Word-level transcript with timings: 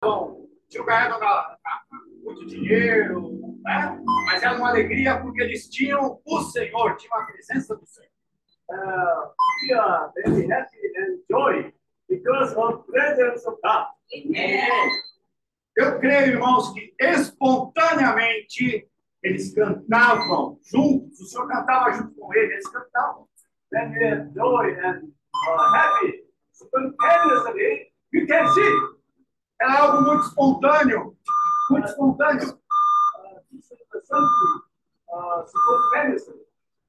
Bom, 0.00 0.46
tinham 0.68 0.84
ganhado 0.84 1.18
muito 2.22 2.46
dinheiro, 2.46 3.58
né? 3.62 3.98
mas 4.26 4.42
era 4.42 4.56
uma 4.56 4.68
alegria 4.68 5.20
porque 5.20 5.42
eles 5.42 5.68
tinham 5.68 6.20
o 6.24 6.40
Senhor, 6.42 6.96
tinham 6.96 7.18
a 7.18 7.24
presença 7.24 7.76
do 7.76 7.86
Senhor. 7.86 8.10
Uh, 8.68 9.32
very 10.16 10.50
happy 10.50 10.76
and 10.96 11.20
joy 11.30 11.72
because 12.08 12.54
of 12.56 12.84
presence 12.86 13.46
of 13.46 13.58
God. 13.62 13.86
Eu 15.76 16.00
creio, 16.00 16.32
irmãos, 16.32 16.72
que 16.72 16.94
espontaneamente 16.98 18.88
eles 19.22 19.54
cantavam 19.54 20.58
juntos, 20.64 21.20
o 21.20 21.26
Senhor 21.26 21.46
cantava 21.48 21.92
junto 21.92 22.14
com 22.14 22.34
eles, 22.34 22.52
eles 22.52 22.68
cantavam. 22.68 23.26
When 23.72 23.90
we 23.90 24.32
joy 24.32 24.70
and 24.80 25.12
uh, 25.34 25.74
happy, 25.74 26.24
spontaneously, 26.52 27.92
you 28.12 28.26
can 28.26 28.48
see. 28.54 28.95
Era 29.60 29.80
algo 29.82 30.02
muito 30.02 30.26
espontâneo, 30.26 31.16
muito 31.70 31.86
espontâneo. 31.86 32.58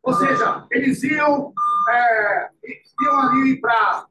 Ou 0.03 0.13
seja, 0.13 0.65
eles 0.71 1.03
iam, 1.03 1.53
é, 1.89 2.49
iam 3.03 3.19
ali 3.19 3.59
para 3.59 4.05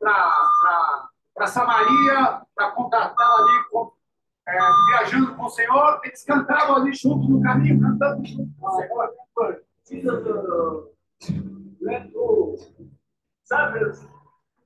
Samaria, 1.47 2.42
para 2.55 2.70
contratá-la 2.73 3.38
ali, 3.38 3.64
com, 3.70 3.92
é, 4.48 4.59
viajando 4.88 5.34
com 5.36 5.45
o 5.45 5.50
Senhor, 5.50 6.00
eles 6.05 6.25
cantavam 6.25 6.77
ali 6.77 6.92
junto 6.95 7.28
no 7.28 7.42
caminho, 7.42 7.80
cantando 7.80 8.25
junto 8.27 8.52
com 8.59 8.66
o 8.66 8.70
Senhor. 8.80 9.14
Jesus 9.88 10.27
uh, 10.27 10.91
went 11.80 12.11
to 12.12 12.56
Cyprus, 13.45 14.00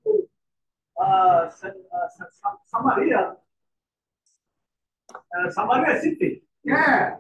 to 0.03 0.27
uh, 0.99 1.51
Sa- 1.51 1.69
uh, 1.69 2.09
Sa- 2.17 2.31
Sa- 2.31 2.59
Samaria, 2.65 3.33
uh, 3.33 3.37
Samaria 5.51 6.01
city. 6.01 6.43
É, 6.67 7.17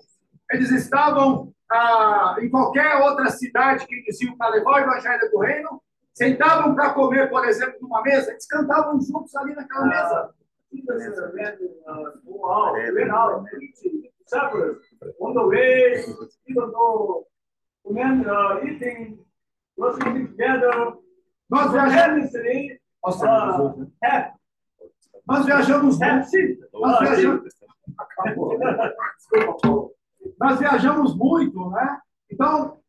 eles 0.50 0.70
estavam 0.70 1.52
ah, 1.70 2.36
em 2.40 2.50
qualquer 2.50 2.96
outra 2.96 3.30
cidade 3.30 3.86
que 3.86 3.94
eles 3.94 4.20
iam 4.20 4.36
para 4.36 4.54
levar 4.54 4.72
o 4.72 4.78
evangelho 4.78 5.30
do 5.30 5.38
reino, 5.38 5.82
sentavam 6.12 6.74
para 6.74 6.92
comer, 6.92 7.30
por 7.30 7.44
exemplo, 7.46 7.78
numa 7.80 8.02
mesa, 8.02 8.30
eles 8.30 8.46
cantavam 8.46 9.00
juntos 9.00 9.34
ali 9.36 9.54
naquela 9.54 9.86
mesa. 9.86 10.34
To 10.70 10.76
Cyprus. 14.26 14.78
On 15.20 15.34
the 15.34 15.42
way, 15.42 16.04
even 16.46 16.70
though 16.70 17.26
men 17.90 18.24
uh, 18.24 18.64
eating, 18.64 19.18
worshiping 19.76 20.28
together, 20.28 20.94
Nós 21.50 21.72
viajamos, 21.72 22.32
uh, 22.32 23.90
nós 25.26 25.44
viajamos 25.44 25.98
sinned. 26.30 26.60
Nós 26.72 27.00
Uh, 27.24 27.59
viajamos, 28.24 28.94
Desculpa, 29.18 29.58
Paulo. 29.62 29.94
nós 30.38 30.58
viajamos 30.58 31.16
muito, 31.16 31.70
né? 31.70 32.00
Então, 32.30 32.80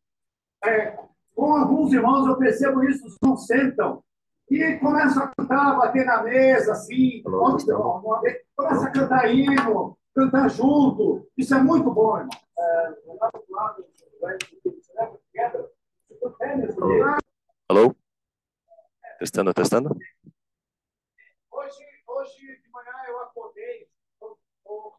é, 0.64 0.96
com 1.34 1.54
alguns 1.56 1.92
irmãos 1.92 2.26
eu 2.26 2.36
percebo 2.38 2.82
isso, 2.84 3.06
irmãos 3.22 3.46
sentam 3.46 4.02
e 4.50 4.76
começam 4.78 5.24
a 5.24 5.28
cantar, 5.34 5.76
bater 5.78 6.04
na 6.04 6.22
mesa, 6.22 6.72
assim, 6.72 7.22
onde 7.26 7.62
estão? 7.62 7.80
Uma 8.00 8.20
vez, 8.20 8.36
começa 8.54 8.86
a 8.86 8.90
cantar 8.92 9.32
hino, 9.32 9.96
cantar 10.14 10.48
junto. 10.50 11.26
Isso 11.36 11.54
é 11.54 11.62
muito 11.62 11.90
bom, 11.90 12.18
irmão. 12.18 12.30
Alô? 17.68 17.94
Testando, 19.18 19.54
testando. 19.54 19.96
Hoje, 21.50 21.84
hoje 22.06 22.60
de 22.62 22.70
manhã 22.70 22.92
eu 23.08 23.20
acordei. 23.22 23.88
tô- 24.20 24.38
tô- 24.64 24.94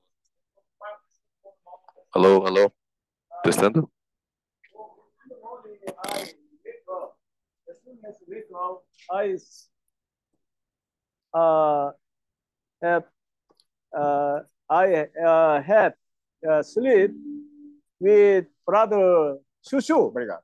Alô, 2.16 2.46
alô? 2.46 2.72
Testando? 3.44 3.90
I 9.10 9.36
uh, 11.34 11.92
have 12.84 13.06
uh, 13.92 14.42
I 14.70 15.10
uh, 15.26 15.62
have 15.64 15.96
uh, 16.48 16.62
sleep 16.62 17.12
with 18.00 18.46
brother 18.64 19.40
Shushu. 19.68 19.98
Obrigado. 19.98 20.44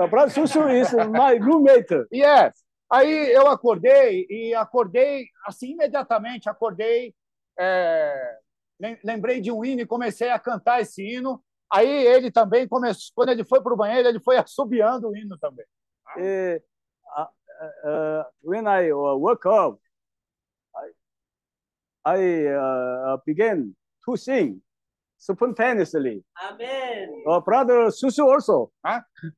Uh, 0.00 0.06
brother 0.06 0.32
Shushu 0.32 0.72
is 0.72 0.90
my 1.10 1.34
roommate. 1.34 2.06
Yes. 2.10 2.64
Aí 2.90 3.30
eu 3.30 3.46
acordei 3.48 4.26
e 4.30 4.54
acordei 4.54 5.26
assim 5.46 5.72
imediatamente, 5.72 6.48
acordei, 6.48 7.14
é, 7.58 8.38
lembrei 9.04 9.40
de 9.40 9.50
um 9.50 9.64
hino 9.64 9.82
e 9.82 9.86
comecei 9.86 10.30
a 10.30 10.38
cantar 10.38 10.80
esse 10.80 11.02
hino. 11.02 11.42
Aí 11.70 12.06
ele 12.06 12.30
também 12.30 12.66
começou, 12.66 13.12
quando 13.14 13.30
ele 13.30 13.44
foi 13.44 13.62
para 13.62 13.74
o 13.74 13.76
banheiro, 13.76 14.08
ele 14.08 14.20
foi 14.20 14.36
assobiando 14.36 15.08
o 15.08 15.16
hino 15.16 15.38
também. 15.38 15.66
Uh, 16.16 16.56
uh, 17.16 17.28
uh, 17.84 18.24
when 18.42 18.66
I 18.66 18.90
uh, 18.90 19.18
woke 19.18 19.46
up, 19.46 19.78
I, 20.74 20.90
I 22.06 22.46
uh, 22.54 23.18
began 23.26 23.74
to 24.04 24.16
sing 24.16 24.62
spontaneously. 25.18 26.24
Amen. 26.40 27.24
Uh, 27.26 27.40
brother 27.40 27.90
Shushu 27.90 28.30
also. 28.30 28.72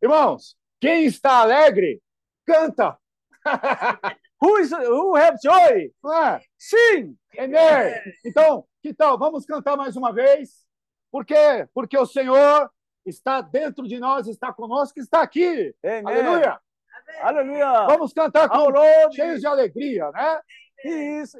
Irmãos, 0.00 0.56
quem 0.80 1.06
está 1.06 1.40
alegre, 1.40 2.00
canta. 2.46 2.96
Who 4.40 4.56
is 4.56 4.72
who 4.72 5.16
have 5.16 5.36
joy? 5.42 5.92
Sing. 6.56 7.14
Amém. 7.38 7.94
Então, 8.24 8.64
que 8.82 8.94
tal? 8.94 9.18
Vamos 9.18 9.44
cantar 9.44 9.76
mais 9.76 9.96
uma 9.96 10.12
vez. 10.12 10.64
Por 11.10 11.24
quê? 11.24 11.68
Porque 11.74 11.98
o 11.98 12.06
Senhor 12.06 12.70
está 13.04 13.40
dentro 13.40 13.86
de 13.86 13.98
nós, 13.98 14.26
está 14.26 14.52
conosco, 14.52 14.98
está 15.00 15.22
aqui. 15.22 15.74
Amen. 15.84 16.02
Aleluia. 16.06 16.60
Hallelujah. 17.22 17.86
Vamos 17.86 18.12
cantar 18.12 18.48
com 18.48 18.68
Lord 18.70 19.14
cheios 19.14 19.40
de 19.40 19.46
alegria, 19.46 20.10
né? 20.12 20.40
He 20.84 21.20
is 21.20 21.34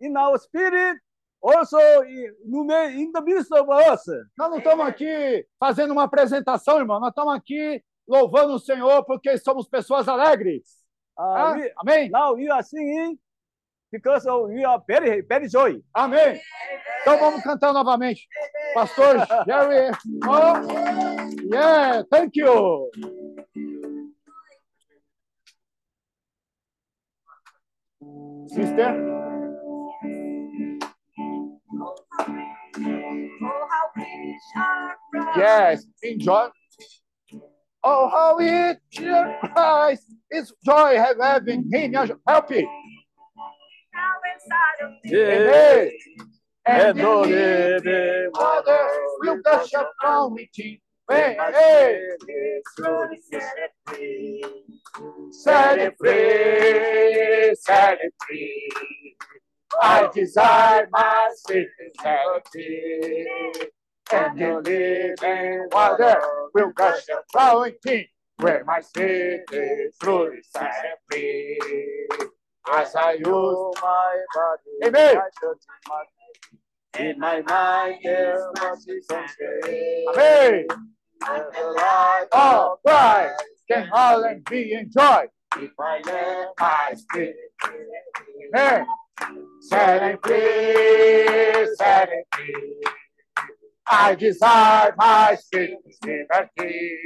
in 0.00 0.16
our 0.16 0.38
spirit, 0.38 0.98
also 1.42 1.78
in, 2.04 2.32
no 2.44 2.64
me- 2.64 3.02
in 3.02 3.12
the 3.12 3.20
midst 3.20 3.50
of 3.52 3.68
us. 3.70 4.04
Nós 4.36 4.50
não 4.50 4.58
estamos 4.58 4.86
aqui 4.86 5.46
fazendo 5.58 5.92
uma 5.92 6.04
apresentação, 6.04 6.78
irmão. 6.78 6.98
Nós 7.00 7.10
estamos 7.10 7.34
aqui 7.34 7.82
louvando 8.08 8.54
o 8.54 8.58
Senhor 8.58 9.04
porque 9.04 9.36
somos 9.38 9.68
pessoas 9.68 10.08
alegres. 10.08 10.78
Uh, 11.16 11.22
Ah, 11.22 11.52
we- 11.52 11.72
amém? 11.78 12.10
now 12.10 12.34
we 12.34 12.50
are 12.50 12.62
singing 12.62 13.18
because 13.90 14.26
of, 14.26 14.50
we 14.50 14.64
are 14.64 14.82
very, 14.86 15.22
very 15.22 15.48
joy. 15.48 15.80
Amém. 15.94 16.40
Então 17.02 17.18
vamos 17.18 17.42
cantar 17.42 17.72
novamente. 17.72 18.28
Pastor 18.74 19.26
Jerry. 19.46 19.90
Oh, 20.26 20.54
yeah, 21.52 22.02
thank 22.10 22.36
you. 22.36 22.90
Sister. 28.48 28.94
Oh. 31.80 31.94
Yes, 35.36 35.86
enjoy. 36.02 36.48
Oh, 37.84 38.08
how 38.08 38.38
it 38.40 38.80
Christ 38.94 40.04
is 40.30 40.52
joy 40.64 40.98
having 41.20 41.70
him. 41.72 41.94
Help. 42.26 42.50
Now 44.48 44.56
inside 44.80 44.84
of 44.84 44.90
me. 45.04 45.16
Amen. 45.18 45.90
And 46.66 46.82
And 46.82 46.98
no 46.98 47.24
the 47.24 47.30
living 47.30 48.30
Father 48.34 48.88
will 49.20 49.40
gush 49.42 49.72
upon 49.72 50.34
me. 50.34 50.50
Hey, 51.10 51.36
hey, 51.54 52.06
Truly 52.76 53.18
set 53.30 53.54
it 53.56 53.70
free. 53.86 54.44
set 55.30 55.78
it 55.78 55.94
free, 55.98 57.54
set 57.58 57.98
it 58.02 58.12
free. 58.26 59.16
I 59.82 60.08
desire 60.12 60.88
my 60.90 61.30
sincerity. 61.46 63.26
And 64.12 64.38
the 64.38 64.60
living 64.62 65.68
water 65.72 66.20
will 66.54 66.72
gush 66.74 67.04
upon 67.08 67.72
me. 67.86 68.08
Where 68.38 68.64
my 68.64 68.80
sin 68.80 69.44
is 69.52 69.96
truly 70.00 70.42
set 70.42 70.98
free. 71.10 71.58
As 72.74 72.94
I 72.94 73.12
use 73.12 73.26
my 73.26 74.22
body. 74.34 74.86
Amen. 74.86 75.16
my 75.16 75.28
church, 75.40 75.58
my- 75.88 76.04
In 77.00 77.18
my 77.18 77.40
mind, 77.42 77.96
there's 78.02 78.42
mercy 78.60 79.00
And 79.10 79.28
the 81.52 81.64
light 81.76 82.26
oh, 82.32 82.78
Christ 82.86 83.42
can 83.70 83.88
all 83.92 84.24
and 84.24 84.44
be 84.44 84.72
enjoyed. 84.72 85.28
If 85.56 85.70
I 85.78 86.00
let 86.04 86.48
My 86.60 86.94
spirit. 86.94 87.36
Amen. 88.54 88.86
Set 89.60 90.02
it 90.02 90.18
free, 90.24 91.74
set 91.76 92.08
it 92.10 92.26
free. 92.34 92.82
I 93.90 94.14
desire 94.14 94.94
my 94.96 95.36
spirit's 95.40 95.98
liberty. 96.04 96.98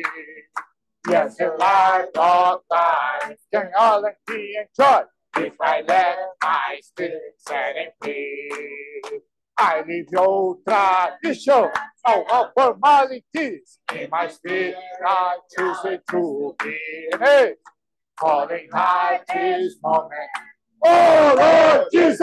Yes, 1.09 1.37
the 1.37 1.55
light 1.59 2.07
of 2.17 2.61
life 2.71 3.37
can 3.53 3.71
all 3.79 4.05
and 4.05 4.15
be 4.27 4.57
enjoyed. 4.59 5.05
If 5.37 5.55
I 5.61 5.83
let 5.87 6.19
my 6.43 6.79
spirit 6.83 7.35
set 7.39 7.77
it 7.77 7.95
free. 8.03 9.21
I 9.59 9.83
leave 9.87 10.07
your 10.11 10.59
tradition, 10.67 11.71
all 12.05 12.27
of 12.33 12.49
formalities. 12.55 13.79
In 13.95 14.11
my 14.11 14.29
spirit, 14.29 14.75
I 15.07 15.37
choose 15.57 15.79
it 15.85 16.03
to 16.11 16.55
be 16.63 17.55
calling 18.19 18.69
high 18.73 19.21
this 19.33 19.77
moment. 19.83 20.13
Oh 20.85 21.35
Lord 21.39 21.89
Jesus! 21.93 22.19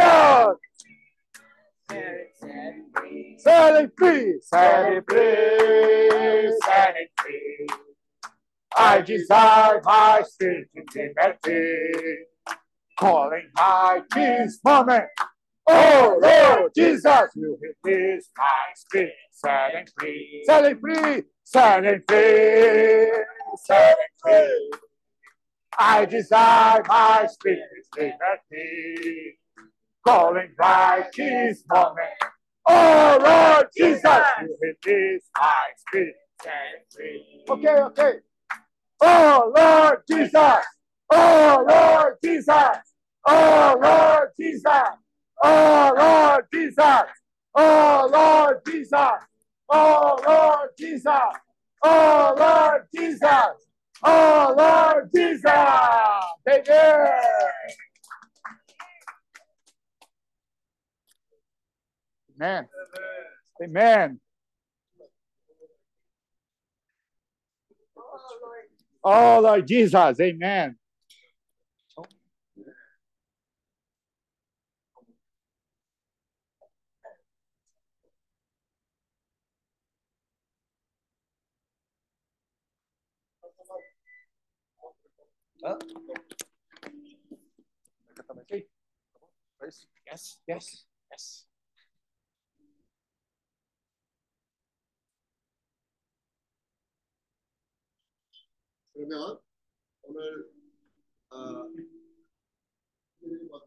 Set 1.90 3.76
it 3.76 3.92
free, 3.98 4.40
set 4.42 4.94
it 4.94 5.04
free, 5.08 6.54
set 6.64 6.96
it 6.96 7.10
free. 7.18 7.68
I 8.78 9.02
desire 9.02 9.82
my 9.84 10.22
spirit 10.26 10.70
liberty, 10.76 12.18
calling 13.00 13.48
high 13.56 14.02
this 14.14 14.60
moment. 14.64 15.06
Oh 15.68 16.20
Lord 16.22 16.72
Jesus, 16.76 17.30
you 17.36 17.58
release 17.86 18.30
my 18.38 18.44
spirit, 18.76 19.14
set 19.32 19.74
it 19.76 19.92
free, 19.98 20.44
set 20.46 20.66
it 20.66 20.80
free, 20.82 21.24
set 21.44 21.84
free, 22.08 23.12
set 23.64 23.98
free. 24.22 24.72
I 25.78 26.06
desire 26.06 26.82
my 26.88 27.28
spirit 27.32 27.60
liberty, 27.96 29.40
calling 30.06 30.50
right 30.60 31.06
this 31.16 31.64
moment. 31.72 32.08
Oh 32.68 33.18
Lord 33.24 33.68
Jesus, 33.78 34.04
you 34.42 34.58
release 34.62 35.24
my 35.38 35.54
spirit, 35.78 36.16
set 36.42 36.86
free. 36.94 37.46
Okay, 37.50 37.82
okay. 37.82 38.14
Oh 39.02 39.54
Lord 39.56 40.00
Jesus, 40.10 40.66
oh 41.12 41.66
Lord 41.68 42.16
Jesus, 42.22 42.89
oh 43.28 43.80
Lord 43.82 44.30
Jesus, 44.40 44.66
oh 45.44 45.94
Lord 45.98 46.46
Jesus, 46.54 47.04
oh 47.56 48.10
Lord 48.12 48.58
Jesus, 48.66 49.20
oh 49.70 50.20
Lord 50.26 50.70
Jesus, 50.78 51.10
oh 51.84 52.36
Lord 52.38 52.82
Jesus, 52.96 53.68
oh 54.04 54.56
Lord 54.58 55.10
Jesus. 55.14 55.46
Amen. 56.48 57.12
Amen. 62.42 62.68
Amen. 63.62 64.20
Oh 69.04 69.40
Lord 69.42 69.68
Jesus, 69.68 70.20
amen. 70.20 70.79
Yes, 90.10 90.40
yes, 90.48 90.86
yes. 91.12 91.46
그러면 98.94 99.40
오늘 100.04 100.52
아, 101.30 101.68
우리 103.22 103.48
먼 103.50 103.62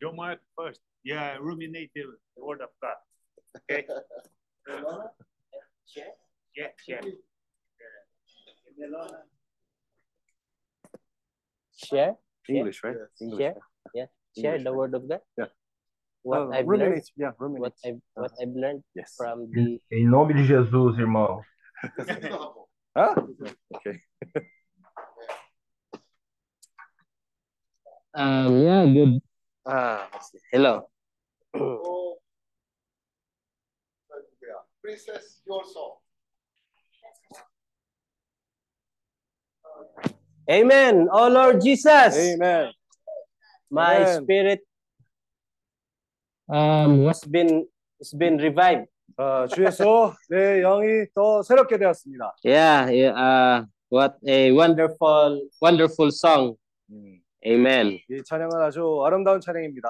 You 0.00 0.12
might 0.14 0.38
first, 0.56 0.80
yeah, 1.04 1.36
ruminate 1.40 1.90
the 1.94 2.04
word 2.36 2.60
of 2.60 2.68
God. 2.80 2.94
Okay. 3.70 3.86
yeah, 5.96 6.04
yeah, 6.56 6.68
yeah. 6.86 7.00
Share 11.74 12.14
English, 12.48 12.80
right? 12.84 12.96
English. 13.20 13.38
Share, 13.38 13.54
yeah. 13.94 14.06
Share 14.38 14.56
English, 14.56 14.64
the 14.64 14.72
word 14.72 14.94
of 14.94 15.08
God. 15.08 15.20
Yeah. 15.38 15.46
What 16.22 16.38
uh, 16.38 16.50
I've 16.50 16.66
ruminate, 16.66 16.90
learned, 16.90 17.10
yeah, 17.16 17.30
ruminate. 17.38 17.60
What 17.60 17.72
I've, 17.84 18.00
what 18.14 18.30
uh-huh. 18.32 18.42
I've 18.42 18.54
learned 18.54 18.82
yes. 18.94 19.14
from 19.16 19.50
the. 19.50 19.80
Em 19.90 20.06
nome 20.06 20.34
de 20.34 20.44
Jesus, 20.44 20.98
irmão. 20.98 21.42
Huh? 22.96 23.12
Okay. 23.76 24.00
um, 28.16 28.56
yeah, 28.64 28.88
good. 28.88 29.20
Ah, 29.68 30.08
Hello. 30.50 30.88
Oh. 31.52 32.16
Princess, 34.80 35.42
your 35.44 35.60
song. 35.66 35.98
Amen. 40.48 41.08
Oh 41.12 41.28
Lord 41.28 41.60
Jesus. 41.60 42.16
Amen. 42.16 42.70
My 43.68 43.96
Amen. 43.96 44.22
spirit 44.22 44.60
um, 46.48 47.04
has 47.10 47.20
been 47.26 47.66
has 47.98 48.14
been 48.14 48.38
revived. 48.38 48.86
아, 49.18 49.46
주 49.46 49.64
예수, 49.64 50.12
내 50.28 50.60
영이 50.60 51.06
또 51.14 51.42
새롭게 51.42 51.78
되었습니다. 51.78 52.34
Yeah, 52.44 52.90
yeah, 52.92 53.14
uh 53.16 53.64
what 53.90 54.14
a 54.28 54.52
wonderful 54.52 55.48
wonderful 55.62 56.10
song. 56.10 56.56
음, 56.90 57.20
Amen. 57.46 57.98
이 58.10 58.22
찬양은 58.22 58.60
아주 58.60 59.02
아름다운 59.06 59.40
찬양입니다. 59.40 59.88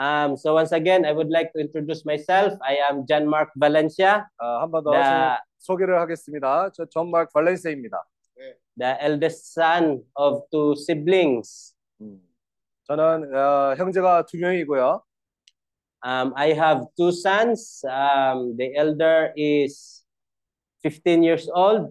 Um 0.00 0.34
so 0.36 0.54
once 0.54 0.72
again 0.74 1.04
I 1.06 1.12
would 1.12 1.30
like 1.30 1.52
to 1.54 1.60
introduce 1.60 2.04
myself. 2.04 2.58
I 2.60 2.76
am 2.90 3.06
John 3.06 3.24
Mark 3.24 3.50
Valencia, 3.56 4.24
아, 4.38 4.60
한번더 4.62 4.90
the 4.90 5.38
소개를 5.58 5.98
하겠습니다. 6.00 6.70
저 6.72 6.84
존 6.86 7.10
마크 7.10 7.30
발렌세입니다. 7.32 8.02
the 8.78 8.96
eldest 9.00 9.52
son 9.58 10.02
of 10.16 10.42
two 10.50 10.72
siblings. 10.72 11.74
음, 12.00 12.20
저는 12.84 13.34
어, 13.34 13.74
형제가 13.76 14.26
두 14.26 14.36
명이고요. 14.38 15.02
Um, 16.04 16.32
I 16.36 16.52
have 16.54 16.86
two 16.98 17.12
sons. 17.12 17.84
Um, 17.86 18.56
the 18.56 18.74
elder 18.76 19.32
is 19.36 20.02
15 20.82 21.22
years 21.22 21.48
old, 21.54 21.90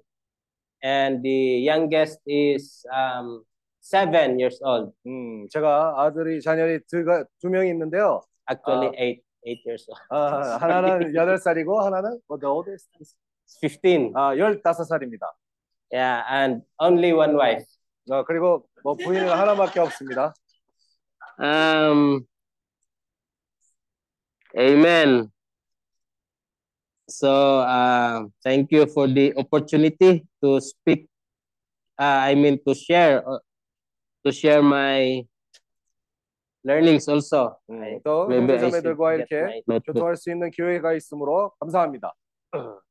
and 0.84 1.24
the 1.24 1.64
youngest 1.64 2.20
is 2.28 2.84
um, 2.92 3.44
seven 3.80 4.38
years 4.40 4.60
old. 4.64 4.92
음, 5.08 5.48
제가 5.50 5.96
아들이 5.98 6.42
자녀이 6.42 6.80
두, 6.90 7.06
가- 7.06 7.24
두 7.40 7.50
명이 7.50 7.70
있는데요. 7.70 8.22
Actually, 8.50 8.90
Ah. 8.90 9.00
eight 9.02 9.24
eight 9.48 9.64
years 9.66 9.88
old. 9.90 10.02
아, 10.12 10.58
하나는 10.58 11.16
여덟 11.16 11.38
살이고 11.38 11.80
하나는 11.82 12.20
뭐 12.28 12.38
the 12.38 12.50
oldest 12.52 12.90
is- 13.00 13.16
15. 13.62 14.12
아, 14.16 14.36
열다섯 14.38 14.88
살입니다. 14.88 15.26
Yeah, 15.94 16.24
and 16.30 16.64
only 16.80 17.12
one 17.14 17.36
wife. 17.36 17.66
어, 18.10 18.24
그리고 18.26 18.68
뭐 18.84 18.96
부인은 18.96 19.30
하나밖에 19.30 19.80
없습니다. 19.80 20.34
Um, 21.40 22.26
amen. 24.59 25.31
So, 27.09 27.61
uh, 27.61 28.27
thank 28.43 28.73
you 28.73 28.87
for 28.87 29.07
the 29.07 29.33
opportunity 29.37 30.27
to 30.43 30.61
speak. 30.61 31.07
Uh, 31.99 32.29
I 32.31 32.35
mean 32.35 32.59
to 32.67 32.75
share, 32.75 33.23
uh, 33.29 33.39
to 34.25 34.33
share 34.33 34.61
my 34.63 35.25
learnings 36.65 37.09
also. 37.09 37.57
음, 37.71 38.01
또 38.03 38.27
Maybe 38.27 38.55
I 38.55 38.59
should 38.59 38.97
형제자매들과 38.99 39.17
get 39.17 39.29
이렇게 39.31 39.43
my 39.45 39.63
notebook. 39.69 39.85
교통할 39.95 40.17
수 40.17 40.31
있는 40.31 40.51
기회가 40.51 40.95
있으므로 40.95 41.53
감사합니다. 41.61 42.13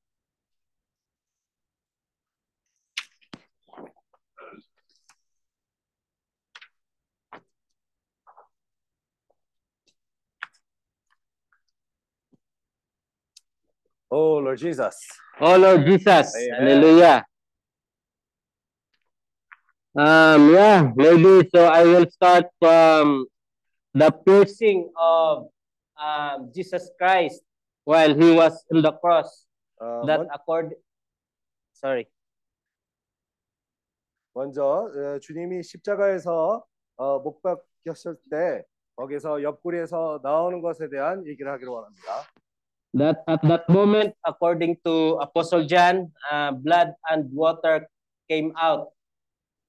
Oh 14.11 14.38
Lord 14.38 14.59
Jesus. 14.59 14.97
Oh 15.40 15.57
Lord 15.57 15.87
Jesus, 15.87 16.35
Amen. 16.37 16.59
Hallelujah. 16.61 17.25
Um, 19.97 20.55
yeah, 20.55 20.90
maybe 20.95 21.49
so. 21.55 21.67
I 21.67 21.83
will 21.85 22.07
start 22.11 22.47
from 22.61 23.26
the 23.95 24.11
piercing 24.11 24.90
of 24.97 25.49
um, 25.99 26.50
Jesus 26.55 26.90
Christ 26.99 27.43
while 27.85 28.14
he 28.14 28.31
was 28.33 28.64
on 28.73 28.83
the 28.83 28.93
cross. 28.93 29.47
어, 29.81 30.07
That 30.07 30.21
먼, 30.21 30.29
accord. 30.35 30.75
Sorry. 31.73 32.07
먼저 34.35 34.62
어, 34.64 35.19
주님이 35.19 35.62
십자가에서 35.62 36.64
어, 36.97 37.19
못 37.19 37.40
박혔을 37.43 38.17
때 38.31 38.62
거기서 38.97 39.43
옆구리에서 39.43 40.21
나오는 40.23 40.61
것에 40.61 40.88
대한 40.88 41.26
얘기를 41.26 41.50
하기로 41.50 41.73
원합니다. 41.73 42.26
That 42.96 43.24
at 43.27 43.44
that 43.44 43.67
moment, 43.67 44.15
according 44.25 44.77
to 44.86 45.20
Apostle 45.20 45.67
John, 45.67 46.12
uh, 46.32 46.51
blood 46.55 46.96
and 47.12 47.27
water 47.36 47.89
came 48.29 48.53
out 48.55 48.96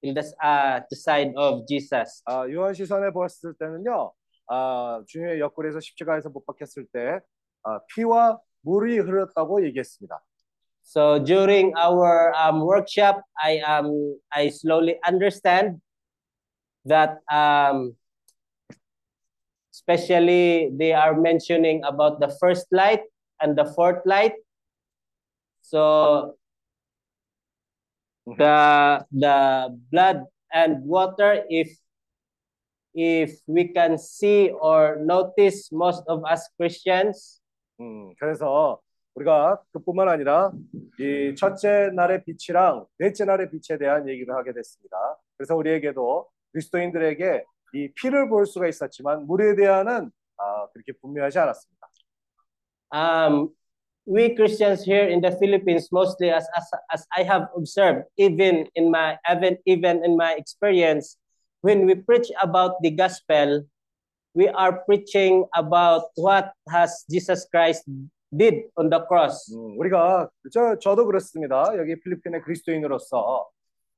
in 0.01 0.15
the, 0.15 0.23
uh, 0.41 0.79
the 0.89 0.95
side 0.95 1.33
of 1.35 1.67
Jesus. 1.67 2.23
아, 2.25 2.47
요한 2.49 2.73
시선에 2.73 3.11
보았을 3.11 3.53
때는요, 3.59 4.13
아, 4.47 5.03
주님의 5.07 5.41
옆구리에서 5.41 5.81
십자가에서 5.81 6.29
못 6.29 6.45
박혔을 6.45 6.87
때 6.93 7.19
아, 7.63 7.79
피와 7.93 8.39
물이 8.61 8.99
흘렀다고 8.99 9.65
얘기했습니다. 9.65 10.21
So 10.83 11.19
during 11.19 11.73
our 11.75 12.31
um, 12.31 12.63
workshop, 12.63 13.19
I 13.43 13.59
um 13.59 14.15
I 14.31 14.47
slowly 14.47 14.95
understand 15.03 15.81
that 16.87 17.19
um 17.27 17.99
especially 19.75 20.71
they 20.71 20.93
are 20.95 21.11
mentioning 21.13 21.83
about 21.83 22.23
the 22.23 22.31
first 22.39 22.71
light 22.71 23.03
and 23.42 23.58
the 23.58 23.66
fourth 23.74 24.00
light. 24.06 24.34
So 25.62 26.36
the 28.26 29.04
the 29.10 29.68
blood 29.90 30.24
and 30.52 30.84
water, 30.86 31.44
if 31.50 31.74
if 32.94 33.40
we 33.46 33.72
can 33.72 33.98
see 33.98 34.50
or 34.50 34.96
notice 35.02 35.72
most 35.72 36.04
of 36.06 36.22
us 36.24 36.48
Christians, 36.56 37.40
음, 37.80 38.14
그래서 38.18 38.80
우리가 39.14 39.60
그뿐만 39.72 40.08
아니라 40.08 40.52
이 40.98 41.34
첫째 41.36 41.90
날의 41.94 42.24
빛이랑 42.24 42.86
넷째 42.98 43.24
날의 43.24 43.50
빛에 43.50 43.76
대한 43.76 44.08
얘기를 44.08 44.34
하게 44.34 44.52
됐습니다. 44.52 44.96
그래서 45.36 45.56
우리에게도 45.56 46.28
그리스도인들에게 46.52 47.44
이 47.74 47.92
피를 47.94 48.28
볼 48.28 48.46
수가 48.46 48.68
있었지만 48.68 49.26
물에 49.26 49.56
대한은 49.56 50.10
아, 50.36 50.68
그렇게 50.72 50.92
분명하지 51.00 51.38
않았습니다. 51.38 51.81
Um, 52.92 53.50
we 54.04 54.34
Christians 54.34 54.84
here 54.84 55.08
in 55.08 55.20
the 55.20 55.32
Philippines, 55.32 55.88
mostly 55.92 56.30
as, 56.30 56.46
as 56.56 56.66
as 56.92 57.06
I 57.16 57.22
have 57.22 57.48
observed, 57.56 58.04
even 58.16 58.68
in 58.74 58.90
my 58.90 59.18
even 59.30 59.58
even 59.66 60.04
in 60.04 60.16
my 60.16 60.34
experience, 60.34 61.16
when 61.62 61.86
we 61.86 61.94
preach 61.94 62.30
about 62.42 62.82
the 62.82 62.90
gospel, 62.90 63.64
we 64.34 64.48
are 64.48 64.84
preaching 64.84 65.46
about 65.54 66.10
what 66.16 66.52
has 66.68 67.04
Jesus 67.10 67.46
Christ 67.50 67.84
did 68.34 68.68
on 68.76 68.90
the 68.90 69.00
cross. 69.06 69.48
음, 69.54 69.78
우리가 69.78 70.28
저, 70.52 70.78
저도 70.78 71.06
그렇습니다. 71.06 71.72
여기 71.76 72.00
필리핀의 72.00 72.42
그리스도인으로서 72.42 73.48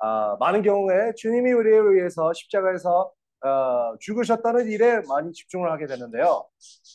아, 0.00 0.36
많은 0.40 0.62
경우에 0.62 1.12
주님이 1.16 1.52
우리를 1.52 1.94
위해서 1.94 2.32
십자가에서 2.32 3.10
어, 3.44 3.96
죽으셨다는 4.00 4.70
일에 4.70 5.00
많이 5.06 5.32
집중을 5.32 5.70
하게 5.70 5.86
되는데요. 5.86 6.46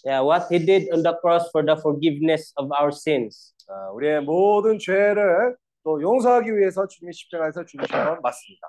Yeah, 0.03 0.25
what 0.25 0.47
he 0.51 0.65
did 0.65 0.89
on 0.91 1.03
the 1.03 1.13
cross 1.21 1.49
for 1.51 1.63
the 1.63 1.77
forgiveness 1.79 2.53
of 2.57 2.69
our 2.73 2.89
sins. 2.91 3.53
아, 3.67 3.91
우리의 3.91 4.21
모든 4.21 4.79
죄를 4.79 5.55
또 5.83 6.01
용서하기 6.01 6.57
위해서 6.57 6.87
주님이 6.87 7.13
십자가에서 7.13 7.65
죽으신 7.65 7.95
건 7.95 8.19
맞습니다. 8.23 8.67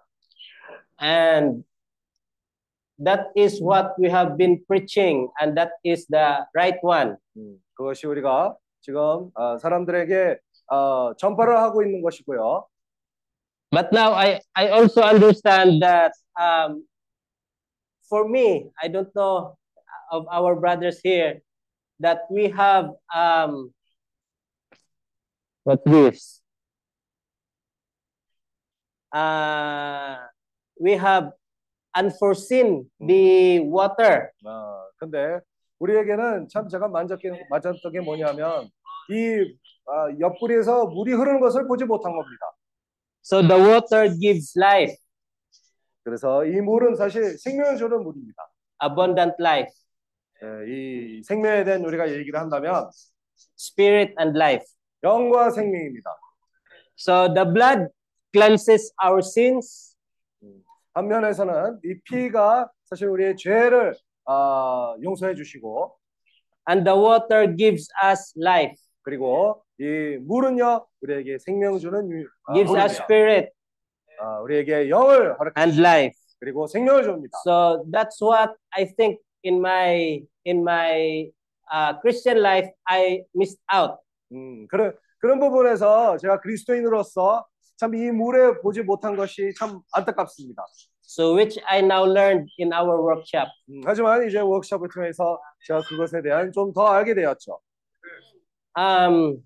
And 1.00 1.64
that 3.02 3.32
is 3.34 3.62
what 3.62 3.94
we 3.98 4.10
have 4.10 4.36
been 4.36 4.62
preaching, 4.66 5.30
and 5.40 5.56
that 5.56 5.72
is 5.82 6.06
the 6.08 6.44
right 6.54 6.78
one. 6.82 7.16
음, 7.38 7.56
그것이 7.72 8.06
우리가 8.06 8.56
지금 8.82 9.30
어, 9.34 9.56
사람들에게 9.56 10.36
어, 10.70 11.14
전파를 11.16 11.56
하고 11.56 11.82
있는 11.82 12.02
것이고요. 12.02 12.66
But 13.70 13.88
now 13.92 14.12
I, 14.12 14.40
I 14.54 14.68
also 14.68 15.00
understand 15.02 15.80
that 15.80 16.12
um, 16.36 16.84
for 18.10 18.28
me, 18.28 18.68
I 18.82 18.88
don't 18.88 19.08
know 19.14 19.56
of 20.10 20.26
our 20.28 20.58
brothers 20.58 20.98
here, 21.02 21.40
that 22.00 22.26
we 22.28 22.50
have 22.50 22.90
um, 23.14 23.72
what 25.62 25.80
this? 25.86 26.42
Uh, 29.12 30.18
we 30.78 30.92
have 30.98 31.30
unforeseen 31.94 32.90
the 32.98 33.60
water. 33.60 34.32
어, 34.44 34.90
근데 34.98 35.38
우리에게는 35.78 36.48
참 36.48 36.68
제가 36.68 36.88
만졌게 36.88 37.46
맞았던 37.48 37.92
게 37.92 38.00
뭐냐면 38.00 38.68
이 39.10 39.56
아, 39.86 40.08
옆구리에서 40.18 40.86
물이 40.86 41.12
흐르는 41.12 41.40
것을 41.40 41.66
보지 41.66 41.84
못한 41.84 42.12
겁니다. 42.12 42.46
So 43.22 43.42
the 43.42 43.60
water 43.60 44.08
gives 44.18 44.54
life, 44.56 44.94
그래서 46.10 46.44
이 46.44 46.60
물은 46.60 46.96
사실 46.96 47.38
생명을 47.38 47.76
주는 47.76 48.02
물입니다. 48.02 48.50
abundant 48.82 49.36
life, 49.38 49.70
예, 50.42 50.66
이 50.68 51.22
생명에 51.22 51.62
대한 51.62 51.84
우리가 51.84 52.10
얘기를 52.10 52.40
한다면 52.40 52.90
spirit 53.56 54.14
and 54.20 54.36
life. 54.36 54.66
영과 55.04 55.50
생명입니다. 55.50 56.10
So 56.98 57.32
the 57.32 57.44
blood 57.48 57.86
cleanses 58.32 58.92
our 59.02 59.20
sins. 59.20 59.96
한면에서는 60.94 61.78
이 61.84 62.00
피가 62.02 62.68
사실 62.84 63.06
우리의 63.06 63.36
죄를 63.36 63.94
아, 64.26 64.96
용서해 65.02 65.34
주시고 65.36 65.96
and 66.68 66.84
the 66.84 66.98
water 66.98 67.54
gives 67.56 67.88
us 68.04 68.34
life, 68.36 68.74
그리고 69.02 69.62
이 69.78 70.18
물은요 70.20 70.86
우리에게 71.02 71.38
생명 71.38 71.78
주는 71.78 72.10
유- 72.10 72.26
아, 72.46 72.54
gives 72.54 72.72
us 72.74 73.00
물입니다. 73.00 73.04
spirit 73.04 73.52
아, 74.20 74.40
우리에게 74.40 74.88
영을 74.90 75.38
허락해 75.38 75.60
and 75.60 75.80
life. 75.80 76.16
그리고 76.38 76.66
생명을 76.66 77.02
줍니다. 77.04 77.38
So 77.46 77.84
that's 77.92 78.20
what 78.22 78.54
I 78.70 78.86
think 78.96 79.18
in 79.44 79.56
my 79.58 80.22
in 80.46 80.60
my 80.62 81.30
uh, 81.72 81.98
Christian 82.00 82.38
life 82.40 82.70
I 82.84 83.24
missed 83.34 83.60
out. 83.72 83.96
음, 84.32 84.66
그런 84.68 84.94
그런 85.18 85.38
부분에서 85.40 86.16
제가 86.18 86.40
그리스도인으로서 86.40 87.46
참 87.76 87.94
이 87.94 88.10
물에 88.10 88.60
보지 88.62 88.82
못한 88.82 89.16
것이 89.16 89.52
참 89.58 89.80
안타깝습니다. 89.92 90.64
So 91.02 91.34
which 91.34 91.58
I 91.66 91.80
now 91.80 92.04
learned 92.04 92.48
in 92.58 92.72
our 92.72 93.00
workshop. 93.02 93.48
음, 93.68 93.80
하지만 93.84 94.26
이제 94.28 94.38
워크숍을 94.38 94.88
통해서 94.94 95.40
제가 95.66 95.80
그것에 95.88 96.22
대한 96.22 96.52
좀 96.52 96.72
더 96.72 96.86
알게 96.86 97.14
되었죠. 97.14 97.58
Um, 98.78 99.42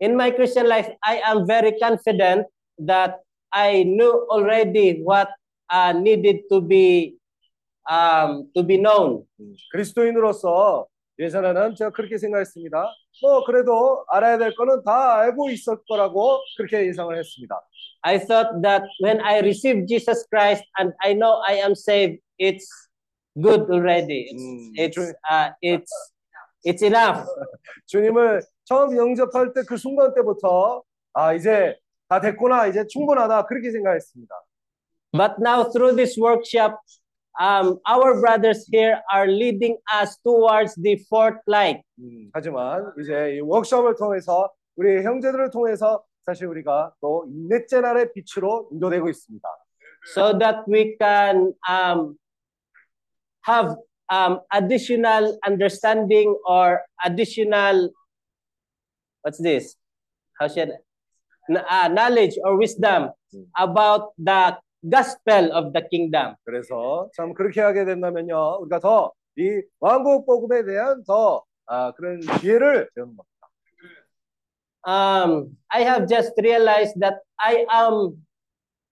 in 0.00 0.12
my 0.14 0.30
Christian 0.30 0.66
life, 0.68 0.88
I 1.02 1.20
am 1.28 1.46
very 1.46 1.76
confident 1.78 2.46
that 2.86 3.16
I 3.50 3.82
knew 3.84 4.26
already 4.30 5.02
what 5.02 5.28
uh, 5.70 5.92
needed 5.92 6.48
to 6.50 6.60
be 6.60 7.16
um, 7.90 8.50
to 8.54 8.62
be 8.62 8.76
known. 8.78 9.24
음, 9.40 9.54
그리스도인으로서 9.72 10.86
예전에는 11.18 11.74
제가 11.74 11.90
그렇게 11.90 12.18
생각했습니다. 12.18 12.86
뭐 13.22 13.44
그래도 13.44 14.04
알아야 14.08 14.38
될 14.38 14.54
거는 14.54 14.84
다 14.84 15.18
알고 15.18 15.50
있을 15.50 15.76
거라고 15.88 16.38
그렇게 16.56 16.86
예상을 16.86 17.16
했습니다. 17.18 17.60
I 18.02 18.18
thought 18.18 18.62
that 18.62 18.84
when 19.02 19.20
I 19.20 19.40
received 19.40 19.88
Jesus 19.88 20.24
Christ 20.30 20.62
and 20.78 20.92
I 21.02 21.14
know 21.14 21.42
I 21.48 21.56
am 21.58 21.72
saved, 21.72 22.20
it's 22.38 22.68
good 23.40 23.66
already. 23.70 24.30
It's 24.30 24.38
Mm, 24.38 24.72
it's 24.76 24.98
uh, 25.30 25.50
it's 25.60 25.92
it's 26.64 26.82
enough. 26.86 27.26
주님을 27.86 28.42
처음 28.64 28.96
영접할 28.96 29.52
때 29.54 29.62
그 29.66 29.76
순간 29.76 30.14
때부터 30.14 30.82
아 31.14 31.32
이제 31.34 31.74
다 32.08 32.20
됐구나 32.20 32.66
이제 32.66 32.86
충분하다 32.86 33.46
그렇게 33.46 33.70
생각했습니다. 33.70 34.34
But 35.12 35.36
now 35.40 35.70
through 35.70 35.96
this 35.96 36.18
workshop, 36.20 36.76
um, 37.40 37.78
our 37.88 38.20
brothers 38.20 38.66
here 38.70 39.00
are 39.12 39.26
leading 39.26 39.78
us 40.00 40.18
towards 40.22 40.74
the 40.82 41.04
fourth 41.08 41.40
light. 41.46 41.82
음, 41.98 42.30
하지만 42.32 42.92
이제 43.00 43.36
이 43.36 43.40
워크숍을 43.40 43.96
통해서 43.96 44.50
우리 44.76 45.02
형제들을 45.02 45.50
통해서 45.50 46.04
사실 46.24 46.46
우리가 46.46 46.92
또 47.00 47.26
넷째 47.48 47.80
날의 47.80 48.12
빛으로 48.12 48.68
인도되고 48.72 49.08
있습니다. 49.08 49.48
so 50.14 50.32
that 50.38 50.64
we 50.66 50.96
can 50.98 51.52
um, 51.68 52.16
have 53.42 53.76
um, 54.10 54.40
additional 54.52 55.38
understanding 55.46 56.36
or 56.46 56.82
additional 57.04 57.90
what's 59.22 59.38
this 59.38 59.76
how 60.40 60.48
should 60.48 60.72
uh, 61.56 61.88
knowledge 61.88 62.36
or 62.44 62.56
wisdom 62.56 63.10
about 63.58 64.12
the 64.18 64.56
gospel 64.88 65.52
of 65.52 65.72
the 65.72 65.82
kingdom 65.90 66.34
그래서 66.44 67.08
참 67.16 67.34
그렇게 67.34 67.60
하게 67.60 67.84
된다면요 67.84 68.58
우리가 68.60 68.80
더 68.80 69.12
이 69.38 69.62
왕국 69.78 70.26
복음에 70.26 70.64
대한 70.64 71.04
더 71.04 71.44
아, 71.66 71.92
그런 71.92 72.20
지혜를 72.40 72.90
배우는 72.94 73.14
겁니다. 73.16 73.48
um, 74.84 75.56
i 75.68 75.82
have 75.82 76.06
just 76.08 76.32
realized 76.40 76.98
that 76.98 77.18
i 77.38 77.64
am 77.70 78.16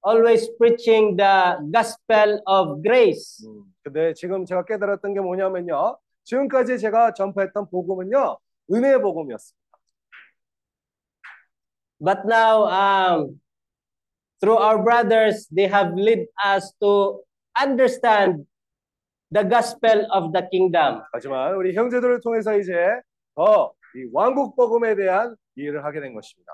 always 0.07 0.47
preaching 0.57 1.17
the 1.17 1.59
gospel 1.73 2.41
of 2.47 2.81
grace 2.83 3.43
음, 3.49 3.65
근데 3.83 4.15
지금 4.15 4.45
제가 4.45 4.65
깨달았던 4.65 5.15
게 5.15 5.21
뭐냐면요 5.21 5.99
지금까지 6.23 6.79
제가 6.79 7.13
전파했던 7.15 7.69
복음은요 7.71 8.39
은혜의 8.73 9.01
복음이었습니다. 9.03 9.66
But 12.01 12.25
now, 12.27 12.67
um, 12.69 13.41
through 14.41 14.59
our 14.59 14.83
brothers, 14.83 15.49
they 15.51 15.67
have 15.69 15.95
led 15.97 16.27
us 16.45 16.73
to 16.83 17.23
understand 17.59 18.45
the 19.31 19.45
gospel 19.45 20.07
of 20.13 20.33
the 20.33 20.47
kingdom. 20.51 21.03
하지만 21.13 21.55
우리 21.57 21.75
형제들을 21.75 22.21
통해서 22.21 22.57
이제 22.59 22.73
더 23.35 23.73
이 23.97 24.05
왕국 24.13 24.55
복음에 24.57 24.95
대한 24.95 25.35
이해를 25.57 25.85
하게 25.85 26.01
된 26.01 26.13
것입니다. 26.13 26.53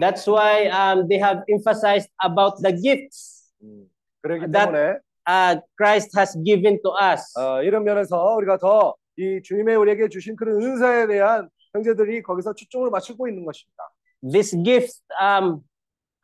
That's 0.00 0.28
why 0.28 0.68
um, 0.68 1.08
they 1.08 1.18
have 1.18 1.42
emphasized 1.48 2.10
about 2.22 2.60
the 2.62 2.76
gifts 2.76 3.52
음, 3.62 3.88
그렇기 4.22 4.50
That- 4.52 4.68
때문에 4.72 4.98
uh, 5.28 5.60
Christ 5.78 6.12
has 6.18 6.36
given 6.44 6.78
to 6.82 6.92
us. 7.00 7.24
어, 7.38 7.62
이런 7.62 7.84
면에서 7.84 8.16
우리가 8.36 8.58
더 8.58 8.94
이 9.16 9.40
주님의 9.42 9.76
우리에게 9.76 10.08
주신 10.08 10.36
그런 10.36 10.60
은사에 10.62 11.06
대한 11.06 11.48
형제들이 11.74 12.22
거기서 12.22 12.54
초점을 12.54 12.88
맞추고 12.90 13.28
있는 13.28 13.44
것입니다. 13.44 13.88
This 14.22 14.54
gift 14.62 14.94
um, 15.20 15.62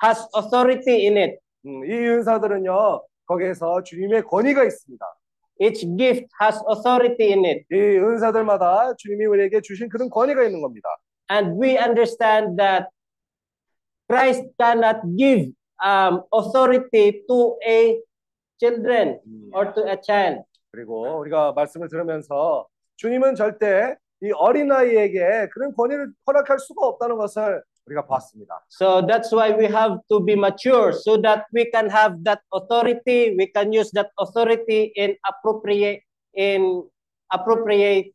has 0.00 0.26
authority 0.34 1.06
in 1.06 1.16
it. 1.16 1.38
음, 1.66 1.84
이 1.84 1.92
은사들은요 1.92 3.02
거기에서 3.26 3.82
주님의 3.82 4.22
권위가 4.22 4.64
있습니다. 4.64 5.04
Each 5.60 5.80
gift 5.98 6.26
has 6.40 6.62
authority 6.70 7.32
in 7.32 7.44
it. 7.44 7.64
이 7.72 7.98
은사들마다 7.98 8.94
주님이 8.96 9.26
우리에게 9.26 9.60
주신 9.60 9.88
그런 9.88 10.08
권위가 10.08 10.44
있는 10.44 10.62
겁니다. 10.62 10.88
And 11.30 11.60
we 11.60 11.76
understand 11.76 12.56
that 12.58 12.86
Christ 14.08 14.46
cannot 14.58 15.00
give 15.16 15.52
um, 15.84 16.22
authority 16.32 17.22
to 17.28 17.58
a 17.66 18.00
children 18.60 19.18
or 19.52 19.74
to 19.74 19.86
a 19.88 19.96
child. 20.00 20.44
그리고 20.70 21.18
우리가 21.18 21.52
말씀을 21.52 21.88
들으면서 21.88 22.66
주님은 22.96 23.34
절대 23.34 23.96
이 24.22 24.30
어린아이에게 24.32 25.48
그런 25.52 25.74
권위를 25.74 26.12
허락할 26.26 26.58
수가 26.58 26.86
없다는 26.86 27.16
것을 27.16 27.62
우리가 27.88 28.06
봤습니다. 28.06 28.60
So 28.68 29.06
that's 29.06 29.32
why 29.32 29.56
we 29.56 29.66
have 29.66 29.98
to 30.08 30.20
be 30.24 30.34
mature 30.34 30.92
so 30.92 31.20
that 31.22 31.44
we 31.52 31.70
can 31.72 31.88
have 31.90 32.22
that 32.24 32.40
authority. 32.52 33.34
We 33.36 33.50
can 33.52 33.72
use 33.72 33.90
that 33.92 34.10
authority 34.20 34.92
in 34.96 35.16
appropriate 35.24 36.02
in 36.36 36.84
appropriate 37.32 38.12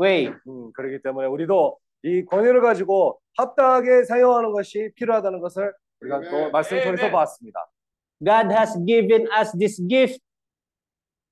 way. 0.00 0.32
음, 0.48 0.72
그렇기 0.72 1.02
때문에 1.02 1.26
우리도 1.28 1.78
이 2.02 2.24
권위를 2.24 2.60
가지고 2.62 3.20
합당하게 3.36 4.04
사용하는 4.04 4.52
것이 4.52 4.90
필요하다는 4.96 5.40
것을 5.40 5.72
우리가 6.00 6.20
또. 6.30 6.50
말씀 6.50 6.80
통해서. 6.82 7.10
봤습니다. 7.10 7.66
God 8.24 8.52
has 8.52 8.76
given 8.86 9.26
us 9.32 9.52
this 9.56 9.80
gift 9.88 10.20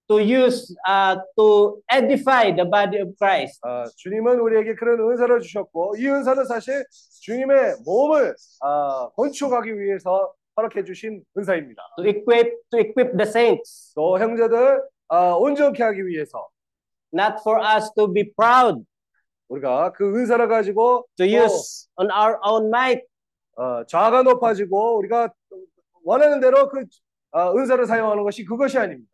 to 0.09 0.19
use 0.21 0.75
uh, 0.89 1.17
to 1.37 1.81
edify 1.91 2.51
the 2.51 2.65
body 2.65 3.01
of 3.01 3.15
Christ. 3.19 3.61
아, 3.63 3.85
주님은 3.97 4.41
우리에게 4.41 4.75
그런 4.75 5.01
은사를 5.01 5.41
주셨고 5.41 5.97
이 5.99 6.09
은사는 6.09 6.45
사실 6.47 6.85
주님의 7.23 7.77
몸을 7.85 8.35
아, 8.61 9.11
건축하기 9.17 9.79
위해서 9.79 10.33
허락해 10.57 10.85
주신 10.85 11.23
은사입니다. 11.37 11.83
To 11.99 12.07
equip 12.07 12.57
to 12.71 12.81
equip 12.81 13.17
the 13.17 13.29
saints, 13.29 13.93
또 13.95 14.19
형제들 14.19 14.83
아, 15.09 15.33
온전케 15.35 15.83
하기 15.83 16.07
위해서 16.07 16.49
not 17.13 17.37
for 17.41 17.61
us 17.63 17.93
to 17.95 18.13
be 18.13 18.33
proud 18.35 18.83
우리가 19.49 19.93
그 19.93 20.19
은사를 20.19 20.47
가지고 20.49 21.07
to 21.17 21.27
또, 21.27 21.33
use 21.33 21.89
on 21.97 22.11
our 22.11 22.39
own 22.45 22.67
might, 22.69 23.03
어, 23.57 23.85
자아가 23.85 24.23
높아지고 24.23 24.99
우리가 24.99 25.33
원하는 26.05 26.41
대로 26.41 26.69
그 26.69 26.85
아, 27.31 27.53
은사를 27.53 27.85
사용하는 27.87 28.23
것이 28.23 28.45
그것이 28.45 28.79
아닙니다. 28.79 29.11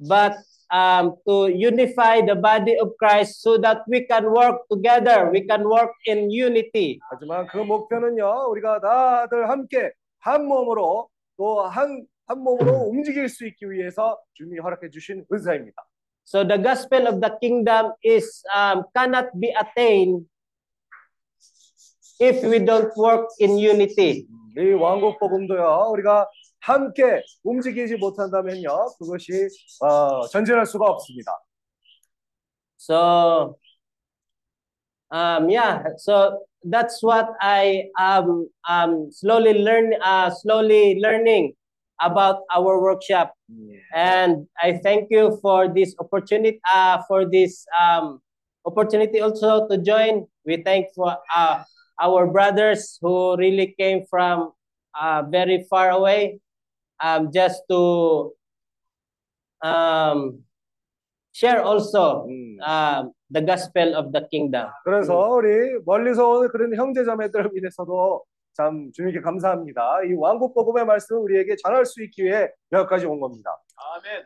But 0.00 0.36
um, 0.70 1.14
to 1.26 1.48
unify 1.48 2.20
the 2.20 2.34
body 2.34 2.76
of 2.78 2.92
Christ 2.98 3.42
so 3.42 3.58
that 3.58 3.82
we 3.88 4.06
can 4.06 4.32
work 4.32 4.66
together, 4.70 5.30
we 5.30 5.46
can 5.46 5.68
work 5.68 5.92
in 6.06 6.30
unity. 6.30 6.98
하지만 7.10 7.46
그 7.46 7.58
목표는요, 7.58 8.50
우리가 8.50 8.80
다들 8.80 9.48
함께 9.48 9.90
한 10.20 10.46
몸으로 10.46 11.08
또한한 11.36 12.06
몸으로 12.28 12.88
움직일 12.90 13.28
수 13.28 13.46
있기 13.46 13.70
위해서 13.70 14.18
주님이 14.34 14.60
허락해 14.60 14.90
주신 14.90 15.24
은사입니다. 15.32 15.76
So 16.24 16.42
the 16.42 16.60
gospel 16.60 17.06
of 17.06 17.20
the 17.20 17.30
kingdom 17.40 17.92
is 18.02 18.42
um, 18.52 18.82
cannot 18.96 19.30
be 19.38 19.54
attained 19.54 20.26
if 22.18 22.42
we 22.42 22.58
don't 22.58 22.90
work 22.96 23.28
in 23.40 23.56
unity. 23.58 24.26
이 24.58 24.72
왕국 24.72 25.20
복음도요, 25.20 25.90
우리가 25.92 26.26
함께 26.59 27.23
움직이지 27.43 27.97
못한다면요, 27.97 28.69
그것이 28.99 29.47
어, 29.81 30.27
전진할 30.27 30.65
수가 30.65 30.85
없습니다. 30.85 31.31
So 32.77 33.57
um, 35.11 35.49
yeah, 35.49 35.83
so 35.97 36.39
that's 36.63 37.01
what 37.03 37.29
I 37.41 37.89
um 37.99 38.49
um 38.67 39.11
slowly 39.11 39.53
learn 39.53 39.93
uh 40.01 40.29
slowly 40.29 40.99
learning 40.99 41.53
about 41.99 42.41
our 42.53 42.81
workshop. 42.81 43.33
And 43.93 44.47
I 44.61 44.79
thank 44.81 45.09
you 45.09 45.37
for 45.41 45.67
this 45.67 45.95
opportunity 45.99 46.59
uh 46.71 47.01
for 47.07 47.25
this 47.29 47.65
um 47.79 48.21
opportunity 48.65 49.21
also 49.21 49.67
to 49.67 49.77
join. 49.77 50.25
We 50.45 50.63
thank 50.63 50.87
for 50.95 51.17
uh 51.35 51.63
our 52.01 52.25
brothers 52.25 52.97
who 53.01 53.37
really 53.37 53.75
came 53.77 54.05
from 54.09 54.53
uh 54.99 55.23
very 55.29 55.65
far 55.69 55.89
away 55.89 56.39
um 57.02 57.30
just 57.32 57.62
to 57.68 58.32
um 59.62 60.46
share 61.36 61.62
also 61.62 62.24
음, 62.26 62.56
um, 62.64 63.12
the 63.30 63.44
gospel 63.44 63.94
of 63.94 64.12
the 64.12 64.26
kingdom. 64.30 64.68
그래서 64.84 65.12
우리 65.14 65.78
멀리서 65.84 66.28
오는 66.28 66.48
그런 66.48 66.74
형제 66.74 67.04
자매들을 67.04 67.50
위해서도 67.52 68.24
참 68.54 68.90
주님께 68.92 69.20
감사합니다. 69.20 70.04
이 70.04 70.14
왕국 70.14 70.54
복음의 70.54 70.86
말씀을 70.86 71.20
우리에게 71.20 71.56
전할 71.62 71.84
수 71.84 72.02
있기 72.02 72.24
위해 72.24 72.48
여기까지 72.72 73.04
온 73.04 73.20
겁니다. 73.20 73.50
Amen. 73.76 74.24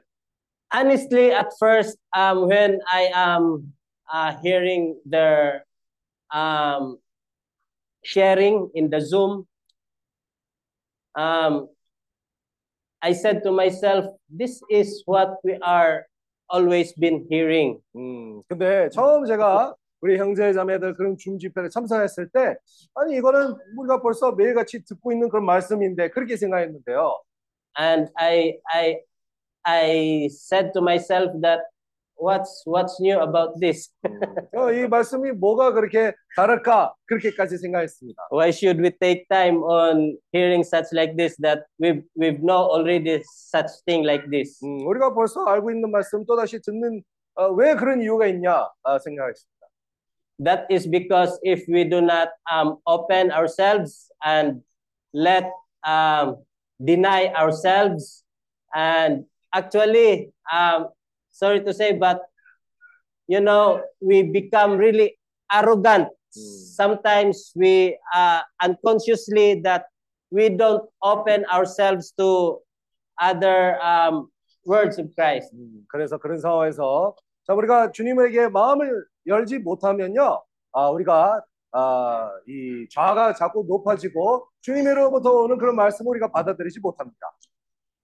Honestly, 0.73 1.33
at 1.33 1.49
first, 1.59 1.99
um, 2.15 2.47
when 2.47 2.79
I 2.93 3.11
am 3.13 3.75
uh, 4.07 4.37
hearing 4.41 4.95
their 5.05 5.65
um, 6.33 6.99
sharing 8.05 8.71
in 8.75 8.89
the 8.89 9.01
Zoom, 9.01 9.49
um, 11.17 11.67
I 13.03 13.13
said 13.13 13.43
to 13.45 13.51
myself, 13.53 14.07
"This 14.29 14.61
is 14.71 15.03
what 15.07 15.39
we 15.45 15.59
are 15.63 16.05
always 16.53 16.95
been 16.99 17.27
hearing." 17.31 17.81
음, 17.97 18.43
근데 18.49 18.89
처음 18.91 19.25
제가 19.25 19.75
우리 20.03 20.19
형제 20.19 20.53
자매들 20.53 20.95
그런 20.95 21.17
줌 21.17 21.39
집회를 21.39 21.71
참석했을 21.71 22.29
때 22.31 22.57
아니 22.95 23.17
이거는 23.17 23.55
우리가 23.79 24.01
벌써 24.03 24.33
매일같이 24.33 24.85
듣고 24.85 25.13
있는 25.13 25.29
그런 25.29 25.45
말씀인데 25.45 26.11
그렇게 26.11 26.37
생각했는데요. 26.37 27.21
and 27.79 28.11
I 28.17 28.59
I 28.73 29.01
I 29.65 30.29
said 30.31 30.73
to 30.75 30.81
myself 30.83 31.33
that 31.43 31.61
what's 32.20 32.64
what's 32.66 33.00
new 33.00 33.20
about 33.20 33.60
this? 33.60 33.92
어, 34.56 34.72
이 34.72 34.88
말씀이 34.88 35.32
뭐가 35.32 35.74
그렇게 35.74 36.14
다를까 36.36 36.94
그렇게까지 37.06 37.58
생각했습니다. 37.58 38.28
Why 38.32 38.50
should 38.50 38.82
we 38.82 38.92
take 38.92 39.28
time 39.30 39.64
on 39.64 40.18
hearing 40.34 40.64
such 40.64 40.92
like 40.94 41.16
this 41.18 41.36
that 41.42 41.64
we've 41.80 42.04
we've 42.16 42.42
know 42.42 42.72
already 42.72 43.22
such 43.24 43.70
thing 43.86 44.04
like 44.08 44.30
this? 44.32 44.60
음, 44.64 44.88
우리가 44.88 45.14
벌써 45.14 45.46
알고 45.46 45.72
있는 45.72 45.92
말씀 45.92 46.26
또 46.26 46.36
다시 46.36 46.60
듣는 46.62 47.04
어, 47.36 47.50
왜 47.52 47.76
그런 47.76 48.02
이유가 48.02 48.28
있냐 48.28 48.70
아, 48.84 49.00
생각했습니다. 49.00 49.56
That 50.44 50.68
is 50.70 50.88
because 50.88 51.40
if 51.44 51.64
we 51.68 51.88
do 51.88 52.02
not 52.02 52.32
um, 52.52 52.78
open 52.86 53.32
ourselves 53.32 54.12
and 54.24 54.62
let 55.14 55.48
um, 55.88 56.44
deny 56.84 57.32
ourselves 57.32 58.24
and 58.74 59.24
actually 59.54 60.34
um, 60.52 60.92
sorry 61.31 61.63
to 61.65 61.73
say 61.73 61.93
but 61.93 62.21
you 63.27 63.41
know 63.41 63.81
we 64.01 64.23
become 64.23 64.77
really 64.77 65.19
arrogant 65.53 66.09
sometimes 66.31 67.53
we 67.57 67.99
uh, 68.15 68.41
unconsciously 68.63 69.61
that 69.61 69.87
we 70.31 70.49
don't 70.49 70.89
open 71.03 71.45
ourselves 71.53 72.13
to 72.17 72.59
other 73.21 73.81
um, 73.83 74.31
words 74.65 74.99
of 74.99 75.11
Christ 75.15 75.55
음, 75.55 75.85
그래서 75.89 76.19
그런 76.19 76.39
상황에서 76.39 77.15
자 77.47 77.55
우리가 77.55 77.91
주님에게 77.93 78.49
마음을 78.49 79.05
열지 79.27 79.59
못하면요, 79.59 80.43
아 80.73 80.89
우리가 80.91 81.43
아, 81.73 82.31
이 82.49 82.87
자아가 82.91 83.35
자꾸 83.35 83.65
높아지고 83.69 84.49
주님으로부터 84.61 85.31
오는 85.31 85.57
그런 85.59 85.77
말씀을 85.77 86.11
우리가 86.11 86.33
받아들이지 86.33 86.81
못합니다. 86.81 87.19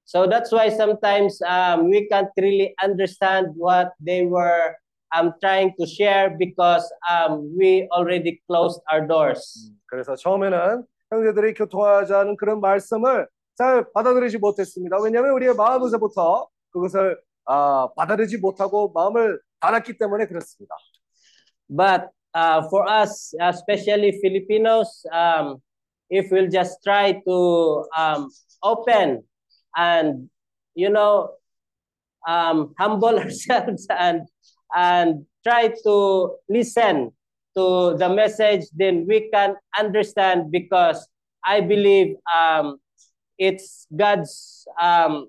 So 0.06 0.26
that's 0.28 0.52
why 0.52 0.70
sometimes 0.70 1.42
um, 1.42 1.90
we 1.90 2.06
can't 2.06 2.30
really 2.38 2.74
understand 2.82 3.48
what 3.56 3.90
they 3.98 4.24
were 4.24 4.76
um, 5.10 5.34
trying 5.42 5.74
to 5.80 5.86
share 5.86 6.30
because 6.38 6.86
um, 7.10 7.52
we 7.58 7.88
already 7.90 8.40
closed 8.46 8.80
our 8.90 9.04
doors. 9.04 9.42
그래서 9.86 10.14
처음에는 10.14 10.84
형제들이 11.10 11.54
교통하자는 11.54 12.36
그런 12.36 12.60
말씀을 12.60 13.26
잘 13.58 13.84
받아들이지 13.92 14.38
못했습니다. 14.38 14.96
왜냐하면 15.02 15.32
우리의 15.32 15.54
마음에서부터 15.54 16.46
그것을 16.70 17.18
아, 17.46 17.88
받아들이지 17.96 18.38
못하고 18.38 18.92
마음을 18.92 19.40
않았기 19.58 19.98
때문에 19.98 20.26
그렇습니다. 20.26 20.76
But 21.68 22.10
uh, 22.32 22.62
for 22.70 22.86
us, 22.88 23.34
especially 23.40 24.20
Filipinos, 24.22 25.04
um, 25.12 25.60
if 26.10 26.30
we'll 26.30 26.50
just 26.50 26.78
try 26.84 27.20
to 27.26 27.84
um, 27.96 28.28
open 28.62 29.24
and 29.75 30.29
you 30.75 30.89
know 30.89 31.31
um, 32.27 32.73
humble 32.79 33.17
ourselves 33.19 33.87
and 33.89 34.27
and 34.75 35.25
try 35.43 35.73
to 35.83 36.35
listen 36.49 37.11
to 37.55 37.97
the 37.97 38.09
message, 38.09 38.65
then 38.73 39.05
we 39.07 39.29
can 39.33 39.55
understand 39.77 40.51
because 40.51 41.07
I 41.43 41.61
believe 41.61 42.15
um, 42.33 42.77
it's 43.37 43.87
God's 43.95 44.65
um, 44.81 45.27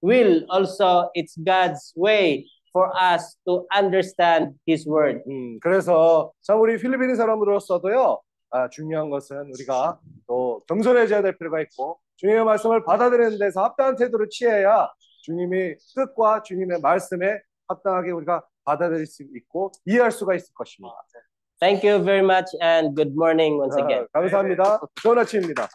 will 0.00 0.44
also 0.50 1.10
it's 1.14 1.36
God's 1.36 1.92
way 1.94 2.46
for 2.72 2.90
us 2.96 3.36
to 3.46 3.66
understand 3.74 4.54
His 4.66 4.86
word. 4.86 5.22
음, 5.28 5.58
그래서 5.60 6.32
참 6.42 6.60
우리 6.60 6.78
필리핀 6.78 7.14
사람으로서도요. 7.14 8.20
아, 8.50 8.68
중요한 8.70 9.10
것은 9.10 9.50
우리가 9.52 9.98
또 10.26 10.62
겸손해져야 10.68 11.22
될 11.22 11.36
필요가 11.36 11.60
있고 11.62 11.98
주님의 12.21 12.45
말씀을 12.45 12.83
받아들이는 12.85 13.39
데서 13.39 13.63
합당한 13.63 13.95
태도를 13.95 14.29
취해야 14.29 14.87
주님의 15.23 15.77
뜻과 15.95 16.43
주님의 16.43 16.79
말씀에 16.79 17.39
합당하게 17.67 18.11
우리가 18.11 18.45
받아들일 18.63 19.07
수 19.07 19.23
있고 19.35 19.71
이해할 19.85 20.11
수가 20.11 20.35
있을 20.35 20.53
것입니다. 20.53 20.93
Thank 21.59 21.87
you 21.89 22.03
very 22.03 22.23
much 22.23 22.55
and 22.61 22.95
good 22.95 23.11
morning 23.13 23.59
once 23.59 23.75
아, 23.75 23.81
again. 23.83 24.07
감사합니다. 24.13 24.79
좋은 25.01 25.17
아침입니다. 25.17 25.67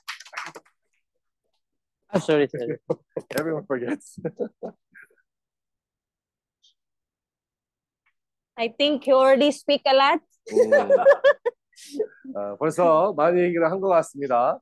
I'm 2.13 2.21
sorry. 2.23 2.47
sorry. 2.49 2.79
Everyone 3.39 3.65
forgets. 3.65 4.21
I 8.57 8.69
think 8.79 9.07
you 9.11 9.19
already 9.19 9.49
speak 9.51 9.83
a 9.87 9.95
lot. 9.95 10.23
음, 10.53 10.73
아, 12.37 12.57
벌써 12.57 13.13
많이 13.15 13.41
얘기를 13.41 13.69
한 13.69 13.81
것 13.81 13.89
같습니다. 13.89 14.61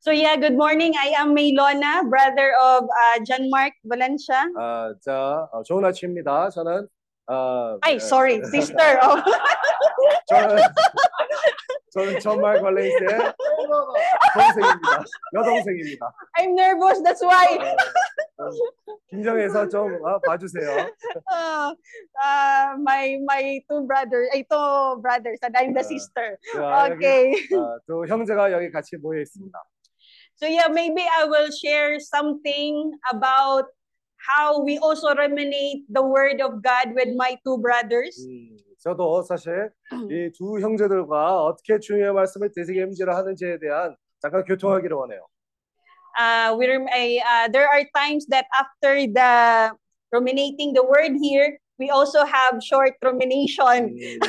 So 0.00 0.12
yeah, 0.12 0.36
good 0.36 0.56
morning. 0.56 0.94
I 0.96 1.08
am 1.18 1.34
Maylona, 1.34 2.08
brother 2.08 2.54
of 2.62 2.84
uh, 2.84 3.18
John 3.26 3.50
Mark 3.50 3.72
Valencia. 3.84 4.46
아, 4.56 4.94
자, 5.04 5.48
어, 5.52 5.62
좋은 5.64 5.84
아침입니다. 5.84 6.50
저는 6.50 6.86
어, 7.28 7.78
Ay, 7.82 7.96
sorry, 7.98 8.40
sister. 8.46 8.98
Oh. 9.02 9.20
저는 10.30 10.62
저는 11.92 12.20
정말 12.20 12.60
관레이스의 12.62 13.08
동생입니다. 14.34 15.04
여동생입니다. 15.34 16.12
I'm 16.38 16.54
nervous, 16.54 17.02
that's 17.02 17.20
why. 17.22 17.58
긴장해서 19.10 19.68
좀 19.68 19.98
아, 20.06 20.18
봐주세요. 20.24 20.86
Uh, 21.26 21.74
uh, 22.22 22.76
my 22.78 23.18
my 23.26 23.60
two 23.68 23.84
brothers, 23.86 24.30
ay, 24.32 24.44
two 24.48 25.02
brothers, 25.02 25.40
and 25.42 25.56
I'm 25.56 25.74
the 25.74 25.82
Uh, 25.82 25.88
sister. 25.90 26.38
자, 26.54 26.86
Okay. 26.94 27.34
여기, 27.34 27.54
아, 27.58 27.78
두 27.84 28.06
형제가 28.06 28.52
여기 28.52 28.70
같이 28.70 28.96
모여 28.96 29.20
있습니다. 29.20 29.58
So 30.37 30.47
yeah, 30.47 30.67
maybe 30.67 31.01
I 31.05 31.25
will 31.25 31.49
share 31.51 31.99
something 31.99 32.91
about 33.11 33.65
how 34.17 34.61
we 34.63 34.77
also 34.79 35.13
ruminate 35.15 35.83
the 35.89 36.01
word 36.01 36.41
of 36.41 36.61
God 36.63 36.95
with 36.95 37.15
my 37.15 37.37
two 37.45 37.57
brothers. 37.59 38.15
음, 38.27 38.57
저도 38.79 39.23
사실 39.23 39.69
이 40.09 40.31
두 40.35 40.59
형제들과 40.59 41.43
어떻게 41.43 41.79
주님의 41.79 42.13
말씀을 42.13 42.51
되새김질을 42.55 43.13
하는지에 43.15 43.59
대한 43.59 43.95
잠깐 44.21 44.43
교통하기를 44.45 44.95
원해요. 44.95 45.25
uh, 46.17 46.55
we 46.57 46.67
rem- 46.67 46.87
I, 46.91 47.19
uh, 47.25 47.47
there 47.51 47.67
are 47.67 47.83
times 47.95 48.25
that 48.27 48.45
after 48.53 49.07
the 49.07 49.71
ruminating 50.11 50.73
the 50.73 50.83
word 50.83 51.17
here, 51.21 51.57
we 51.79 51.89
also 51.89 52.23
have 52.23 52.61
short 52.61 52.93
rumination. 53.03 53.89
음, 53.97 54.19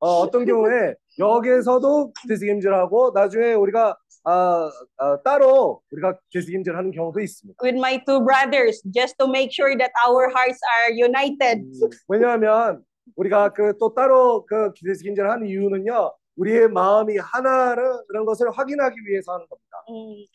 어, 0.00 0.20
어떤 0.20 0.44
경우에 0.44 0.94
여기에서도 1.18 2.12
되새김질하고 2.28 3.12
나중에 3.14 3.54
우리가 3.54 3.96
아, 4.29 4.69
아, 4.97 5.21
따로 5.23 5.81
우리가 5.91 6.19
되새김질하는 6.33 6.91
경우도 6.91 7.21
있습니다. 7.21 7.57
with 7.63 7.77
my 7.79 8.03
two 8.03 8.19
brothers 8.19 8.83
just 8.93 9.15
to 9.17 9.25
make 9.27 9.51
sure 9.55 9.71
that 9.77 9.91
our 10.05 10.27
hearts 10.35 10.59
are 10.75 10.91
united. 10.91 11.63
음, 11.63 11.89
왜냐하면 12.09 12.83
우리가 13.15 13.53
그 13.53 13.71
또 13.79 13.93
따로 13.93 14.45
그 14.45 14.73
되새김질을 14.83 15.31
하는 15.31 15.47
이유는요. 15.47 16.11
우리의 16.35 16.67
마음이 16.67 17.17
하나라는 17.17 18.25
것을 18.27 18.51
확인하기 18.51 18.95
위해서 19.07 19.31
하는 19.33 19.47
겁니다. 19.47 19.77
Mm. 19.89 20.27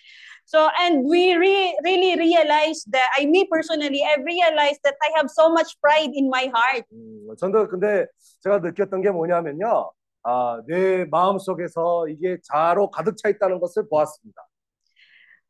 So, 0.47 0.69
and 0.81 1.07
we 1.07 1.37
re- 1.37 1.77
really 1.85 2.17
realized 2.19 2.91
that, 2.91 3.07
I, 3.17 3.27
me 3.27 3.47
personally, 3.47 4.03
I 4.03 4.17
realized 4.21 4.81
that 4.83 4.97
I 5.07 5.13
have 5.21 5.31
so 5.31 5.49
much 5.53 5.77
pride 5.81 6.11
in 6.17 6.27
my 6.27 6.51
heart. 6.51 6.85
음, 6.93 7.29
저도 7.39 7.69
근데 7.69 8.07
제가 8.41 8.59
느꼈던 8.59 9.03
게 9.03 9.11
뭐냐면요. 9.11 9.93
아, 10.25 10.61
내 10.67 11.05
마음 11.07 11.39
속에서 11.39 12.07
이게 12.09 12.39
자로 12.45 12.91
가득 12.91 13.17
차 13.17 13.29
있다는 13.29 13.59
것을 13.61 13.89
보았습니다. 13.89 14.43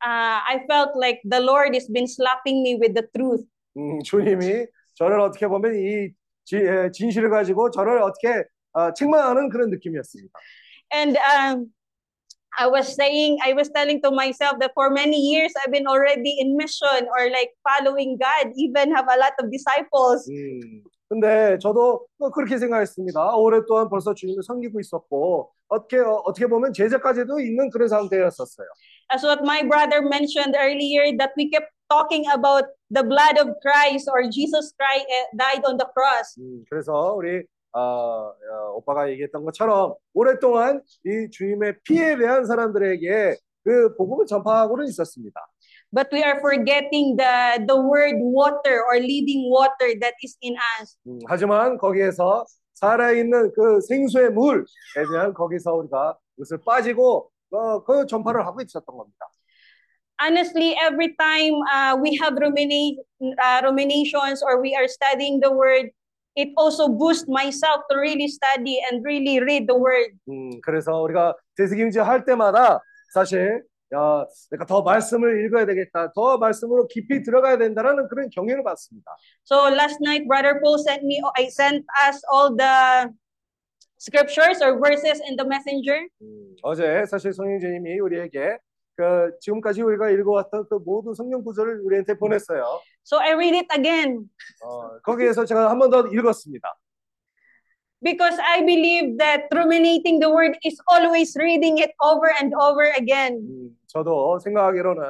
Uh, 0.05 0.39
I 0.45 0.65
felt 0.69 0.91
like 0.97 1.21
the 1.23 1.39
Lord 1.41 1.73
has 1.75 1.87
been 1.87 2.07
slapping 2.07 2.61
me 2.61 2.75
with 2.75 2.93
the 2.93 3.07
truth. 3.15 3.45
음, 3.77 4.01
주님이 4.03 4.67
저를 4.95 5.19
어떻게 5.21 5.47
보면 5.47 5.75
이 5.75 6.09
지- 6.43 6.57
에, 6.57 6.91
진실을 6.91 7.29
가지고 7.29 7.71
저를 7.71 8.01
어떻게 8.01 8.43
아, 8.73 8.91
책망하는 8.93 9.49
그런 9.49 9.69
느낌이었습니다. 9.69 10.31
And 10.93 11.17
um, 11.17 11.71
I 12.59 12.67
was 12.67 12.93
saying, 12.93 13.39
I 13.41 13.53
was 13.53 13.69
telling 13.73 14.01
to 14.03 14.11
myself 14.11 14.59
that 14.59 14.73
for 14.75 14.89
many 14.91 15.17
years 15.17 15.53
I've 15.63 15.71
been 15.71 15.87
already 15.87 16.37
in 16.41 16.57
mission 16.57 17.07
or 17.17 17.29
like 17.31 17.49
following 17.63 18.17
God, 18.19 18.51
even 18.57 18.93
have 18.93 19.07
a 19.09 19.17
lot 19.17 19.33
of 19.39 19.49
disciples. 19.49 20.27
음, 20.29 20.83
근데 21.09 21.57
저도 21.59 22.07
또 22.19 22.31
그렇게 22.31 22.57
생각했습니다. 22.57 23.35
오랫동안 23.35 23.89
벌써 23.89 24.13
주님을 24.13 24.43
섬기고 24.43 24.79
있었고 24.79 25.51
어떻게 25.67 25.99
어, 25.99 26.21
어떻게 26.25 26.47
보면 26.47 26.73
제자까지도 26.73 27.39
있는 27.39 27.69
그런 27.69 27.87
상태였었어요. 27.87 28.67
As 29.13 29.25
what 29.25 29.41
my 29.43 29.63
brother 29.67 30.01
mentioned 30.01 30.55
earlier, 30.55 31.15
that 31.17 31.33
we 31.37 31.49
kept 31.49 31.69
talking 31.89 32.25
about 32.29 32.65
the 32.89 33.03
blood 33.03 33.37
of 33.37 33.53
Christ 33.61 34.09
or 34.09 34.29
Jesus 34.29 34.73
Christ 34.73 35.05
eh, 35.09 35.25
died 35.37 35.63
on 35.65 35.77
the 35.77 35.87
cross. 35.93 36.39
음, 36.39 36.63
그래서 36.69 37.13
우리 37.13 37.45
어, 37.73 37.79
어, 37.79 38.33
오빠가 38.75 39.09
얘기했던 39.09 39.43
것처럼 39.45 39.95
오랫동안 40.13 40.81
이 41.05 41.29
주님의 41.31 41.81
피에 41.83 42.17
대한 42.17 42.45
사람들에게 42.45 43.35
그 43.63 43.95
복음을 43.95 44.25
전파하고는 44.25 44.85
있었습니다. 44.87 45.39
But 45.92 46.08
we 46.12 46.22
are 46.22 46.38
forgetting 46.40 47.16
the, 47.16 47.64
the 47.66 47.76
word 47.80 48.16
water 48.20 48.84
or 48.84 49.00
living 49.00 49.48
water 49.48 49.94
that 50.00 50.14
is 50.22 50.36
in 50.42 50.54
us. 50.78 50.96
음, 51.06 51.18
하지만 51.26 51.78
거기에서 51.78 52.44
살아있는 52.74 53.52
그 53.52 53.80
생수의 53.80 54.30
물에 54.30 54.64
대한 55.10 55.32
거기서 55.34 55.74
우리가 55.74 56.16
그것을 56.36 56.58
빠지고 56.64 57.30
어, 57.50 57.82
그 57.82 58.06
전파를 58.06 58.44
하고 58.46 58.60
있었던 58.60 58.84
겁니다. 58.84 59.26
Honestly, 60.20 60.74
every 60.82 61.14
time 61.16 61.54
uh, 61.72 61.96
we 61.96 62.18
have 62.20 62.34
ruminate, 62.36 62.98
uh, 63.22 63.60
ruminations 63.62 64.42
or 64.42 64.60
we 64.60 64.74
are 64.74 64.88
studying 64.88 65.38
the 65.40 65.50
word, 65.50 65.90
it 66.34 66.50
also 66.56 66.88
boosts 66.88 67.26
myself 67.28 67.82
to 67.90 67.96
really 67.96 68.26
study 68.26 68.82
and 68.90 69.04
really 69.04 69.40
read 69.40 69.66
the 69.66 69.78
word. 69.78 70.10
음, 70.28 70.60
그래서 70.62 71.00
우리가 71.00 71.34
되새김질 71.56 72.02
할 72.02 72.24
때마다 72.24 72.80
사실 73.14 73.62
야, 73.93 74.25
내가 74.51 74.65
더 74.65 74.81
말씀을 74.81 75.45
읽어야 75.45 75.65
되겠다, 75.65 76.11
더 76.13 76.37
말씀으로 76.37 76.87
깊이 76.87 77.21
들어가야 77.23 77.57
된다라는 77.57 78.07
그런 78.09 78.29
경외를 78.29 78.63
받습니다. 78.63 79.15
So 79.45 79.69
last 79.69 79.99
night, 80.01 80.25
Brother 80.27 80.59
Paul 80.61 80.79
sent 80.79 81.03
me, 81.05 81.21
I 81.37 81.45
sent 81.47 81.85
us 82.09 82.21
all 82.33 82.55
the 82.55 83.13
scriptures 83.99 84.61
or 84.63 84.79
verses 84.79 85.21
in 85.21 85.35
the 85.37 85.45
messenger. 85.47 86.07
음, 86.21 86.55
어제 86.63 87.05
사실 87.05 87.33
성령제님이 87.33 87.99
우리에게 87.99 88.57
그 88.95 89.31
지금까지 89.39 89.81
우리가 89.81 90.09
읽어왔던 90.11 90.67
그 90.69 90.75
모든 90.85 91.13
성경 91.13 91.43
구절을 91.43 91.81
우리한테 91.83 92.13
보냈어요. 92.17 92.79
So 93.05 93.19
I 93.19 93.33
read 93.33 93.55
it 93.57 93.67
again 93.75 94.29
어, 94.63 94.99
거기에서 95.01 95.45
제가 95.45 95.69
한 95.69 95.79
번 95.79 95.89
더 95.89 96.07
읽었습니다. 96.07 96.73
because 98.02 98.38
I 98.38 98.62
believe 98.64 99.18
that 99.18 99.48
ruminating 99.52 100.20
the 100.20 100.30
word 100.30 100.56
is 100.64 100.78
always 100.90 101.34
reading 101.36 101.78
it 101.78 101.90
over 102.02 102.30
and 102.40 102.54
over 102.54 102.84
again. 102.96 103.42
음, 103.42 103.76
저도 103.88 104.38
생각하기로는 104.38 105.02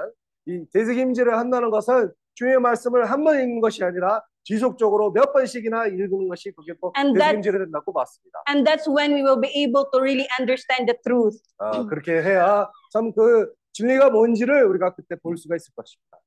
이 0.46 0.64
되새김질을 0.72 1.36
한다는 1.36 1.70
것은 1.70 2.12
주의 2.34 2.56
말씀을 2.58 3.10
한 3.10 3.24
번 3.24 3.40
읽는 3.40 3.60
것이 3.60 3.84
아니라 3.84 4.22
지속적으로 4.44 5.12
몇 5.12 5.32
번씩이나 5.34 5.88
읽는 5.88 6.28
것이 6.28 6.50
그게 6.52 6.72
또 6.80 6.92
And 6.96 7.12
that- 7.18 7.36
되새김질이 7.36 7.58
된다고 7.64 7.92
봤습니다. 7.92 8.40
And 8.48 8.64
that's 8.64 8.88
when 8.88 9.12
we 9.12 9.20
will 9.22 9.40
be 9.40 9.50
able 9.52 9.84
to 9.92 10.00
really 10.00 10.26
understand 10.40 10.86
the 10.88 10.96
truth. 11.04 11.36
아, 11.58 11.84
그렇게 11.84 12.22
해야 12.22 12.70
참 12.92 13.12
그 13.12 13.52
진리가 13.74 14.08
뭔지를 14.10 14.64
우리가 14.64 14.94
그때 14.94 15.16
볼 15.22 15.36
수가 15.36 15.56
있을 15.56 15.72
것입니다. 15.76 16.18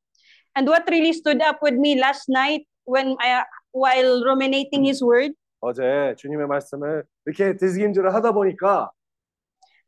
And 0.56 0.70
what 0.70 0.84
really 0.88 1.10
stood 1.16 1.42
up 1.42 1.58
with 1.64 1.80
me 1.80 1.98
last 1.98 2.30
night 2.30 2.68
when 2.86 3.16
I, 3.20 3.44
while 3.74 4.22
ruminating 4.24 4.86
his 4.86 5.02
word, 5.04 5.34
어제 5.60 6.16
주님의 6.18 6.48
말씀을 6.48 7.04
이렇게 7.26 7.56
되새김질을 7.58 8.14
하다 8.14 8.32
보니까 8.34 8.90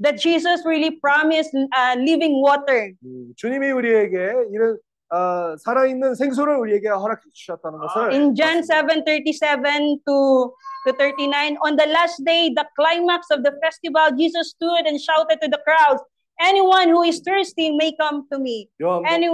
that 0.02 0.18
Jesus 0.18 0.66
really 0.66 1.00
promised 1.00 1.56
uh, 1.56 1.96
living 1.98 2.42
water. 2.44 2.94
음, 3.06 3.34
주님이 3.38 3.72
우리에게 3.72 4.34
이런 4.52 4.78
어, 5.14 5.56
살아있는 5.58 6.16
생수를 6.16 6.56
우리에게 6.58 6.90
허락해 6.90 7.22
주셨다는 7.32 7.78
것을 7.80 8.12
In 8.12 8.36
John 8.36 8.62
봤습니다. 8.66 9.14
7:37 9.14 10.04
to 10.06 10.54
to 10.86 10.92
39, 10.98 11.58
on 11.64 11.78
the 11.78 11.88
last 11.88 12.24
day, 12.26 12.50
the 12.54 12.66
climax 12.76 13.32
of 13.32 13.44
the 13.44 13.54
festival, 13.64 14.10
Jesus 14.18 14.52
stood 14.52 14.84
and 14.90 15.00
shouted 15.00 15.40
to 15.40 15.48
the 15.48 15.62
crowds, 15.64 16.02
"Anyone 16.42 16.90
who 16.90 17.04
is 17.08 17.22
thirsty 17.24 17.72
may 17.72 17.96
come 17.96 18.28
to 18.34 18.40
me. 18.40 18.68
요한복- 18.82 19.08
Any 19.08 19.28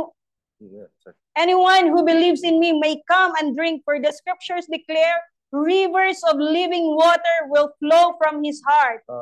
네, 0.62 0.86
sorry. 1.01 1.15
anyone 1.39 1.88
who 1.88 2.03
believes 2.03 2.43
in 2.43 2.60
me 2.60 2.77
may 2.77 3.01
come 3.10 3.34
and 3.39 3.55
drink, 3.55 3.82
for 3.88 3.97
the 3.99 4.12
scriptures 4.12 4.67
declare 4.69 5.17
rivers 5.54 6.20
of 6.26 6.40
living 6.42 6.86
water 6.98 7.36
will 7.54 7.70
flow 7.78 8.16
from 8.18 8.42
his 8.44 8.60
heart." 8.66 9.02
어, 9.08 9.14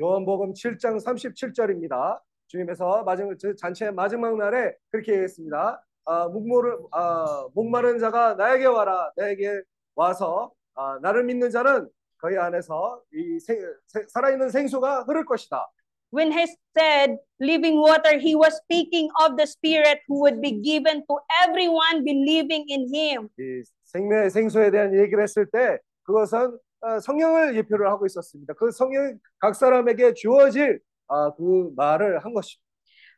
요한복음 0.00 0.54
7장 0.54 0.96
37절입니다. 1.04 2.20
주님께서 2.48 3.02
마지막 3.04 3.36
저 3.38 3.54
잔치의 3.54 3.92
마지막 3.92 4.36
날에 4.36 4.74
그렇게 4.90 5.12
얘기했습니다. 5.12 5.84
아, 6.06 6.28
목모를 6.28 6.78
아, 6.92 7.46
목마른 7.54 7.98
자가 7.98 8.34
나에게 8.34 8.66
와라. 8.66 9.10
나에게 9.16 9.62
와서 9.94 10.52
아, 10.74 10.98
나를 11.02 11.24
믿는 11.24 11.50
자는 11.50 11.88
그의 12.18 12.38
안에서 12.38 13.00
이 13.12 13.38
생, 13.40 13.58
생- 13.86 14.06
살아있는 14.08 14.50
생수가 14.50 15.02
흐를 15.02 15.24
것이다. 15.24 15.68
When 16.12 16.30
he 16.32 16.46
said 16.78 17.18
living 17.40 17.76
water, 17.80 18.18
he 18.18 18.36
was 18.36 18.54
speaking 18.62 19.10
of 19.24 19.36
the 19.36 19.46
Spirit 19.46 19.98
who 20.08 20.20
would 20.22 20.40
be 20.40 20.62
given 20.62 21.04
to 21.08 21.18
everyone 21.44 22.04
believing 22.04 22.64
in 22.70 22.86
him. 22.94 23.28
이 23.94 23.98
생명의 23.98 24.30
생수에 24.30 24.70
대한 24.70 24.94
얘기를 24.94 25.22
했을 25.22 25.46
때 25.46 25.78
그것은 26.02 26.58
어, 26.80 27.00
성령을 27.00 27.56
예표를 27.56 27.88
하고 27.88 28.04
있었습니다. 28.06 28.54
그 28.54 28.70
성령 28.70 29.18
각 29.38 29.54
사람에게 29.54 30.14
주어질 30.14 30.80
아, 31.08 31.32
그 31.34 31.70
말을 31.76 32.18
한 32.24 32.34
것입니다. 32.34 32.64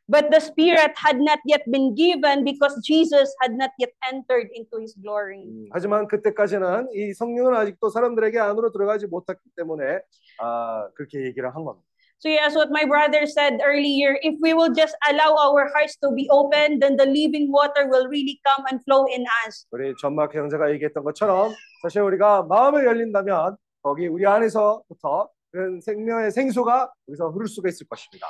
But 0.09 0.29
the 0.29 0.39
Spirit 0.39 0.93
had 1.03 1.19
not 1.19 1.41
yet 1.43 1.69
been 1.69 1.93
given 1.93 2.45
because 2.45 2.79
Jesus 2.81 3.35
had 3.43 3.55
not 3.55 3.71
yet 3.77 3.91
entered 4.07 4.49
into 4.55 4.79
his 4.79 4.95
glory. 5.01 5.43
음, 5.43 5.67
하지만 5.71 6.07
그때까지는 6.07 6.87
이 6.93 7.13
성령은 7.13 7.53
아직도 7.53 7.89
사람들에게 7.89 8.39
안으로 8.39 8.71
들어가지 8.71 9.07
못했기 9.07 9.49
때문에 9.57 9.99
아, 10.39 10.87
그렇게 10.95 11.25
얘기를 11.25 11.53
한 11.53 11.65
겁니다. 11.65 11.86
So, 12.22 12.28
yes, 12.28 12.54
what 12.54 12.70
my 12.70 12.84
brother 12.84 13.26
said 13.26 13.58
earlier 13.66 14.14
if 14.22 14.38
we 14.40 14.54
will 14.54 14.70
just 14.70 14.94
allow 15.10 15.34
our 15.34 15.66
hearts 15.74 15.98
to 16.06 16.14
be 16.14 16.30
open, 16.30 16.78
then 16.78 16.94
the 16.94 17.04
living 17.04 17.50
water 17.50 17.90
will 17.90 18.06
really 18.06 18.38
come 18.46 18.62
and 18.70 18.78
flow 18.84 19.06
in 19.10 19.26
us. 19.44 19.66
우리 19.72 19.92
전막 20.00 20.32
형제가 20.32 20.70
얘기했던 20.70 21.02
것처럼 21.02 21.52
사실 21.82 22.00
우리가 22.02 22.44
마음을 22.44 22.86
열린다면 22.86 23.56
거기 23.82 24.06
우리 24.06 24.24
안에서부터 24.24 25.30
그런 25.50 25.80
생명의 25.80 26.30
생수가 26.30 26.92
여기서 27.08 27.30
흐를 27.30 27.48
수가 27.48 27.68
있을 27.68 27.88
것입니다. 27.88 28.28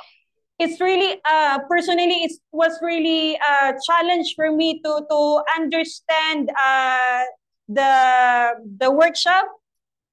It's 0.57 0.81
really, 0.81 1.21
uh, 1.29 1.59
personally, 1.69 2.25
it 2.25 2.33
was 2.51 2.79
really 2.81 3.35
a 3.35 3.77
challenge 3.85 4.33
for 4.35 4.49
me 4.51 4.81
to 4.81 5.05
to 5.05 5.41
understand 5.57 6.49
uh, 6.57 7.25
the 7.69 8.57
the 8.79 8.89
workshop 8.89 9.45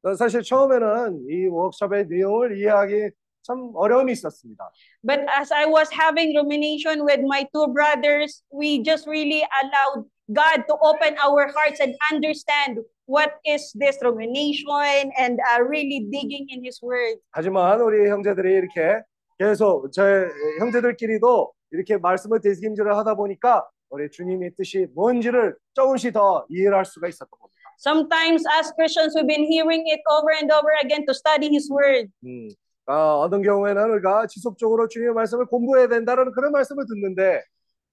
어, 0.02 0.14
사실 0.14 0.42
처음에는 0.42 1.24
이 1.28 1.46
워크숍의 1.46 2.06
내용을 2.08 2.58
이해하기 2.58 3.10
참 3.44 3.72
어려움이 3.74 4.12
있었습니다. 4.12 4.70
But 5.02 5.24
as 5.28 5.52
I 5.52 5.66
was 5.66 5.90
having 5.92 6.36
rumination 6.36 7.04
with 7.04 7.20
my 7.24 7.46
two 7.52 7.72
brothers, 7.72 8.42
we 8.52 8.82
just 8.82 9.08
really 9.08 9.42
allowed 9.62 10.06
God 10.32 10.64
to 10.68 10.76
open 10.82 11.16
our 11.18 11.50
hearts 11.50 11.80
and 11.80 11.96
understand 12.12 12.78
what 13.06 13.40
is 13.44 13.72
this 13.74 13.98
rumination 14.02 15.10
and 15.18 15.40
uh, 15.40 15.64
really 15.64 16.06
digging 16.10 16.46
in 16.50 16.62
His 16.62 16.80
Word. 16.82 17.18
하지만 17.32 17.80
우리 17.80 18.08
형제들이 18.08 18.54
이렇게 18.54 19.02
계속 19.38 19.90
제 19.90 20.28
형제들끼리도 20.60 21.52
이렇게 21.72 21.96
말씀을 21.96 22.40
되새김질을 22.40 22.96
하다 22.96 23.14
보니까 23.14 23.66
우리 23.88 24.08
주님의 24.10 24.52
뜻이 24.56 24.86
뭔지를 24.94 25.56
조금씩 25.74 26.12
더 26.12 26.46
이해를 26.48 26.76
할 26.76 26.84
수가 26.84 27.08
있었던 27.08 27.30
겁니다. 27.30 27.50
Sometimes, 27.80 28.44
as 28.52 28.70
Christians, 28.76 29.16
we've 29.16 29.26
been 29.26 29.48
hearing 29.50 29.82
it 29.88 30.00
over 30.12 30.30
and 30.36 30.52
over 30.52 30.70
again 30.84 31.06
to 31.06 31.14
study 31.14 31.48
His 31.48 31.70
Word. 31.72 32.12
음, 32.22 32.48
아, 32.87 33.15
어떤 33.15 33.41
경우에는 33.41 33.89
우리가 33.91 34.27
지속적으로 34.27 34.87
주님의 34.87 35.13
말씀을 35.13 35.45
공부해야 35.47 35.87
된다는 35.87 36.31
그런 36.31 36.51
말씀을 36.51 36.85
듣는데 36.87 37.41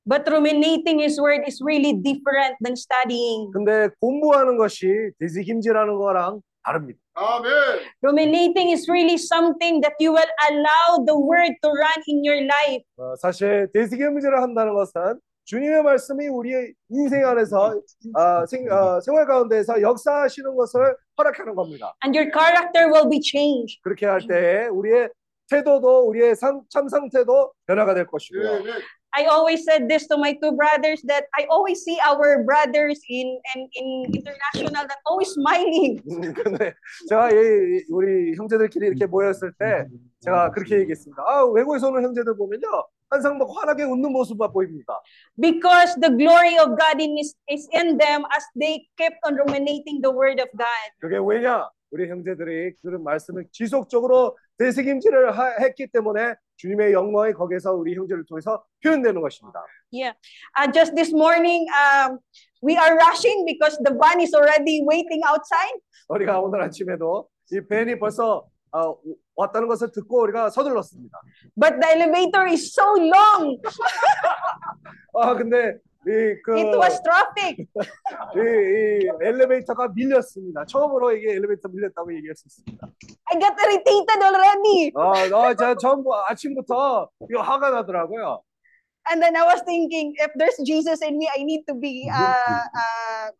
But 0.04 0.28
ruminating 0.28 0.98
His 1.00 1.20
Word 1.20 1.44
is 1.46 1.62
really 1.62 1.92
different 1.94 2.56
than 2.60 2.74
studying. 2.74 3.52
근데 3.52 3.88
공부하는 4.00 4.56
것이 4.58 4.88
되새김질하는 5.20 5.96
거랑 5.96 6.40
다릅니다. 6.64 6.98
아멘. 7.14 7.52
Ruminating 8.02 8.72
is 8.72 8.90
really 8.90 9.14
something 9.14 9.80
that 9.80 9.94
you 10.00 10.12
will 10.12 10.32
allow 10.50 11.04
the 11.06 11.14
Word 11.14 11.54
to 11.62 11.70
run 11.70 12.02
in 12.08 12.24
your 12.24 12.42
life. 12.42 12.82
어, 12.98 13.14
사실 13.16 13.68
되새김질을 13.72 14.42
한다는 14.42 14.74
것은 14.74 15.20
주님의 15.44 15.82
말씀이 15.82 16.28
우리의 16.28 16.72
인생 16.88 17.26
안에서 17.26 17.74
아, 18.14 18.46
생, 18.46 18.70
어, 18.70 19.00
생활 19.00 19.26
가운데에서 19.26 19.80
역사하시는 19.82 20.54
것을 20.56 20.96
허락하는 21.18 21.54
겁니다. 21.54 21.94
And 22.04 22.16
your 22.16 22.30
character 22.32 22.88
will 22.92 23.08
be 23.10 23.20
changed. 23.20 23.80
그렇게 23.82 24.06
할 24.06 24.20
때 24.26 24.66
우리의 24.68 25.10
태도도 25.50 26.08
우리의 26.08 26.36
상, 26.36 26.62
참 26.70 26.88
상태도 26.88 27.52
변화가 27.66 27.94
될 27.94 28.06
것이고요. 28.06 28.48
아멘. 28.48 28.74
I 29.14 29.26
always 29.26 29.64
said 29.64 29.88
this 29.88 30.06
to 30.08 30.16
my 30.16 30.32
two 30.40 30.52
brothers 30.56 31.02
that 31.06 31.26
I 31.36 31.44
always 31.50 31.84
see 31.84 31.98
our 32.00 32.42
brothers 32.44 33.00
in 33.08 33.36
in, 33.54 33.68
in 33.76 33.86
international 34.08 34.88
that 34.88 35.00
always 35.04 35.32
smiling. 35.36 36.00
음, 36.08 36.32
근데 36.32 36.72
제가 37.08 37.30
이, 37.30 37.36
이- 37.36 37.84
우리 37.90 38.34
형제들끼리 38.36 38.86
이렇게 38.88 39.04
모였을 39.06 39.52
때 39.58 39.86
제가 40.20 40.50
그렇게 40.52 40.78
얘기했습니다. 40.80 41.22
아, 41.26 41.44
외국에서 41.44 41.88
오는 41.88 42.02
형제들 42.02 42.36
보면요. 42.36 42.64
항상 43.10 43.36
막 43.36 43.46
환하게 43.54 43.82
웃는 43.84 44.10
모습만 44.10 44.50
보입니다. 44.52 44.98
Because 45.38 45.94
the 46.00 46.08
glory 46.16 46.56
of 46.56 46.78
God 46.80 46.96
in 46.98 47.18
is, 47.18 47.36
is 47.50 47.68
in 47.76 47.98
them 47.98 48.24
as 48.32 48.44
they 48.58 48.88
kept 48.96 49.20
on 49.28 49.36
ruminating 49.36 50.00
the 50.00 50.08
word 50.10 50.40
of 50.40 50.48
God. 50.56 50.88
그게 51.00 51.18
왜냐? 51.20 51.68
우리 51.90 52.08
형제들이 52.08 52.72
그런 52.80 53.04
말씀을 53.04 53.44
지속적으로 53.52 54.38
되새김질을 54.58 55.36
하- 55.36 55.56
했기 55.60 55.86
때문에 55.88 56.34
주님의 56.62 56.92
영광이 56.92 57.32
거기에서 57.32 57.72
우리 57.72 57.94
형제를 57.96 58.24
통해서 58.24 58.64
표현되는 58.84 59.20
것입니다. 59.20 59.64
Yeah. 59.90 60.14
Uh, 60.56 60.70
just 60.72 60.94
this 60.94 61.12
morning, 61.12 61.66
um, 61.74 62.18
we 62.62 62.78
are 62.78 62.94
rushing 62.94 63.44
because 63.44 63.76
the 63.82 63.90
van 63.90 64.20
is 64.22 64.32
already 64.32 64.80
waiting 64.86 65.22
outside. 65.26 65.74
우리가 66.08 66.38
오늘 66.38 66.62
아침에도 66.62 67.28
이 67.50 67.60
벤이 67.68 67.98
벌써 67.98 68.46
어, 68.70 68.96
왔다는 69.34 69.66
것을 69.66 69.90
듣고 69.90 70.22
우리가 70.22 70.50
서둘렀습니다. 70.50 71.18
But 71.58 71.80
the 71.80 71.98
elevator 71.98 72.46
is 72.46 72.70
so 72.70 72.94
long. 72.94 73.58
아 75.18 75.34
근데 75.34 75.74
이 75.74 75.91
그 76.04 76.58
It 76.58 76.76
was 76.76 77.00
traffic. 77.02 77.66
이, 78.34 78.38
이 78.38 79.08
엘리베이터가 79.22 79.88
밀렸습니다. 79.94 80.64
처음으로 80.66 81.12
이게 81.12 81.32
엘리베이터 81.32 81.68
밀렸다고 81.68 82.14
얘기할 82.16 82.34
수 82.34 82.46
있습니다. 82.48 82.88
I 83.26 83.38
got 83.38 83.54
irritated 83.60 84.22
already. 84.22 84.92
아, 84.96 85.46
아, 85.46 85.54
제가 85.54 85.76
처음 85.76 86.02
아침부터 86.28 87.08
이거 87.30 87.42
화가 87.42 87.70
나더라고요. 87.70 88.42
And 89.10 89.20
then 89.22 89.34
I 89.36 89.42
was 89.44 89.62
thinking, 89.64 90.14
if 90.18 90.30
there's 90.38 90.56
Jesus 90.64 91.02
in 91.02 91.18
me, 91.18 91.28
I 91.28 91.42
need 91.42 91.64
to 91.66 91.74
be 91.74 92.08
uh, 92.10 92.66
uh, 92.70 93.30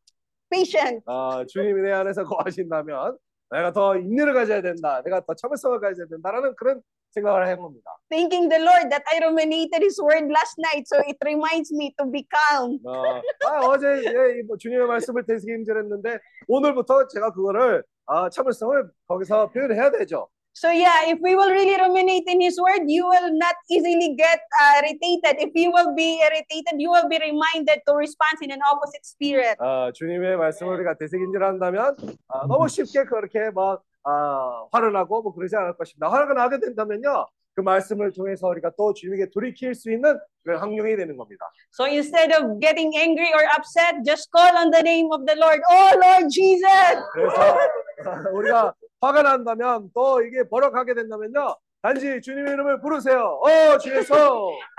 patient. 0.51 1.03
아, 1.07 1.45
주님이 1.49 1.83
내 1.83 1.93
안에서 1.93 2.25
거하신다면 2.25 3.17
내가 3.53 3.73
더 3.73 3.97
인내를 3.97 4.33
가져야 4.33 4.63
된다. 4.63 5.03
내가 5.05 5.21
더 5.21 5.35
참을성을 5.35 5.79
가져야 5.81 6.07
된다라는 6.09 6.55
그런 6.57 6.81
생각을 7.11 7.47
한 7.47 7.61
겁니다. 7.61 7.91
Thanking 8.11 8.49
the 8.49 8.63
Lord 8.65 8.89
that 8.89 9.05
I 9.13 9.19
ruminated 9.21 9.85
His 9.85 10.01
word 10.01 10.33
last 10.33 10.57
night, 10.59 10.89
so 10.89 10.99
it 11.05 11.19
reminds 11.23 11.71
me 11.73 11.93
to 11.99 12.11
be 12.11 12.27
calm. 12.33 12.81
어, 12.85 13.21
아, 13.47 13.67
어제 13.69 13.87
예, 13.87 14.41
이뭐 14.41 14.57
주님의 14.57 14.87
말씀을 14.87 15.27
되새김질했는데 15.27 16.19
오늘부터 16.49 17.09
제가 17.09 17.33
그거를 17.33 17.85
아, 18.07 18.31
참을성을 18.31 18.91
거기서 19.07 19.51
표현해야 19.51 19.91
되죠. 19.91 20.29
So 20.54 20.72
yeah, 20.72 21.06
if 21.06 21.20
we 21.22 21.36
will 21.36 21.52
really 21.52 21.78
ruminate 21.78 22.26
in 22.26 22.42
His 22.42 22.58
word, 22.60 22.90
you 22.90 23.06
will 23.06 23.30
not 23.38 23.54
easily 23.70 24.16
get 24.18 24.42
uh, 24.60 24.82
irritated. 24.82 25.38
If 25.38 25.52
you 25.54 25.70
will 25.70 25.94
be 25.94 26.18
irritated, 26.18 26.82
you 26.82 26.90
will 26.90 27.08
be 27.08 27.20
reminded 27.22 27.86
to 27.86 27.94
respond 27.94 28.42
in 28.42 28.50
an 28.50 28.62
opposite 28.66 29.06
spirit. 29.06 29.56
아, 29.60 29.92
주님의 29.94 30.36
말씀을 30.38 30.74
우리가 30.74 30.96
되새김질한다면 30.98 31.96
아, 32.30 32.48
너무 32.48 32.68
쉽게 32.68 33.04
그렇게 33.06 33.52
막 33.54 33.84
아, 34.04 34.66
화를 34.72 34.94
나고 34.94 35.22
뭐 35.22 35.36
그러지 35.36 35.56
않을 35.56 35.78
것입니다. 35.78 36.10
화가 36.10 36.34
나게 36.34 36.60
된다면요. 36.60 37.28
그 37.54 37.62
말씀을 37.62 38.12
통해서 38.14 38.48
우리가 38.48 38.72
또 38.78 38.94
주님에게 38.94 39.30
돌이킬 39.32 39.76
수 39.76 39.92
있는 39.92 40.18
그런 40.44 40.60
환경이 40.60 40.96
되는 40.96 41.18
겁니다. 41.18 41.46
So 41.72 41.86
instead 41.86 42.34
of 42.34 42.60
getting 42.60 42.96
angry 42.98 43.30
or 43.34 43.46
upset, 43.58 44.02
just 44.06 44.30
call 44.36 44.58
on 44.58 44.72
the 44.72 44.82
name 44.82 45.10
of 45.12 45.26
the 45.26 45.38
Lord. 45.38 45.62
Oh 45.70 45.92
Lord 46.02 46.30
Jesus! 46.30 46.98
그래서 47.14 47.58
아, 48.06 48.30
우리가 48.34 48.74
화가 49.03 49.23
난다면 49.23 49.91
또 49.93 50.23
이게 50.23 50.49
버럭하게 50.49 50.95
된다면요. 50.95 51.57
단지 51.83 52.21
주님의 52.23 52.53
이름을 52.55 52.81
부르세요. 52.81 53.41
어, 53.43 53.79
주 53.79 53.91
예수. 53.91 54.15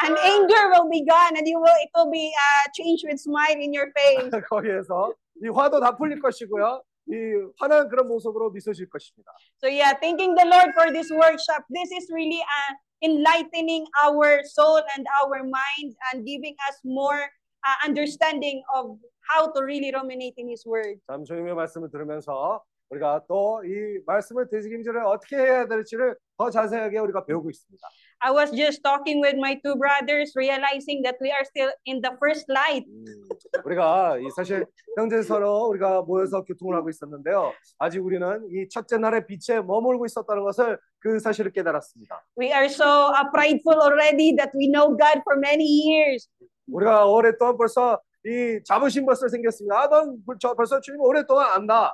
And 0.02 0.18
anger 0.24 0.72
will 0.72 0.88
be 0.90 1.04
gone, 1.04 1.36
and 1.36 1.44
you 1.44 1.60
will 1.60 1.76
it 1.84 1.92
will 1.94 2.10
be 2.10 2.32
uh, 2.32 2.72
changed 2.72 3.04
with 3.04 3.20
smile 3.20 3.60
in 3.60 3.76
your 3.76 3.92
face. 3.92 4.32
거기에서 4.48 5.12
이 5.44 5.50
화도 5.50 5.82
다 5.82 5.98
풀릴 5.98 6.22
것이고요. 6.22 6.82
이 7.12 7.16
환한 7.60 7.90
그런 7.90 8.08
모습으로 8.08 8.52
미소 8.52 8.72
질 8.72 8.90
것입니다. 8.90 9.36
So 9.60 9.68
yeah, 9.68 10.00
thanking 10.00 10.36
the 10.36 10.48
Lord 10.48 10.72
for 10.72 10.88
this 10.94 11.12
workshop. 11.12 11.68
This 11.68 11.92
is 11.92 12.08
really 12.10 12.40
uh, 12.40 12.74
enlightening 13.04 13.84
our 14.08 14.40
soul 14.48 14.80
and 14.96 15.04
our 15.20 15.44
mind 15.44 16.00
and 16.14 16.24
giving 16.24 16.56
us 16.72 16.80
more 16.86 17.28
uh, 17.68 17.78
understanding 17.84 18.64
of 18.74 18.96
how 19.28 19.52
to 19.52 19.60
really 19.60 19.92
ruminate 19.92 20.40
in 20.40 20.48
His 20.48 20.64
Word. 20.64 21.04
참 21.12 21.26
주님의 21.26 21.54
말씀을 21.56 21.92
들으면서 21.92 22.64
우리가 22.94 23.24
또 23.28 23.62
이 23.64 24.00
말씀을 24.06 24.48
되새김질을 24.50 25.06
어떻게 25.06 25.38
해야 25.38 25.68
될지를 25.68 26.16
더 26.38 26.50
자세하게 26.50 27.00
우리가 27.00 27.26
배우고 27.26 27.50
있습니다. 27.50 27.88
I 28.20 28.32
was 28.32 28.52
just 28.56 28.82
talking 28.84 29.22
with 29.22 29.38
my 29.38 29.60
two 29.62 29.76
brothers, 29.76 30.32
realizing 30.36 31.04
that 31.04 31.18
we 31.22 31.30
are 31.32 31.44
still 31.44 31.72
in 31.88 32.02
the 32.02 32.16
first 32.22 32.46
light. 32.50 32.86
우리가 33.66 34.18
이 34.20 34.30
사실 34.36 34.66
형제 34.98 35.22
서로 35.22 35.68
우리가 35.68 36.02
모여서 36.04 36.44
교통을 36.44 36.76
하고 36.76 36.90
있었는데요. 36.90 37.52
아직 37.80 38.00
우리는 38.00 38.48
이 38.52 38.68
첫째 38.70 38.98
날의 38.98 39.26
빛에 39.28 39.62
머물고 39.62 40.06
있었다는 40.06 40.44
것을 40.44 40.80
그 41.00 41.20
사실을 41.20 41.52
깨달았습니다. 41.52 42.24
We 42.40 42.48
are 42.48 42.66
so 42.66 43.12
prideful 43.34 43.82
already 43.82 44.36
that 44.38 44.52
we 44.56 44.68
know 44.72 44.96
God 44.96 45.22
for 45.28 45.38
many 45.38 45.66
years. 45.68 46.30
우리가 46.72 47.06
오랫동안 47.06 47.58
벌써 47.58 48.00
이 48.26 48.60
자부심 48.66 49.06
벌써 49.06 49.28
생겼습니다. 49.28 49.82
아, 49.82 49.88
넌저 49.88 50.56
벌써 50.56 50.80
주님 50.80 51.02
오랫동안 51.02 51.52
안다. 51.52 51.94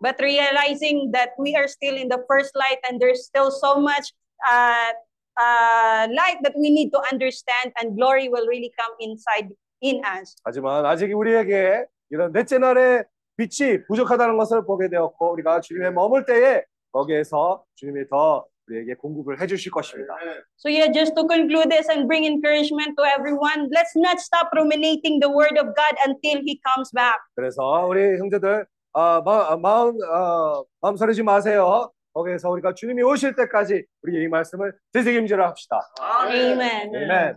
But 0.00 0.16
realizing 0.20 1.10
that 1.12 1.30
we 1.38 1.54
are 1.56 1.68
still 1.68 1.96
in 1.96 2.08
the 2.08 2.22
first 2.28 2.54
light 2.54 2.78
and 2.88 3.00
there's 3.00 3.26
still 3.26 3.50
so 3.50 3.78
much 3.78 4.12
uh, 4.46 4.92
uh, 5.38 6.06
light 6.10 6.38
that 6.42 6.54
we 6.56 6.70
need 6.70 6.90
to 6.90 7.00
understand, 7.10 7.72
and 7.80 7.96
glory 7.96 8.28
will 8.28 8.46
really 8.46 8.72
come 8.78 8.94
inside 9.00 9.48
in 9.80 10.02
us. 10.04 10.36
하지만 10.44 10.84
아직 10.86 11.12
우리에게 11.12 11.86
이런 12.10 12.32
넷째 12.32 12.58
날의 12.58 13.04
빛이 13.36 13.84
부족하다는 13.88 14.36
것을 14.36 14.64
보게 14.64 14.88
되었고 14.88 15.32
우리가 15.32 15.60
주님의 15.60 15.92
머물 15.92 16.24
때에 16.26 16.64
거기에서 16.92 17.64
주님이 17.76 18.08
더 18.08 18.46
우리에게 18.68 18.94
공급을 18.94 19.40
해주실 19.40 19.72
것입니다. 19.72 20.14
So 20.56 20.68
yeah, 20.68 20.92
just 20.92 21.14
to 21.16 21.26
conclude 21.26 21.70
this 21.70 21.88
and 21.88 22.06
bring 22.06 22.24
encouragement 22.24 22.94
to 22.96 23.04
everyone, 23.04 23.68
let's 23.72 23.96
not 23.96 24.20
stop 24.20 24.50
ruminating 24.54 25.18
the 25.20 25.30
word 25.30 25.58
of 25.58 25.74
God 25.74 25.94
until 26.06 26.42
He 26.44 26.60
comes 26.62 26.92
back. 26.92 27.18
그래서 27.34 27.86
우리 27.86 28.18
형제들 28.18 28.66
아, 28.93 29.21
마, 29.23 29.55
마음 29.57 29.95
어, 30.03 30.65
마음 30.81 30.95
서리지 30.95 31.23
마세요. 31.23 31.91
거기에서 32.13 32.49
우리가 32.49 32.73
주님이 32.73 33.03
오실 33.03 33.35
때까지 33.35 33.85
우리 34.01 34.23
이 34.23 34.27
말씀을 34.27 34.73
되새김질을 34.91 35.43
합시다. 35.43 35.81
Amen. 36.01 36.95
아멘. 36.95 37.35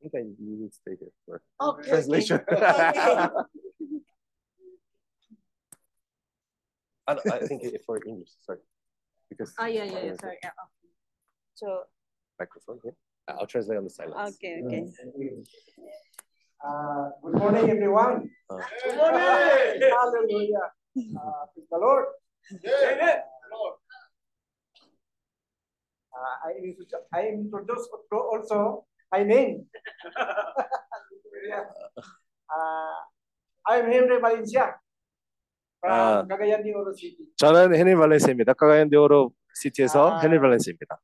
I 0.00 0.08
think 0.08 0.14
I 0.14 0.22
need 0.38 0.58
to 0.62 0.70
stay 0.70 0.96
here 0.96 1.10
for 1.24 1.40
Okay. 1.60 1.88
translation. 1.90 2.40
I, 7.06 7.16
I 7.32 7.38
think 7.46 7.62
for 7.84 7.98
English, 8.06 8.30
sorry, 8.46 8.60
because 9.28 9.52
Oh 9.58 9.66
yeah, 9.66 9.84
yeah, 9.84 10.04
yeah. 10.06 10.14
Sorry. 10.20 10.38
Yeah, 10.42 10.50
okay. 10.50 10.90
So 11.54 11.66
microphone 12.38 12.78
here. 12.82 12.94
I'll 13.28 13.46
translate 13.46 13.78
on 13.78 13.84
the 13.84 13.90
silence. 13.90 14.36
okay, 14.36 14.62
okay. 14.64 14.86
Uh, 16.63 17.09
good 17.21 17.35
morning, 17.37 17.69
everyone. 17.69 18.29
Uh, 18.49 18.57
Good 18.83 18.95
morning. 18.97 19.21
Hallelujah. 19.93 20.65
Uh, 20.97 21.45
praise 21.53 21.67
the 21.69 21.77
Lord. 21.77 22.05
Amen. 22.65 23.17
Lord. 23.53 23.75
Uh, 26.11 26.35
I, 26.49 26.51
introdu- 26.65 27.05
I 27.13 27.21
introduce 27.29 27.85
also 28.11 28.85
my 29.11 29.23
name. 29.23 29.65
Yeah. 31.47 31.63
uh, 32.49 32.97
I'm 33.67 33.85
Henry 33.91 34.19
Valencia 34.19 34.75
from 35.79 35.91
Ah. 35.93 36.25
Cagayan 36.27 36.63
de 36.63 36.73
Oro 36.73 36.91
City. 36.97 37.29
저는 37.37 37.75
헤니 37.75 37.93
발렌스입니다. 37.95 38.53
카가얀데오로 38.53 39.31
시티에서 39.53 40.17
아. 40.17 40.19
헤니 40.19 40.39
발렌스입니다. 40.39 40.99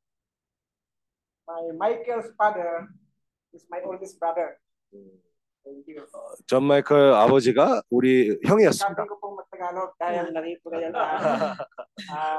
My 1.47 1.69
Michael's 1.77 2.33
father 2.35 2.87
is 3.53 3.67
my 3.69 3.79
oldest 3.85 4.17
brother. 4.19 4.57
Thank 4.91 5.05
you. 5.05 5.19
존 6.46 6.64
마이클 6.64 6.96
아버지가 7.12 7.82
우리 7.90 8.38
형이었습니다. 8.46 9.06
Uh. 12.08 12.36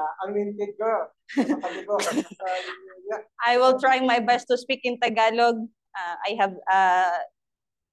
I 3.44 3.58
will 3.58 3.78
try 3.78 4.00
my 4.00 4.18
best 4.20 4.48
to 4.48 4.56
speak 4.56 4.80
in 4.84 4.98
Tagalog. 4.98 5.56
Uh, 5.94 6.16
I 6.24 6.36
have 6.40 6.54
uh, 6.72 7.18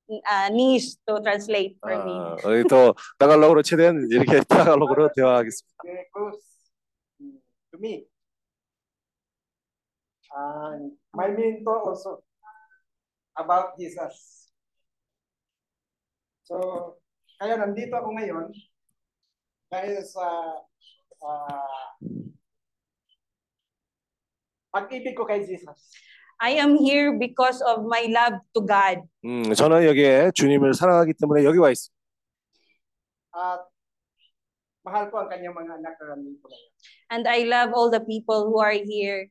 uh, 0.09 0.49
niece 0.49 0.97
to 1.07 1.19
translate 1.21 1.77
for 1.81 1.91
me. 2.05 2.13
아, 2.13 2.37
우리 2.45 2.63
또 2.63 2.95
타갈로그로 3.19 3.61
최대한 3.63 4.07
이렇게 4.09 4.39
타갈로그로 4.47 5.09
대화하겠습니다. 5.13 5.83
mm, 7.19 7.39
to 7.71 7.79
me. 7.79 8.07
And 10.35 10.91
my 11.13 11.29
mentor 11.29 11.89
also 11.89 12.23
about 13.37 13.77
Jesus. 13.77 14.46
So, 16.47 16.55
kaya 17.35 17.59
nandito 17.59 17.91
ako 17.91 18.15
ngayon 18.15 18.47
dahil 19.67 19.99
sa 20.07 20.23
ah, 21.19 21.91
pag-ibig 24.71 25.11
ko 25.11 25.27
kay 25.27 25.43
Jesus. 25.43 25.91
I 26.39 26.55
am 26.55 26.79
here 26.79 27.19
because 27.19 27.59
of 27.65 27.83
my 27.83 28.07
love 28.07 28.39
to 28.55 28.63
God. 28.63 29.03
음, 29.27 29.51
저는 29.51 29.83
여기에 29.91 30.31
주님을 30.39 30.71
사랑하기 30.71 31.19
때문에 31.19 31.43
여기 31.43 31.59
와 31.59 31.67
있습니다. 31.67 31.97
At 33.35 33.67
mahal 34.87 35.11
ko 35.11 35.19
ang 35.19 35.29
kanyang 35.29 35.51
mga 35.51 35.83
anak 35.83 35.99
na 35.99 36.15
nandito 36.15 36.47
ngayon. 36.47 36.71
And 37.11 37.23
I 37.27 37.43
love 37.43 37.75
all 37.75 37.91
the 37.91 37.99
people 38.07 38.47
who 38.47 38.63
are 38.63 38.77
here. 38.79 39.27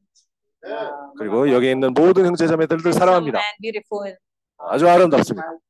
Ah, 0.69 1.17
그리고 1.17 1.49
여기 1.49 1.73
있는 1.73 1.97
모든 1.97 2.29
형제자매들을 2.29 2.93
사랑합니다. 2.93 3.41
and 3.41 3.57
beautiful. 3.65 4.13
아주 4.61 4.85
아름답습니다. 4.85 5.65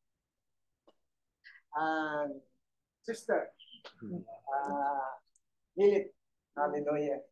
and 1.76 2.42
sister. 3.02 3.50
Uh, 4.52 5.12
Lilith. 5.78 6.12
Hallelujah. 6.52 7.24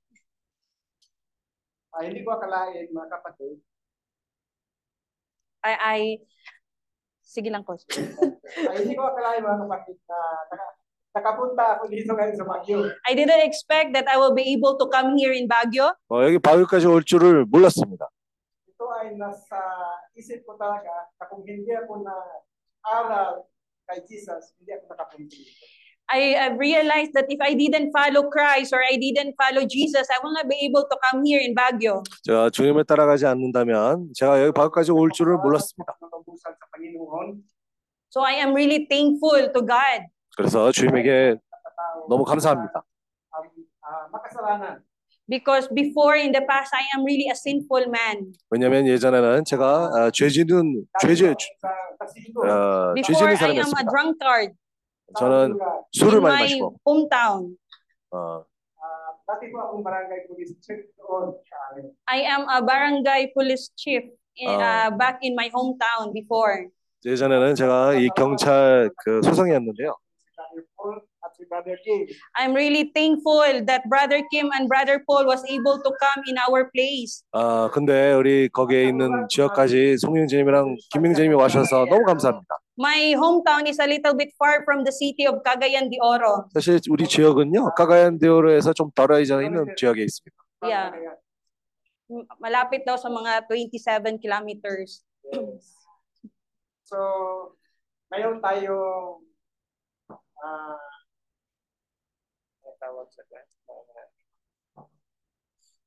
Ah, 1.91 2.05
hindi 2.05 2.23
ko 2.23 2.38
akalain 2.38 2.88
mga 2.93 3.09
kapatid. 3.12 3.59
I, 5.65 5.73
I, 5.75 5.99
sige 7.19 7.51
lang 7.51 7.67
ko. 7.67 7.75
Ah, 7.75 8.75
hindi 8.79 8.95
ko 8.95 9.03
akalain 9.03 9.43
mga 9.43 9.59
kapatid 9.67 9.97
na 10.07 10.17
naka, 10.47 10.67
nakapunta 11.12 11.63
ako 11.75 11.83
dito 11.91 12.15
ngayon 12.15 12.38
sa 12.38 12.47
Baguio. 12.47 12.79
I 13.03 13.13
didn't 13.17 13.43
expect 13.43 13.91
that 13.97 14.07
I 14.07 14.15
will 14.15 14.31
be 14.31 14.47
able 14.55 14.79
to 14.79 14.88
come 14.88 15.19
here 15.19 15.35
in 15.35 15.49
Baguio. 15.51 15.91
어, 16.07 16.23
여기 16.23 16.39
바위까지 16.39 16.88
올 16.88 17.03
줄을 17.03 17.43
몰랐습니다. 17.45 18.07
Ito 18.71 18.85
ay 19.03 19.19
nasa 19.19 19.59
isip 20.15 20.47
ko 20.47 20.55
talaga 20.55 21.12
na 21.19 21.27
kung 21.27 21.43
hindi 21.43 21.75
ako 21.75 22.07
na 22.07 22.15
aral 22.88 23.49
kay 23.88 24.00
Jesus, 24.08 24.52
hindi 24.58 24.72
ako 24.74 24.84
nakapunta 24.92 25.34
dito. 25.36 25.64
I, 26.04 26.52
realized 26.60 27.16
that 27.16 27.24
if 27.32 27.40
I 27.40 27.56
didn't 27.56 27.88
follow 27.88 28.28
Christ 28.28 28.76
or 28.76 28.84
I 28.84 29.00
didn't 29.00 29.32
follow 29.40 29.64
Jesus, 29.64 30.04
I 30.12 30.20
will 30.20 30.36
not 30.36 30.44
be 30.48 30.60
able 30.68 30.84
to 30.84 30.96
come 31.00 31.24
here 31.24 31.40
in 31.40 31.54
Baguio. 31.56 32.04
제가 32.22 32.50
주님을 32.50 32.84
따라가지 32.84 33.24
않는다면 33.24 34.12
제가 34.14 34.42
여기 34.42 34.52
바위까지 34.52 34.92
올 34.92 35.10
줄을 35.12 35.38
몰랐습니다. 35.38 35.96
So 38.10 38.22
I 38.22 38.34
am 38.34 38.52
really 38.52 38.86
thankful 38.86 39.50
to 39.52 39.60
God. 39.64 40.06
그래서 40.36 40.70
주님에게 40.72 41.36
너무 42.08 42.24
감사합니다. 42.24 42.84
um, 43.34 43.66
ah, 43.82 44.04
makasalanan. 44.08 44.84
Because 45.26 45.68
before 45.72 46.16
in 46.20 46.32
the 46.32 46.42
past, 46.44 46.68
I 46.74 46.84
am 46.96 47.04
really 47.04 47.28
a 47.32 47.34
sinful 47.34 47.88
man. 47.88 48.32
왜냐하면 48.50 48.87
예전에는 48.87 49.44
제가 49.44 49.90
아, 49.94 50.10
죄지는 50.12 50.84
죄지. 51.00 51.24
어, 51.26 51.34
죄 52.94 53.00
Before 53.00 53.02
지는 53.02 53.16
I 53.16 53.32
am 53.32 53.32
a 53.32 53.37
사람이었습니다. 53.37 53.90
drunkard 53.90 54.52
저는 55.18 55.58
술을 55.92 56.20
많이 56.20 56.42
마시고 56.42 56.76
hometown. 56.84 57.56
어, 58.12 58.44
Ah. 58.84 59.40
I 62.06 62.20
am 62.20 62.46
a 62.50 62.60
barangay 62.60 63.32
police 63.32 63.70
chief 63.76 64.04
in, 64.37 64.48
Ah. 64.60 64.88
uh, 64.88 64.96
back 64.98 65.18
in 65.22 65.33
my 65.35 65.48
hometown 65.48 66.12
before. 66.12 66.68
예전에는 67.06 67.54
제가 67.54 67.94
이 67.94 68.08
경찰 68.16 68.90
그 69.04 69.22
소성이었는데요. 69.22 69.96
Si 71.43 71.43
Brother 71.43 71.43
Paul 71.43 71.43
at 71.43 71.43
si 71.43 71.43
Brother 71.45 71.77
King. 71.83 72.08
I'm 72.37 72.54
really 72.54 72.91
thankful 72.95 73.43
that 73.65 73.83
Brother 73.89 74.23
Kim 74.31 74.50
and 74.56 74.67
Brother 74.67 75.04
Paul 75.06 75.25
was 75.25 75.43
able 75.50 75.79
to 75.83 75.91
come 76.00 76.23
in 76.27 76.37
our 76.39 76.69
place. 76.71 77.23
아 77.33 77.69
근데 77.73 78.13
우리 78.13 78.50
거기에 78.50 78.85
있는 78.87 79.27
지역까지 79.29 79.97
송영진님이랑 79.97 80.77
김명진님이 80.91 81.35
와셔서 81.35 81.85
너무 81.85 82.06
감사합니다. 82.06 82.58
My 82.79 83.13
hometown 83.15 83.67
is 83.67 83.79
a 83.81 83.87
little 83.87 84.15
bit 84.15 84.31
far 84.39 84.63
from 84.63 84.83
the 84.85 84.91
city 84.91 85.27
of 85.27 85.43
Cagayan 85.43 85.89
de 85.89 86.00
Oro. 86.02 86.47
사실 86.54 86.79
우리 86.89 87.06
지역은요 87.08 87.75
카가얀데오로에서 87.75 88.73
좀 88.73 88.89
떨어져 88.95 89.41
있는 89.41 89.75
지역에 89.75 90.04
있습니다. 90.04 90.35
Yeah. 90.63 90.91
M- 92.10 92.25
Malapit 92.39 92.87
daw 92.87 92.95
sa 92.97 93.12
mga 93.12 93.45
27 93.52 94.17
kilometers. 94.23 95.04
Yes. 95.31 95.75
So, 96.87 96.97
ngayon 98.10 98.41
tayo 98.41 99.19
ah 100.39 100.73
ano 100.73 100.92
tawag 102.85 103.08
sa 103.08 103.22
class? 103.32 103.48
Uh, 104.76 104.85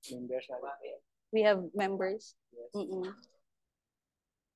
members 0.09 0.45
natin. 0.49 0.97
We 1.29 1.45
have 1.45 1.61
members. 1.77 2.33
Mm-mm. 2.73 3.05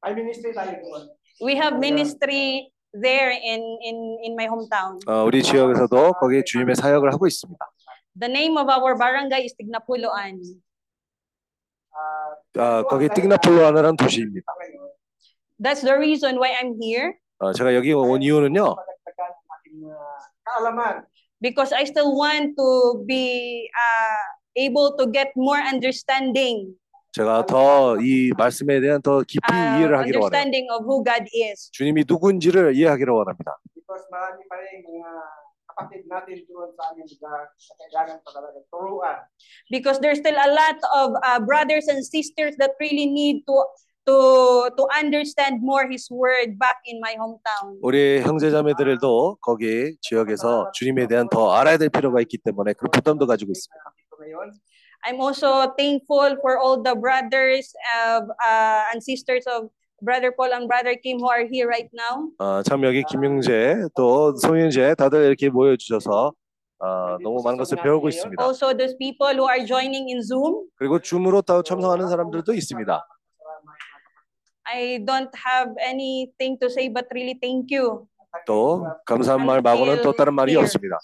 Ay 0.02 0.18
ministry 0.18 0.50
tayo 0.58 0.74
doon. 0.82 1.14
We 1.46 1.54
have 1.62 1.78
ministry 1.78 2.74
there 2.90 3.30
in 3.30 3.62
in 3.86 3.98
in 4.26 4.32
my 4.34 4.50
hometown. 4.50 4.98
어, 5.06 5.22
우리 5.30 5.46
지역에서도 5.46 6.18
거기 6.18 6.42
주님의 6.42 6.74
사역을 6.76 7.14
하고 7.14 7.28
있습니다. 7.30 7.62
The 8.18 8.32
name 8.32 8.58
of 8.58 8.68
our 8.68 8.98
barangay 8.98 9.46
is 9.46 9.54
Tignapuloan. 9.54 10.42
아, 12.58 12.84
거기 12.84 13.08
띵나폴로아라는 13.10 13.96
도시입니다. 13.96 14.48
That's 15.60 15.82
the 15.82 15.94
reason 15.94 16.38
why 16.40 16.56
I'm 16.58 16.80
here 16.82 17.20
어, 17.40 17.54
제가 17.54 17.76
여기 17.76 17.94
온 17.94 18.22
이유는요. 18.22 18.76
Madagdagan 21.41 21.41
ang 21.41 21.41
aking 21.41 21.41
mga 21.41 21.41
kaalaman. 21.41 21.41
because 21.41 21.73
I 21.73 21.85
still 21.85 22.17
want 22.17 22.57
to 22.57 23.05
be 23.07 23.69
uh, 23.73 24.25
able 24.57 24.97
to 24.99 25.07
get 25.07 25.33
more 25.37 25.59
understanding, 25.61 26.75
제가 27.17 27.47
더 27.47 27.97
이 28.01 28.33
말씀에 28.37 28.81
대한 28.81 29.01
더 29.01 29.23
깊이 29.23 29.49
uh, 29.49 29.79
이해를 29.81 29.97
하기를 29.99 30.21
원해요. 30.21 30.37
understanding 30.37 30.67
of 30.73 30.85
who 30.85 31.03
God 31.05 31.25
is. 31.33 31.71
주님이 31.73 32.05
누군지를 32.07 32.77
이해하기를 32.77 33.13
원합니다. 33.13 33.57
Because 33.75 34.05
marami 34.13 34.45
pa 34.49 34.57
rin 34.61 34.85
mga 34.85 35.13
kapatid 35.77 36.03
natin 36.09 36.37
doon 36.49 36.73
sa 36.77 36.93
aming 36.93 37.09
lugar 37.09 37.49
sa 37.57 37.73
kailangan 37.81 38.21
pa 38.21 38.31
talaga 38.33 38.61
turuan. 38.73 39.19
Because 39.73 40.01
there's 40.01 40.21
still 40.21 40.37
a 40.37 40.51
lot 40.53 40.77
of 40.93 41.17
uh, 41.25 41.41
brothers 41.41 41.89
and 41.89 42.05
sisters 42.05 42.57
that 42.61 42.77
really 42.81 43.09
need 43.09 43.45
to 43.49 43.57
to 44.06 44.70
to 44.76 44.84
understand 44.98 45.62
more 45.62 45.88
His 45.90 46.10
word 46.12 46.58
back 46.58 46.78
in 46.88 46.98
my 47.00 47.16
hometown. 47.16 47.78
우리 47.82 48.22
형제자매들도 48.22 49.38
거기 49.42 49.96
지역에서 50.02 50.72
주님에 50.74 51.08
대한 51.08 51.30
더 51.30 51.52
알아야 51.54 51.78
될 51.78 51.90
필요가 51.90 52.22
있기 52.22 52.38
때문에 52.40 52.74
그런 52.74 52.92
부담도 52.92 53.28
가지고 53.28 53.52
있습니다. 53.52 53.84
I'm 55.04 55.20
also 55.20 55.74
thankful 55.78 56.38
for 56.42 56.60
all 56.62 56.78
the 56.82 56.94
brothers 56.96 57.74
of, 58.06 58.30
uh, 58.46 58.86
and 58.94 59.02
sisters 59.02 59.48
of 59.48 59.70
Brother 60.04 60.32
Paul 60.32 60.54
and 60.54 60.68
Brother 60.68 60.96
Kim 61.02 61.18
who 61.18 61.30
are 61.30 61.48
here 61.50 61.68
right 61.68 61.90
now. 61.94 62.30
어, 62.38 62.62
참 62.64 62.84
여기 62.84 63.04
김용재 63.04 63.88
또 63.96 64.36
송윤재 64.36 64.96
다들 64.96 65.26
이렇게 65.26 65.50
모여 65.50 65.76
주셔서 65.76 66.34
어, 66.80 67.18
너무 67.22 67.42
많은 67.44 67.58
것을 67.58 67.78
배우고 67.82 68.10
있습니다. 68.10 68.42
Also, 68.44 68.74
those 68.76 68.98
people 68.98 69.34
who 69.38 69.48
are 69.48 69.66
joining 69.66 70.10
in 70.10 70.22
Zoom. 70.22 70.68
그리고 70.76 71.00
줌으로 71.00 71.42
또 71.44 71.62
참석하는 71.62 72.08
사람들도 72.08 72.54
있습니다. 72.54 73.06
I 74.71 74.99
don't 75.07 75.31
have 75.35 75.71
anything 75.81 76.59
to 76.59 76.69
say, 76.69 76.89
but 76.89 77.07
really 77.15 77.39
thank 77.41 77.71
you. 77.71 78.09
또 78.47 78.85
감사한 79.07 79.47
말 79.47 79.63
말고는 79.63 80.03
또 80.03 80.13
다른 80.13 80.35
말이 80.35 80.53
Here. 80.53 80.63
없습니다. 80.63 80.99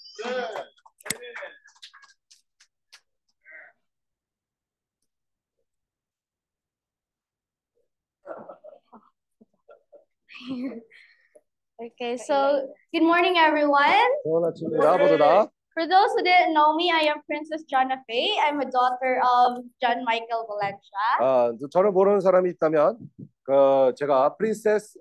Okay, 11.80 12.16
so 12.16 12.68
good 12.92 13.02
morning, 13.02 13.36
everyone. 13.38 14.06
좋은 14.24 14.44
아침입니다. 14.44 14.96
모두 14.98 15.18
다. 15.18 15.48
For 15.74 15.88
those 15.88 16.12
who 16.14 16.22
didn't 16.22 16.52
know 16.52 16.76
me, 16.76 16.92
I 16.92 17.08
am 17.08 17.22
Princess 17.26 17.64
Jonna 17.64 17.96
Faye. 18.06 18.36
I'm 18.44 18.60
a 18.60 18.68
daughter 18.70 19.18
of 19.24 19.64
John 19.80 20.04
Michael 20.04 20.44
Valencia. 20.46 21.00
아, 21.20 21.50
저를 21.72 21.90
모르는 21.92 22.20
사람이 22.20 22.50
있다면 22.50 22.98
그 23.47 23.93
제가 23.95 24.35
프린세스 24.35 24.99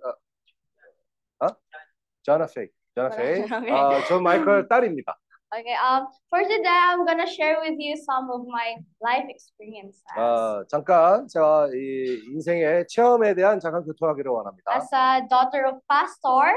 어? 1.40 1.47
어? 1.47 1.49
자나 2.22 2.47
페이, 2.47 2.68
자나 2.94 3.11
페이. 3.11 3.42
아, 3.72 4.05
전 4.07 4.22
마이클 4.22 4.68
딸입니다. 4.68 5.18
Okay, 5.53 5.74
um, 5.78 6.07
for 6.28 6.42
today, 6.42 6.68
I'm 6.68 7.05
gonna 7.07 7.26
share 7.26 7.59
with 7.61 7.78
you 7.78 7.97
some 7.97 8.30
of 8.30 8.47
my 8.47 8.76
life 9.03 9.26
experiences. 9.28 10.03
아, 10.16 10.64
잠깐 10.68 11.26
제가 11.26 11.70
이 11.74 12.22
인생의 12.34 12.86
체험에 12.88 13.34
대한 13.34 13.59
잠깐 13.59 13.84
교통하기를 13.84 14.30
원합니다. 14.30 14.72
As 14.74 14.88
a 14.94 15.26
daughter 15.28 15.66
of 15.66 15.80
pastor, 15.88 16.53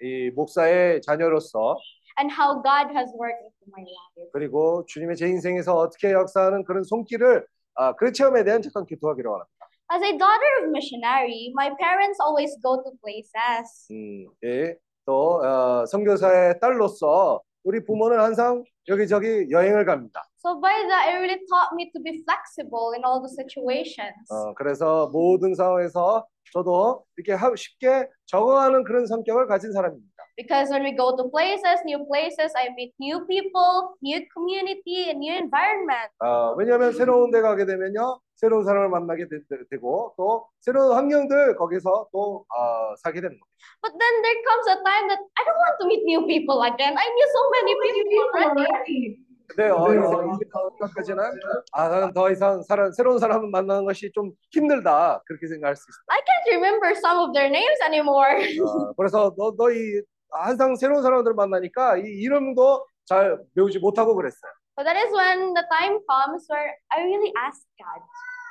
이 0.00 0.30
목사의 0.30 1.02
자녀로서 1.02 1.76
and 2.18 2.32
how 2.32 2.62
God 2.62 2.92
has 2.96 3.12
worked 3.12 3.44
into 3.44 3.68
my 3.68 3.84
life. 3.84 4.30
그리고 4.32 4.86
주님의 4.86 5.16
제 5.16 5.28
인생에서 5.28 5.76
어떻게 5.76 6.12
역사하는 6.12 6.64
그런 6.64 6.82
손길을 6.82 7.46
아, 7.74 7.94
그 7.94 8.12
체험에 8.12 8.44
대한 8.44 8.62
잠깐 8.62 8.86
교통하기를 8.86 9.30
원합니다. 9.30 9.59
As 9.92 10.02
a 10.02 10.16
daughter 10.16 10.52
of 10.62 10.70
missionary, 10.70 11.50
my 11.54 11.70
parents 11.80 12.18
always 12.20 12.54
go 12.62 12.76
to 12.82 12.90
places. 13.02 13.88
음, 13.90 14.26
예. 14.44 14.76
또 15.04 15.42
어, 15.42 15.84
선교사의 15.86 16.60
딸로서 16.60 17.40
우리 17.64 17.84
부모는 17.84 18.20
항상 18.20 18.62
여기저기 18.88 19.50
여행을 19.50 19.84
갑니다. 19.84 20.22
So 20.38 20.60
by 20.60 20.86
that, 20.86 21.08
it 21.10 21.16
really 21.18 21.40
taught 21.50 21.74
me 21.74 21.90
to 21.92 22.00
be 22.00 22.22
flexible 22.24 22.94
in 22.94 23.02
all 23.04 23.20
the 23.20 23.28
situations. 23.28 24.30
어, 24.30 24.54
그래서 24.54 25.08
모든 25.12 25.54
상황에서 25.54 26.24
저도 26.52 27.04
이렇게 27.16 27.32
하- 27.32 27.54
쉽게 27.56 28.08
적응하는 28.26 28.84
그런 28.84 29.06
성격을 29.06 29.46
가진 29.48 29.72
사람입니다. 29.72 30.09
Because 30.36 30.70
when 30.70 30.82
we 30.82 30.92
go 30.92 31.16
to 31.16 31.28
places, 31.28 31.82
new 31.84 32.04
places, 32.06 32.52
I 32.56 32.70
meet 32.76 32.94
new 32.98 33.26
people, 33.26 33.96
new 34.02 34.20
community, 34.32 35.10
and 35.10 35.20
new 35.20 35.34
environment. 35.34 36.10
어, 36.20 36.54
왜냐하면 36.56 36.92
새로운 36.92 37.30
데 37.30 37.40
가게 37.40 37.66
되면요, 37.66 38.20
새로운 38.36 38.64
사람을 38.64 38.88
만나게 38.88 39.26
되, 39.28 39.76
고또 39.76 40.48
새로운 40.60 40.96
환경들 40.96 41.56
거기서 41.56 42.08
또 42.12 42.46
어, 42.48 42.96
살게 43.02 43.20
되는 43.20 43.38
겁니다. 43.38 43.56
But 43.82 43.92
then 43.98 44.22
there 44.22 44.40
comes 44.46 44.66
a 44.68 44.76
time 44.84 45.08
that 45.08 45.20
I 45.36 45.42
don't 45.44 45.60
want 45.60 45.76
to 45.80 45.86
meet 45.86 46.02
new 46.04 46.26
people 46.26 46.62
again. 46.64 46.96
I 46.96 47.06
knew 47.06 47.28
so 47.28 47.42
many 47.52 47.72
people 47.76 48.64
already. 48.64 49.30
어, 49.58 49.92
이제까지는 49.92 51.24
아 51.72 51.88
나는 51.88 52.12
더 52.12 52.30
이상 52.30 52.62
사람, 52.62 52.92
새로운 52.92 53.18
사람을 53.18 53.50
만나는 53.50 53.84
것이 53.84 54.10
좀 54.12 54.30
힘들다 54.52 55.22
그렇게 55.26 55.48
생각할 55.48 55.74
수 55.76 55.84
있습니다. 55.88 56.06
I 56.08 56.20
can't 56.22 56.46
remember 56.54 56.90
some 56.96 57.18
of 57.18 57.32
their 57.32 57.50
names 57.50 57.82
anymore. 57.82 58.38
어, 58.62 58.92
그래서 58.96 59.34
너 59.36 59.52
너희 59.56 60.00
항상 60.32 60.76
새로운 60.76 61.02
사람들 61.02 61.34
만나니까 61.34 61.98
이 61.98 62.02
이름도 62.02 62.86
잘 63.04 63.38
배우지 63.54 63.78
못하고 63.78 64.14
그랬어요. 64.14 64.52
So 64.78 64.84
that 64.84 64.96
is 64.96 65.12
when 65.12 65.52
the 65.52 65.64
time 65.70 65.98
comes 66.08 66.46
where 66.50 66.72
I 66.90 67.02
really 67.02 67.32
ask 67.44 67.66
God, 67.76 68.02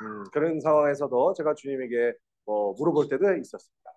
음, 0.04 0.24
그런 0.32 0.60
상황에서도 0.60 1.34
제가 1.34 1.56
주님에게 1.56 2.14
뭐 2.46 2.74
물어볼 2.78 3.10
때도 3.10 3.24
있었습니다. 3.38 3.90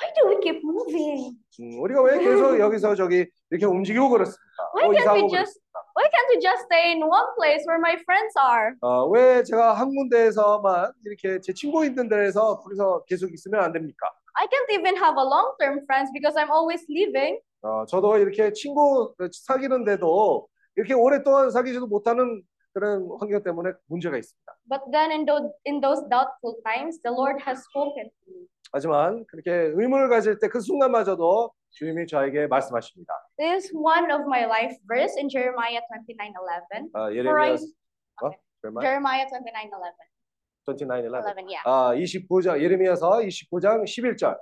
why 0.00 0.12
do 0.16 0.28
we 0.28 0.36
keep 0.40 0.60
moving? 0.64 1.36
음, 1.60 1.80
우리가 1.82 2.02
왜 2.02 2.18
계속 2.18 2.58
여기서 2.58 2.94
저기 2.94 3.26
이렇게 3.50 3.66
움직이고 3.66 4.08
그렇습니까? 4.08 4.70
Why 4.74 4.88
또 4.88 4.92
can't 4.92 5.14
we 5.14 5.28
just 5.28 5.60
그렇습니까? 5.60 5.80
why 5.96 6.06
can't 6.08 6.28
we 6.32 6.40
just 6.40 6.62
stay 6.64 6.84
in 6.92 7.02
one 7.02 7.28
place 7.36 7.64
where 7.68 7.80
my 7.80 7.96
friends 8.04 8.34
are? 8.38 8.72
어, 8.80 9.06
왜 9.08 9.42
제가 9.42 9.74
한 9.74 9.88
군데에서만 9.94 10.92
이렇게 11.04 11.40
제 11.40 11.52
친구 11.52 11.84
있는 11.84 12.08
데에서 12.08 12.58
거기서 12.60 13.04
계속 13.06 13.32
있으면 13.32 13.62
안 13.62 13.72
됩니까? 13.72 14.10
I 14.36 14.46
can't 14.46 14.70
even 14.78 14.96
have 14.96 15.16
a 15.16 15.24
long-term 15.24 15.84
friends 15.86 16.10
because 16.12 16.36
I'm 16.36 16.50
always 16.50 16.84
leaving. 16.88 17.40
어, 17.62 17.84
저도 17.86 18.16
이렇게 18.18 18.52
친구 18.52 19.14
사귀는데도 19.18 20.48
이렇게 20.76 20.94
오랫동안 20.94 21.50
사귀지도 21.50 21.86
못하는 21.88 22.42
그런 22.72 23.08
환경 23.18 23.42
때문에 23.42 23.72
문제가 23.86 24.16
있습니다. 24.16 24.52
But 24.68 24.82
then 24.92 25.10
in 25.10 25.26
those 25.26 25.50
in 25.66 25.80
those 25.80 26.00
doubtful 26.08 26.62
times, 26.64 27.00
the 27.02 27.12
Lord 27.12 27.42
has 27.46 27.60
spoken 27.68 28.08
to 28.08 28.32
me. 28.32 28.46
하지만 28.72 29.26
그렇게 29.26 29.50
의문을 29.74 30.08
가질 30.08 30.38
때 30.38 30.48
그 30.48 30.60
순간마저도 30.60 31.52
주님이 31.72 32.06
저에게 32.06 32.46
말씀하십니다. 32.46 33.12
This 33.36 33.66
is 33.66 33.74
one 33.74 34.10
of 34.10 34.22
my 34.26 34.44
life 34.46 34.78
verse 34.88 35.18
in 35.18 35.28
Jeremiah 35.28 35.82
29:11. 35.90 36.90
아, 36.94 37.10
For 37.10 37.40
I, 37.40 37.50
예레미야 37.50 37.54
어? 38.22 38.30
Jeremiah 38.80 39.26
29:11. 39.26 40.09
29, 40.66 41.04
11. 41.04 41.22
11, 41.24 41.48
yeah. 41.48 41.62
아, 41.64 41.94
29장 41.94 42.60
예레미야서 42.62 43.20
29장 43.20 43.84
11절. 43.84 44.36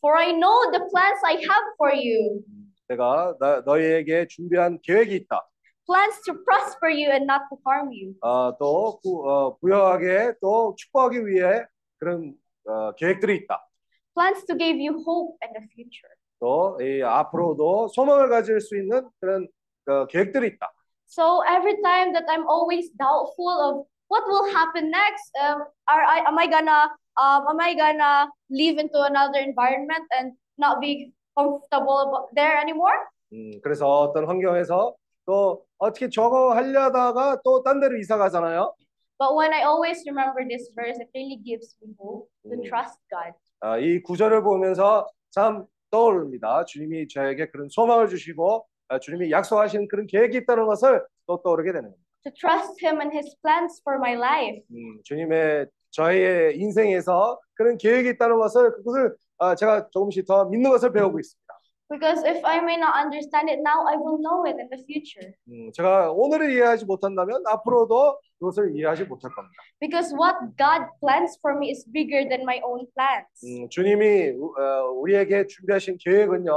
For 0.00 0.16
I 0.16 0.32
know 0.32 0.70
the 0.70 0.80
plans 0.90 1.20
I 1.24 1.34
have 1.34 1.66
for 1.76 1.92
you, 1.92 2.42
내가 2.88 3.34
나, 3.40 3.60
너희에게 3.64 4.26
준비한 4.28 4.78
계획이 4.82 5.14
있다. 5.16 5.42
plans 5.86 6.20
to 6.22 6.34
prosper 6.44 6.90
you 6.90 7.10
and 7.10 7.26
not 7.26 7.42
to 7.50 7.58
harm 7.66 7.88
you. 7.90 8.14
아, 8.22 8.54
또 8.58 8.98
구, 9.02 9.28
어, 9.28 9.56
부여하게 9.58 10.34
또 10.40 10.74
축복하기 10.76 11.26
위해 11.26 11.64
그런 11.98 12.34
어, 12.66 12.92
계획들이 12.92 13.36
있다. 13.38 13.66
Plans 14.14 14.46
to 14.46 14.56
give 14.56 14.78
you 14.78 15.02
hope 15.06 15.36
and 15.42 15.58
a 15.58 15.66
future. 15.74 16.12
또 16.38 16.76
이 16.80 17.02
앞으로도 17.02 17.88
소망을 17.88 18.28
가질 18.28 18.60
수 18.60 18.76
있는 18.76 19.08
그런 19.20 19.48
어, 19.88 20.06
계획들이 20.06 20.48
있다. 20.48 20.70
So 21.08 21.42
every 21.46 21.80
time 21.82 22.12
that 22.12 22.26
I'm 22.28 22.44
always 22.50 22.90
doubtful 22.98 23.48
of 23.62 23.86
what 24.08 24.24
will 24.26 24.46
happen 24.54 24.90
next, 24.90 25.30
um, 25.42 25.64
are 25.88 26.02
I 26.04 26.18
am 26.26 26.38
I 26.38 26.46
gonna 26.46 26.90
um, 27.18 27.46
am 27.48 27.60
I 27.60 27.74
gonna 27.74 28.28
live 28.50 28.78
into 28.78 29.00
another 29.02 29.38
environment 29.40 30.04
and 30.18 30.32
not 30.58 30.80
be 30.80 31.12
comfortable 31.36 32.28
there 32.34 32.56
anymore? 32.60 32.96
음, 33.32 33.60
그래서 33.62 33.88
어떤 33.88 34.26
환경에서 34.26 34.94
또 35.26 35.64
어떻게 35.78 36.08
저거 36.08 36.54
하려다가 36.54 37.40
또 37.44 37.62
딴 37.62 37.80
데로 37.80 37.96
이사 37.98 38.16
가잖아요. 38.16 38.74
But 39.18 39.34
when 39.34 39.52
I 39.52 39.62
always 39.64 40.04
remember 40.06 40.44
this 40.46 40.70
verse, 40.76 41.00
it 41.00 41.08
really 41.14 41.40
gives 41.42 41.74
me 41.82 41.94
hope 41.98 42.28
to 42.44 42.60
trust 42.68 42.98
God. 43.10 43.32
아, 43.60 43.78
이 43.78 44.02
구절을 44.02 44.42
보면서 44.42 45.06
참 45.30 45.64
떠오릅니다. 45.90 46.64
주님이 46.66 47.08
저에게 47.08 47.48
그런 47.48 47.68
소망을 47.70 48.08
주시고 48.08 48.66
아, 48.88 48.98
주님이 48.98 49.30
약속하신 49.30 49.88
그런 49.88 50.06
계획이 50.06 50.36
있다는 50.38 50.66
것을 50.66 51.02
또 51.26 51.40
떠오르게 51.42 51.72
되는 51.72 51.90
겁니다. 51.90 52.05
To 52.26 52.32
trust 52.34 52.74
Him 52.82 53.00
and 53.00 53.14
His 53.14 53.36
plans 53.40 53.80
for 53.86 53.98
my 53.98 54.14
life. 54.18 54.60
음, 54.70 55.00
주님의 55.04 55.66
저희의 55.90 56.58
인생에서 56.58 57.38
그런 57.54 57.78
계획이 57.78 58.10
있다는 58.10 58.38
것을 58.38 58.72
그것을 58.74 59.14
아, 59.38 59.54
제가 59.54 59.88
조금씩 59.92 60.26
더 60.26 60.44
믿는 60.46 60.70
것을 60.70 60.92
배우고 60.92 61.18
있습니다. 61.20 61.46
Because 61.88 62.24
if 62.26 62.44
I 62.44 62.58
may 62.58 62.74
not 62.74 62.98
understand 62.98 63.46
it 63.48 63.60
now, 63.62 63.86
I 63.86 63.94
will 63.96 64.18
know 64.18 64.42
it 64.44 64.58
in 64.58 64.68
the 64.70 64.82
future. 64.82 65.30
음, 65.48 65.70
제가 65.72 66.10
오늘을 66.10 66.50
이해하지 66.52 66.84
못한다면 66.84 67.44
앞으로도 67.46 68.18
그것을 68.40 68.74
이해하지 68.76 69.04
못할 69.04 69.30
겁니다. 69.30 69.54
Because 69.78 70.12
what 70.12 70.34
God 70.58 70.90
plans 70.98 71.38
for 71.38 71.56
me 71.56 71.70
is 71.70 71.86
bigger 71.92 72.26
than 72.28 72.42
my 72.42 72.58
own 72.64 72.86
plans. 72.96 73.30
음, 73.46 73.68
주님이 73.68 74.30
우- 74.34 74.52
어, 74.58 74.90
우리에게 74.98 75.46
준비하신 75.46 75.98
계획은요, 76.00 76.50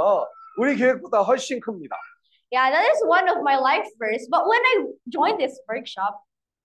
우리 0.58 0.74
계획보다 0.74 1.20
훨씬 1.22 1.60
큽니다. 1.60 1.96
Yeah, 2.50 2.70
that 2.70 2.84
is 2.90 3.02
one 3.06 3.28
of 3.28 3.42
my 3.42 3.56
life 3.56 3.86
verse. 3.98 4.26
But 4.30 4.46
when 4.46 4.60
I 4.60 4.84
joined 5.08 5.38
this 5.38 5.54
workshop, 5.68 6.18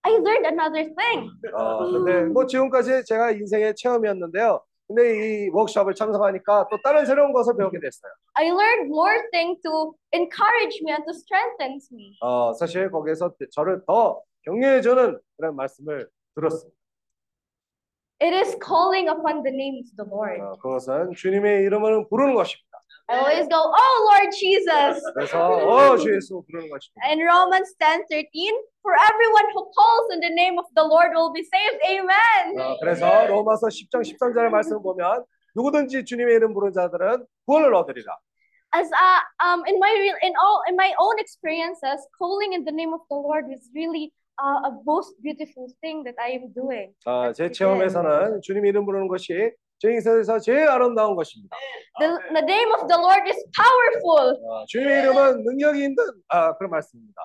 I 0.04 0.18
learned 0.18 0.46
another 0.46 0.90
thing. 0.94 1.30
어, 1.54 1.92
근데 1.92 2.24
뭐 2.26 2.46
지금까지 2.46 3.06
제가 3.06 3.32
인생의 3.32 3.76
체험이었는데요. 3.76 4.62
근데 4.88 5.46
이 5.46 5.50
워크숍을 5.50 5.96
참석하니까 5.96 6.68
또 6.70 6.78
다른 6.84 7.06
새로운 7.06 7.34
것을 7.34 7.56
배우게 7.58 7.80
됐어요. 7.80 8.12
I 8.36 8.46
learned 8.50 8.90
more 8.90 9.18
things 9.32 9.62
to 9.64 9.94
encourage 10.14 10.82
me 10.84 10.92
and 10.92 11.04
to 11.06 11.14
strengthen 11.14 11.80
me. 11.92 12.18
어, 12.22 12.54
사실 12.54 12.90
거기에서 12.92 13.34
저를 13.52 13.82
더 13.88 14.22
격려해 14.44 14.82
주는 14.82 15.20
그런 15.38 15.56
말씀을 15.56 16.08
들었습니다. 16.36 16.76
It 18.22 18.34
is 18.34 18.58
calling 18.64 19.10
upon 19.10 19.44
the 19.44 19.54
name 19.54 19.82
of 19.82 19.90
the 19.98 20.08
Lord. 20.10 20.42
어, 20.42 20.54
그것은 20.62 21.14
주님의 21.16 21.64
이름을 21.64 22.08
부르는 22.10 22.34
것입니다. 22.36 22.65
I 23.11 23.19
always 23.19 23.49
go, 23.49 23.59
Oh 23.59 23.97
Lord 24.07 24.31
Jesus. 24.39 25.03
그래서 25.15 25.35
어, 25.43 25.97
주 25.97 26.15
예수 26.15 26.43
부르는 26.47 26.71
것입니다. 26.71 27.03
In 27.11 27.19
Romans 27.21 27.75
10:13, 27.79 28.55
for 28.83 28.95
everyone 28.95 29.51
who 29.51 29.67
calls 29.75 30.07
in 30.15 30.21
the 30.21 30.31
name 30.31 30.59
of 30.59 30.67
the 30.79 30.87
Lord 30.87 31.11
will 31.19 31.33
be 31.35 31.43
saved. 31.43 31.83
Amen. 31.83 32.61
어, 32.61 32.79
그래서 32.79 33.27
로마서 33.27 33.67
10장 33.67 34.07
13절의 34.07 34.51
말씀을 34.51 34.83
보면 34.83 35.25
누구든지 35.57 36.05
주님의 36.05 36.37
이름 36.37 36.55
부르는 36.55 36.73
자들은 36.73 37.27
구원을 37.47 37.75
얻으리라. 37.75 38.17
As 38.73 38.87
uh, 38.95 39.23
um 39.43 39.67
in 39.67 39.83
my 39.83 39.91
real 39.91 40.15
in 40.23 40.33
all 40.39 40.63
in 40.69 40.77
my 40.79 40.95
own 41.03 41.19
experiences, 41.19 42.07
calling 42.15 42.55
in 42.55 42.63
the 42.63 42.71
name 42.71 42.95
of 42.95 43.03
the 43.11 43.19
Lord 43.19 43.51
is 43.51 43.67
really 43.75 44.15
uh, 44.39 44.71
a 44.71 44.73
most 44.87 45.19
beautiful 45.21 45.67
thing 45.83 46.05
that 46.07 46.15
I 46.23 46.39
am 46.39 46.55
doing. 46.55 46.95
어, 47.07 47.33
제 47.33 47.51
체험에서는 47.51 48.41
주님 48.43 48.65
이름 48.67 48.87
부르는 48.87 49.09
것이 49.09 49.51
제 49.86 49.92
인생에서 49.92 50.40
제일 50.40 50.68
아름다운 50.68 51.16
것입니다. 51.16 51.56
The, 52.00 52.18
the 52.34 52.42
name 52.42 52.72
of 52.74 52.88
the 52.88 52.98
Lord 53.00 53.22
is 53.30 53.38
powerful 53.54 54.34
어, 54.50 54.66
주님의 54.68 55.00
이름은 55.04 55.44
능력이 55.44 55.80
있는 55.84 55.96
아, 56.30 56.58
그런 56.58 56.72
말씀입니다. 56.72 57.22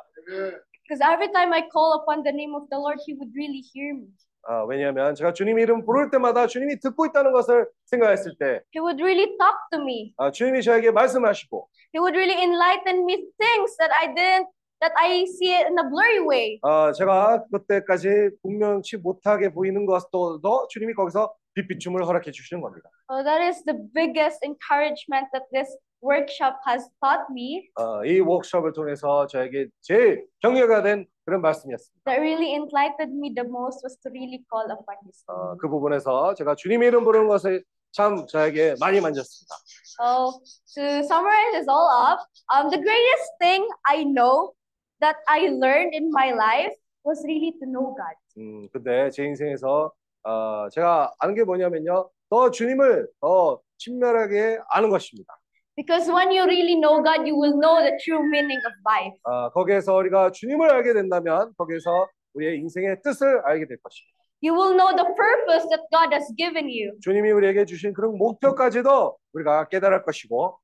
because 0.85 1.01
every 1.01 1.33
time 1.33 1.55
I 1.55 1.65
call 1.73 1.97
upon 1.97 2.23
the 2.23 2.35
name 2.35 2.55
of 2.55 2.69
the 2.69 2.77
Lord, 2.79 3.01
He 3.01 3.17
would 3.17 3.33
really 3.35 3.63
hear 3.65 3.97
me. 3.97 4.13
어, 4.45 4.67
왜냐하면 4.69 5.15
제가 5.15 5.33
주님 5.33 5.59
이름 5.59 5.87
부를 5.87 6.11
때마다 6.11 6.47
주님이 6.47 6.81
듣고 6.81 7.07
있다는 7.07 7.33
것을 7.33 7.67
생각했을 7.87 8.37
때 8.39 8.61
He 8.77 8.81
would 8.85 9.01
really 9.03 9.27
talk 9.41 9.57
to 9.73 9.81
me. 9.81 10.13
아, 10.19 10.31
주님이 10.31 10.63
저에게 10.63 10.91
말씀하시고 10.91 11.67
He 11.95 11.99
would 11.99 12.15
really 12.15 12.43
enlighten 12.45 13.09
me 13.09 13.25
things 13.41 13.75
that 13.79 13.89
I 13.97 14.13
didn't 14.13 14.49
that 14.81 14.93
I 14.97 15.25
see 15.25 15.53
it 15.57 15.65
in 15.69 15.79
a 15.79 15.85
blurry 15.89 16.21
way. 16.21 16.59
어, 16.63 16.93
제가 16.93 17.45
그때까지 17.53 18.37
분명치 18.43 18.99
못하게 18.99 19.49
보이는 19.53 19.87
것도 19.87 20.41
주님이 20.69 20.93
거기서 20.95 21.33
빛비춤을 21.55 22.07
허락해 22.07 22.31
주시는 22.31 22.61
겁니다. 22.61 22.89
So 23.11 23.23
that 23.25 23.43
is 23.43 23.65
the 23.65 23.77
biggest 23.95 24.39
encouragement 24.45 25.29
that 25.33 25.47
this 25.53 25.69
workshop 26.03 26.57
has 26.67 26.89
taught 27.03 27.27
me. 27.31 27.69
어, 27.77 28.05
이 28.05 28.21
워크숍을 28.21 28.73
통해서 28.73 29.27
저에게 29.27 29.69
제일 29.81 30.27
격려가 30.41 30.83
된 30.83 31.07
그런 31.25 31.41
말씀이었습니다. 31.43 32.03
That 32.07 32.21
really 32.21 32.55
enlightened 32.55 33.17
me 33.19 33.35
the 33.35 33.47
most 33.47 33.85
was 33.85 33.99
to 34.03 34.11
really 34.11 34.45
call 34.51 34.65
upon 34.71 34.97
His 35.05 35.25
name. 35.29 35.53
어, 35.53 35.57
그 35.57 35.69
부분에서 35.69 36.35
제가 36.35 36.55
주님의 36.55 36.89
이름 36.89 37.05
부르는 37.05 37.29
것을 37.29 37.65
참 37.93 38.27
저에게 38.27 38.77
많이 38.81 39.01
만졌습니다. 39.01 39.55
So 39.99 40.41
to 40.75 41.03
summarize 41.05 41.53
this 41.53 41.69
all 41.69 41.91
up, 41.91 42.23
um, 42.55 42.71
the 42.71 42.81
greatest 42.81 43.31
thing 43.41 43.67
I 43.89 44.05
know 44.05 44.55
that 45.01 45.19
I 45.27 45.49
learned 45.51 45.95
in 45.95 46.11
my 46.11 46.31
life 46.33 46.75
was 47.05 47.23
really 47.25 47.53
to 47.59 47.67
know 47.67 47.95
God. 47.97 48.15
음, 48.39 48.69
근데 48.73 49.11
제 49.11 49.25
인생에서 49.25 49.93
어, 50.25 50.69
제가 50.71 51.13
아는 51.19 51.35
게 51.35 51.45
뭐냐면요. 51.45 52.11
더 52.29 52.51
주님을 52.51 53.09
더 53.21 53.61
친밀하게 53.79 54.59
아는 54.71 54.91
것입니다. 54.91 55.35
Because 55.77 56.11
when 56.13 56.29
you 56.29 56.43
really 56.45 56.75
know 56.77 57.03
God, 57.03 57.25
you 57.25 57.35
will 57.35 57.57
know 57.57 57.81
the 57.81 57.97
true 58.05 58.21
meaning 58.21 58.61
of 58.67 58.75
life. 58.87 59.17
아, 59.25 59.51
거기에서 59.51 59.95
우리가 59.97 60.31
주님을 60.31 60.71
알게 60.71 60.93
된다면 60.93 61.53
거기에서 61.57 62.09
우리의 62.35 62.59
인생의 62.59 63.01
뜻을 63.03 63.41
알게 63.45 63.67
될 63.67 63.79
것입니다. 63.83 64.21
You 64.43 64.55
will 64.55 64.77
know 64.77 64.95
the 64.95 65.09
purpose 65.17 65.69
that 65.69 65.85
God 65.91 66.13
has 66.15 66.33
given 66.37 66.67
you. 66.67 66.99
주님이 67.03 67.31
우리에게 67.31 67.65
주신 67.65 67.93
그런 67.93 68.17
목표까지도 68.17 69.17
우리가 69.33 69.69
깨달을 69.69 70.03
것이고 70.03 70.59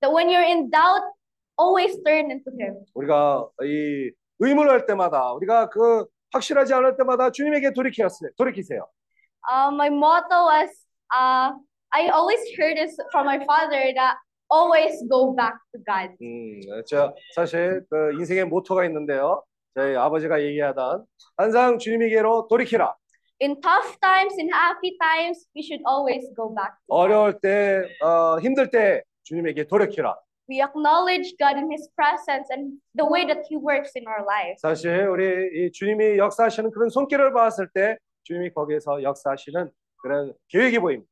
That 0.00 0.14
when 0.14 0.28
you're 0.28 0.44
in 0.46 0.70
doubt, 0.70 1.04
always 1.60 1.96
turn 2.04 2.30
into 2.30 2.52
Him. 2.58 2.84
우리가 2.94 3.48
이 3.64 4.10
의문할 4.40 4.86
때마다 4.86 5.32
우리가 5.32 5.68
그 5.70 6.06
확실하지 6.32 6.74
않을 6.74 6.96
때마다 6.96 7.30
주님에게 7.30 7.72
돌이키세요. 7.72 8.08
돌이키세요. 8.36 8.86
Uh, 9.48 9.72
my 9.72 9.88
motto 9.88 10.44
was, 10.46 10.70
uh, 11.14 11.52
I 11.92 12.10
always 12.12 12.40
heard 12.58 12.76
this 12.76 12.96
from 13.10 13.26
my 13.26 13.38
father 13.44 13.92
that 13.94 14.16
always 14.50 15.00
go 15.08 15.34
back 15.34 15.56
to 15.72 15.80
God. 15.86 16.14
음, 16.20 16.60
저 16.86 17.14
사실 17.34 17.84
그 17.88 18.12
인생의 18.18 18.44
모토가 18.46 18.84
있는데요. 18.86 19.42
저희 19.74 19.96
아버지가 19.96 20.42
얘기하던 20.42 21.04
항상 21.36 21.78
주님에게로 21.78 22.48
돌이키라. 22.48 22.94
In 23.40 23.60
tough 23.60 23.96
times, 24.00 24.34
in 24.38 24.50
happy 24.52 24.98
times, 25.00 25.46
we 25.54 25.62
should 25.62 25.82
always 25.86 26.26
go 26.34 26.52
back. 26.52 26.74
to 26.74 26.88
God. 26.88 26.98
어려울 26.98 27.40
때, 27.40 27.84
어, 28.02 28.38
힘들 28.40 28.68
때 28.70 29.02
주님에게 29.22 29.68
돌이키라. 29.68 30.16
We 30.48 30.62
acknowledge 30.62 31.36
God 31.38 31.58
in 31.58 31.70
His 31.70 31.90
presence 31.94 32.48
and 32.50 32.80
the 32.94 33.04
way 33.04 33.26
that 33.26 33.44
He 33.48 33.56
works 33.56 33.92
in 33.94 34.08
our 34.08 34.24
lives. 34.24 34.62
사실 34.62 35.06
우리 35.06 35.66
이 35.66 35.72
주님이 35.72 36.16
역사하시는 36.16 36.70
그런 36.70 36.88
손길을 36.88 37.34
봤을 37.34 37.68
때 37.74 37.98
주님이 38.22 38.54
거기에서 38.54 39.02
역사하시는 39.02 39.70
그런 40.02 40.32
계획이 40.48 40.78
보입니다. 40.78 41.10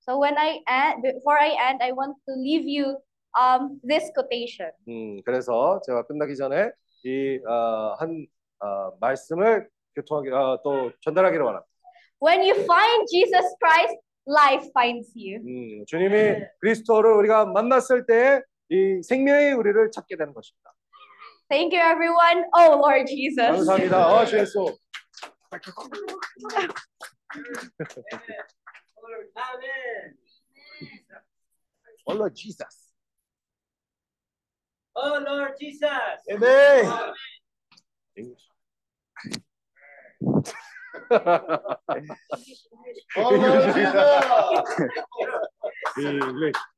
So 0.00 0.18
when 0.18 0.38
I 0.38 0.64
end, 0.66 1.02
before 1.02 1.38
I 1.38 1.52
end, 1.68 1.82
I 1.82 1.92
want 1.92 2.16
to 2.26 2.34
leave 2.34 2.64
you 2.64 2.96
um, 3.36 3.78
this 3.86 4.10
quotation. 4.14 4.72
음, 4.88 5.20
그래서 5.22 5.82
제가 5.84 6.06
끝나기 6.06 6.34
전에 6.34 6.70
이 7.04 7.38
어, 7.46 7.94
한 7.98 8.26
어, 8.60 8.96
말씀을 9.00 9.68
교통하기 9.96 10.30
어, 10.30 10.60
또 10.64 10.90
전달하기를 11.02 11.44
원합니다. 11.44 11.68
When 12.24 12.40
you 12.40 12.54
find 12.64 13.04
Jesus 13.12 13.54
Christ, 13.60 14.00
life 14.26 14.70
finds 14.70 15.12
you. 15.14 15.44
음, 15.44 15.84
주님이 15.86 16.40
그리스도를 16.60 17.12
우리가 17.12 17.44
만났을 17.44 18.06
때 18.06 18.40
이 18.70 19.02
생명의 19.02 19.54
우리를 19.54 19.90
찾게 19.90 20.16
되는 20.16 20.32
것입니다. 20.34 20.72
Thank 21.48 21.72
you, 21.72 21.80
everyone. 21.80 22.44
Oh, 22.54 22.76
Lord 22.76 23.06
Jesus. 23.06 23.38
감사합니다. 23.38 24.08
어, 24.08 24.24
주 24.26 24.38
예수. 24.38 24.76
Oh 32.06 32.14
Lord 32.14 32.34
Jesus. 32.34 32.92
Oh 34.94 35.18
Lord 35.18 35.56
Jesus. 35.58 36.20
Amen. 36.30 36.84
Oh, 43.16 43.30
Lord 43.30 43.64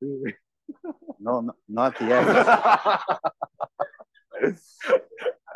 English. 0.00 0.36
No, 1.20 1.42
no, 1.42 1.54
not 1.68 2.02
yet. 2.02 2.24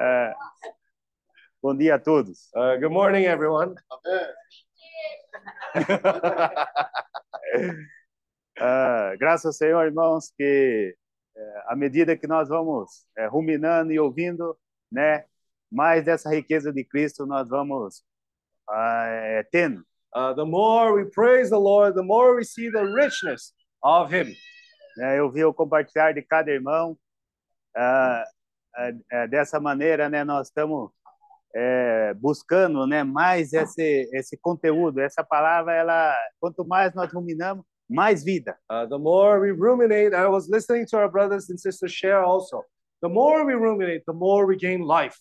É, 0.01 0.35
bom 1.63 1.75
dia 1.75 1.95
a 1.95 1.99
todos. 1.99 2.51
Uh, 2.53 2.77
good 2.81 2.93
morning, 2.93 3.25
everyone. 3.25 3.75
Ah, 8.57 9.15
graças 9.19 9.47
ao 9.47 9.53
Senhor, 9.53 9.85
irmãos, 9.85 10.33
que 10.37 10.97
eh, 11.37 11.63
à 11.67 11.75
medida 11.75 12.17
que 12.17 12.27
nós 12.27 12.49
vamos 12.49 13.05
eh, 13.19 13.27
ruminando 13.27 13.93
e 13.93 13.99
ouvindo, 13.99 14.57
né, 14.91 15.25
mais 15.71 16.05
dessa 16.05 16.31
riqueza 16.31 16.73
de 16.73 16.85
Cristo 16.85 17.27
nós 17.27 17.49
vamos 17.49 18.05
eh, 18.71 19.45
tendo. 19.51 19.85
Uh, 20.15 20.33
the 20.37 20.45
more 20.45 20.93
we 20.93 21.11
praise 21.11 21.51
the 21.51 21.59
Lord, 21.59 21.97
the 21.97 22.05
more 22.05 22.37
we 22.37 22.45
see 22.45 22.71
the 22.71 22.85
richness 22.85 23.53
of 23.83 24.15
Him. 24.15 24.33
Né? 24.97 25.19
Eu 25.19 25.31
vi 25.31 25.45
o 25.45 25.55
compartilhar 25.55 26.13
de 26.13 26.23
cada 26.23 26.51
irmão. 26.51 26.97
ah, 27.77 28.25
ah, 29.13 29.27
dessa 29.27 29.61
maneira, 29.61 30.09
né, 30.09 30.25
nós 30.25 30.49
estamos 30.49 30.91
eh, 31.55 32.15
buscando, 32.15 32.87
né, 32.87 33.05
mais 33.05 33.53
esse 33.53 34.09
esse 34.13 34.37
conteúdo. 34.37 35.01
Essa 35.01 35.23
palavra, 35.25 35.73
ela, 35.75 36.17
quanto 36.41 36.67
mais 36.67 36.93
nós 36.95 37.13
ruminamos, 37.13 37.65
mais 37.89 38.25
vida. 38.25 38.57
Uh, 38.71 38.89
the 38.89 38.99
more 38.99 39.41
we 39.41 39.53
ruminate, 39.53 40.15
I 40.15 40.27
was 40.27 40.49
listening 40.49 40.87
to 40.87 40.97
our 40.97 41.09
brothers 41.09 41.49
and 41.51 41.59
sisters 41.59 41.93
share 41.93 42.25
also. 42.25 42.65
The 43.03 43.09
more 43.09 43.45
we 43.45 43.55
ruminate, 43.55 44.05
the 44.07 44.15
more 44.15 44.47
we 44.47 44.57
gain 44.57 44.81
life. 44.81 45.17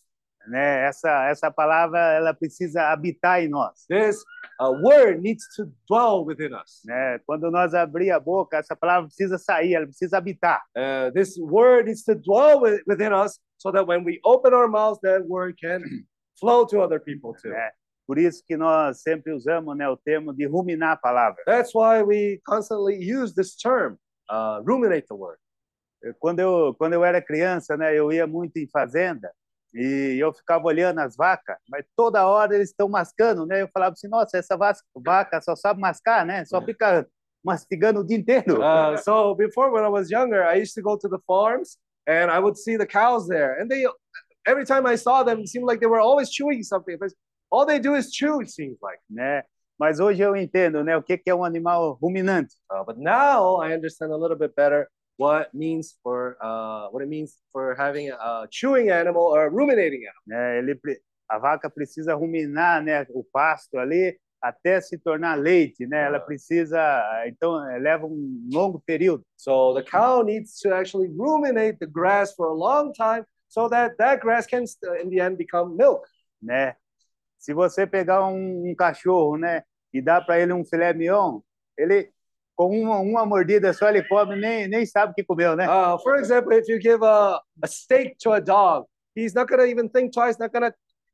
Né? 0.48 0.86
Essa, 0.86 1.30
essa 1.30 1.52
palavra 1.52 2.00
ela 2.00 2.34
precisa 2.34 2.92
habitar 2.92 3.42
em 3.42 3.48
nós. 3.48 3.86
This 3.88 4.24
uh, 4.60 4.72
word 4.72 5.22
needs 5.22 5.48
to 5.56 5.72
dwell 5.88 6.26
within 6.26 6.54
us. 6.54 6.82
Né? 6.86 7.20
Quando 7.26 7.50
nós 7.50 7.74
abrir 7.74 8.12
a 8.12 8.20
boca, 8.20 8.58
essa 8.58 8.76
palavra 8.76 9.08
precisa 9.08 9.38
sair, 9.38 9.76
ela 9.76 9.86
precisa 9.86 10.18
habitar. 10.18 10.62
Uh, 10.76 11.12
this 11.14 11.38
word 11.38 11.86
needs 11.86 12.04
to 12.04 12.16
dwell 12.16 12.62
wi- 12.62 12.82
within 12.88 13.14
us 13.14 13.40
so 13.58 13.72
that 13.72 13.88
when 13.88 14.04
we 14.04 14.20
open 14.26 14.54
our 14.54 14.68
mouths, 14.68 15.00
that 15.02 15.26
word 15.28 15.56
can 15.60 15.82
flow 16.40 16.66
to 16.66 16.82
other 16.82 17.00
people 17.00 17.34
too. 17.34 17.50
Né? 17.50 17.72
Por 18.06 18.18
isso 18.18 18.44
que 18.46 18.58
nós 18.58 19.02
sempre 19.02 19.32
usamos 19.32 19.78
né, 19.78 19.88
o 19.88 19.96
termo 19.96 20.34
de 20.34 20.46
ruminar 20.46 20.92
a 20.92 20.98
palavra. 20.98 21.42
That's 21.46 21.74
why 21.74 22.04
we 22.04 22.42
constantly 22.46 22.98
use 22.98 23.34
this 23.34 23.56
term, 23.56 23.98
uh, 24.30 24.62
ruminate 24.62 25.08
the 25.08 25.16
word. 25.16 25.40
Quando 26.20 26.40
eu, 26.40 26.76
quando 26.78 26.92
eu 26.92 27.06
era 27.06 27.22
criança, 27.22 27.78
né, 27.78 27.98
eu 27.98 28.12
ia 28.12 28.28
muito 28.28 28.58
em 28.58 28.68
fazenda 28.68 29.32
e 29.74 30.18
eu 30.20 30.32
ficava 30.34 30.66
olhando 30.66 31.00
as 31.00 31.16
vacas, 31.16 31.58
mas 31.70 31.86
toda 31.96 32.26
hora 32.28 32.54
eles 32.56 32.70
estão 32.70 32.88
mascando, 32.88 33.46
né? 33.46 33.62
Eu 33.62 33.68
falava 33.74 33.94
assim, 33.94 34.08
nossa, 34.08 34.38
essa 34.38 34.56
va- 34.56 34.74
vaca 34.96 35.42
só 35.42 35.56
sabe 35.56 35.80
mascar, 35.82 36.26
né? 36.26 36.46
Só 36.46 36.60
fica 36.66 37.08
mastigando 37.44 38.00
o 38.02 38.04
dia 38.06 38.18
inteiro. 38.18 38.62
Uh, 38.62 38.98
so 39.04 39.36
before, 39.36 39.72
when 39.72 39.84
I 39.84 39.90
was 39.90 40.10
younger, 40.12 40.44
I 40.44 40.62
used 40.62 40.74
to 40.76 40.82
go 40.82 40.98
to 40.98 41.10
the 41.10 41.20
farms 41.28 41.78
and 42.08 42.30
I 42.32 42.40
would 42.40 42.58
see 42.58 42.78
the 42.78 42.86
cows 42.86 43.28
there, 43.28 43.60
and 43.62 43.68
they 43.68 43.86
every 44.46 44.66
time 44.66 44.86
I 44.86 44.96
saw 44.98 45.24
them, 45.24 45.40
it 45.40 45.48
seemed 45.50 45.66
like 45.68 45.80
they 45.80 45.88
were 45.90 46.02
always 46.02 46.30
chewing 46.30 46.64
something. 46.64 46.98
But 47.00 47.12
all 47.50 47.66
they 47.66 47.80
do 47.80 47.96
is 47.96 48.12
chew. 48.12 48.42
It 48.42 48.50
seems 48.50 48.78
like. 48.82 49.00
né? 49.10 49.44
Mas 49.80 50.00
hoje 50.00 50.22
eu 50.22 50.36
entendo, 50.36 50.84
né, 50.84 50.96
o 50.96 51.02
que 51.02 51.18
que 51.18 51.30
é 51.30 51.36
um 51.36 51.44
animal 51.44 51.98
ruminante. 52.02 52.56
Uh, 52.72 52.84
but 52.86 52.98
now 52.98 53.62
I 53.62 53.74
understand 53.74 54.14
a 54.14 54.18
little 54.18 54.38
bit 54.38 54.54
better 54.56 54.88
what 55.18 55.50
means 55.54 55.98
for 56.02 56.38
uh, 56.42 56.90
what 56.92 57.04
it 57.04 57.10
means 57.10 57.38
for 57.52 57.76
having 57.76 58.10
a 58.12 58.48
chewing 58.50 58.90
animal 58.90 59.24
or 59.24 59.46
a 59.46 59.50
ruminating 59.50 60.06
animal. 60.06 60.24
Né? 60.28 60.58
Ele, 60.60 60.80
a 61.30 61.40
vaca 61.40 61.70
precisa 61.70 62.14
ruminar, 62.16 62.84
né, 62.84 63.06
o 63.10 63.24
pasto 63.24 63.78
ali 63.78 64.18
até 64.42 64.82
se 64.82 64.98
tornar 64.98 65.36
leite, 65.36 65.88
né? 65.88 66.04
Ela 66.04 66.20
precisa, 66.20 66.78
então 67.26 67.54
leva 67.80 68.06
um 68.06 68.50
longo 68.52 68.78
período. 68.86 69.24
So 69.38 69.74
the 69.74 69.84
cow 69.84 70.22
needs 70.22 70.60
to 70.60 70.74
actually 70.74 71.08
ruminate 71.08 71.80
the 71.80 71.88
grass 71.88 72.36
for 72.36 72.48
a 72.48 72.54
long 72.54 72.92
time 72.92 73.26
so 73.48 73.70
that 73.70 73.96
that 73.98 74.22
grass 74.22 74.46
can, 74.46 74.66
uh, 74.86 75.02
in 75.02 75.10
the 75.10 75.22
end, 75.22 75.38
become 75.38 75.78
milk. 75.78 76.06
né? 76.44 76.76
Se 77.40 77.54
você 77.54 77.88
pegar 77.88 78.28
um, 78.28 78.70
um 78.70 78.76
cachorro, 78.76 79.38
né, 79.38 79.64
e 79.94 80.02
dar 80.02 80.26
para 80.26 80.40
ele 80.40 80.54
um 80.54 80.66
filé 80.66 80.94
mignon, 80.94 81.42
ele 81.78 82.12
com 82.56 82.70
uma, 82.82 83.00
uma 83.00 83.26
mordida 83.26 83.74
só 83.74 83.90
ele 83.90 84.04
come, 84.08 84.36
nem 84.36 84.68
nem 84.68 84.86
sabe 84.86 85.12
o 85.12 85.16
que 85.16 85.24
comeu, 85.24 85.56
né? 85.56 85.68
Uh, 85.68 85.98
for 86.00 86.18
example, 86.18 86.54
if 86.54 86.68
you 86.70 86.80
give 86.80 87.04
a, 87.04 87.42
a 87.64 87.68
steak 87.68 88.16
to 88.20 88.32
a 88.32 88.40
dog, 88.40 88.86
he's 89.16 89.34
not 89.34 89.48
gonna 89.50 89.66
even 89.68 89.88
think 89.90 90.12
twice, 90.14 90.38
not 90.40 90.52
gonna 90.54 90.74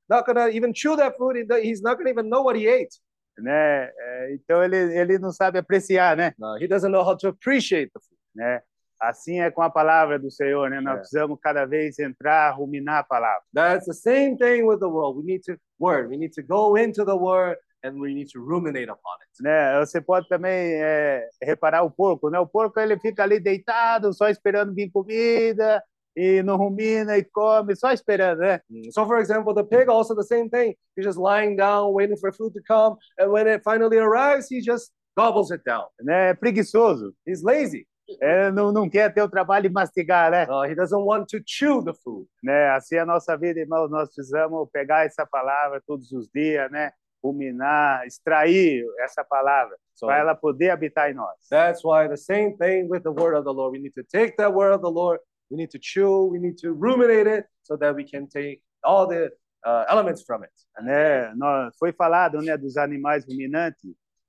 not 0.10 0.26
gonna 0.26 0.50
even 0.50 0.74
chew 0.74 0.96
that 0.98 1.16
food. 1.18 1.38
he- 1.38 1.62
He's 1.70 1.82
not 1.82 1.98
gonna 1.98 2.10
even 2.10 2.28
know 2.30 2.42
what 2.44 2.58
he 2.58 2.68
ate. 2.68 3.00
Né? 3.38 3.90
É, 3.98 4.34
então 4.34 4.62
ele 4.64 4.76
ele 4.98 5.18
não 5.20 5.32
sabe 5.32 5.58
apreciar, 5.60 6.18
né? 6.18 6.34
No, 6.38 6.58
he 6.58 6.68
doesn't 6.68 6.92
know 6.92 7.04
how 7.04 7.16
to 7.16 7.28
appreciate 7.30 7.90
the 7.94 8.00
food. 8.02 8.20
Né? 8.36 8.62
Assim 9.02 9.40
é 9.40 9.50
com 9.50 9.62
a 9.62 9.70
palavra 9.70 10.20
do 10.20 10.30
Senhor, 10.30 10.70
né? 10.70 10.82
Nós 10.82 10.96
É. 10.96 10.98
precisamos 11.00 11.40
cada 11.42 11.66
vez 11.66 11.98
entrar, 12.00 12.52
ruminar 12.52 12.98
a 13.00 13.04
palavra. 13.04 13.42
That's 13.54 13.86
the 13.86 13.94
same 13.94 14.36
thing 14.38 14.64
with 14.64 14.80
the 14.80 14.88
world. 14.90 15.20
We 15.20 15.24
need 15.26 15.42
to 15.46 15.56
word. 15.80 16.10
We 16.10 16.18
need 16.18 16.34
to 16.34 16.44
go 16.44 16.76
into 16.78 17.06
the 17.06 17.16
word 17.16 17.58
and 17.84 18.00
we 18.00 18.14
need 18.14 18.30
to 18.32 18.40
ruminate 18.40 18.90
upon 18.90 19.18
it. 19.22 19.44
Né? 19.44 19.80
Você 19.80 20.02
pode 20.02 20.28
também 20.28 20.74
é, 20.76 21.28
reparar 21.42 21.84
o 21.84 21.92
porco, 21.92 22.30
né? 22.30 22.40
O 22.40 22.48
porco 22.48 22.80
ele 22.80 23.00
fica 23.00 23.24
ali 23.24 23.40
deitado, 23.40 24.14
só 24.14 24.30
esperando 24.30 24.74
vir 24.74 24.90
comida 24.92 25.84
e 26.16 26.44
não 26.44 26.58
rumina 26.58 27.18
e 27.18 27.24
come, 27.24 27.76
só 27.76 27.92
esperando, 27.92 28.40
né? 28.40 28.60
So, 28.92 29.06
for 29.06 29.20
example, 29.20 29.54
the 29.54 29.64
pig 29.64 29.90
also 29.90 30.16
the 30.16 30.24
same 30.24 30.50
thing. 30.50 30.76
He's 30.98 31.06
just 31.06 31.18
lying 31.18 31.56
down, 31.56 31.94
waiting 31.94 32.18
for 32.18 32.34
food 32.34 32.54
to 32.54 32.62
come, 32.68 32.98
and 33.18 33.32
when 33.32 33.48
it 33.48 33.64
finally 33.64 33.98
arrives, 33.98 34.48
he 34.50 34.62
just 34.62 34.92
gobbles 35.18 35.52
it 35.52 35.64
down. 35.66 35.86
Né? 36.02 36.32
É 36.32 36.34
preguiçoso. 36.34 37.14
He's 37.26 37.42
lazy. 37.42 37.88
É, 38.22 38.52
não, 38.52 38.72
não 38.72 38.90
quer 38.90 39.14
ter 39.14 39.22
o 39.22 39.30
trabalho 39.30 39.70
de 39.70 39.74
mastigar, 39.74 40.32
né? 40.32 40.48
Uh, 40.50 40.66
he 40.66 40.74
doesn't 40.74 41.04
want 41.04 41.28
to 41.30 41.38
chew 41.46 41.84
the 41.84 41.94
food. 42.04 42.28
né? 42.44 42.70
Assim 42.72 42.96
é 42.96 43.00
a 43.02 43.06
nossa 43.06 43.38
vida, 43.38 43.60
irmãos, 43.60 43.90
nós 43.90 44.10
precisamos 44.14 44.68
pegar 44.74 45.06
essa 45.06 45.28
palavra 45.28 45.82
todos 45.86 46.12
os 46.12 46.28
dias, 46.34 46.72
né? 46.72 46.92
Ruminar, 47.24 48.06
extrair 48.06 48.84
essa 49.00 49.24
palavra 49.24 49.76
So- 49.96 50.08
para 50.08 50.18
ela 50.20 50.36
poder 50.36 50.70
habitar 50.72 51.10
em 51.10 51.14
nós. 51.14 51.36
That's 51.50 51.84
why 51.84 52.08
the 52.08 52.18
same 52.18 52.56
thing 52.58 52.88
with 52.90 53.02
the 53.04 53.12
word 53.12 53.36
of 53.36 53.44
the 53.44 53.52
Lord. 53.54 53.74
We 53.74 53.80
need 53.80 53.94
to 53.96 54.04
take 54.04 54.36
that 54.38 54.54
word 54.54 54.74
of 54.74 54.82
the 54.82 54.90
Lord, 54.90 55.20
we 55.52 55.58
need 55.58 55.70
to 55.72 55.80
chew, 55.82 56.30
we 56.32 56.40
need 56.40 56.56
to 56.62 56.74
ruminate 56.74 57.28
it 57.30 57.46
so 57.64 57.76
that 57.78 57.96
we 57.96 58.04
can 58.06 58.28
take 58.28 58.62
all 58.84 59.08
the 59.08 59.32
uh, 59.66 59.84
elements 59.90 60.24
from 60.24 60.44
it. 60.44 60.52
Né? 60.82 61.34
Nós, 61.36 61.76
foi 61.78 61.92
falado, 61.92 62.42
né, 62.42 62.56
dos 62.58 62.78
animais 62.78 63.26
ruminantes, 63.26 63.84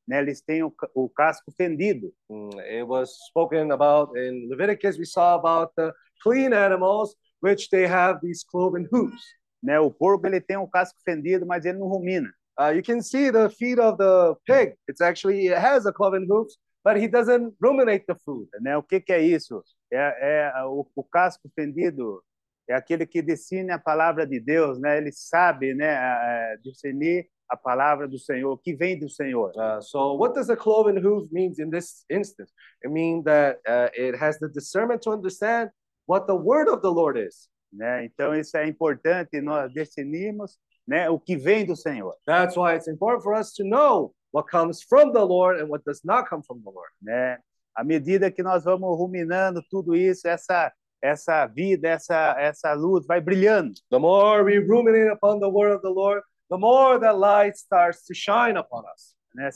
né? 0.09 0.19
Eles 0.19 0.41
têm 0.43 0.65
o, 0.65 0.75
o 0.95 1.09
casco 1.09 1.53
fendido, 1.57 2.13
Mm, 2.29 2.59
It 2.69 2.83
was 2.85 3.11
spoken 3.29 3.71
about 3.71 4.17
in 4.19 4.49
Leviticus. 4.49 4.99
We 4.99 5.05
saw 5.07 5.37
about 5.37 5.73
the 5.77 5.93
clean 6.25 6.53
animals, 6.53 7.15
which 7.41 7.69
they 7.71 7.87
have 7.87 8.19
these 8.21 8.45
cloven 8.45 8.89
hooves. 8.91 9.23
né? 9.63 9.79
O 9.79 9.89
porco 9.91 10.27
ele 10.27 10.41
tem 10.41 10.57
o 10.57 10.67
casco 10.67 10.99
fendido, 11.05 11.47
mas 11.47 11.65
ele 11.65 11.79
não 11.79 11.87
rumina, 11.87 12.29
Uh, 12.61 12.71
you 12.75 12.83
can 12.83 13.01
see 13.01 13.31
the 13.31 13.49
feet 13.49 13.79
of 13.79 13.97
the 13.97 14.35
pig. 14.47 14.75
It's 14.87 15.01
actually 15.01 15.47
it 15.47 15.57
has 15.59 15.87
a 15.87 15.93
cloven 15.93 16.27
hooves, 16.29 16.59
but 16.85 16.97
he 16.99 17.09
doesn't 17.09 17.55
ruminate 17.61 18.05
the 18.07 18.15
food. 18.17 18.49
né? 18.61 18.77
O 18.77 18.83
que 18.83 19.01
que 19.01 19.13
é 19.13 19.21
isso? 19.23 19.63
É, 19.93 20.51
é 20.59 20.65
o, 20.67 20.87
o 20.95 21.03
casco 21.05 21.49
fendido 21.57 22.23
é 22.69 22.75
aquele 22.75 23.07
que 23.07 23.23
discerne 23.23 23.73
a 23.73 23.79
palavra 23.79 24.27
de 24.27 24.39
Deus, 24.39 24.79
né? 24.79 24.99
Ele 24.99 25.11
sabe, 25.11 25.75
né, 25.75 25.97
a- 25.97 26.53
a 26.53 26.57
discernir 26.63 27.27
a 27.49 27.57
palavra 27.57 28.07
do 28.07 28.17
Senhor, 28.19 28.57
que 28.59 28.77
vem 28.77 28.97
do 28.99 29.09
Senhor. 29.09 29.51
Uh, 29.57 29.81
so, 29.83 30.15
what 30.17 30.35
does 30.35 30.47
the 30.47 30.55
cloven 30.57 30.97
hoof 31.05 31.29
means 31.33 31.59
in 31.59 31.69
this 31.71 32.05
instance? 32.09 32.53
It 32.85 32.93
means 32.93 33.25
that 33.25 33.59
uh, 33.67 33.89
it 33.93 34.15
has 34.23 34.39
the 34.39 34.49
discernment 34.49 35.03
to 35.03 35.11
understand 35.11 35.71
what 36.07 36.27
the 36.29 36.37
word 36.37 36.69
of 36.69 36.81
the 36.83 36.91
Lord 36.93 37.17
is. 37.19 37.49
né? 37.73 38.05
Então 38.05 38.35
isso 38.35 38.57
é 38.57 38.67
importante 38.69 39.41
nós 39.41 39.73
definirmos, 39.73 40.59
né, 40.91 41.09
o 41.09 41.21
que 41.21 41.37
vem 41.37 41.65
do 41.65 41.77
Senhor, 41.77 42.17
That's 42.27 42.57
why 42.57 42.75
it's 42.75 42.89
important 42.89 43.23
for 43.23 43.33
us 43.39 43.53
to 43.55 43.63
know 43.63 44.13
what 44.33 44.51
comes 44.51 44.83
from 44.83 45.13
the 45.13 45.25
Lord 45.25 45.61
and 45.61 45.69
what 45.69 45.85
does 45.85 46.03
not 46.05 46.29
come 46.29 46.43
from 46.43 46.61
the 46.65 46.71
Lord. 46.71 46.91
né? 47.01 47.39
À 47.77 47.85
medida 47.85 48.29
que 48.31 48.43
nós 48.43 48.65
vamos 48.65 48.99
ruminando 48.99 49.63
tudo 49.71 49.95
isso, 49.95 50.27
essa 50.27 50.73
essa 51.03 51.47
vida, 51.47 51.89
essa 51.89 52.35
essa 52.39 52.73
luz 52.75 53.07
vai 53.07 53.21
brilhando, 53.21 53.73
The 53.89 53.99
more 54.01 54.43
we 54.43 54.59
ruminate 54.59 55.11
upon 55.13 55.39
the 55.39 55.49
word 55.49 55.77
of 55.77 55.83
the 55.83 55.89
Lord, 55.89 56.23
the 56.51 56.59
more 56.59 56.99
that 56.99 57.17
light 57.17 57.57
starts 57.57 58.05
to 58.07 58.13
shine 58.15 58.59
upon 58.59 58.83
us. 58.93 59.15
né? 59.35 59.49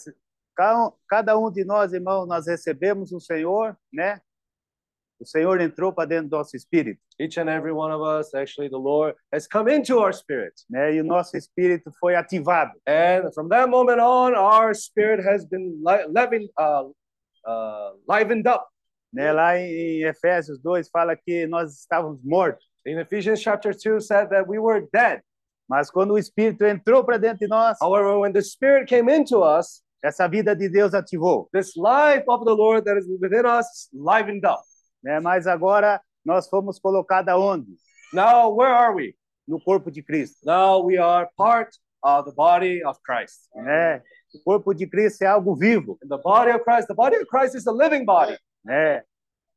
Cada 1.08 1.36
um 1.36 1.50
de 1.50 1.64
nós, 1.64 1.92
irmãos, 1.92 2.26
nós 2.28 2.46
recebemos 2.46 3.10
o 3.12 3.18
Senhor, 3.18 3.76
né? 3.92 4.20
O 5.24 5.26
Senhor 5.26 5.60
entrou 5.60 5.92
para 5.92 6.06
dentro 6.06 6.28
do 6.28 6.36
nosso 6.36 6.54
espírito, 6.56 7.00
Each 7.18 7.38
and 7.40 7.48
every 7.48 7.72
one 7.72 7.90
of 7.92 8.02
us, 8.02 8.34
actually, 8.34 8.68
the 8.68 8.76
Lord 8.78 9.16
has 9.32 9.46
come 9.48 9.68
into 9.74 9.98
our 9.98 10.12
spirit. 10.12 10.52
né? 10.70 10.94
E 10.94 11.00
o 11.00 11.04
nosso 11.04 11.36
espírito 11.36 11.90
foi 11.98 12.14
ativado, 12.14 12.72
And 12.86 13.30
from 13.34 13.48
that 13.48 13.68
moment 13.70 14.00
on, 14.00 14.34
our 14.34 14.74
spirit 14.74 15.26
has 15.26 15.44
been 15.46 15.80
li- 15.82 16.06
leavened, 16.08 16.48
uh, 16.58 16.90
uh, 17.46 17.92
livened 18.08 18.46
up. 18.46 18.66
né? 19.12 19.32
Lá 19.32 19.56
em 19.58 20.02
em 20.02 20.04
Efésios 20.04 20.58
2 20.60 20.88
fala 20.90 21.16
que 21.16 21.46
nós 21.46 21.72
estávamos 21.80 22.20
mortos, 22.22 22.64
In 22.86 22.98
Ephesians 22.98 23.40
chapter 23.40 23.72
2 23.74 24.00
said 24.06 24.28
that 24.28 24.46
we 24.48 24.58
were 24.58 24.86
dead. 24.92 25.22
mas 25.66 25.90
quando 25.90 26.12
o 26.12 26.18
espírito 26.18 26.64
entrou 26.66 27.02
para 27.02 27.16
dentro 27.16 27.38
de 27.38 27.46
nós, 27.48 27.78
However, 27.80 28.18
when 28.18 28.32
the 28.32 28.42
spirit 28.42 28.86
came 28.86 29.08
into 29.10 29.42
us, 29.42 29.82
essa 30.04 30.28
vida 30.28 30.54
de 30.54 30.68
Deus 30.68 30.92
ativou. 30.92 31.48
this 31.54 31.74
life 31.76 32.24
of 32.28 32.44
the 32.44 32.52
Lord 32.52 32.84
that 32.84 32.98
is 32.98 33.06
within 33.18 33.46
us 33.46 33.88
livened 33.94 34.44
up. 34.44 34.60
Né? 35.04 35.20
Mas 35.20 35.46
agora 35.46 36.00
nós 36.24 36.48
fomos 36.48 36.78
colocados 36.80 37.28
aonde? 37.32 37.76
Now, 38.12 38.54
where 38.56 38.72
are 38.74 38.94
we? 38.94 39.14
No 39.46 39.60
corpo 39.60 39.90
de 39.90 40.02
Cristo, 40.02 40.38
Now 40.46 40.82
we 40.84 40.96
are 40.96 41.28
part 41.36 41.76
of 42.02 42.28
the 42.30 42.34
body 42.34 42.82
of 42.84 42.98
Christ. 43.04 43.48
né? 43.54 44.02
O 44.34 44.42
corpo 44.42 44.72
de 44.74 44.86
Cristo 44.86 45.22
é 45.22 45.26
algo 45.26 45.54
vivo, 45.54 45.98
And 46.02 46.08
the 46.08 46.22
body 46.22 46.50
of 46.50 46.64
Christ, 46.64 46.88
the 46.88 46.94
body 46.94 47.16
of 47.16 47.26
Christ 47.26 47.54
is 47.54 47.66
a 47.66 47.72
living 47.72 48.04
body. 48.04 48.36
né? 48.64 49.02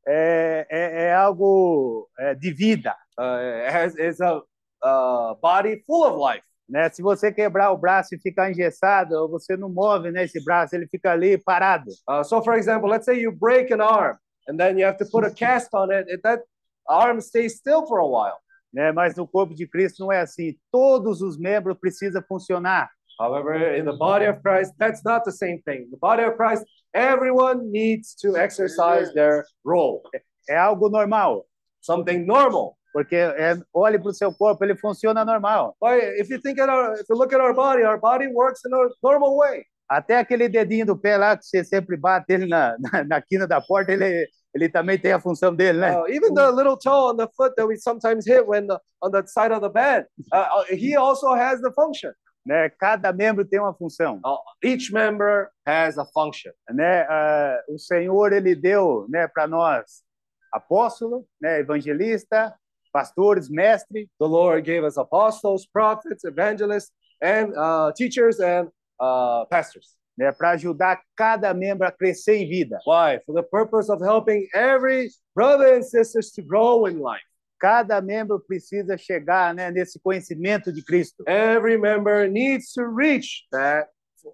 É, 0.06 0.66
é, 0.70 1.04
é 1.06 1.14
algo 1.14 2.08
é, 2.18 2.34
de 2.34 2.52
vida, 2.52 2.94
Uh, 3.18 3.66
it 3.66 3.72
has 3.74 3.96
it's 3.98 4.20
a 4.20 4.36
uh, 4.84 5.34
body 5.42 5.82
full 5.84 6.04
of 6.06 6.16
life. 6.16 6.46
né? 6.68 6.88
Se 6.90 7.02
você 7.02 7.32
quebrar 7.32 7.72
o 7.72 7.76
braço 7.76 8.14
e 8.14 8.18
ficar 8.18 8.48
engessado, 8.50 9.28
você 9.28 9.56
não 9.56 9.68
move, 9.68 10.12
né? 10.12 10.22
Esse 10.24 10.42
braço, 10.44 10.76
ele 10.76 10.86
fica 10.86 11.10
ali 11.12 11.36
parado, 11.36 11.90
Uh, 12.08 12.22
so, 12.22 12.40
for 12.42 12.54
example, 12.54 12.88
let's 12.88 13.04
say 13.06 13.18
you 13.20 13.32
break 13.32 13.72
an 13.72 13.82
arm 13.82 14.16
and 14.48 14.58
then 14.58 14.78
you 14.78 14.84
have 14.86 14.98
to 14.98 15.04
put 15.06 15.24
a 15.24 15.30
cast 15.30 15.68
on 15.74 15.90
it. 15.92 16.08
It- 16.08 16.22
That 16.22 16.40
arm 16.88 17.20
stays 17.20 17.56
still 17.58 17.86
for 17.86 17.98
a 18.00 18.06
while. 18.06 18.38
né? 18.74 18.92
Mas 18.92 19.14
no 19.16 19.26
corpo 19.26 19.54
de 19.54 19.66
Cristo 19.66 20.00
não 20.04 20.12
é 20.12 20.20
assim. 20.20 20.56
Todos 20.72 21.20
os 21.22 21.38
membros 21.38 21.76
precisam 21.78 22.22
funcionar, 22.26 22.88
However, 23.20 23.76
in 23.76 23.84
the 23.84 23.92
body 23.96 24.26
of 24.26 24.40
Christ, 24.42 24.74
that's 24.78 25.02
not 25.04 25.24
the 25.24 25.32
same 25.32 25.60
thing. 25.64 25.88
The 25.90 25.96
body 26.00 26.22
of 26.24 26.36
Christ, 26.36 26.64
everyone 26.94 27.70
needs 27.70 28.14
to 28.22 28.36
exercise 28.36 29.12
their 29.12 29.44
role. 29.64 30.02
é 30.48 30.56
algo 30.56 30.88
normal, 30.88 31.44
Something 31.80 32.24
normal. 32.26 32.76
Porque 32.92 33.16
é, 33.16 33.56
olhe 33.74 33.98
para 33.98 34.10
o 34.10 34.14
seu 34.14 34.32
corpo, 34.32 34.64
ele 34.64 34.76
funciona 34.76 35.24
normal. 35.24 35.76
Why, 35.80 35.98
if 36.20 36.30
you 36.30 36.40
think 36.40 36.58
at 36.60 36.68
our, 36.70 36.94
if 36.94 37.06
you 37.08 37.16
look 37.16 37.32
at 37.34 37.40
our 37.40 37.52
body, 37.54 37.82
our 37.84 37.98
body 37.98 38.28
works 38.32 38.60
in 38.64 38.72
a 38.72 38.88
normal 39.02 39.36
way. 39.36 39.64
Até 39.88 40.18
aquele 40.18 40.48
dedinho 40.48 40.86
do 40.86 40.98
pé 40.98 41.16
lá 41.16 41.36
que 41.36 41.44
você 41.44 41.64
sempre 41.64 41.96
bate 41.96 42.32
ele 42.32 42.46
na, 42.46 42.76
na, 42.78 43.04
na 43.04 43.22
quina 43.22 43.46
da 43.46 43.60
porta, 43.60 43.92
ele, 43.92 44.28
ele 44.54 44.68
também 44.68 44.98
tem 44.98 45.12
a 45.12 45.20
função 45.20 45.54
dele, 45.54 45.78
né? 45.78 45.96
Uh, 45.98 46.08
even 46.08 46.34
the 46.34 46.50
little 46.50 46.76
toe 46.76 47.12
on 47.12 47.16
the 47.16 47.28
foot 47.36 47.54
that 47.56 47.66
we 47.66 47.76
sometimes 47.76 48.26
hit 48.26 48.46
when 48.46 48.66
the, 48.66 48.78
on 49.02 49.10
the 49.10 49.26
side 49.26 49.52
of 49.52 49.60
the 49.60 49.70
bed, 49.70 50.06
uh, 50.32 50.60
uh, 50.60 50.64
he 50.70 50.94
also 50.96 51.32
has 51.34 51.60
the 51.60 51.72
function. 51.72 52.12
né? 52.48 52.70
Cada 52.70 53.12
membro 53.12 53.44
tem 53.44 53.60
uma 53.60 53.74
função. 53.74 54.20
Uh, 54.24 54.38
each 54.64 54.90
member 54.92 55.50
has 55.66 55.98
a 55.98 56.04
function. 56.06 56.52
Né? 56.70 57.02
Ah, 57.08 57.62
o 57.68 57.78
Senhor 57.78 58.32
ele 58.32 58.54
deu, 58.54 59.06
né, 59.08 59.28
para 59.28 59.46
nós 59.46 60.02
apóstolo, 60.50 61.26
né, 61.38 61.60
evangelista, 61.60 62.54
pastores, 62.90 63.50
mestre, 63.50 64.08
The 64.18 64.26
Lord 64.26 64.62
gave 64.62 64.82
us 64.86 64.96
apostles, 64.96 65.66
prophets, 65.66 66.24
evangelists, 66.24 66.90
and 67.22 67.52
uh, 67.54 67.92
teachers 67.94 68.40
and 68.40 68.70
uh, 69.00 69.46
pastors. 69.48 69.98
né, 70.18 70.32
para 70.32 70.50
ajudar 70.50 71.00
cada 71.14 71.54
membro 71.54 71.86
a 71.86 71.92
crescer 71.92 72.36
em 72.38 72.48
vida. 72.48 72.80
Why? 72.84 73.20
For 73.24 73.34
the 73.34 73.42
purpose 73.42 73.88
of 73.88 74.02
helping 74.02 74.48
every 74.52 75.10
brother 75.32 75.76
and 75.76 75.84
sisters 75.84 76.32
to 76.32 76.42
grow 76.42 76.86
in 76.88 76.98
life. 76.98 77.22
Cada 77.60 78.00
membro 78.00 78.40
precisa 78.40 78.98
chegar, 78.98 79.54
né, 79.54 79.70
nesse 79.70 80.00
conhecimento 80.00 80.72
de 80.72 80.82
Cristo. 80.84 81.22
Every 81.26 81.78
member 81.78 82.28
needs 82.28 82.72
to 82.72 82.84
reach 82.84 83.46
that 83.52 83.88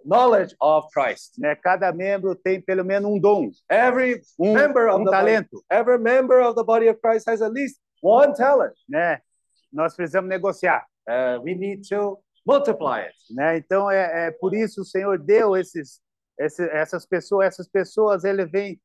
knowledge 0.05 0.55
of 0.61 0.87
Christ. 0.93 1.39
Né? 1.39 1.55
Cada 1.55 1.93
membro 1.93 2.35
tem 2.35 2.61
pelo 2.63 2.85
menos 2.85 3.11
um 3.11 3.19
dom, 3.21 3.51
Every 3.71 4.23
um, 4.39 4.55
member 4.55 4.89
of 4.89 5.01
um 5.01 5.05
the 5.05 5.11
body, 5.11 5.27
talento, 5.27 5.65
every 5.71 5.99
member 5.99 6.41
of 6.41 6.55
the 6.55 6.65
body 6.65 6.89
of 6.89 6.99
Christ 7.01 7.29
has 7.29 7.43
at 7.43 7.53
least 7.53 7.79
one 8.03 8.35
talent. 8.35 8.75
né? 8.89 9.21
Nós 9.71 9.95
precisamos 9.95 10.31
negociar, 10.31 10.87
Uh, 11.07 11.39
we 11.43 11.55
need 11.55 11.83
to 11.87 12.19
multiply 12.47 13.01
it. 13.07 13.15
né? 13.31 13.57
Então 13.57 13.91
é, 13.91 14.27
é 14.27 14.31
por 14.31 14.55
isso 14.55 14.83
o 14.83 14.85
Senhor 14.85 15.19
deu 15.19 15.57
esses, 15.57 16.01
esse- 16.39 16.69
essas 16.71 17.07
pessoas, 17.07 17.47
essas 17.49 17.69
pessoas 17.69 18.25
ele 18.25 18.45
vem 18.47 18.81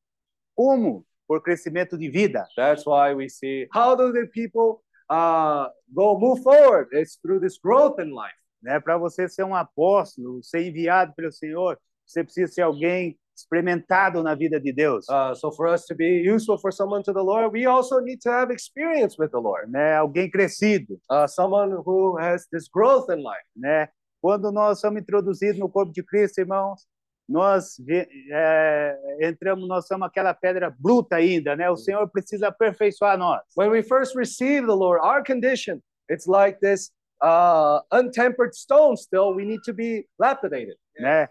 como 0.54 1.04
por 1.28 1.42
crescimento 1.42 1.96
de 1.96 2.08
vida, 2.10 2.46
That's 2.56 2.84
why 2.86 3.14
we 3.14 3.28
see 3.28 3.68
how 3.74 3.94
do 3.96 4.12
the 4.12 4.26
people 4.26 4.82
uh, 5.10 5.68
go 5.92 6.18
move 6.18 6.42
forward? 6.42 6.88
It's 6.92 7.16
through 7.22 7.40
this 7.40 7.58
growth 7.58 8.00
in 8.00 8.10
life. 8.10 8.34
né? 8.62 8.80
Para 8.80 8.98
você 8.98 9.28
ser 9.28 9.44
um 9.44 9.54
apóstolo, 9.54 10.42
ser 10.42 10.66
enviado 10.66 11.14
pelo 11.14 11.30
Senhor, 11.32 11.78
você 12.04 12.24
precisa 12.24 12.52
ser 12.52 12.62
alguém 12.62 13.16
experimentado 13.40 14.22
na 14.22 14.34
vida 14.34 14.60
de 14.60 14.72
Deus, 14.72 15.06
Uh, 15.08 15.34
so 15.34 15.50
for 15.52 15.66
us 15.68 15.84
to 15.86 15.94
be 15.94 16.22
useful 16.28 16.58
for 16.58 16.72
someone 16.72 17.02
to 17.02 17.12
the 17.12 17.22
Lord, 17.22 17.52
we 17.52 17.66
also 17.66 18.00
need 18.00 18.20
to 18.22 18.30
have 18.30 18.52
experience 18.52 19.16
with 19.18 19.30
the 19.30 19.38
Lord. 19.40 19.70
né? 19.70 19.94
Alguém 19.96 20.30
crescido, 20.30 20.98
Uh, 21.10 21.26
someone 21.28 21.72
who 21.84 22.16
has 22.18 22.46
this 22.52 22.68
growth 22.68 23.08
in 23.10 23.16
life. 23.22 23.46
né? 23.56 23.88
Quando 24.22 24.52
nós 24.52 24.80
somos 24.80 25.00
introduzidos 25.00 25.58
no 25.58 25.68
corpo 25.68 25.92
de 25.92 26.02
Cristo, 26.02 26.40
irmãos, 26.40 26.86
nós 27.28 27.76
é, 28.30 28.96
entramos, 29.20 29.68
nós 29.68 29.86
somos 29.86 30.06
aquela 30.08 30.34
pedra 30.34 30.74
bruta 30.78 31.16
ainda, 31.16 31.54
né? 31.56 31.70
O 31.70 31.76
Senhor 31.76 32.08
precisa 32.10 32.48
aperfeiçoar 32.48 33.16
nós, 33.16 33.40
When 33.56 33.70
we 33.70 33.82
first 33.82 34.16
receive 34.16 34.66
the 34.66 34.74
Lord, 34.74 35.00
our 35.02 35.22
condition, 35.24 35.80
it's 36.10 36.26
like 36.26 36.58
this 36.60 36.90
uh, 37.22 37.80
untempered 37.92 38.54
stone 38.54 38.96
still. 38.96 39.32
We 39.34 39.44
need 39.44 39.62
to 39.64 39.72
be 39.72 40.06
lapidated. 40.18 40.76
né? 40.98 41.28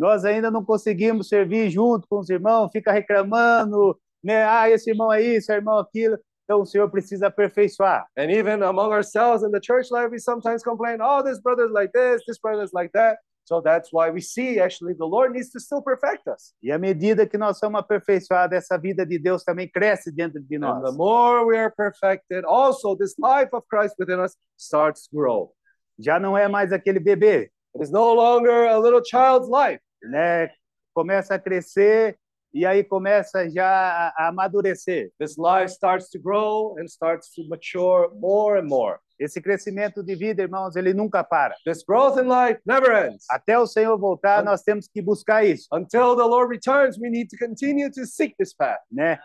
Nós 0.00 0.24
ainda 0.24 0.50
não 0.50 0.64
conseguimos 0.64 1.28
servir 1.28 1.68
junto 1.68 2.08
com 2.08 2.20
os 2.20 2.30
irmãos, 2.30 2.70
fica 2.72 2.90
reclamando, 2.90 3.94
né? 4.24 4.44
Ah, 4.44 4.70
esse 4.70 4.88
irmão 4.90 5.12
é 5.12 5.20
isso, 5.20 5.52
esse 5.52 5.52
irmão 5.52 5.76
é 5.76 5.82
aquilo. 5.82 6.18
Então 6.44 6.62
o 6.62 6.64
Senhor 6.64 6.90
precisa 6.90 7.26
aperfeiçoar. 7.26 8.06
And 8.16 8.30
even 8.30 8.62
among 8.62 8.94
ourselves 8.94 9.42
in 9.42 9.50
the 9.50 9.60
church 9.62 9.90
life, 9.92 10.10
we 10.10 10.18
sometimes 10.18 10.62
complain, 10.62 11.02
oh, 11.02 11.22
this 11.22 11.38
brother's 11.38 11.70
like 11.70 11.92
this, 11.92 12.24
this 12.26 12.38
brother's 12.40 12.72
like 12.72 12.90
that. 12.94 13.18
So 13.44 13.60
that's 13.60 13.90
why 13.92 14.10
we 14.10 14.22
see 14.22 14.58
actually 14.58 14.94
the 14.94 15.04
Lord 15.04 15.32
needs 15.32 15.50
to 15.50 15.60
still 15.60 15.82
perfect 15.82 16.26
us. 16.28 16.54
E 16.62 16.72
à 16.72 16.78
medida 16.78 17.26
que 17.26 17.36
nós 17.36 17.58
somos 17.58 17.78
aperfeiçoados, 17.78 18.56
essa 18.56 18.78
vida 18.78 19.04
de 19.04 19.18
Deus 19.18 19.44
também 19.44 19.68
cresce 19.68 20.10
dentro 20.10 20.40
de 20.40 20.56
And 20.56 20.60
the 20.60 20.92
nós. 20.92 20.96
more 20.96 21.44
we 21.44 21.58
are 21.58 21.70
perfected, 21.70 22.46
also 22.46 22.96
this 22.96 23.16
life 23.18 23.50
of 23.52 23.66
Christ 23.68 23.96
within 23.98 24.18
us 24.18 24.34
starts 24.56 25.06
to 25.08 25.14
grow. 25.14 25.52
Já 25.98 26.18
não 26.18 26.38
é 26.38 26.48
mais 26.48 26.72
aquele 26.72 26.98
bebê, 26.98 27.50
It 27.74 27.84
is 27.84 27.90
no 27.90 28.14
longer 28.14 28.66
a 28.66 28.78
little 28.78 29.02
child's 29.04 29.48
life. 29.48 29.80
Né? 30.02 30.50
Começa 30.94 31.34
a 31.34 31.38
crescer 31.38 32.18
e 32.52 32.66
aí 32.66 32.82
começa 32.82 33.48
já 33.48 34.12
a, 34.16 34.28
amadurecer. 34.28 35.10
This 35.18 35.36
life 35.38 35.72
starts 35.72 36.08
to 36.10 36.18
grow 36.20 36.76
and 36.78 36.86
starts 36.86 37.32
to 37.34 37.42
mature 37.48 38.10
more 38.14 38.58
and 38.60 38.66
more. 38.66 38.98
Esse 39.18 39.40
crescimento 39.40 40.02
de 40.02 40.14
vida, 40.16 40.42
irmãos, 40.42 40.74
ele 40.76 40.94
nunca 40.94 41.22
para. 41.22 41.54
This 41.64 41.84
growth 41.84 42.16
in 42.18 42.26
life 42.26 42.60
never 42.66 43.06
ends. 43.06 43.24
Até 43.30 43.58
o 43.58 43.66
Senhor 43.66 43.96
voltar, 43.98 44.42
nós 44.42 44.62
temos 44.62 44.88
que 44.88 45.02
buscar 45.02 45.44
isso, 45.44 45.68
Until 45.72 46.16
the 46.16 46.24
Lord 46.24 46.50
returns, 46.52 46.98
we 46.98 47.10
need 47.10 47.28
to 47.28 47.36
continue 47.36 47.90
to 47.90 48.06
seek 48.06 48.34
this 48.38 48.54
path. 48.54 48.80
né? 48.90 49.18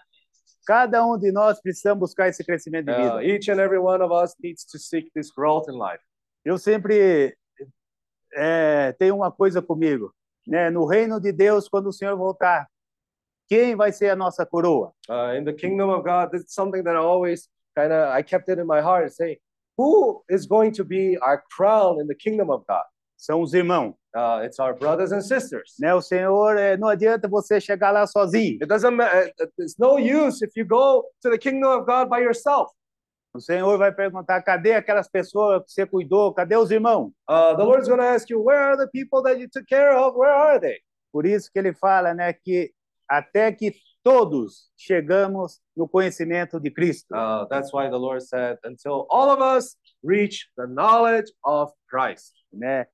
Cada 0.67 1.05
um 1.05 1.17
de 1.17 1.31
nós 1.31 1.61
precisamos 1.61 1.99
buscar 2.01 2.27
esse 2.27 2.43
crescimento 2.43 2.87
de 2.87 2.91
Uh, 2.91 3.19
vida. 3.19 3.23
each 3.23 3.49
and 3.49 3.59
every 3.59 3.79
one 3.79 4.03
of 4.03 4.11
us 4.11 4.35
needs 4.43 4.65
to 4.65 4.77
seek 4.77 5.09
this 5.13 5.31
growth 5.31 5.69
in 5.69 5.73
life. 5.79 6.03
Eu 6.43 6.57
sempre 6.57 7.35
é, 8.35 8.91
tenho 8.99 9.15
uma 9.15 9.31
coisa 9.31 9.61
comigo, 9.61 10.13
né? 10.47 10.69
No 10.69 10.85
reino 10.85 11.19
de 11.19 11.31
Deus, 11.31 11.67
quando 11.69 11.87
o 11.87 11.93
Senhor 11.93 12.15
voltar, 12.15 12.67
quem 13.47 13.75
vai 13.75 13.91
ser 13.91 14.09
a 14.09 14.15
nossa 14.15 14.45
coroa? 14.45 14.91
Uh, 15.09 15.35
in 15.37 15.43
the 15.45 15.53
kingdom 15.53 15.89
of 15.89 16.03
God, 16.03 16.31
this 16.31 16.41
is 16.43 16.53
something 16.53 16.83
that 16.83 16.95
I 16.95 16.99
always 16.99 17.47
kind 17.75 17.91
of 17.91 18.09
I 18.17 18.23
kept 18.23 18.49
it 18.49 18.59
in 18.59 18.65
my 18.65 18.81
heart, 18.81 19.11
saying, 19.13 19.37
who 19.77 20.23
is 20.29 20.47
going 20.47 20.71
to 20.73 20.83
be 20.83 21.17
our 21.21 21.43
crown 21.55 21.99
in 22.01 22.07
the 22.07 22.15
kingdom 22.15 22.49
of 22.49 22.65
God? 22.67 22.83
São 23.17 23.41
os 23.41 23.53
irmãos, 23.53 23.93
Uh, 24.15 24.39
it's 24.45 24.59
our 24.61 24.73
brothers 24.73 25.11
and 25.11 25.21
sisters. 25.21 25.73
né? 25.77 25.93
O 25.93 26.01
Senhor, 26.01 26.57
é, 26.57 26.77
não 26.77 26.87
adianta 26.87 27.27
você 27.27 27.59
chegar 27.59 27.91
lá 27.91 28.07
sozinho. 28.07 28.57
It 28.61 28.65
doesn't 28.67 28.95
matter. 28.95 29.29
It's 29.59 29.75
no 29.77 29.97
use 29.99 30.41
if 30.41 30.55
you 30.55 30.65
go 30.65 31.03
to 31.21 31.29
the 31.29 31.37
kingdom 31.37 31.69
of 31.69 31.85
God 31.85 32.07
by 32.09 32.21
yourself. 32.23 32.71
O 33.35 33.39
Senhor 33.41 33.77
vai 33.77 33.91
perguntar: 33.91 34.41
cadê 34.41 34.73
aquelas 34.73 35.09
pessoas 35.09 35.63
que 35.65 35.71
você 35.71 35.85
cuidou? 35.85 36.33
Cadê 36.33 36.55
os 36.55 36.71
irmãos? 36.71 37.11
Uh, 37.29 37.55
the 37.57 37.63
Lord's 37.63 37.87
going 37.87 37.99
to 37.99 38.05
ask 38.05 38.29
you, 38.29 38.41
where 38.41 38.61
are 38.61 38.77
the 38.77 38.87
people 38.87 39.21
that 39.23 39.39
you 39.39 39.49
took 39.49 39.65
care 39.67 39.95
of? 39.97 40.17
Where 40.17 40.33
are 40.33 40.59
they? 40.59 40.79
Por 41.11 41.25
isso 41.25 41.51
que 41.51 41.59
ele 41.59 41.73
fala, 41.73 42.13
né, 42.13 42.33
que 42.33 42.71
até 43.09 43.51
que 43.51 43.73
todos 44.03 44.69
chegamos 44.77 45.61
no 45.75 45.87
conhecimento 45.87 46.59
de 46.59 46.71
Cristo. 46.71 47.13
Uh, 47.13 47.47
that's 47.47 47.73
why 47.73 47.89
the 47.89 47.97
Lord 47.97 48.21
said, 48.23 48.57
until 48.63 49.05
all 49.09 49.31
of 49.31 49.41
us 49.41 49.75
reach 50.03 50.47
the 50.57 50.67
knowledge 50.67 51.31
of 51.43 51.73
Christ. 51.89 52.33
né? 52.55 52.85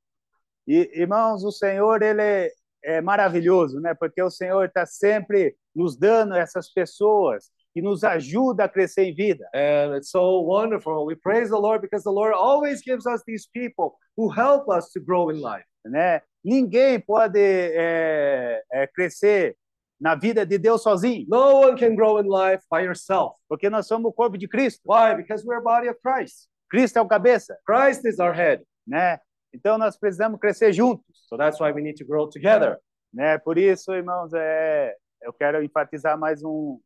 E, 0.68 0.90
irmãos, 0.94 1.44
o 1.44 1.52
Senhor, 1.52 2.02
ele 2.02 2.22
é, 2.22 2.52
é 2.84 3.02
maravilhoso, 3.02 3.80
né? 3.80 3.94
Porque 3.94 4.22
o 4.22 4.30
Senhor 4.30 4.66
está 4.66 4.86
sempre 4.86 5.56
nos 5.76 5.98
dando 5.98 6.36
essas 6.36 6.72
pessoas 6.72 7.52
que 7.74 7.82
nos 7.82 8.04
ajudam 8.04 8.66
a 8.66 8.70
crescer 8.70 9.04
em 9.04 9.14
vida, 9.14 9.48
And 9.54 9.96
it's 9.98 10.10
so 10.10 10.42
wonderful. 10.42 11.06
We 11.06 11.16
praise 11.16 11.50
the 11.50 11.58
Lord 11.58 11.82
because 11.82 12.04
the 12.04 12.12
Lord 12.12 12.34
always 12.34 12.82
gives 12.82 13.06
us 13.06 13.24
these 13.26 13.48
people 13.54 13.94
who 14.18 14.30
help 14.30 14.68
us 14.70 14.92
to 14.92 15.00
grow 15.00 15.30
in 15.32 15.40
life. 15.42 15.66
né? 15.86 16.22
Ninguém 16.44 17.00
pode 17.00 17.40
é, 17.40 18.62
é, 18.72 18.88
crescer 18.88 19.56
na 20.00 20.16
vida 20.16 20.46
de 20.46 20.58
Deus 20.58 20.82
sozinho, 20.82 21.26
No 21.30 21.62
one 21.62 21.78
can 21.78 21.96
grow 21.96 22.20
in 22.20 22.28
life 22.28 22.64
by 22.72 22.82
yourself. 22.84 23.36
porque 23.48 23.70
nós 23.70 23.88
somos 23.88 24.10
o 24.10 24.14
corpo 24.14 24.38
de 24.38 24.48
Cristo. 24.48 24.82
Why? 24.86 25.16
Because 25.16 25.46
we're 25.46 25.62
body 25.64 25.88
of 25.90 26.00
Christ. 26.04 26.50
Cristo 26.70 26.98
é 26.98 27.02
o 27.02 27.08
cabeça, 27.08 27.58
Christ 27.66 28.06
is 28.06 28.20
our 28.20 28.34
head. 28.34 28.64
né? 28.88 29.20
Então 29.54 29.78
nós 29.78 29.98
precisamos 29.98 30.40
crescer 30.40 30.74
juntos, 30.74 31.06
So 31.30 31.38
that's 31.38 31.60
why 31.60 31.72
we 31.72 31.82
need 31.82 31.98
to 31.98 32.06
grow 32.06 32.28
together. 32.28 32.80
né? 33.14 33.38
Por 33.38 33.58
isso, 33.58 33.94
irmãos, 33.94 34.34
é, 34.34 34.96
eu 35.22 35.32
quero 35.34 35.64
enfatizar 35.64 36.18
mais 36.18 36.44
um 36.44 36.80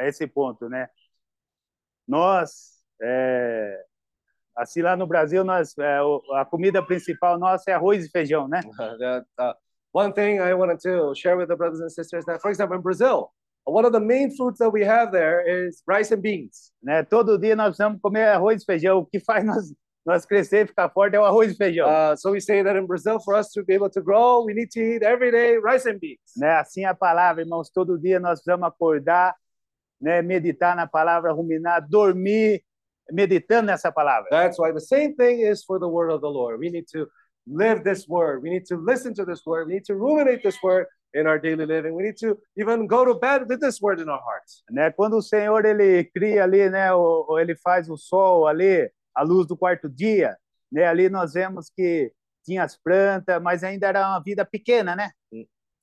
esse 0.00 0.26
ponto, 0.26 0.68
né? 0.68 0.88
Nós, 2.06 2.80
é, 3.00 3.84
assim 4.56 4.82
lá 4.82 4.96
no 4.96 5.06
Brasil, 5.06 5.44
nós 5.44 5.76
é, 5.78 5.98
a 6.34 6.44
comida 6.44 6.84
principal 6.84 7.38
nossa 7.38 7.70
é 7.70 7.74
arroz 7.74 8.04
e 8.04 8.10
feijão, 8.10 8.48
né? 8.48 8.60
that, 8.98 9.26
uh, 9.40 9.54
one 9.92 10.12
thing 10.12 10.38
I 10.38 10.54
wanted 10.54 10.78
to 10.82 11.14
share 11.14 11.36
with 11.36 11.48
the 11.48 11.56
brothers 11.56 11.80
and 11.80 11.90
sisters 11.90 12.24
that, 12.26 12.40
for 12.40 12.50
example, 12.50 12.76
in 12.76 12.82
Brazil, 12.82 13.30
one 13.64 13.84
of 13.86 13.92
the 13.92 14.00
main 14.00 14.30
foods 14.36 14.58
that 14.58 14.70
we 14.72 14.82
have 14.84 15.12
there 15.12 15.42
is 15.46 15.82
rice 15.86 16.12
and 16.12 16.20
beans. 16.20 16.72
né? 16.82 17.04
Todo 17.04 17.38
dia 17.38 17.54
nós 17.54 17.68
precisamos 17.76 18.00
comer 18.00 18.28
arroz 18.28 18.62
e 18.62 18.64
feijão. 18.64 18.98
O 18.98 19.06
que 19.06 19.20
faz 19.20 19.44
nós 19.44 19.72
nós 20.04 20.26
crescer 20.26 20.64
e 20.64 20.66
ficar 20.66 20.90
forte 20.90 21.14
é 21.14 21.20
o 21.20 21.24
arroz 21.24 21.52
e 21.52 21.54
feijão, 21.56 21.86
Uh, 21.88 22.16
so 22.16 22.32
we 22.32 22.40
say 22.40 22.60
that 22.64 22.76
in 22.76 22.86
Brazil, 22.86 23.20
for 23.20 23.36
us 23.36 23.52
to 23.52 23.62
be 23.64 23.72
able 23.72 23.88
to 23.88 24.02
grow, 24.02 24.44
we 24.44 24.52
need 24.52 24.68
to 24.68 24.80
eat 24.80 25.04
every 25.04 25.30
day 25.30 25.56
rice 25.58 25.88
and 25.88 26.00
beans. 26.00 26.18
né? 26.36 26.56
Assim 26.56 26.84
é 26.84 26.88
a 26.88 26.94
palavra, 26.94 27.42
irmãos. 27.42 27.70
Todo 27.70 27.96
dia 27.96 28.18
nós 28.18 28.40
precisamos 28.40 28.66
acordar, 28.66 29.32
né? 30.02 30.20
Meditar 30.20 30.76
na 30.76 30.86
palavra, 30.86 31.32
ruminar, 31.32 31.86
dormir, 31.88 32.62
meditando 33.10 33.68
nessa 33.68 33.92
palavra. 33.92 34.28
That's 34.30 34.58
why 34.58 34.72
the 34.72 34.80
same 34.80 35.14
thing 35.14 35.42
is 35.42 35.64
for 35.64 35.78
the 35.78 35.88
word 35.88 36.10
of 36.10 36.20
the 36.20 36.28
Lord. 36.28 36.58
We 36.58 36.70
need 36.70 36.86
to 36.92 37.06
live 37.46 37.82
this 37.84 38.06
word. 38.08 38.42
We 38.42 38.50
need 38.50 38.66
to 38.66 38.76
listen 38.76 39.14
to 39.14 39.24
this 39.24 39.46
word. 39.46 39.68
We 39.68 39.74
need 39.74 39.84
to 39.86 39.94
ruminate 39.94 40.42
this 40.42 40.60
word 40.62 40.86
in 41.14 41.26
our 41.26 41.38
daily 41.38 41.66
living. 41.66 41.94
We 41.94 42.02
need 42.02 42.16
to 42.18 42.38
even 42.56 42.86
go 42.86 43.04
to 43.04 43.14
bed 43.14 43.48
with 43.48 43.60
this 43.60 43.80
word 43.80 44.00
in 44.00 44.08
our 44.08 44.20
hearts. 44.20 44.62
Né? 44.70 44.90
Quando 44.92 45.16
o 45.16 45.22
Senhor 45.22 45.64
ele 45.64 46.04
cria 46.04 46.44
ali, 46.44 46.68
né, 46.68 46.92
ou, 46.92 47.26
ou 47.28 47.38
ele 47.38 47.54
faz 47.56 47.88
o 47.88 47.96
sol 47.96 48.46
ali, 48.46 48.90
a 49.14 49.22
luz 49.22 49.46
do 49.46 49.56
quarto 49.56 49.88
dia, 49.88 50.36
né? 50.70 50.86
Ali 50.86 51.08
nós 51.10 51.34
vemos 51.34 51.70
que 51.70 52.10
tinha 52.44 52.64
as 52.64 52.76
plantas, 52.76 53.40
mas 53.42 53.62
ainda 53.62 53.86
era 53.86 54.08
uma 54.08 54.22
vida 54.22 54.44
pequena, 54.44 54.96
né? 54.96 55.10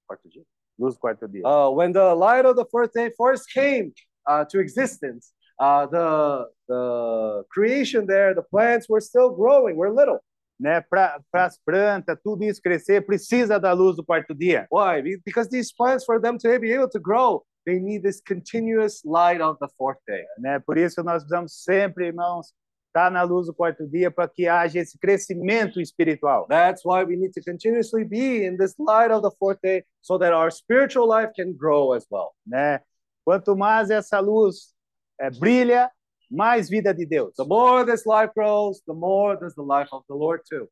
Quarto 0.07 0.27
dia. 0.27 0.43
Luz 0.77 0.95
do 0.95 0.99
quarto 0.99 1.27
dia. 1.27 1.43
Uh, 1.45 1.69
when 1.69 1.91
the 1.91 2.13
light 2.15 2.45
of 2.45 2.55
the 2.55 2.65
fourth 2.71 2.91
day 2.93 3.11
first 3.15 3.45
came 3.53 3.93
uh, 4.27 4.45
to 4.45 4.59
existence, 4.59 5.33
uh, 5.59 5.85
the 5.87 6.47
the 6.67 7.43
creation 7.49 8.05
there, 8.05 8.33
the 8.33 8.43
plants 8.43 8.87
were 8.87 9.01
still 9.01 9.29
growing, 9.31 9.75
were 9.75 9.91
little. 9.91 10.19
Né? 10.61 10.81
Para 10.89 11.19
as 11.33 11.57
plantas, 11.65 12.17
tudo 12.21 12.43
isso 12.43 12.61
crescer, 12.61 13.01
precisa 13.05 13.59
da 13.59 13.71
luz 13.73 13.95
do 13.95 14.03
quarto 14.03 14.35
dia. 14.35 14.67
Why? 14.69 15.01
Be- 15.01 15.21
Because 15.25 15.49
these 15.49 15.71
plants, 15.73 16.03
for 16.03 16.19
them 16.19 16.37
to 16.37 16.59
be 16.59 16.71
able 16.73 16.89
to 16.89 16.99
grow, 16.99 17.43
they 17.65 17.79
need 17.79 18.03
this 18.03 18.21
continuous 18.21 19.01
light 19.05 19.41
of 19.41 19.57
the 19.59 19.69
fourth 19.77 19.99
day. 20.05 20.25
Né? 20.39 20.59
Por 20.65 20.77
isso 20.77 21.01
nós 21.01 21.23
precisamos 21.23 21.63
sempre, 21.63 22.07
irmãos, 22.07 22.51
estar 22.87 23.09
na 23.09 23.23
luz 23.23 23.47
do 23.47 23.53
quarto 23.53 23.87
dia 23.87 24.11
para 24.11 24.27
que 24.27 24.47
haja 24.47 24.79
esse 24.79 24.97
crescimento 24.99 25.79
espiritual. 25.79 26.45
That's 26.47 26.83
why 26.83 27.03
we 27.05 27.15
need 27.15 27.31
to 27.33 27.41
continuously 27.41 28.03
be 28.03 28.43
in 28.45 28.57
this 28.57 28.75
light 28.77 29.11
of 29.11 29.21
the 29.21 29.31
fourth 29.39 29.59
day, 29.61 29.85
so 30.01 30.17
that 30.17 30.33
our 30.33 30.51
spiritual 30.51 31.07
life 31.07 31.31
can 31.35 31.53
grow 31.53 31.93
as 31.93 32.05
well. 32.09 32.33
Né? 32.45 32.81
Quanto 33.29 33.55
mais 33.55 33.91
essa 33.91 34.19
luz 34.19 34.73
eh, 35.19 35.29
brilha, 35.29 35.91
mais 36.31 36.67
vida 36.67 36.91
de 36.91 37.05
Deus. 37.05 37.35
The 37.35 37.45
more 37.45 37.85
this 37.85 38.03
life 38.03 38.33
grows, 38.35 38.81
the 38.87 38.93
more 38.93 39.37
does 39.37 39.53
the 39.53 39.61
life 39.61 39.87
of 39.93 40.03
the 40.07 40.15
Lord 40.15 40.41
too. 40.49 40.67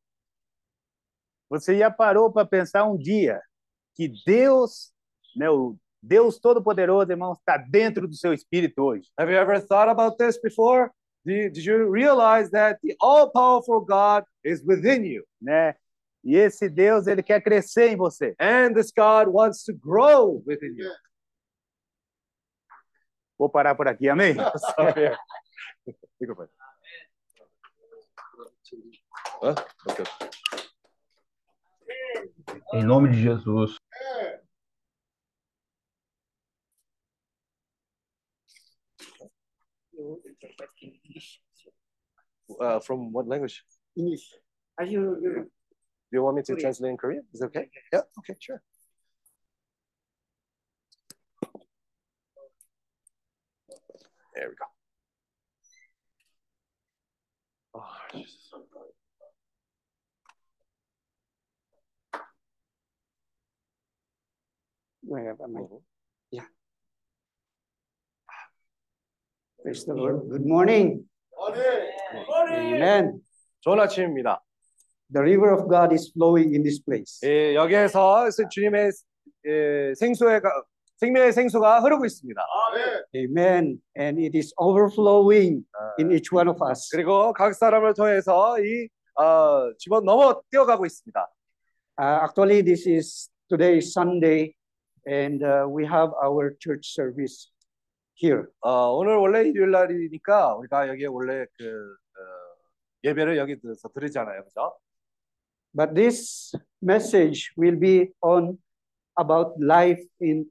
Você 1.48 1.78
já 1.78 1.88
parou 1.88 2.32
para 2.32 2.44
pensar 2.44 2.84
um 2.84 2.98
dia 2.98 3.40
que 3.94 4.12
Deus, 4.26 4.92
né, 5.36 5.48
o 5.48 5.76
Deus 6.02 6.40
Todo-Poderoso, 6.40 7.12
irmãos, 7.12 7.38
está 7.38 7.58
dentro 7.58 8.08
do 8.08 8.16
seu 8.16 8.34
espírito 8.34 8.82
hoje? 8.82 9.08
Have 9.16 9.32
you 9.32 9.38
ever 9.38 9.64
thought 9.64 9.88
about 9.88 10.16
this 10.16 10.36
before? 10.42 10.90
Did, 11.24 11.52
did 11.52 11.64
you 11.64 11.88
realize 11.88 12.50
that 12.50 12.80
the 12.82 12.96
all-powerful 13.00 13.82
God 13.82 14.24
is 14.42 14.64
within 14.66 15.04
you? 15.04 15.22
Né? 15.40 15.76
E 16.24 16.34
esse 16.34 16.68
Deus, 16.68 17.06
ele 17.06 17.22
quer 17.22 17.40
crescer 17.40 17.92
em 17.92 17.96
você. 17.96 18.34
And 18.40 18.74
this 18.74 18.90
God 18.90 19.28
wants 19.28 19.62
to 19.62 19.72
grow 19.72 20.42
within 20.44 20.74
you. 20.76 20.90
Vou 23.38 23.48
parar 23.48 23.74
por 23.74 23.86
aqui, 23.86 24.08
amém? 24.08 24.34
Fica. 26.18 26.50
Em 32.72 32.84
nome 32.84 33.10
de 33.10 33.22
Jesus. 33.22 33.76
Uh, 42.60 42.80
from 42.80 43.12
what 43.12 43.28
language? 43.28 43.62
English. 43.96 44.34
Are 44.78 44.86
you, 44.86 45.18
you 45.20 45.50
Do 46.10 46.16
you 46.16 46.22
want 46.22 46.36
me 46.36 46.42
to 46.42 46.56
translate 46.56 46.90
in 46.90 46.96
Korean? 46.96 47.22
Is 47.34 47.42
it 47.42 47.46
okay? 47.46 47.70
Yeah. 47.92 48.02
Okay. 48.18 48.34
Sure. 48.40 48.62
There 54.38 54.48
we 54.50 54.54
go. 54.54 54.66
Oh, 57.74 57.82
Jesus. 58.12 58.52
Where 65.02 65.30
am 65.30 65.56
I? 65.56 65.62
Yeah. 66.30 66.42
Praise 69.62 69.84
the 69.86 69.94
Lord. 69.94 70.28
Good 70.30 70.46
morning. 70.46 71.04
Amen. 72.48 73.20
좋은 73.62 73.80
아침입니다. 73.80 74.40
The 75.12 75.20
river 75.22 75.52
of 75.52 75.68
God 75.68 75.92
is 75.92 76.12
flowing 76.12 76.54
in 76.54 76.62
this 76.62 76.78
place. 76.78 77.18
예, 77.24 77.56
여기에서 77.56 78.28
주님의 78.50 78.90
예, 79.46 79.94
생수의 79.96 80.40
가- 80.42 80.62
생명의 80.98 81.32
생수가 81.32 81.80
흐르고 81.80 82.04
있습니다. 82.04 82.40
Amen. 83.14 83.80
And 83.96 84.20
it 84.20 84.36
is 84.36 84.52
overflowing 84.58 85.64
in 85.98 86.12
each 86.12 86.34
one 86.34 86.48
of 86.48 86.58
us. 86.68 86.88
그리고 86.90 87.32
각 87.32 87.54
사람을 87.54 87.94
통해서 87.94 88.58
이 88.60 88.88
어, 89.14 89.72
집어 89.78 90.00
넘어 90.00 90.40
뛰어가고 90.50 90.86
있습니다. 90.86 91.28
Uh, 92.00 92.22
actually, 92.22 92.62
this 92.62 92.86
is 92.88 93.30
today 93.48 93.78
is 93.78 93.92
Sunday, 93.92 94.54
and 95.06 95.42
uh, 95.42 95.66
we 95.68 95.84
have 95.84 96.10
our 96.22 96.56
church 96.60 96.94
service 96.94 97.50
here. 98.14 98.46
어, 98.60 98.94
오늘 98.94 99.16
원래 99.16 99.42
일요일 99.48 99.72
날이니까 99.72 100.54
우리가 100.56 100.88
여기에 100.88 101.06
원래 101.06 101.46
그 101.56 101.64
어, 101.64 102.22
예배를 103.04 103.36
여기서 103.36 103.88
드리잖아요, 103.92 104.44
그죠? 104.44 104.78
But 105.74 105.94
this 105.94 106.52
message 106.80 107.52
will 107.56 107.78
be 107.78 108.10
on 108.22 108.58
about 109.18 109.54
life 109.60 110.02
in 110.22 110.46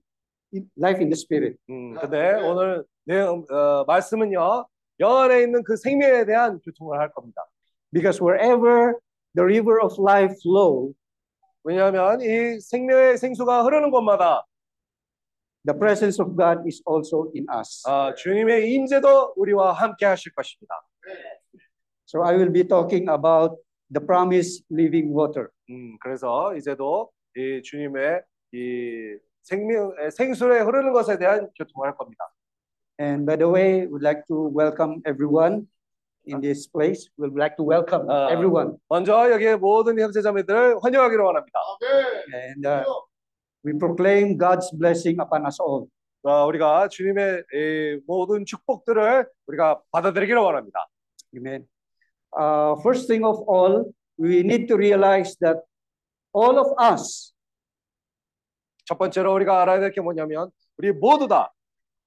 life 0.77 0.99
in 0.99 1.09
the 1.09 1.15
spirit. 1.15 1.57
음, 1.69 1.95
근데 1.95 2.33
오늘 2.41 2.83
내용 3.05 3.45
어, 3.49 3.83
말씀은요 3.85 4.65
영 4.99 5.17
안에 5.17 5.43
있는 5.43 5.63
그 5.63 5.75
생명에 5.75 6.25
대한 6.25 6.59
교통을 6.59 6.99
할 6.99 7.11
겁니다. 7.11 7.45
Because 7.91 8.21
wherever 8.21 8.95
the 9.35 9.43
river 9.43 9.79
of 9.83 9.95
life 10.01 10.35
flow, 10.43 10.93
왜냐하면 11.63 12.21
이 12.21 12.59
생명의 12.59 13.17
생수가 13.17 13.63
흐르는 13.63 13.91
곳마다 13.91 14.43
the 15.65 15.77
presence 15.77 16.19
of 16.19 16.35
God 16.35 16.63
is 16.65 16.81
also 16.87 17.29
in 17.35 17.45
us. 17.53 17.83
어, 17.87 18.13
주님의 18.15 18.71
임재도 18.73 19.33
우리와 19.35 19.73
함께 19.73 20.05
하실 20.05 20.31
것입니다. 20.33 20.73
So 22.05 22.23
I 22.23 22.35
will 22.35 22.51
be 22.51 22.63
talking 22.65 23.09
about 23.09 23.57
the 23.91 24.05
promised 24.05 24.65
living 24.71 25.13
water. 25.13 25.49
음, 25.69 25.97
그래서 25.99 26.55
이제도 26.55 27.11
이 27.35 27.61
주님의 27.61 28.21
이 28.53 29.17
생명 29.47 29.93
에, 29.99 30.09
생수에 30.09 30.59
흐르는 30.59 30.91
것에 30.91 31.17
대한 31.17 31.49
교통을 31.57 31.87
할 31.87 31.95
겁니다. 31.95 32.29
And 32.99 33.25
by 33.25 33.37
the 33.37 33.47
way, 33.49 33.87
we'd 33.87 34.03
like 34.03 34.23
to 34.27 34.49
welcome 34.49 35.01
everyone 35.05 35.67
in 36.25 36.41
this 36.41 36.67
place. 36.67 37.07
We'd 37.17 37.37
like 37.37 37.55
to 37.57 37.63
welcome 37.63 38.09
아, 38.09 38.29
everyone. 38.31 38.77
먼저 38.89 39.31
여기에 39.31 39.55
모든 39.55 39.99
형제자매들을 39.99 40.79
환영하기로 40.81 41.25
원합니다. 41.25 41.59
And 42.33 42.67
uh, 42.67 42.83
we 43.63 43.77
proclaim 43.77 44.37
God's 44.37 44.69
blessing 44.71 45.21
upon 45.21 45.45
us 45.45 45.61
all. 45.61 45.87
어, 46.23 46.45
우리가 46.47 46.89
주님의 46.89 47.43
이 47.53 47.99
모든 48.05 48.43
축복들을 48.45 49.27
우리가 49.47 49.81
받아들이기로 49.91 50.43
원합니다. 50.43 50.87
Amen. 51.35 51.67
Uh, 52.37 52.75
first 52.81 53.07
thing 53.07 53.23
of 53.23 53.45
all, 53.47 53.85
we 54.19 54.39
need 54.41 54.67
to 54.67 54.75
realize 54.75 55.37
that 55.39 55.63
all 56.33 56.59
of 56.59 56.73
us 56.77 57.31
첫 58.87 58.97
번째로 58.97 59.33
우리가 59.33 59.61
알아야 59.61 59.79
될 59.79 59.91
게 59.91 60.01
뭐냐면 60.01 60.49
우리 60.77 60.91
모두 60.91 61.27
다 61.27 61.53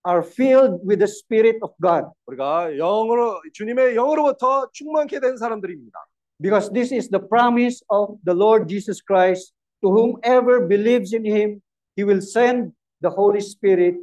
are 0.09 0.21
filled 0.25 0.81
with 0.89 0.99
the 0.99 1.05
Spirit 1.09 1.59
of 1.63 1.75
God 1.81 2.07
우리가 2.27 2.71
영으로 2.77 3.41
주님의 3.53 3.95
영으로부터 3.95 4.71
충만케 4.73 5.21
된 5.21 5.37
사람들입니다. 5.37 5.99
because 6.43 6.73
this 6.73 6.93
is 6.95 7.11
the 7.11 7.21
promise 7.29 7.85
of 7.91 8.17
the 8.25 8.35
Lord 8.35 8.67
Jesus 8.67 9.03
Christ. 9.07 9.53
To 9.83 9.91
whomever 9.93 10.67
believes 10.67 11.15
in 11.15 11.25
him, 11.25 11.61
he 11.97 12.05
will 12.05 12.21
send 12.23 12.73
the 13.03 13.11
Holy 13.15 13.41
Spirit 13.41 13.97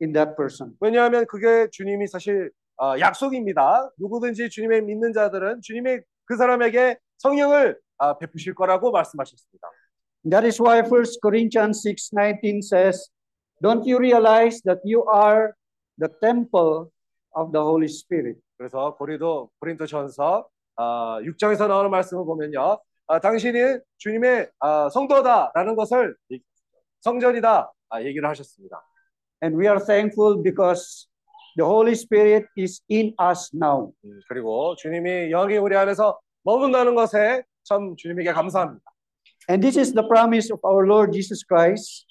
in 0.00 0.12
that 0.12 0.36
person. 0.36 0.72
왜냐하면 0.80 1.26
그게 1.26 1.68
주님이 1.70 2.06
사실 2.06 2.50
어, 2.80 2.98
약속입니다. 2.98 3.90
누구든지 3.98 4.48
주님의 4.50 4.82
믿는 4.82 5.12
자들은 5.12 5.60
주님의 5.62 6.02
그 6.24 6.36
사람에게 6.36 6.96
성령을 7.18 7.78
아, 7.98 8.16
베푸실 8.18 8.54
거라고 8.54 8.90
말씀하셨습니다. 8.90 9.68
That 10.24 10.44
is 10.46 10.60
why 10.60 10.82
1 10.82 11.18
Corinthians 11.22 11.82
6:19 11.82 12.62
says, 12.62 13.10
"Don't 13.60 13.84
you 13.84 13.98
realize 13.98 14.62
that 14.62 14.80
you 14.84 15.04
are 15.10 15.52
the 15.98 16.08
temple 16.20 16.90
of 17.34 17.50
the 17.52 17.60
Holy 17.62 17.86
Spirit?" 17.90 18.38
그래서 18.56 18.94
고리도 18.96 19.50
고린도전서 19.58 20.46
아, 20.76 21.18
6장에서 21.22 21.66
나오는 21.68 21.90
말씀을 21.90 22.24
보면요, 22.24 22.78
아, 23.08 23.18
당신이 23.18 23.78
주님의 23.98 24.48
아, 24.60 24.88
성도다라는 24.90 25.74
것을 25.76 26.14
이- 26.30 26.40
성전이다 27.00 27.72
아, 27.90 28.02
얘기를 28.02 28.26
하셨습니다. 28.28 28.80
And 29.42 29.58
we 29.58 29.66
are 29.66 29.84
thankful 29.84 30.40
because 30.42 31.08
the 31.56 31.66
Holy 31.68 31.92
Spirit 31.92 32.46
is 32.56 32.80
in 32.90 33.12
us 33.20 33.50
now. 33.54 33.92
음, 34.04 34.20
그리고 34.28 34.76
주님이 34.76 35.30
영이 35.30 35.56
우리 35.58 35.76
안에서 35.76 36.18
머문다는 36.44 36.94
것에 36.94 37.42
참 37.64 37.96
주님에게 37.96 38.32
감사합니다. 38.32 38.91
And 39.47 39.63
this 39.63 39.77
is 39.77 39.93
the 39.93 40.03
promise 40.03 40.51
of 40.51 40.59
our 40.63 40.85
Lord 40.85 41.13
Jesus 41.13 41.43
Christ 41.43 42.05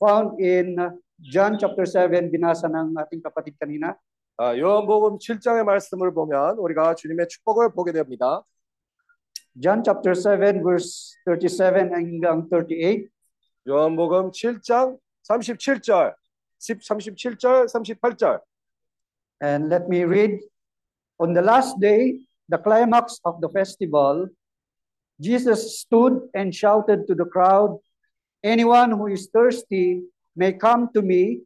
found 0.00 0.40
in 0.40 0.78
uh, 0.78 0.90
John 1.22 1.58
chapter 1.58 1.86
7, 1.86 2.26
binasa 2.30 2.66
ng 2.66 2.98
ating 2.98 3.22
kapatid 3.22 3.54
kanina. 3.60 3.94
아, 4.40 4.56
요한복음 4.56 5.18
7장의 5.18 5.62
말씀을 5.62 6.12
보면 6.12 6.58
우리가 6.58 6.96
주님의 6.96 7.28
축복을 7.28 7.72
보게 7.72 7.92
됩니다. 7.92 8.42
John 9.60 9.84
chapter 9.84 10.16
7, 10.16 10.64
verse 10.64 11.14
37 11.24 11.92
hanggang 11.94 12.48
38. 12.48 13.08
요한복음 13.68 14.32
7장 14.32 14.98
37절, 15.28 16.14
10, 16.58 16.78
37절, 16.80 17.68
38절. 17.68 18.40
And 19.40 19.68
let 19.68 19.86
me 19.86 20.02
read. 20.04 20.40
On 21.18 21.34
the 21.34 21.42
last 21.42 21.78
day, 21.78 22.18
the 22.48 22.58
climax 22.58 23.20
of 23.24 23.40
the 23.40 23.48
festival, 23.50 24.26
Jesus 25.20 25.80
stood 25.80 26.20
and 26.34 26.54
shouted 26.54 27.06
to 27.06 27.14
the 27.14 27.24
crowd, 27.24 27.78
Anyone 28.42 28.90
who 28.90 29.06
is 29.06 29.28
thirsty 29.32 30.02
may 30.34 30.52
come 30.52 30.90
to 30.94 31.02
me. 31.02 31.42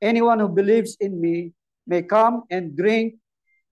Anyone 0.00 0.40
who 0.40 0.48
believes 0.48 0.96
in 1.00 1.20
me 1.20 1.52
may 1.86 2.02
come 2.02 2.44
and 2.50 2.76
drink. 2.76 3.14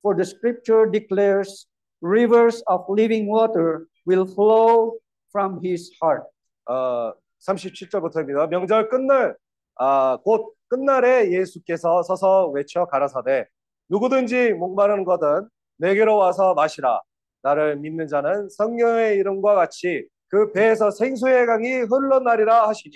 For 0.03 0.15
the 0.15 0.25
scripture 0.25 0.87
declares, 0.87 1.67
rivers 2.01 2.63
of 2.67 2.85
living 2.89 3.27
water 3.27 3.89
will 4.05 4.27
flow 4.27 5.01
from 5.33 5.61
his 5.63 5.91
heart. 6.01 6.25
어, 6.69 7.15
37절부터입니다. 7.41 8.49
명절 8.49 8.89
끝날 8.89 9.37
아, 9.77 10.19
곧 10.25 10.55
끝날에 10.69 11.31
예수께서 11.33 12.03
서서 12.03 12.49
외쳐 12.49 12.85
가라사대 12.85 13.47
누구든지 13.89 14.53
목마른 14.53 15.05
거든 15.05 15.49
내게로 15.79 16.17
와서 16.17 16.55
마시라. 16.55 17.01
나를 17.44 17.76
믿는 17.78 18.08
자는 18.08 18.50
성령의 18.50 19.18
이름과 19.18 19.56
같이 19.56 20.08
그 20.30 20.52
배에서 20.52 20.90
생수의 20.90 21.46
강이 21.46 21.72
흘러나리라 21.82 22.68
하시니. 22.70 22.96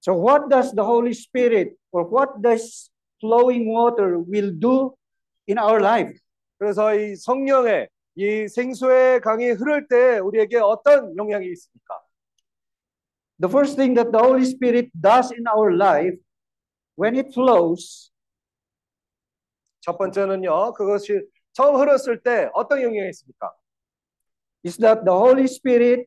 So 0.00 0.14
what 0.14 0.48
does 0.48 0.74
the 0.74 0.84
Holy 0.84 1.10
Spirit 1.10 1.76
or 1.92 2.08
what 2.08 2.40
does 2.40 2.90
flowing 3.20 3.68
water 3.68 4.18
will 4.18 4.58
do 4.58 4.94
in 5.48 5.58
our 5.58 5.80
life? 5.80 6.18
그래서 6.58 6.94
이 6.94 7.16
성령의 7.16 7.88
이 8.14 8.48
생수의 8.48 9.20
강이 9.20 9.50
흐를 9.50 9.86
때 9.88 10.18
우리에게 10.18 10.58
어떤 10.58 11.16
영향이 11.16 11.46
있습니까? 11.52 12.00
The 13.40 13.50
first 13.50 13.76
thing 13.76 13.94
that 13.94 14.12
the 14.12 14.22
Holy 14.22 14.44
Spirit 14.46 14.90
does 14.94 15.32
in 15.32 15.44
our 15.48 15.74
life 15.74 16.16
when 16.96 17.16
it 17.16 17.32
flows 17.32 18.12
첫 19.80 19.98
번째는요. 19.98 20.72
그것이 20.74 21.20
처음 21.52 21.76
흘렀을 21.76 22.22
때 22.22 22.48
어떤 22.54 22.82
영향이 22.82 23.08
있습니까? 23.10 23.52
is 24.64 24.76
that 24.78 25.04
the 25.04 25.12
Holy 25.16 25.44
Spirit 25.44 26.06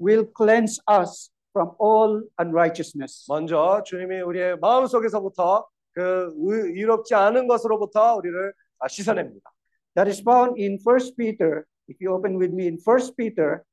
will 0.00 0.24
cleanse 0.36 0.80
us 0.88 1.30
from 1.52 1.72
all 1.80 2.22
unrighteousness. 2.40 3.26
먼저 3.28 3.82
주님이 3.84 4.20
우리의 4.22 4.56
마음 4.58 4.86
속에서부터 4.86 5.66
그 5.92 6.32
의- 6.38 6.72
의롭지 6.78 7.14
않은 7.14 7.46
것으로부터 7.48 8.14
우리를 8.16 8.52
아, 8.78 8.88
씻어냅니다. 8.88 9.50
That 9.96 10.08
is 10.08 10.20
found 10.22 10.58
in 10.60 10.78
First 10.80 11.16
Peter. 11.16 11.64
If 11.88 11.98
you 12.00 12.14
open 12.14 12.38
with 12.40 12.54
me 12.54 12.66
in 12.68 12.78
First 12.80 13.16
Peter, 13.16 13.64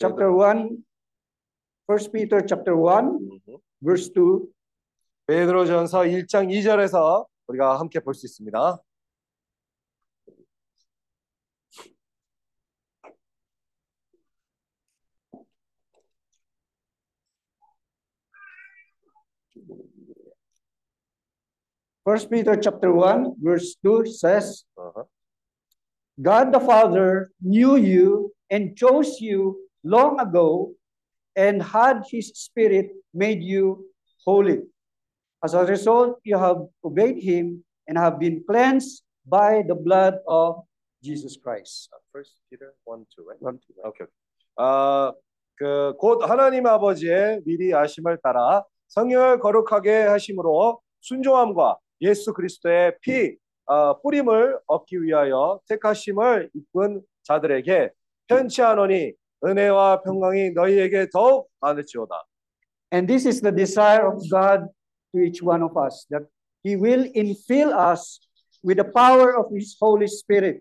chapter 0.00 0.32
one, 0.34 0.82
First 1.86 2.10
Peter 2.12 2.40
chapter 2.44 2.74
one, 2.74 3.18
verse 3.84 4.10
two. 4.12 4.48
베드로전서 5.26 6.00
1장 6.06 6.48
2절에서 6.50 7.26
우리가 7.46 7.78
함께 7.78 8.00
볼 8.00 8.14
수 8.14 8.26
있습니다. 8.26 8.78
First 22.05 22.29
Peter 22.29 22.55
chapter 22.55 22.93
one, 22.93 23.33
verse 23.41 23.75
two 23.83 24.05
says, 24.05 24.63
어허. 24.77 25.07
God 26.21 26.53
the 26.53 26.59
Father 26.59 27.31
knew 27.41 27.75
you 27.75 28.31
and 28.49 28.75
chose 28.77 29.19
you 29.19 29.57
long 29.83 30.19
ago 30.19 30.73
and 31.35 31.61
had 31.61 32.03
his 32.09 32.31
spirit 32.35 32.91
made 33.13 33.43
you 33.43 33.85
holy. 34.23 34.63
As 35.43 35.53
a 35.53 35.65
result, 35.65 36.19
you 36.23 36.37
have 36.37 36.57
obeyed 36.83 37.21
him 37.21 37.65
and 37.87 37.97
have 37.97 38.17
been 38.17 38.43
cleansed 38.47 39.03
by 39.27 39.61
the 39.67 39.75
blood 39.75 40.19
of 40.27 40.63
Jesus 41.03 41.37
Christ. 41.37 41.89
First 42.13 42.39
Peter 42.49 42.73
1, 42.85 43.05
2, 43.15 43.25
right? 43.27 43.41
1, 43.41 43.59
2. 43.59 43.83
오케이. 43.83 44.07
아, 44.57 45.13
그 45.57 45.93
곧 45.97 46.23
하나님 46.23 46.65
아버지의 46.65 47.41
미리 47.45 47.73
아심을 47.73 48.19
따라 48.23 48.63
성령을 48.87 49.39
거룩하게 49.39 50.03
하심으로 50.03 50.79
순종함과 51.01 51.77
예수 52.00 52.32
그리스도의 52.32 52.96
피 53.00 53.36
아, 53.66 53.94
뿌림을 54.02 54.58
얻기 54.66 55.02
위하여 55.02 55.60
택하심을 55.68 56.50
입은 56.54 57.02
자들에게 57.22 57.90
편치하노니 58.26 59.12
은혜와 59.44 60.02
평강이 60.02 60.50
너희에게 60.50 61.08
더욱 61.12 61.48
많을지어다. 61.60 62.24
And 62.92 63.06
this 63.06 63.26
is 63.26 63.40
the 63.40 63.54
desire 63.54 64.06
of 64.06 64.18
God 64.28 64.66
to 65.12 65.22
each 65.22 65.42
one 65.42 65.62
of 65.62 65.72
us 65.78 66.06
that 66.10 66.26
he 66.64 66.76
will 66.76 67.10
infill 67.14 67.72
us 67.72 68.20
with 68.64 68.82
the 68.82 68.90
power 68.92 69.38
of 69.38 69.54
his 69.54 69.76
Holy 69.80 70.06
Spirit. 70.06 70.60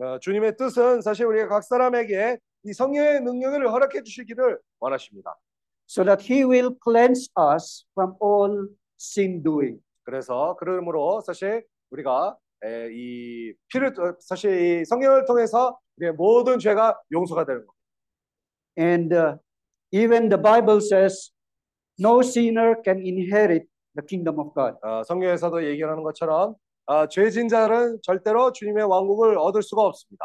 어, 0.00 0.18
주님의 0.18 0.56
뜻은 0.56 1.02
사실 1.02 1.26
우리가 1.26 1.48
각 1.48 1.64
사람에게 1.64 2.38
이 2.64 2.72
성령의 2.72 3.22
능력을 3.22 3.70
허락해 3.70 4.02
주시기를 4.02 4.58
원하십니다. 4.78 5.34
so 5.90 6.04
that 6.04 6.22
he 6.22 6.44
will 6.44 6.70
cleanse 6.84 7.28
us 7.36 7.84
from 7.94 8.14
all 8.22 8.68
sin 8.96 9.42
doing. 9.42 9.82
그래서 10.10 10.56
그러므로 10.58 11.20
사실 11.20 11.64
우리가 11.90 12.36
에, 12.64 12.88
이 12.92 13.54
피를 13.68 13.88
어, 14.00 14.16
사실 14.18 14.80
이 14.80 14.84
성령을 14.84 15.24
통해서 15.24 15.78
우리의 15.96 16.14
모든 16.14 16.58
죄가 16.58 16.98
용서가 17.12 17.46
되는 17.46 17.64
겁니다. 17.64 17.80
And 18.76 19.14
uh, 19.14 19.36
even 19.92 20.28
the 20.28 20.40
Bible 20.40 20.80
says, 20.80 21.30
no 21.98 22.20
sinner 22.22 22.74
can 22.84 22.98
inherit 22.98 23.66
the 23.94 24.04
kingdom 24.04 24.40
of 24.40 24.52
God. 24.52 24.74
어, 24.82 25.04
성경에서도 25.04 25.64
얘기하는 25.64 26.02
것처럼 26.02 26.56
아, 26.86 27.06
죄진 27.06 27.46
자는 27.46 27.98
절대로 28.02 28.50
주님의 28.50 28.84
왕국을 28.84 29.38
얻을 29.38 29.62
수가 29.62 29.82
없습니다. 29.82 30.24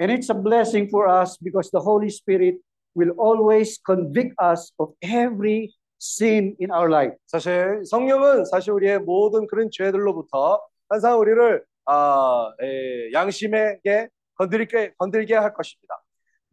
And 0.00 0.10
it's 0.10 0.34
a 0.34 0.42
blessing 0.42 0.88
for 0.88 1.06
us 1.06 1.36
because 1.42 1.70
the 1.70 1.84
Holy 1.84 2.08
Spirit 2.08 2.56
will 2.96 3.12
always 3.20 3.78
convict 3.84 4.34
us 4.40 4.72
of 4.78 4.94
every 5.02 5.68
sin 6.00 6.56
in 6.60 6.70
our 6.70 6.90
life. 6.90 7.16
사실 7.26 7.82
성령은 7.84 8.44
사실 8.46 8.72
우리의 8.72 9.00
모든 9.00 9.46
그런 9.46 9.68
죄들로부터 9.70 10.60
항상 10.88 11.18
우리를 11.18 11.64
아, 11.86 12.52
에, 12.60 13.12
양심에게 13.12 14.08
건드리게 14.34 14.94
건들게 14.98 15.34
할 15.34 15.52
것입니다. 15.54 16.02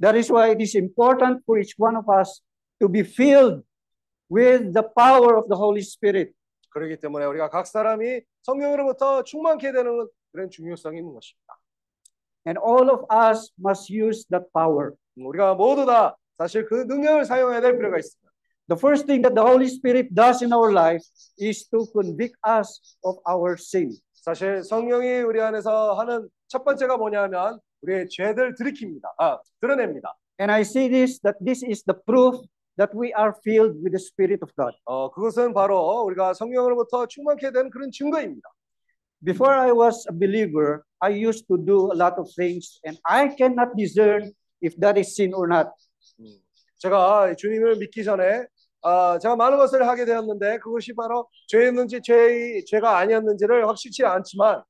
That 0.01 0.17
is 0.17 0.31
why 0.31 0.49
it 0.49 0.61
is 0.61 0.75
important 0.77 1.43
for 1.43 1.59
each 1.59 1.75
one 1.77 1.95
of 1.95 2.05
us 2.09 2.41
to 2.79 2.89
be 2.89 3.01
filled 3.01 3.63
with 4.31 4.73
the 4.73 4.83
power 4.95 5.37
of 5.37 5.47
the 5.47 5.57
Holy 5.57 5.81
Spirit. 5.81 6.33
그렇기 6.69 6.99
때문에 6.99 7.25
우리가 7.25 7.49
각 7.49 7.67
사람이 7.67 8.21
성령으로부터 8.41 9.23
충만케 9.23 9.71
되는 9.71 10.07
그런 10.31 10.49
중요성이 10.49 10.99
있는 10.99 11.13
것입니다. 11.13 11.57
And 12.47 12.59
all 12.59 12.89
of 12.89 13.05
us 13.11 13.51
must 13.59 13.93
use 13.93 14.25
that 14.29 14.45
power. 14.53 14.91
우리가 15.15 15.55
모두 15.55 15.85
다 15.85 16.17
사실 16.37 16.65
그 16.65 16.83
능력을 16.83 17.23
사용해야 17.25 17.61
될 17.61 17.77
필요가 17.77 17.97
있습니다. 17.97 18.24
The 18.68 18.78
first 18.78 19.05
thing 19.05 19.22
that 19.22 19.36
the 19.36 19.45
Holy 19.45 19.70
Spirit 19.70 20.09
does 20.13 20.41
in 20.41 20.51
our 20.51 20.72
life 20.72 21.03
is 21.38 21.68
to 21.70 21.86
convict 21.93 22.34
us 22.41 22.97
of 23.03 23.18
our 23.30 23.57
sin. 23.57 23.93
사실 24.16 24.63
성령이 24.63 25.22
우리 25.22 25.39
안에서 25.39 25.93
하는 25.93 26.28
첫 26.47 26.63
번째가 26.63 26.97
뭐냐면 26.97 27.59
우리의 27.82 28.09
죄들 28.09 28.55
들이킵니다. 28.55 29.03
아, 29.20 29.38
드러냅니다. 29.61 30.16
And 30.39 30.51
I 30.51 30.61
see 30.61 30.89
this 30.89 31.20
that 31.22 31.38
this 31.45 31.63
is 31.63 31.84
the 31.86 31.93
proof 32.07 32.41
that 32.78 32.91
we 32.97 33.13
are 33.13 33.34
filled 33.45 33.78
with 33.84 33.93
the 33.93 34.01
Spirit 34.01 34.41
of 34.41 34.51
God. 34.57 34.74
어, 34.86 35.11
그것은 35.11 35.53
바로 35.53 36.01
우리가 36.01 36.34
성령으로부터 36.34 37.05
충만케 37.05 37.51
된 37.51 37.70
그런 37.70 37.91
증거입니다. 37.91 38.49
Before 39.24 39.53
I 39.53 39.72
was 39.72 40.05
a 40.11 40.18
believer, 40.18 40.82
I 40.99 41.13
used 41.13 41.45
to 41.47 41.57
do 41.57 41.91
a 41.93 41.95
lot 41.95 42.18
of 42.18 42.34
things 42.36 42.80
and 42.86 42.97
I 43.05 43.30
cannot 43.38 43.78
discern 43.78 44.34
if 44.61 44.76
that 44.82 44.99
is 44.99 45.13
sin 45.13 45.34
or 45.36 45.47
not. 45.47 45.70
제가 46.78 47.36
주님을 47.36 47.78
믿기 47.78 48.03
전에 48.03 48.45
아, 48.88 49.17
제가 49.17 49.36
많은 49.36 49.57
것을 49.57 49.88
하게 49.88 50.05
되었는데 50.05 50.59
그것이 50.59 50.93
바로 50.93 51.27
죄였는지 51.47 52.01
죄, 52.03 52.63
죄가 52.67 52.97
아니었는지를 52.99 53.67
확실치 53.67 54.05
않지만 54.05 54.63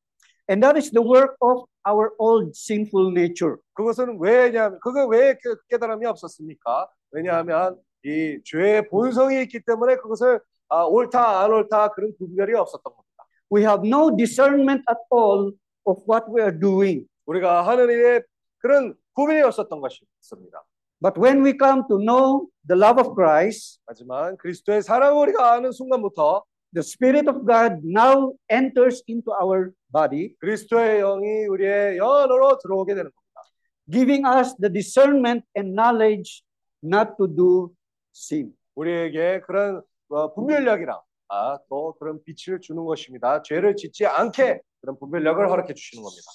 And 0.49 0.61
that 0.63 0.77
is 0.77 0.89
the 0.91 1.03
work 1.05 1.35
of 1.41 1.65
our 1.85 2.11
old 2.17 2.51
sinful 2.55 3.11
nature. 3.11 3.57
그것은 3.73 4.17
왜냐면 4.21 4.79
그거 4.81 5.05
왜 5.05 5.33
깨- 5.33 5.55
깨달음이 5.69 6.05
없었습니까? 6.05 6.87
왜냐하면 7.11 7.77
이 8.05 8.39
죄의 8.45 8.87
본성이 8.87 9.41
있기 9.41 9.61
때문에 9.65 9.97
그것을 9.97 10.39
아, 10.69 10.83
옳다 10.85 11.41
안 11.43 11.51
옳다 11.51 11.89
그런 11.89 12.13
구별이 12.17 12.53
없었던 12.53 12.83
겁니다. 12.83 13.25
We 13.51 13.63
have 13.63 13.85
no 13.85 14.15
discernment 14.15 14.83
at 14.89 14.99
all 15.11 15.51
of 15.83 16.03
what 16.09 16.25
we 16.31 16.41
are 16.41 16.57
doing. 16.57 17.05
우리가 17.25 17.67
하는 17.67 17.89
일에 17.89 18.21
그런 18.59 18.95
구별이 19.13 19.41
없었던 19.41 19.81
것입니다. 19.81 20.63
But 21.01 21.17
when 21.17 21.43
we 21.43 21.57
come 21.57 21.83
to 21.89 21.99
know 21.99 22.47
the 22.67 22.77
love 22.77 22.99
of 22.99 23.13
Christ, 23.15 23.79
하지만 23.85 24.37
그리스도의 24.37 24.81
사랑을 24.81 25.21
우리가 25.23 25.53
아는 25.53 25.71
순간부터 25.71 26.43
the 26.73 26.83
Spirit 26.83 27.29
of 27.29 27.45
God 27.45 27.81
now 27.83 28.33
enters 28.51 29.03
into 29.07 29.33
our 29.33 29.71
body, 29.91 30.35
그리스도의 30.39 31.01
영이 31.01 31.45
우리의 31.45 31.97
영 31.97 32.11
안으로 32.11 32.57
들어오게 32.59 32.95
되는 32.95 33.11
겁니다. 33.11 33.41
giving 33.89 34.25
us 34.25 34.55
the 34.59 34.71
discernment 34.71 35.45
and 35.55 35.73
knowledge 35.75 36.43
not 36.83 37.11
to 37.17 37.27
do 37.27 37.71
sin. 38.13 38.53
우리에게 38.75 39.41
그런 39.41 39.81
어, 40.09 40.33
분별력이랑 40.33 40.99
아, 41.29 41.57
또 41.69 41.95
그런 41.99 42.19
빛을 42.23 42.61
주는 42.61 42.83
것입니다. 42.83 43.41
죄를 43.41 43.75
짓지 43.75 44.05
않게 44.05 44.61
그런 44.81 44.97
분별력을 44.99 45.49
허락해 45.49 45.73
주시는 45.73 46.03
겁니다. 46.03 46.27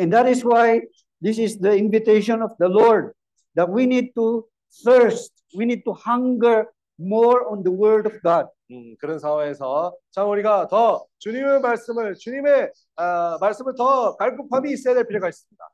And 0.00 0.14
that 0.14 0.28
is 0.28 0.46
why 0.46 0.82
this 1.22 1.40
is 1.40 1.58
the 1.58 1.76
invitation 1.76 2.42
of 2.42 2.52
the 2.58 2.70
Lord 2.72 3.12
that 3.55 3.69
we 3.69 3.85
need 3.85 4.13
to 4.15 4.45
thirst, 4.83 5.31
we 5.55 5.65
need 5.65 5.83
to 5.85 5.93
hunger 5.93 6.65
more 6.97 7.49
on 7.51 7.63
the 7.63 7.71
word 7.71 8.07
of 8.07 8.19
God. 8.21 8.47
음, 8.71 8.95
그런 8.99 9.19
상황에서 9.19 9.93
참 10.11 10.29
우리가 10.29 10.67
더 10.67 11.05
주님의 11.19 11.59
말씀을 11.59 12.15
주님의 12.15 12.71
아, 12.95 13.37
말씀을 13.41 13.75
더 13.75 14.15
갈급함이 14.15 14.71
있어야 14.71 14.95
될 14.95 15.07
필요가 15.07 15.27
있습니다. 15.27 15.69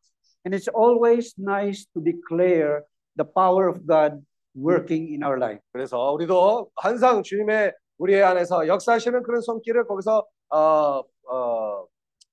And 0.45 0.55
it's 0.57 0.69
always 0.75 1.35
nice 1.37 1.85
to 1.93 2.01
declare 2.01 2.81
the 3.15 3.27
power 3.35 3.69
of 3.69 3.85
God 3.85 4.23
working 4.55 5.11
in 5.11 5.23
our 5.23 5.37
life. 5.37 5.61
그래서 5.71 6.11
우리도 6.13 6.71
항상 6.75 7.21
주님의 7.21 7.73
우리 7.97 8.21
안에서 8.21 8.67
역사하시는 8.67 9.23
그런 9.23 9.41
손길을 9.41 9.85
거기서 9.85 10.25
어, 10.49 11.03
어, 11.29 11.85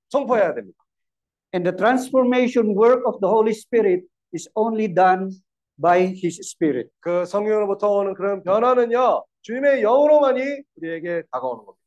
선포해야 0.08 0.54
됩니다. 0.54 0.78
And 1.54 1.68
the 1.68 1.76
transformation 1.76 2.76
work 2.76 3.02
of 3.06 3.20
the 3.20 3.30
Holy 3.30 3.52
Spirit 3.52 4.06
is 4.33 4.49
only 4.55 4.93
done 4.93 5.31
by 5.79 5.99
His 5.99 6.39
Spirit. 6.41 6.89
그 6.99 7.25
성령으로부터 7.25 7.91
오는 7.91 8.13
그런 8.13 8.43
변화는요 8.43 9.23
주님의 9.41 9.81
영으로만이 9.81 10.41
우리에게 10.75 11.23
다가오는 11.31 11.65
겁니다. 11.65 11.79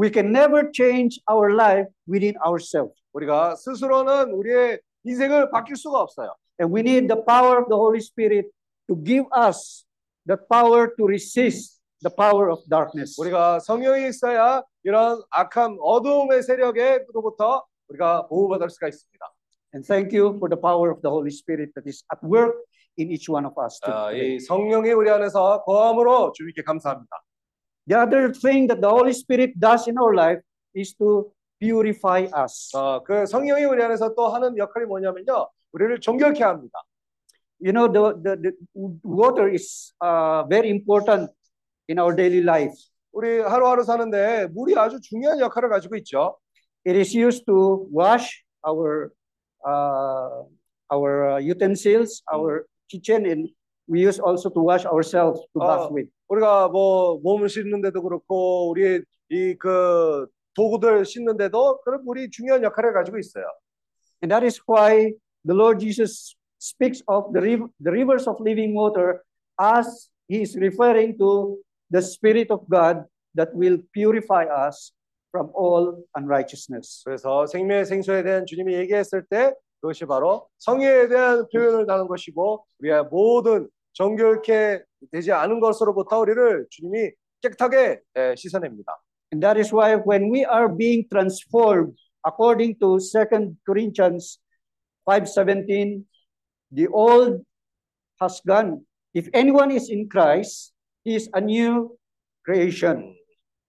We 0.00 0.10
can 0.12 0.34
never 0.34 0.70
change 0.72 1.20
our 1.30 1.52
life 1.52 1.90
within 2.08 2.36
ourselves. 2.46 2.94
우리가 3.12 3.56
스스로는 3.56 4.32
우리의 4.32 4.80
인생을 5.04 5.50
바뀔 5.50 5.76
수가 5.76 6.00
없어요. 6.00 6.34
And 6.60 6.74
we 6.74 6.80
need 6.80 7.08
the 7.08 7.24
power 7.24 7.58
of 7.58 7.68
the 7.68 7.76
Holy 7.76 7.98
Spirit 7.98 8.48
to 8.88 8.96
give 9.02 9.26
us 9.36 9.84
the 10.26 10.36
power 10.36 10.94
to 10.96 11.06
resist 11.06 11.80
the 12.02 12.14
power 12.14 12.50
of 12.50 12.62
darkness. 12.68 13.20
우리가 13.20 13.60
성령이 13.60 14.08
있어야 14.08 14.62
이런 14.84 15.22
악함 15.30 15.78
어두움의 15.80 16.42
세력에로부터 16.42 17.64
우리가 17.88 18.26
보호받을 18.28 18.70
수가 18.70 18.88
있습니다. 18.88 19.29
And 19.72 19.84
thank 19.86 20.12
you 20.12 20.36
for 20.38 20.48
the 20.48 20.56
power 20.56 20.90
of 20.90 21.00
the 21.02 21.10
Holy 21.10 21.30
Spirit 21.30 21.70
that 21.76 21.86
is 21.86 22.02
at 22.10 22.22
work 22.24 22.54
in 22.96 23.10
each 23.10 23.28
one 23.28 23.46
of 23.46 23.54
us. 23.58 23.78
아. 23.84 24.12
이 24.12 24.40
성령이 24.40 24.90
우리 24.92 25.10
안에서 25.10 25.62
거함으로 25.64 26.32
주님께 26.32 26.62
감사합니다. 26.62 27.10
The 27.86 28.00
other 28.00 28.32
thing 28.32 28.66
that 28.68 28.80
the 28.80 28.90
Holy 28.90 29.12
Spirit 29.12 29.58
does 29.58 29.88
in 29.88 29.96
our 29.98 30.14
life 30.14 30.42
is 30.74 30.94
to 30.96 31.32
purify 31.60 32.26
us. 32.34 32.74
어, 32.74 33.02
그 33.02 33.26
성령이 33.26 33.64
우리 33.64 33.82
안에서 33.82 34.14
또 34.14 34.28
하는 34.28 34.56
역할이 34.56 34.86
뭐냐면요. 34.86 35.48
우리를 35.72 36.00
정결케 36.00 36.42
합니다. 36.42 36.82
You 37.60 37.72
know, 37.72 37.86
the, 37.86 38.14
the, 38.22 38.36
the 38.40 38.52
water 39.04 39.48
is 39.52 39.92
uh, 40.00 40.44
very 40.48 40.70
important 40.70 41.30
in 41.88 41.98
our 41.98 42.14
daily 42.14 42.42
life. 42.42 42.74
우리 43.12 43.40
하루하루 43.40 43.84
사는데 43.84 44.48
물이 44.52 44.76
아주 44.76 45.00
중요한 45.00 45.38
역할을 45.40 45.68
가지고 45.68 45.96
있죠. 45.96 46.38
It 46.86 46.98
is 46.98 47.14
used 47.14 47.44
to 47.46 47.86
wash 47.92 48.42
our 48.66 49.10
uh, 49.65 50.43
our 50.91 51.31
uh, 51.31 51.37
utensils, 51.39 52.21
our 52.31 52.65
kitchen, 52.89 53.25
and 53.25 53.49
we 53.87 54.01
use 54.01 54.19
also 54.19 54.49
to 54.49 54.59
wash 54.61 54.85
ourselves 54.85 55.41
to 55.53 55.59
bath 55.59 55.89
어, 55.89 55.93
with. 55.93 56.09
우리가 56.29 56.69
뭐 56.69 57.19
몸을 57.21 57.49
씻는데도 57.49 58.01
그렇고 58.01 58.69
우리 58.69 59.01
이 59.29 59.55
그 59.57 60.27
도구들 60.55 61.05
씻는데도 61.05 61.81
그런 61.81 62.03
물이 62.05 62.29
중요한 62.31 62.63
역할을 62.63 62.93
가지고 62.93 63.17
있어요. 63.19 63.45
And 64.21 64.31
that 64.31 64.43
is 64.45 64.59
why 64.65 65.13
the 65.43 65.53
Lord 65.53 65.79
Jesus 65.79 66.35
speaks 66.59 67.03
of 67.07 67.33
the, 67.33 67.41
riv- 67.41 67.69
the 67.81 67.91
rivers 67.91 68.27
of 68.27 68.39
living 68.39 68.73
water 68.73 69.23
as 69.59 70.09
he 70.27 70.41
is 70.41 70.55
referring 70.55 71.17
to 71.19 71.59
the 71.91 72.01
Spirit 72.01 72.49
of 72.49 72.65
God 72.69 73.03
that 73.35 73.53
will 73.53 73.77
purify 73.93 74.45
us 74.45 74.93
from 75.30 75.50
all 75.56 76.04
unrighteousness. 76.16 77.02
그래서 77.04 77.46
생명의 77.46 77.86
생수에 77.86 78.22
대한 78.22 78.46
주님이 78.46 78.74
얘기했을 78.74 79.24
때 79.26 79.54
그것이 79.80 80.04
바로 80.04 80.48
성의에 80.58 81.08
대한 81.08 81.46
표현을 81.52 81.88
하는 81.88 82.06
것이고 82.06 82.64
우리의 82.80 83.04
모든 83.10 83.68
정결케 83.94 84.82
되지 85.12 85.32
않은 85.32 85.60
것으로부터 85.60 86.20
우리를 86.20 86.66
주님이 86.70 87.12
깨끗하게 87.40 88.00
예, 88.16 88.34
씻어냅니다. 88.36 89.00
And 89.32 89.40
that 89.44 89.58
is 89.58 89.72
why 89.72 89.94
when 89.94 90.30
we 90.30 90.44
are 90.44 90.68
being 90.68 91.08
transformed 91.08 91.94
according 92.26 92.78
to 92.80 92.98
2 92.98 93.56
Corinthians 93.64 94.40
5:17 95.06 96.04
the 96.74 96.88
old 96.92 97.42
has 98.20 98.42
gone 98.44 98.84
if 99.14 99.30
anyone 99.32 99.70
is 99.70 99.88
in 99.88 100.08
Christ 100.08 100.74
he 101.04 101.14
is 101.14 101.30
a 101.32 101.40
new 101.40 101.96
creation 102.44 103.14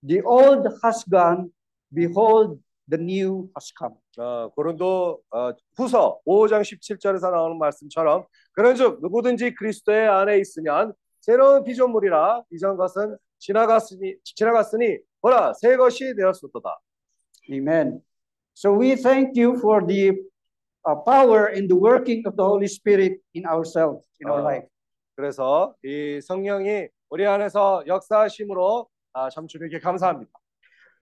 the 0.08 0.22
old 0.26 0.68
has 0.84 1.04
gone 1.10 1.50
behold 1.94 2.60
the 2.90 3.00
new 3.00 3.48
has 3.56 3.72
come 3.78 3.96
어, 4.18 4.50
고린도 4.50 5.22
어, 5.32 5.52
후서 5.78 6.20
5장 6.26 6.62
17절에서 6.62 7.32
나오는 7.32 7.58
말씀처럼 7.58 8.26
그런즉 8.54 9.00
누구든지 9.02 9.54
그리스도의 9.56 10.08
안에 10.08 10.40
있으면 10.40 10.94
새로운 11.22 11.64
피조물이라 11.64 12.44
이전 12.52 12.78
것은 12.78 13.18
지나갔으니 13.40 14.16
지나갔으니 14.24 14.98
보라 15.22 15.54
새 15.54 15.78
것이 15.78 16.16
되었었도다. 16.16 16.80
amen 17.52 18.02
so 18.56 18.78
we 18.78 18.96
thank 18.96 19.32
you 19.42 19.58
for 19.58 19.86
the 19.86 20.10
uh, 20.88 20.96
power 21.06 21.48
and 21.54 21.70
the 21.70 21.78
working 21.78 22.24
of 22.28 22.36
the 22.36 22.44
Holy 22.44 22.66
Spirit 22.66 23.20
in 23.36 23.46
ourselves 23.46 24.06
in 24.20 24.30
our 24.30 24.42
어, 24.42 24.46
life 24.46 24.68
그래서 25.16 25.76
이 25.84 26.20
성령이 26.22 26.88
우리 27.10 27.26
안에서 27.26 27.84
역사하심으로 27.86 28.88
아, 28.88 29.01
참 29.32 29.48
주님께 29.48 29.80
감사합니다. 29.80 30.32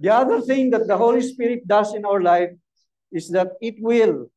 The 0.02 0.12
other 0.12 0.42
thing 0.42 0.72
that 0.72 0.88
the 0.88 0.98
Holy 0.98 1.22
Spirit 1.22 1.68
does 1.68 1.94
in 1.94 2.06
our 2.06 2.22
life 2.22 2.56
is 3.12 3.32
that 3.32 3.52
it 3.62 3.82
will 3.82 4.30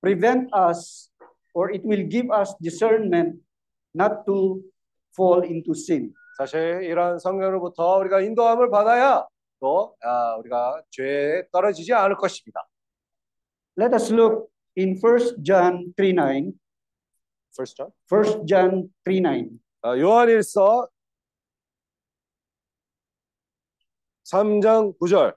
prevent 0.00 0.48
us 0.54 1.10
or 1.54 1.70
it 1.72 1.84
will 1.84 2.06
give 2.08 2.30
us 2.32 2.54
discernment 2.60 3.40
not 3.94 4.24
to 4.26 4.62
fall 5.14 5.44
into 5.44 5.72
sin. 5.74 6.12
사실 6.38 6.82
이런 6.82 7.18
성령으로부터 7.18 7.98
우리가 7.98 8.20
인도함을 8.20 8.70
받아야 8.70 9.26
또 9.60 9.96
아, 10.02 10.36
우리가 10.36 10.82
죄에 10.90 11.48
떨어지지 11.50 11.92
않을 11.94 12.16
것입니다. 12.16 12.68
Let 13.78 13.94
us 13.94 14.12
look 14.12 14.48
in 14.76 14.98
1 15.00 15.42
John 15.42 15.92
3:9. 15.96 16.52
First 17.54 17.76
John. 17.76 17.90
1 18.10 18.46
John 18.46 18.88
3:9. 19.04 19.58
아, 19.82 19.98
요한일서 19.98 20.88
3장 24.26 24.98
9절. 24.98 25.34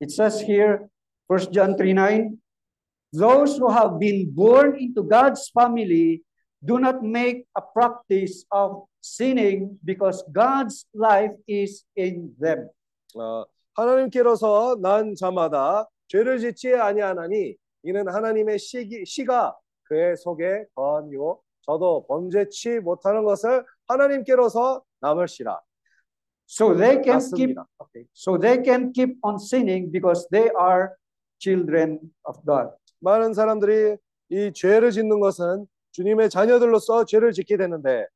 It 0.00 0.10
says 0.10 0.40
here, 0.40 0.88
1 1.28 1.52
John 1.52 1.76
3:9, 1.76 2.36
those 3.12 3.56
who 3.56 3.70
have 3.70 3.98
been 3.98 4.30
born 4.34 4.76
into 4.76 5.02
God's 5.02 5.48
family 5.54 6.22
do 6.60 6.78
not 6.78 7.02
make 7.02 7.46
a 7.56 7.62
practice 7.62 8.44
of 8.50 8.84
sinning 9.00 9.78
because 9.84 10.22
God's 10.32 10.86
life 10.92 11.32
is 11.48 11.86
in 11.96 12.34
them. 12.38 12.68
어, 13.14 13.44
하나님께로서 13.74 14.76
난 14.82 15.14
자마다 15.14 15.86
죄를 16.08 16.38
짓지 16.40 16.74
아니하나니 16.74 17.56
이는 17.84 18.08
하나님의 18.08 18.58
시기, 18.58 19.04
시가 19.06 19.56
그의 19.84 20.16
속에 20.16 20.64
거하니요 20.74 21.38
저도 21.62 22.06
범죄치 22.06 22.80
못하는 22.80 23.24
것을 23.24 23.64
하나님께로서 23.86 24.82
남을시라. 25.00 25.60
So 26.46 26.74
they 26.74 27.02
can 27.02 27.20
keep 27.34 27.56
okay. 27.82 28.06
So 28.12 28.38
they 28.38 28.62
can 28.62 28.92
keep 28.92 29.18
on 29.22 29.38
sinning 29.38 29.90
because 29.90 30.28
they 30.30 30.48
are 30.58 30.94
children 31.38 31.98
of 32.24 32.38
God. 32.46 32.70
많은 33.00 33.34
사람들이 33.34 33.96
이 34.30 34.52
죄를 34.52 34.90
짓는 34.92 35.20
것은 35.20 35.66
주님의 35.92 36.30
자녀들로서 36.30 37.04
죄를 37.04 37.32
짓게 37.32 37.56
되는데 37.56 38.06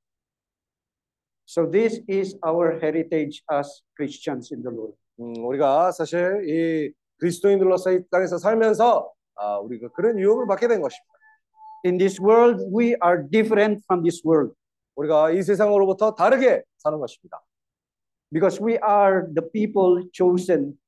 So 1.47 1.69
this 1.69 2.01
is 2.09 2.39
our 2.47 2.79
heritage 2.81 3.43
as 3.53 3.83
Christians 3.97 4.55
in 4.55 4.63
the 4.63 4.73
Lord. 4.73 4.95
음, 5.19 5.35
우리가 5.45 5.91
사실 5.91 6.49
이 6.49 6.93
그리스도인들로서 7.19 7.93
이 7.93 8.05
땅에서 8.11 8.39
살면서 8.39 9.11
아, 9.35 9.59
우리가 9.59 9.89
그런 9.89 10.19
유혹을 10.19 10.47
받게 10.47 10.69
된 10.69 10.81
것입니다. 10.81 11.13
In 11.85 11.99
this 11.99 12.21
world, 12.21 12.63
we 12.73 12.95
are 13.03 13.27
different 13.29 13.83
from 13.85 14.05
this 14.05 14.23
world 14.25 14.55
우리가 14.95 15.33
이 15.33 15.43
세상으로부터 15.43 16.15
다르게 16.15 16.63
사는 16.79 16.99
것입니다. 16.99 17.43
Because 18.33 18.61
we 18.61 18.79
are 18.79 19.29
the 19.35 19.43
people 19.43 20.03
chosen 20.13 20.79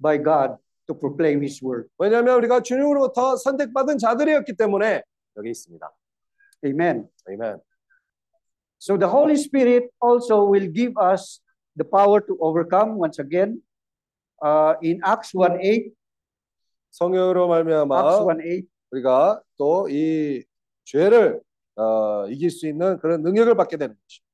by 0.00 0.16
God 0.18 0.56
to 0.86 0.94
proclaim 0.94 1.40
His 1.42 1.62
word. 1.62 1.88
왜냐하면 1.98 2.36
우리가 2.38 2.60
주님으로부터 2.62 3.36
선택받은 3.36 3.98
자들이었기 3.98 4.56
때문에 4.56 5.02
여기 5.36 5.50
있습니다. 5.50 5.90
Amen. 6.66 7.08
아멘. 7.28 7.60
So 8.78 8.96
the 8.96 9.08
Holy 9.08 9.34
Spirit 9.36 9.88
also 10.02 10.44
will 10.44 10.68
give 10.72 10.94
us 11.00 11.40
the 11.76 11.84
power 11.84 12.20
to 12.20 12.36
overcome 12.40 12.96
once 12.96 13.18
again. 13.18 13.62
Uh, 14.42 14.74
in 14.82 15.00
Acts 15.04 15.36
1:8, 15.36 15.92
성령으로 16.90 17.48
말미암아 17.48 18.24
1:8, 18.24 18.66
우리가 18.90 19.42
또 19.58 19.86
이 19.88 20.42
죄를 20.84 21.40
어, 21.76 22.26
이길 22.28 22.50
수 22.50 22.66
있는 22.66 22.98
그런 22.98 23.22
능력을 23.22 23.54
받게 23.54 23.76
되는 23.76 23.94
것입니다. 23.94 24.29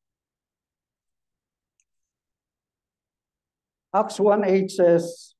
Acts 3.95 4.19
1 4.19 4.45
8 4.45 4.71
says, 4.71 5.35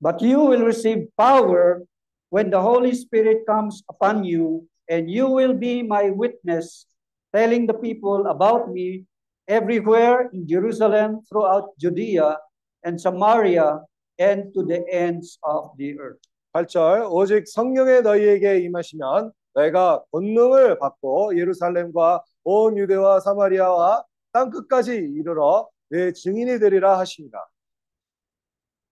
But 0.00 0.22
you 0.22 0.40
will 0.40 0.62
receive 0.62 1.06
power 1.16 1.82
when 2.30 2.50
the 2.50 2.60
Holy 2.60 2.94
Spirit 2.94 3.46
comes 3.46 3.82
upon 3.88 4.24
you, 4.24 4.66
and 4.88 5.10
you 5.10 5.26
will 5.28 5.54
be 5.54 5.82
my 5.82 6.10
witness, 6.10 6.86
telling 7.34 7.66
the 7.66 7.74
people 7.74 8.26
about 8.26 8.70
me 8.70 9.04
everywhere 9.46 10.30
in 10.32 10.46
Jerusalem, 10.46 11.22
throughout 11.28 11.78
Judea 11.78 12.36
and 12.84 13.00
Samaria, 13.00 13.80
and 14.18 14.52
to 14.54 14.62
the 14.62 14.84
ends 14.90 15.38
of 15.42 15.70
the 15.78 15.98
earth. 15.98 16.22
8절 16.54 17.12
오직 17.12 17.46
성령의 17.46 18.02
너희에게 18.02 18.58
임하시면 18.60 19.32
너희가 19.54 20.02
권능을 20.10 20.78
받고 20.78 21.36
예루살렘과 21.38 22.24
온 22.44 22.76
유대와 22.78 23.20
사마리아와 23.20 24.02
땅 24.33 24.49
끝까지 24.49 24.95
이르러 24.95 25.69
내 25.89 26.11
증인이 26.11 26.59
되리라 26.59 26.99
하십니다. 26.99 27.47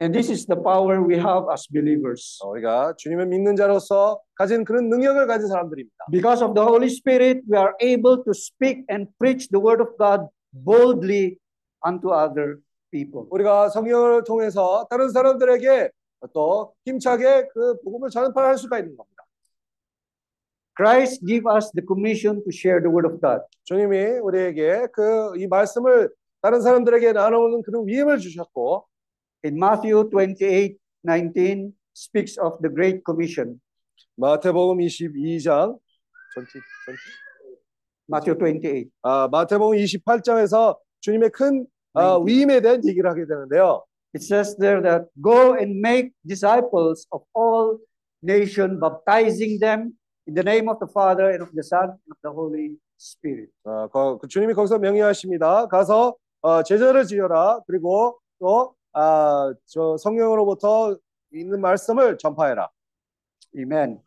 And 0.02 0.14
this 0.14 0.32
is 0.32 0.48
the 0.48 0.60
power 0.60 1.00
we 1.00 1.16
have 1.16 1.46
as 1.52 1.68
believers. 1.72 2.40
어, 2.42 2.50
우리가 2.50 2.96
주님을 2.98 3.28
믿는 3.28 3.56
자로서 3.56 4.20
가진 4.36 4.64
그런 4.64 4.90
능력을 4.90 5.28
가진 5.28 5.48
사람들입니다. 5.48 6.06
Because 6.12 6.44
of 6.44 6.56
the 6.56 6.66
Holy 6.66 6.88
Spirit, 6.88 7.42
we 7.48 7.58
are 7.58 7.74
able 7.82 8.24
to 8.24 8.32
speak 8.32 8.84
and 8.90 9.12
preach 9.20 9.50
the 9.50 9.62
word 9.62 9.82
of 9.82 9.94
God 9.98 10.30
boldly 10.52 11.38
unto 11.86 12.10
other 12.14 12.58
people. 12.90 13.28
우리가 13.30 13.70
성령을 13.70 14.24
통해서 14.24 14.88
다른 14.90 15.10
사람들에게 15.10 15.92
또 16.34 16.74
힘차게 16.86 17.50
그 17.54 17.80
복음을 17.82 18.10
전파할 18.10 18.58
수가 18.58 18.80
있는 18.80 18.98
겁니다. 18.98 19.11
Christ 20.76 21.26
give 21.26 21.46
us 21.48 21.72
the 21.74 21.82
commission 21.86 22.42
to 22.44 22.52
share 22.52 22.80
the 22.82 22.90
word 22.90 23.06
of 23.08 23.20
God. 23.22 23.42
주님이 23.66 24.20
우리에게 24.24 24.88
그 24.94 25.36
이 25.38 25.48
말씀을 25.48 26.10
다른 26.42 26.62
사람들에게 26.62 27.14
나누는 27.14 27.62
그런 27.62 27.88
위임을 27.88 28.18
주셨고 28.20 28.86
In 29.46 29.56
Matthew 29.58 30.10
28, 30.10 30.78
19 31.06 31.74
speaks 31.96 32.40
of 32.40 32.62
the 32.62 32.74
Great 32.74 33.02
Commission. 33.06 33.60
마태복음 34.18 34.78
22장 34.80 35.78
전체 36.34 36.60
전체 36.86 37.02
Matthew 38.10 38.38
28. 38.38 38.90
아, 39.04 39.28
마태복음 39.32 39.78
28장에서 39.78 40.78
주님의 41.02 41.30
큰 41.32 41.66
아, 41.94 42.18
위임에 42.18 42.62
대한 42.62 42.82
얘기를 42.88 43.10
하게 43.10 43.26
되는데요. 43.26 43.84
It 44.14 44.24
says 44.24 44.58
there 44.58 44.82
that 44.82 45.06
go 45.22 45.56
and 45.56 45.80
make 45.80 46.12
disciples 46.28 47.08
of 47.12 47.24
all 47.36 47.78
nations, 48.24 48.80
baptizing 48.80 49.60
them 49.60 49.94
in 50.31 50.35
the 50.35 50.43
name 50.43 50.69
of 50.69 50.79
the 50.79 50.87
Father 50.87 51.31
and 51.31 51.43
of 51.43 51.53
the 51.55 51.63
Son 51.63 51.91
and 51.91 52.11
of 52.11 52.19
the 52.23 52.31
Holy 52.31 52.77
Spirit. 52.99 53.51
아, 53.65 53.89
거, 53.89 54.19
그 54.19 54.29
주님이 54.29 54.55
거기서 54.55 54.79
명령하십니다. 54.79 55.67
가서 55.69 56.17
어, 56.43 56.63
제자를 56.63 57.05
지어라. 57.05 57.61
그리고 57.67 58.19
또 58.39 58.75
아, 58.93 59.53
저 59.67 59.97
성령으로부터 59.97 60.97
있는 61.33 61.61
말씀을 61.61 62.19
전파해라. 62.19 62.69
Amen. 63.57 64.01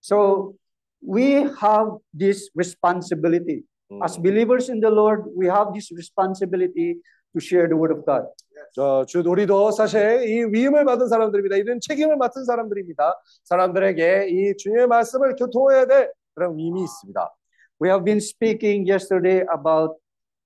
So 0.00 0.54
we 1.00 1.44
have 1.60 1.98
this 2.12 2.50
responsibility. 2.54 3.64
As 4.02 4.18
believers 4.18 4.70
in 4.70 4.80
the 4.80 4.90
Lord, 4.90 5.24
we 5.36 5.46
have 5.46 5.72
this 5.72 5.92
responsibility 5.92 6.98
to 7.32 7.40
share 7.40 7.68
the 7.68 7.76
word 7.76 7.92
of 7.92 8.04
God. 8.04 8.26
저, 8.73 9.05
주 9.07 9.23
우리도 9.25 9.71
사실 9.71 10.23
이 10.27 10.43
위임을 10.53 10.85
받은 10.85 11.07
사람들입니다. 11.07 11.55
이런 11.57 11.79
책임을 11.81 12.17
맡은 12.17 12.45
사람들입니다. 12.45 13.19
사람들에게 13.43 14.27
이 14.29 14.57
주님의 14.57 14.87
말씀을 14.87 15.35
교통해야 15.35 15.85
될 15.85 16.11
그런 16.35 16.57
위임이 16.57 16.81
있습니다. 16.81 17.35
We 17.81 17.89
have 17.89 18.03
been 18.03 18.17
speaking 18.17 18.89
yesterday 18.89 19.45
about 19.55 19.95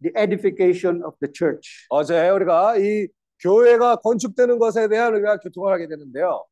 the 0.01 0.13
edification 0.17 1.03
of 1.03 1.15
the 1.19 1.31
church. 1.33 1.87
어제 1.89 2.29
우리가 2.29 2.77
이 2.77 3.07
교회가 3.39 3.97
건축되는 3.97 4.59
것에 4.59 4.87
대한 4.87 5.13
우리가 5.13 5.37
교통을 5.37 5.73
하게 5.73 5.87
되는데요. 5.87 6.45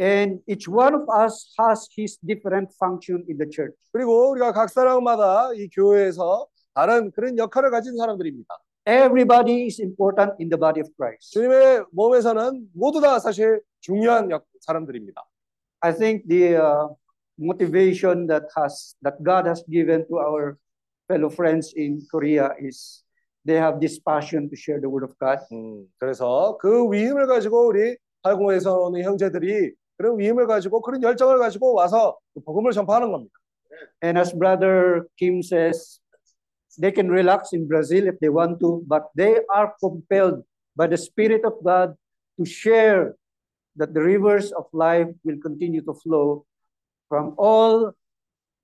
And 0.00 0.40
each 0.46 0.70
one 0.70 0.94
of 0.94 1.06
us 1.10 1.52
has 1.58 1.88
his 1.98 2.18
different 2.24 2.72
function 2.80 3.24
in 3.28 3.36
the 3.36 3.50
church. 3.50 3.74
그리고 3.92 4.30
우리가 4.30 4.52
각 4.52 4.70
사람마다 4.70 5.50
이 5.54 5.68
교회에서 5.68 6.46
다른 6.72 7.10
그런 7.10 7.36
역할을 7.36 7.70
가진 7.70 7.96
사람들입니다. 7.96 8.46
Everybody 8.88 9.66
is 9.66 9.80
important 9.80 10.32
in 10.40 10.48
the 10.48 10.56
body 10.56 10.80
of 10.80 10.88
Christ. 10.96 11.34
주님의 11.34 11.84
몸에서는 11.92 12.70
모두 12.72 13.02
다 13.02 13.18
사실 13.18 13.60
중요한 13.80 14.30
역, 14.30 14.46
사람들입니다. 14.60 15.22
I 15.82 15.92
think 15.92 16.26
the 16.26 16.56
uh, 16.56 16.88
motivation 17.38 18.26
that 18.28 18.48
has 18.56 18.96
that 19.04 19.20
God 19.22 19.44
has 19.46 19.62
given 19.68 20.08
to 20.08 20.16
our 20.16 20.56
fellow 21.06 21.28
friends 21.28 21.74
in 21.76 22.00
Korea 22.10 22.56
is 22.58 23.04
they 23.44 23.60
have 23.60 23.78
this 23.78 24.00
passion 24.00 24.48
to 24.48 24.56
share 24.56 24.80
the 24.80 24.88
word 24.88 25.04
of 25.04 25.12
God. 25.20 25.44
음, 25.52 25.84
그래서 26.00 26.56
그 26.56 26.90
위임을 26.90 27.26
가지고 27.26 27.68
우리 27.68 27.94
할공에서 28.22 28.88
오는 28.88 29.04
형제들이 29.04 29.74
그런 29.98 30.18
위임을 30.18 30.46
가지고 30.46 30.80
그런 30.80 31.02
열정을 31.02 31.36
가지고 31.36 31.74
와서 31.74 32.16
그 32.32 32.40
복음을 32.40 32.72
전파하는 32.72 33.12
겁니다. 33.12 33.34
And 34.02 34.18
as 34.18 34.32
brother 34.32 35.04
Kim 35.18 35.40
says, 35.40 36.00
they 36.78 36.92
can 36.92 37.08
relax 37.10 37.52
in 37.52 37.66
Brazil 37.66 38.06
if 38.06 38.18
they 38.20 38.28
want 38.28 38.60
to, 38.60 38.82
but 38.86 39.10
they 39.14 39.38
are 39.52 39.74
compelled 39.80 40.42
by 40.76 40.86
the 40.86 40.96
Spirit 40.96 41.44
of 41.44 41.54
God 41.64 41.94
to 42.38 42.44
share 42.44 43.14
that 43.76 43.94
the 43.94 44.02
rivers 44.02 44.52
of 44.52 44.66
life 44.72 45.08
will 45.24 45.38
continue 45.42 45.82
to 45.82 45.94
flow 45.94 46.46
from 47.08 47.34
all 47.38 47.92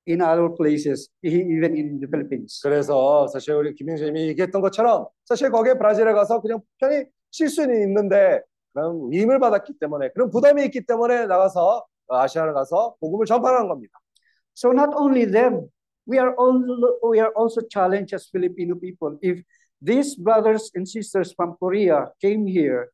in 0.07 0.21
other 0.21 0.49
places, 0.51 1.09
e- 1.25 1.29
even 1.29 1.77
in 1.77 2.01
the 2.01 2.07
Philippines. 2.07 2.61
그래서 2.63 3.27
사실 3.29 3.55
우리 3.55 3.75
김영재님이 3.75 4.29
얘기했던 4.29 4.61
것처럼 4.61 5.07
사실 5.25 5.51
거기에 5.51 5.75
브라질에 5.75 6.13
가서 6.13 6.41
그냥 6.41 6.61
편히 6.79 7.07
쉴 7.31 7.49
수는 7.49 7.83
있는데 7.83 8.41
그런 8.73 9.11
위임을 9.11 9.39
받았기 9.39 9.79
때문에 9.79 10.11
그런 10.11 10.31
부담이 10.31 10.65
있기 10.67 10.85
때문에 10.85 11.27
나가서 11.27 11.85
아시아를 12.09 12.53
가서 12.53 12.97
복음을 13.01 13.25
전파하는 13.25 13.69
겁니다. 13.69 13.99
So 14.57 14.73
not 14.73 14.95
only 14.95 15.31
them, 15.31 15.69
we 16.07 16.19
are 16.19 16.35
all 16.35 16.61
we 17.11 17.21
are 17.21 17.33
also 17.37 17.61
challenged 17.71 18.13
as 18.13 18.29
Filipino 18.29 18.75
people. 18.75 19.19
If 19.23 19.41
these 19.81 20.15
brothers 20.15 20.71
and 20.75 20.89
sisters 20.89 21.33
from 21.37 21.57
Korea 21.59 22.09
came 22.21 22.47
here, 22.47 22.91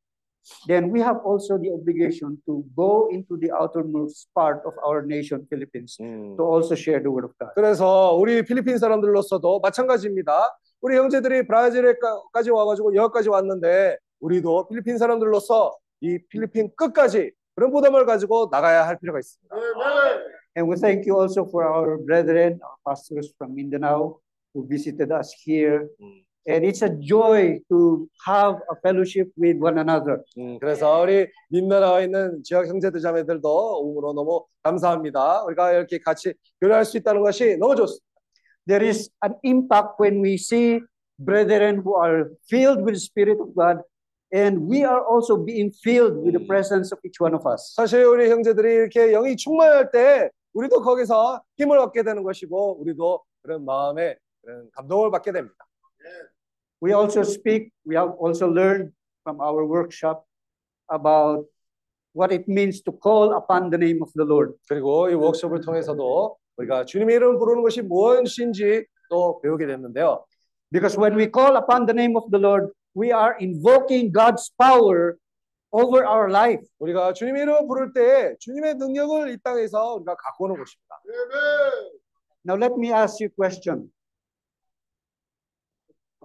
then 0.66 0.90
we 0.90 1.00
have 1.00 1.18
also 1.24 1.58
the 1.58 1.70
obligation 1.70 2.38
to 2.46 2.64
go 2.76 3.08
into 3.12 3.36
the 3.36 3.52
outermost 3.52 4.28
part 4.34 4.62
of 4.64 4.72
our 4.86 5.02
nation, 5.02 5.46
Philippines, 5.50 5.96
to 5.98 6.42
also 6.42 6.74
share 6.74 7.00
the 7.00 7.10
word 7.10 7.24
of 7.24 7.32
God. 7.38 7.52
그래서 7.54 8.14
우리 8.16 8.42
필리핀 8.44 8.78
사람들로서도 8.78 9.60
마찬가지입니다. 9.60 10.56
우리 10.80 10.96
형제들이 10.96 11.46
브라질에까지 11.46 12.50
와가지고 12.50 12.94
여기까지 12.94 13.28
왔는데 13.28 13.98
우리도 14.20 14.68
필리핀 14.68 14.98
사람들로서 14.98 15.76
이 16.00 16.18
필리핀 16.30 16.70
끝까지 16.74 17.32
그런 17.54 17.70
부담을 17.70 18.06
가지고 18.06 18.48
나가야 18.50 18.86
할 18.86 18.98
필요가 18.98 19.18
있습니다. 19.18 19.54
And 20.56 20.66
we 20.66 20.76
thank 20.76 21.06
you 21.06 21.18
also 21.18 21.46
for 21.46 21.64
our 21.64 21.96
brethren, 21.98 22.60
our 22.62 22.76
pastors 22.86 23.32
from 23.38 23.54
Mindanao 23.54 24.18
who 24.52 24.66
visited 24.66 25.12
us 25.12 25.32
here. 25.44 25.88
And 26.46 26.64
it's 26.64 26.82
a 26.82 26.88
joy 26.88 27.60
to 27.68 28.08
have 28.26 28.56
a 28.70 28.76
fellowship 28.82 29.30
with 29.36 29.58
one 29.60 29.78
another. 29.78 30.24
음, 30.38 30.58
그래서 30.58 31.02
우리 31.02 31.28
민나라에 31.50 32.04
있는 32.04 32.42
지역 32.42 32.66
형제들 32.66 33.00
자매들도 33.00 33.80
오므로 33.82 34.12
너무 34.14 34.44
감사합니다. 34.62 35.44
우리가 35.44 35.72
이렇게 35.72 35.98
같이 35.98 36.32
교류할 36.60 36.84
수 36.84 36.96
있다는 36.96 37.22
것이 37.22 37.56
너무 37.58 37.76
좋습니다. 37.76 38.04
There 38.66 38.86
is 38.88 39.10
an 39.22 39.34
impact 39.42 40.00
when 40.00 40.22
we 40.24 40.34
see 40.34 40.80
brethren 41.18 41.82
who 41.84 41.94
are 41.94 42.30
filled 42.48 42.82
with 42.82 42.94
the 42.94 43.00
Spirit 43.00 43.38
of 43.38 43.54
God, 43.54 43.82
and 44.32 44.66
we 44.66 44.82
are 44.82 45.04
also 45.04 45.36
being 45.36 45.70
filled 45.84 46.16
with 46.24 46.32
the 46.32 46.46
presence 46.46 46.90
of 46.90 46.98
each 47.04 47.20
one 47.20 47.34
of 47.34 47.46
us. 47.46 47.74
사실 47.76 48.04
우리 48.04 48.30
형제들이 48.30 48.74
이렇게 48.74 49.12
영이 49.12 49.36
충만할 49.36 49.90
때 49.90 50.30
우리도 50.53 50.81
거기서 50.81 51.43
힘을 51.57 51.77
얻게 51.79 52.03
되는 52.03 52.23
것이고 52.23 52.81
우리도 52.81 53.23
그런 53.41 53.65
마음에 53.65 54.15
그런 54.41 54.69
감동을 54.73 55.11
받게 55.11 55.31
됩니다. 55.31 55.55
We 56.81 56.93
also 56.93 57.21
speak, 57.21 57.71
we 57.87 57.95
have 57.95 58.13
also 58.19 58.47
learned 58.47 58.91
from 59.23 59.39
our 59.41 59.65
workshop 59.65 60.25
about 60.91 61.45
what 62.13 62.31
it 62.33 62.47
means 62.47 62.81
to 62.83 62.91
call 62.91 63.33
upon 63.35 63.69
the 63.69 63.77
name 63.77 64.01
of 64.01 64.11
the 64.13 64.25
Lord. 64.25 64.53
그리고 64.69 65.09
이 65.09 65.13
워크숍을 65.13 65.61
통해서도 65.61 66.37
우리가 66.57 66.85
주님의 66.85 67.15
이름 67.15 67.37
부르는 67.37 67.63
것이 67.63 67.81
무엇인지 67.81 68.85
또 69.09 69.41
배우게 69.41 69.67
됐는데요. 69.67 70.25
Because 70.71 70.97
when 70.97 71.17
we 71.17 71.29
call 71.31 71.57
upon 71.57 71.85
the 71.85 71.93
name 71.93 72.15
of 72.15 72.29
the 72.31 72.39
Lord, 72.39 72.71
we 72.95 73.11
are 73.11 73.35
invoking 73.39 74.11
God's 74.11 74.51
power 74.57 75.17
over 75.72 76.06
our 76.06 76.30
life. 76.30 76.66
우리가 76.78 77.12
주님의 77.12 77.42
이름을 77.42 77.66
부를 77.66 77.92
때 77.92 78.36
주님의 78.40 78.74
능력을 78.74 79.30
이 79.30 79.38
땅에서 79.42 79.94
우리가 79.94 80.14
갖고 80.16 80.44
오는 80.44 80.56
것입니다. 80.56 81.00
Now 82.46 82.56
let 82.56 82.74
me 82.74 82.92
ask 82.92 83.22
you 83.22 83.30
a 83.30 83.34
question. 83.36 83.90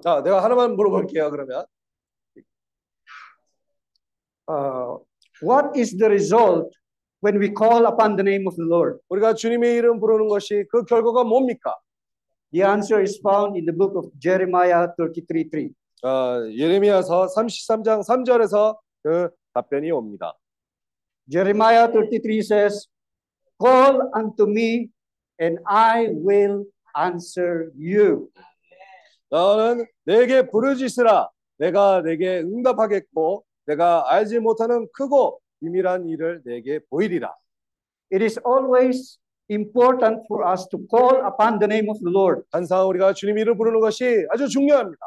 자, 0.01 0.21
내가 0.23 0.43
하나만 0.43 0.75
물어볼게요. 0.75 1.29
그러면 1.31 1.65
Uh, 4.47 4.99
what 5.41 5.75
is 5.75 5.97
the 5.97 6.05
result 6.05 6.69
when 7.19 7.39
we 7.39 7.49
call 7.49 7.87
upon 7.87 8.15
the 8.15 8.23
name 8.23 8.45
of 8.45 8.55
the 8.55 8.67
Lord? 8.67 8.99
우리가 9.09 9.33
주님의 9.33 9.73
이름 9.75 9.99
부르는 9.99 10.27
것이 10.27 10.65
그 10.69 10.85
결과가 10.85 11.23
뭡니까? 11.23 11.75
The 12.51 12.63
answer 12.63 13.01
is 13.01 13.19
found 13.25 13.57
in 13.57 13.65
the 13.65 13.75
book 13.75 13.97
of 13.97 14.11
Jeremiah 14.19 14.87
33:3. 14.95 15.73
어, 16.03 16.45
예레미야서 16.51 17.27
33장 17.35 18.03
3절에서 18.05 18.77
그 19.05 19.29
답변이 19.53 19.91
옵니다. 19.91 20.33
Jeremiah 21.29 21.87
33 21.93 22.41
says, 22.41 22.87
Call 23.61 24.01
unto 24.15 24.49
me, 24.49 24.89
and 25.39 25.59
I 25.67 26.07
will 26.09 26.65
answer 26.97 27.69
you. 27.77 28.29
너는 29.29 29.85
내게 30.05 30.47
부르짖으라 30.49 31.29
내가 31.57 32.01
내게 32.01 32.39
응답하겠고 32.39 33.45
내가 33.67 34.11
알지 34.11 34.39
못하는 34.39 34.87
크고 34.91 35.39
비밀한 35.59 36.07
일을 36.09 36.41
내게 36.43 36.79
보이리라. 36.89 37.31
It 38.11 38.23
is 38.23 38.39
always 38.45 39.19
important 39.51 40.25
for 40.27 40.49
us 40.51 40.67
to 40.69 40.79
call 40.89 41.21
upon 41.27 41.59
the 41.59 41.67
name 41.69 41.89
of 41.89 41.99
the 41.99 42.11
Lord 42.11 42.41
항상 42.51 42.89
우리가 42.89 43.13
주님 43.13 43.37
이름 43.37 43.55
부르는 43.55 43.79
것이 43.79 44.25
아주 44.31 44.47
중요합니다. 44.47 44.97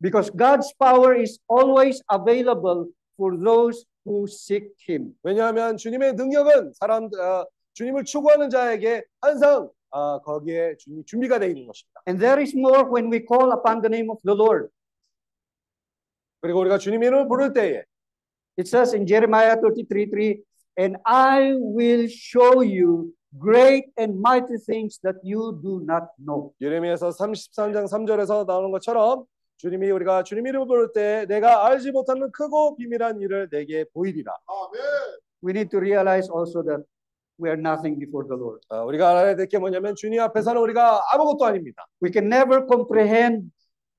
because 0.00 0.30
God's 0.30 0.72
power 0.78 1.14
is 1.14 1.38
always 1.48 2.02
available 2.10 2.86
for 3.18 3.36
those 3.36 3.84
who 4.06 4.24
seek 4.28 4.70
Him. 4.88 5.14
왜냐하면 5.22 5.76
주님의 5.76 6.14
능력은 6.14 6.72
사람 6.74 7.04
어, 7.04 7.44
주님을 7.74 8.04
추구하는 8.04 8.48
자에게 8.48 9.04
항상 9.20 9.68
아, 9.90 10.20
거기에 10.22 10.76
주님이 10.78 11.04
준비가 11.04 11.38
되어 11.38 11.48
있는 11.48 11.66
것입니다. 11.66 12.02
And 12.06 12.22
there 12.24 12.40
is 12.40 12.54
more 12.56 12.84
when 12.84 13.12
we 13.12 13.24
call 13.26 13.52
upon 13.52 13.82
the 13.82 13.88
name 13.88 14.10
of 14.10 14.20
the 14.24 14.36
Lord. 14.36 14.68
그리고 16.40 16.60
우리가 16.60 16.78
주님 16.78 17.02
이름을 17.02 17.28
부를 17.28 17.52
때에 17.52 17.84
It 18.58 18.66
says 18.66 18.94
in 18.94 19.06
Jeremiah 19.06 19.56
33:3, 19.60 20.42
and 20.78 20.96
I 21.04 21.54
will 21.54 22.08
show 22.08 22.62
you 22.62 23.14
great 23.38 23.86
and 23.96 24.18
mighty 24.18 24.58
things 24.58 24.98
that 25.02 25.18
you 25.22 25.60
do 25.62 25.80
not 25.84 26.10
know. 26.18 26.52
예레미야서 26.60 27.10
33장 27.10 27.86
3절에서 27.86 28.46
나오는 28.46 28.70
것처럼 28.72 29.24
주님이 29.58 29.90
우리가 29.90 30.22
주님 30.22 30.46
이름을 30.46 30.66
부를 30.66 30.92
때 30.92 31.26
내가 31.28 31.66
알지 31.66 31.90
못하는 31.90 32.30
크고 32.30 32.76
비밀한 32.76 33.20
일을 33.20 33.48
내게 33.50 33.84
보이리라. 33.92 34.32
We 35.44 35.50
need 35.52 35.70
to 35.70 35.78
realize 35.80 36.30
also 36.30 36.62
that 36.62 36.84
we 37.40 37.50
are 37.50 37.58
nothing 37.58 37.98
before 37.98 38.26
the 38.26 38.38
Lord. 38.40 38.60
어, 38.70 38.84
우리가 38.86 39.10
알아야 39.10 39.34
될 39.36 39.46
게 39.48 39.58
뭐냐면 39.58 39.94
주님 39.96 40.20
앞에서는 40.20 40.60
우리가 40.62 41.02
아무것도 41.12 41.44
아닙니다. 41.44 41.86
We 42.02 42.10
can 42.12 42.32
never 42.32 42.66
comprehend 42.66 43.50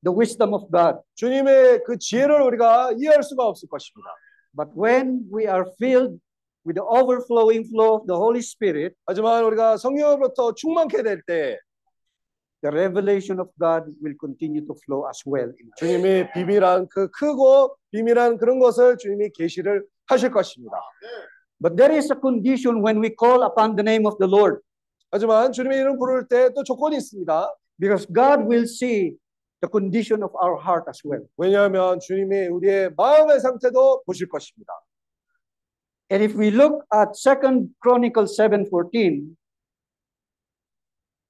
the 0.03 0.15
wisdom 0.15 0.53
of 0.53 0.71
God. 0.71 0.99
주님의 1.15 1.83
그 1.85 1.97
지혜를 1.97 2.41
우리가 2.41 2.93
이해할 2.97 3.21
수가 3.23 3.45
없을 3.45 3.67
것입니다. 3.67 4.09
But 4.55 4.71
when 4.75 5.27
we 5.33 5.43
are 5.45 5.65
filled 5.75 6.19
with 6.65 6.75
the 6.75 6.83
overflowing 6.87 7.67
flow 7.67 7.95
of 7.99 8.07
the 8.07 8.15
Holy 8.17 8.39
Spirit, 8.39 8.95
하지만 9.05 9.43
우리가 9.43 9.75
성령으로부터 9.77 10.53
충만케 10.55 11.03
될 11.03 11.21
때 11.27 11.59
the 12.61 12.71
revelation 12.71 13.39
of 13.39 13.49
God 13.59 13.85
will 14.01 14.15
continue 14.19 14.65
to 14.65 14.75
flow 14.85 15.07
as 15.07 15.21
well. 15.25 15.51
주님이 15.77 16.31
비밀한 16.33 16.87
그 16.89 17.09
크고 17.09 17.75
비밀한 17.91 18.37
그런 18.37 18.59
것을 18.59 18.97
주님이 18.97 19.29
계시를 19.33 19.85
하실 20.07 20.31
것입니다. 20.31 20.77
But 21.61 21.75
there 21.75 21.95
is 21.95 22.11
a 22.11 22.19
condition 22.19 22.83
when 22.83 23.03
we 23.03 23.15
call 23.17 23.43
upon 23.43 23.75
the 23.75 23.83
name 23.83 24.05
of 24.05 24.17
the 24.19 24.29
Lord, 24.29 24.61
하지만 25.11 25.51
주님의 25.51 25.79
이름 25.79 25.97
부를 25.97 26.27
때 26.27 26.49
또 26.53 26.63
조건이 26.63 26.97
있습니다. 26.97 27.53
because 27.79 28.05
God 28.11 28.43
will 28.45 28.67
see 28.67 29.15
the 29.61 29.69
condition 29.71 30.21
of 30.21 30.31
our 30.35 30.59
heart 30.59 30.85
as 30.89 31.01
well. 31.05 31.23
왜냐하면 31.37 31.99
주님이 31.99 32.47
우리의 32.47 32.91
마음의 32.95 33.39
상태도 33.39 34.03
보실 34.05 34.27
것입니다. 34.27 34.73
And 36.11 36.23
if 36.23 36.35
we 36.37 36.49
look 36.49 36.83
at 36.93 37.15
Second 37.15 37.69
Chronicles 37.81 38.35
7:14, 38.35 39.35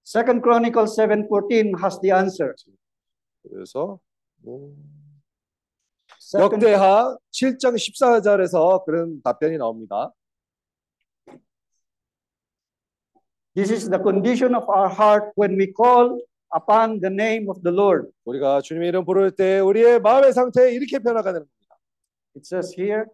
Second 0.09 0.43
Chronicles 0.43 0.97
7:14 0.97 1.81
has 1.82 1.98
the 2.01 2.12
answer. 2.12 2.55
그래서 3.43 3.98
음, 4.47 4.76
Second, 6.20 6.64
역대하 6.64 7.16
7장 7.31 7.74
14절에서 7.76 8.85
그런 8.85 9.22
답변이 9.22 9.56
나옵니다. 9.56 10.12
this 13.55 13.70
is 13.70 13.89
the 13.89 13.98
condition 13.98 14.55
of 14.55 14.68
our 14.68 14.89
heart 14.89 15.31
when 15.36 15.56
we 15.56 15.72
call 15.72 16.18
upon 16.55 17.01
the 17.01 17.10
name 17.10 17.48
of 17.48 17.62
the 17.62 17.72
Lord. 17.72 18.10
우리가 18.26 18.60
주님의 18.60 18.89
이름 18.89 19.05
부를 19.05 19.31
때 19.31 19.60
우리의 19.60 20.01
마음의 20.01 20.32
상태 20.32 20.72
이렇게 20.72 20.98
변화가 20.98 21.32
되는 21.32 21.47
겁니다. 21.47 21.76
It 22.36 22.44
says 22.44 22.74
here, 22.76 23.06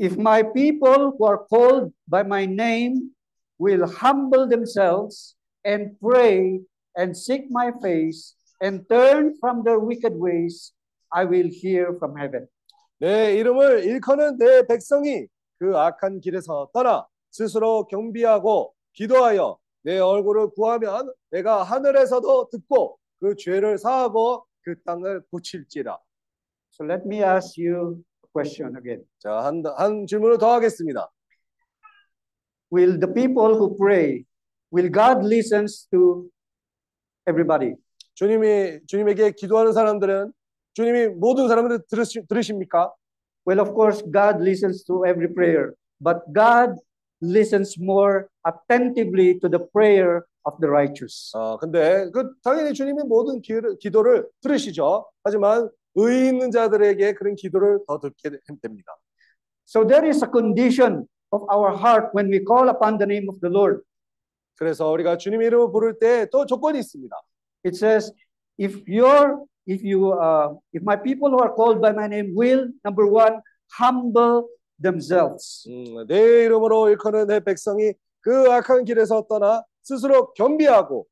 if 0.00 0.16
my 0.18 0.42
people 0.42 1.12
who 1.12 1.26
are 1.26 1.44
called 1.48 1.92
by 2.08 2.22
my 2.24 2.44
name 2.44 3.10
will 3.58 3.84
humble 3.84 4.48
themselves 4.48 5.36
and 5.65 5.97
pray 5.99 6.61
and 6.95 7.15
seek 7.15 7.49
my 7.49 7.71
face 7.81 8.35
and 8.61 8.87
turn 8.89 9.35
from 9.39 9.63
their 9.63 9.79
wicked 9.79 10.13
ways, 10.15 10.73
I 11.11 11.25
will 11.25 11.49
hear 11.49 11.95
from 11.97 12.17
heaven. 12.17 12.47
내 12.99 13.35
이름을 13.35 13.83
일컫는 13.83 14.37
내 14.37 14.65
백성이 14.65 15.27
그 15.59 15.77
악한 15.77 16.21
길에서 16.21 16.69
떠나 16.73 17.05
스스로 17.31 17.85
경비하고 17.87 18.73
기도하여 18.93 19.57
내 19.81 19.99
얼굴을 19.99 20.49
구하면 20.51 21.11
내가 21.31 21.63
하늘에서도 21.63 22.49
듣고 22.49 22.97
그 23.19 23.35
죄를 23.35 23.77
사하고 23.77 24.45
그 24.61 24.81
땅을 24.83 25.23
고칠지라. 25.31 25.97
So 26.71 26.85
let 26.85 27.05
me 27.05 27.21
ask 27.21 27.61
you 27.61 28.03
a 28.23 28.29
question 28.33 28.75
again. 28.77 29.03
자, 29.19 29.43
한, 29.43 29.63
한 29.77 30.07
질문을 30.07 30.37
더 30.37 30.53
하겠습니다. 30.53 31.11
Will 32.71 32.99
the 32.99 33.13
people 33.13 33.55
who 33.55 33.75
pray, 33.77 34.25
will 34.73 34.89
God 34.89 35.23
listens 35.23 35.87
to 35.91 36.27
everybody? 37.29 37.75
주님이 38.15 38.79
주님에게 38.87 39.31
기도하는 39.31 39.71
사람들은 39.71 40.33
주님이 40.73 41.07
모든 41.09 41.47
사람들 41.47 41.83
들으시, 41.87 42.25
들으십니까? 42.27 42.91
Well, 43.45 43.61
of 43.61 43.73
course, 43.73 44.01
God 44.11 44.41
listens 44.41 44.83
to 44.85 45.05
every 45.05 45.31
prayer, 45.31 45.73
but 46.01 46.21
God 46.33 46.75
listens 47.21 47.77
more 47.79 48.27
attentively 48.47 49.39
to 49.39 49.49
the 49.49 49.59
prayer 49.71 50.25
of 50.45 50.57
the 50.59 50.69
righteous. 50.69 51.31
어, 51.35 51.57
근데 51.57 52.09
그 52.11 52.33
당연히 52.43 52.73
주님이 52.73 53.03
모든 53.03 53.41
기, 53.41 53.53
기도를 53.79 54.27
들으시죠. 54.41 55.05
하지만 55.23 55.69
의의 55.95 56.29
있는 56.29 56.49
자들에게 56.49 57.13
그런 57.13 57.35
기도를 57.35 57.79
더 57.87 57.99
듣게 57.99 58.31
됩니다. 58.61 58.91
So 59.65 59.85
there 59.85 60.07
is 60.07 60.23
a 60.23 60.29
condition 60.31 61.05
of 61.31 61.45
our 61.53 61.75
heart 61.77 62.09
when 62.15 62.31
we 62.31 62.43
call 62.43 62.69
upon 62.69 62.97
the 62.97 63.05
name 63.05 63.29
of 63.29 63.39
the 63.39 63.51
Lord. 63.51 63.83
그래서 64.55 64.89
우리가 64.91 65.17
주님의 65.17 65.47
이름을 65.47 65.71
부를 65.71 65.99
때 65.99 66.27
또 66.31 66.45
조건이 66.45 66.79
있습니다. 66.79 67.15
It 67.65 67.75
says, 67.75 68.11
if 68.59 68.81
your 68.87 69.45
if 69.67 69.81
you 69.83 70.13
uh, 70.13 70.53
if 70.73 70.83
my 70.83 70.97
people 71.01 71.29
who 71.31 71.39
are 71.39 71.53
called 71.55 71.81
by 71.81 71.91
my 71.91 72.07
name 72.07 72.33
will 72.35 72.67
number 72.85 73.07
one 73.07 73.41
humble 73.79 74.47
themselves. 74.81 75.65
음, 75.69 76.05
내 76.07 76.43
이름으로 76.45 76.89
일컫는 76.89 77.27
내 77.27 77.39
백성이 77.39 77.93
그 78.21 78.51
악한 78.51 78.85
길에서 78.85 79.25
떠나 79.27 79.63
스스로 79.81 80.33
겸비하고 80.33 81.07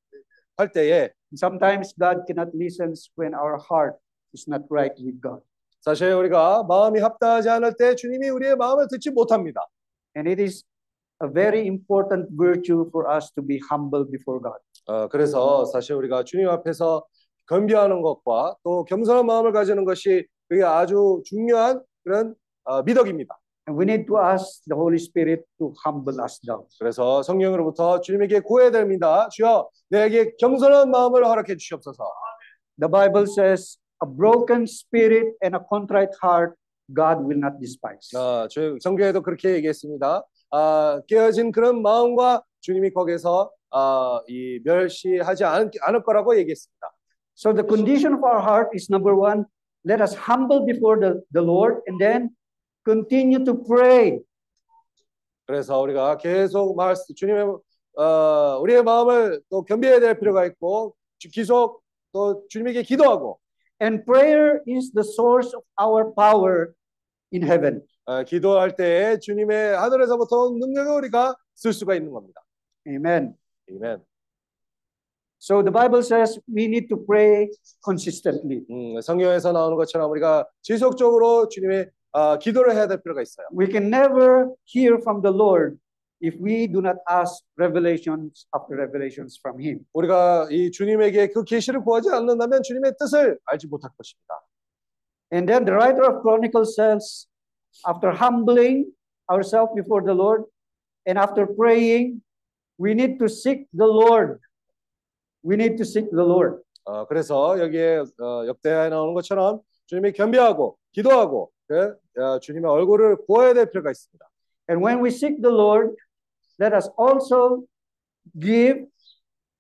할 0.58 0.72
때에 0.72 1.10
Sometimes 1.34 1.96
God 1.98 2.24
cannot 2.28 2.52
listen 2.54 2.94
when 3.18 3.34
our 3.34 3.58
heart 3.58 3.96
is 4.36 4.50
not 4.50 4.66
right 4.70 4.94
with 5.02 5.22
God. 5.22 5.42
사실 5.80 6.12
우리가 6.14 6.64
마음이 6.64 7.00
합당하지 7.00 7.50
않을 7.50 7.74
때 7.78 7.96
주님이 7.96 8.30
우리의 8.30 8.56
마음을 8.56 8.88
듣지 8.90 9.10
못합니다. 9.12 9.62
And 10.16 10.30
it 10.30 10.42
is 10.42 10.64
a 11.22 11.28
very 11.28 11.68
important 11.68 12.28
virtue 12.38 12.90
for 12.92 13.10
us 13.10 13.32
to 13.36 13.42
be 13.42 13.60
humble 13.70 14.06
before 14.06 14.42
God. 14.42 14.60
어, 14.88 15.08
그래서 15.08 15.66
사실 15.66 15.96
우리가 15.96 16.24
주님 16.24 16.50
앞에서 16.50 17.06
겸비하는 17.48 18.02
것과 18.02 18.56
또 18.64 18.84
겸손한 18.86 19.26
마음을 19.26 19.52
가지는 19.52 19.86
것이 19.86 20.26
그게 20.48 20.64
아주 20.64 21.22
중요한 21.26 21.82
그런 22.04 22.36
어, 22.64 22.82
미덕입니다. 22.84 23.38
And 23.68 23.78
we 23.78 23.86
need 23.86 24.08
to 24.08 24.18
ask 24.18 24.64
the 24.66 24.76
Holy 24.76 24.98
Spirit 24.98 25.44
to 25.60 25.74
humble 25.86 26.20
us 26.22 26.40
down. 26.42 26.66
그래서 26.80 27.22
성령으로부터 27.22 28.02
주님에게 28.02 28.40
구해야 28.40 28.72
됩니다. 28.72 29.30
주여 29.32 29.70
내게 29.90 30.34
겸손한 30.40 30.90
마음을 30.90 31.26
허락해 31.26 31.56
주시옵소서. 31.56 32.04
The 32.80 32.90
Bible 32.90 33.28
says, 33.28 33.78
a 34.04 34.08
broken 34.08 34.64
spirit 34.64 35.38
and 35.44 35.56
a 35.56 35.62
contrite 35.70 36.16
heart 36.24 36.56
God 36.94 37.24
will 37.24 37.38
not 37.38 37.60
despise. 37.60 38.10
아, 38.16 38.48
저 38.50 38.76
성경에도 38.82 39.22
그렇게 39.22 39.54
얘기했습니다. 39.56 40.24
아, 40.52 41.02
깨어진 41.08 41.52
그런 41.52 41.82
마음과 41.82 42.44
주님이 42.62 42.92
거기서 42.92 43.52
아, 43.72 44.22
이 44.28 44.60
멸시하지 44.64 45.44
않, 45.46 45.72
않을 45.82 46.04
거라고 46.04 46.38
얘기했습니다. 46.38 46.92
So 47.36 47.54
the 47.54 47.66
condition 47.68 48.14
of 48.14 48.24
our 48.24 48.42
heart 48.42 48.70
is 48.76 48.92
number 48.92 49.16
one, 49.18 49.46
let 49.88 50.02
us 50.02 50.14
humble 50.16 50.66
before 50.66 51.00
the, 51.00 51.22
the 51.34 51.42
Lord 51.44 51.82
and 51.88 51.98
then 52.00 52.30
continue 52.86 53.44
to 53.46 53.64
pray. 53.64 54.20
그래서 55.46 55.80
우리가 55.80 56.18
계속 56.18 56.76
말씀 56.76 57.16
주님의 57.16 57.46
어, 57.98 58.60
우리의 58.62 58.84
마음을 58.84 59.42
또 59.50 59.64
겸비해야 59.64 60.00
될 60.00 60.20
필요가 60.20 60.46
있고 60.46 60.96
주- 61.18 61.30
계속 61.30 61.82
또 62.14 62.44
주님에게 62.50 62.84
기도하고 62.84 63.40
And 63.82 64.06
prayer 64.06 64.62
is 64.68 64.92
the 64.94 65.04
source 65.04 65.52
of 65.56 65.64
our 65.82 66.14
power 66.14 66.74
in 67.34 67.42
heaven. 67.44 67.82
어, 68.06 68.24
기도할 68.24 68.76
때 68.76 69.20
주님의 69.20 69.78
하늘에서부터 69.78 70.46
온 70.46 70.60
능력을 70.60 70.92
우리가 70.94 71.36
쓸 71.56 71.74
수가 71.74 71.96
있는 71.96 72.12
겁니다. 72.12 72.42
Amen. 72.88 73.36
아멘. 73.70 74.04
So 75.40 75.64
the 75.64 75.72
Bible 75.72 76.04
says 76.04 76.40
we 76.48 76.66
need 76.66 76.88
to 76.90 76.98
pray 76.98 77.50
consistently. 77.84 78.64
음, 78.70 79.02
성경에서 79.02 79.52
나오는 79.52 79.76
것처럼 79.76 80.12
우리가 80.12 80.48
지속적으로 80.62 81.48
주님의 81.50 81.90
아, 82.14 82.38
기도를 82.38 82.76
해야 82.76 82.88
될 82.88 83.02
필요가 83.02 83.22
있어요. 83.22 83.48
We 83.58 83.68
can 83.72 83.86
never 83.88 84.54
hear 84.68 84.98
from 85.02 85.22
the 85.22 85.36
Lord 85.36 85.78
if 86.22 86.38
we 86.40 86.68
do 86.68 86.80
not 86.80 86.98
ask 87.10 87.44
revelations 87.58 88.46
after 88.56 88.78
revelations 88.78 89.40
from 89.40 89.60
Him. 89.60 89.80
우리가 89.94 90.48
이 90.52 90.70
주님에게 90.72 91.30
그 91.30 91.44
계시를 91.44 91.84
구하지 91.84 92.10
않는다면 92.12 92.62
주님의 92.64 92.94
뜻을 93.00 93.40
알지 93.46 93.68
못할 93.68 93.90
것입니다. 93.98 94.46
And 95.34 95.48
then 95.48 95.66
the 95.66 95.74
writer 95.74 96.04
of 96.06 96.22
Chronicles 96.22 96.76
says, 96.76 97.31
after 97.87 98.11
humbling 98.11 98.93
ourselves 99.31 99.73
before 99.75 100.03
the 100.03 100.15
Lord 100.15 100.45
and 101.05 101.19
after 101.19 101.47
praying, 101.47 102.23
we 102.79 102.95
need 102.95 103.19
to 103.19 103.29
seek 103.29 103.67
the 103.73 103.87
Lord. 103.87 104.41
We 105.43 105.57
need 105.57 105.77
to 105.79 105.85
seek 105.85 106.11
the 106.11 106.25
Lord. 106.25 106.63
어, 106.85 107.05
그래서 107.07 107.59
여기에 107.59 108.05
어, 108.21 108.47
역대하에 108.47 108.89
나오는 108.91 109.13
것처럼 109.15 109.61
주님이 109.87 110.13
겸비하고 110.13 110.79
기도하고 110.93 111.51
그, 111.67 111.97
어, 112.17 112.39
주님의 112.39 112.71
얼굴을 112.71 113.17
구해야 113.27 113.55
될 113.55 113.71
필요가 113.71 113.91
있습니다. 113.91 114.25
And 114.69 114.85
when 114.85 115.03
we 115.03 115.11
seek 115.11 115.41
the 115.43 115.53
Lord, 115.53 115.97
let 116.61 116.75
us 116.75 116.89
also 116.99 117.65
give 118.39 118.87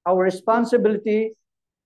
our 0.06 0.22
responsibility 0.22 1.34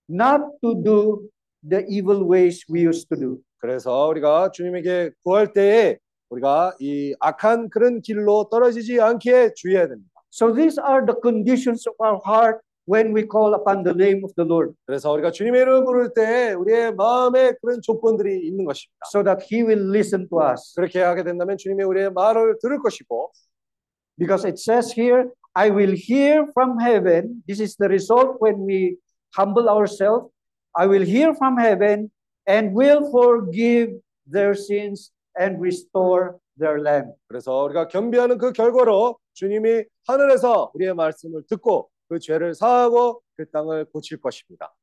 not 0.08 0.40
to 0.62 0.74
do 0.82 1.28
the 1.62 1.84
evil 1.88 2.24
ways 2.24 2.64
we 2.68 2.86
used 2.86 3.08
to 3.08 3.16
do. 3.18 3.38
그래서 3.58 4.08
우리가 4.08 4.50
주님에게 4.52 5.10
구할 5.22 5.52
때에 5.52 5.98
우리가 6.29 6.73
이 6.79 7.15
악한 7.19 7.69
그런 7.69 8.01
길로 8.01 8.47
떨어지지 8.49 8.99
않게 8.99 9.53
주의해야 9.55 9.87
됩니다. 9.87 10.09
So 10.31 10.53
these 10.53 10.77
are 10.79 11.05
the 11.05 11.15
conditions 11.21 11.87
of 11.87 11.95
our 11.99 12.19
heart 12.25 12.59
when 12.87 13.15
we 13.15 13.23
call 13.23 13.53
upon 13.55 13.83
the 13.83 13.93
name 13.95 14.21
of 14.23 14.33
the 14.35 14.47
Lord, 14.47 14.73
그래서 14.85 15.11
우리가 15.11 15.31
주님의 15.31 15.61
이름을 15.61 15.85
부를 15.85 16.09
때 16.13 16.53
우리의 16.53 16.93
마음에 16.95 17.53
그런 17.61 17.81
조건들이 17.81 18.45
있는 18.45 18.65
것입니다. 18.65 18.99
so 19.13 19.23
that 19.23 19.45
He 19.51 19.63
will 19.63 19.89
listen 19.89 20.27
to 20.29 20.41
us. 20.41 20.73
그렇게 20.75 21.01
하게 21.01 21.23
된다면 21.23 21.57
주님이 21.57 21.83
우리의 21.83 22.11
말을 22.11 22.57
들을 22.61 22.79
것이고 22.79 23.31
Because 24.17 24.45
it 24.45 24.57
says 24.57 24.93
here, 24.93 25.29
I 25.53 25.69
will 25.69 25.93
hear 25.93 26.45
from 26.53 26.79
heaven. 26.79 27.43
This 27.47 27.59
is 27.59 27.75
the 27.75 27.89
result 27.89 28.39
when 28.39 28.65
we 28.65 28.97
humble 29.35 29.67
ourselves. 29.67 30.31
I 30.77 30.87
will 30.87 31.03
hear 31.03 31.33
from 31.35 31.57
heaven 31.57 32.11
and 32.47 32.73
will 32.73 33.09
forgive 33.11 33.99
their 34.27 34.55
sins 34.55 35.11
and 35.39 35.57
restore 35.59 36.33
their 36.57 36.81
land. 36.81 37.13
그래서 37.27 37.63
우리가 37.63 37.87
겸비하는 37.87 38.37
그 38.37 38.51
결과로 38.53 39.17
주님이 39.33 39.83
하늘에서 40.07 40.71
우리의 40.73 40.93
말씀을 40.93 41.43
듣고 41.49 41.89
그 42.07 42.19
죄를 42.19 42.53
사하고 42.53 43.21
그 43.35 43.49
땅을 43.49 43.85
고칠 43.85 44.19
것입니다. 44.19 44.73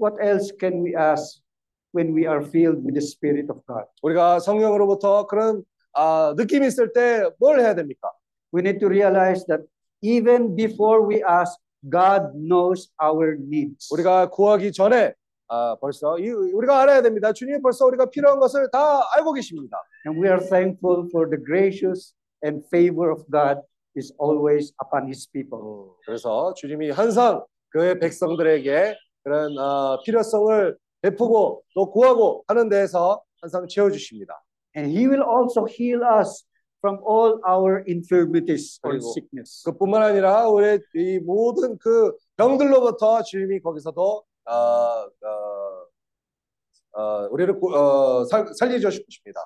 What 0.00 0.16
else 0.22 0.52
can 0.58 0.84
we 0.84 0.94
ask 0.96 1.42
when 1.94 2.14
we 2.16 2.26
are 2.26 2.44
filled 2.44 2.82
with 2.84 2.94
the 2.94 3.02
Spirit 3.02 3.50
of 3.50 3.60
God? 3.66 3.86
우리가 4.02 4.40
성령으로부터 4.40 5.26
그런 5.26 5.64
아, 5.94 6.34
느낌이 6.36 6.66
있을 6.66 6.92
때 6.92 7.28
뭘 7.38 7.60
해야 7.60 7.74
됩니까? 7.74 8.10
We 8.54 8.60
need 8.60 8.78
to 8.80 8.88
realize 8.88 9.44
that 9.46 9.64
even 10.02 10.54
before 10.56 11.06
we 11.06 11.22
ask, 11.22 11.58
God 11.90 12.32
knows 12.34 12.90
our 13.02 13.36
needs. 13.38 13.88
우리가 13.92 14.30
구하기 14.30 14.72
전에 14.72 15.14
아, 15.52 15.76
벌써 15.78 16.18
이, 16.18 16.30
우리가 16.30 16.80
알아야 16.80 17.02
됩니다. 17.02 17.30
주님이 17.30 17.60
벌써 17.60 17.84
우리가 17.84 18.08
필요한 18.08 18.40
것을 18.40 18.70
다 18.70 19.02
알고 19.14 19.34
계십니다. 19.34 19.76
And 20.06 20.18
we 20.18 20.26
are 20.26 20.40
thankful 20.40 21.08
for 21.12 21.28
the 21.28 21.36
gracious 21.44 22.14
and 22.42 22.64
favor 22.72 23.12
of 23.12 23.26
God 23.30 23.60
is 23.94 24.14
always 24.18 24.72
upon 24.82 25.04
His 25.08 25.28
people. 25.30 25.92
그래서 26.06 26.54
주님이 26.54 26.88
항상 26.88 27.44
그의 27.68 27.98
백성들에게 27.98 28.96
그런 29.24 29.58
어, 29.58 30.00
필요성을 30.06 30.74
베푸고 31.02 31.62
또 31.74 31.90
구하고 31.90 32.44
하는 32.48 32.70
데에서 32.70 33.22
항상 33.42 33.68
채워주십니다. 33.68 34.42
And 34.74 34.90
He 34.90 35.06
will 35.06 35.22
also 35.22 35.66
heal 35.68 36.00
us 36.18 36.46
from 36.80 36.96
all 37.06 37.38
our 37.46 37.84
infirmities 37.86 38.80
or 38.82 38.96
sickness. 38.96 39.62
그뿐만 39.66 40.02
아니라 40.02 40.48
우리 40.48 40.78
이 40.94 41.18
모든 41.18 41.76
그 41.76 42.16
병들로부터 42.38 43.22
주님이 43.22 43.60
거기서도 43.60 44.00
어, 44.02 44.12
어, 44.12 44.16
어, 44.16 44.31
우리를 47.30 47.58
구- 47.60 47.74
어, 47.74 48.24
살, 48.24 48.46
살려주실 48.54 49.04
것입니다. 49.04 49.40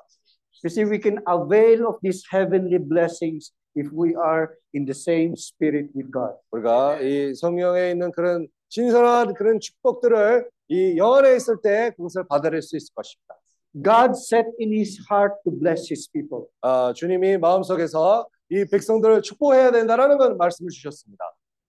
You 0.64 0.70
see, 0.70 0.84
we 0.84 0.98
can 1.00 1.18
avail 1.28 1.86
of 1.86 1.98
these 2.02 2.22
heavenly 2.32 2.78
blessings 2.78 3.52
if 3.76 3.90
we 3.92 4.14
are 4.16 4.48
in 4.74 4.84
the 4.86 4.94
same 4.94 5.34
spirit 5.36 5.90
with 5.94 6.10
God. 6.10 6.34
우리가 6.50 7.00
이 7.00 7.34
성령에 7.34 7.90
있는 7.90 8.10
그런 8.12 8.48
신선한 8.70 9.34
그런 9.34 9.60
축복들을 9.60 10.48
이 10.68 10.96
영 10.96 11.14
안에 11.14 11.36
있을 11.36 11.58
때 11.62 11.92
그것을 11.96 12.24
받아들일 12.26 12.62
수 12.62 12.76
있을 12.76 12.92
것입니다. 12.94 13.36
God 13.84 14.12
set 14.18 14.46
in 14.58 14.72
His 14.72 14.98
heart 15.12 15.36
to 15.44 15.52
bless 15.52 15.86
His 15.92 16.10
people. 16.10 16.46
아, 16.62 16.92
주님이 16.96 17.36
마음속에서 17.38 18.26
이 18.48 18.64
백성들을 18.64 19.22
축복해야 19.22 19.70
된다라는 19.70 20.18
건 20.18 20.36
말씀을 20.38 20.70
주셨습니다. 20.70 21.22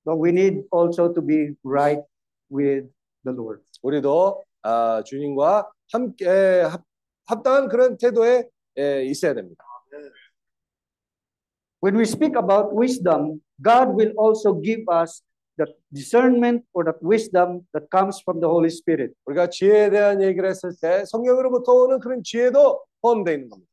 But 0.05 0.19
we 0.23 0.29
need 0.31 0.63
also 0.73 1.13
to 1.13 1.21
be 1.21 1.53
right 1.63 2.01
with 2.49 2.87
the 3.23 3.35
Lord. 3.35 3.61
우리도 3.81 4.43
아, 4.63 5.03
주님과 5.05 5.69
함께 5.91 6.27
합, 6.61 6.83
합당한 7.25 7.67
그런 7.67 7.97
태도에 7.97 8.47
에, 8.77 9.05
있어야 9.05 9.33
됩니다. 9.33 9.63
When 11.81 11.95
we 11.95 12.03
speak 12.03 12.35
about 12.35 12.73
wisdom, 12.73 13.41
God 13.61 13.93
will 13.93 14.13
also 14.17 14.59
give 14.59 14.83
us 14.89 15.21
that 15.57 15.69
discernment 15.93 16.65
or 16.73 16.83
that 16.85 16.97
wisdom 17.01 17.67
that 17.73 17.89
comes 17.89 18.21
from 18.21 18.39
the 18.39 18.49
Holy 18.49 18.69
Spirit. 18.69 19.13
우리가 19.25 19.49
지혜에 19.49 19.89
대한 19.89 20.21
얘기를 20.21 20.49
했을 20.49 20.71
때 20.81 21.05
성령으로부터 21.05 21.73
오는 21.73 21.99
그런 21.99 22.23
지혜도 22.23 22.83
포함되어 23.01 23.33
있는 23.33 23.49
겁니다. 23.49 23.71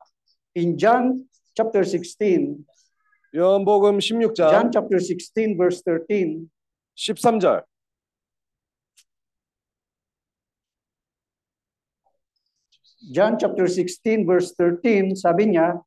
In 0.56 0.76
John 0.76 1.24
chapter 1.54 1.84
16, 1.84 2.64
요한복음 3.34 3.98
John 4.00 4.20
16장 4.20 4.72
chapter 4.72 5.00
16, 5.00 5.56
verse 5.56 5.82
13, 5.82 6.48
13절 6.96 7.64
John 13.12 13.36
chapter 13.39 13.68
16 13.68 14.24
verse 14.24 14.55
13 14.56 15.16
sabi 15.16 15.52
niya 15.52 15.82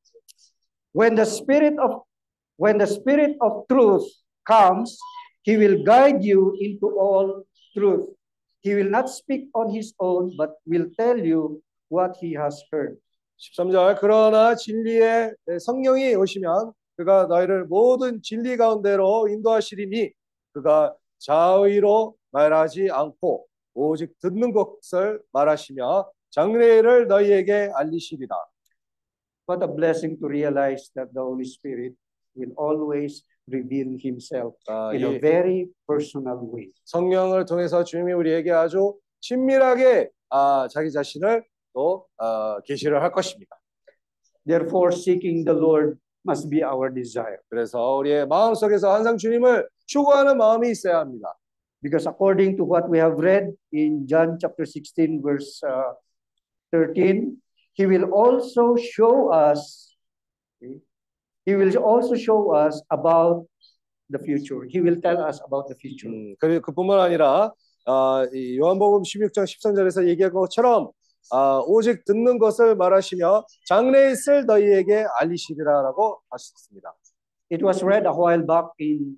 when 0.93 1.15
the 1.15 1.25
spirit 1.25 1.77
of 1.81 2.05
when 2.57 2.77
the 2.77 2.85
spirit 2.85 3.37
of 3.41 3.65
truth 3.69 4.05
comes 4.45 4.97
he 5.41 5.57
will 5.57 5.81
guide 5.81 6.21
you 6.21 6.53
into 6.61 6.93
all 6.97 7.45
truth 7.73 8.05
he 8.61 8.75
will 8.75 8.89
not 8.89 9.09
speak 9.09 9.49
on 9.53 9.73
his 9.73 9.93
own 9.97 10.33
but 10.37 10.57
will 10.65 10.85
tell 10.99 11.17
you 11.17 11.61
what 11.89 12.13
he 12.21 12.33
has 12.33 12.61
heard 12.69 12.97
13절 13.37 14.01
그러나 14.01 14.55
진리의 14.55 15.33
성령이 15.61 16.15
오시면 16.15 16.73
그가 16.97 17.27
너희를 17.27 17.65
모든 17.65 18.21
진리 18.21 18.57
가운데로 18.57 19.27
인도하시리니 19.29 20.11
그가 20.53 20.95
자의로 21.19 22.15
말하지 22.31 22.89
않고 22.91 23.45
오직 23.75 24.19
듣는 24.19 24.53
것을 24.53 25.21
말하시며 25.31 26.09
장래를 26.31 27.07
너희에게 27.07 27.71
알리시리라. 27.73 28.35
what 29.47 29.63
a 29.63 29.67
blessing 29.67 30.19
to 30.19 30.27
realize 30.27 30.91
that 30.93 31.07
the 31.13 31.21
holy 31.21 31.45
spirit 31.45 31.93
will 32.35 32.51
always 32.59 33.23
reveal 33.49 33.95
himself 33.97 34.53
아, 34.67 34.91
in 34.93 35.03
a 35.03 35.15
이 35.15 35.21
very 35.21 35.67
personal 35.87 36.37
way 36.53 36.69
성령을 36.83 37.45
통해서 37.45 37.83
주님이 37.83 38.13
우리에게 38.13 38.51
아주 38.51 38.99
친밀하게 39.21 40.09
아, 40.29 40.67
자기 40.69 40.91
자신을 40.91 41.43
또 41.73 42.05
아, 42.17 42.59
계시를 42.65 43.01
할 43.01 43.11
것입니다. 43.11 43.57
therefore 44.45 44.91
seeking 44.93 45.45
the 45.45 45.57
lord 45.57 45.97
must 46.27 46.49
be 46.49 46.61
our 46.61 46.93
desire 46.93 47.39
그래서 47.49 47.97
우리의 47.97 48.27
마음 48.27 48.53
속에서 48.53 48.93
항상 48.93 49.17
주님을 49.17 49.67
추구하는 49.85 50.37
마음이 50.37 50.69
있어야 50.71 50.99
합니다. 50.99 51.33
Because 51.81 52.07
according 52.09 52.57
to 52.57 52.65
what 52.65 52.89
we 52.89 52.99
have 52.99 53.15
read 53.21 53.53
in 53.71 54.07
John 54.07 54.37
chapter 54.41 54.65
16, 54.65 55.21
verse 55.21 55.61
uh, 55.63 55.93
13, 56.71 57.37
he 57.73 57.85
will 57.85 58.05
also 58.11 58.75
show 58.75 59.31
us, 59.31 59.95
okay, 60.61 60.79
he 61.45 61.55
will 61.55 61.75
also 61.77 62.15
show 62.15 62.51
us 62.53 62.81
about 62.89 63.45
the 64.09 64.19
future. 64.19 64.63
He 64.67 64.81
will 64.81 64.99
tell 65.01 65.21
us 65.21 65.39
about 65.45 65.67
the 65.67 65.75
future. 65.75 66.09
음, 66.09 66.35
그, 66.39 66.59
그뿐만 66.61 66.99
아니라 66.99 67.51
아, 67.85 68.25
이 68.33 68.57
요한복음 68.57 69.03
16장 69.03 69.45
13절에서 69.45 70.07
얘기한 70.09 70.33
것처럼 70.33 70.91
아, 71.31 71.61
오직 71.65 72.03
듣는 72.05 72.37
것을 72.39 72.75
말하시며 72.75 73.45
장래에 73.67 74.11
있을 74.11 74.45
너희에게 74.45 75.05
알리시리라라고 75.19 76.21
하셨습니다. 76.29 76.93
It 77.51 77.63
was 77.63 77.83
read 77.83 78.05
a 78.05 78.11
while 78.11 78.45
back 78.45 78.71
in 78.79 79.17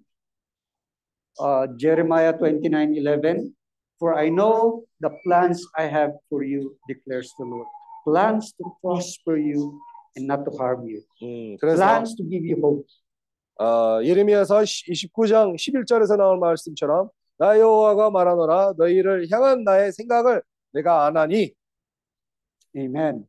uh, 1.40 1.68
Jeremiah 1.78 2.34
29:11. 2.38 3.54
For 4.00 4.16
I 4.18 4.30
know 4.30 4.84
the 5.02 5.12
plans 5.24 5.62
I 5.76 5.84
have 5.92 6.14
for 6.30 6.44
you, 6.44 6.78
declares 6.88 7.34
the 7.38 7.46
Lord. 7.46 7.68
Plans 8.08 8.54
to 8.56 8.64
prosper 8.82 9.36
you 9.36 9.78
and 10.16 10.26
not 10.26 10.46
to 10.46 10.52
harm 10.58 10.88
you. 10.88 11.04
음, 11.22 11.60
Plans 11.60 12.16
to 12.16 12.24
give 12.24 12.48
you 12.48 12.56
hope. 12.64 12.88
어, 13.60 14.00
예레미야서 14.02 14.62
29장 14.64 15.56
11절에서 15.56 16.16
나온 16.16 16.40
말씀처럼 16.40 17.10
나 17.38 17.60
여호와가 17.60 18.10
말하노라 18.10 18.74
너희를 18.78 19.28
향한 19.30 19.66
나의 19.66 19.92
생각을 19.92 20.42
내가 20.72 21.06
아나니 21.06 21.54
Amen. 22.78 23.28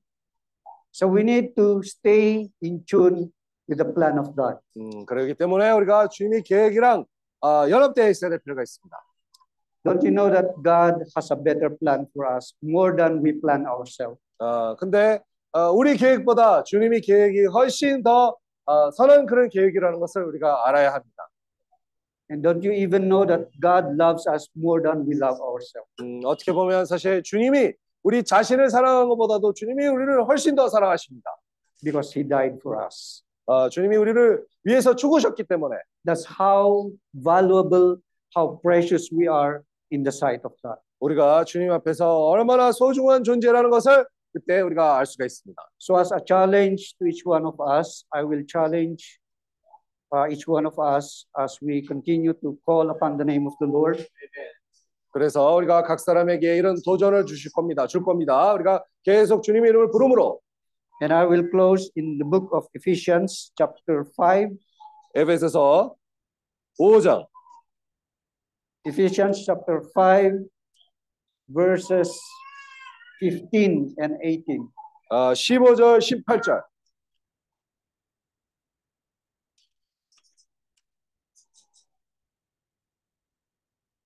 So 0.92 1.08
we 1.08 1.22
need 1.22 1.54
to 1.56 1.80
stay 1.82 2.48
in 2.62 2.84
tune 2.84 3.32
with 3.68 3.82
the 3.82 3.92
plan 3.92 4.18
of 4.18 4.36
God. 4.36 4.58
음, 4.76 5.04
그렇기 5.06 5.34
때문에 5.34 5.70
우리가 5.72 6.08
주님의 6.08 6.42
계획이랑 6.42 7.04
어, 7.42 7.68
연합되어 7.68 8.08
있어야 8.10 8.30
될 8.30 8.38
필요가 8.38 8.62
있습니다. 8.62 8.96
Don't 9.82 10.02
you 10.02 10.10
know 10.10 10.28
that 10.30 10.52
God 10.62 11.00
has 11.16 11.30
a 11.30 11.36
better 11.36 11.70
plan 11.70 12.06
for 12.12 12.26
us 12.26 12.52
more 12.62 12.94
than 12.94 13.22
we 13.22 13.32
plan 13.40 13.64
ourselves? 13.66 14.20
어, 14.38 14.76
근데 14.76 15.20
어, 15.52 15.70
우리 15.72 15.96
계획보다 15.96 16.64
주님의 16.64 17.00
계획이 17.00 17.46
훨씬 17.46 18.02
더 18.02 18.36
어, 18.66 18.90
선한 18.90 19.26
그런 19.26 19.48
계획이라는 19.48 19.98
것을 19.98 20.24
우리가 20.24 20.68
알아야 20.68 20.92
합니다. 20.92 21.28
And 22.30 22.46
don't 22.46 22.62
you 22.62 22.72
even 22.72 23.08
know 23.08 23.26
that 23.26 23.50
God 23.60 23.96
loves 23.98 24.28
us 24.28 24.48
more 24.56 24.82
than 24.82 25.08
we 25.08 25.16
love 25.16 25.40
ourselves? 25.40 25.90
음, 26.00 26.20
어떻게 26.24 26.52
보면 26.52 26.84
사실 26.84 27.22
주님이 27.22 27.72
우리 28.02 28.22
자신을 28.22 28.70
사랑하는 28.70 29.08
것보다도 29.08 29.54
주님이 29.54 29.86
우리를 29.86 30.24
훨씬 30.24 30.54
더 30.54 30.68
사랑하십니다. 30.68 31.28
Because 31.82 32.12
He 32.14 32.28
died 32.28 32.58
for 32.60 32.84
us. 32.84 33.22
어, 33.46 33.68
주님이 33.70 33.96
우리를 33.96 34.44
위해서 34.64 34.94
죽으셨기 34.94 35.44
때문에 35.44 35.76
That's 36.06 36.24
how 36.38 36.92
valuable, 37.14 37.96
how 38.36 38.60
precious 38.60 39.10
we 39.12 39.26
are 39.26 39.62
in 39.92 40.02
the 40.02 40.12
sight 40.12 40.42
of 40.44 40.54
God. 40.62 40.78
우리가 41.00 41.44
주님 41.44 41.70
앞에서 41.72 42.26
얼마나 42.26 42.72
소중한 42.72 43.24
존재라는 43.24 43.70
것을 43.70 44.06
그때 44.32 44.60
우리가 44.60 44.98
알 44.98 45.06
수가 45.06 45.24
있습니다. 45.24 45.60
So, 45.80 45.98
as 45.98 46.12
a 46.12 46.20
challenge 46.26 46.96
to 46.98 47.08
each 47.08 47.22
one 47.26 47.44
of 47.44 47.56
us, 47.60 48.04
I 48.10 48.22
will 48.22 48.44
challenge 48.46 49.18
uh, 50.14 50.30
each 50.30 50.48
one 50.48 50.66
of 50.66 50.76
us 50.78 51.26
as 51.38 51.58
we 51.62 51.84
continue 51.86 52.32
to 52.34 52.56
call 52.64 52.90
upon 52.90 53.16
the 53.16 53.24
name 53.24 53.46
of 53.46 53.54
the 53.60 53.70
Lord. 53.70 54.06
그래서 55.12 55.54
우리가 55.56 55.82
각 55.82 55.98
사람에게 55.98 56.56
이런 56.56 56.76
도전을 56.84 57.26
주실 57.26 57.50
겁니다. 57.52 57.86
줄 57.86 58.04
겁니다. 58.04 58.52
우리가 58.54 58.84
계속 59.02 59.42
주님의 59.42 59.70
이름을 59.70 59.90
부름으로 59.90 60.40
And 61.02 61.14
I 61.14 61.26
will 61.26 61.48
close 61.50 61.90
in 61.96 62.18
the 62.18 62.28
book 62.28 62.50
of 62.52 62.68
Ephesians, 62.74 63.52
chapter 63.56 64.04
5. 64.16 64.56
에베소서 65.14 65.96
5장 66.78 67.26
Ephesians 68.85 69.43
chapter 69.45 69.81
5, 69.93 70.33
verses 71.49 72.11
15 73.19 73.95
and 73.97 74.17
18. 74.21 74.69
어, 75.09 75.33
15절 75.33 75.99
18절 75.99 76.63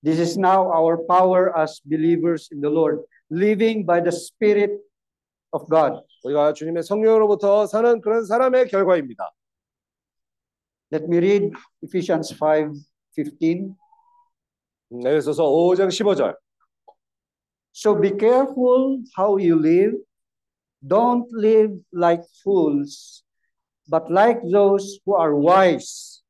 This 0.02 0.18
is 0.18 0.38
now 0.38 0.72
our 0.72 0.96
power 1.04 1.52
as 1.54 1.80
believers 1.84 2.48
in 2.50 2.62
the 2.62 2.70
Lord, 2.70 3.04
living 3.28 3.84
by 3.84 4.00
the 4.00 4.12
Spirit 4.12 4.80
of 5.52 5.68
God. 5.68 6.00
우리가 6.24 6.54
주님의 6.54 6.82
성령으로부터 6.84 7.66
사는 7.66 8.00
그런 8.00 8.24
사람의 8.24 8.68
결과입니다. 8.68 9.30
Let 10.90 11.04
me 11.06 11.18
read 11.18 11.52
Ephesians 11.82 12.32
5 12.32 12.72
15. 13.12 13.68
음, 13.68 13.76
에베소서 14.92 15.44
5장 15.44 15.88
15절 15.88 16.36
So 17.72 17.94
be 17.94 18.10
careful 18.10 19.00
how 19.16 19.38
you 19.38 19.56
live. 19.56 19.94
Don't 20.86 21.30
live 21.30 21.70
like 21.92 22.22
fools, 22.42 23.22
but 23.88 24.10
like 24.10 24.40
those 24.50 24.98
who 25.06 25.14
are 25.14 25.36
wise. 25.36 26.22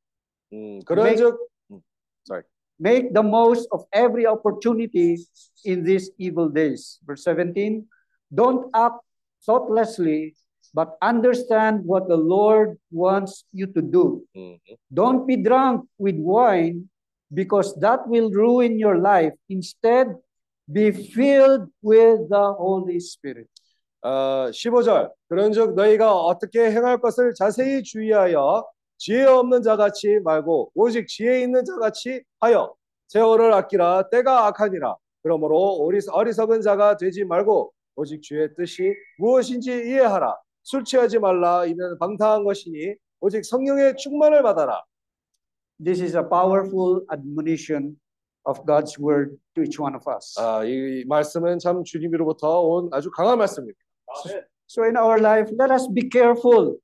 음, 0.53 0.79
그런즉 0.85 1.37
음, 1.71 1.81
sorry. 2.27 2.43
Make 2.77 3.13
the 3.13 3.23
most 3.23 3.67
of 3.71 3.85
every 3.91 4.25
opportunity 4.27 5.17
in 5.65 5.83
these 5.83 6.11
evil 6.17 6.49
days. 6.49 6.99
Verse 7.05 7.23
17 7.23 7.87
Don't 8.29 8.69
act 8.75 9.01
thoughtlessly, 9.45 10.35
but 10.73 10.95
understand 11.01 11.83
what 11.85 12.07
the 12.07 12.17
Lord 12.17 12.77
wants 12.91 13.45
you 13.51 13.65
to 13.73 13.81
do. 13.81 14.21
음, 14.37 14.59
Don't 14.93 15.25
be 15.25 15.37
drunk 15.41 15.87
with 15.97 16.15
wine, 16.21 16.87
because 17.34 17.78
that 17.80 18.02
will 18.08 18.30
ruin 18.30 18.78
your 18.78 18.98
life. 19.00 19.34
Instead, 19.48 20.14
be 20.72 20.90
filled 20.90 21.68
with 21.82 22.28
the 22.28 22.44
Holy 22.58 22.96
Spirit. 22.96 23.48
어, 24.02 24.50
15절. 24.52 25.10
그런즉 25.28 25.74
너희가 25.74 26.14
어떻게 26.14 26.70
행할 26.70 26.98
것을 27.00 27.34
자세히 27.34 27.82
주의하여 27.82 28.66
지혜 28.98 29.24
없는 29.24 29.62
자같이 29.62 30.20
말고 30.24 30.70
오직 30.74 31.06
지혜 31.08 31.42
있는 31.42 31.64
자같이 31.64 32.22
하여 32.40 32.74
세월을 33.08 33.52
아끼라. 33.52 34.08
때가 34.10 34.46
악하니라. 34.46 34.96
그러므로 35.22 35.58
어리- 35.58 35.98
어리석은 36.10 36.60
자가 36.62 36.96
되지 36.96 37.24
말고 37.24 37.72
오직 37.96 38.22
주의 38.22 38.48
뜻이 38.54 38.94
무엇인지 39.18 39.70
이해하라. 39.72 40.36
술 40.62 40.84
취하지 40.84 41.18
말라. 41.18 41.64
이는 41.66 41.98
방탕한 41.98 42.44
것이니 42.44 42.94
오직 43.20 43.44
성령의 43.44 43.96
충만을 43.96 44.42
받아라 44.42 44.82
This 45.83 45.99
is 45.99 46.15
a 46.15 46.23
powerful 46.23 47.01
admonition 47.11 47.95
of 48.45 48.63
God's 48.65 48.97
word 48.99 49.37
to 49.55 49.63
each 49.63 49.79
one 49.79 49.95
of 49.95 50.03
us. 50.07 50.35
아, 50.37 50.63
이 50.63 51.03
말씀은 51.05 51.59
참 51.59 51.83
주님으로부터 51.83 52.61
온 52.61 52.89
아주 52.91 53.09
강한 53.11 53.37
말씀입니다 53.37 53.77
So 54.67 54.83
in 54.83 54.95
our 54.95 55.19
life, 55.19 55.51
let 55.59 55.71
us 55.71 55.87
be 55.93 56.07
careful. 56.09 56.77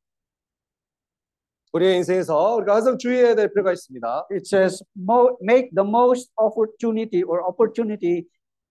우리의 1.74 1.98
인생에서 1.98 2.56
우리가 2.56 2.76
항상 2.76 2.98
주의해야 2.98 3.36
될 3.36 3.50
필요가 3.54 3.72
있습니다 3.72 4.28
It 4.32 4.46
says, 4.48 4.84
mo- 4.98 5.38
make 5.42 5.70
the 5.76 5.88
most 5.88 6.32
opportunity 6.38 7.24
or 7.24 7.44
opportunity 7.48 8.26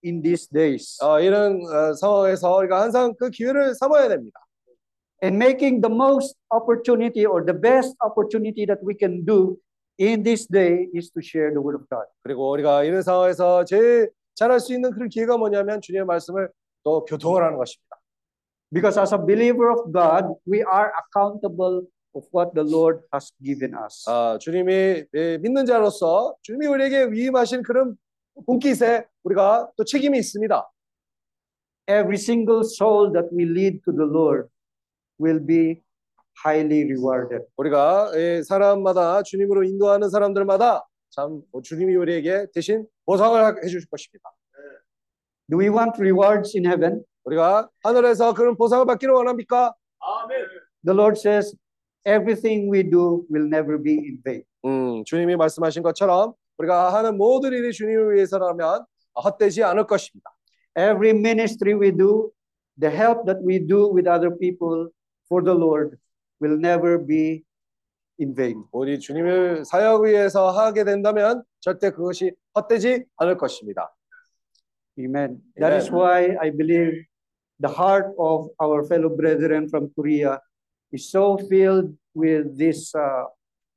in 0.04 0.22
these 0.22 0.48
days. 0.48 0.98
어, 1.02 1.20
이런 1.20 1.60
어, 1.66 1.94
상황에서 1.94 2.56
우리가 2.56 2.82
항상 2.82 3.14
그 3.18 3.30
기회를 3.30 3.74
삼아야 3.74 4.08
됩니다. 4.08 4.40
And 5.22 5.36
making 5.36 5.80
the 5.80 5.92
most 5.92 6.36
opportunity 6.52 7.24
or 7.24 7.44
the 7.44 7.58
best 7.58 7.94
opportunity 8.04 8.66
that 8.66 8.82
we 8.84 8.94
can 8.98 9.24
do 9.24 9.56
in 9.99 10.23
this 10.23 10.47
day 10.47 10.87
is 10.93 11.11
to 11.11 11.21
share 11.21 11.51
the 11.51 11.61
word 11.61 11.75
of 11.75 11.87
God. 11.89 12.05
그리고 12.23 12.51
우리가 12.51 12.83
이런 12.83 13.01
상황에서 13.01 13.65
제일 13.65 14.09
잘할 14.35 14.59
수 14.59 14.73
있는 14.73 14.91
그런 14.91 15.09
기회가 15.09 15.37
뭐냐면 15.37 15.81
주님의 15.81 16.05
말씀을 16.05 16.49
또 16.83 17.05
교통을 17.05 17.43
하는 17.43 17.57
것입니다. 17.57 17.97
Because 18.71 18.99
as 18.99 19.13
a 19.13 19.19
believer 19.19 19.69
of 19.71 19.91
God, 19.91 20.35
we 20.47 20.59
are 20.59 20.91
accountable 21.03 21.87
of 22.15 22.27
what 22.33 22.53
the 22.53 22.63
Lord 22.63 23.01
has 23.13 23.31
given 23.43 23.73
us. 23.75 24.09
아, 24.09 24.37
주님이 24.39 25.05
예, 25.13 25.37
믿는 25.37 25.65
자로서 25.65 26.35
주님이 26.41 26.67
우리에게 26.67 27.11
위임하신 27.11 27.63
그런 27.63 27.97
분깃에 28.45 29.05
우리가 29.23 29.69
또 29.75 29.83
책임이 29.83 30.17
있습니다. 30.17 30.71
Every 31.87 32.15
single 32.15 32.61
soul 32.61 33.11
that 33.13 33.29
we 33.35 33.43
lead 33.43 33.81
to 33.83 33.93
the 33.93 34.07
Lord 34.07 34.47
will 35.19 35.45
be 35.45 35.81
highly 36.45 36.83
rewarded. 36.83 37.45
우리가 37.57 38.11
예, 38.15 38.41
사람마다 38.43 39.21
주님으로 39.23 39.63
인도하는 39.63 40.09
사람들마다 40.09 40.85
참 41.09 41.41
주님이 41.63 41.95
우리에게 41.95 42.47
대신 42.53 42.85
보상을 43.05 43.43
하- 43.43 43.55
해주실 43.63 43.87
것입니다. 43.89 44.29
Do 45.49 45.59
we 45.59 45.67
want 45.69 45.93
rewards 45.99 46.55
in 46.57 46.65
heaven? 46.65 47.03
우리가 47.25 47.69
하늘에서 47.83 48.33
그런 48.33 48.55
보상을 48.55 48.85
받기를 48.85 49.13
원합니까? 49.13 49.73
The 50.85 50.95
Lord 50.97 51.19
says, 51.19 51.55
everything 52.05 52.71
we 52.71 52.83
do 52.89 53.25
will 53.29 53.45
never 53.47 53.77
be 53.81 53.93
in 53.99 54.21
vain. 54.23 54.43
음, 54.65 55.03
주님이 55.05 55.35
말씀하신 55.35 55.83
것처럼 55.83 56.33
우리가 56.57 56.93
하는 56.93 57.17
모든 57.17 57.51
일이 57.53 57.71
주님을 57.71 58.15
위해서라면 58.15 58.85
헛되지 59.21 59.63
않을 59.63 59.85
것입니다. 59.87 60.31
Every 60.77 61.09
ministry 61.11 61.77
we 61.77 61.91
do, 61.91 62.31
the 62.79 62.95
help 62.95 63.25
that 63.25 63.45
we 63.45 63.59
do 63.59 63.91
with 63.93 64.07
other 64.09 64.35
people 64.37 64.89
for 65.27 65.43
the 65.43 65.55
Lord 65.57 65.97
will 66.41 66.57
never 66.57 66.97
be 67.05 67.43
in 68.19 68.35
vain. 68.35 68.63
우리 68.71 68.99
주님을 68.99 69.65
사역 69.65 70.03
위해서 70.03 70.51
하게 70.51 70.83
된다면 70.83 71.43
절대 71.59 71.91
그것이 71.91 72.33
헛되지 72.55 73.05
않을 73.17 73.37
것입니다. 73.37 73.93
Amen. 74.99 75.41
That 75.57 75.73
is 75.73 75.91
why 75.91 76.35
I 76.39 76.51
believe 76.51 77.05
the 77.59 77.73
heart 77.73 78.13
of 78.17 78.49
our 78.61 78.83
fellow 78.85 79.15
brethren 79.15 79.69
from 79.69 79.89
Korea 79.95 80.39
is 80.91 81.09
so 81.09 81.37
filled 81.47 81.95
with 82.13 82.57
this 82.57 82.93
uh, 82.95 83.25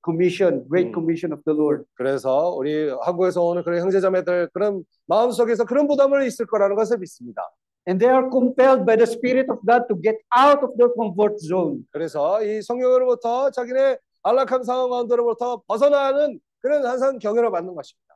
commission, 0.05 0.67
great 0.69 0.93
commission 0.93 1.33
of 1.33 1.43
the 1.45 1.55
Lord. 1.57 1.85
그래서 1.95 2.51
우리 2.51 2.91
한국에서 3.03 3.43
오는 3.43 3.63
그런 3.63 3.81
형제자매들 3.81 4.51
그런 4.53 4.85
마음속에서 5.07 5.65
그런 5.65 5.87
부담을 5.87 6.27
있을 6.27 6.47
거라는 6.47 6.77
것을 6.77 6.99
믿습니다. 6.99 7.43
And 7.87 8.01
they 8.01 8.09
are 8.09 8.31
compelled 8.31 8.87
by 8.87 8.97
the 8.97 9.07
Spirit 9.07 9.51
of 9.51 9.59
God 9.67 9.85
to 9.89 9.97
get 10.01 10.17
out 10.35 10.65
of 10.65 10.77
their 10.77 10.89
comfort 10.95 11.39
zone. 11.39 11.85
그래서 11.91 12.43
이 12.43 12.63
성령으로부터 12.63 13.51
자기네 13.51 13.99
안락한 14.23 14.65
상황 14.65 14.89
가운데로부터 14.91 15.63
벗어나는 15.67 16.41
그런 16.61 16.85
항상 16.87 17.19
경연을 17.19 17.51
받는 17.51 17.75
것입니다. 17.75 18.15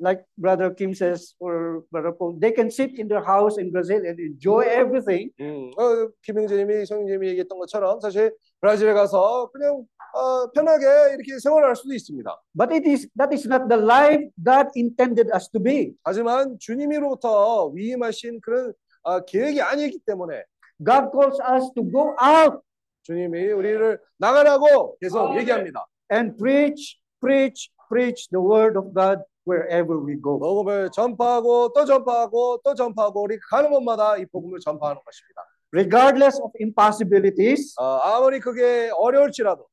like 0.00 0.24
Brother 0.36 0.70
Kim 0.70 0.94
says, 0.94 1.34
or 1.40 1.84
Brother 1.90 2.12
Paul, 2.12 2.38
they 2.38 2.52
can 2.52 2.70
sit 2.70 2.98
in 2.98 3.08
their 3.08 3.22
house 3.22 3.58
in 3.58 3.70
Brazil 3.70 4.04
and 4.06 4.18
enjoy 4.18 4.62
everything. 4.62 5.30
음, 5.40 5.70
어, 5.76 6.08
김영재님이 6.22 6.86
성님이 6.86 7.28
얘기했던 7.28 7.58
것처럼 7.58 8.00
사실 8.00 8.32
브라질에 8.60 8.92
가서 8.94 9.50
그냥 9.52 9.84
어, 10.14 10.50
편하게 10.52 10.86
이렇게 11.14 11.38
생활할 11.38 11.76
수도 11.76 11.92
있습니다. 11.94 12.30
But 12.56 12.72
it 12.72 12.88
is 12.88 13.08
that 13.16 13.34
is 13.34 13.46
not 13.46 13.68
the 13.68 13.82
life 13.82 14.24
God 14.42 14.70
intended 14.76 15.30
us 15.34 15.50
to 15.50 15.60
be. 15.60 15.94
하지만 16.02 16.56
주님으로부터 16.58 17.68
위임하신 17.68 18.40
그런 18.40 18.72
아, 19.08 19.20
계획이 19.24 19.62
아니기 19.62 19.98
때문에 20.06 20.42
God 20.84 21.10
calls 21.12 21.40
us 21.40 21.72
to 21.74 21.82
go 21.90 22.14
out 22.20 22.60
주님이 23.02 23.52
우리를 23.52 23.98
나가라고 24.18 24.98
계속 25.00 25.34
얘기합니다. 25.36 25.86
and 26.12 26.36
preach, 26.36 27.00
preach, 27.20 27.70
preach 27.88 28.28
the 28.30 28.42
word 28.42 28.76
of 28.76 28.92
God 28.94 29.22
wherever 29.48 29.96
we 29.98 30.20
go. 30.20 30.38
복음을 30.38 30.90
전파하고 30.90 31.72
또 31.72 31.84
전파하고 31.86 32.60
또 32.62 32.74
전파하고 32.74 33.22
우리 33.22 33.38
가는 33.50 33.70
곳마다 33.70 34.18
이 34.18 34.26
복음을 34.26 34.58
전파하는 34.60 35.00
것입니다. 35.02 35.42
Regardless 35.72 36.40
of 36.40 36.52
impossibilities, 36.60 37.74
어, 37.78 37.84
아무리 38.04 38.40
그게 38.40 38.90
어려울지라도 38.94 39.66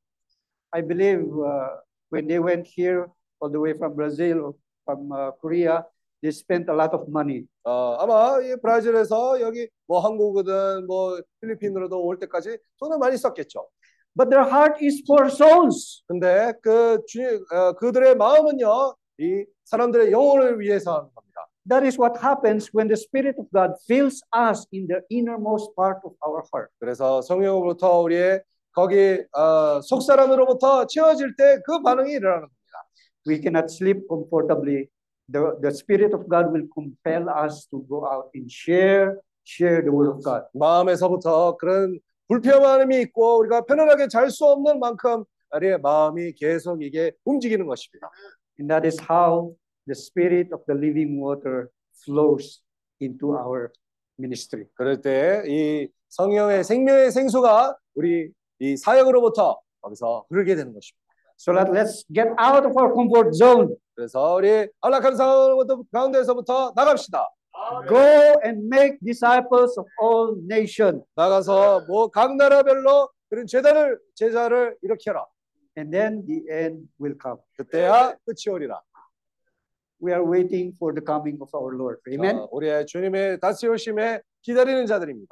I 0.71 0.81
believe 0.81 1.23
uh, 1.23 1.79
when 2.11 2.27
they 2.27 2.39
went 2.39 2.67
here 2.67 3.07
all 3.41 3.51
the 3.51 3.59
way 3.59 3.71
from 3.75 3.95
Brazil 3.95 4.55
from 4.85 5.11
uh, 5.11 5.31
Korea, 5.41 5.83
they 6.21 6.31
spent 6.31 6.69
a 6.69 6.73
lot 6.75 6.93
of 6.95 7.05
money. 7.09 7.45
어, 7.63 7.97
아마 7.99 8.41
이 8.41 8.55
브라질에서 8.61 9.41
여기 9.41 9.67
뭐 9.87 9.99
한국이든 9.99 10.87
뭐 10.87 11.19
필리핀으로도 11.41 12.01
올 12.03 12.19
때까지 12.19 12.57
돈을 12.79 12.97
많이 12.97 13.17
썼겠죠. 13.17 13.67
But 14.17 14.29
their 14.29 14.47
heart 14.49 14.83
is 14.83 15.03
for 15.07 15.27
souls. 15.27 16.03
근데 16.07 16.53
그 16.61 17.01
주님 17.07 17.43
어, 17.51 17.73
그들의 17.73 18.15
마음은요 18.15 18.95
이 19.19 19.45
사람들의 19.65 20.11
영혼을 20.11 20.59
위해서 20.59 20.91
하는 20.95 21.09
겁니다. 21.13 21.47
That 21.67 21.83
is 21.85 21.99
what 21.99 22.19
happens 22.23 22.69
when 22.75 22.87
the 22.87 22.95
Spirit 22.97 23.39
of 23.39 23.49
God 23.51 23.73
fills 23.89 24.21
us 24.31 24.67
in 24.71 24.87
the 24.87 25.01
innermost 25.11 25.73
part 25.75 25.99
of 26.05 26.13
our 26.25 26.43
heart. 26.53 26.71
그래서 26.79 27.21
성령으로부터 27.23 28.01
우리의 28.01 28.41
거기 28.71 29.23
어, 29.33 29.81
속 29.81 30.01
사람으로부터 30.01 30.85
채워질 30.87 31.35
때 31.35 31.61
그 31.65 31.81
반응이 31.81 32.11
일어나는 32.11 32.47
겁니다. 32.47 32.87
We 33.27 33.41
cannot 33.41 33.71
sleep 33.71 34.05
comfortably. 34.07 34.87
The, 35.31 35.57
the 35.61 35.71
Spirit 35.71 36.13
of 36.13 36.29
God 36.29 36.51
will 36.53 36.67
compel 36.73 37.29
us 37.29 37.65
to 37.71 37.83
go 37.89 38.05
out 38.05 38.29
and 38.35 38.49
share, 38.49 39.17
share 39.43 39.81
the 39.81 39.91
Word 39.91 40.09
of 40.09 40.23
God. 40.23 40.43
마음에서부터 40.53 41.57
그런 41.57 41.99
불편함이 42.27 43.01
있고 43.01 43.39
우리가 43.39 43.61
편안하게 43.65 44.07
잘 44.07 44.29
수 44.29 44.45
없는 44.45 44.79
만큼 44.79 45.23
우리의 45.53 45.79
마음이 45.79 46.33
계속 46.33 46.81
이게 46.83 47.11
움직이는 47.23 47.65
것입니다. 47.65 48.09
And 48.59 48.71
that 48.71 48.85
is 48.85 48.99
how 49.01 49.55
the 49.87 49.95
Spirit 49.95 50.53
of 50.53 50.63
the 50.67 50.77
living 50.77 51.19
water 51.21 51.69
flows 52.03 52.61
into 53.01 53.33
our 53.35 53.71
ministry. 54.19 54.65
그럴 54.75 55.01
때 55.01 55.43
이 55.47 55.87
성령의 56.09 56.63
생명의 56.63 57.11
생수가 57.11 57.77
우리 57.95 58.31
이 58.59 58.77
사역으로부터 58.77 59.59
거기서 59.81 60.25
흐르게 60.29 60.55
되는 60.55 60.73
것입니다. 60.73 61.04
So 61.37 61.53
that 61.53 61.71
let's 61.71 62.05
get 62.13 62.29
out 62.39 62.65
of 62.65 62.75
our 62.77 62.93
comfort 62.93 63.33
zone. 63.35 63.75
그래서 63.95 64.35
우리 64.35 64.67
안락한 64.81 65.15
상황 65.15 65.57
가운데서부터 65.91 66.73
나갑시다. 66.75 67.29
Go 67.87 68.39
and 68.45 68.67
make 68.67 68.97
disciples 69.03 69.77
of 69.79 69.85
all 70.01 70.35
nations. 70.45 71.03
나가서 71.15 71.85
뭐 71.87 72.09
각 72.09 72.35
나라별로 72.35 73.09
그런 73.29 73.47
제자를 73.47 73.99
제자를 74.15 74.77
일으켜라. 74.81 75.25
And 75.77 75.91
then 75.91 76.25
the 76.25 76.43
end 76.49 76.87
will 76.99 77.17
come. 77.21 77.39
그때야 77.57 78.15
끝이 78.25 78.53
오리라. 78.53 78.79
We 80.01 80.11
are 80.11 80.23
waiting 80.23 80.75
for 80.77 80.93
the 80.93 81.03
coming 81.03 81.39
of 81.41 81.49
our 81.55 81.73
Lord. 81.75 81.99
Amen. 82.11 82.37
어, 82.37 82.49
우리의 82.51 82.85
주님의 82.85 83.39
다시 83.39 83.67
오심에 83.67 84.21
기다리는 84.41 84.85
자들입니다. 84.85 85.27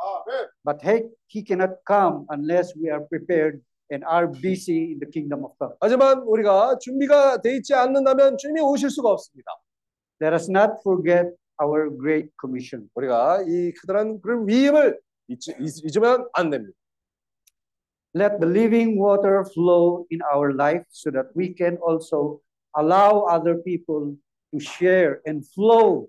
But 0.65 0.79
he, 0.81 1.03
he 1.29 1.43
cannot 1.45 1.75
come 1.85 2.25
unless 2.31 2.73
we 2.79 2.89
are 2.89 3.05
prepared 3.07 3.61
and 3.93 4.03
are 4.05 4.27
busy 4.27 4.93
in 4.93 4.99
the 4.99 5.09
kingdom 5.09 5.45
of 5.45 5.53
God. 5.59 5.77
하지만 5.79 6.23
우리가 6.23 6.79
준비가 6.79 7.41
돼 7.41 7.57
있지 7.57 7.73
않는다면 7.73 8.37
주님이 8.37 8.61
오실 8.61 8.89
수가 8.89 9.09
없습니다. 9.11 9.51
Let 10.21 10.33
us 10.33 10.49
not 10.49 10.79
forget 10.81 11.29
our 11.61 11.89
great 11.95 12.29
commission. 12.41 12.89
우리가 12.95 13.43
이 13.47 13.71
크다란 13.73 14.19
그런 14.21 14.47
위임을 14.47 14.99
잊으면 15.27 16.27
안 16.33 16.49
됩니다. 16.49 16.75
Let 18.15 18.39
the 18.39 18.49
living 18.49 18.99
water 18.99 19.43
flow 19.45 20.05
in 20.11 20.21
our 20.33 20.53
life 20.53 20.85
so 20.89 21.11
that 21.11 21.29
we 21.35 21.53
can 21.55 21.77
also 21.81 22.41
allow 22.77 23.25
other 23.29 23.61
people 23.63 24.17
to 24.51 24.59
share 24.59 25.21
and 25.27 25.45
flow 25.53 26.07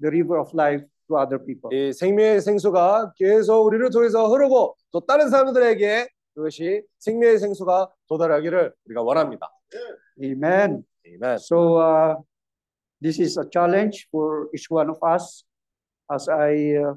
the 0.00 0.10
river 0.10 0.38
of 0.38 0.48
life 0.54 0.84
to 1.08 1.16
other 1.16 1.38
people. 1.38 1.68
이 1.72 1.92
생명의 1.92 2.40
생수가 2.40 3.14
계속 3.16 3.66
우리를 3.66 3.90
통해서 3.90 4.28
흐르고 4.28 4.76
또 4.92 5.00
다른 5.00 5.28
사람들에게 5.28 6.08
그것이 6.34 6.82
생명의 6.98 7.38
생수가 7.38 7.92
도달하기를 8.08 8.74
우리가 8.86 9.02
원합니다. 9.02 9.50
Amen. 10.22 10.84
아멘. 11.06 11.36
So 11.36 11.78
uh, 11.78 12.16
this 13.00 13.20
is 13.20 13.38
a 13.38 13.44
challenge 13.52 14.08
for 14.10 14.48
each 14.54 14.70
one 14.70 14.88
of 14.90 14.98
us. 15.02 15.44
As 16.10 16.28
I 16.28 16.76
uh, 16.76 16.94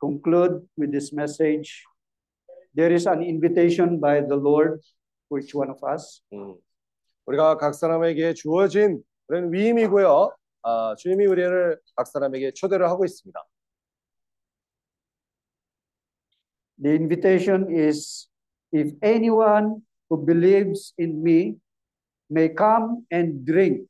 conclude 0.00 0.66
with 0.76 0.92
this 0.92 1.12
message, 1.12 1.84
there 2.74 2.92
is 2.92 3.06
an 3.06 3.22
invitation 3.22 4.00
by 4.00 4.20
the 4.20 4.36
Lord 4.36 4.80
for 5.28 5.40
each 5.40 5.54
one 5.54 5.70
of 5.70 5.78
us. 5.84 6.22
음, 6.32 6.56
우리가 7.26 7.56
각 7.58 7.74
사람에게 7.74 8.34
주어진 8.34 9.02
그런 9.26 9.52
위임이고요. 9.52 10.30
아, 10.62 10.94
주님이 10.98 11.26
우리를 11.26 11.78
각 11.96 12.06
사람에게 12.06 12.52
초대를 12.52 12.88
하고 12.88 13.04
있습니다. 13.04 13.38
The 16.80 16.96
invitation 16.96 17.66
is 17.74 18.27
if 18.72 18.92
anyone 19.02 19.82
who 20.08 20.16
believes 20.24 20.92
in 20.98 21.22
me 21.22 21.56
may 22.30 22.48
come 22.48 23.06
and 23.10 23.44
drink. 23.44 23.88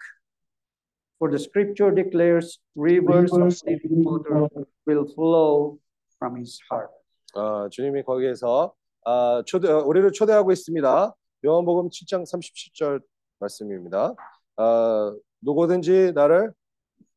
For 1.18 1.30
the 1.30 1.38
scripture 1.38 1.90
declares 1.90 2.60
rivers 2.76 3.32
of 3.32 3.50
living 3.66 4.05
water 4.05 4.46
will 4.86 5.06
flow 5.14 5.78
from 6.18 6.36
his 6.36 6.60
heart. 6.70 6.90
아, 7.34 7.68
주님이 7.70 8.05
거기에서 8.05 8.72
아, 9.05 9.42
초대 9.44 9.70
우리를 9.72 10.12
초대하고 10.12 10.52
있습니다. 10.52 11.14
요한복음 11.44 11.90
7장 11.90 12.22
37절 12.22 13.02
말씀입니다. 13.40 14.14
아, 14.56 15.16
누구든지 15.40 16.12
나를 16.14 16.52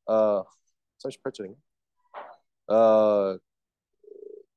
아, 0.08 0.44
38절인가? 1.04 1.56
아, 2.68 3.38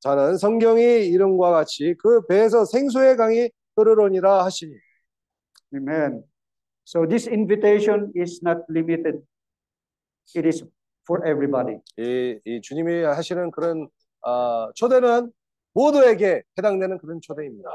자는 0.04 0.36
성경이 0.36 1.06
이름과 1.06 1.50
같이 1.50 1.94
그 1.98 2.26
배에서 2.26 2.66
생수의 2.66 3.16
강이 3.16 3.48
흐르러니라 3.74 4.44
하시니. 4.44 4.70
Amen. 5.74 6.22
So 6.84 7.08
this 7.08 7.26
invitation 7.26 8.12
is 8.14 8.40
not 8.44 8.66
limited. 8.68 9.22
It 10.36 10.46
is 10.46 10.62
for 11.08 11.26
everybody. 11.26 11.78
이, 11.96 12.38
이 12.44 12.60
주님이 12.60 13.02
하시는 13.04 13.50
그런 13.50 13.88
아, 14.20 14.70
초대는 14.74 15.32
모두에게 15.72 16.42
해당되는 16.58 16.98
그런 16.98 17.22
초대입니다. 17.22 17.66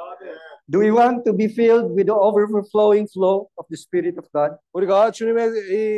Do 0.69 0.81
we 0.81 0.91
want 0.91 1.23
to 1.25 1.35
be 1.35 1.47
filled 1.47 1.95
with 1.95 2.05
the 2.05 2.13
overflowing 2.13 3.09
flow 3.09 3.49
of 3.57 3.65
the 3.69 3.75
Spirit 3.75 4.19
of 4.19 4.29
God? 4.31 4.55
우리가 4.73 5.09
주님의 5.09 5.49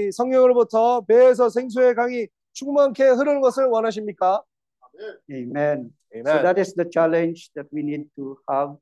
이 0.07 0.11
성령으로부터 0.13 1.01
배에서 1.01 1.49
생수의 1.49 1.93
강이 1.93 2.27
충만케 2.53 3.03
흐르는 3.03 3.41
것을 3.41 3.65
원하십니까? 3.65 4.41
Amen. 5.29 5.91
So 6.12 6.20
Amen. 6.20 6.42
that 6.42 6.58
is 6.58 6.72
the 6.74 6.84
challenge 6.84 7.50
that 7.54 7.66
we 7.70 7.82
need 7.82 8.08
to 8.16 8.38
have. 8.48 8.76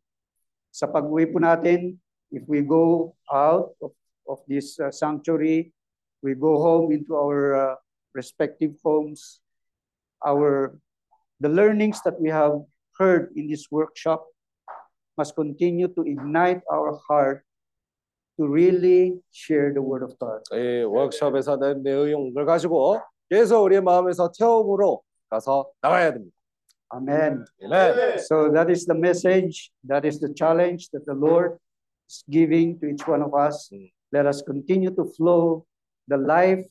Sa 0.74 0.86
pag-uwi 0.86 1.30
po 1.30 1.38
natin, 1.38 1.98
if 2.34 2.42
we 2.46 2.62
go 2.62 3.14
out 3.30 3.74
of, 3.82 3.94
of 4.26 4.38
this 4.50 4.78
uh, 4.78 4.90
sanctuary, 4.90 5.70
we 6.22 6.34
go 6.34 6.58
home 6.58 6.90
into 6.90 7.14
our 7.14 7.54
uh, 7.54 7.74
respective 8.14 8.74
homes, 8.82 9.40
our 10.24 10.78
the 11.40 11.48
learnings 11.48 12.00
that 12.02 12.18
we 12.20 12.30
have 12.30 12.62
heard 12.98 13.30
in 13.36 13.50
this 13.50 13.70
workshop 13.70 14.24
must 15.18 15.34
continue 15.34 15.88
to 15.88 16.02
ignite 16.02 16.62
our 16.70 16.98
heart 17.06 17.44
to 18.38 18.48
really 18.48 19.20
share 19.30 19.70
the 19.74 19.82
word 19.82 20.02
of 20.02 20.18
God. 20.18 20.42
이 20.50 20.82
워크숍에서 20.82 21.56
낸 21.58 21.82
내용을 21.82 22.44
가지고 22.44 22.98
계속 23.30 23.62
우리의 23.62 23.82
마음에서 23.82 24.30
태움으로 24.32 25.02
가서 25.30 25.70
나가야 25.82 26.12
됩니다. 26.14 26.34
Amen. 26.91 27.45
Amen. 27.63 28.19
So 28.19 28.49
that 28.51 28.69
is 28.69 28.85
the 28.85 28.95
message, 28.95 29.71
that 29.85 30.05
is 30.05 30.19
the 30.19 30.33
challenge 30.33 30.89
that 30.89 31.05
the 31.05 31.13
Lord 31.13 31.59
is 32.09 32.23
giving 32.29 32.79
to 32.79 32.87
each 32.87 33.07
one 33.07 33.21
of 33.21 33.33
us. 33.33 33.69
Let 34.11 34.25
us 34.25 34.41
continue 34.41 34.89
to 34.95 35.05
flow 35.15 35.65
the 36.07 36.17
life, 36.17 36.65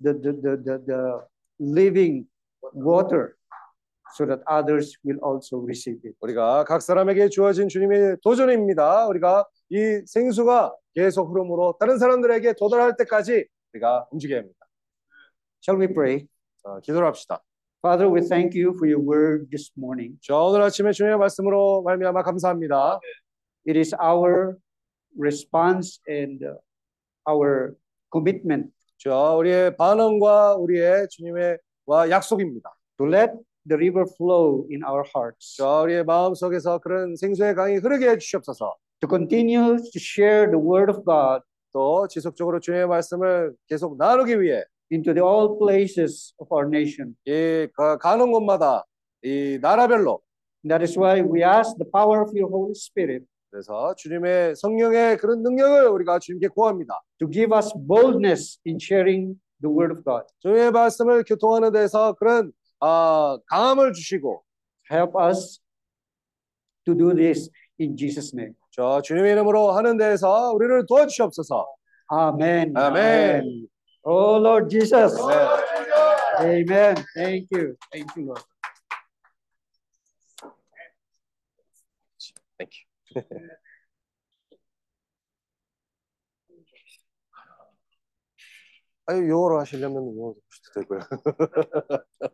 the, 0.00 0.12
the, 0.12 0.32
the, 0.32 0.52
the, 0.62 0.82
the 0.86 1.24
living 1.58 2.26
water 2.74 3.36
so 4.14 4.26
that 4.26 4.40
others 4.46 4.96
will 5.02 5.18
also 5.22 5.58
receive 5.58 6.00
it. 6.04 6.14
우리가 6.20 6.64
각 6.64 6.82
사람에게 6.82 7.28
주어진 7.30 7.68
주님의 7.68 8.18
도전입니다. 8.22 9.06
우리가 9.08 9.46
이 9.70 10.02
생수가 10.06 10.74
계속 10.94 11.30
흐름으로 11.30 11.76
다른 11.78 11.98
사람들에게 11.98 12.54
도달할 12.58 12.96
때까지 12.96 13.46
우리가 13.72 14.08
움직여야 14.10 14.40
합니다. 14.40 14.66
Shall 15.62 15.80
we 15.80 15.92
pray? 15.92 16.26
어, 16.64 16.80
기도를 16.80 17.06
합시다. 17.06 17.42
Father, 17.80 18.08
we 18.10 18.20
thank 18.22 18.54
you 18.54 18.74
for 18.76 18.86
your 18.88 18.98
word 18.98 19.50
this 19.50 19.70
morning. 19.78 20.18
저 20.20 20.36
오늘 20.36 20.62
아침에 20.62 20.90
주님의 20.90 21.16
말씀으로 21.18 21.82
말미암아 21.82 22.22
감사합니다. 22.24 22.98
It 23.68 23.78
is 23.78 23.94
our 24.02 24.56
response 25.16 26.00
and 26.08 26.44
uh, 26.44 26.56
our 27.28 27.74
commitment 28.12 28.72
저 28.98 29.36
우리의 29.36 29.76
반응과 29.76 30.56
우리의 30.56 31.08
주님의 31.08 31.58
와 31.86 32.10
약속입니다. 32.10 32.68
to 32.98 33.06
let 33.06 33.30
the 33.68 33.76
river 33.76 34.04
flow 34.16 34.66
in 34.72 34.82
our 34.82 35.04
hearts, 35.14 35.56
저 35.56 35.82
우리의 35.82 36.02
마음 36.04 36.34
속에서 36.34 36.78
그런 36.78 37.14
생수의 37.14 37.54
강이 37.54 37.76
흐르게 37.76 38.08
해 38.08 38.18
주시옵소서. 38.18 38.74
to 39.00 39.08
continue 39.08 39.76
to 39.76 40.00
share 40.00 40.50
the 40.50 40.58
word 40.58 40.90
of 40.90 41.04
God 41.04 41.44
또 41.72 42.08
지속적으로 42.08 42.58
주님의 42.58 42.88
말씀을 42.88 43.54
계속 43.68 43.96
나누기 43.96 44.40
위해 44.40 44.64
into 44.90 45.12
the 45.14 45.22
all 45.24 45.58
places 45.58 46.34
of 46.38 46.48
our 46.52 46.66
nation. 46.68 47.14
이 47.26 47.66
가- 47.74 47.96
가는 47.98 48.30
곳마다 48.30 48.84
이 49.22 49.58
나라별로 49.60 50.20
That 50.66 50.82
is 50.82 50.98
why 50.98 51.20
we 51.22 51.42
ask 51.44 51.76
the 51.78 51.88
power 51.92 52.20
of 52.22 52.32
your 52.36 52.50
Holy 52.50 52.72
Spirit 52.72 53.24
그래서 53.50 53.94
주님의 53.96 54.56
성령의 54.56 55.16
그런 55.18 55.42
능력을 55.42 55.86
우리가 55.88 56.18
주님께 56.18 56.48
구합니다. 56.48 57.00
to 57.18 57.28
give 57.30 57.54
us 57.56 57.72
boldness 57.86 58.58
in 58.66 58.76
sharing 58.80 59.34
the 59.62 59.72
word 59.74 59.92
of 59.94 60.04
God. 60.04 60.26
주님의 60.40 60.70
말씀을 60.72 61.24
교통하는 61.24 61.72
데서 61.72 62.12
그런 62.14 62.52
아, 62.80 63.38
강함을 63.46 63.92
주시고 63.92 64.42
Help 64.90 65.12
us 65.20 65.60
to 66.84 66.94
do 66.96 67.14
this 67.14 67.50
in 67.80 67.96
Jesus' 67.96 68.34
name. 68.34 68.54
저 68.70 69.00
주님의 69.02 69.32
이름으로 69.32 69.72
하는 69.72 69.96
데에서 69.96 70.52
우리를 70.52 70.86
도와주시옵소서. 70.86 71.66
Amen. 72.12 72.76
아멘. 72.76 73.68
Oh 74.07 74.37
Lord 74.37 74.69
Jesus. 74.69 75.13
네. 75.15 76.63
Amen. 76.63 76.95
Thank 77.15 77.47
you. 77.51 77.77
Thank 77.91 78.11
you, 78.17 78.25
Lord. 78.25 78.43
Thank 82.57 82.73
you. 82.79 82.87
아유 89.05 89.29
영어로 89.29 89.59
하시려면 89.59 89.97
영어로 89.97 90.35
하셔도 90.49 90.79
되고요. 90.79 90.99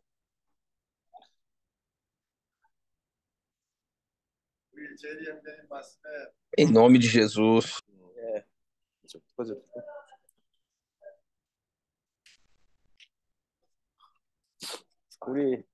우리 4.73 4.95
제리 4.97 5.25
형님 5.27 5.43
말씀에 5.69 6.09
Em 6.57 6.69
nome 6.69 6.99
de 6.99 7.07
Jesus. 7.07 7.81
좀 9.07 9.21
우리 15.26 15.64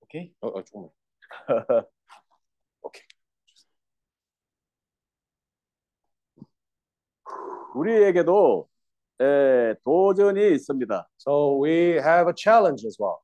오케이. 0.00 0.32
어, 0.40 0.48
어 0.48 0.62
조금. 0.64 0.88
우리에게도 7.74 8.68
에, 9.20 9.74
도전이 9.84 10.54
있습니다. 10.54 11.08
So 11.18 11.62
we 11.62 11.96
have 11.98 12.28
a 12.28 12.34
challenge 12.36 12.86
as 12.86 12.96
well. 13.00 13.18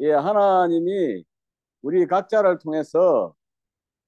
예, 0.00 0.12
하나님이 0.12 1.24
우리 1.82 2.06
각자를 2.06 2.58
통해서 2.58 3.34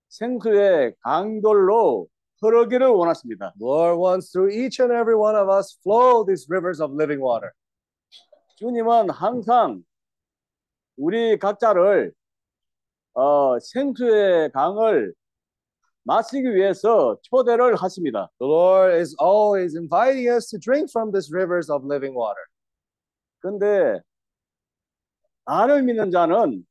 생수의 0.09 0.95
강돌로 1.01 2.09
흐르기를 2.41 2.87
원하십니다. 2.89 3.53
Lord 3.61 4.01
wants 4.01 4.31
through 4.31 4.55
each 4.55 4.81
and 4.81 4.95
every 4.95 5.17
one 5.17 5.37
of 5.37 5.51
us 5.51 5.79
flow 5.83 6.25
these 6.25 6.47
rivers 6.49 6.81
of 6.81 6.95
living 6.95 7.23
water. 7.23 7.51
주님은 8.57 9.11
항상 9.11 9.83
우리 10.97 11.39
각자를 11.39 12.13
어, 13.15 13.59
생수의 13.59 14.51
강을 14.53 15.15
마시기 16.05 16.55
위해서 16.55 17.19
초대를 17.23 17.77
하십니다. 17.77 18.31
The 18.39 18.53
Lord 18.53 18.95
is 18.95 19.17
always 19.21 19.77
inviting 19.77 20.29
us 20.29 20.51
to 20.51 20.59
drink 20.59 20.91
from 20.91 21.13
these 21.13 21.33
rivers 21.33 21.71
of 21.73 21.85
living 21.87 22.17
water. 22.17 22.45
근데 23.41 24.01
나를 25.47 25.83
믿는 25.83 26.11
자는 26.11 26.65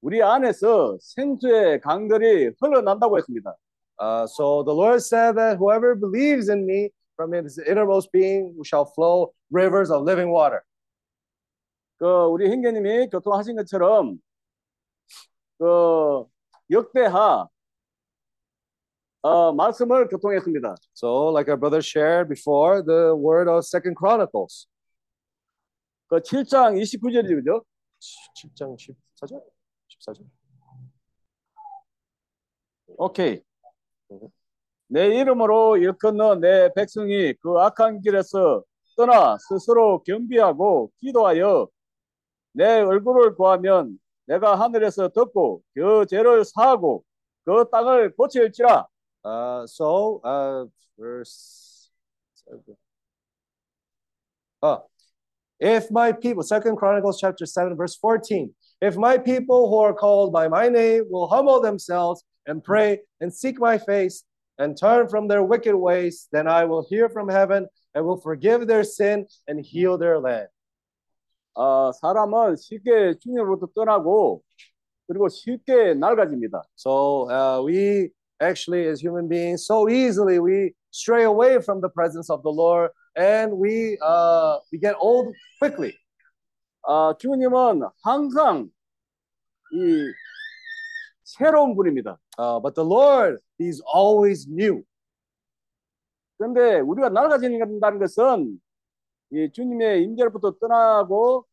우리 0.00 0.22
안에서 0.22 0.96
생수의 1.00 1.80
강들이 1.80 2.52
흘러난다고 2.60 3.18
했습니다. 3.18 3.54
Uh, 4.00 4.26
so 4.26 4.62
the 4.62 4.72
Lord 4.72 5.02
said 5.02 5.34
that 5.36 5.58
whoever 5.58 5.96
believes 5.96 6.48
in 6.48 6.64
me, 6.64 6.90
from 7.16 7.32
his 7.32 7.58
innermost 7.58 8.12
being 8.12 8.54
shall 8.64 8.84
flow 8.84 9.34
rivers 9.50 9.90
of 9.90 10.04
living 10.04 10.30
water. 10.30 10.62
그 11.98 12.06
우리 12.06 12.48
행교님이 12.48 13.08
교통하신 13.10 13.56
것처럼 13.56 14.20
그 15.58 16.24
역대하 16.70 17.48
어, 19.22 19.52
말씀을 19.52 20.06
교통했습니다. 20.06 20.76
So, 20.94 21.30
like 21.30 21.48
our 21.48 21.58
brother 21.58 21.82
shared 21.82 22.28
before, 22.28 22.82
the 22.84 23.16
word 23.16 23.48
of 23.50 23.64
Second 23.64 23.96
Chronicles, 23.98 24.68
그 26.06 26.20
7장 26.20 26.78
29절이죠, 26.78 27.34
그죠? 27.34 27.64
7장 28.36 28.76
14절, 28.78 29.42
14절. 29.98 30.24
오케이. 32.96 33.42
내 34.86 35.06
이름으로 35.18 35.76
일컫는 35.76 36.40
내 36.40 36.72
백성이 36.74 37.34
그 37.34 37.58
악한 37.58 38.00
길에서 38.00 38.64
떠나 38.96 39.36
스스로 39.38 40.02
겸비하고 40.02 40.90
기도하여 41.00 41.68
내 42.52 42.80
얼굴을 42.80 43.36
구하면 43.36 43.98
내가 44.24 44.58
하늘에서 44.58 45.08
듣고 45.08 45.62
그 45.74 46.06
죄를 46.06 46.44
사하고 46.44 47.04
그 47.44 47.68
땅을 47.70 48.14
고칠지라. 48.16 48.86
Uh, 49.24 49.66
so, 49.66 50.20
uh, 50.24 50.66
verse. 50.98 51.90
Uh, 54.62 54.78
if 55.60 55.90
my 55.90 56.12
people, 56.12 56.42
Second 56.42 56.76
Chronicles 56.78 57.18
chapter 57.20 57.46
7, 57.46 57.76
verse 57.76 57.96
14, 57.96 58.54
if 58.81 58.95
my 58.95 59.17
people 59.17 59.69
who 59.69 59.77
are 59.77 59.93
called 59.93 60.33
by 60.33 60.47
my 60.47 60.69
name 60.69 61.05
will 61.09 61.27
humble 61.27 61.61
themselves 61.61 62.23
and 62.45 62.63
pray 62.63 62.99
and 63.21 63.33
seek 63.33 63.59
my 63.59 63.77
face 63.77 64.23
and 64.57 64.77
turn 64.77 65.07
from 65.07 65.27
their 65.27 65.43
wicked 65.43 65.75
ways, 65.75 66.27
then 66.31 66.47
I 66.47 66.65
will 66.65 66.85
hear 66.87 67.09
from 67.09 67.29
heaven 67.29 67.67
and 67.95 68.05
will 68.05 68.17
forgive 68.17 68.67
their 68.67 68.83
sin 68.83 69.25
and 69.47 69.59
heal 69.65 69.97
their 69.97 70.19
land. 70.19 70.47
어, 71.55 71.91
사람은 71.91 72.55
쉽게 72.55 73.19
주님으로부터 73.19 73.67
떠나고 73.75 74.41
그리고 75.07 75.29
쉽게 75.29 75.93
낡아집니다. 75.93 76.63
So 76.75 77.29
uh, 77.29 77.61
we 77.63 78.09
actually, 78.41 78.87
as 78.87 78.99
human 78.99 79.27
beings, 79.27 79.65
so 79.65 79.87
easily 79.87 80.39
we 80.39 80.73
stray 80.91 81.23
away 81.23 81.59
from 81.61 81.81
the 81.81 81.89
presence 81.89 82.29
of 82.29 82.41
the 82.41 82.49
Lord 82.49 82.89
and 83.15 83.53
we 83.53 83.97
uh, 84.01 84.57
we 84.71 84.79
get 84.79 84.95
old 84.99 85.35
quickly. 85.59 85.93
아, 86.87 87.13
주님은 87.17 87.81
항상 88.03 88.69
이 89.73 90.11
새로운 91.23 91.75
분입니다. 91.75 92.19
Uh, 92.37 92.59
but 92.59 92.75
the 92.75 92.83
Lord, 92.87 93.39
He's 93.59 93.81
always 93.93 94.47
new. 94.49 94.83
그런데 96.37 96.79
우리가 96.81 97.09
낡아진다는 97.09 97.99
것은 97.99 98.59
이 99.31 99.49
주님의 99.51 100.03
임재로부터 100.03 100.51
떠나고 100.59 101.45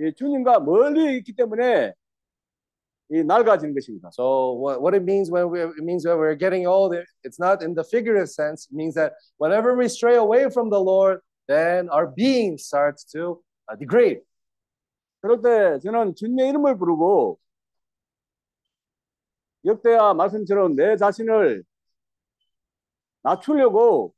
이 0.00 0.12
주님과 0.14 0.60
멀리 0.60 1.16
있기 1.18 1.34
때문에 1.34 1.92
이 3.10 3.24
낡아지는 3.24 3.74
것입니다. 3.74 4.10
So 4.12 4.52
what, 4.60 4.80
what 4.80 4.94
it 4.94 5.02
means 5.02 5.30
when 5.32 5.50
we 5.50 5.60
it 5.62 5.82
means 5.82 6.06
when 6.06 6.18
we're 6.18 6.36
getting 6.36 6.66
old, 6.66 6.94
it- 6.94 7.08
it's 7.24 7.38
not 7.40 7.64
in 7.64 7.74
the 7.74 7.82
figurative 7.82 8.28
sense. 8.30 8.68
It 8.70 8.76
means 8.76 8.94
that 8.94 9.14
whenever 9.38 9.74
we 9.76 9.88
stray 9.88 10.16
away 10.16 10.50
from 10.50 10.68
the 10.70 10.78
Lord, 10.80 11.20
then 11.48 11.88
our 11.88 12.06
being 12.06 12.58
starts 12.58 13.04
to 13.12 13.42
uh, 13.66 13.76
degrade. 13.76 14.20
그럴 15.23 15.41
때 15.41 15.79
저는 15.79 16.15
주님의 16.15 16.49
이름을 16.49 16.77
부르고 16.77 17.39
역대와 19.63 20.13
말씀처럼 20.15 20.75
내 20.75 20.97
자신을 20.97 21.63
낮추려고 23.21 24.13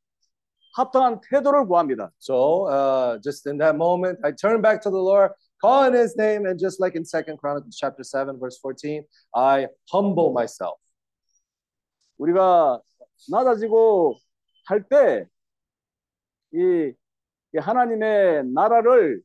합당한 0.73 1.22
태도를 1.22 1.68
구합니다. 1.68 2.11
So 2.18 2.68
uh, 2.68 3.19
just 3.22 3.48
in 3.48 3.60
that 3.60 3.76
moment, 3.76 4.19
I 4.23 4.32
turn 4.32 4.64
back 4.64 4.82
to 4.82 4.90
the 4.90 4.99
Lord, 4.99 5.34
call 5.61 5.86
in 5.86 5.94
His 5.94 6.18
name, 6.18 6.48
and 6.48 6.60
just 6.60 6.82
like 6.82 6.95
in 6.98 7.06
Second 7.06 7.38
Chronicles 7.38 7.77
chapter 7.77 8.03
seven, 8.03 8.40
verse 8.40 8.57
fourteen, 8.57 9.06
I 9.32 9.68
humble 9.94 10.32
myself. 10.34 10.80
우리가 12.18 12.82
낮아지고 13.30 14.18
할 14.68 14.82
때 14.90 15.27
이 16.52 16.94
하나님의 17.56 18.45
나라를 18.53 19.22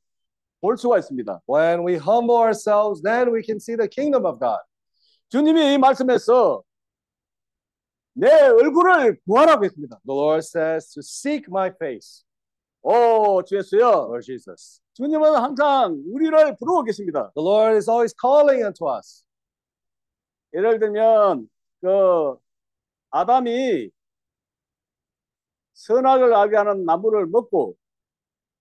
볼 0.61 0.77
수가 0.77 0.99
있습니다. 0.99 1.43
When 1.49 1.87
we 1.87 1.95
humble 1.97 2.37
ourselves, 2.37 3.03
then 3.03 3.33
we 3.35 3.43
can 3.43 3.57
see 3.57 3.77
the 3.77 3.89
kingdom 3.89 4.27
of 4.27 4.39
God. 4.39 4.61
주님이 5.29 5.75
이 5.75 5.79
말씀에서 5.79 6.63
내 8.13 8.31
얼굴을 8.31 9.21
구하라고 9.27 9.65
했습니다. 9.65 10.01
The 10.07 10.19
Lord 10.19 10.45
says 10.45 10.93
to 10.95 11.01
seek 11.01 11.47
my 11.49 11.69
face. 11.69 12.25
오, 12.83 13.43
주 13.43 13.57
예수여. 13.57 14.09
Lord 14.09 14.25
Jesus. 14.25 14.81
주님은 14.95 15.35
항상 15.37 16.03
우리를 16.13 16.57
부르고 16.57 16.85
계십니다. 16.85 17.31
The 17.35 17.47
Lord 17.47 17.77
is 17.77 17.89
always 17.89 18.15
calling 18.21 18.65
unto 18.65 18.93
us. 18.95 19.25
예를 20.53 20.79
들면 20.79 21.49
그 21.81 22.37
아담이 23.11 23.91
선악을 25.75 26.35
알게 26.35 26.57
하는 26.57 26.85
나무를 26.85 27.27
먹고 27.27 27.77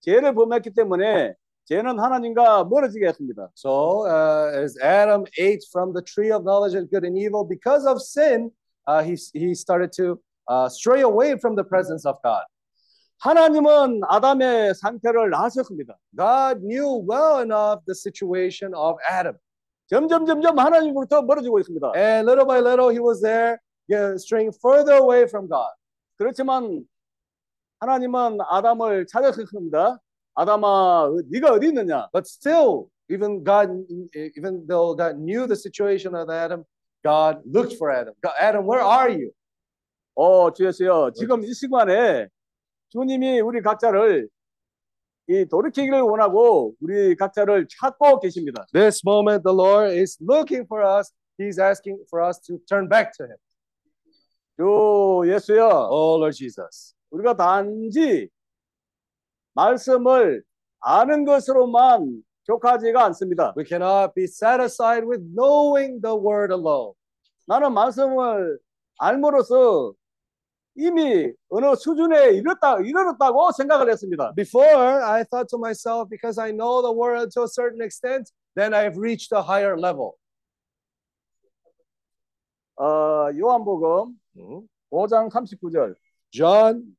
죄를 0.01 0.33
범했기 0.33 0.73
때문에 0.73 1.33
죄는 1.68 1.98
하나님과 1.98 2.64
멀어지게 2.64 3.06
했습니다. 3.08 3.50
So, 3.54 4.06
uh, 4.06 4.52
as 4.54 4.76
Adam 4.82 5.24
ate 5.38 5.64
from 5.72 5.94
the 5.94 6.02
tree 6.02 6.30
of 6.30 6.44
knowledge 6.44 6.74
of 6.74 6.90
good 6.90 7.04
and 7.04 7.16
evil, 7.16 7.44
because 7.44 7.86
of 7.86 8.02
sin, 8.02 8.50
uh, 8.86 9.02
he, 9.02 9.16
he 9.32 9.54
started 9.54 9.90
to 9.96 10.20
uh, 10.48 10.68
stray 10.68 11.00
away 11.00 11.36
from 11.38 11.56
the 11.56 11.64
presence 11.64 12.04
of 12.04 12.20
God. 12.22 12.44
하나님은 13.20 14.02
아담의 14.08 14.74
상태를 14.74 15.34
아셨습니다. 15.34 15.96
God 16.14 16.60
knew 16.60 17.02
well 17.08 17.40
enough 17.40 17.80
the 17.86 17.94
situation 17.94 18.74
of 18.74 18.96
Adam. 19.08 19.36
점점 19.86 20.26
점점 20.26 20.58
하나님으로부터 20.58 21.22
멀어지고 21.22 21.60
있습니다. 21.60 21.92
And 21.96 22.28
little 22.28 22.46
by 22.46 22.60
little, 22.60 22.90
he 22.90 23.00
was 23.00 23.22
there, 23.22 23.58
yeah, 23.88 24.16
straying 24.16 24.52
further 24.60 24.96
away 25.00 25.22
from 25.24 25.48
God. 25.48 25.72
그렇지만 26.18 26.84
하나님은 27.80 28.38
아담을 28.50 29.06
찾으셨습니다. 29.06 29.98
아담아, 30.34 31.10
네가 31.30 31.52
어디 31.52 31.68
있느냐? 31.68 32.08
But 32.12 32.26
still, 32.26 32.88
even 33.08 33.44
God, 33.44 33.70
even 34.36 34.66
though 34.66 34.94
God 34.96 35.16
knew 35.18 35.46
the 35.46 35.56
situation 35.56 36.14
of 36.14 36.28
Adam, 36.30 36.64
God 37.04 37.42
looked 37.44 37.76
for 37.76 37.90
Adam. 37.90 38.14
God, 38.22 38.34
Adam, 38.40 38.66
where 38.66 38.82
are 38.82 39.10
you? 39.10 39.30
어, 40.16 40.52
주여서요. 40.52 41.12
지금 41.14 41.44
이 41.44 41.52
시간에 41.52 42.28
주님이 42.88 43.40
우리 43.40 43.60
각자를 43.60 44.28
이 45.26 45.44
돌이키기를 45.46 46.02
원하고 46.02 46.74
우리 46.80 47.16
각자를 47.16 47.66
찾고 47.68 48.20
계십니다. 48.20 48.66
This 48.72 49.02
moment, 49.04 49.42
the 49.42 49.54
Lord 49.54 49.92
is 49.92 50.18
looking 50.20 50.66
for 50.66 50.84
us. 50.84 51.12
He's 51.38 51.58
asking 51.58 52.04
for 52.08 52.22
us 52.22 52.38
to 52.46 52.58
turn 52.68 52.88
back 52.88 53.12
to 53.18 53.26
Him. 53.26 53.36
주 54.56 55.22
예수여. 55.26 55.88
Oh, 55.90 56.16
Lord 56.18 56.36
Jesus. 56.36 56.94
우리가 57.10 57.34
단지 57.36 58.28
말씀을 59.59 60.43
아는 60.79 61.25
것으로만 61.25 62.23
족하지가 62.43 63.03
않습니다. 63.05 63.53
We 63.57 63.65
cannot 63.65 64.13
be 64.15 64.23
satisfied 64.23 65.05
with 65.05 65.21
knowing 65.35 66.01
the 66.01 66.15
word 66.15 66.53
alone. 66.53 66.93
나는 67.45 67.73
말씀을 67.73 68.59
알므로써 68.99 69.93
이미 70.75 71.31
어느 71.49 71.75
수준에 71.75 72.31
이르렀다, 72.31 72.79
이르렀다고 72.79 73.51
생각을 73.51 73.89
했습니다. 73.91 74.33
Before, 74.35 75.03
I 75.03 75.23
thought 75.25 75.49
to 75.49 75.59
myself, 75.59 76.09
because 76.09 76.39
I 76.39 76.51
know 76.51 76.81
the 76.81 76.93
word 76.93 77.31
to 77.33 77.43
a 77.43 77.47
certain 77.47 77.81
extent, 77.81 78.31
then 78.55 78.73
I've 78.73 78.97
reached 78.97 79.35
a 79.35 79.41
higher 79.41 79.77
level. 79.77 80.13
어, 82.77 83.27
요한복음 83.35 84.17
5장 84.89 85.29
39절. 85.29 85.95
John 86.31 86.95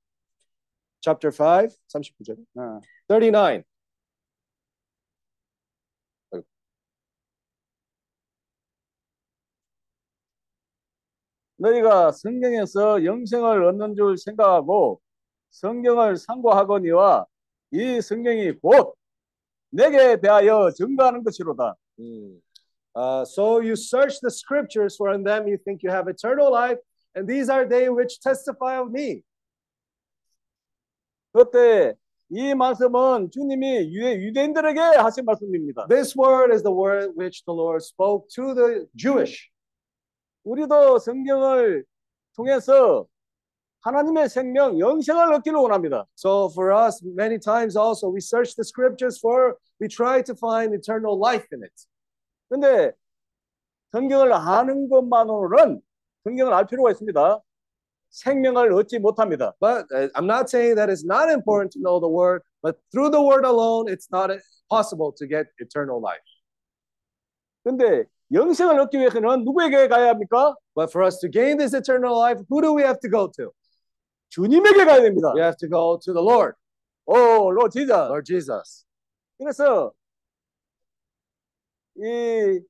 chapter 1.01 1.31
5, 1.31 1.69
39절. 1.89 2.37
어. 2.57 2.81
39. 3.09 3.65
너희가 11.57 12.13
성경에서 12.13 13.05
영생을 13.05 13.65
얻는 13.65 13.95
줄 13.95 14.17
생각하고 14.17 15.01
성경을 15.51 16.17
상고하거니와 16.17 17.27
이 17.73 18.01
성경이 18.01 18.53
곧 18.63 18.95
내게 19.71 20.21
대하여 20.21 20.71
증거하는 20.71 21.23
것이로다. 21.23 21.77
Mm. 21.99 22.41
Uh, 22.95 23.25
so 23.25 23.61
you 23.61 23.77
search 23.77 24.21
the 24.21 24.31
scriptures, 24.31 24.97
for 24.97 25.13
in 25.15 25.23
them 25.23 25.47
you 25.47 25.57
think 25.57 25.83
you 25.83 25.91
have 25.91 26.09
eternal 26.09 26.51
life, 26.51 26.79
and 27.15 27.29
these 27.29 27.49
are 27.49 27.65
they 27.65 27.89
which 27.89 28.19
testify 28.21 28.81
of 28.81 28.91
me. 28.91 29.23
그때 31.33 31.95
이 32.29 32.55
말씀은 32.55 33.31
주님이 33.31 33.93
유대, 33.93 34.17
유대인들에게 34.21 34.81
하신 34.81 35.25
말씀입니다. 35.25 35.87
This 35.89 36.17
word 36.19 36.53
is 36.53 36.63
the 36.63 36.75
word 36.75 37.13
which 37.19 37.45
the 37.45 37.57
Lord 37.57 37.83
spoke 37.85 38.29
to 38.35 38.55
the 38.55 38.87
Jewish. 38.97 39.51
우리도 40.45 40.99
성경을 40.99 41.85
통해서 42.37 43.07
하나님의 43.81 44.29
생명, 44.29 44.79
영생을 44.79 45.33
얻기를 45.35 45.59
원합니다. 45.59 46.07
So 46.17 46.51
for 46.53 46.73
us, 46.73 47.03
many 47.05 47.39
times 47.39 47.77
also, 47.77 48.09
we 48.09 48.21
search 48.21 48.55
the 48.55 48.65
scriptures 48.65 49.19
for, 49.19 49.57
we 49.81 49.89
try 49.89 50.23
to 50.23 50.35
find 50.35 50.75
eternal 50.75 51.19
life 51.19 51.47
in 51.53 51.65
it. 51.65 51.75
근데 52.49 52.93
성경을 53.93 54.33
아는 54.33 54.89
것만으로는 54.89 55.81
성경을 56.25 56.53
알 56.53 56.67
필요가 56.67 56.91
있습니다. 56.91 57.41
생명을 58.11 58.73
얻지 58.73 58.99
못합니다. 58.99 59.55
But 59.61 59.87
uh, 59.95 60.09
I'm 60.15 60.27
not 60.27 60.51
saying 60.51 60.75
that 60.77 60.91
it's 60.91 61.05
not 61.05 61.31
important 61.31 61.73
to 61.73 61.81
know 61.81 62.01
the 62.01 62.09
word, 62.11 62.43
but 62.63 62.77
through 62.93 63.11
the 63.11 63.23
word 63.23 63.45
alone, 63.45 63.89
it's 63.89 64.09
not 64.11 64.31
possible 64.69 65.13
to 65.17 65.27
get 65.27 65.47
eternal 65.59 66.01
life. 66.01 66.23
근데 67.65 68.05
영생을 68.33 68.79
얻기 68.81 68.99
위해서는 68.99 69.45
누구에게 69.45 69.89
가야 69.89 70.11
합니까? 70.11 70.55
But 70.75 70.91
for 70.91 71.05
us 71.07 71.19
to 71.21 71.29
gain 71.31 71.59
this 71.59 71.75
eternal 71.75 72.17
life, 72.19 72.43
who 72.49 72.61
do 72.63 72.75
we 72.75 72.83
have 72.83 72.99
to 73.01 73.09
go 73.11 73.29
to? 73.37 73.53
주님에게 74.31 74.85
가야 74.85 75.03
됩니다. 75.03 75.33
We 75.35 75.41
have 75.43 75.57
to 75.59 75.69
go 75.69 75.99
to 75.99 76.13
the 76.13 76.23
Lord, 76.23 76.55
오, 77.07 77.51
Lord 77.53 77.71
Jesus. 77.73 77.93
Lord 77.93 78.25
Jesus. 78.25 78.87
그래서 79.39 79.93
이, 81.97 82.61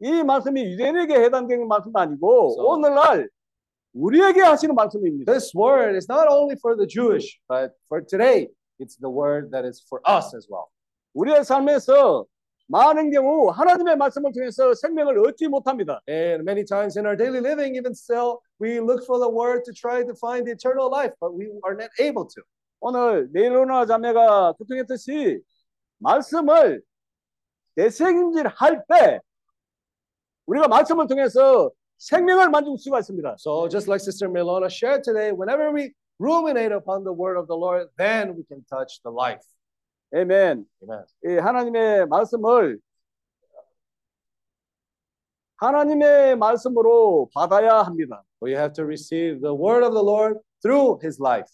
이 0.00 0.22
말씀이 0.22 0.62
유대인에게 0.72 1.14
해당되는 1.24 1.66
말씀은 1.68 1.96
아니고 1.96 2.54
So- 2.56 2.66
오늘날 2.66 3.28
우리에게 3.94 4.40
하시는 4.40 4.74
말씀입니다. 4.74 5.30
This 5.30 5.52
word 5.56 5.94
is 5.96 6.06
not 6.10 6.28
only 6.28 6.56
for 6.56 6.76
the 6.76 6.86
Jewish, 6.86 7.38
but 7.48 7.74
for 7.88 8.04
today, 8.04 8.48
it's 8.78 8.96
the 8.96 9.10
word 9.10 9.50
that 9.52 9.66
is 9.66 9.84
for 9.86 10.00
us 10.08 10.34
as 10.34 10.48
well. 10.50 10.66
우리의 11.14 11.44
삶에서 11.44 12.24
많은 12.68 13.10
경우 13.10 13.50
하나님의 13.50 13.96
말씀을 13.96 14.32
통해서 14.32 14.72
생명을 14.72 15.18
얻지 15.28 15.48
못합니다. 15.48 16.00
And 16.08 16.42
many 16.42 16.64
times 16.64 16.96
in 16.96 17.04
our 17.06 17.16
daily 17.16 17.40
living, 17.40 17.76
even 17.76 17.92
still, 17.92 18.38
we 18.58 18.80
look 18.80 19.04
for 19.04 19.20
the 19.20 19.28
word 19.28 19.64
to 19.66 19.72
try 19.74 20.02
to 20.04 20.14
find 20.16 20.48
eternal 20.48 20.88
life, 20.88 21.12
but 21.20 21.36
we 21.36 21.52
are 21.64 21.76
not 21.76 21.90
able 22.00 22.26
to. 22.26 22.42
오늘 22.80 23.28
네로나 23.32 23.84
자매가 23.86 24.54
교통했듯이 24.58 25.42
말씀을 25.98 26.82
대책임질 27.76 28.48
할 28.48 28.82
때 28.88 29.20
우리가 30.46 30.66
말씀을 30.66 31.06
통해서 31.06 31.70
생명을 32.01 32.49
만질 32.49 32.77
수가 32.77 32.99
있습니다. 32.99 33.35
So 33.39 33.67
just 33.69 33.89
like 33.89 34.01
Sister 34.01 34.29
Milona 34.29 34.69
shared 34.69 35.03
today, 35.03 35.31
whenever 35.31 35.73
we 35.73 35.93
ruminate 36.19 36.71
upon 36.71 37.03
the 37.03 37.13
word 37.13 37.37
of 37.37 37.47
the 37.47 37.57
Lord, 37.57 37.89
then 37.97 38.35
we 38.35 38.43
can 38.47 38.63
touch 38.69 39.01
the 39.03 39.13
life. 39.13 39.45
아멘. 40.13 40.65
Amen. 40.83 41.05
이 41.25 41.37
하나님의 41.37 42.07
말씀을 42.07 42.79
하나님의 45.57 46.37
말씀으로 46.37 47.29
받아야 47.33 47.81
합니다. 47.81 48.23
We 48.41 48.53
have 48.53 48.73
to 48.73 48.85
receive 48.85 49.41
the 49.41 49.53
word 49.53 49.83
of 49.83 49.93
the 49.93 50.03
Lord 50.03 50.39
through 50.61 50.99
his 51.03 51.19
life. 51.19 51.51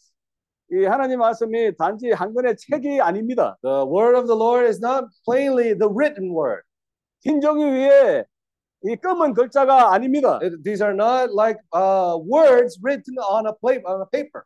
이 0.71 0.85
하나님 0.85 1.19
말씀이 1.19 1.75
단지 1.77 2.11
한 2.11 2.33
권의 2.33 2.57
책이 2.57 2.99
아닙니다. 2.99 3.57
The 3.63 3.85
word 3.85 4.17
of 4.17 4.27
the 4.27 4.37
Lord 4.37 4.67
is 4.67 4.83
not 4.83 5.07
plainly 5.23 5.77
the 5.77 5.87
written 5.87 6.35
word. 6.35 6.63
흰 7.21 7.39
종이 7.39 7.63
위에 7.63 8.25
이 8.84 8.96
검은 8.96 9.34
글자가 9.34 9.92
아닙니다. 9.92 10.38
These 10.62 10.82
are 10.82 10.94
not 10.94 11.32
like 11.32 11.58
uh, 11.74 12.16
words 12.16 12.78
written 12.82 13.18
on 13.18 13.46
a 13.46 13.52
plate 13.60 13.82
on 13.84 14.00
a 14.00 14.06
paper. 14.12 14.44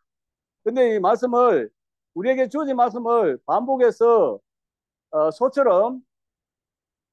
근데 0.64 0.94
이 0.94 0.98
말씀을 0.98 1.68
우리에게 2.14 2.48
주어진 2.48 2.76
말씀을 2.76 3.38
반복해서 3.46 4.38
어, 5.10 5.30
소처럼 5.30 6.00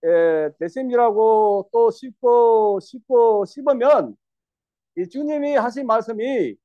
예, 0.06 0.50
대심이라고 0.60 1.70
또 1.74 1.92
씹고 1.92 2.80
씹고 2.80 3.46
씹으면 3.46 4.16
이 4.98 5.10
주님이 5.10 5.56
하신 5.56 5.86
말씀이 5.86 6.56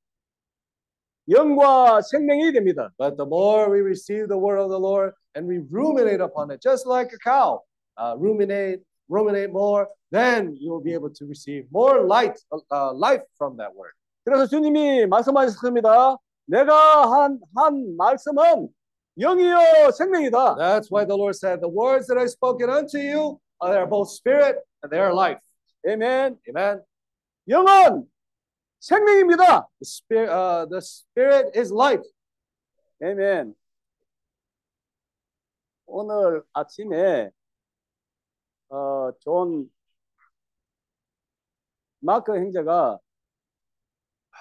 영과 1.29 2.01
생명이 2.01 2.53
됩니다. 2.53 2.91
But 2.99 3.17
the 3.17 3.27
more 3.27 3.71
we 3.71 3.81
receive 3.81 4.29
the 4.29 4.39
word 4.39 4.61
of 4.61 4.71
the 4.71 4.79
Lord 4.79 5.15
and 5.35 5.49
we 5.49 5.59
ruminate 5.71 6.21
upon 6.21 6.51
it, 6.53 6.61
just 6.61 6.87
like 6.87 7.13
a 7.13 7.19
cow, 7.19 7.63
uh, 7.97 8.15
ruminate, 8.19 8.83
ruminate 9.09 9.51
more, 9.51 9.89
then 10.14 10.56
you 10.60 10.72
will 10.72 10.82
be 10.82 10.94
able 10.94 11.10
to 11.10 11.26
receive 11.26 11.66
more 11.72 12.04
light, 12.04 12.38
uh, 12.72 12.94
life 12.94 13.24
from 13.38 13.58
that 13.58 13.74
word. 13.76 13.94
그래서 14.24 14.48
주님이 14.48 15.06
말씀하셨습니다. 15.08 16.18
내가 16.46 17.12
한, 17.12 17.40
한 17.56 17.96
말씀은 17.98 18.70
영이요 19.20 19.92
생명이다. 19.92 20.56
That's 20.56 20.90
why 20.90 21.06
the 21.06 21.16
Lord 21.16 21.36
said, 21.36 21.62
The 21.62 21.70
words 21.70 22.08
that 22.08 22.18
I 22.18 22.26
spoken 22.26 22.70
unto 22.70 22.98
you 22.98 23.40
are 23.60 23.72
they 23.72 23.78
are 23.78 23.88
both 23.88 24.10
spirit 24.10 24.58
and 24.82 24.92
they 24.92 25.00
are 25.00 25.14
life. 25.14 25.40
아멘. 25.86 26.40
Amen. 26.48 26.84
영은 27.48 28.10
생명입니다. 28.80 29.68
The 29.80 29.86
spirit, 29.86 30.30
uh, 30.30 30.66
the 30.70 30.82
spirit 30.82 31.52
is 31.56 31.72
life. 31.72 32.04
아멘. 33.02 33.56
오늘 35.86 36.44
아침에 36.54 37.32
어, 38.70 39.12
존 39.20 39.70
마크 42.05 42.37
형제가 42.37 42.99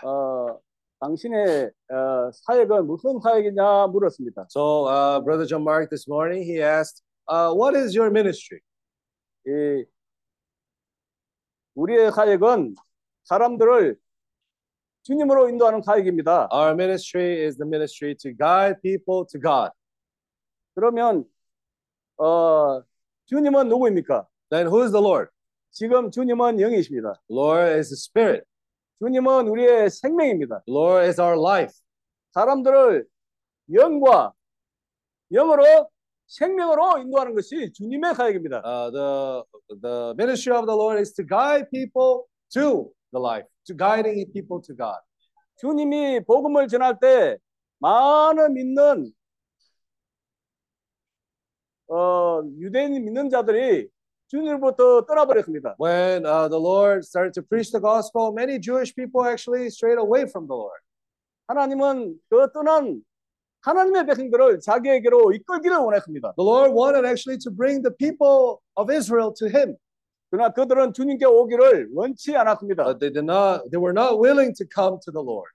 어, 0.04 0.60
당신의 1.00 1.72
어, 1.90 2.32
사역은 2.32 2.88
무슨 2.88 3.20
사역이냐 3.22 3.88
물었습니다. 3.88 4.48
So, 4.50 4.88
uh, 4.88 5.22
Brother 5.24 5.48
John 5.48 5.64
Mark 5.64 5.90
this 5.90 6.08
morning, 6.08 6.44
he 6.44 6.62
asked, 6.62 7.02
uh, 7.28 7.54
What 7.54 7.76
is 7.76 7.96
your 7.96 8.12
ministry? 8.12 8.60
이 9.48 9.86
우리의 11.76 12.12
사역은 12.12 12.76
사람들을 13.24 13.98
주님으로 15.04 15.50
인도하는 15.50 15.82
사역입니다. 15.82 16.50
Our 16.52 16.72
ministry 16.74 17.46
is 17.46 17.58
the 17.58 17.68
ministry 17.68 18.16
to 18.20 18.32
guide 18.38 18.82
people 18.82 19.26
to 19.30 19.40
God. 19.40 19.72
그러면 20.76 21.26
어, 22.18 22.82
주님은 23.26 23.70
누구입니까? 23.70 24.28
Then 24.50 24.68
who 24.68 24.84
is 24.84 24.92
the 24.92 25.02
Lord? 25.02 25.33
지금 25.74 26.12
주님은 26.12 26.60
영이십니다. 26.60 27.20
Lord 27.32 27.78
is 27.78 27.90
the 27.90 27.98
spirit. 27.98 28.46
주님은 29.00 29.48
우리의 29.48 29.90
생명입니다. 29.90 30.62
Lord 30.70 31.08
is 31.08 31.20
our 31.20 31.36
life. 31.36 31.74
사람들을 32.32 33.04
영과 33.74 34.34
영으로 35.32 35.90
생명으로 36.28 37.00
인도하는 37.00 37.34
것이 37.34 37.74
주님의 37.74 38.14
사역입니다. 38.14 38.62
Uh, 38.64 38.92
the, 38.92 39.44
the 39.82 40.14
ministry 40.16 40.56
of 40.56 40.68
the 40.68 40.78
Lord 40.78 41.00
is 41.00 41.12
to 41.16 41.26
guide 41.26 41.68
people 41.72 42.26
to 42.54 42.94
the 43.12 43.20
life, 43.20 43.48
to 43.66 43.76
guiding 43.76 44.32
people 44.32 44.62
to 44.62 44.76
God. 44.76 45.02
주님이 45.58 46.20
복음을 46.26 46.68
전할 46.68 47.00
때 47.02 47.38
많은 47.80 48.54
믿는 48.54 49.12
어, 51.88 52.44
유대인 52.60 52.94
믿는 52.94 53.32
자들이 53.32 53.90
주님으로부터 54.33 55.07
떠나버렸습니다. 55.07 55.77
When 55.81 56.27
uh, 56.27 56.49
the 56.49 56.61
Lord 56.61 57.05
started 57.05 57.33
to 57.35 57.43
preach 57.43 57.73
the 57.73 57.81
gospel, 57.81 58.33
many 58.33 58.59
Jewish 58.59 58.95
people 58.95 59.25
actually 59.25 59.69
strayed 59.69 59.99
away 59.99 60.29
from 60.29 60.47
the 60.47 60.57
Lord. 60.57 60.81
하나님은 61.49 62.19
그 62.29 62.53
떠난 62.53 63.03
하나님의 63.63 64.07
백성들을 64.07 64.61
자기에게로 64.61 65.33
이끌기를 65.33 65.77
원했습니다. 65.77 66.35
The 66.37 66.47
Lord 66.47 66.75
wanted 66.75 67.07
actually 67.07 67.39
to 67.39 67.51
bring 67.51 67.83
the 67.83 67.95
people 67.97 68.61
of 68.77 68.93
Israel 68.93 69.33
to 69.35 69.49
Him. 69.49 69.77
그러나 70.31 70.53
그들은 70.53 70.93
주님께 70.93 71.25
오기를 71.25 71.89
원치 71.95 72.37
않았습니다. 72.37 72.85
But 72.85 73.01
they 73.01 73.13
did 73.13 73.25
not. 73.25 73.71
They 73.71 73.81
were 73.81 73.97
not 73.97 74.21
willing 74.21 74.53
to 74.55 74.67
come 74.69 75.01
to 75.01 75.11
the 75.11 75.25
Lord. 75.25 75.51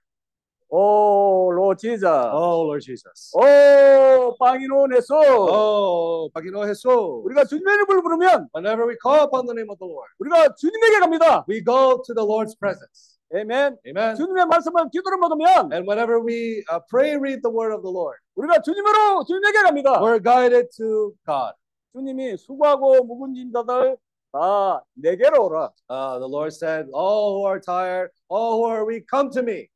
오, 0.71 1.51
로지자. 1.51 2.31
Oh, 2.31 2.61
Lord 2.63 2.85
Jesus. 2.85 3.31
오, 3.35 4.35
방인원에서 4.37 5.15
Oh, 5.17 6.29
Pagino 6.31 6.63
Jesus. 6.65 6.85
우리가 7.25 7.43
주님의 7.45 7.73
이름을 7.73 8.03
부르면 8.03 8.49
Whenever 8.53 8.85
we 8.87 8.95
call 9.01 9.23
upon 9.25 9.47
the 9.47 9.53
name 9.57 9.69
of 9.71 9.79
the 9.79 9.89
Lord, 9.89 10.09
우리가 10.19 10.53
주님에게 10.55 10.99
갑니다. 10.99 11.43
we 11.49 11.63
go 11.63 12.01
to 12.05 12.13
the 12.13 12.21
Lord's 12.25 12.53
presence. 12.57 13.17
아멘. 13.33 13.77
Amen. 13.87 14.15
주님의 14.15 14.45
말씀을 14.45 14.89
기도로 14.91 15.17
먹으면 15.17 15.73
And 15.73 15.89
whenever 15.89 16.21
we 16.21 16.63
uh, 16.69 16.79
pray, 16.89 17.17
read 17.17 17.41
the 17.41 17.49
word 17.49 17.73
of 17.73 17.81
the 17.81 17.89
Lord, 17.91 18.17
우리가 18.35 18.61
주님으로 18.61 19.25
주님에게 19.25 19.63
갑니다. 19.63 19.99
we're 20.01 20.21
guided 20.21 20.69
to 20.77 21.13
God. 21.25 21.53
주님이 21.93 22.37
수고하고 22.37 23.03
묵은진 23.05 23.51
자들 23.51 23.97
다 24.31 24.83
내게로 24.93 25.45
오라. 25.45 25.71
Uh, 25.89 26.19
the 26.19 26.29
Lord 26.29 26.53
said, 26.53 26.85
All 26.93 27.41
who 27.41 27.45
are 27.49 27.59
tired, 27.59 28.11
all 28.29 28.61
who 28.61 28.69
are 28.69 28.85
weak, 28.85 29.05
come 29.09 29.31
to 29.31 29.41
me. 29.41 29.67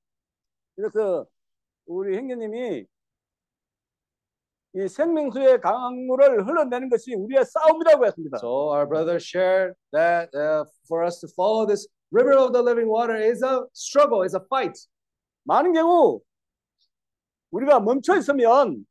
그래서 0.75 1.25
우리 1.85 2.17
형제님이 2.17 2.85
이 4.75 4.87
생명수의 4.87 5.61
강물을 5.61 6.47
흘러내는 6.47 6.89
것이 6.89 7.13
우리의 7.13 7.45
싸움이라고 7.45 8.05
했습니다. 8.07 8.39
So 8.39 8.71
our 8.73 8.87
brother 8.87 9.19
shared 9.19 9.75
that 9.91 10.33
uh, 10.33 10.65
for 10.87 11.05
us 11.05 11.19
to 11.21 11.27
follow 11.35 11.67
this 11.67 11.87
river 12.11 12.33
of 12.37 12.53
the 12.53 12.61
living 12.63 12.89
water 12.89 13.15
is 13.15 13.43
a 13.43 13.65
struggle, 13.73 14.25
is 14.25 14.35
a 14.35 14.41
fight. 14.49 14.73
많은 15.43 15.73
경우 15.73 16.21
우리가 17.51 17.79
멈춰 17.81 18.17
있으면 18.17 18.85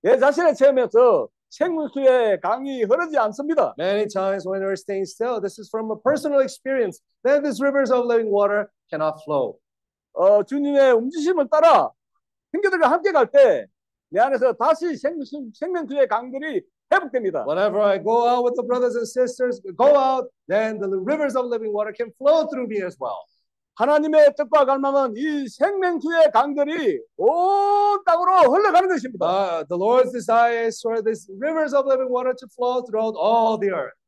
내 0.00 0.18
자신의 0.18 0.54
체험에서 0.54 1.28
생명수의 1.50 2.40
강이 2.40 2.84
흐르지 2.84 3.18
않습니다. 3.18 3.74
Many 3.76 4.06
times 4.08 4.48
when 4.48 4.62
we're 4.62 4.76
staying 4.76 5.04
still, 5.04 5.40
this 5.40 5.58
is 5.58 5.68
from 5.68 5.90
a 5.90 5.96
personal 5.96 6.40
experience. 6.40 7.02
Then 7.22 7.42
these 7.42 7.60
rivers 7.60 7.90
of 7.90 8.06
living 8.06 8.30
water 8.30 8.70
cannot 8.90 9.20
flow. 9.24 9.58
어, 10.16 10.42
주님의 10.42 10.92
움직임을 10.92 11.48
따라 11.50 11.90
형제들과 12.52 12.90
함께 12.90 13.12
갈 13.12 13.26
때 13.30 13.66
내 14.08 14.20
안에서 14.20 14.52
다시 14.52 14.96
생명수, 14.96 15.50
생명수의 15.52 16.06
강들이 16.06 16.62
회복됩니다. 16.92 17.44
Whenever 17.44 17.82
I 17.82 18.00
go 18.02 18.22
out 18.24 18.44
with 18.46 18.54
the 18.54 18.64
brothers 18.64 18.94
and 18.96 19.04
sisters, 19.04 19.60
go 19.76 19.96
out, 19.98 20.30
then 20.46 20.78
the 20.78 20.88
rivers 21.02 21.36
of 21.36 21.44
living 21.50 21.74
water 21.74 21.92
can 21.92 22.12
flow 22.16 22.46
through 22.46 22.68
me 22.70 22.78
as 22.86 22.96
well. 23.02 23.18
하나님의 23.74 24.32
뜻과 24.38 24.64
갈망은 24.64 25.14
이 25.16 25.48
생명수의 25.48 26.30
강들이 26.32 27.00
온 27.18 28.04
땅으로 28.06 28.54
흘러가는 28.54 28.88
것입니다. 28.88 29.26
Uh, 29.26 29.64
the 29.68 29.76
Lord's 29.76 30.12
desire 30.12 30.66
is 30.70 30.80
for 30.80 31.02
these 31.02 31.28
rivers 31.42 31.74
of 31.74 31.84
living 31.84 32.08
water 32.08 32.32
to 32.32 32.46
flow 32.54 32.82
throughout 32.86 33.18
all 33.18 33.58
the 33.58 33.74
earth. 33.74 33.98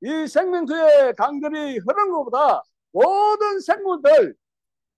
이 0.00 0.26
생명수의 0.26 1.14
강들이 1.14 1.78
흐르는 1.78 2.10
것보다 2.10 2.62
모든 2.90 3.60
생물들 3.60 4.34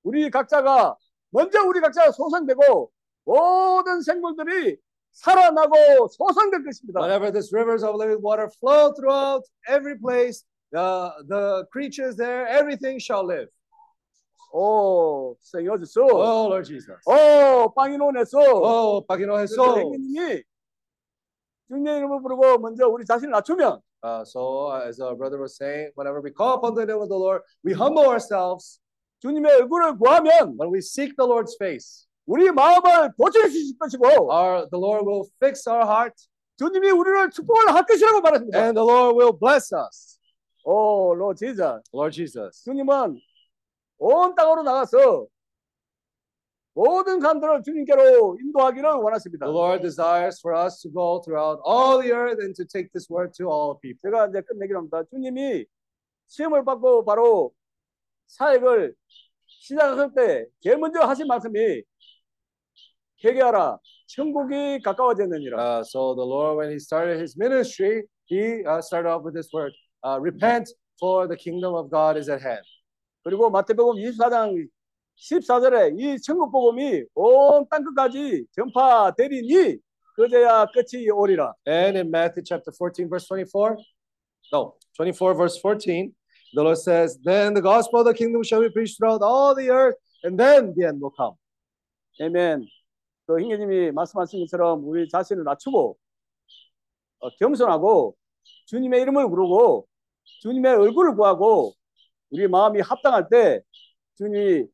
우리 0.04 0.30
각자가 0.30 0.96
먼저 1.30 1.62
우리 1.64 1.80
각자가 1.80 2.12
소생되고 2.12 2.90
모든 3.24 4.02
생물들이 4.02 4.76
살아나고 5.12 6.08
소생될 6.08 6.64
것입니다. 6.64 7.00
Whenever 7.00 7.32
these 7.32 7.52
rivers 7.52 7.82
of 7.84 7.96
living 7.96 8.22
water 8.22 8.48
flow 8.60 8.92
throughout 8.94 9.42
every 9.68 9.98
place, 9.98 10.44
the, 10.70 11.10
the 11.28 11.64
creatures 11.72 12.16
there, 12.16 12.46
everything 12.46 13.00
shall 13.00 13.24
live. 13.26 13.48
오, 14.52 15.34
생여주소. 15.40 16.04
Oh, 16.04 16.46
Lord 16.46 16.64
Jesus. 16.64 17.00
오, 17.06 17.72
빵이논에서 17.74 18.38
Oh, 18.38 19.04
Pagino 19.06 19.36
Jesus. 19.38 19.58
행님이 19.58 20.42
주님의 21.68 21.96
이름을 21.98 22.22
부르고 22.22 22.58
먼저 22.58 22.86
우리 22.86 23.04
자신을 23.04 23.32
낮추면 23.32 23.80
Uh, 24.04 24.20
so, 24.22 24.66
uh, 24.68 24.86
as 24.86 25.00
our 25.00 25.16
brother 25.16 25.38
was 25.40 25.56
saying, 25.56 25.90
whenever 25.96 26.20
we 26.20 26.30
call 26.30 26.56
upon 26.58 26.74
the 26.74 26.84
name 26.84 27.00
of 27.00 27.08
the 27.08 27.16
Lord, 27.16 27.40
we 27.64 27.72
humble 27.72 28.04
ourselves. 28.04 28.78
주님의 29.24 29.52
얼굴을 29.52 29.96
구하면 29.96 30.54
When 30.60 30.70
we 30.70 30.78
seek 30.78 31.16
the 31.16 31.26
Lord's 31.26 31.56
face, 31.56 32.06
우리 32.26 32.50
마음을 32.50 33.12
고쳐주실 33.16 33.78
것이고 33.78 34.30
our, 34.30 34.68
the 34.68 34.76
Lord 34.76 35.08
will 35.08 35.24
fix 35.42 35.66
our 35.66 35.82
heart 35.86 36.14
주님이 36.58 36.90
우리를 36.90 37.30
축복을 37.30 37.74
할 37.74 37.86
것이라고 37.86 38.20
말했습니다. 38.20 38.58
and 38.58 38.78
the 38.78 38.86
Lord 38.86 39.16
will 39.16 39.32
bless 39.32 39.74
us. 39.74 40.18
오, 40.64 41.14
로 41.14 41.34
제자. 41.34 41.80
Lord 41.92 42.14
Jesus. 42.14 42.64
주님은 42.64 43.18
온 43.98 44.34
땅으로 44.34 44.62
나가서 44.62 45.26
모든 46.74 47.20
사람들을 47.20 47.62
주님께로 47.62 48.36
인도하기를 48.40 48.90
원하십니다. 48.90 49.46
The 49.46 49.56
Lord 49.56 49.82
desires 49.82 50.40
for 50.44 50.54
us 50.54 50.80
to 50.82 50.92
go 50.92 51.22
throughout 51.22 51.62
all 51.66 52.00
the 52.00 52.12
earth 52.12 52.42
and 52.42 52.54
to 52.56 52.66
take 52.66 52.92
this 52.92 53.10
word 53.10 53.32
to 53.38 53.48
all 53.48 53.78
people. 53.80 53.98
제가 54.02 54.28
이제 54.28 54.42
끝내기로 54.42 54.78
합니다. 54.78 55.02
주님이 55.10 55.64
시험을 56.28 56.64
받고 56.64 57.04
바로 57.04 57.52
사역을 58.26 58.94
시작할 59.46 60.10
때 60.14 60.46
제일 60.60 60.78
먼저 60.78 61.00
하신 61.00 61.26
말씀이 61.26 61.82
회개하라 63.24 63.78
천국이 64.06 64.80
가까워졌느니라. 64.82 65.56
Uh, 65.58 65.80
so 65.82 66.14
the 66.14 66.24
Lord, 66.24 66.58
when 66.58 66.70
He 66.70 66.76
started 66.78 67.18
His 67.18 67.36
ministry, 67.38 68.04
He 68.26 68.62
uh, 68.66 68.80
started 68.82 69.08
off 69.08 69.24
with 69.24 69.34
this 69.34 69.48
word: 69.52 69.72
uh, 70.04 70.18
"Repent, 70.20 70.68
for 71.00 71.26
the 71.26 71.36
kingdom 71.36 71.74
of 71.74 71.90
God 71.90 72.18
is 72.18 72.28
at 72.28 72.42
hand." 72.42 72.62
그리고 73.24 73.48
마태복음 73.50 73.96
24장 73.96 74.68
14절에 75.16 75.98
이 75.98 76.20
천국 76.20 76.52
복음이 76.52 77.04
온 77.14 77.66
땅 77.70 77.82
끝까지 77.84 78.44
전파되리니 78.52 79.78
그제야 80.16 80.66
끝이 80.66 81.08
오리라. 81.10 81.54
And 81.66 81.96
in 81.96 82.10
Matthew 82.10 82.44
chapter 82.44 82.70
14, 82.70 83.08
verse 83.08 83.26
24, 83.26 83.78
no, 84.52 84.74
24, 84.98 85.34
verse 85.34 85.58
14, 85.58 86.12
the 86.54 86.62
Lord 86.62 86.78
says, 86.78 87.18
Then 87.22 87.54
the 87.54 87.62
gospel 87.62 88.00
of 88.00 88.06
the 88.06 88.14
kingdom 88.14 88.42
shall 88.42 88.60
be 88.62 88.70
preached 88.70 88.98
throughout 88.98 89.22
all 89.22 89.54
the 89.54 89.70
earth, 89.70 89.96
and 90.22 90.38
then 90.38 90.72
the 90.76 90.86
end 90.86 91.00
will 91.00 91.12
come. 91.16 91.34
아멘. 92.20 92.66
또 93.26 93.40
형제님이 93.40 93.90
말씀하신 93.92 94.40
것처럼 94.40 94.86
우리 94.86 95.08
자신을 95.08 95.44
낮추고 95.44 95.96
어, 97.20 97.30
겸손하고 97.36 98.14
주님의 98.66 99.02
이름을 99.02 99.28
부르고 99.28 99.86
주님의 100.42 100.74
얼굴을 100.74 101.16
구하고 101.16 101.72
우리 102.30 102.46
마음이 102.46 102.80
합당할 102.80 103.28
때 103.30 103.62
주님이 104.16 104.66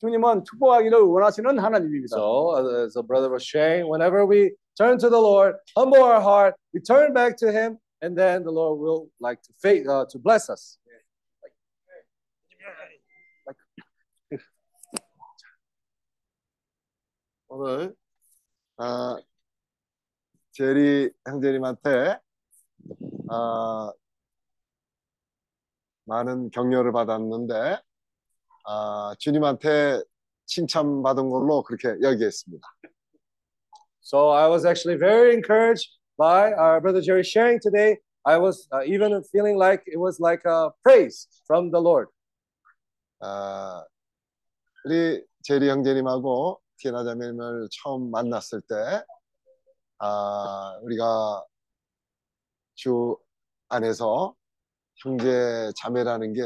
주님은 0.00 0.44
축복하기를 0.44 0.98
원하시는 0.98 1.58
하나님입니다. 1.58 2.16
So, 2.16 2.56
uh, 2.56 2.84
as 2.86 2.96
a 2.96 3.02
brother 3.02 3.30
was 3.30 3.44
sharing, 3.44 3.86
whenever 3.86 4.24
we 4.24 4.52
turn 4.74 4.96
to 4.98 5.10
the 5.10 5.20
Lord, 5.20 5.56
humble 5.76 6.02
our 6.02 6.22
heart, 6.22 6.54
we 6.72 6.80
turn 6.80 7.12
back 7.12 7.36
to 7.36 7.52
Him, 7.52 7.76
and 8.02 8.16
then 8.16 8.42
the 8.44 8.50
Lord 8.50 8.80
will 8.80 9.10
like 9.20 9.42
to 9.42 9.52
faith, 9.60 9.86
uh, 9.88 10.06
to 10.10 10.18
bless 10.18 10.48
us. 10.48 10.78
오늘 17.52 17.96
아, 18.76 19.16
제리 20.52 21.10
형제님한테 21.26 22.20
아, 23.28 23.92
많은 26.04 26.50
격려를 26.50 26.92
받았는데 26.92 27.82
아, 28.66 29.14
주님한테 29.18 30.00
칭찬받은 30.46 31.28
걸로 31.28 31.64
그렇게 31.64 32.00
여기겠습니다. 32.00 32.68
So 34.00 34.30
I 34.30 34.48
was 34.48 34.64
actually 34.64 34.96
very 34.96 35.34
encouraged 35.34 35.99
by 36.19 36.53
our 36.53 36.79
brother 36.81 37.01
Jerry 37.01 37.23
sharing 37.23 37.59
today. 37.59 37.97
I 38.25 38.37
was 38.37 38.67
uh, 38.71 38.81
even 38.85 39.21
feeling 39.31 39.57
like 39.57 39.83
it 39.85 39.99
was 39.99 40.19
like 40.19 40.45
a 40.45 40.71
praise 40.83 41.27
from 41.45 41.71
the 41.71 41.79
Lord. 41.79 42.07
아, 43.21 43.83
우리 44.85 45.23
제리 45.43 45.69
형제님하고 45.69 46.59
티나 46.77 47.03
자매님을 47.03 47.69
처음 47.71 48.11
만났을 48.11 48.61
때 48.61 48.75
아, 49.99 50.77
우리가 50.81 51.43
주 52.75 53.17
안에서 53.69 54.35
형제 54.97 55.71
자매라는 55.77 56.33
게 56.33 56.41
에, 56.41 56.45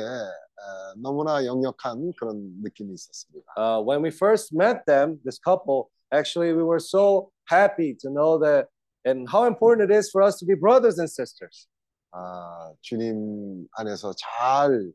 너무나 0.97 1.45
역력한 1.45 2.13
그런 2.19 2.61
느낌이 2.61 2.93
있었습니다. 2.93 3.53
Uh, 3.57 3.81
when 3.81 4.01
we 4.01 4.09
first 4.11 4.53
met 4.53 4.85
them, 4.85 5.19
this 5.23 5.39
couple, 5.39 5.89
actually 6.11 6.53
we 6.53 6.63
were 6.63 6.79
so 6.79 7.31
happy 7.47 7.95
to 7.95 8.09
know 8.09 8.37
that 8.37 8.67
and 9.05 9.27
how 9.29 9.45
important 9.45 9.89
it 9.89 9.95
is 9.95 10.09
for 10.09 10.21
us 10.21 10.37
to 10.39 10.45
be 10.45 10.55
brothers 10.55 10.99
and 10.99 11.09
sisters. 11.09 11.67
아, 12.11 12.73
주님 12.81 13.67
안에서 13.73 14.13
잘 14.17 14.91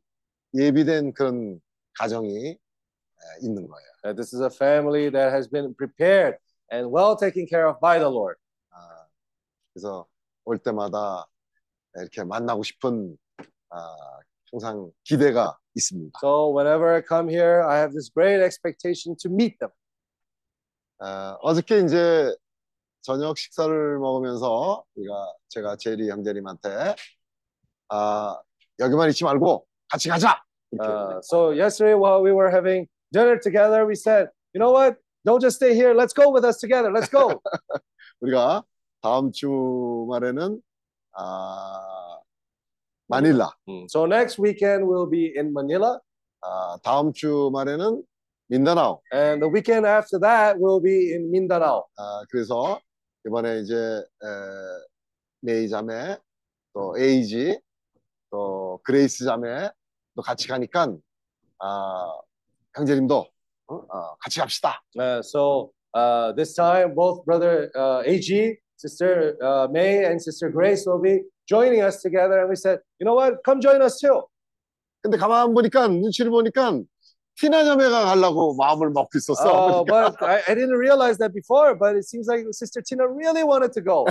예비된 0.55 1.12
그런 1.14 1.60
가정이 1.98 2.48
에, 2.48 2.59
있는 3.42 3.66
거예요. 3.68 3.86
That 4.02 4.16
this 4.16 4.34
is 4.34 4.42
a 4.42 4.51
family 4.51 5.10
that 5.10 5.32
has 5.32 5.48
been 5.48 5.74
prepared 5.74 6.38
and 6.72 6.90
well 6.90 7.16
taken 7.16 7.46
care 7.46 7.68
of 7.68 7.78
by 7.80 7.98
the 7.98 8.10
Lord. 8.10 8.36
아, 8.70 9.06
그래서 9.72 10.06
올 10.44 10.59
때마다 10.59 11.26
이렇게 11.96 12.24
만나고 12.24 12.62
싶은 12.62 13.16
아, 13.70 13.96
항상 14.51 14.90
기대가 15.05 15.56
있습니다. 15.74 16.18
So 16.20 16.51
whenever 16.51 16.94
I 16.94 17.02
come 17.02 17.28
here, 17.28 17.62
I 17.62 17.78
have 17.78 17.92
this 17.92 18.10
great 18.12 18.42
expectation 18.42 19.16
to 19.22 19.30
meet 19.30 19.59
them. 19.59 19.72
아, 20.98 21.36
어저께 21.42 21.80
이제 21.80 22.34
저녁 23.01 23.38
식사를 23.38 23.97
먹으면서 23.99 24.84
우리가 24.95 25.34
제가 25.49 25.76
제리 25.77 26.09
형제님한테 26.09 26.95
아, 27.89 28.39
여기만 28.80 29.09
있지 29.09 29.23
말고 29.23 29.65
같이 29.89 30.09
가자. 30.09 30.41
Uh, 30.80 31.19
so 31.23 31.49
yesterday 31.51 31.95
while 31.95 32.21
we 32.21 32.31
were 32.31 32.51
having 32.51 32.88
dinner 33.11 33.39
together, 33.39 33.88
we 33.88 33.95
said, 33.95 34.30
you 34.53 34.59
know 34.59 34.71
what? 34.71 34.97
Don't 35.26 35.41
just 35.41 35.55
stay 35.57 35.73
here. 35.73 35.95
Let's 35.95 36.13
go 36.13 36.30
with 36.31 36.45
us 36.45 36.59
together. 36.59 36.91
Let's 36.91 37.09
go. 37.09 37.41
우리가 38.21 38.63
다음 39.01 39.31
주말에는 39.31 40.61
아, 41.13 42.19
마닐라, 43.07 43.49
so 43.89 44.05
next 44.05 44.38
weekend 44.39 44.85
we'll 44.85 45.09
be 45.09 45.34
in 45.35 45.51
Manila, 45.51 45.99
아, 46.41 46.77
다음 46.84 47.11
주말에는 47.13 48.03
민다나오. 48.49 49.01
and 49.11 49.41
the 49.41 49.49
weekend 49.49 49.88
after 49.88 50.19
that 50.19 50.57
we'll 50.59 50.81
be 50.81 51.13
in 51.13 51.31
Mindanao. 51.31 51.85
아, 51.97 52.21
그래서 52.30 52.80
이번에 53.25 53.59
이제 53.59 53.75
에, 53.75 54.27
메이 55.41 55.69
자매, 55.69 56.17
또 56.73 56.97
에이지, 56.97 57.59
또 58.29 58.79
그레이스 58.83 59.25
자매 59.25 59.69
또 60.15 60.21
같이 60.21 60.47
가니까 60.47 60.95
아, 61.59 62.13
어? 63.67 63.75
어, 63.75 64.15
같이 64.19 64.39
갑시다. 64.39 64.81
Uh, 64.97 65.21
so 65.21 65.71
uh, 65.93 66.33
this 66.35 66.53
time, 66.55 66.95
both 66.95 67.23
brother 67.25 67.69
uh, 67.75 68.01
AG, 68.05 68.57
sister 68.77 69.37
uh, 69.43 69.67
May, 69.69 70.05
and 70.05 70.21
sister 70.21 70.49
Grace 70.49 70.85
will 70.87 71.01
be 71.01 71.21
joining 71.47 71.81
us 71.81 72.01
together. 72.01 72.39
And 72.39 72.49
we 72.49 72.55
said, 72.55 72.79
you 72.99 73.05
know 73.05 73.13
what? 73.13 73.43
Come 73.43 73.61
join 73.61 73.81
us 73.81 73.99
too. 73.99 74.23
근데 75.01 75.17
가만 75.17 75.53
보니까 75.53 75.87
눈치를 75.87 76.31
보니까 76.31 76.81
티나 77.39 77.63
자매가 77.63 78.05
가려고 78.05 78.53
마음을 78.55 78.89
먹고 78.89 79.17
있었어. 79.17 79.79
Uh, 79.79 79.83
but 79.85 80.21
I, 80.21 80.41
I 80.45 80.55
didn't 80.55 80.77
realize 80.77 81.17
that 81.19 81.33
before, 81.33 81.73
but 81.73 81.95
it 81.95 82.03
seems 82.03 82.27
like 82.27 82.45
Sister 82.51 82.81
Tina 82.81 83.07
really 83.07 83.43
wanted 83.43 83.71
to 83.73 83.81
go. 83.81 84.05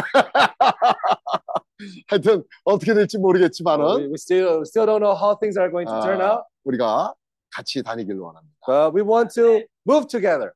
하여튼 2.09 2.43
어떻게 2.65 2.95
될지 2.95 3.19
we, 3.19 3.23
모르겠지만은 3.23 4.09
we 4.11 4.17
still 4.17 4.63
still 4.65 4.87
don't 4.87 5.01
know 5.01 5.15
how 5.15 5.37
things 5.37 5.59
are 5.59 5.71
going 5.71 5.87
to 5.87 6.01
turn 6.01 6.21
아, 6.21 6.39
out, 6.39 6.45
우리가 6.65 7.15
같이 7.51 7.83
다니길 7.83 8.19
원합니다. 8.19 8.57
but 8.67 8.95
we 8.95 9.03
want 9.03 9.29
to 9.35 9.61
move 9.87 10.07
together. 10.09 10.53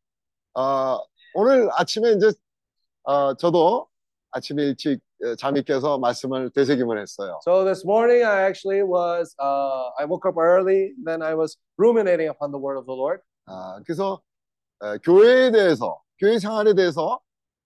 아, 0.54 0.98
오늘 1.34 1.68
아침에 1.76 2.12
이제 2.12 2.32
아, 3.04 3.34
저도 3.38 3.86
아침에 4.30 4.62
일찍 4.64 4.98
깨서 5.64 5.98
말씀을 5.98 6.50
되새김을 6.50 7.00
했어요. 7.00 7.38
So 7.46 7.64
this 7.64 7.84
morning, 7.84 8.24
I 8.24 8.42
actually 8.42 8.82
was 8.82 9.34
uh, 9.38 9.90
I 9.98 10.04
woke 10.04 10.26
up 10.28 10.36
early, 10.38 10.92
then 11.04 11.22
I 11.22 11.34
was 11.34 11.56
ruminating 11.78 12.28
upon 12.28 12.50
the 12.50 12.58
word 12.58 12.76
of 12.76 12.86
the 12.86 12.94
Lord. 12.94 13.20
아, 13.46 13.80
그래서 13.86 14.20
에, 14.82 14.98
교회에 14.98 15.50
대해서 15.50 16.00
교회 16.18 16.38
생활에 16.38 16.74
대해서 16.74 17.20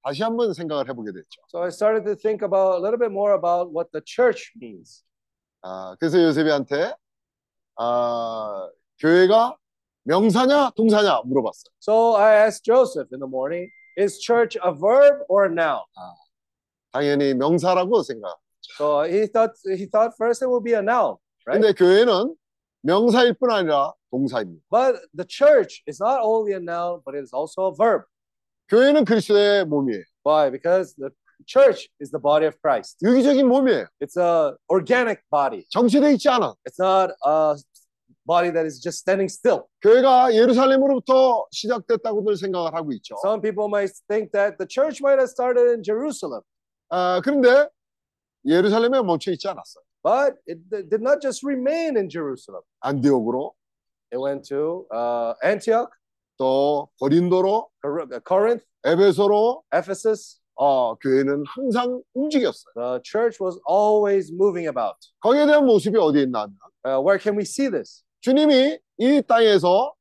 다시 0.04 0.22
한번 0.22 0.52
생각을 0.52 0.88
해보게 0.88 1.12
됐죠. 1.12 1.40
So 1.48 1.62
I 1.62 1.68
started 1.68 2.04
to 2.06 2.14
think 2.14 2.42
about 2.44 2.76
a 2.76 2.80
little 2.80 2.98
bit 2.98 3.10
more 3.10 3.34
about 3.34 3.72
what 3.72 3.90
the 3.92 4.02
church 4.04 4.52
means. 4.60 5.02
아, 5.62 5.96
그래서 5.98 6.22
요셉이한테 6.22 6.94
아, 7.78 8.68
교회가 9.00 9.56
명사냐 10.04 10.70
동사냐 10.76 11.22
물어봤어요. 11.24 11.72
So 11.80 12.14
I 12.16 12.34
asked 12.46 12.64
Joseph 12.64 13.08
in 13.12 13.18
the 13.20 13.26
morning, 13.28 13.68
is 13.96 14.20
church 14.20 14.56
a 14.62 14.72
verb 14.72 15.24
or 15.28 15.46
a 15.46 15.50
noun? 15.50 15.82
당연히 16.92 17.34
명사라고 17.34 18.02
생각. 18.02 18.36
So 18.78 19.02
he 19.02 19.26
thought 19.26 19.52
he 19.64 19.86
thought 19.86 20.12
first 20.16 20.42
it 20.42 20.48
would 20.48 20.64
be 20.64 20.74
a 20.74 20.82
noun, 20.82 21.16
right? 21.46 21.60
근데 21.60 21.72
교회는 21.72 22.34
명사일 22.82 23.34
뿐 23.34 23.50
아니라 23.50 23.92
동사입니다. 24.10 24.62
But 24.70 25.00
the 25.14 25.26
church 25.26 25.82
is 25.86 26.00
not 26.02 26.20
only 26.22 26.52
a 26.52 26.60
noun, 26.60 27.00
but 27.04 27.16
it 27.16 27.22
is 27.22 27.32
also 27.34 27.68
a 27.68 27.74
verb. 27.74 28.04
교회는 28.68 29.04
그리스도의 29.04 29.64
몸이에요. 29.66 30.02
Why? 30.24 30.50
Because 30.50 30.94
the 30.96 31.10
church 31.46 31.88
is 32.00 32.10
the 32.10 32.20
body 32.20 32.46
of 32.46 32.56
Christ. 32.60 32.98
유기적인 33.04 33.46
몸이에요. 33.46 33.86
It's 34.00 34.16
a 34.16 34.56
organic 34.68 35.22
body. 35.30 35.64
정체되어 35.70 36.10
있지 36.12 36.28
않아. 36.28 36.54
It's 36.66 36.80
not 36.80 37.14
a 37.24 37.54
body 38.26 38.50
that 38.50 38.66
is 38.66 38.80
just 38.80 38.98
standing 38.98 39.30
still. 39.30 39.68
교회가 39.82 40.34
예루살렘으로부터 40.34 41.46
시작됐다고들 41.52 42.36
생각을 42.36 42.74
하고 42.74 42.92
있죠. 42.94 43.14
Some 43.22 43.40
people 43.40 43.68
might 43.68 43.92
think 44.08 44.32
that 44.32 44.58
the 44.58 44.66
church 44.66 45.00
might 45.00 45.18
have 45.20 45.30
started 45.30 45.70
in 45.70 45.82
Jerusalem, 45.84 46.42
아, 46.88 47.20
그런데 47.22 47.68
예루살렘에 48.44 49.02
멈춰 49.02 49.32
있지 49.32 49.48
않았어요. 49.48 49.82
but 50.02 50.36
it 50.48 50.60
did 50.70 51.02
not 51.02 51.20
just 51.20 51.44
remain 51.44 51.96
in 51.96 52.08
Jerusalem. 52.08 52.62
안디옥으로 52.80 53.52
It 54.12 54.18
went 54.20 54.46
to 54.48 54.86
uh, 54.94 55.34
Antioch, 55.44 55.90
또 56.38 56.88
고린도로 57.00 57.68
Cor- 57.82 58.20
Corinth, 58.26 58.64
에베소로 58.84 59.64
Ephesus. 59.74 60.38
어, 60.58 60.94
교회는 60.96 61.44
항상 61.48 62.00
움직였어요. 62.14 62.72
The 62.76 63.00
church 63.04 63.42
was 63.42 63.58
always 63.68 64.32
moving 64.32 64.68
about. 64.68 64.96
거기에 65.20 65.44
대한 65.46 65.66
모습이 65.66 65.98
어디에 65.98 66.22
있나 66.22 66.46
Uh, 66.86 67.00
where 67.02 67.18
can 67.18 67.36
we 67.36 67.42
see 67.42 67.68
this? 67.68 68.04
주님이 68.20 68.78
이 68.98 69.22
땅에서 69.26 69.92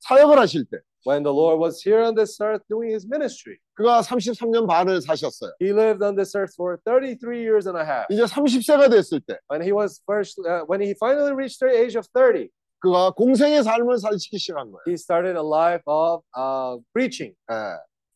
사역을 0.00 0.38
하실 0.38 0.64
때 0.70 0.78
When 1.04 1.24
the 1.24 1.32
Lord 1.32 1.58
was 1.58 1.82
here 1.82 2.00
on 2.02 2.14
this 2.14 2.38
earth 2.40 2.62
doing 2.70 2.90
his 2.92 3.06
ministry, 3.08 3.58
그가 3.74 4.02
33년 4.02 4.66
반을 4.66 5.00
사셨어요. 5.02 5.50
he 5.60 5.72
lived 5.72 6.02
on 6.02 6.14
this 6.14 6.36
earth 6.36 6.54
for 6.54 6.78
33 6.84 7.42
years 7.42 7.66
and 7.66 7.76
a 7.76 7.84
half. 7.84 8.06
이제 8.10 8.22
30세가 8.24 8.88
됐을 8.90 9.20
때 9.20 9.38
When 9.50 9.62
he 9.62 9.72
was 9.72 10.00
first, 10.06 10.38
uh, 10.46 10.62
when 10.68 10.80
he 10.80 10.94
finally 10.94 11.32
reached 11.34 11.58
the 11.60 11.70
age 11.74 11.96
of 11.98 12.06
30, 12.14 12.48
그가 12.80 13.10
공생의 13.12 13.62
삶을 13.64 13.98
살기 13.98 14.38
시작한 14.38 14.70
거예요. 14.70 14.82
he 14.86 14.94
started 14.94 15.36
a 15.36 15.42
life 15.42 15.82
of 15.86 16.22
uh, 16.36 16.78
preaching. 16.94 17.34
예. 17.50 17.56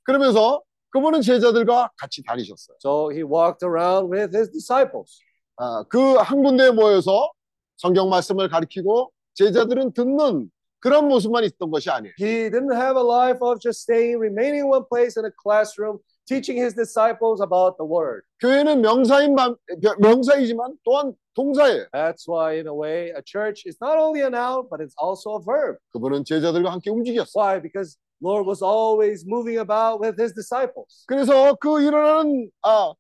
그러면서 0.05 0.63
그분은 0.91 1.21
제자들과 1.23 1.91
같이 1.99 2.23
다니셨어요. 2.23 2.77
So 2.81 3.11
he 3.11 3.23
walked 3.23 3.63
around 3.67 4.11
with 4.11 4.31
his 4.35 4.51
disciples. 4.51 5.21
아, 5.59 5.83
그 5.89 6.19
한 6.23 6.43
군데에 6.43 6.71
모여서 6.71 7.31
성경 7.77 8.09
말씀을 8.11 8.49
가르치고 8.49 9.11
제자들은 9.35 9.93
듣는 9.93 10.51
그런 10.81 11.09
모습만 11.09 11.45
있던 11.45 11.71
것이 11.71 11.91
아니에요. 11.91 12.13
He 12.19 12.51
didn't 12.51 12.75
have 12.75 12.97
a 12.97 13.05
life 13.05 13.39
of 13.43 13.59
just 13.61 13.83
staying, 13.83 14.19
remaining 14.21 14.65
in 14.65 14.69
one 14.71 14.85
place 14.89 15.17
in 15.19 15.25
a 15.25 15.33
classroom, 15.43 15.99
teaching 16.27 16.57
his 16.59 16.75
disciples 16.75 17.41
about 17.41 17.77
the 17.79 17.87
word. 17.87 18.23
교회는 18.41 18.83
명사인 18.83 19.35
만- 19.35 19.57
명사이지만 19.99 20.77
또한 20.85 21.15
동사예요. 21.35 21.87
That's 21.93 22.27
why, 22.29 22.59
in 22.59 22.67
a 22.67 22.75
way, 22.75 23.11
a 23.17 23.23
church 23.25 23.65
is 23.67 23.79
not 23.81 23.99
only 23.99 24.23
a 24.23 24.29
noun, 24.31 24.69
but 24.71 24.81
it's 24.81 24.95
also 25.01 25.37
a 25.37 25.41
verb. 25.43 25.79
그분은 25.93 26.25
제자들과 26.25 26.71
함께 26.73 26.91
움직였어. 26.91 27.33
Why? 27.35 27.61
Because 27.61 27.97
Lord 28.23 28.47
was 28.47 28.63
always 28.63 29.25
moving 29.27 29.59
about 29.59 30.01
with 30.01 30.17
his 30.21 30.33
disciples. 30.33 31.05
그래서 31.07 31.55
그 31.57 31.81
일어나는 31.83 32.51
아, 32.63 32.93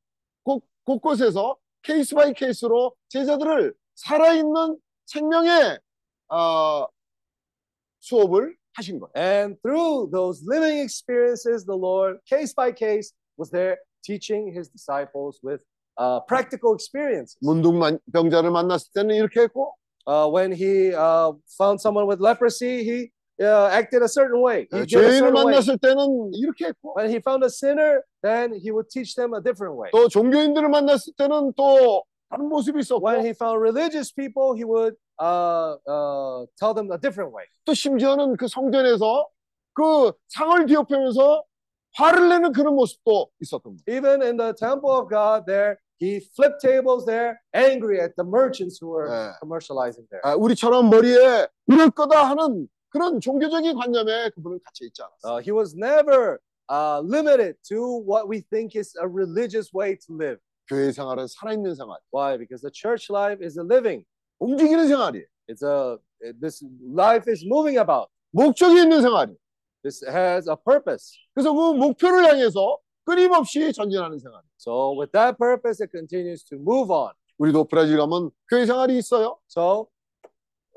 곳, 0.44 0.62
곳곳에서 0.84 1.56
케이스 1.82 2.14
바이 2.14 2.32
케이스로 2.32 2.94
제자들을 3.08 3.74
살아있는 3.94 4.76
생명의 5.06 5.78
아, 6.28 6.86
수업을 8.05 8.55
하신 8.73 8.99
거예요. 8.99 9.11
And 9.15 9.57
through 9.61 10.09
those 10.11 10.43
living 10.47 10.79
experiences, 10.79 11.65
the 11.65 11.75
Lord, 11.77 12.19
case 12.27 12.53
by 12.53 12.71
case, 12.71 13.13
was 13.37 13.51
there 13.51 13.77
teaching 14.03 14.51
his 14.53 14.69
disciples 14.69 15.39
with 15.43 15.61
uh, 15.97 16.19
practical 16.27 16.73
experiences. 16.73 17.37
문둥병자를 17.41 18.51
만났을 18.51 18.91
때는 18.93 19.15
이렇게 19.15 19.41
했고 19.41 19.73
Uh, 20.07 20.27
when 20.27 20.51
he 20.51 20.91
uh, 20.95 21.31
found 21.59 21.79
someone 21.79 22.07
with 22.07 22.19
leprosy, 22.19 22.83
he 22.83 23.11
uh, 23.39 23.69
acted 23.71 24.01
a 24.01 24.07
certain 24.09 24.41
way. 24.41 24.67
He 24.71 24.85
did 24.85 24.97
a 24.97 24.97
죄인을 24.97 25.29
certain 25.29 25.35
way. 25.35 25.43
만났을 25.45 25.77
때는 25.77 26.31
이렇게 26.33 26.65
했고 26.73 26.95
When 26.97 27.09
he 27.11 27.19
found 27.19 27.43
a 27.43 27.49
sinner, 27.51 28.01
then 28.23 28.51
he 28.51 28.71
would 28.71 28.89
teach 28.89 29.13
them 29.13 29.35
a 29.35 29.41
different 29.41 29.77
way. 29.77 29.91
또 29.93 30.07
종교인들을 30.09 30.67
만났을 30.69 31.13
때는 31.17 31.53
또 31.55 32.03
다른 32.31 32.49
모습이 32.49 32.79
있었고 32.79 33.05
When 33.05 33.23
he 33.23 33.33
found 33.37 33.61
religious 33.61 34.11
people, 34.11 34.55
he 34.57 34.65
would 34.65 34.95
uh, 35.19 35.75
uh, 35.87 36.45
tell 36.57 36.73
them 36.73 36.91
a 36.91 36.97
different 36.97 37.33
way. 37.33 37.45
또 37.65 37.73
심지어는 37.73 38.37
그 38.37 38.47
성전에서 38.47 39.27
그 39.73 40.11
상을 40.29 40.65
뒤엎으면서 40.65 41.43
화를 41.93 42.29
내는 42.29 42.51
그런 42.53 42.75
모습도 42.75 43.29
있었던 43.41 43.77
거예요. 43.77 43.97
Even 43.97 44.21
in 44.21 44.37
the 44.37 44.53
temple 44.53 44.91
of 44.91 45.09
God, 45.09 45.45
there 45.45 45.77
he 45.99 46.19
flipped 46.35 46.61
tables 46.61 47.05
there, 47.05 47.39
angry 47.53 47.99
at 47.99 48.15
the 48.15 48.25
merchants 48.25 48.79
who 48.81 48.89
were 48.89 49.07
네. 49.07 49.31
commercializing 49.39 50.07
there. 50.09 50.21
아, 50.23 50.35
우리처럼 50.35 50.89
머리에 50.89 51.47
이럴 51.67 51.89
거다 51.91 52.29
하는 52.29 52.67
그런 52.89 53.19
종교적인 53.21 53.75
관념에 53.75 54.29
그분은 54.31 54.59
갇혀 54.63 54.85
있지 54.85 55.01
않았어요. 55.01 55.37
Uh, 55.37 55.41
he 55.41 55.51
was 55.51 55.75
never 55.75 56.39
uh, 56.69 56.99
limited 57.03 57.55
to 57.67 58.01
what 58.05 58.27
we 58.27 58.41
think 58.49 58.75
is 58.75 58.95
a 58.99 59.07
religious 59.07 59.71
way 59.73 59.95
to 59.95 60.15
live. 60.15 60.39
교회 60.67 60.91
생활은 60.91 61.27
살아있는 61.27 61.75
생활, 61.75 61.99
Why? 62.11 62.37
Because 62.37 62.61
the 62.61 62.71
church 62.71 63.09
life 63.09 63.43
is 63.43 63.57
a 63.57 63.63
living. 63.63 64.05
움직이는 64.38 64.88
생활이에요. 64.88 65.26
It's 65.48 65.62
a 65.62 65.98
this 66.40 66.64
life 66.94 67.30
is 67.30 67.44
moving 67.44 67.78
about. 67.78 68.08
목적이 68.32 68.82
있는 68.82 69.02
생활이에요. 69.02 69.36
This 69.82 70.04
has 70.04 70.48
a 70.48 70.56
purpose. 70.56 71.16
그래서 71.34 71.52
그 71.52 71.72
목표를 71.74 72.24
향해서 72.26 72.78
끊임없이 73.04 73.72
전진하는 73.72 74.18
생활. 74.18 74.42
So 74.58 74.98
with 74.98 75.12
that 75.12 75.38
purpose, 75.38 75.80
it 75.80 75.90
continues 75.90 76.44
to 76.44 76.58
move 76.58 76.90
on. 76.90 77.12
우리도 77.38 77.64
브라질 77.64 77.96
가면 77.98 78.30
교회 78.50 78.66
생활이 78.66 78.96
있어요. 78.98 79.38
So 79.46 79.88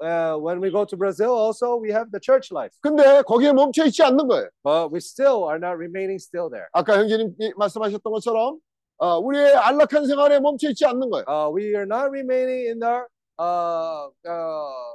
uh, 0.01 0.37
when 0.37 0.61
we 0.61 0.69
go 0.69 0.85
to 0.85 0.95
Brazil, 0.97 1.31
also 1.31 1.75
we 1.75 1.89
have 1.91 2.11
the 2.11 2.19
church 2.21 2.51
life, 2.53 2.75
근데 2.81 3.21
거기에 3.23 3.51
멈춰 3.53 3.85
있지 3.85 4.03
않는 4.03 4.27
거예요. 4.27 4.49
but 4.63 4.91
we 4.91 4.99
still 4.99 5.47
are 5.49 5.57
not 5.57 5.75
remaining 5.77 6.19
still 6.19 6.49
there. 6.49 6.67
아까 6.73 6.97
형제님이 6.99 7.53
말씀하셨던 7.57 8.13
것처럼 8.13 8.59
어, 8.97 9.17
우리의 9.17 9.55
안락한 9.55 10.05
생활에 10.05 10.39
멈춰 10.39 10.69
있지 10.69 10.85
않는 10.85 11.09
거예요. 11.09 11.25
Uh, 11.27 11.49
we 11.49 11.73
are 11.73 11.87
not 11.87 12.11
remaining 12.11 12.67
in 12.67 12.83
our 12.83 13.07
uh, 13.38 14.08
uh, 14.26 14.94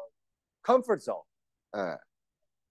comfort 0.66 1.02
zone. 1.04 1.24
예. 1.76 1.98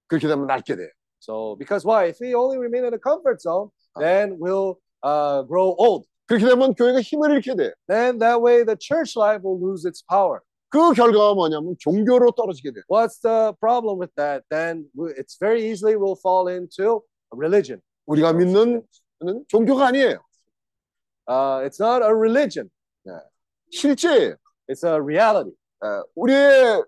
그렇게 0.09 0.27
되면 0.29 0.47
낡게 0.47 0.77
돼요. 0.77 0.89
So 1.21 1.57
because 1.57 1.85
why? 1.85 2.07
If 2.09 2.19
we 2.21 2.35
only 2.35 2.59
remain 2.59 2.85
in 2.85 2.91
the 2.93 2.99
comfort 2.99 3.41
zone, 3.43 3.71
then 3.99 4.39
we'll 4.39 4.79
uh, 5.03 5.43
grow 5.43 5.75
old. 5.79 6.07
그렇게 6.29 6.45
되면 6.47 6.75
교회가 6.75 7.01
힘을 7.01 7.33
잃게 7.33 7.55
돼요. 7.57 7.73
Then 7.89 8.19
that 8.19 8.41
way 8.41 8.65
the 8.65 8.77
church 8.79 9.17
life 9.17 9.43
will 9.43 9.59
lose 9.59 9.85
its 9.85 10.03
power. 10.03 10.41
그 10.71 10.93
결과가 10.93 11.35
뭐냐면 11.35 11.75
종교로 11.79 12.33
떨어지게 12.33 12.71
돼요. 12.73 12.85
What's 12.89 13.21
the 13.21 13.53
problem 13.59 13.99
with 13.99 14.13
that? 14.17 14.45
Then 14.51 14.85
we- 14.95 15.13
it's 15.17 15.39
very 15.41 15.65
easily 15.65 15.97
we'll 15.97 16.17
fall 16.21 16.49
into 16.49 17.03
religion. 17.33 17.81
우리가 18.07 18.33
믿는 18.35 18.83
는 19.21 19.45
종교가 19.49 19.89
아니에요. 19.89 20.21
Uh, 21.27 21.61
it's 21.65 21.81
not 21.81 22.03
a 22.03 22.15
religion. 22.15 22.71
실제예요. 23.73 24.37
It's 24.69 24.85
a 24.85 25.01
reality. 25.01 25.53
예, 25.84 26.02
우리의 26.16 26.84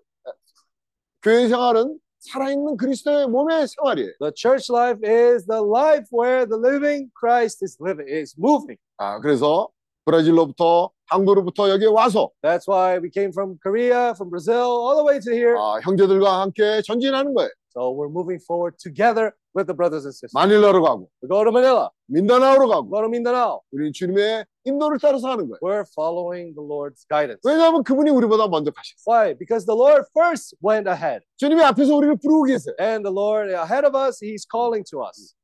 교회 1.22 1.48
생활은 1.48 1.98
살아있는 2.20 2.76
그리스도의 2.76 3.28
몸의 3.28 3.68
생활이에요. 3.68 4.12
The 4.20 4.32
church 4.34 4.72
life 4.72 5.00
is 5.04 5.46
the 5.46 5.62
life 5.62 6.06
where 6.12 6.46
the 6.46 6.58
living 6.58 7.10
Christ 7.18 7.62
is 7.62 7.76
living, 7.80 8.08
is 8.08 8.34
moving. 8.38 8.78
아, 8.96 9.20
그래서 9.20 9.68
브라질로부터 10.06 10.90
한국으로부터 11.06 11.68
여기에 11.68 11.88
와서 11.88 12.30
That's 12.42 12.66
why 12.66 12.98
we 12.98 13.10
came 13.10 13.32
from 13.32 13.58
Korea, 13.62 14.14
from 14.14 14.30
Brazil, 14.30 14.70
all 14.70 14.96
the 14.96 15.04
way 15.04 15.20
to 15.20 15.32
here. 15.32 15.56
아, 15.58 15.78
형제들과 15.82 16.40
함께 16.40 16.80
전진하는 16.82 17.34
거예요. 17.34 17.50
So 17.74 17.92
we're 17.92 18.08
moving 18.08 18.40
forward 18.40 18.78
together 18.78 19.32
with 19.56 19.66
the 19.66 19.74
brothers 19.74 20.04
and 20.04 20.12
sisters. 20.14 20.32
마닐라로 20.34 20.82
가고 20.82 21.08
We 21.22 21.28
go 21.28 21.42
to 21.42 21.50
Manila, 21.50 21.88
민다나오로 22.06 22.68
가고 22.68 22.90
go 22.90 23.00
to 23.00 23.08
Mindanao. 23.08 23.62
우리 23.72 23.90
주님의 23.90 24.44
인도를 24.64 24.98
따라서 25.00 25.30
하는 25.30 25.48
거예요. 25.48 25.58
We're 25.62 25.86
following 25.96 26.54
the 26.54 26.62
Lord's 26.62 27.08
guidance. 27.08 27.40
왜냐하면 27.42 27.82
그분이 27.82 28.10
우리보다 28.10 28.48
먼저 28.48 28.70
가셨어요. 28.70 29.02
Why? 29.08 29.34
Because 29.38 29.64
the 29.64 29.76
Lord 29.76 30.04
first 30.14 30.56
went 30.62 30.88
ahead. 30.88 31.24
주님이 31.38 31.62
앞에서 31.64 31.96
우리를 31.96 32.16
부르고 32.22 32.44
계세요. 32.44 32.74
And 32.78 33.02
the 33.02 33.14
Lord 33.14 33.50
ahead 33.50 33.86
of 33.86 33.96
us, 33.96 34.22
He's 34.22 34.44
calling 34.44 34.84
to 34.90 35.02
us. 35.02 35.34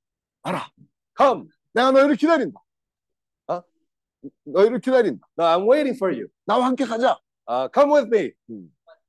알아. 0.43 0.69
Come. 1.17 1.49
내가 1.73 1.91
너희를 1.93 2.17
기다린다. 2.17 2.61
어? 3.49 3.63
너희를 4.45 4.81
기다린다. 4.81 5.27
No, 5.39 5.47
I'm 5.47 5.65
waiting 5.71 5.97
for 5.97 6.13
you. 6.13 6.29
나와 6.45 6.67
함께 6.67 6.85
가자. 6.85 7.19
Uh, 7.49 7.69
come 7.73 7.93
with 7.95 8.09
me. 8.13 8.33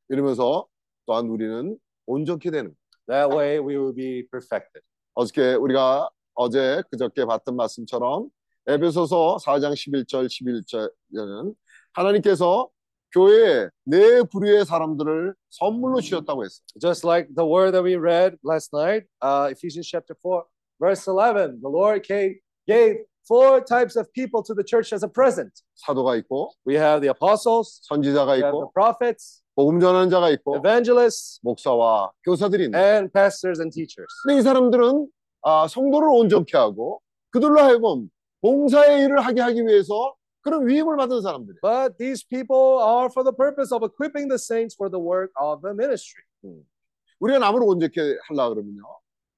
이러면서 0.09 0.67
또한 1.05 1.27
우리는 1.27 1.77
온전케 2.05 2.51
되는. 2.51 2.75
That 3.07 3.35
way 3.35 3.59
we 3.59 3.75
will 3.77 3.93
be 3.93 4.27
perfected. 4.29 4.81
어저께 5.13 5.55
우리가 5.55 6.09
어제 6.35 6.81
그저께 6.89 7.25
봤던 7.25 7.55
말씀처럼 7.55 8.29
에베소서 8.67 9.37
4장 9.43 9.73
11절 9.73 10.27
11절에는 10.27 11.55
하나님께서 11.93 12.69
교회에 13.13 13.69
네 13.83 14.23
부류의 14.23 14.65
사람들을 14.65 15.35
선물로 15.51 16.01
주셨다고 16.01 16.43
했어요. 16.43 16.65
Just 16.81 17.05
like 17.05 17.29
the 17.35 17.47
word 17.47 17.71
that 17.73 17.83
we 17.83 17.95
read 17.95 18.37
last 18.43 18.71
night, 18.73 19.05
uh, 19.21 19.51
Ephesians 19.51 19.87
chapter 19.87 20.15
4, 20.19 20.43
verse 20.79 21.05
11, 21.07 21.61
the 21.61 21.69
Lord 21.69 22.01
gave, 22.01 22.39
gave 22.65 23.05
four 23.27 23.61
types 23.61 23.95
of 23.95 24.11
people 24.13 24.41
to 24.41 24.55
the 24.55 24.63
church 24.63 24.93
as 24.93 25.05
a 25.05 25.07
present. 25.07 25.51
사도가 25.75 26.15
있고 26.23 26.49
We 26.65 26.75
have 26.75 27.01
the 27.01 27.11
apostles, 27.11 27.81
선지자가 27.87 28.33
we 28.33 28.41
have 28.41 28.51
the 28.51 28.65
있고 28.65 28.73
prophets, 28.73 29.42
복음 29.55 29.79
전하는 29.79 30.09
자가 30.09 30.29
있고 30.31 30.57
evangelists, 30.57 31.39
목사와 31.43 32.11
교사들이 32.25 32.65
있는 32.65 32.79
and 32.79 33.13
pastors 33.13 33.61
and 33.61 33.73
teachers. 33.73 34.07
근데 34.23 34.39
이 34.39 34.41
사람들은 34.41 35.07
아, 35.43 35.67
성도를 35.67 36.09
온전케 36.09 36.57
하고 36.57 37.01
그들로 37.29 37.59
하여금 37.59 38.09
봉사의 38.41 39.03
일을 39.05 39.19
하게 39.19 39.41
하기 39.41 39.65
위해서 39.65 40.15
그런 40.41 40.67
위임을 40.67 40.97
받은 40.97 41.21
사람들이에요. 41.21 41.59
But 41.61 41.97
these 41.97 42.25
people 42.27 42.81
are 42.81 43.07
for 43.11 43.23
the 43.23 43.35
purpose 43.35 43.73
of 43.73 43.85
equipping 43.85 44.27
the 44.27 44.37
saints 44.37 44.75
for 44.75 44.89
the 44.89 44.99
work 44.99 45.31
of 45.39 45.61
the 45.61 45.73
ministry. 45.73 46.23
우리가 47.19 47.39
남을 47.39 47.61
온전케 47.63 48.01
하려 48.27 48.49
그러면요. 48.49 48.83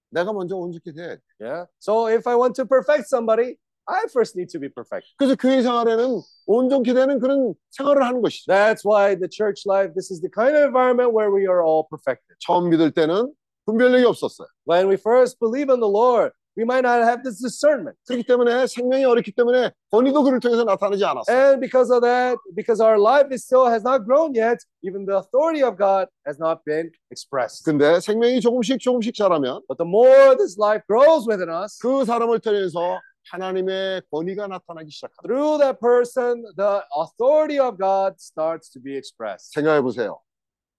내가 0.10 0.32
먼저 0.34 0.56
온전케 0.56 0.94
돼. 0.94 1.20
Yeah. 1.40 1.68
So 1.80 2.08
if 2.08 2.26
I 2.28 2.36
want 2.36 2.56
to 2.56 2.66
perfect 2.66 3.08
somebody, 3.08 3.58
I 3.88 4.07
first 4.12 4.36
need 4.36 4.49
to 4.52 4.60
be 4.60 4.70
perfect. 4.70 5.14
그래서 5.18 5.36
교회 5.36 5.62
생활에는 5.62 6.22
온전케 6.48 6.94
되는 6.94 7.20
그런 7.20 7.53
생활을 7.72 8.03
하는 8.03 8.22
것이죠. 8.22 8.52
That's 8.52 8.84
why 8.84 9.16
the 9.16 9.30
church 9.30 9.64
life, 9.68 9.94
this 9.94 10.12
is 10.12 10.22
the 10.22 10.30
kind 10.30 10.57
of 10.57 10.64
environment 10.66 11.14
where 11.14 11.30
we 11.32 11.45
are 11.45 11.62
all 11.64 11.86
perfected. 11.90 12.38
처음 12.40 12.70
믿을 12.70 12.91
때는 12.91 13.32
분별력이 13.66 14.06
없었어요. 14.06 14.48
When 14.66 14.90
we 14.90 14.95
first 14.98 15.38
believe 15.40 15.70
in 15.72 15.80
the 15.80 15.90
Lord, 15.90 16.34
we 16.57 16.64
might 16.64 16.82
not 16.82 17.03
have 17.03 17.22
this 17.22 17.41
discernment. 17.41 17.98
그렇기 18.07 18.24
때문에 18.24 18.66
생명이 18.66 19.03
어렵기 19.06 19.34
때문에 19.34 19.72
권위도 19.91 20.24
그를 20.24 20.40
통해서 20.40 20.64
나타나지 20.64 21.03
않았어요. 21.06 21.36
And 21.36 21.60
because 21.60 21.91
of 21.94 22.02
that, 22.02 22.38
because 22.56 22.82
our 22.82 22.98
life 22.98 23.30
is 23.32 23.45
still 23.45 23.68
has 23.70 23.84
not 23.84 24.06
grown 24.06 24.34
yet, 24.34 24.57
even 24.82 25.06
the 25.06 25.18
authority 25.18 25.62
of 25.62 25.78
God 25.78 26.07
has 26.26 26.40
not 26.40 26.64
been 26.66 26.90
expressed. 27.12 27.66
근데 27.66 27.99
생명이 27.99 28.40
조금씩 28.41 28.80
조금씩 28.80 29.14
자라면 29.14 29.62
But 29.68 29.78
the 29.78 29.86
more 29.86 30.36
this 30.38 30.57
life 30.57 30.82
grows 30.88 31.28
within 31.30 31.49
us, 31.49 31.78
그 31.82 32.06
사람을 32.06 32.40
통해서 32.40 33.02
하나님의 33.32 34.04
권위가 34.12 34.48
나타나기 34.48 34.90
시작합니다. 34.92 35.28
through 35.28 35.58
that 35.60 35.80
person, 35.80 36.44
the 36.58 36.82
authority 36.96 37.60
of 37.60 37.78
God 37.78 38.16
starts 38.20 38.70
to 38.72 38.82
be 38.82 38.96
expressed. 38.96 39.54
생각해 39.54 39.82
보세요. 39.82 40.20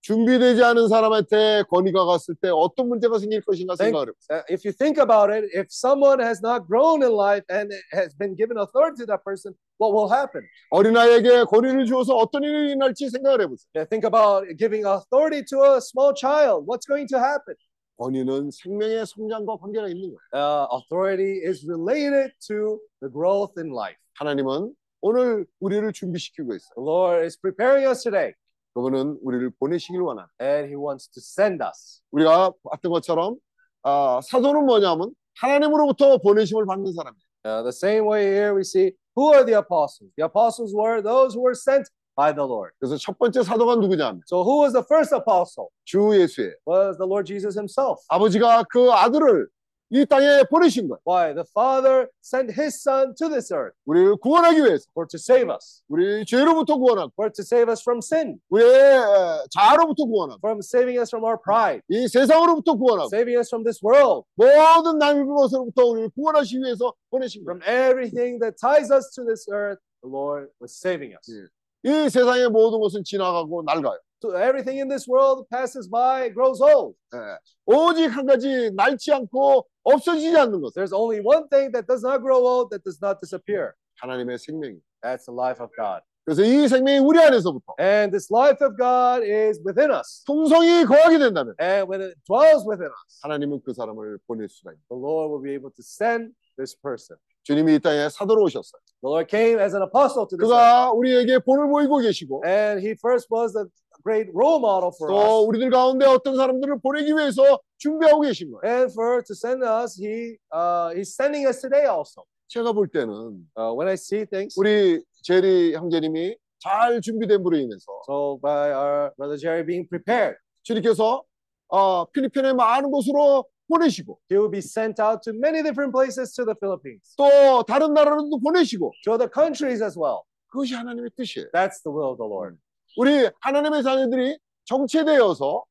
준비되지 0.07 0.63
않은 0.63 0.87
사람한테 0.87 1.65
권위가 1.69 2.05
갔을 2.05 2.37
때 2.37 2.49
어떤 2.53 2.89
문제가 2.89 3.19
생길 3.19 3.41
것인가 3.41 3.75
생각을 3.75 4.09
해보세요. 4.09 4.39
Uh, 4.39 4.45
if 4.49 4.65
you 4.65 4.71
think 4.73 5.03
about 5.03 5.35
it, 5.35 5.51
if 5.53 5.67
someone 5.71 6.21
has 6.23 6.41
not 6.41 6.69
grown 6.69 7.03
in 7.03 7.11
life 7.11 7.43
and 7.51 7.75
has 7.93 8.15
been 8.15 8.37
given 8.37 8.57
authority 8.57 9.03
to 9.03 9.07
that 9.07 9.25
person, 9.25 9.53
what 9.79 9.91
will 9.91 10.07
happen? 10.07 10.47
어린아이에게 10.71 11.45
권위를 11.51 11.87
주어서 11.87 12.15
어떤 12.15 12.45
일이 12.45 12.71
일어날지 12.71 13.11
생각을 13.11 13.43
해보세요. 13.43 13.85
Think 13.91 14.07
about 14.07 14.47
giving 14.57 14.87
authority 14.87 15.43
to 15.51 15.75
a 15.75 15.81
small 15.83 16.15
child. 16.15 16.71
What's 16.71 16.87
going 16.87 17.09
to 17.11 17.19
happen? 17.19 17.57
권위는 17.99 18.51
생명의 18.51 19.07
성장과 19.07 19.57
관계가 19.57 19.89
있는 19.89 20.15
거예요. 20.15 20.19
Uh, 20.35 20.67
authority 20.73 21.41
is 21.47 21.67
related 21.67 22.33
to 22.47 22.79
the 23.01 23.11
growth 23.13 23.55
in 23.59 23.73
life. 23.73 23.99
하나님은 24.15 24.75
오늘 25.01 25.47
우리를 25.61 25.93
준비시키고 25.93 26.55
있어요. 26.55 26.75
The 26.77 26.85
Lord 26.85 27.25
is 27.25 27.39
preparing 27.41 27.87
us 27.89 28.03
today, 28.03 28.33
그분은 28.75 29.19
우리를 29.23 29.51
보내시길 29.59 30.01
원하는. 30.01 30.29
and 30.41 30.69
He 30.69 30.77
wants 30.77 31.09
to 31.09 31.21
send 31.21 31.63
us. 31.63 32.03
우리가 32.11 32.53
봤던 32.71 32.93
것처럼 32.93 33.37
아, 33.83 34.21
사도는 34.23 34.65
뭐냐면 34.67 35.15
하나님으로부터 35.41 36.19
보내심을 36.19 36.67
받는 36.67 36.93
사람이에요. 36.93 37.27
Uh, 37.47 37.63
the 37.63 37.71
same 37.71 38.05
way 38.09 38.25
here 38.27 38.53
we 38.55 38.63
see 38.63 38.91
who 39.15 39.33
are 39.33 39.45
the 39.45 39.55
apostles. 39.57 40.11
The 40.17 40.25
apostles 40.27 40.75
were 40.75 41.01
those 41.01 41.37
who 41.37 41.45
were 41.47 41.55
sent 41.55 41.87
by 42.16 42.34
the 42.34 42.46
Lord. 42.46 42.74
그래서 42.80 42.98
첫 42.98 43.18
번째 43.18 43.42
사도가 43.44 43.76
누구냐면 43.76 44.22
So 44.30 44.44
who 44.44 44.62
was 44.62 44.74
the 44.74 44.84
first 44.86 45.16
apostle? 45.16 45.70
주 45.86 45.98
예수예요. 46.14 46.54
Was 46.68 46.98
the 46.98 47.08
Lord 47.08 47.26
Jesus 47.26 47.58
Himself. 47.58 48.04
아버지가 48.10 48.64
그 48.70 48.92
아들을 48.92 49.48
이 49.94 50.06
땅에 50.06 50.44
보내신 50.50 50.88
거예요. 50.88 51.00
Why? 51.06 51.34
The 51.34 51.44
Father 51.52 52.08
sent 52.24 52.54
His 52.56 52.80
Son 52.80 53.14
to 53.16 53.28
this 53.28 53.52
earth 53.52 53.76
우리를 53.84 54.16
구원하기 54.24 54.64
위해서, 54.64 54.88
for 54.96 55.06
to 55.06 55.18
save 55.20 55.52
us, 55.52 55.84
우리 55.90 56.24
죄로부터 56.26 56.78
구원하고, 56.78 57.12
for 57.12 57.30
to 57.30 57.44
save 57.44 57.68
us 57.70 57.82
from 57.84 58.00
sin, 58.00 58.40
우리의 58.50 58.72
에, 58.72 59.48
자아로부터 59.52 60.06
구원하고, 60.06 60.40
from 60.40 60.60
saving 60.60 60.98
us 60.98 61.10
from 61.12 61.26
our 61.28 61.36
pride, 61.36 61.84
이 61.90 62.08
세상으로부터 62.08 62.76
구원하고, 62.76 63.10
saving 63.12 63.36
us 63.36 63.50
from 63.52 63.66
this 63.68 63.84
world, 63.84 64.24
모든 64.36 64.98
남의 64.98 65.26
것으로부터 65.28 65.84
우리를 65.84 66.10
구원하시기 66.16 66.64
위해서 66.64 66.94
보내신 67.10 67.44
거예요. 67.44 67.60
from 67.60 67.62
everything 67.68 68.40
that 68.40 68.56
ties 68.56 68.92
us 68.96 69.12
to 69.12 69.26
this 69.28 69.44
earth. 69.52 69.80
The 70.04 70.10
Lord 70.10 70.48
was 70.62 70.72
saving 70.72 71.12
us. 71.20 71.28
예. 71.28 71.52
이 71.87 72.11
세상의 72.11 72.49
모든 72.51 72.81
것은 72.81 73.05
지나가고 73.05 73.63
낡아요. 73.63 73.99
So 74.21 74.35
everything 74.35 74.81
in 74.81 74.89
this 74.89 75.07
world 75.07 75.47
passes 75.51 75.89
by, 75.89 76.33
grows 76.33 76.61
old. 76.61 76.97
예. 77.15 77.39
오직 77.67 78.07
한 78.09 78.27
가지 78.27 78.71
낡지 78.75 79.13
않고 79.13 79.67
없어지지 79.85 80.37
않는 80.37 80.61
것. 80.63 80.75
There's 80.75 80.93
only 80.93 81.21
one 81.21 81.47
thing 81.49 81.71
that 81.73 81.87
does 81.87 82.03
not 82.03 82.23
grow 82.23 82.43
old, 82.45 82.71
that 82.71 82.83
does 82.83 82.99
not 83.01 83.21
disappear. 83.21 83.75
하나님의 84.03 84.39
생명이. 84.39 84.81
That's 85.03 85.27
the 85.27 85.37
life 85.37 85.63
of 85.63 85.71
God. 85.77 86.03
그래서 86.25 86.43
이 86.43 86.67
생명이 86.67 86.99
우리 86.99 87.21
안에서부터 87.21 87.77
And 87.79 88.11
this 88.11 88.33
life 88.35 88.59
of 88.65 88.75
God 88.77 89.23
is 89.23 89.61
within 89.65 89.93
us. 89.93 90.25
풍성이 90.27 90.83
거하게 90.85 91.19
된다면 91.19 91.55
And 91.61 91.87
when 91.87 92.03
it 92.03 92.19
dwells 92.27 92.67
within 92.67 92.91
us, 92.91 93.21
하나님은 93.23 93.61
그 93.63 93.73
사람을 93.75 94.19
보낼 94.27 94.49
수가 94.49 94.73
있다. 94.73 94.81
the 94.91 94.99
Lord 94.99 95.31
will 95.31 95.45
be 95.45 95.53
able 95.55 95.71
to 95.71 95.85
send 95.85 96.35
this 96.59 96.75
person. 96.75 97.17
주님이 97.47 97.77
이 97.77 97.79
땅에 97.79 98.09
사도로 98.09 98.43
오셨어요. 98.43 98.81
The 99.03 99.07
Lord 99.07 99.31
came 99.31 99.61
as 99.63 99.73
an 99.73 99.83
apostle 99.87 100.27
to 100.27 100.37
this. 100.37 100.43
그가 100.43 100.91
우리에게 100.91 101.39
본을 101.39 101.69
보이고 101.69 101.99
계시고 101.99 102.43
And 102.45 102.83
he 102.83 102.97
first 102.99 103.29
was 103.31 103.55
a 103.57 103.67
great 104.03 104.29
role 104.35 104.59
model 104.59 104.91
for 104.91 105.07
또 105.07 105.15
us. 105.15 105.47
우리들 105.47 105.71
가운데 105.71 106.07
어떤 106.07 106.35
사람들을 106.35 106.81
보내기 106.83 107.13
위해서 107.15 107.61
준비하고 107.79 108.23
계신 108.23 108.51
거예요. 108.51 108.67
And 108.67 108.93
for 108.93 109.23
to 109.23 109.33
send 109.33 109.63
us, 109.63 109.95
he 109.95 110.35
uh, 110.53 110.91
he's 110.99 111.15
sending 111.15 111.47
us 111.47 111.63
today 111.63 111.87
also. 111.87 112.25
제가 112.49 112.73
볼 112.73 112.89
때는 112.89 113.47
Uh, 113.55 113.71
when 113.79 113.87
I 113.87 113.95
see 113.95 114.27
things, 114.27 114.59
우리 114.59 115.01
제리 115.23 115.73
형제님이 115.75 116.35
잘 116.59 117.01
준비됨으로 117.01 117.59
인해서 117.59 117.87
so 118.11 118.41
by 118.43 118.73
our 118.75 119.15
brother 119.17 119.39
Jerry 119.39 119.63
being 119.65 119.87
prepared, 119.89 120.35
주님께서 120.65 121.23
어, 121.69 122.05
필리핀의 122.11 122.55
많은 122.55 122.91
곳으로 122.91 123.45
보내시고 123.69 124.19
he 124.31 124.37
will 124.39 124.51
be 124.51 124.59
sent 124.59 125.01
out 125.01 125.23
to 125.23 125.33
many 125.33 125.63
different 125.63 125.93
places 125.93 126.33
to 126.35 126.45
the 126.45 126.55
Philippines, 126.61 127.15
또 127.17 127.63
다른 127.65 127.95
나라로도 127.95 128.39
보내시고 128.39 128.93
to 129.05 129.13
other 129.13 129.29
countries 129.29 129.83
as 129.83 129.99
well. 129.99 130.23
그것이 130.49 130.75
하나님의 130.75 131.11
뜻이에요. 131.17 131.51
That's 131.53 131.83
the 131.83 131.93
will 131.93 132.13
of 132.13 132.19
the 132.19 132.29
Lord. 132.29 132.57
우리 132.97 133.29
하나님의 133.41 133.83
자녀들이 133.83 134.39
정체되어서 134.65 135.65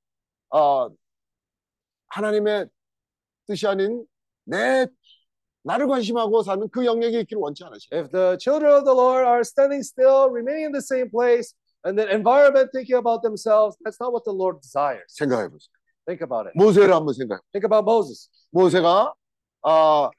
어, 0.52 0.90
하나님의 2.10 2.68
뜻이 3.48 3.68
아닌 3.68 4.06
내 4.44 4.88
나를 5.64 5.88
관심하고 5.88 6.44
사는 6.44 6.70
그 6.70 6.86
영역에 6.86 7.22
있기를 7.22 7.42
원치 7.42 7.64
않으셔요. 7.64 8.00
If 8.00 8.12
the 8.12 8.38
children 8.40 8.76
of 8.76 8.86
the 8.86 8.96
Lord 8.96 9.26
are 9.26 9.42
standing 9.42 9.82
still, 9.82 10.30
remaining 10.30 10.66
in 10.66 10.72
the 10.72 10.82
same 10.82 11.10
place, 11.10 11.56
and 11.84 11.98
the 11.98 12.08
environment 12.14 12.70
thinking 12.72 12.98
about 12.98 13.22
themselves, 13.22 13.76
that's 13.84 14.00
not 14.00 14.14
what 14.14 14.24
the 14.26 14.34
Lord 14.34 14.62
desires. 14.62 15.10
생각해 15.10 15.50
보세요. 15.50 15.75
Think 16.06 16.22
about 16.24 16.48
it. 16.48 16.54
모세를 16.56 16.94
한번 16.94 17.14
생각해. 17.14 17.42
Think 17.52 17.66
about 17.66 17.84
Moses. 17.84 18.30
모세가 18.52 19.14
아 19.64 20.10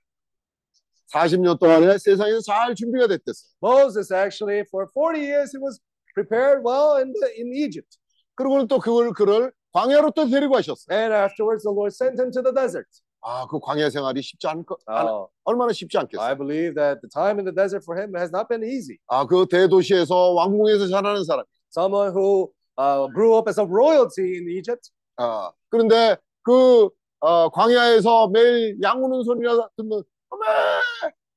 40년 1.12 1.58
동안에 1.60 1.98
세상에서 1.98 2.40
잘 2.40 2.74
준비가 2.74 3.06
됐댔어요. 3.06 3.50
Moses 3.62 4.12
actually 4.12 4.64
for 4.68 4.86
40 4.92 5.20
years 5.20 5.52
he 5.54 5.62
was 5.62 5.78
prepared 6.14 6.62
well 6.64 6.98
in 6.98 7.12
the, 7.12 7.30
in 7.38 7.52
Egypt. 7.54 7.98
그리고는 8.34 8.66
또 8.66 8.78
그걸 8.78 9.12
그를 9.12 9.52
광야로 9.72 10.10
또 10.10 10.28
데리고 10.28 10.54
가셨어요. 10.54 10.90
And 10.90 11.14
afterwards 11.14 11.62
the 11.62 11.72
Lord 11.72 11.94
sent 11.94 12.20
him 12.20 12.32
to 12.32 12.42
the 12.42 12.52
desert. 12.52 12.88
아, 13.22 13.46
그 13.46 13.58
광야 13.58 13.90
생활이 13.90 14.22
쉽지 14.22 14.46
거, 14.66 14.76
Uh, 14.88 15.26
얼마나 15.44 15.72
쉽지 15.72 15.98
않겠어요. 15.98 16.24
I 16.24 16.36
believe 16.36 16.74
that 16.74 17.00
the 17.02 17.10
time 17.10 17.38
in 17.38 17.44
the 17.44 17.54
desert 17.54 17.82
for 17.84 17.98
him 17.98 18.14
has 18.14 18.30
not 18.30 18.48
been 18.48 18.62
easy. 18.62 18.98
아, 19.08 19.26
그 19.26 19.46
대도시에서 19.50 20.32
왕궁에서 20.34 20.88
자라는 20.88 21.24
사람. 21.24 21.44
Someone 21.70 22.12
who 22.14 22.52
uh, 22.78 23.08
grew 23.14 23.36
up 23.36 23.48
as 23.48 23.58
a 23.58 23.66
royalty 23.66 24.38
in 24.38 24.48
Egypt, 24.48 24.90
아, 25.16 25.50
그런데 25.68 26.16
그 26.42 26.88
어, 27.20 27.48
광야에서 27.50 28.28
매일 28.28 28.76
양 28.82 29.02
우는 29.02 29.22
소리나 29.24 29.68
듣는 29.76 30.02
어메 30.30 30.46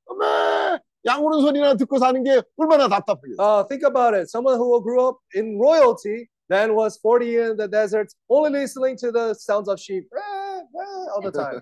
어메 0.06 0.78
양 1.06 1.26
우는 1.26 1.40
소리나 1.40 1.74
듣고 1.74 1.98
사는 1.98 2.22
게 2.22 2.42
얼마나 2.56 2.88
답답해요. 2.88 3.36
uh, 3.38 3.64
think 3.66 3.82
about 3.84 4.14
it. 4.14 4.28
Someone 4.28 4.56
who 4.58 4.82
grew 4.82 5.08
up 5.08 5.18
in 5.34 5.58
royalty 5.58 6.28
then 6.48 6.74
was 6.74 6.98
40 7.00 7.26
years 7.26 7.50
in 7.52 7.56
the 7.56 7.68
desert, 7.68 8.08
only 8.28 8.50
listening 8.50 8.96
to 8.98 9.10
the 9.10 9.34
sounds 9.34 9.68
of 9.68 9.80
sheep 9.80 10.04
all 10.12 11.22
the 11.22 11.30
time. 11.32 11.60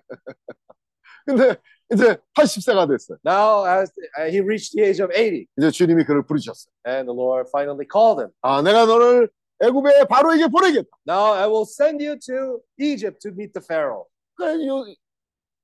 근데 1.27 1.57
이제 1.93 2.17
80세가 2.35 2.89
됐어요. 2.89 3.19
now, 3.25 3.65
as 3.65 3.93
uh, 4.19 4.25
he 4.31 4.41
reached 4.41 4.73
the 4.75 4.83
age 4.83 5.01
of 5.01 5.11
80, 5.15 5.47
이제 5.59 5.71
주님이 5.71 6.05
그를 6.05 6.23
부르셨어요. 6.25 6.73
and 6.87 7.07
the 7.09 7.15
Lord 7.15 7.47
finally 7.51 7.87
called 7.87 8.21
him. 8.21 8.31
아, 8.43 8.63
내가 8.63 8.87
너를 8.87 9.29
애굽의 9.61 10.07
바로에게 10.09 10.49
보내겠다. 10.49 10.89
Now 11.09 11.35
I 11.35 11.47
will 11.49 11.63
send 11.67 12.05
you 12.05 12.19
to 12.19 12.61
Egypt 12.79 13.19
to 13.23 13.31
meet 13.33 13.53
the 13.53 13.65
Pharaoh. 13.67 14.07
그러니까 14.35 14.67
요- 14.67 14.85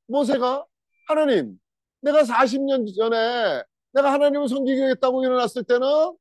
모세가 0.07 0.65
하나님, 1.09 1.59
내가 2.01 2.23
40년 2.23 2.87
전에 2.97 3.62
내가 3.93 4.12
하나님을 4.12 4.49
섬기겠다고 4.49 5.25
일어났을 5.25 5.65
때는 5.65 6.16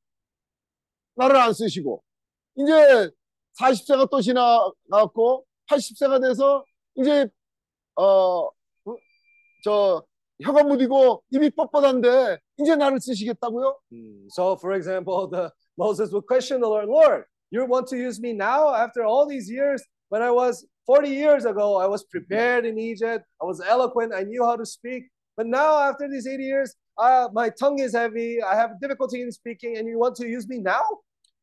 나를 1.16 1.36
안 1.36 1.52
쓰시고 1.52 2.02
이제 2.56 3.10
40세가 3.60 4.08
또 4.10 4.20
지나갔고 4.20 5.44
80세가 5.68 6.20
돼서 6.22 6.64
이제 6.96 7.28
어저 7.96 10.04
혀가 10.42 10.64
무디고 10.64 11.22
입이 11.30 11.50
뻣뻣한데 11.50 12.38
이제 12.58 12.74
나를 12.76 13.00
쓰시겠다고요? 13.00 13.78
Hmm. 13.92 14.26
So, 14.30 14.56
for 14.58 14.74
example, 14.76 15.28
the 15.30 15.50
Moses 15.78 16.12
would 16.12 16.26
question 16.26 16.60
the 16.60 16.68
Lord, 16.68 16.88
Lord, 16.88 17.24
you 17.53 17.65
want 17.65 17.87
to 17.87 17.97
use 17.97 18.19
me 18.19 18.33
now 18.33 18.73
after 18.73 19.03
all 19.03 19.27
these 19.27 19.49
years? 19.49 19.83
When 20.09 20.21
I 20.21 20.31
was 20.31 20.65
40 20.85 21.09
years 21.09 21.45
ago, 21.45 21.77
I 21.77 21.85
was 21.85 22.03
prepared 22.03 22.65
in 22.65 22.79
Egypt. 22.79 23.25
I 23.41 23.45
was 23.45 23.61
eloquent. 23.61 24.13
I 24.13 24.23
knew 24.23 24.43
how 24.43 24.55
to 24.55 24.65
speak. 24.65 25.03
But 25.37 25.47
now, 25.47 25.79
after 25.79 26.09
these 26.09 26.27
80 26.27 26.43
years, 26.43 26.75
uh, 26.97 27.29
my 27.31 27.49
tongue 27.49 27.79
is 27.79 27.93
heavy. 27.93 28.41
I 28.43 28.55
have 28.55 28.79
difficulty 28.81 29.21
in 29.21 29.31
speaking, 29.31 29.77
and 29.77 29.87
you 29.87 29.97
want 29.97 30.15
to 30.17 30.27
use 30.27 30.47
me 30.49 30.57
now? 30.59 30.83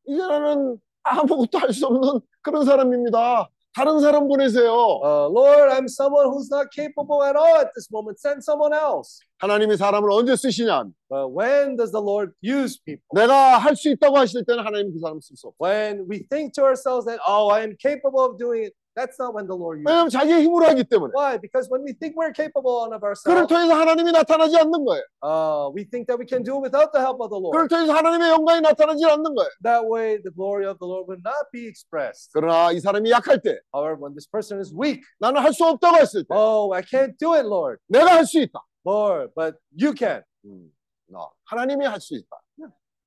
이제 0.07 0.21
나는 0.21 0.79
아무것도 1.03 1.57
할 1.57 1.73
수 1.73 1.87
없는 1.87 2.21
그런 2.41 2.63
사람입니다. 2.65 3.49
다른 3.73 3.99
사람 3.99 4.27
보내세요. 4.27 4.71
Uh, 5.03 5.27
Lord, 5.29 5.71
I'm 5.71 5.87
someone 5.87 6.27
who's 6.27 6.49
not 6.49 6.67
capable 6.71 7.23
at 7.23 7.35
all 7.35 7.57
at 7.57 7.69
this 7.75 7.91
moment. 7.91 8.19
Send 8.19 8.43
someone 8.43 8.73
else. 8.73 9.19
하나님이 9.42 9.76
사람을 9.76 10.08
언제 10.12 10.36
쓰시냐? 10.36 10.84
But 11.10 11.34
when 11.34 11.74
does 11.76 11.90
the 11.90 12.00
Lord 12.00 12.30
use 12.42 12.78
people? 12.78 13.02
내가 13.12 13.58
할 13.58 13.74
수 13.74 13.90
있다고 13.90 14.16
하실 14.16 14.44
때는 14.46 14.64
하나님 14.64 14.92
그 14.94 15.00
사람 15.00 15.16
없어. 15.18 15.50
When 15.58 16.06
we 16.08 16.22
think 16.30 16.52
to 16.54 16.62
ourselves 16.62 17.04
that, 17.10 17.18
oh, 17.26 17.50
I 17.50 17.62
am 17.66 17.74
capable 17.76 18.22
of 18.22 18.38
doing 18.38 18.62
it, 18.70 18.72
that's 18.94 19.18
not 19.18 19.34
when 19.34 19.48
the 19.50 19.58
Lord 19.58 19.82
uses. 19.82 19.90
왜냐하면 19.90 20.10
자기의 20.14 20.46
힘으로 20.46 20.64
하기 20.70 20.84
때문에. 20.86 21.10
Why? 21.12 21.42
Because 21.42 21.66
when 21.68 21.82
we 21.82 21.90
think 21.92 22.14
we're 22.14 22.30
capable 22.32 22.86
of 22.86 22.94
그를 22.94 23.02
ourselves, 23.02 23.48
통해서 23.50 23.74
하나님이 23.74 24.12
나타나지 24.14 24.54
않는 24.56 24.84
거예요. 24.86 25.02
uh, 25.26 25.74
we 25.74 25.82
think 25.90 26.06
that 26.06 26.22
we 26.22 26.24
can 26.24 26.46
do 26.46 26.54
it 26.54 26.62
without 26.62 26.94
the 26.94 27.02
help 27.02 27.18
of 27.18 27.34
the 27.34 27.42
그를 27.42 27.66
Lord. 27.66 27.68
통해서 27.68 27.90
하나님의 27.98 28.30
영광이 28.30 28.60
나타나지 28.62 29.02
않는 29.04 29.26
거예요. 29.34 29.50
That 29.66 29.82
way, 29.90 30.22
the 30.22 30.30
glory 30.30 30.70
of 30.70 30.78
the 30.78 30.86
Lord 30.86 31.10
will 31.10 31.18
not 31.20 31.50
be 31.50 31.66
expressed. 31.66 32.30
그러나 32.32 32.70
이 32.70 32.78
사람이 32.78 33.10
약할 33.10 33.42
때, 33.42 33.58
However, 33.74 33.98
when 33.98 34.14
this 34.14 34.30
person 34.30 34.62
is 34.62 34.70
weak, 34.70 35.02
나는 35.18 35.42
할 35.42 35.50
수 35.52 35.66
없다고 35.66 35.98
했을 35.98 36.22
때, 36.22 36.30
oh, 36.30 36.70
I 36.72 36.80
can't 36.86 37.18
do 37.18 37.34
it, 37.34 37.42
Lord. 37.42 37.82
내가 37.90 38.14
할 38.16 38.24
수 38.24 38.38
있다. 38.38 38.62
Lord, 38.84 39.32
but 39.34 39.58
you 39.76 39.94
can. 39.94 40.22
음, 40.44 40.72
나 41.06 41.28
하나님이 41.44 41.86
할 41.86 42.00
수 42.00 42.14
있다. 42.16 42.36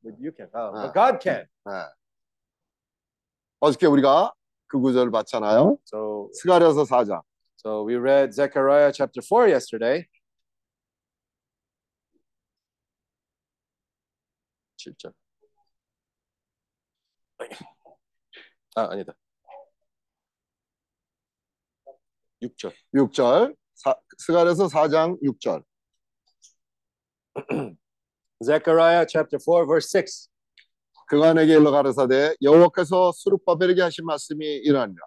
But 0.03 0.17
you 0.21 0.31
can. 0.35 0.49
Uh, 0.53 0.71
Ah. 0.73 0.81
but 0.83 0.93
God 0.93 1.19
can. 1.21 1.45
네. 1.65 1.85
어저께 3.59 3.87
우리가 3.87 4.31
그 4.67 4.79
구절을 4.79 5.11
봤잖아요. 5.11 5.77
So, 5.85 6.29
스가랴서 6.33 6.83
4장. 6.85 7.21
so 7.57 7.83
we 7.83 7.95
read 7.95 8.31
Zechariah 8.31 8.91
chapter 8.93 9.21
4 9.21 9.49
yesterday. 9.49 10.05
7절. 14.77 15.13
아, 18.75 18.81
아니다. 18.91 19.13
6절. 22.41 22.73
6절. 22.93 23.55
사, 23.75 23.95
스가랴서 24.17 24.67
4장 24.67 25.21
6절. 25.21 25.63
Zechariah 28.43 29.05
chapter 29.07 29.39
4, 29.39 29.65
verse 29.65 29.89
6. 29.93 30.29
그가 31.07 31.33
내게 31.33 31.53
일러 31.53 31.71
가라사대 31.71 32.35
여호와께서 32.41 33.11
수르바벨에게 33.11 33.81
하신 33.81 34.05
말씀이 34.05 34.43
이러하니라. 34.43 35.01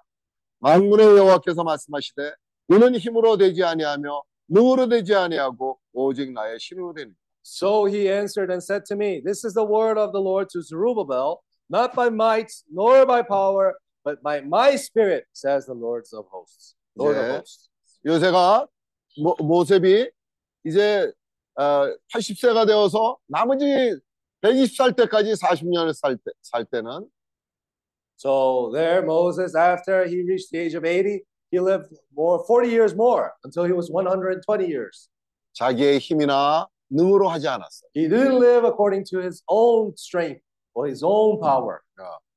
만군의 0.60 1.06
여호와께서 1.16 1.64
말씀하시되 1.64 2.32
너는 2.68 2.96
힘으로 2.96 3.36
되지 3.36 3.64
아니하며 3.64 4.22
능으로 4.48 4.88
되지 4.88 5.14
아니하고 5.14 5.78
오직 5.92 6.32
나의 6.32 6.58
신으로 6.60 6.94
되니. 6.94 7.12
So 7.42 7.86
he 7.86 8.08
answered 8.08 8.52
and 8.52 8.62
said 8.62 8.84
to 8.86 8.96
me, 8.96 9.20
This 9.24 9.44
is 9.44 9.54
the 9.54 9.64
word 9.64 9.98
of 9.98 10.12
the 10.12 10.20
Lord 10.20 10.48
to 10.52 10.60
Zerubbabel, 10.62 11.40
not 11.70 11.94
by 11.94 12.08
might 12.10 12.52
nor 12.70 13.06
by 13.06 13.22
power, 13.22 13.78
but 14.04 14.22
by 14.22 14.40
my 14.40 14.76
spirit, 14.76 15.24
says 15.32 15.66
the 15.66 15.74
Lord 15.74 16.04
of 16.12 16.26
hosts. 16.30 16.74
Lord 16.94 17.16
of 17.16 17.24
네. 17.24 17.36
hosts. 17.38 17.67
요새가 18.04 18.66
모, 19.22 19.34
모셉이 19.40 20.10
이제 20.64 21.10
어, 21.56 21.86
80세가 22.14 22.66
되어서 22.66 23.16
나머지 23.26 23.64
120살 24.42 24.96
때까지 24.96 25.32
40년을 25.32 25.92
살, 25.92 26.16
때, 26.16 26.30
살 26.42 26.64
때는 26.64 27.08
So 28.20 28.70
there, 28.72 29.02
Moses, 29.04 29.54
after 29.54 30.04
he 30.04 30.22
reached 30.24 30.50
the 30.50 30.58
age 30.58 30.74
of 30.74 30.84
80, 30.84 31.24
he 31.52 31.60
lived 31.60 31.94
more 32.16 32.44
40 32.44 32.68
years 32.68 32.92
more 32.94 33.32
until 33.44 33.64
he 33.64 33.72
was 33.72 33.90
120 33.92 34.66
years. 34.66 35.08
자기의 35.52 35.98
힘이나 35.98 36.66
능으로 36.90 37.28
하지 37.28 37.46
않았어요. 37.46 37.90
He 37.94 38.08
didn't 38.08 38.38
live 38.40 38.64
according 38.64 39.04
to 39.10 39.20
his 39.20 39.42
own 39.48 39.92
strength 39.96 40.42
or 40.74 40.88
his 40.88 41.04
own 41.04 41.38
power. 41.40 41.80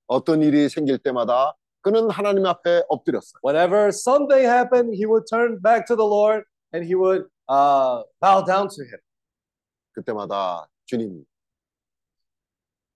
어떤 0.07 0.41
일이 0.43 0.69
생길 0.69 0.97
때마다 0.99 1.55
그는 1.82 2.10
하나님 2.10 2.45
앞에 2.45 2.84
엎드렸어요. 2.90 3.40
Whenever 3.44 3.90
something 3.90 4.45
happened, 4.45 4.95
he 4.95 5.06
would 5.06 5.26
turn 5.30 5.60
back 5.62 5.86
to 5.88 5.95
the 5.95 6.06
Lord 6.06 6.45
and 6.74 6.86
he 6.86 6.95
would 6.95 7.26
uh, 7.49 8.03
bow 8.20 8.44
down 8.45 8.70
to 8.70 8.84
him. 8.86 8.99
그때마다 9.94 10.68
주님 10.86 11.26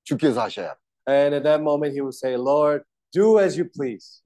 주께서 0.04 0.42
하셔야 0.42 0.70
합니다. 0.70 0.86
And 1.08 1.36
at 1.36 1.44
that 1.44 1.62
moment, 1.62 1.94
he 1.94 2.02
would 2.02 2.16
say, 2.16 2.36
Lord, 2.36 2.84
do 3.12 3.40
as 3.40 3.60
you 3.60 3.70
please. 3.70 4.22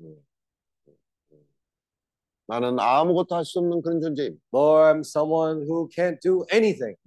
나는 2.48 2.80
아무것도 2.80 3.36
할 3.36 3.46
수 3.46 3.60
없는 3.60 3.82
그런 3.82 4.02
존재입니다. 4.02 4.44
Lord, 4.54 4.98
I'm 4.98 5.00
someone 5.02 5.62
who 5.68 5.88
can't 5.90 6.20
do 6.22 6.46
anything. 6.52 6.98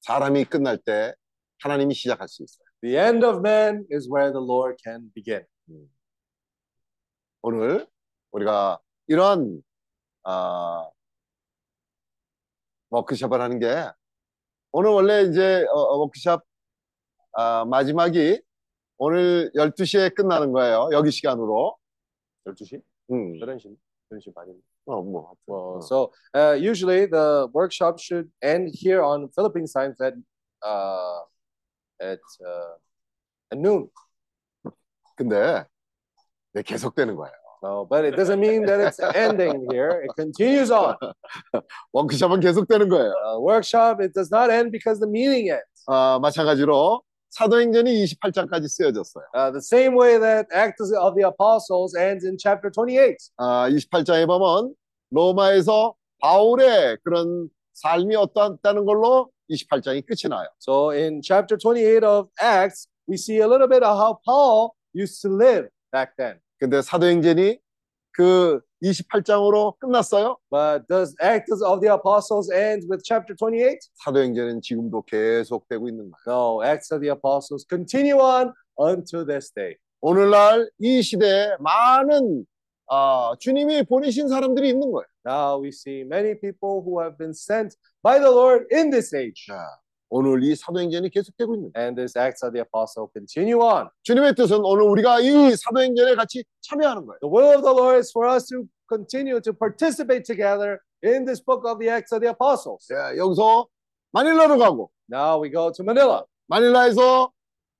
사람이 0.00 0.44
끝날 0.44 0.76
때 0.78 1.14
하나님이 1.60 1.94
시작할 1.94 2.28
수 2.28 2.42
있어요. 2.42 2.63
The 2.84 2.98
end 2.98 3.24
of 3.24 3.40
man 3.40 3.86
is 3.88 4.10
where 4.10 4.30
the 4.30 4.44
Lord 4.44 4.76
can 4.84 5.10
begin. 5.14 5.46
오늘 7.40 7.88
우리가 8.30 8.78
이런 9.06 9.62
아, 10.22 10.90
워크숍을 12.90 13.40
하는 13.40 13.58
게 13.58 13.90
오늘 14.70 14.90
원래 14.90 15.22
이제 15.22 15.64
어, 15.72 15.80
어, 15.80 15.96
워크숍 15.96 16.42
아, 17.32 17.64
마지막이 17.64 18.42
오늘 18.98 19.50
12시에 19.54 20.14
끝나는 20.14 20.52
거예요. 20.52 20.90
여기 20.92 21.10
시간으로. 21.10 21.78
12시? 22.46 22.82
음. 23.12 23.32
11시, 23.40 23.74
11시 24.12 24.34
반입니다. 24.34 24.66
어, 24.84 25.00
뭐. 25.00 25.34
Well, 25.48 25.80
so 25.80 26.12
uh, 26.34 26.52
usually 26.52 27.06
the 27.06 27.48
workshop 27.54 27.98
should 27.98 28.28
end 28.42 28.74
here 28.74 29.02
on 29.02 29.30
Philippine 29.34 29.66
times 29.66 29.98
at 30.02 30.12
uh, 30.62 31.24
at 32.04 32.20
uh, 32.44 32.76
at 33.52 33.58
noon. 33.58 33.88
근데 35.16 35.64
네, 36.52 36.62
계속되는 36.62 37.16
거예요. 37.16 37.32
No, 37.62 37.86
but 37.86 38.04
it 38.04 38.14
doesn't 38.14 38.40
mean 38.40 38.66
that 38.66 38.78
it's 38.78 39.00
ending 39.16 39.66
here. 39.70 40.04
It 40.04 40.12
continues 40.16 40.70
on. 40.70 40.96
워크숍은 41.92 42.40
계속되는 42.40 42.88
거예요. 42.88 43.12
Uh, 43.24 43.40
workshop 43.40 44.00
it 44.00 44.12
does 44.12 44.30
not 44.30 44.50
end 44.50 44.70
because 44.70 45.00
the 45.00 45.08
meeting 45.08 45.50
ends. 45.50 45.64
아, 45.86 46.18
마찬가지로 46.20 47.02
사도행전이 47.30 48.04
28장까지 48.04 48.68
쓰여졌어요. 48.68 49.24
Uh, 49.34 49.50
the 49.50 49.62
same 49.62 49.96
way 49.96 50.18
that 50.18 50.46
Acts 50.52 50.92
of 50.92 51.14
the 51.16 51.26
Apostles 51.26 51.96
ends 51.96 52.24
in 52.24 52.36
chapter 52.38 52.70
28. 52.70 53.16
아, 53.38 53.68
28장에 53.70 54.26
보면 54.26 54.74
로마에서 55.10 55.94
바울의 56.20 56.98
그런 57.02 57.48
삶이 57.72 58.14
어떠했다는 58.14 58.84
걸로 58.84 59.30
28장이 59.49 60.05
끝이 60.05 60.29
나요. 60.29 60.47
So 60.59 60.91
in 60.91 61.21
chapter 61.21 61.57
28 61.57 62.03
of 62.03 62.29
Acts, 62.39 62.87
we 63.07 63.17
see 63.17 63.39
a 63.39 63.47
little 63.47 63.67
bit 63.67 63.83
of 63.83 63.97
how 63.97 64.19
Paul 64.25 64.75
used 64.93 65.21
to 65.23 65.29
live 65.29 65.69
back 65.91 66.15
then. 66.17 66.39
근데 66.59 66.81
사도행전이 66.81 67.59
그 68.11 68.61
28장으로 68.83 69.77
끝났어요. 69.79 70.37
But 70.49 70.87
does 70.87 71.15
Acts 71.21 71.61
of 71.63 71.81
the 71.81 71.93
Apostles 71.93 72.51
end 72.51 72.87
with 72.89 73.03
chapter 73.03 73.35
28? 73.35 73.79
사도행전은 74.05 74.61
지금도 74.61 75.03
계속되고 75.03 75.87
있는 75.89 76.11
거예요. 76.11 76.25
No, 76.27 76.63
Acts 76.63 76.93
of 76.93 77.01
the 77.01 77.11
Apostles 77.11 77.65
continue 77.67 78.19
on 78.19 78.53
unto 78.77 79.25
this 79.25 79.51
day. 79.53 79.75
오늘날 80.01 80.69
이 80.79 81.01
시대에 81.01 81.57
많은 81.59 82.45
아, 82.91 83.33
주님이 83.39 83.83
보내신 83.83 84.27
사람들이 84.27 84.69
있는 84.69 84.91
거예요. 84.91 85.05
Now 85.25 85.61
we 85.61 85.69
see 85.69 86.01
many 86.01 86.33
people 86.33 86.81
who 86.81 87.01
have 87.01 87.17
been 87.17 87.33
sent 87.33 87.75
by 88.04 88.20
the 88.20 88.30
Lord 88.30 88.66
in 88.70 88.90
this 88.90 89.16
age. 89.16 89.46
자, 89.48 89.56
오늘 90.10 90.44
이 90.44 90.54
사도행전이 90.54 91.08
계속되고 91.08 91.54
있는. 91.56 91.72
And 91.74 91.96
this 91.96 92.16
Acts 92.16 92.44
of 92.44 92.52
the 92.52 92.60
Apostle 92.60 93.08
continue 93.12 93.58
on. 93.58 93.88
주님의 94.02 94.34
뜻은 94.34 94.60
오늘 94.62 94.84
우리가 94.84 95.20
이 95.20 95.56
사도행전에 95.56 96.14
같이 96.14 96.44
참여하는 96.60 97.06
거예요. 97.06 97.18
The 97.22 97.32
will 97.32 97.56
of 97.56 97.62
the 97.64 97.74
Lord 97.74 97.96
is 97.96 98.12
for 98.12 98.28
us 98.30 98.46
to 98.52 98.68
continue 98.92 99.40
to 99.40 99.52
participate 99.52 100.24
together 100.28 100.78
in 101.02 101.24
this 101.24 101.40
book 101.42 101.64
of 101.64 101.80
the 101.80 101.88
Acts 101.88 102.12
of 102.12 102.20
the 102.20 102.28
Apostles. 102.30 102.86
자, 102.86 103.16
여기서 103.16 103.66
마닐라로 104.12 104.58
가고 104.58 104.90
Now 105.10 105.42
we 105.42 105.50
go 105.50 105.72
to 105.72 105.82
Manila. 105.82 106.24
마닐라에서 106.46 107.32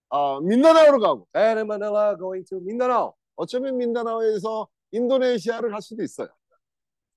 어, 0.08 0.40
민다나오로 0.40 0.98
가고 1.00 1.28
And 1.36 1.60
in 1.60 1.66
Manila, 1.68 2.16
going 2.16 2.44
to 2.48 2.58
Mindanao. 2.58 3.12
어쩌면 3.36 3.76
민다나오에서 3.76 4.68
인도네시아를 4.92 5.70
갈 5.70 5.82
수도 5.82 6.02
있어요. 6.02 6.28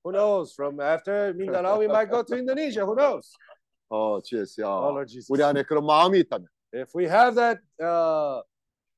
Who 0.08 0.14
knows? 0.14 0.54
From 0.54 0.80
after 0.80 1.34
Mindanao, 1.34 1.80
we 1.80 1.88
might 1.88 2.10
go 2.10 2.24
to 2.24 2.36
Indonesia. 2.38 2.86
Who 2.86 2.96
knows? 2.96 3.30
어, 3.92 4.22
GS야. 4.24 4.64
Oh, 4.66 4.92
Lord 4.96 5.10
Jesus. 5.10 5.28
우리 5.30 5.44
안에 5.44 5.64
그런 5.64 5.86
마음이 5.86 6.20
있다면 6.22 6.48
If 6.74 6.96
we 6.96 7.06
have 7.10 7.36
that, 7.36 7.60
uh, 7.84 8.42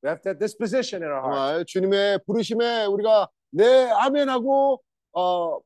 we 0.03 0.09
have 0.09 0.21
that 0.21 0.37
disposition 0.39 1.01
in 1.01 1.09
our 1.09 1.21
heart. 1.21 1.65
주님의 1.67 2.19
부르심에 2.27 2.85
우리가 2.85 3.27
네 3.51 3.89
아멘하고 3.89 4.79
어, 5.17 5.57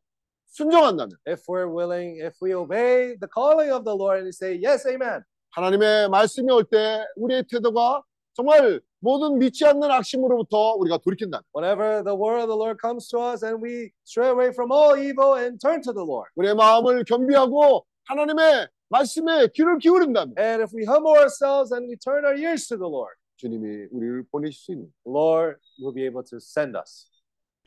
순종한다면 0.48 1.12
If 1.28 1.44
we're 1.50 1.68
willing, 1.68 2.22
if 2.24 2.36
we 2.42 2.54
obey 2.56 3.18
the 3.20 3.28
calling 3.28 3.70
of 3.70 3.84
the 3.84 3.94
Lord 3.96 4.20
and 4.24 4.34
say, 4.34 4.56
Yes, 4.56 4.88
amen. 4.88 5.24
하나님의 5.58 6.08
말씀이 6.08 6.50
올 6.54 6.64
때 6.64 7.04
우리의 7.18 7.44
태도가 7.50 8.02
정말 8.34 8.80
모든 9.04 9.38
믿지 9.38 9.66
않는 9.66 9.92
악심으로부터 9.92 10.76
우리가 10.76 10.98
돌이킨다. 11.00 11.42
Whenever 11.54 12.02
the 12.06 12.16
word 12.16 12.40
of 12.42 12.48
the 12.48 12.56
Lord 12.56 12.80
comes 12.80 13.10
to 13.10 13.20
us 13.20 13.44
and 13.44 13.60
we 13.62 13.92
stray 14.08 14.30
away 14.32 14.48
from 14.56 14.72
all 14.72 14.96
evil 14.96 15.36
and 15.36 15.60
turn 15.60 15.82
to 15.84 15.92
the 15.92 16.06
Lord. 16.08 16.32
우리의 16.38 16.56
마음을 16.56 17.04
겸비하고 17.04 17.86
하나님의 18.08 18.70
말씀에 18.88 19.48
귀를 19.54 19.78
기울인다면 19.80 20.36
And 20.40 20.64
if 20.64 20.72
we 20.74 20.86
humble 20.88 21.20
ourselves 21.20 21.74
and 21.76 21.90
we 21.90 21.98
turn 21.98 22.24
our 22.24 22.38
ears 22.38 22.66
to 22.70 22.78
the 22.78 22.88
Lord, 22.88 23.12
주님이 23.36 23.88
우리를 23.92 24.24
보내실 24.32 24.56
수 24.56 24.72
있는 24.72 24.88
Lord 25.06 25.60
will 25.82 25.94
be 25.94 26.06
able 26.06 26.24
to 26.24 26.38
send 26.40 26.78
us. 26.78 27.10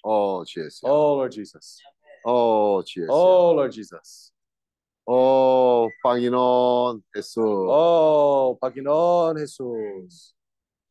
어 0.02 0.42
GS 0.42 0.80
Oh, 0.86 1.20
Lord 1.20 1.34
Jesus. 1.36 1.82
어 2.24 2.80
GS 2.82 3.10
Oh, 3.12 3.52
Lord 3.52 3.74
Jesus. 3.76 4.32
어 5.04 5.86
빵이넌 6.02 7.02
예수 7.14 7.40
Oh, 7.44 8.56
Panginoon 8.62 9.36
Jesus. 9.36 10.32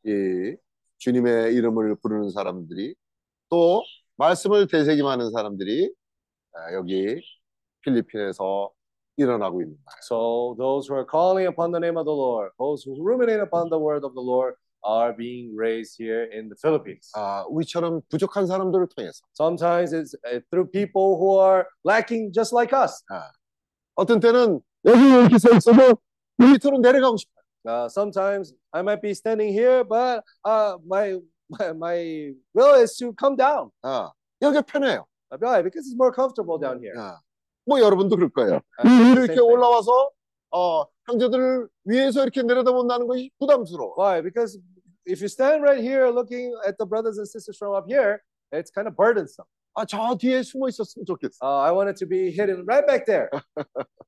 이 0.05 0.55
주님의 0.97 1.53
이름을 1.55 1.95
부르는 1.95 2.29
사람들이 2.29 2.95
또 3.49 3.83
말씀을 4.17 4.67
되새김하는 4.67 5.31
사람들이 5.31 5.91
아, 6.53 6.73
여기 6.73 7.21
필리핀에서 7.81 8.71
일어나고 9.17 9.61
있는 9.61 9.75
거예요. 9.75 9.97
So 10.03 10.55
those 10.57 10.87
who 10.87 10.95
are 10.97 11.07
calling 11.09 11.47
upon 11.47 11.71
the 11.71 11.79
name 11.79 11.97
of 11.97 12.05
the 12.05 12.15
Lord, 12.15 12.51
those 12.57 12.83
who 12.85 12.95
ruminate 13.01 13.41
upon 13.41 13.69
the 13.69 13.79
word 13.79 14.05
of 14.05 14.13
the 14.13 14.23
Lord, 14.23 14.55
are 14.85 15.15
being 15.15 15.55
raised 15.57 15.97
here 15.97 16.29
in 16.31 16.47
the 16.47 16.55
Philippines. 16.61 17.11
아, 17.15 17.43
우리처럼 17.49 18.01
부족한 18.09 18.45
사람들을 18.45 18.87
통해서 18.95 19.25
Sometimes 19.33 19.93
it's 19.93 20.15
uh, 20.25 20.39
through 20.51 20.69
people 20.69 21.17
who 21.17 21.39
are 21.41 21.65
lacking 21.83 22.31
just 22.31 22.53
like 22.53 22.71
us. 22.71 23.03
어떤 23.95 24.19
때는 24.19 24.61
여기 24.85 24.99
이렇게 25.01 25.37
서 25.39 25.49
있어도 25.55 25.97
밑으로 26.37 26.77
내려가고 26.79 27.17
싶어요. 27.17 27.34
Uh, 27.66 27.88
sometimes 27.88 28.54
I 28.72 28.82
might 28.82 29.02
be 29.02 29.12
standing 29.14 29.52
here, 29.52 29.84
but 29.84 30.24
uh, 30.44 30.78
my, 30.86 31.18
my 31.50 31.72
my 31.72 32.32
will 32.54 32.74
is 32.80 32.96
to 32.96 33.12
come 33.12 33.36
down. 33.36 33.70
아, 33.84 34.10
여기 34.42 34.62
편해요. 34.62 35.04
Why? 35.38 35.62
Because 35.62 35.86
it's 35.86 35.96
more 35.96 36.12
comfortable 36.12 36.58
down 36.58 36.80
here. 36.80 36.94
아, 36.96 37.18
뭐 37.66 37.78
여러분도 37.80 38.16
그럴 38.16 38.30
거예요. 38.30 38.60
아, 38.78 38.82
이렇게 38.82 39.12
same 39.12 39.26
thing. 39.26 39.40
올라와서 39.40 40.10
어, 40.52 40.84
형제들을 41.06 41.68
위에서 41.84 42.22
이렇게 42.22 42.42
내려다본다는 42.42 43.06
것이 43.06 43.30
부담스러워. 43.38 43.94
Why? 43.96 44.22
Because 44.22 44.58
if 45.06 45.20
you 45.20 45.28
stand 45.28 45.62
right 45.62 45.82
here 45.82 46.10
looking 46.10 46.54
at 46.66 46.78
the 46.78 46.86
brothers 46.86 47.18
and 47.18 47.28
sisters 47.28 47.56
from 47.58 47.74
up 47.74 47.86
here, 47.86 48.22
it's 48.52 48.70
kind 48.70 48.88
of 48.88 48.96
burdensome. 48.96 49.46
아, 49.76 49.84
저 49.84 50.16
뒤에 50.16 50.42
숨어 50.42 50.68
있었으면 50.68 51.06
좋겠어. 51.06 51.38
Uh, 51.42 51.60
I 51.62 51.70
wanted 51.72 51.94
to 51.96 52.06
be 52.06 52.30
hidden 52.32 52.64
right 52.66 52.84
back 52.86 53.06
there, 53.06 53.30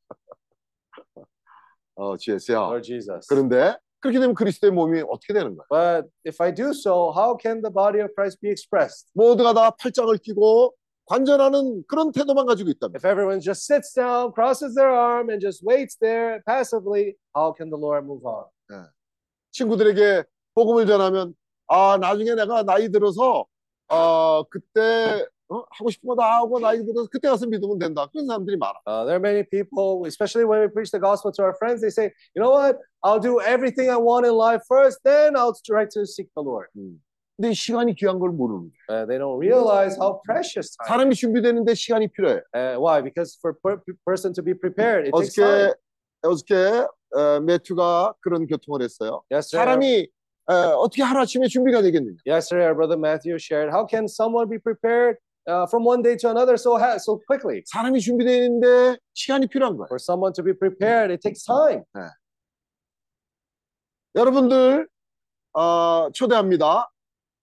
어, 1.98 2.16
GS야. 2.16 2.58
Lord 2.58 2.88
Jesus. 2.88 3.28
그런데 3.28 3.76
그렇게 4.00 4.20
되면 4.20 4.36
그리스도의 4.36 4.72
몸이 4.72 5.02
어떻게 5.10 5.34
되는 5.34 5.56
거야? 5.58 5.66
But 5.70 6.10
if 6.26 6.42
I 6.42 6.54
do 6.54 6.70
so, 6.70 7.12
how 7.12 7.36
can 7.42 7.62
the 7.62 7.74
body 7.74 8.00
of 8.02 8.14
Christ 8.16 8.40
be 8.40 8.50
expressed? 8.52 9.10
모두가 9.14 9.54
다 9.54 9.72
팔짱을 9.72 10.18
끼고 10.18 10.74
관전하는 11.06 11.84
그런 11.88 12.12
태도만 12.12 12.46
가지고 12.46 12.70
있다면 12.70 12.96
If 12.96 13.06
everyone 13.08 13.40
just 13.42 13.66
sits 13.66 13.94
down, 13.94 14.32
crosses 14.34 14.76
their 14.76 14.92
arm, 14.92 15.30
and 15.30 15.42
just 15.42 15.66
waits 15.66 15.98
there 16.00 16.42
passively, 16.46 17.16
how 17.36 17.54
can 17.58 17.70
the 17.70 17.80
Lord 17.80 18.06
move 18.06 18.24
on? 18.26 18.46
친구들에게 19.52 20.24
복음을 20.54 20.86
전하면 20.86 21.34
아 21.68 21.98
나중에 21.98 22.36
내가 22.36 22.64
나이 22.64 22.90
들어서 22.92 23.46
어 23.90 24.44
그때 24.44 25.26
어? 25.49 25.65
하고 25.71 25.91
싶은 25.91 26.07
거 26.09 26.15
다 26.17 26.37
하고 26.39 26.59
나이 26.59 26.79
들어서 26.85 27.09
그때 27.11 27.29
가서 27.29 27.47
믿으면 27.47 27.79
된다 27.79 28.07
그런 28.13 28.27
사람들이 28.27 28.57
많아. 28.57 28.75
Uh, 28.87 29.05
there 29.05 29.17
are 29.17 29.21
many 29.21 29.43
people, 29.45 30.07
especially 30.07 30.45
when 30.45 30.61
we 30.63 30.69
preach 30.69 30.91
the 30.91 31.01
gospel 31.01 31.31
to 31.33 31.43
our 31.43 31.55
friends, 31.59 31.81
they 31.83 31.91
say, 31.91 32.11
you 32.35 32.43
know 32.43 32.51
what? 32.53 32.79
I'll 33.03 33.21
do 33.21 33.41
everything 33.41 33.91
I 33.91 33.97
want 33.97 34.27
in 34.27 34.33
life 34.35 34.63
first, 34.69 35.01
then 35.05 35.37
I'll 35.37 35.55
try 35.65 35.85
to 35.93 36.07
seek 36.07 36.29
the 36.35 36.43
Lord. 36.43 36.69
근데 37.37 37.51
이 37.51 37.55
시간이 37.55 37.95
귀한 37.97 38.19
걸 38.19 38.31
모르는 38.31 38.71
거야. 38.89 39.03
Uh, 39.03 39.07
they 39.07 39.19
don't 39.19 39.39
realize 39.39 39.97
how 39.97 40.21
precious 40.25 40.77
time. 40.77 40.87
사람이 40.89 41.15
준비되는데 41.15 41.75
시간이 41.75 42.09
필요해. 42.09 42.41
Uh, 42.55 42.77
why? 42.81 43.03
Because 43.03 43.37
for 43.41 43.55
per 43.63 43.81
person 44.07 44.33
to 44.35 44.43
be 44.43 44.55
prepared, 44.55 45.09
it 45.09 45.13
takes 45.17 45.35
time. 45.35 45.73
어저께 46.23 46.47
어저께 46.53 46.87
어, 47.15 47.41
매튜가 47.41 48.15
그런 48.21 48.47
교통을 48.47 48.83
했어요. 48.83 49.23
Yesterday, 49.31 49.65
사람이 49.65 50.09
어, 50.47 50.55
어떻게 50.81 51.03
하루아침에 51.03 51.47
준비가 51.49 51.83
되겠느냐? 51.83 52.17
yesterday, 52.27 52.65
our 52.67 52.75
brother 52.75 52.97
Matthew 52.99 53.37
shared, 53.39 53.71
how 53.73 53.87
can 53.87 54.05
someone 54.09 54.49
be 54.49 54.59
prepared 54.59 55.17
uh, 55.17 55.26
from 55.70 55.86
one 55.86 56.02
day 56.02 56.16
to 56.18 56.30
another 56.30 56.58
so 56.58 56.78
so 56.98 57.20
quickly? 57.28 57.64
사람이 57.66 58.00
준비되는데 58.02 58.98
시간이 59.14 59.48
필요한 59.48 59.78
거야. 59.78 59.88
For 59.88 60.00
someone 60.00 60.34
to 60.34 60.44
be 60.44 60.54
prepared, 60.54 61.12
it 61.12 61.22
takes 61.22 61.44
time. 61.46 61.84
여러분들 64.16 64.88
어, 65.54 66.10
초대합니다. 66.14 66.90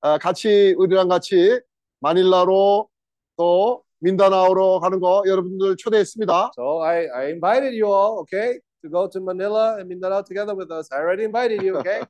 어, 0.02 0.18
같이 0.18 0.74
우리랑 0.76 1.08
같이 1.08 1.60
마닐라로 2.00 2.88
또 3.36 3.82
민다나오로 4.00 4.80
가는 4.80 5.00
거 5.00 5.22
여러분들 5.26 5.76
초대했습니다. 5.76 6.52
So 6.58 6.82
I, 6.82 7.08
I 7.08 7.24
invited 7.30 7.74
you 7.74 7.90
all, 7.90 8.18
okay, 8.20 8.60
to 8.82 8.90
go 8.90 9.08
to 9.08 9.20
Manila 9.20 9.76
and 9.78 9.88
Mindanao 9.88 10.22
together 10.22 10.54
with 10.54 10.70
us. 10.70 10.88
I 10.92 10.98
already 10.98 11.24
invited 11.24 11.62
you, 11.64 11.78
okay? 11.78 12.02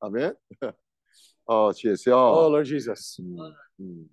아멘. 0.00 0.34
어, 1.46 1.72
GS요. 1.72 2.14
oh, 2.14 2.48
Lord 2.48 2.68
Jesus. 2.68 3.20
음. 3.80 4.08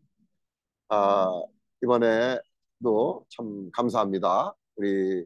아, 0.94 1.42
이번에도 1.82 3.26
참 3.30 3.72
감사합니다. 3.72 4.54
우리 4.76 5.26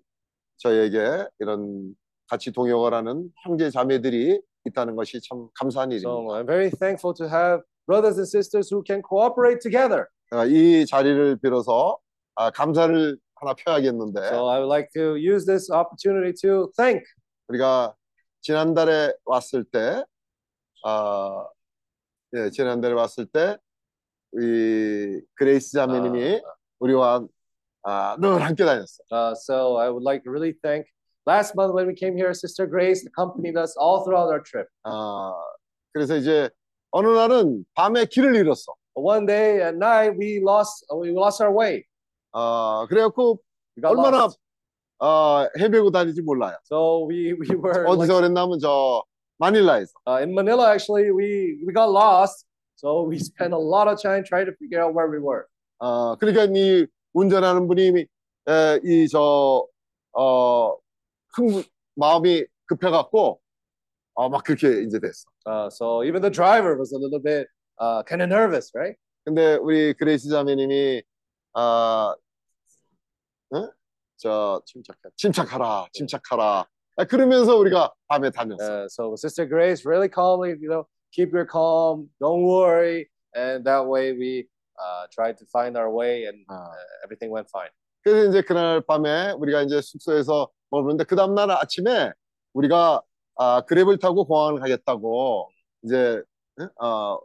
저에게 0.57 1.27
이런 1.39 1.93
같이 2.29 2.51
동역을 2.51 2.93
하는 2.93 3.29
형제 3.43 3.69
자매들이 3.69 4.41
있다는 4.65 4.95
것이 4.95 5.19
참 5.27 5.49
감사한 5.55 5.91
일입니다. 5.91 6.09
So 6.09 6.27
I'm 6.33 6.45
very 6.45 6.69
thankful 6.71 7.13
to 7.15 7.27
have 7.27 7.63
brothers 7.85 8.17
and 8.17 8.27
sisters 8.27 8.73
who 8.73 8.81
can 8.85 9.01
cooperate 9.07 9.59
together. 9.61 10.07
아, 10.31 10.45
이 10.45 10.85
자리를 10.85 11.37
빌어서 11.41 11.97
아, 12.35 12.49
감사를 12.51 13.17
하나 13.35 13.53
표하겠는데 13.53 14.19
So 14.27 14.49
I 14.49 14.59
would 14.59 14.71
like 14.71 14.89
to 14.93 15.15
use 15.15 15.45
this 15.45 15.71
opportunity 15.71 16.33
to 16.43 16.71
thank. 16.77 17.03
우리가 17.49 17.95
지난달에 18.41 19.13
왔을 19.25 19.63
때, 19.63 20.03
아, 20.83 21.45
예, 22.35 22.49
지난달에 22.51 22.93
왔을 22.93 23.25
때, 23.25 23.57
이 24.39 25.21
그레이스 25.35 25.71
자매님이 25.73 26.41
우리와 26.79 27.25
아, 27.83 28.17
늘 28.19 28.41
함께 28.41 28.65
다녔어. 28.65 29.03
Uh, 29.11 29.33
so 29.35 29.77
I 29.77 29.89
would 29.89 30.03
like 30.03 30.23
to 30.23 30.31
really 30.31 30.53
thank. 30.61 30.85
Last 31.25 31.55
month 31.55 31.73
when 31.73 31.87
we 31.87 31.93
came 31.93 32.15
here, 32.15 32.33
Sister 32.33 32.65
Grace 32.67 33.05
accompanied 33.05 33.57
us 33.57 33.75
all 33.77 34.03
throughout 34.03 34.29
our 34.29 34.41
trip. 34.41 34.67
아, 34.85 35.33
그래서 35.93 36.15
이제 36.17 36.49
어느 36.91 37.07
날은 37.07 37.65
밤에 37.75 38.05
길을 38.05 38.35
잃었어. 38.35 38.73
One 38.95 39.25
day 39.25 39.61
at 39.61 39.75
night 39.75 40.17
we 40.17 40.39
lost 40.41 40.85
we 40.93 41.11
lost 41.11 41.41
our 41.43 41.53
way. 41.53 41.83
아, 42.33 42.85
그래갖고 42.89 43.39
얼마나 43.83 44.23
lost. 44.23 44.39
어, 44.99 45.47
헤매고 45.59 45.91
다니지 45.91 46.21
몰라요. 46.23 46.57
So 46.65 47.05
we 47.07 47.33
we 47.33 47.47
were 47.55 47.85
어디서 47.85 48.13
like, 48.13 48.21
그랬냐면 48.21 48.59
저 48.59 49.03
마닐라에서. 49.37 49.91
uh, 50.07 50.17
in 50.21 50.33
Manila. 50.33 50.71
Actually, 50.71 51.11
we 51.11 51.61
we 51.65 51.73
got 51.73 51.89
lost. 51.91 52.46
So 52.77 53.01
we 53.01 53.17
spent 53.17 53.53
a 53.53 53.57
lot 53.57 53.87
of 53.87 53.99
time 53.99 54.23
trying 54.23 54.45
to 54.45 54.53
figure 54.53 54.79
out 54.79 54.93
where 54.93 55.09
we 55.09 55.17
were. 55.17 55.47
어, 55.79 56.15
그러니까 56.15 56.45
이 56.45 56.85
운전하는 57.13 57.67
분이 57.67 58.05
이저 58.83 59.67
어, 60.13 60.75
큰 61.33 61.63
마음이 61.95 62.45
급해갖고 62.67 63.41
어, 64.13 64.29
막 64.29 64.43
그렇게 64.43 64.83
이제 64.83 64.99
됐어. 64.99 65.25
Uh, 65.45 65.69
so 65.69 66.03
even 66.03 66.21
the 66.21 66.29
driver 66.29 66.77
was 66.77 66.93
a 66.93 66.97
little 66.97 67.19
bit 67.19 67.47
uh, 67.79 68.03
kind 68.03 68.21
of 68.21 68.29
nervous, 68.29 68.71
right? 68.75 68.95
근데 69.25 69.55
우리 69.55 69.93
그레이스 69.93 70.29
자매님이 70.29 71.01
아, 71.53 72.13
어? 73.53 73.69
저 74.17 74.61
침착해, 74.65 74.99
침착하라, 75.15 75.87
침착하라. 75.93 76.65
아, 76.97 77.03
그러면서 77.05 77.55
우리가 77.57 77.93
밤에 78.07 78.29
다녔어. 78.29 78.63
Uh, 78.63 78.87
so 78.87 79.15
Sister 79.15 79.47
Grace 79.47 79.85
really 79.85 80.09
calmly, 80.09 80.55
you 80.59 80.69
know, 80.69 80.87
keep 81.17 81.33
your 81.33 81.45
calm, 81.45 82.09
don't 82.21 82.43
worry, 82.43 83.09
and 83.33 83.65
that 83.65 83.85
way 83.85 84.13
we 84.13 84.47
uh, 84.77 85.07
tried 85.11 85.37
to 85.39 85.45
find 85.45 85.75
our 85.75 85.89
way, 85.89 86.25
and 86.25 86.37
uh, 86.47 86.77
everything 87.03 87.31
went 87.31 87.49
fine. 87.49 87.73
그래서 88.03 88.29
이제 88.29 88.41
그날 88.41 88.81
밤에 88.81 89.31
우리가 89.31 89.63
이제 89.63 89.81
숙소에서 89.81 90.49
머무는데 90.69 91.03
그 91.05 91.15
다음 91.15 91.33
날 91.33 91.49
아침에 91.51 92.11
우리가 92.53 93.01
아, 93.35 93.61
Grab을 93.67 93.99
타고 93.99 94.25
공항을 94.25 94.61
가겠다고 94.61 95.49
이제 95.83 96.21
예? 96.61 96.67
어, 96.81 97.19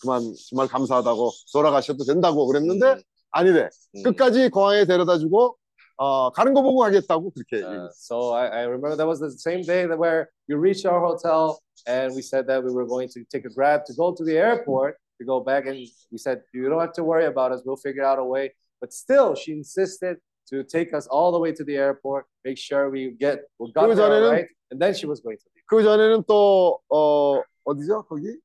그만 0.00 0.22
정말 0.50 0.66
감사하다고 0.66 1.30
돌아가셔도 1.52 2.04
된다고 2.04 2.46
그랬는데 2.46 3.02
아니래 3.30 3.68
끝까지 4.02 4.50
공항에 4.50 4.84
데려다주고 4.84 5.56
어, 5.96 6.30
가는 6.32 6.52
거 6.52 6.62
보고 6.62 6.80
가겠다고 6.80 7.30
그렇게 7.30 7.64
Uh, 7.64 7.88
so 7.94 8.32
I, 8.34 8.46
I 8.46 8.62
remember 8.64 8.96
that 8.96 9.06
was 9.06 9.20
the 9.20 9.30
same 9.30 9.62
day 9.62 9.86
that 9.86 9.96
where 9.96 10.30
we 10.48 10.56
reached 10.56 10.84
our 10.84 11.00
hotel, 11.00 11.58
and 11.87 12.13
we 12.15 12.21
said 12.21 12.47
that 12.47 12.63
we 12.63 12.71
were 12.71 12.85
going 12.85 13.09
to 13.09 13.23
take 13.31 13.45
a 13.45 13.49
grab 13.49 13.85
to 13.85 13.93
go 13.93 14.13
to 14.13 14.23
the 14.23 14.37
airport 14.37 14.97
to 15.19 15.25
go 15.25 15.39
back, 15.39 15.65
and 15.67 15.77
we 16.11 16.17
said 16.17 16.41
you 16.53 16.69
don't 16.69 16.79
have 16.79 16.93
to 16.93 17.03
worry 17.03 17.25
about 17.25 17.51
us, 17.51 17.61
we'll 17.65 17.75
figure 17.75 18.03
out 18.03 18.19
a 18.19 18.23
way. 18.23 18.53
But 18.81 18.93
still, 18.93 19.35
she 19.35 19.51
insisted 19.51 20.17
to 20.49 20.63
take 20.63 20.93
us 20.93 21.05
all 21.07 21.31
the 21.31 21.39
way 21.39 21.51
to 21.51 21.63
the 21.63 21.75
airport, 21.75 22.25
make 22.45 22.57
sure 22.57 22.89
we 22.89 23.11
get 23.19 23.39
we 23.59 23.71
got 23.73 23.89
그 23.89 23.95
there 23.95 24.05
all 24.05 24.11
전에는- 24.11 24.31
right, 24.31 24.47
and 24.71 24.79
then 24.81 24.93
she 24.93 25.05
was 25.05 25.19
going 25.21 25.37
to 25.37 25.45
leave. 25.53 25.63
그 25.69 25.83
전에는 25.83 26.23
또 26.27 26.79
어, 26.89 27.41
어디죠 27.65 28.03
거기 28.07 28.39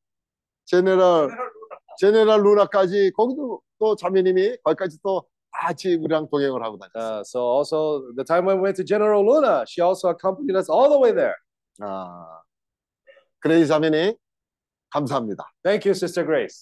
제네럴 0.67 1.31
제네럴 1.99 2.43
루나까지 2.43 3.13
거기도 3.17 3.61
또 3.79 3.97
자매님이 3.97 4.59
거기까지 4.65 4.99
또 5.03 5.23
같이 5.53 5.95
우리랑 5.95 6.29
동행을 6.29 6.63
하고 6.63 6.77
다녔어. 6.79 6.99
Uh, 6.99 7.23
so 7.23 7.41
also 7.41 8.13
the 8.17 8.25
time 8.25 8.45
when 8.45 8.57
we 8.59 8.63
went 8.63 8.77
to 8.77 8.83
General 8.85 9.25
Luna, 9.25 9.65
she 9.69 9.81
also 9.81 10.09
accompanied 10.09 10.57
us 10.57 10.69
all 10.69 10.91
the 10.91 10.99
way 10.99 11.13
there. 11.13 11.37
아, 11.81 12.41
그레이 13.40 13.68
자매님 13.68 14.16
감사합니다. 14.92 15.46
Thank 15.64 15.90
you, 15.90 15.92
Sister 15.92 16.26
Grace. 16.26 16.60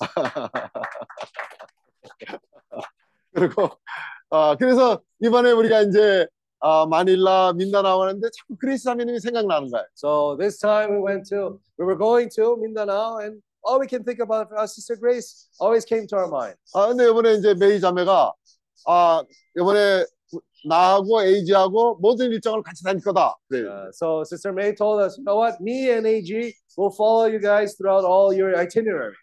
그리고 3.33 3.69
아 4.29 4.55
그래서 4.57 5.01
이번에 5.21 5.51
우리가 5.51 5.81
이제 5.81 6.27
아, 6.59 6.85
마닐라 6.87 7.53
민다나오 7.53 8.01
하는데 8.01 8.27
자꾸 8.35 8.57
그레이스 8.57 8.83
자매님이 8.85 9.19
생각나는 9.19 9.69
거예요. 9.69 9.85
So 9.95 10.35
this 10.37 10.59
time 10.59 10.95
we 10.95 11.01
went 11.01 11.29
to, 11.29 11.59
we 11.77 11.85
were 11.85 11.97
going 11.97 12.29
to 12.35 12.57
Mindanao, 12.57 13.19
and 13.19 13.41
all 13.63 13.79
we 13.79 13.87
can 13.87 14.03
think 14.03 14.19
about 14.19 14.49
our 14.57 14.67
Sister 14.67 14.97
Grace 14.99 15.49
always 15.59 15.85
came 15.85 16.07
to 16.07 16.17
our 16.17 16.27
mind. 16.27 16.57
아 16.73 16.87
근데 16.87 17.09
이번에 17.09 17.35
이제 17.35 17.53
메이 17.53 17.79
자매가 17.79 18.33
아 18.87 19.23
이번에 19.55 20.05
나하고 20.67 21.23
에이지하고 21.23 21.97
모든 22.01 22.31
일정을 22.31 22.63
같이 22.63 22.83
다닐 22.83 23.01
거다. 23.03 23.35
그래. 23.49 23.67
Uh, 23.67 23.89
so 23.91 24.23
Sister 24.23 24.51
May 24.51 24.73
told 24.73 25.01
us, 25.01 25.17
you 25.17 25.23
know 25.23 25.37
what, 25.37 25.61
me 25.61 25.89
and 25.91 26.07
AG 26.07 26.53
will 26.77 26.93
follow 26.93 27.25
you 27.25 27.39
guys 27.41 27.75
throughout 27.75 28.05
all 28.05 28.31
your 28.33 28.55
itinerary. 28.55 29.15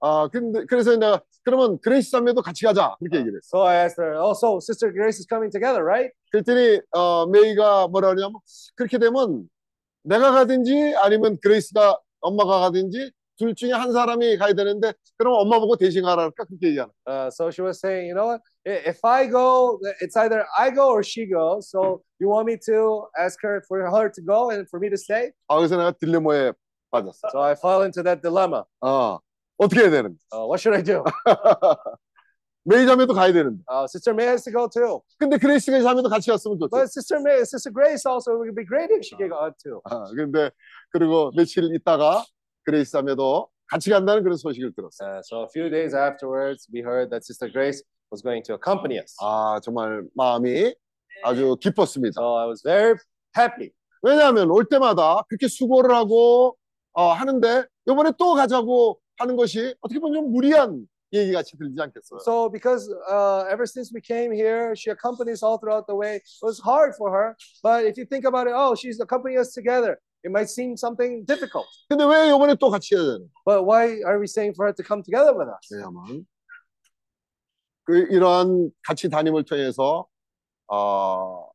아 0.00 0.28
근데 0.30 0.64
그래서 0.66 0.94
내가 0.96 1.22
그러면 1.42 1.78
그레이스 1.80 2.10
자매도 2.10 2.42
같이 2.42 2.64
가자 2.64 2.96
그렇게 2.98 3.18
얘기를 3.18 3.38
했어. 3.38 3.58
So 3.58 3.66
I 3.66 3.84
asked 3.84 4.02
her, 4.02 4.20
also 4.20 4.58
Sister 4.58 4.92
Grace 4.92 5.18
is 5.18 5.26
coming 5.26 5.50
together, 5.50 5.82
right? 5.82 6.12
그랬더니 6.32 6.80
어 6.90 7.26
메이가 7.26 7.88
뭐라 7.88 8.08
그러냐면 8.08 8.34
그렇게 8.74 8.98
되면 8.98 9.48
내가 10.02 10.32
가든지 10.32 10.94
아니면 10.98 11.38
그레이스가 11.40 11.98
엄마가 12.20 12.60
가든지 12.60 13.10
둘 13.38 13.54
중에 13.54 13.72
한 13.72 13.92
사람이 13.92 14.38
가야 14.38 14.54
되는데 14.54 14.92
그럼 15.16 15.34
엄마 15.34 15.58
보고 15.60 15.76
대신 15.76 16.02
가라 16.02 16.22
할까 16.24 16.44
그렇게 16.44 16.68
얘기하는. 16.68 16.90
Uh, 17.06 17.28
so 17.30 17.50
she 17.50 17.62
was 17.62 17.78
saying, 17.80 18.08
you 18.08 18.14
know 18.14 18.26
what, 18.26 18.40
if 18.64 18.98
I 19.04 19.26
go, 19.26 19.78
it's 20.00 20.16
either 20.16 20.46
I 20.58 20.70
go 20.70 20.88
or 20.90 21.02
she 21.02 21.26
goes. 21.26 21.70
So 21.70 22.02
you 22.18 22.28
want 22.28 22.46
me 22.46 22.56
to 22.66 23.08
ask 23.18 23.38
her 23.42 23.62
for 23.68 23.84
her 23.90 24.08
to 24.08 24.22
go 24.22 24.50
and 24.50 24.66
for 24.68 24.80
me 24.80 24.88
to 24.88 24.96
stay? 24.96 25.32
아 25.48 25.56
그래서 25.56 25.76
내가 25.76 25.92
딜레마에 25.92 26.52
빠졌어. 27.00 27.28
So 27.30 27.40
I 27.42 27.52
fell 27.52 27.82
into 27.82 28.02
that 28.02 28.22
dilemma. 28.22 28.62
어 28.80 29.18
어떻게 29.58 29.82
해야 29.82 29.90
되는데? 29.90 30.16
Uh, 30.32 30.46
what 30.46 30.60
should 30.60 30.74
I 30.76 30.82
do? 30.82 31.04
메이 32.64 32.84
자매도 32.86 33.14
가야 33.14 33.32
되는데. 33.32 33.62
Uh, 33.70 33.86
Sister 33.86 34.12
May 34.12 34.26
has 34.26 34.42
to 34.44 34.52
go 34.52 34.68
too. 34.68 35.00
근데 35.18 35.38
그레이스가 35.38 35.80
자매도 35.82 36.08
같이 36.08 36.30
갔으면 36.30 36.58
좋죠. 36.58 36.70
But 36.70 36.90
Sister 36.90 37.20
May, 37.22 37.42
Sister 37.46 37.70
Grace 37.72 38.04
also 38.04 38.34
would 38.36 38.54
be 38.56 38.64
great 38.66 38.90
if 38.90 39.06
she 39.06 39.14
could 39.16 39.30
go 39.30 39.50
too. 39.62 39.80
아, 39.84 40.04
근데 40.16 40.50
그리고 40.90 41.30
며칠 41.36 41.62
있다가 41.74 42.24
그레이스 42.64 42.90
자매도 42.92 43.48
같이 43.68 43.90
간다는 43.90 44.22
그런 44.24 44.36
소식을 44.36 44.72
들었어요. 44.74 45.18
Uh, 45.18 45.22
so 45.22 45.42
a 45.44 45.48
few 45.48 45.70
days 45.70 45.94
afterwards, 45.94 46.66
we 46.72 46.80
heard 46.82 47.10
that 47.10 47.24
Sister 47.24 47.48
Grace 47.48 47.82
was 48.10 48.20
going 48.22 48.42
to 48.42 48.54
accompany 48.54 48.98
us. 48.98 49.14
아, 49.22 49.60
정말 49.62 50.02
마음이 50.14 50.74
아주 51.24 51.56
기뻤습니다. 51.60 52.18
So 52.20 52.36
I 52.36 52.46
was 52.46 52.62
very 52.62 52.96
happy. 53.36 53.70
왜냐하면 54.02 54.50
올 54.50 54.64
때마다 54.66 55.22
그렇게 55.28 55.46
수고를 55.48 55.94
하고 55.94 56.56
어, 56.96 57.12
하는데 57.12 57.64
이번에 57.86 58.12
또 58.18 58.34
가자고 58.34 58.98
하는 59.18 59.36
것이 59.36 59.74
어떻게 59.82 60.00
보면 60.00 60.22
좀 60.22 60.32
무리한 60.32 60.88
얘기 61.12 61.30
같이 61.30 61.56
들리지 61.56 61.78
않겠어요? 61.78 62.20
So 62.20 62.48
because 62.48 62.88
uh, 63.08 63.44
ever 63.52 63.64
since 63.66 63.92
we 63.92 64.00
came 64.00 64.32
here, 64.32 64.74
she 64.74 64.90
accompanies 64.90 65.44
all 65.44 65.58
throughout 65.58 65.86
the 65.86 65.94
way. 65.94 66.16
It 66.16 66.24
was 66.42 66.58
hard 66.58 66.94
for 66.96 67.12
her, 67.12 67.36
but 67.62 67.84
if 67.84 67.98
you 67.98 68.06
think 68.06 68.24
about 68.24 68.48
it, 68.48 68.54
oh, 68.56 68.74
she's 68.74 68.98
accompanying 68.98 69.38
us 69.38 69.52
together. 69.52 70.00
It 70.24 70.32
might 70.32 70.48
seem 70.48 70.74
something 70.76 71.24
difficult. 71.26 71.68
근데 71.90 72.02
왜 72.04 72.32
이번에 72.32 72.56
또 72.56 72.70
같이 72.70 72.96
해야 72.96 73.04
되는? 73.04 73.28
But 73.44 73.64
why 73.64 74.00
are 74.08 74.18
we 74.18 74.26
saying 74.26 74.54
for 74.56 74.66
her 74.66 74.72
to 74.72 74.82
come 74.82 75.02
together 75.04 75.36
with 75.36 75.52
us? 75.52 75.68
왜냐하면 75.70 76.26
그 77.84 78.08
이러한 78.10 78.70
같이 78.82 79.10
다님을 79.10 79.44
통해서 79.44 80.06
어, 80.66 81.46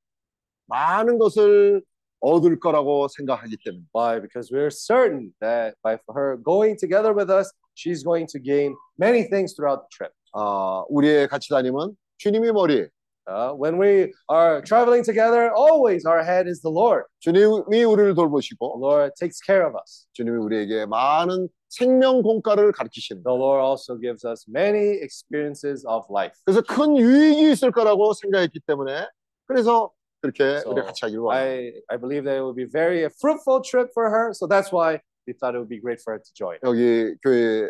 많은 0.68 1.18
것을 1.18 1.82
얻을 2.22 2.60
거라고 2.60 3.08
생각하기 3.10 3.58
때문에. 3.66 3.84
Why? 3.94 4.20
Because 4.22 4.52
we're 4.52 4.72
certain 4.72 5.34
that 5.42 5.76
by 5.84 5.98
her 6.16 6.38
going 6.42 6.78
together 6.78 7.14
with 7.14 7.30
us, 7.30 7.52
she's 7.76 8.04
going 8.04 8.28
to 8.32 8.40
gain 8.40 8.76
many 8.98 9.28
things 9.30 9.54
throughout 9.56 9.82
the 9.84 9.90
trip. 9.92 10.14
어, 10.34 10.86
우리의 10.90 11.28
같이 11.28 11.50
다님은 11.50 11.96
주님이 12.18 12.52
머리, 12.52 12.88
Uh, 13.30 13.54
when 13.54 13.78
we 13.78 14.12
are 14.30 14.62
traveling 14.64 15.04
together, 15.04 15.54
always 15.56 16.06
our 16.08 16.24
head 16.24 16.48
is 16.50 16.60
the 16.62 16.72
Lord. 16.72 17.06
주님이 17.20 17.84
우리를 17.84 18.14
The 18.14 18.16
돌보시고 18.16 18.80
Lord 18.82 19.14
takes 19.16 19.40
care 19.40 19.64
of 19.64 19.76
us. 19.78 20.08
주님이 20.14 20.38
우리에게 20.38 20.88
많은 20.88 21.48
생명 21.70 22.24
공과를 22.24 22.72
가르치시는. 22.72 23.22
The 23.24 23.38
Lord 23.38 23.62
also 23.64 23.96
gives 23.96 24.26
us 24.26 24.44
many 24.50 24.98
experiences 25.02 25.86
of 25.88 26.08
life. 26.10 26.34
그래서 26.44 26.62
큰 26.62 26.98
유익이 26.98 27.52
있을 27.52 27.72
거라고 27.72 28.12
생각했기 28.14 28.60
때문에 28.66 29.08
그래서 29.46 29.92
그렇게 30.22 30.60
So, 30.60 30.72
우리 30.72 30.82
같이 30.84 31.06
하기로. 31.06 31.32
I, 31.32 31.74
I 31.90 31.98
believe 31.98 32.24
that 32.26 32.38
it 32.38 32.44
would 32.44 32.56
be 32.56 32.66
very 32.66 33.04
a 33.04 33.10
fruitful 33.10 33.62
trip 33.62 33.90
for 33.94 34.10
her. 34.10 34.34
So 34.34 34.48
that's 34.48 34.72
why 34.72 35.00
we 35.28 35.34
thought 35.34 35.56
it 35.56 35.60
would 35.60 35.70
be 35.70 35.80
great 35.80 36.00
for 36.02 36.14
her 36.14 36.20
to 36.22 36.32
join. 36.34 36.60
여기 36.64 37.16
교회 37.24 37.70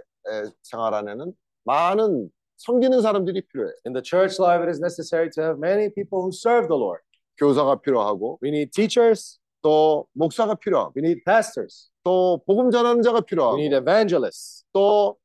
생활 0.63 0.93
안에는 0.93 1.33
많은 1.63 2.29
섬기는 2.57 3.01
사람들이 3.01 3.41
필요해요. 3.47 3.73
In 3.85 3.93
the 3.93 4.03
church 4.03 4.39
life, 4.39 4.61
it 4.61 4.69
is 4.69 4.79
necessary 4.79 5.29
to 5.31 5.41
have 5.41 5.57
many 5.59 5.89
people 5.89 6.21
who 6.21 6.31
serve 6.31 6.67
the 6.67 6.77
Lord. 6.77 7.01
교사가 7.37 7.81
필요하고 7.81 8.37
We 8.43 8.49
need 8.49 8.71
teachers, 8.71 9.39
또 9.63 10.07
목사가 10.13 10.55
필요하고 10.55 10.93
we 10.95 11.01
need 11.01 11.23
pastors, 11.25 11.89
또 12.03 12.41
복음 12.45 12.69
전하는 12.69 13.01
자가 13.01 13.19
we 13.19 13.25
필요하고 13.25 13.57
need 13.57 13.75
evangelists, 13.75 14.65
또 14.73 15.17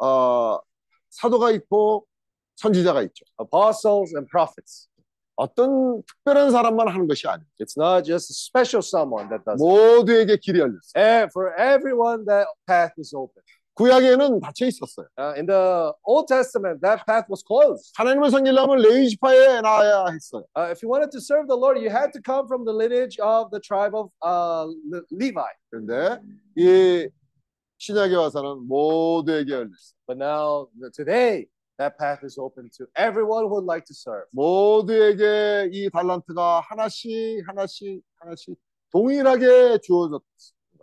어, 0.00 0.58
사도가 1.10 1.50
있고 1.52 2.06
선지자가 2.56 3.02
있죠. 3.02 3.24
apostles, 3.40 4.14
and 4.14 4.28
prophets. 4.30 4.88
어떤 5.39 6.01
특별한 6.07 6.51
사람만 6.51 6.87
하는 6.87 7.07
것이 7.07 7.27
아니에요. 7.27 7.45
It's 7.59 7.75
not 7.77 8.05
just 8.05 8.31
a 8.31 8.35
special 8.35 8.81
someone 8.81 9.27
that 9.29 9.43
does 9.43 9.59
it. 9.59 9.63
모두에게 9.63 10.37
길이 10.37 10.59
열렸어요. 10.59 10.95
And 10.95 11.29
for 11.33 11.51
everyone, 11.59 12.25
that 12.25 12.47
path 12.65 12.93
is 12.97 13.13
open. 13.13 13.43
구약에는 13.75 14.39
닫혀 14.39 14.67
있었어요. 14.67 15.07
Uh, 15.19 15.33
in 15.35 15.45
the 15.47 15.91
Old 16.05 16.29
Testament, 16.29 16.79
that 16.79 17.03
path 17.05 17.27
was 17.29 17.43
closed. 17.43 17.91
하나님을 17.97 18.31
섬기려면 18.31 18.77
레위지파에 18.79 19.59
나와야 19.59 20.05
했어요. 20.07 20.45
Uh, 20.55 20.71
if 20.71 20.81
you 20.81 20.87
wanted 20.87 21.11
to 21.11 21.19
serve 21.19 21.47
the 21.49 21.57
Lord, 21.59 21.77
you 21.83 21.89
had 21.91 22.13
to 22.13 22.21
come 22.23 22.47
from 22.47 22.63
the 22.63 22.71
lineage 22.71 23.19
of 23.19 23.51
the 23.51 23.59
tribe 23.59 23.91
of 23.93 24.07
uh, 24.23 24.71
Le- 24.89 25.03
Levi. 25.11 25.51
그런데 25.69 26.21
이 26.55 27.09
신약에 27.77 28.15
와서는 28.15 28.65
모두에게 28.69 29.51
열렸어요. 29.51 29.99
But 30.07 30.17
now, 30.23 30.69
today, 30.93 31.47
that 31.80 31.96
path 31.98 32.22
is 32.22 32.36
open 32.38 32.68
to 32.76 32.86
everyone 32.94 33.44
who 33.48 33.54
would 33.56 33.64
like 33.64 33.84
to 33.86 33.94
serve. 33.94 34.26
모두에게 34.32 35.70
이 35.72 35.88
달란트가 35.90 36.60
하나씩 36.60 37.42
하나씩 37.48 38.02
하나씩 38.20 38.56
동일하게 38.92 39.78
주어졌어요. 39.82 40.20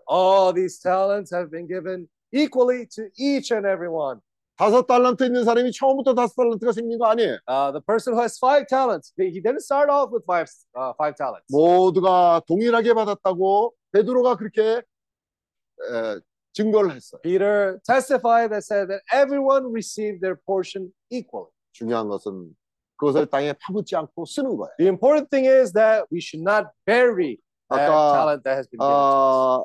All 0.10 0.54
these 0.54 0.80
talents 0.82 1.34
have 1.34 1.52
been 1.52 1.68
given 1.68 2.08
equally 2.34 2.88
to 2.96 3.10
each 3.18 3.54
and 3.54 3.68
every 3.68 3.90
one. 3.90 4.20
다섯 4.58 4.88
달란트 4.88 5.24
있는 5.24 5.44
사람이 5.46 5.72
처음부터 5.72 6.16
다섯 6.16 6.34
달란트가 6.36 6.72
생긴 6.72 6.98
거 6.98 7.06
아니에요. 7.06 7.38
Uh, 7.48 7.72
the 7.72 7.82
person 7.86 8.14
who 8.16 8.20
has 8.20 8.40
five 8.40 8.66
talents, 8.66 9.14
he 9.16 9.30
he 9.30 9.40
didn't 9.40 9.62
start 9.62 9.92
off 9.92 10.10
with 10.12 10.26
five, 10.26 10.50
uh, 10.74 10.94
five 10.98 11.16
talents. 11.16 11.46
모두가 11.54 12.42
동일하게 12.48 12.96
받았다고 12.96 13.74
베드로가 13.92 14.36
그렇게 14.36 14.82
에, 14.82 16.20
증거를 16.57 16.95
했어요. 16.95 17.21
Peter 17.23 17.81
testified 17.85 18.51
that 18.51 18.65
said 18.65 18.89
that 18.89 19.03
everyone 19.13 19.73
received 19.73 20.21
their 20.21 20.37
portion 20.47 20.93
equally. 21.11 21.51
중요한 21.73 22.09
것은 22.09 22.55
그것을 22.97 23.27
땅에 23.27 23.55
파묻지 23.55 23.97
않고 23.97 24.25
쓰는 24.27 24.57
거예요. 24.57 24.71
The 24.79 24.89
important 24.89 25.31
thing 25.31 25.47
is 25.47 25.73
that 25.73 26.07
we 26.13 26.21
should 26.21 26.43
not 26.43 26.71
bury 26.87 27.39
that 27.71 27.89
아까, 27.89 28.13
talent 28.13 28.45
that 28.45 28.57
has 28.57 28.69
been 28.69 28.79
given 28.79 28.93
to 28.93 29.01
us. 29.01 29.65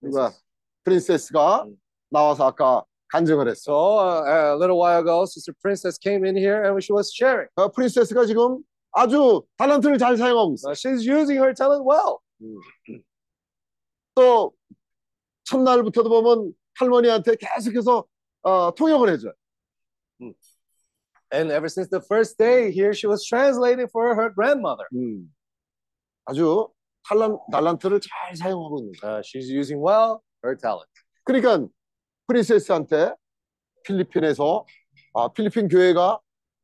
누가 0.00 0.32
프린세스가 0.84 1.66
나와서 2.10 2.46
아까 2.46 2.84
간증을 3.12 3.48
했어. 3.48 3.64
So 3.64 3.98
uh, 3.98 4.54
a 4.54 4.56
little 4.56 4.78
while 4.78 5.00
ago, 5.00 5.24
Sister 5.26 5.52
Princess 5.60 5.98
came 5.98 6.24
in 6.24 6.36
here 6.36 6.62
and 6.62 6.82
she 6.82 6.92
was 6.92 7.12
sharing. 7.12 7.48
어, 7.56 7.68
프린세스가 7.68 8.26
지금 8.26 8.62
아주 8.92 9.42
달란트를 9.58 9.98
잘 9.98 10.16
사용하고 10.16 10.54
있어. 10.54 10.70
Uh, 10.70 10.74
she's 10.74 11.04
using 11.04 11.36
her 11.36 11.52
talent 11.52 11.84
well. 11.84 12.22
또 14.14 14.52
첫날부터도 15.49 16.09
보면 16.09 16.53
할머니한테 16.75 17.35
계속해서 17.35 18.05
어, 18.43 18.73
통역을 18.75 19.09
해줘요. 19.09 19.33
And 21.31 21.51
ever 21.51 21.67
since 21.69 21.89
the 21.89 22.01
first 22.01 22.37
day 22.37 22.71
here, 22.71 22.93
she 22.93 23.07
was 23.07 23.23
translating 23.25 23.87
for 23.87 24.15
her 24.15 24.29
grandmother. 24.33 24.85
음, 24.93 25.31
아주 26.25 26.69
탈란, 27.03 27.37
달란트를 27.51 27.99
잘 28.01 28.35
사용하고 28.35 28.79
있는 28.79 28.93
거예요. 28.99 29.15
Uh, 29.17 29.21
she's 29.23 29.49
using 29.49 29.79
well 29.81 30.21
her 30.43 30.57
talent. 30.57 30.89
그러니까 31.23 31.67
프린세스한테 32.27 33.13
필리핀에서 33.83 34.65
아, 35.13 35.27
필리핀 35.31 35.67
교회가 35.67 36.19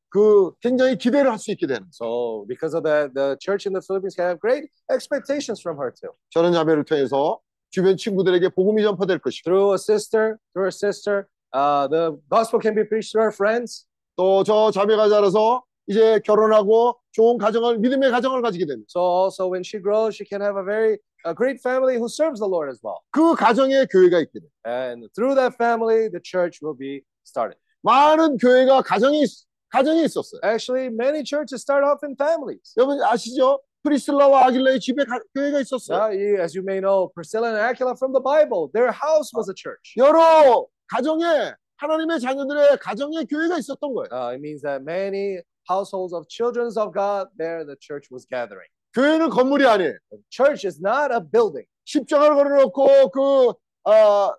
그 0.10 0.54
굉장히 0.62 0.98
기대를 0.98 1.30
할 1.30 1.38
수 1.38 1.52
있게 1.52 1.68
되는. 1.68 1.88
So 1.92 2.46
because 2.48 2.76
of 2.76 2.84
that, 2.84 3.14
the 3.14 3.38
church 3.40 3.68
in 3.68 3.74
the 3.74 3.82
Philippines 3.82 4.16
can 4.16 4.26
have 4.26 4.40
great 4.40 4.70
expectations 4.90 5.62
from 5.62 5.78
her 5.78 5.92
too. 5.92 6.14
저는 6.32 6.54
자매를 6.54 6.86
통해서 6.86 7.40
주변 7.76 7.98
친구들에게 7.98 8.48
복음이 8.56 8.82
전파될 8.84 9.20
것이고 9.20 9.44
Through 9.44 9.74
a 9.74 9.76
sister, 9.76 10.38
through 10.54 10.64
her 10.64 10.72
sister, 10.72 11.28
uh, 11.54 11.90
the 11.92 12.16
gospel 12.32 12.62
can 12.64 12.74
be 12.74 12.88
preached 12.88 13.12
to 13.12 13.20
her 13.20 13.34
friends. 13.36 13.86
또 14.16 14.44
저 14.46 14.72
자매가 14.72 15.10
자라서 15.10 15.62
이제 15.88 16.22
결혼하고 16.24 16.96
좋은 17.12 17.38
가정을 17.38 17.80
믿음의 17.80 18.12
가정을 18.12 18.42
가지게 18.42 18.66
됩니다. 18.66 18.88
So 18.90 19.02
also 19.04 19.52
when 19.52 19.60
she 19.62 19.84
grows, 19.84 20.16
she 20.16 20.24
can 20.26 20.42
have 20.42 20.56
a 20.56 20.64
very 20.64 21.00
a 21.28 21.36
great 21.36 21.60
family 21.60 21.98
who 22.00 22.08
serves 22.08 22.40
the 22.40 22.48
Lord 22.48 22.72
as 22.72 22.80
well. 22.82 23.04
그 23.12 23.36
가정에 23.36 23.84
교회가 23.92 24.20
있게 24.24 24.40
돼요. 24.40 24.50
And 24.66 25.10
through 25.14 25.36
that 25.36 25.54
family, 25.60 26.08
the 26.08 26.22
church 26.24 26.64
will 26.64 26.78
be 26.80 27.04
started. 27.28 27.60
많은 27.84 28.38
교회가 28.38 28.82
가정이 28.84 29.20
있- 29.28 29.44
가정이 29.70 30.06
있었어요. 30.06 30.40
Actually, 30.48 30.88
many 30.88 31.24
churches 31.28 31.60
start 31.62 31.84
off 31.84 32.00
in 32.08 32.16
families. 32.16 32.72
여러분 32.78 33.04
아시죠? 33.04 33.60
프리슬라와 33.85 34.47
아길라의 34.47 34.79
집에 34.81 35.05
가- 35.05 35.21
교회가 35.35 35.61
있었어요. 35.61 35.97
Now, 35.97 36.11
you, 36.13 36.37
as 36.43 36.57
you 36.57 36.63
may 36.63 36.81
know, 36.81 37.09
Priscilla 37.15 37.49
and 37.49 37.59
Aquila 37.59 37.95
from 37.97 38.13
the 38.13 38.21
Bible, 38.21 38.69
their 38.75 38.93
house 38.93 39.33
was 39.35 39.49
a 39.49 39.55
church. 39.57 39.95
여러 39.97 40.67
가정에 40.93 41.55
하나님의 41.79 42.21
자녀들의 42.21 42.77
가정에 42.79 43.25
교회가 43.25 43.57
있었던 43.59 43.81
거예요. 43.95 44.09
Uh, 44.13 44.35
it 44.37 44.41
means 44.43 44.61
that 44.61 44.85
many 44.85 45.41
households 45.69 46.13
of 46.13 46.29
children 46.29 46.69
of 46.77 46.93
God, 46.93 47.29
there 47.39 47.65
the 47.65 47.77
church 47.81 48.11
was 48.13 48.27
gathering. 48.29 48.69
교회는 48.95 49.31
건물이 49.31 49.65
아니에요. 49.67 49.97
The 50.11 50.21
church 50.29 50.67
is 50.67 50.79
not 50.83 51.09
a 51.15 51.21
building. 51.21 51.65
십자가를 51.85 52.37
걸어놓고 52.37 53.11
그 53.11 53.53
아, 53.89 54.35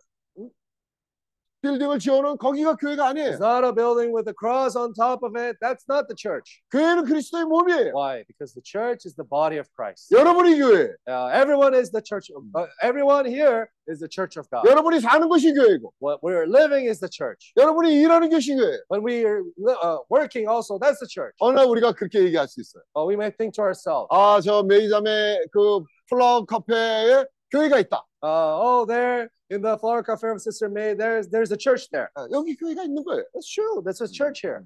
빌딩을 1.61 1.99
지어놓은 1.99 2.37
거기가 2.39 2.75
교회가 2.75 3.09
아니에요. 3.09 3.33
It's 3.33 3.39
not 3.39 3.63
a 3.63 3.71
building 3.71 4.09
with 4.11 4.27
a 4.27 4.33
cross 4.33 4.75
on 4.75 4.93
top 4.97 5.21
of 5.21 5.37
it. 5.37 5.57
That's 5.61 5.85
not 5.87 6.07
the 6.09 6.17
church. 6.17 6.57
교회는 6.73 7.05
그리스도의 7.05 7.45
몸이에요. 7.45 7.93
Why? 7.93 8.25
Because 8.25 8.55
the 8.57 8.63
church 8.65 9.05
is 9.05 9.13
the 9.13 9.21
body 9.29 9.59
of 9.61 9.69
Christ. 9.77 10.09
여러분이 10.09 10.57
교회, 10.57 10.89
Uh, 11.05 11.29
everyone 11.29 11.75
is 11.77 11.91
the 11.93 12.01
church. 12.01 12.33
Of, 12.33 12.49
uh, 12.57 12.65
everyone 12.81 13.29
here 13.29 13.69
is 13.85 13.99
the 14.01 14.09
church 14.09 14.41
of 14.41 14.49
God. 14.49 14.65
여러분이 14.65 15.01
사는 15.05 15.29
것이 15.29 15.53
교회고, 15.53 15.93
What 16.01 16.25
we're 16.25 16.49
living 16.49 16.89
is 16.89 16.97
the 16.99 17.09
church. 17.13 17.53
여러분이 17.55 17.93
일하는 17.93 18.31
것이 18.33 18.55
교회. 18.57 18.81
When 18.89 19.05
we 19.05 19.21
are 19.21 19.45
li- 19.61 19.77
uh, 19.85 20.01
working, 20.09 20.49
also 20.49 20.79
that's 20.81 20.97
the 20.97 21.05
church. 21.07 21.37
어느 21.37 21.53
날 21.61 21.67
우리가 21.69 21.93
그렇게 21.93 22.25
얘기할 22.25 22.47
수 22.49 22.57
있어요. 22.59 22.81
But 22.97 23.05
we 23.05 23.13
may 23.13 23.29
think 23.29 23.53
to 23.53 23.61
ourselves, 23.61 24.09
아, 24.09 24.41
저 24.41 24.63
메이잠의 24.65 25.45
그 25.53 25.85
플라워 26.09 26.43
카페에 26.43 27.23
교회가 27.50 27.78
있다. 27.80 28.02
Uh, 28.22 28.58
oh, 28.58 28.84
there 28.86 29.30
in 29.50 29.62
the 29.62 29.78
flower 29.78 30.02
cafe 30.02 30.30
of 30.30 30.40
Sister 30.40 30.68
May, 30.68 30.94
there's 30.94 31.28
there's 31.28 31.52
a 31.52 31.56
church 31.56 31.88
there. 31.90 32.10
아, 32.16 32.26
여기 32.32 32.56
교회가 32.56 32.82
있는 32.84 33.04
거예요. 33.04 33.24
That's 33.34 33.48
true. 33.48 33.82
That's 33.82 34.00
a 34.02 34.08
church 34.08 34.40
here. 34.44 34.64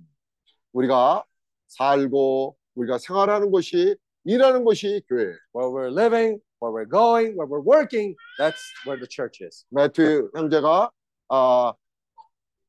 우리가 0.72 1.24
살고 1.68 2.56
우리가 2.76 2.98
생활하는 2.98 3.50
곳이 3.50 3.96
일하는 4.24 4.64
곳이 4.64 5.02
교회. 5.08 5.36
Where 5.52 5.70
we're 5.70 5.90
living, 5.90 6.40
where 6.60 6.72
we're 6.72 6.88
going, 6.88 7.36
where 7.36 7.46
we're 7.46 7.60
working, 7.60 8.14
that's 8.38 8.62
where 8.86 8.98
the 8.98 9.06
church 9.06 9.42
is. 9.44 9.66
매튜 9.70 10.30
형제가 10.34 10.90
아, 11.28 11.74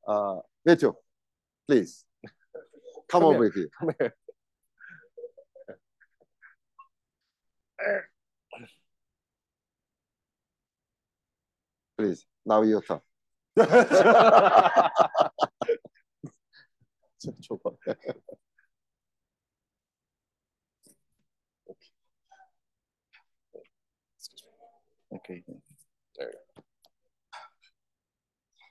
아, 0.07 0.41
매튜, 0.65 0.93
please 1.67 2.03
come 3.09 3.23
Come 3.23 3.35
over 3.35 3.49
here. 3.49 3.53
here. 3.53 3.69
Come 3.80 3.95
here. 3.99 4.15
please. 12.01 12.25
Now 12.45 12.63
your 12.63 12.81
turn. 12.81 13.01
Okay. 25.13 25.43
There. 26.17 26.33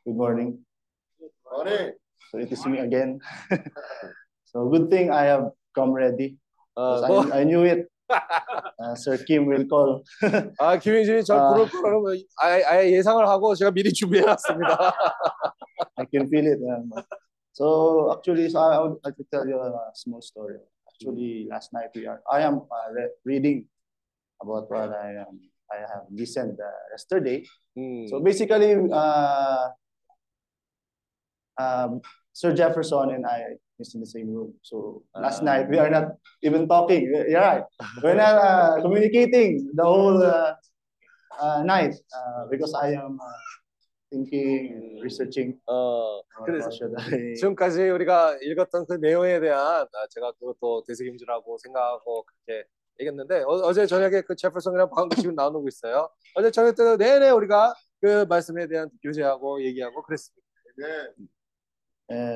Good 0.04 0.16
morning. 0.16 0.58
Good 1.20 1.30
morning. 1.52 1.92
So 2.30 2.38
it 2.38 2.50
is 2.50 2.66
me 2.66 2.78
again. 2.78 3.20
so 4.46 4.68
good 4.70 4.90
thing 4.90 5.12
I 5.12 5.24
have 5.24 5.52
come 5.76 5.92
ready. 5.92 6.38
Uh, 6.76 7.02
I, 7.30 7.40
I 7.40 7.44
knew 7.44 7.62
it 7.62 7.86
Uh, 8.09 8.93
Sir 8.93 9.17
Kim 9.25 9.47
will 9.47 9.65
call. 9.67 10.03
아, 10.59 10.77
김인준이 10.77 11.23
절 11.23 11.39
아. 11.39 11.53
부를 11.53 11.69
거라고 11.71 12.09
아예, 12.37 12.63
아예 12.63 12.91
예상을 12.91 13.27
하고 13.27 13.55
제가 13.55 13.71
미리 13.71 13.91
준비해놨습니다. 13.91 14.93
I 15.97 16.05
can 16.11 16.27
feel 16.27 16.45
it. 16.47 16.59
um, 16.69 16.91
so 17.53 18.11
actually, 18.13 18.47
so 18.49 18.59
I, 18.59 18.75
I 18.75 18.79
would 18.81 18.99
like 19.03 19.15
to 19.17 19.23
tell 19.31 19.47
you 19.47 19.57
a 19.59 19.71
small 19.95 20.21
story. 20.21 20.59
Actually, 20.87 21.47
last 21.49 21.73
night 21.73 21.89
we 21.95 22.05
are. 22.07 22.21
I 22.31 22.41
am 22.41 22.61
uh, 22.69 22.89
re- 22.93 23.15
reading 23.25 23.65
about 24.41 24.69
what 24.69 24.91
I 24.93 25.25
am. 25.25 25.39
I 25.71 25.77
have 25.81 26.05
listened 26.11 26.59
uh, 26.61 26.69
yesterday. 26.93 27.43
음, 27.75 28.07
So 28.07 28.19
basically, 28.21 28.75
uh, 28.93 29.69
um, 31.57 32.01
Sir 32.33 32.53
Jefferson 32.53 33.09
and 33.11 33.25
I 33.25 33.57
is 33.80 33.94
in 33.94 34.00
the 34.00 34.06
same 34.06 34.28
room. 34.28 34.52
So 34.62 35.02
last 35.14 35.40
Ah. 35.42 35.44
night 35.50 35.68
we 35.70 35.78
are 35.78 35.90
not 35.90 36.14
even 36.42 36.68
talking. 36.68 37.02
You're 37.08 37.40
right. 37.40 37.64
We're 38.02 38.14
not 38.14 38.36
uh, 38.36 38.82
communicating 38.82 39.72
the 39.74 39.84
whole 39.84 40.22
uh, 40.22 40.54
uh, 41.40 41.62
night 41.64 41.94
uh, 42.14 42.46
because 42.50 42.74
I 42.74 42.92
am 42.94 43.18
uh, 43.18 43.40
thinking, 44.10 45.00
researching. 45.02 45.58
어, 45.66 46.20
uh, 46.20 46.44
그래서 46.44 46.68
지금까지 47.36 47.88
우리가 47.90 48.38
읽었던 48.42 48.86
그 48.86 48.94
내용에 48.94 49.40
대한 49.40 49.60
아, 49.86 50.06
제가 50.10 50.32
그것도 50.32 50.84
되새김질하고 50.86 51.58
생각하고 51.58 52.24
그렇게 52.24 52.64
얘기했는데 53.00 53.42
어, 53.46 53.72
제 53.72 53.86
저녁에 53.86 54.20
그 54.22 54.36
제퍼슨이랑 54.36 54.90
방금 54.94 55.16
지금 55.16 55.34
나누고 55.34 55.68
있어요. 55.68 56.08
어제 56.34 56.50
저녁 56.50 56.74
때도 56.76 56.96
내내 56.96 57.30
우리가 57.30 57.74
그 58.00 58.24
말씀에 58.28 58.66
대한 58.68 58.88
교제하고 59.02 59.62
얘기하고 59.62 60.02
그랬습니다. 60.02 60.40
Uh, 60.80 61.12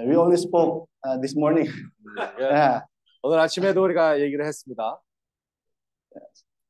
we 0.07 0.15
only 0.15 0.37
spoke 0.37 0.89
uh, 1.03 1.17
this 1.21 1.35
morning. 1.35 1.67
예. 2.39 2.43
yeah. 2.43 2.81
오늘 3.21 3.39
아침에도 3.39 3.83
우리가 3.83 4.19
얘기를 4.19 4.45
했습니다. 4.45 5.01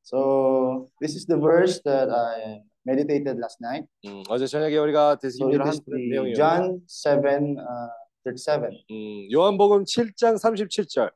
So 0.04 0.90
this 1.00 1.16
is 1.16 1.26
the 1.28 1.38
verse 1.38 1.82
that 1.84 2.10
I 2.10 2.64
meditated 2.86 3.38
last 3.38 3.62
night. 3.62 3.86
음, 4.06 4.24
어제 4.30 4.48
저녁에 4.48 4.76
우리가 4.78 5.18
So 5.22 5.48
it 5.48 5.62
되새김질을 5.62 5.62
한 5.62 5.74
is 5.74 5.82
그런 5.86 6.00
the 6.00 6.10
내용이에요. 6.10 6.36
John 6.36 6.82
7, 6.88 7.58
uh, 7.60 7.90
37. 8.26 8.72
음, 8.90 9.32
요한복음 9.32 9.84
7장 9.84 10.40
37절. 10.42 11.12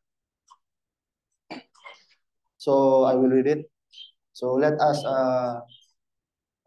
So 2.60 3.06
I 3.06 3.16
will 3.16 3.32
read 3.32 3.50
it. 3.50 3.68
So 4.34 4.54
let 4.54 4.80
us 4.80 5.04
uh, 5.04 5.60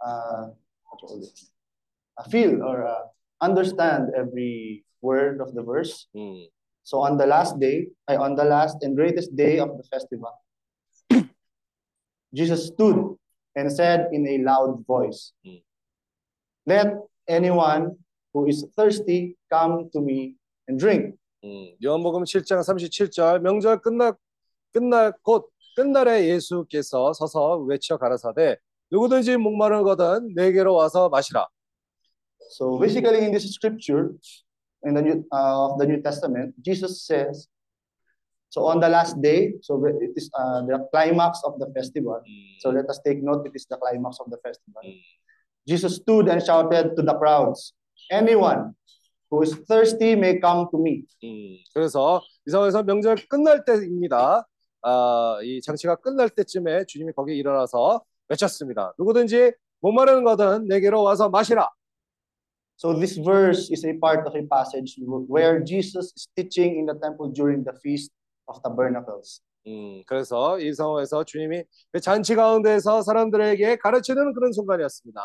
uh, 0.02 0.50
what 0.84 0.98
do 1.00 1.06
you 1.06 1.08
call 1.08 1.22
it? 1.22 1.40
Uh, 2.18 2.24
feel 2.28 2.62
or 2.62 2.86
uh, 2.86 3.06
understand 3.40 4.10
every 4.16 4.84
word 5.01 5.41
of 5.41 5.53
the 5.53 5.63
verse. 5.63 6.07
음, 6.15 6.47
So 6.83 6.99
on 6.99 7.17
the 7.17 7.25
last 7.27 7.59
day, 7.59 7.89
on 8.07 8.35
the 8.35 8.43
last 8.43 8.81
and 8.83 8.95
greatest 8.95 9.35
day 9.35 9.59
of 9.59 9.69
the 9.77 9.83
festival, 9.89 10.33
Jesus 12.33 12.67
stood 12.67 13.15
and 13.55 13.71
said 13.71 14.07
in 14.11 14.25
a 14.27 14.37
loud 14.39 14.85
voice, 14.87 15.33
Mm. 15.45 15.61
Let 16.65 16.93
anyone 17.27 17.97
who 18.33 18.47
is 18.47 18.65
thirsty 18.75 19.35
come 19.51 19.89
to 19.93 19.99
me 20.01 20.35
and 20.67 20.79
drink. 20.79 21.15
음, 21.43 21.73
요한복음 21.83 22.23
7장 22.23 22.61
37절 22.61 23.39
명절 23.41 23.81
끝날 23.81 24.13
끝날 24.71 25.11
곧 25.23 25.49
끝날에 25.75 26.27
예수께서 26.29 27.13
서서 27.13 27.57
외쳐 27.65 27.97
가라사대 27.97 28.57
누구든지 28.91 29.37
목마른 29.37 29.83
거든 29.83 30.33
내게로 30.35 30.75
와서 30.75 31.09
마시라. 31.09 31.47
So 32.51 32.77
basically, 32.77 33.23
in 33.25 33.31
this 33.31 33.49
scripture, 33.49 34.11
in 34.83 34.93
the 34.93 35.01
New 35.01 35.25
uh, 35.31 35.71
of 35.71 35.79
the 35.79 35.85
New 35.85 36.01
Testament, 36.01 36.55
Jesus 36.61 37.05
says, 37.05 37.47
so 38.49 38.65
on 38.65 38.79
the 38.79 38.89
last 38.89 39.21
day, 39.21 39.53
so 39.61 39.83
it 39.85 40.11
is 40.15 40.29
uh, 40.37 40.61
the 40.65 40.87
climax 40.91 41.41
of 41.45 41.59
the 41.59 41.71
festival. 41.73 42.21
So 42.59 42.69
let 42.69 42.89
us 42.89 42.99
take 43.05 43.23
note, 43.23 43.47
it 43.47 43.53
is 43.55 43.65
the 43.65 43.77
climax 43.77 44.17
of 44.19 44.29
the 44.29 44.37
festival. 44.43 44.81
Mm. 44.85 44.99
Jesus 45.67 45.95
stood 45.97 46.27
and 46.27 46.43
shouted 46.43 46.95
to 46.97 47.01
the 47.01 47.13
crowds, 47.13 47.73
anyone 48.11 48.75
who 49.29 49.41
is 49.43 49.55
thirsty 49.67 50.15
may 50.15 50.39
come 50.39 50.67
to 50.71 50.77
me. 50.77 51.05
음, 51.23 51.57
그래서 51.73 52.21
이 52.45 52.51
상황에서 52.51 52.83
명절 52.83 53.27
끝날 53.29 53.63
때입니다. 53.63 54.45
아, 54.81 55.39
이 55.43 55.61
장치가 55.61 55.95
끝날 55.95 56.29
때쯤에 56.29 56.85
주님이 56.85 57.13
거기에 57.13 57.35
일어나서 57.35 58.01
외쳤습니다. 58.27 58.93
누구든지 58.97 59.53
목마른 59.79 60.23
거든 60.23 60.67
내게로 60.67 61.03
와서 61.03 61.29
마시라. 61.29 61.69
So 62.81 62.93
this 62.97 63.15
verse 63.15 63.69
is 63.69 63.85
a 63.85 63.93
part 64.01 64.25
of 64.25 64.33
a 64.33 64.41
passage 64.49 64.97
where 65.05 65.59
Jesus 65.61 66.11
is 66.17 66.27
teaching 66.35 66.79
in 66.79 66.87
the 66.87 66.95
temple 66.95 67.29
during 67.29 67.63
the 67.63 67.73
feast 67.77 68.09
of 68.47 68.57
tabernacles. 68.63 69.39
음, 69.67 70.01
그래서 70.07 70.57
이 70.57 70.73
상황에서 70.73 71.23
주님이 71.23 71.63
그 71.91 71.99
잔치 71.99 72.33
가운데서 72.33 73.03
사람들에게 73.03 73.75
가르치는 73.75 74.33
그런 74.33 74.51
순간이었습니다. 74.51 75.21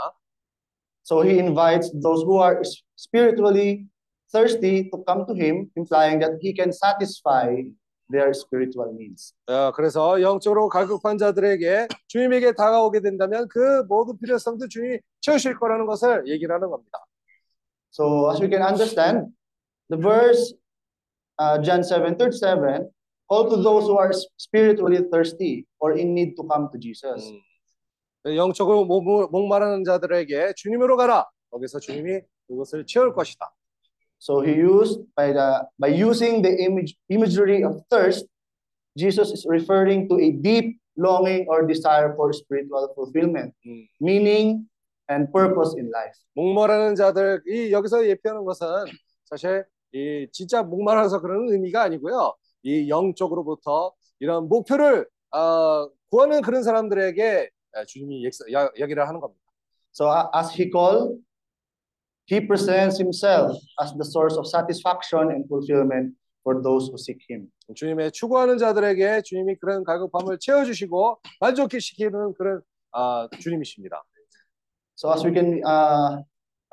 So 1.03 1.23
he 1.23 1.39
invites 1.39 1.91
those 2.03 2.25
who 2.25 2.43
are 2.43 2.61
spiritually 2.95 3.87
thirsty 4.31 4.91
to 4.91 5.03
come 5.09 5.25
to 5.25 5.33
him, 5.33 5.71
implying 5.77 6.21
that 6.21 6.37
he 6.43 6.53
can 6.53 6.69
satisfy 6.69 7.65
their 8.13 8.35
spiritual 8.35 8.93
needs. 8.93 9.33
어, 9.47 9.73
그래서 9.73 10.21
영적으로 10.21 10.69
갈급한 10.69 11.17
자들에게 11.17 11.89
주님에게 12.09 12.53
다가오게 12.53 13.01
된다면 13.01 13.49
그 13.49 13.83
모든 13.89 14.19
필요성도 14.19 14.69
주님이 14.69 14.99
채우실 15.23 15.59
거라는 15.59 15.87
것을 15.87 16.29
얘기를 16.29 16.55
하는 16.55 16.69
겁니다. 16.69 16.99
So 17.96 18.30
as 18.32 18.40
we 18.40 18.48
can 18.48 18.62
understand, 18.62 19.34
the 19.90 19.98
verse 19.98 20.54
uh, 21.40 21.58
John 21.60 21.84
7, 21.84 22.16
37, 22.18 22.90
call 23.28 23.50
to 23.50 23.58
those 23.58 23.86
who 23.88 23.98
are 23.98 24.12
spiritually 24.38 25.00
thirsty 25.12 25.66
or 25.80 25.94
in 25.98 26.14
need 26.14 26.36
to 26.38 26.44
come 26.48 26.70
to 26.72 26.78
Jesus. 26.78 27.32
음, 28.26 28.36
영적으로 28.38 28.86
목- 28.86 29.32
목마르는 29.32 29.84
자들에게 29.84 30.54
주님으로 30.56 30.96
가라. 30.98 31.26
거기서 31.52 31.80
주님이 31.80 32.22
그것을 32.48 32.86
채울 32.86 33.14
것이다. 33.14 33.52
So 34.20 34.42
he 34.42 34.54
used 34.54 35.02
by 35.16 35.34
the 35.34 35.66
by 35.80 35.90
using 35.90 36.44
the 36.44 36.54
image 36.64 36.96
imagery 37.10 37.64
of 37.64 37.82
thirst, 37.90 38.28
Jesus 38.96 39.32
is 39.34 39.46
referring 39.50 40.08
to 40.10 40.20
a 40.22 40.30
deep 40.32 40.78
longing 40.96 41.48
or 41.50 41.66
desire 41.66 42.14
for 42.16 42.32
spiritual 42.32 42.94
fulfillment, 42.94 43.56
음, 43.66 43.88
meaning 44.00 44.70
and 45.11 45.33
purpose 45.33 45.75
in 45.77 45.89
life. 45.89 46.15
목마르는 46.35 46.95
자들이 46.95 47.73
여기서 47.73 48.07
예표하는 48.07 48.45
것은 48.45 48.67
사실 49.25 49.65
이 49.93 50.27
진짜 50.33 50.63
목마라서 50.63 51.21
그러는 51.21 51.53
의미가 51.53 51.83
아니고요. 51.83 52.35
이 52.63 52.89
영적으로부터 52.89 53.93
이런 54.19 54.49
목표를 54.49 55.07
어, 55.31 55.89
구하는 56.11 56.41
그런 56.43 56.63
사람들에게 56.63 57.51
주님이 57.87 58.29
이야기를 58.77 59.07
하는 59.07 59.21
겁니다. 59.21 59.43
So 59.93 60.09
as 60.35 60.53
he 60.53 60.71
called, 60.71 61.23
he 62.31 62.47
presents 62.47 63.01
himself 63.01 63.57
as 63.83 63.93
the 63.93 64.05
source 64.05 64.37
of 64.37 64.47
satisfaction 64.47 65.31
and 65.31 65.47
fulfillment 65.47 66.15
for 66.43 66.63
those 66.63 66.89
who 66.89 66.97
seek 66.99 67.19
him. 67.31 67.51
주님의 67.75 68.13
추구하는 68.13 68.59
자들에게 68.59 69.23
주님이 69.23 69.57
그런 69.57 69.85
갈급함을 69.85 70.39
채워주시고 70.39 71.21
만족시키는 71.41 72.35
그런 72.35 72.63
아, 72.93 73.29
주님이십니다. 73.41 74.05
So 74.97 75.13
as 75.13 75.23
we 75.25 75.31
can 75.33 75.61
uh, 75.65 76.23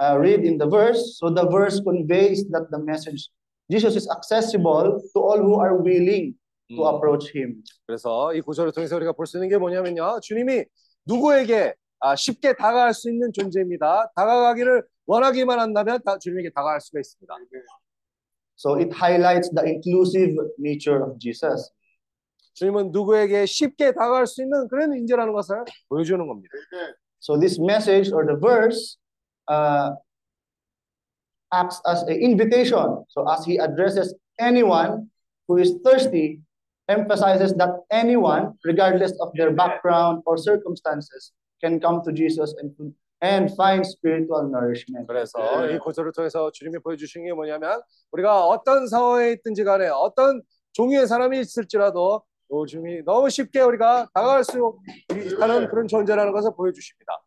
uh, 0.02 0.18
read 0.18 0.44
in 0.48 0.58
the 0.58 0.66
verse, 0.68 1.20
so 1.20 1.30
the 1.30 1.46
verse 1.48 1.80
conveys 1.84 2.48
that 2.52 2.72
the 2.72 2.80
message 2.80 3.30
Jesus 3.70 3.96
is 3.96 4.08
accessible 4.10 5.00
to 5.14 5.20
all 5.20 5.38
who 5.38 5.60
are 5.60 5.76
willing 5.76 6.34
to 6.72 6.82
음, 6.84 6.96
approach 6.96 7.32
him. 7.36 7.62
그래서 7.86 8.34
이 8.34 8.42
구절을 8.42 8.72
통해서 8.72 8.96
우리가 8.96 9.12
볼 9.14 9.26
수 9.28 9.38
있는 9.38 9.50
게 9.50 9.58
뭐냐면요. 9.58 10.20
주님이 10.22 10.66
누구에게 11.06 11.76
아, 12.00 12.16
쉽게 12.16 12.54
다가갈 12.54 12.94
수 12.94 13.10
있는 13.10 13.32
존재입니다. 13.34 14.12
다가가기를 14.16 14.84
원하기만 15.06 15.60
한다면 15.60 16.00
다 16.06 16.18
주님에게 16.18 16.50
다가갈 16.52 16.82
수가 16.82 17.00
있습니다. 17.00 17.34
So 18.58 18.76
it 18.80 18.92
highlights 18.94 19.50
the 19.54 19.64
inclusive 19.68 20.36
nature 20.60 21.04
of 21.04 21.20
Jesus. 21.20 21.72
주님은 22.56 22.92
누구에게 22.92 23.46
쉽게 23.46 23.92
다가갈 23.94 24.28
수 24.28 24.44
있는 24.44 24.68
그런 24.68 24.94
인재라는 24.94 25.34
것을 25.34 25.64
보여주는 25.90 26.26
겁니다. 26.28 26.50
So 27.24 27.38
this 27.38 27.58
message 27.58 28.12
or 28.12 28.26
the 28.26 28.36
verse 28.36 28.98
uh, 29.48 29.92
acts 31.54 31.80
as 31.88 32.04
an 32.04 32.20
invitation. 32.20 33.06
So 33.08 33.24
as 33.32 33.46
he 33.46 33.56
addresses 33.56 34.14
anyone 34.42 35.08
who 35.48 35.56
is 35.56 35.80
thirsty, 35.86 36.42
emphasizes 36.90 37.54
that 37.54 37.80
anyone, 37.90 38.60
regardless 38.66 39.14
of 39.22 39.32
their 39.36 39.52
background 39.52 40.24
or 40.26 40.36
circumstances, 40.36 41.32
can 41.64 41.80
come 41.80 42.04
to 42.04 42.12
Jesus 42.12 42.54
and 42.60 42.76
and 43.22 43.56
find 43.56 43.88
spiritual 43.88 44.44
nourishment. 44.52 45.08
그래서 45.08 45.40
이 45.72 45.80
구절을 45.80 46.12
통해서 46.12 46.52
주님이 46.52 46.80
보여주신 46.80 47.24
게 47.24 47.32
뭐냐면 47.32 47.82
우리가 48.12 48.48
어떤 48.48 48.86
상황에 48.86 49.32
있든지 49.32 49.64
간에 49.64 49.88
어떤 49.88 50.42
종류의 50.74 51.08
사람이 51.08 51.40
있을지라도 51.40 52.22
또 52.54 52.68
주님이 52.68 53.04
너무 53.04 53.32
쉽게 53.32 53.62
우리가 53.62 54.10
다가갈 54.14 54.44
수 54.44 54.78
있다는 55.10 55.68
그런 55.70 55.88
존재라는 55.88 56.32
것을 56.34 56.52
보여주십니다. 56.56 57.20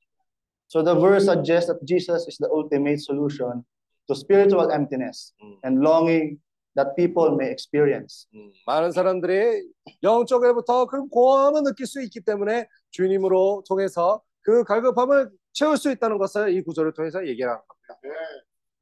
So 0.69 0.85
the 0.85 0.95
verse 0.95 1.27
suggests 1.27 1.67
that 1.67 1.85
Jesus 1.85 2.29
is 2.29 2.39
the 2.39 2.49
ultimate 2.49 3.03
solution 3.03 3.65
to 4.07 4.15
spiritual 4.15 4.71
emptiness 4.71 5.35
and 5.65 5.83
longing 5.83 6.39
that 6.77 6.95
people 6.95 7.35
may 7.35 7.51
experience. 7.51 8.29
많은 8.67 8.93
사람들이 8.93 9.67
영적으로부터 10.05 10.87
그 10.87 11.09
공허함을 11.09 11.65
느낄 11.65 11.87
수 11.87 12.01
있기 12.03 12.21
때문에 12.21 12.69
주님으로 12.91 13.65
통해서 13.67 14.23
그 14.43 14.63
갈급함을 14.63 15.31
채울 15.53 15.77
수 15.77 15.91
있다는 15.91 16.19
것을 16.19 16.55
이 16.55 16.63
구절을 16.63 16.93
통해서 16.95 17.27
얘기하는 17.27 17.59
겁니다. 17.67 18.17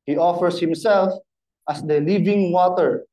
He 0.07 0.19
offers 0.19 0.63
himself 0.63 1.23
as 1.71 1.81
the 1.87 2.03
living 2.03 2.55
water 2.55 3.07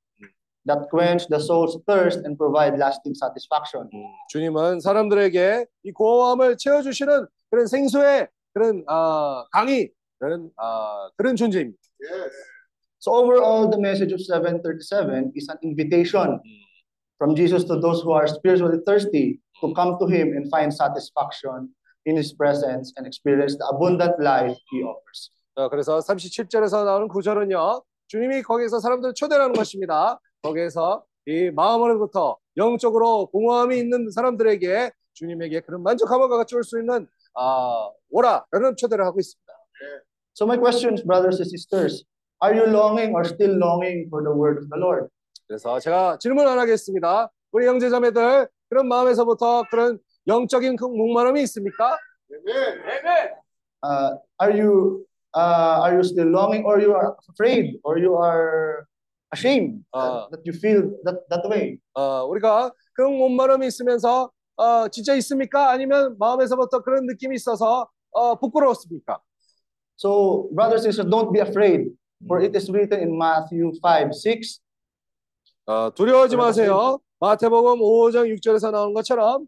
that 0.65 0.89
quench 0.89 1.27
the 1.27 1.39
soul's 1.39 1.77
thirst 1.87 2.21
and 2.25 2.37
provide 2.37 2.77
lasting 2.77 3.15
satisfaction. 3.15 3.89
주님은 4.29 4.79
사람들에게 4.79 5.65
이 5.83 5.91
공허함을 5.91 6.57
채워주시는 6.57 7.27
그런 7.49 7.67
생수의 7.67 8.27
그런 8.53 8.83
아, 8.87 9.45
강이 9.51 9.89
그런 10.19 10.51
아, 10.57 11.09
그런 11.17 11.35
존재입니다. 11.35 11.77
So 12.99 13.13
overall, 13.13 13.67
the 13.69 13.79
message 13.79 14.13
of 14.13 14.21
737 14.21 15.33
is 15.35 15.49
an 15.49 15.57
invitation 15.63 16.39
from 17.17 17.35
Jesus 17.35 17.65
to 17.65 17.79
those 17.79 18.01
who 18.03 18.11
are 18.13 18.27
spiritually 18.27 18.77
thirsty 18.85 19.41
to 19.61 19.73
come 19.73 19.97
to 19.97 20.05
him 20.05 20.37
and 20.37 20.45
find 20.49 20.71
satisfaction 20.71 21.73
in 22.05 22.15
his 22.15 22.33
presence 22.33 22.93
and 22.97 23.07
experience 23.07 23.57
the 23.57 23.65
abundant 23.73 24.21
life 24.21 24.57
he 24.69 24.83
offers. 24.83 25.31
자, 25.57 25.67
그래서 25.69 25.99
37절에서 25.99 26.85
나오는 26.85 27.07
구절은요. 27.07 27.83
주님이 28.07 28.43
거기에서 28.43 28.79
사람들을 28.79 29.13
초대하는 29.15 29.53
것입니다. 29.53 30.19
거기에서 30.41 31.05
이 31.25 31.51
마음으로부터 31.51 32.37
영적으로 32.57 33.27
공허함이 33.27 33.77
있는 33.77 34.09
사람들에게 34.09 34.91
주님에게 35.13 35.61
그런 35.61 35.83
만족함을 35.83 36.29
가져올 36.29 36.63
수 36.63 36.79
있는 36.79 37.07
아, 37.35 37.89
오라 38.09 38.45
라는 38.51 38.75
초대를 38.75 39.05
하고 39.05 39.19
있습니다. 39.19 39.53
So 40.33 40.45
my 40.45 40.57
questions, 40.57 41.03
brothers 41.03 41.39
and 41.39 41.49
sisters, 41.49 42.05
are 42.43 42.57
you 42.57 42.67
longing 42.67 43.13
or 43.13 43.23
still 43.25 43.55
longing 43.57 44.07
for 44.09 44.23
the 44.23 44.33
word 44.33 44.57
of 44.57 44.69
the 44.69 44.79
Lord? 44.79 45.07
그래서 45.47 45.79
제가 45.79 46.17
질문 46.19 46.47
안 46.47 46.57
하겠습니다. 46.59 47.29
우리 47.51 47.67
형제자매들 47.67 48.47
그런 48.69 48.87
마음에서부터 48.87 49.63
그런 49.69 49.99
영적인 50.27 50.75
그 50.77 50.85
목마름이 50.85 51.41
있습니까? 51.43 51.97
Uh, 53.83 54.15
are 54.39 54.53
you 54.53 55.05
uh, 55.35 55.81
are 55.83 55.95
you 55.95 56.03
still 56.03 56.29
longing 56.29 56.63
or 56.65 56.79
you 56.79 56.93
are 56.93 57.15
afraid 57.29 57.79
or 57.83 57.99
you 57.99 58.15
are 58.15 58.87
ashamed 59.31 59.83
아. 59.93 60.27
that, 60.29 60.31
that 60.31 60.43
you 60.45 60.53
feel 60.53 60.91
that 61.03 61.19
that 61.29 61.47
way? 61.47 61.77
어, 61.93 62.25
우리가 62.25 62.71
그런 62.93 63.17
목마름이 63.17 63.65
있으면서 63.67 64.31
어, 64.55 64.87
진짜 64.89 65.15
있습니까? 65.15 65.71
아니면 65.71 66.15
마음에서부터 66.19 66.81
그런 66.81 67.05
느낌이 67.05 67.35
있어서 67.35 67.87
어, 68.11 68.35
부끄러웠습니까? 68.35 69.19
So 69.97 70.49
brothers 70.53 70.85
and 70.85 70.93
sisters, 70.93 71.09
don't 71.09 71.31
be 71.31 71.39
afraid, 71.39 71.91
for 72.27 72.41
it 72.41 72.55
is 72.55 72.69
written 72.71 72.99
in 72.99 73.17
Matthew 73.17 73.71
5, 73.81 74.11
6. 74.13 74.59
어, 75.67 75.93
두려워하지 75.93 76.35
마세요. 76.35 76.99
마태복음 77.19 77.79
5장 77.79 78.27
6절에서 78.35 78.71
나오는 78.71 78.93
것처럼 78.93 79.47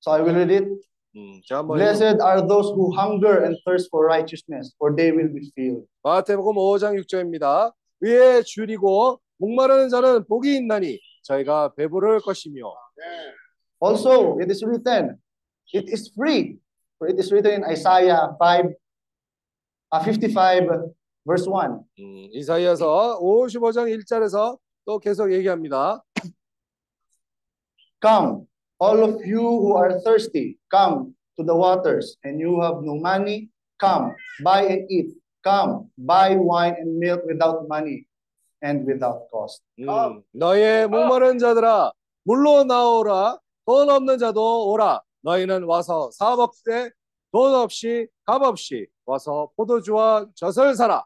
So 0.00 0.12
I 0.12 0.20
will 0.20 0.34
read 0.34 0.50
it. 0.52 0.68
음, 1.16 1.40
Blessed 1.68 2.20
are 2.20 2.46
those 2.46 2.68
who 2.76 2.92
hunger 2.92 3.44
and 3.44 3.56
thirst 3.64 3.88
for 3.90 4.04
righteousness, 4.04 4.74
for 4.78 4.94
they 4.94 5.10
will 5.10 5.32
be 5.32 5.50
filled. 5.56 5.86
마태복음 6.02 6.56
5장 6.56 6.94
6절입니다. 7.00 7.72
위에 8.00 8.42
줄이고 8.42 9.18
목마르는 9.38 9.88
자는 9.88 10.24
복이 10.26 10.56
있나니 10.56 11.00
저희가 11.22 11.72
배부를 11.74 12.20
것이며 12.20 12.70
Also, 13.82 14.38
it 14.40 14.50
is 14.50 14.64
written, 14.64 15.16
it 15.74 15.90
is 15.90 16.10
free. 16.14 16.58
For 16.98 17.08
it 17.08 17.18
is 17.18 17.30
written 17.32 17.62
in 17.62 17.64
Isaiah 17.64 18.36
5, 18.40 18.72
uh, 19.92 20.00
55, 20.00 20.94
verse 21.26 21.46
1. 21.46 21.80
음, 21.98 22.28
이사이아서 22.32 23.18
55장 23.20 23.88
1절에서 23.88 24.58
또 24.86 24.98
계속 24.98 25.32
얘기합니다. 25.32 26.02
Come, 28.00 28.46
all 28.79 29.03
of 29.03 29.25
you 29.25 29.41
who 29.41 29.73
are 29.75 29.99
thirsty, 30.01 30.57
come 30.71 31.13
to 31.37 31.43
the 31.43 31.55
waters, 31.55 32.17
and 32.23 32.39
you 32.39 32.61
have 32.61 32.81
no 32.81 32.95
money, 32.95 33.49
come, 33.79 34.13
buy 34.43 34.63
and 34.63 34.89
eat. 34.89 35.13
Come, 35.43 35.89
buy 35.97 36.35
wine 36.35 36.75
and 36.77 36.99
milk 36.99 37.21
without 37.25 37.67
money 37.67 38.05
and 38.61 38.85
without 38.85 39.25
cost. 39.31 39.63
음, 39.79 40.21
너의 40.33 40.87
목마른 40.87 41.39
자들아 41.39 41.91
물로 42.23 42.63
나오라 42.63 43.39
돈 43.65 43.89
없는 43.89 44.19
자도 44.19 44.69
오라 44.69 45.01
너희는 45.23 45.63
와서 45.63 46.11
사 46.13 46.35
먹되 46.35 46.91
돈 47.31 47.55
없이 47.55 48.07
값 48.23 48.43
없이 48.43 48.85
와서 49.05 49.49
포도주와 49.55 50.27
젖을 50.35 50.75
사라 50.75 51.03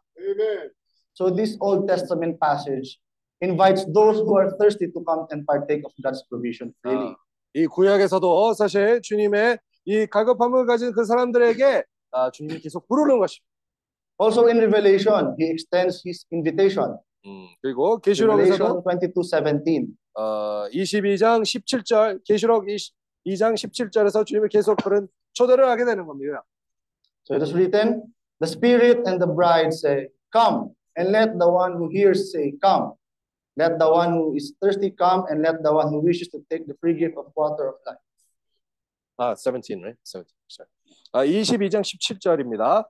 So 1.13 1.29
this 1.33 1.55
Old 1.61 1.87
Testament 1.87 2.37
passage 2.41 2.99
invites 3.39 3.85
those 3.93 4.19
who 4.19 4.35
are 4.35 4.51
thirsty 4.59 4.91
to 4.91 4.99
come 5.07 5.27
and 5.31 5.45
partake 5.47 5.83
of 5.85 5.93
God's 6.03 6.23
provision 6.29 6.75
freely. 6.83 7.15
이 7.54 7.66
구약에서도 7.66 8.54
사실 8.54 9.00
주님의 9.02 9.58
이 9.86 10.06
갈급함을 10.06 10.66
가진 10.66 10.92
그 10.92 11.04
사람들에게 11.04 11.82
아, 12.12 12.30
주님이 12.30 12.60
계속 12.60 12.86
부르는 12.88 13.18
것입니다. 13.18 13.46
Also 14.20 14.46
in 14.46 14.58
Revelation, 14.58 15.34
he 15.38 15.50
extends 15.50 16.02
his 16.06 16.26
invitation. 16.32 16.98
음, 17.26 17.48
그리고 17.62 17.98
계시록에서도 17.98 18.82
Revelation 18.84 19.22
22:17. 19.22 19.88
어, 20.14 20.68
22장 20.72 21.42
17절 21.42 22.22
계시록 22.24 22.66
2장 23.26 23.54
17절에서 23.54 24.26
주님이 24.26 24.48
계속 24.48 24.76
그런 24.76 25.08
초대를 25.32 25.66
하게 25.68 25.84
되는 25.84 26.06
겁니다. 26.06 26.44
So 27.24 27.36
it 27.36 27.42
is 27.42 27.54
written, 27.54 28.02
the 28.40 28.48
Spirit 28.48 29.02
and 29.06 29.20
the 29.20 29.32
bride 29.32 29.72
say, 29.72 30.08
Come, 30.32 30.74
and 30.98 31.12
let 31.12 31.38
the 31.38 31.48
one 31.48 31.74
who 31.74 31.88
hears 31.88 32.32
say, 32.32 32.52
Come. 32.62 32.94
Let 33.56 33.78
the 33.78 33.90
one 33.90 34.12
who 34.12 34.34
is 34.36 34.54
thirsty 34.60 34.90
come, 34.90 35.26
and 35.28 35.42
let 35.42 35.62
the 35.62 35.72
one 35.72 35.88
who 35.88 36.00
wishes 36.00 36.28
to 36.28 36.38
take 36.48 36.66
the 36.66 36.74
free 36.80 36.94
gift 36.94 37.16
of 37.18 37.32
water 37.34 37.68
of 37.68 37.76
life. 37.86 37.98
아, 39.18 39.34
17, 39.34 39.82
right? 39.82 39.98
17. 40.04 40.32
sorry. 40.48 40.68
아, 41.12 41.24
22장 41.24 41.82
17절입니다. 41.82 42.86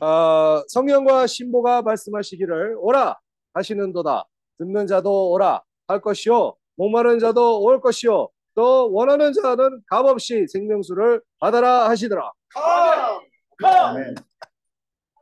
아, 0.00 0.62
성령과 0.68 1.26
신보가 1.26 1.82
말씀하시기를 1.82 2.76
오라 2.78 3.16
하시는도다. 3.54 4.24
듣는 4.58 4.86
자도 4.86 5.30
오라 5.30 5.62
할 5.88 6.00
것이요 6.00 6.54
목마른 6.76 7.18
자도 7.18 7.62
올 7.62 7.80
것이요 7.80 8.28
또 8.54 8.92
원하는 8.92 9.32
자는 9.32 9.82
값없이 9.86 10.46
생명수를 10.48 11.20
받아라 11.40 11.88
하시더라. 11.88 12.30
Amen. 13.62 14.14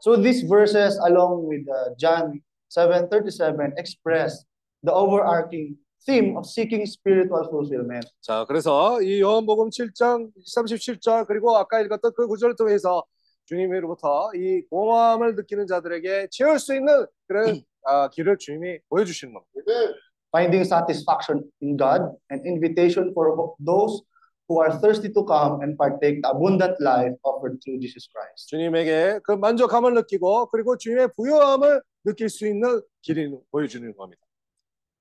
So 0.00 0.16
these 0.16 0.42
verses, 0.42 0.98
along 1.06 1.46
with 1.48 1.68
uh, 1.68 1.94
John 1.96 2.42
7:37, 2.68 3.78
express 3.78 4.44
the 4.84 4.92
overarching 4.92 5.76
theme 6.04 6.36
of 6.36 6.46
seeking 6.46 6.84
spiritual 6.86 7.48
fulfillment. 7.48 8.06
자, 8.20 8.44
그래서 8.46 9.00
이 9.02 9.20
요한복음 9.20 9.70
7장 9.70 10.30
37절 10.56 11.26
그리고 11.26 11.56
아까 11.56 11.80
읽었던 11.80 12.12
그 12.16 12.26
구절을 12.26 12.56
통해서 12.56 13.04
주님으로부터 13.46 14.30
이 14.34 14.62
공허함을 14.70 15.34
느끼는 15.36 15.66
자들에게 15.66 16.28
채울 16.30 16.58
수 16.58 16.74
있는 16.74 17.06
그런 17.26 17.60
아, 17.84 18.08
길을 18.08 18.38
주님이 18.38 18.78
보여주시는 18.88 19.34
겁니다. 19.34 19.98
Finding 20.34 20.64
satisfaction 20.64 21.44
in 21.60 21.76
God, 21.76 22.16
an 22.30 22.40
invitation 22.46 23.12
for 23.12 23.36
those 23.64 24.02
who 24.48 24.62
are 24.62 24.72
thirsty 24.80 25.12
to 25.12 25.24
come 25.26 25.60
and 25.60 25.76
partake 25.76 26.22
the 26.22 26.30
abundant 26.30 26.80
life 26.80 27.12
offered 27.22 27.60
through 27.60 27.78
Jesus 27.80 28.08
Christ. 28.08 28.48
주님에게 28.48 29.20
그 29.24 29.32
만족함을 29.32 29.94
느끼고 29.94 30.46
그리고 30.46 30.76
주님의 30.78 31.08
부요함을 31.16 31.82
느낄 32.04 32.30
수 32.30 32.46
있는 32.46 32.80
길을 33.02 33.38
보여주는 33.50 33.94
겁니다. 33.94 34.22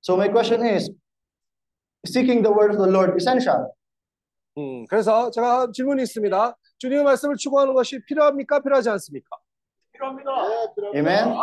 So 0.02 0.18
my 0.18 0.28
question 0.30 0.66
is, 0.66 0.90
seeking 2.06 2.42
the 2.42 2.52
word 2.52 2.72
of 2.72 2.78
the 2.78 2.88
Lord 2.90 3.16
essential? 3.16 3.72
음, 4.58 4.86
그래서 4.88 5.30
제가 5.32 5.72
질문이 5.72 6.02
있습니다. 6.04 6.56
주님의 6.80 7.04
말씀을 7.04 7.38
추구하는 7.38 7.74
것이 7.74 8.04
필요합니까? 8.06 8.60
필요하지 8.60 8.90
않습니까? 8.90 9.30
Amen. 10.96 11.34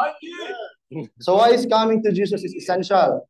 So 1.21 1.37
why 1.37 1.53
is 1.55 1.67
coming 1.67 2.03
to 2.03 2.13
Jesus 2.13 2.43
is 2.45 2.55
essential. 2.55 3.27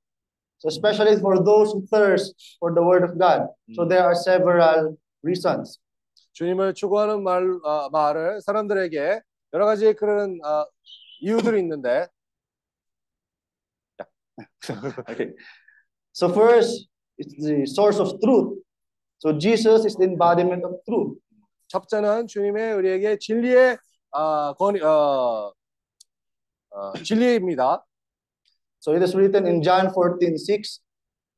So 0.58 0.68
especially 0.68 1.16
for 1.20 1.44
those 1.44 1.70
who 1.72 1.86
thirst 1.86 2.34
for 2.58 2.74
the 2.74 2.82
word 2.82 3.04
of 3.04 3.18
God. 3.18 3.46
So 3.76 3.84
there 3.84 4.02
are 4.02 4.14
several 4.14 4.96
reasons. 5.22 5.78
주님을 6.32 6.74
추구하는 6.74 7.22
말, 7.22 7.44
어, 7.62 7.90
말을 7.90 8.40
사람들에게 8.40 9.20
여러 9.52 9.66
가지 9.66 9.92
그런 9.92 10.38
어, 10.44 10.64
이유들이 11.20 11.60
있는데 11.60 12.06
okay. 15.08 15.30
So 16.12 16.28
first, 16.28 16.88
it's 17.16 17.34
the 17.38 17.66
source 17.66 17.98
of 17.98 18.20
truth. 18.22 18.58
So 19.18 19.32
Jesus 19.38 19.84
is 19.84 19.96
the 19.96 20.04
embodiment 20.04 20.64
of 20.64 20.78
truth. 20.86 21.18
첫째는 21.68 22.26
주님의 22.26 22.72
우리에게 22.74 23.18
진리의 23.18 23.76
어, 24.10 24.54
권, 24.54 24.82
어, 24.82 25.52
어, 26.70 26.92
진리입니다. 27.02 27.84
So 28.80 28.94
it 28.94 29.02
is 29.02 29.14
written 29.14 29.46
in 29.46 29.62
John 29.62 29.88
14:6. 29.88 30.80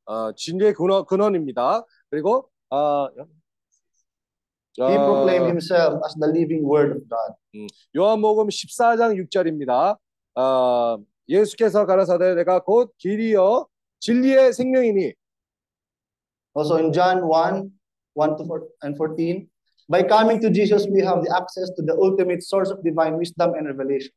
어, 0.07 0.33
진리의 0.35 0.75
근원, 0.75 1.05
근원입니다. 1.05 1.85
그리고 2.11 2.51
어, 2.71 3.09
He 4.79 4.97
proclaimed 4.97 5.47
himself 5.49 6.01
as 6.07 6.15
the 6.15 6.29
living 6.29 6.65
word 6.65 6.93
of 6.93 7.09
God. 7.09 7.35
음, 7.55 7.67
요한복음 7.95 8.49
14장 8.49 9.15
6절입니다. 9.17 9.99
어, 10.37 10.99
예수께서 11.31 11.87
가라사대 11.87 12.35
내가 12.35 12.61
곧 12.61 12.93
길이요 12.99 13.67
진리의 14.01 14.53
생명이니 14.53 15.15
Also 16.53 16.77
in 16.77 16.93
John 16.93 17.23
1, 17.31 17.71
1 18.15 18.37
to 18.37 18.45
4 18.45 18.67
and 18.83 18.97
14, 18.99 19.47
by 19.89 20.03
coming 20.03 20.41
to 20.41 20.51
Jesus, 20.51 20.85
we 20.91 21.01
have 21.01 21.23
the 21.23 21.31
access 21.31 21.71
to 21.79 21.83
the 21.83 21.95
ultimate 21.95 22.43
source 22.43 22.71
of 22.71 22.83
divine 22.83 23.17
wisdom 23.17 23.55
and 23.55 23.69
revelation. 23.69 24.11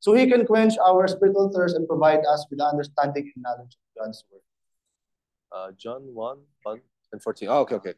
So 0.00 0.12
he 0.12 0.28
can 0.28 0.44
quench 0.44 0.76
our 0.84 1.08
spiritual 1.08 1.48
thirst 1.48 1.76
and 1.76 1.88
provide 1.88 2.20
us 2.28 2.44
with 2.50 2.60
understanding 2.60 3.32
and 3.34 3.42
knowledge 3.42 3.72
of 3.72 3.88
God's 3.96 4.22
word. 4.28 4.44
어, 5.50 5.72
John 5.78 6.12
1, 6.12 6.44
1 6.66 6.80
and 7.12 7.22
14. 7.22 7.48
아, 7.48 7.60
오케이, 7.60 7.78
오케이. 7.78 7.94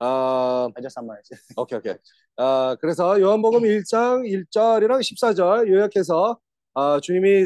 어, 0.00 0.68
I 0.74 0.82
just 0.82 0.98
summarized. 0.98 1.30
오케이, 1.56 1.78
오케이. 1.78 1.94
어, 2.36 2.74
그래서 2.80 3.20
요한복음 3.20 3.62
1장 3.62 4.26
1절이랑 4.26 5.00
14절 5.00 5.68
요약해서 5.68 6.38
어, 6.74 7.00
주님이 7.00 7.44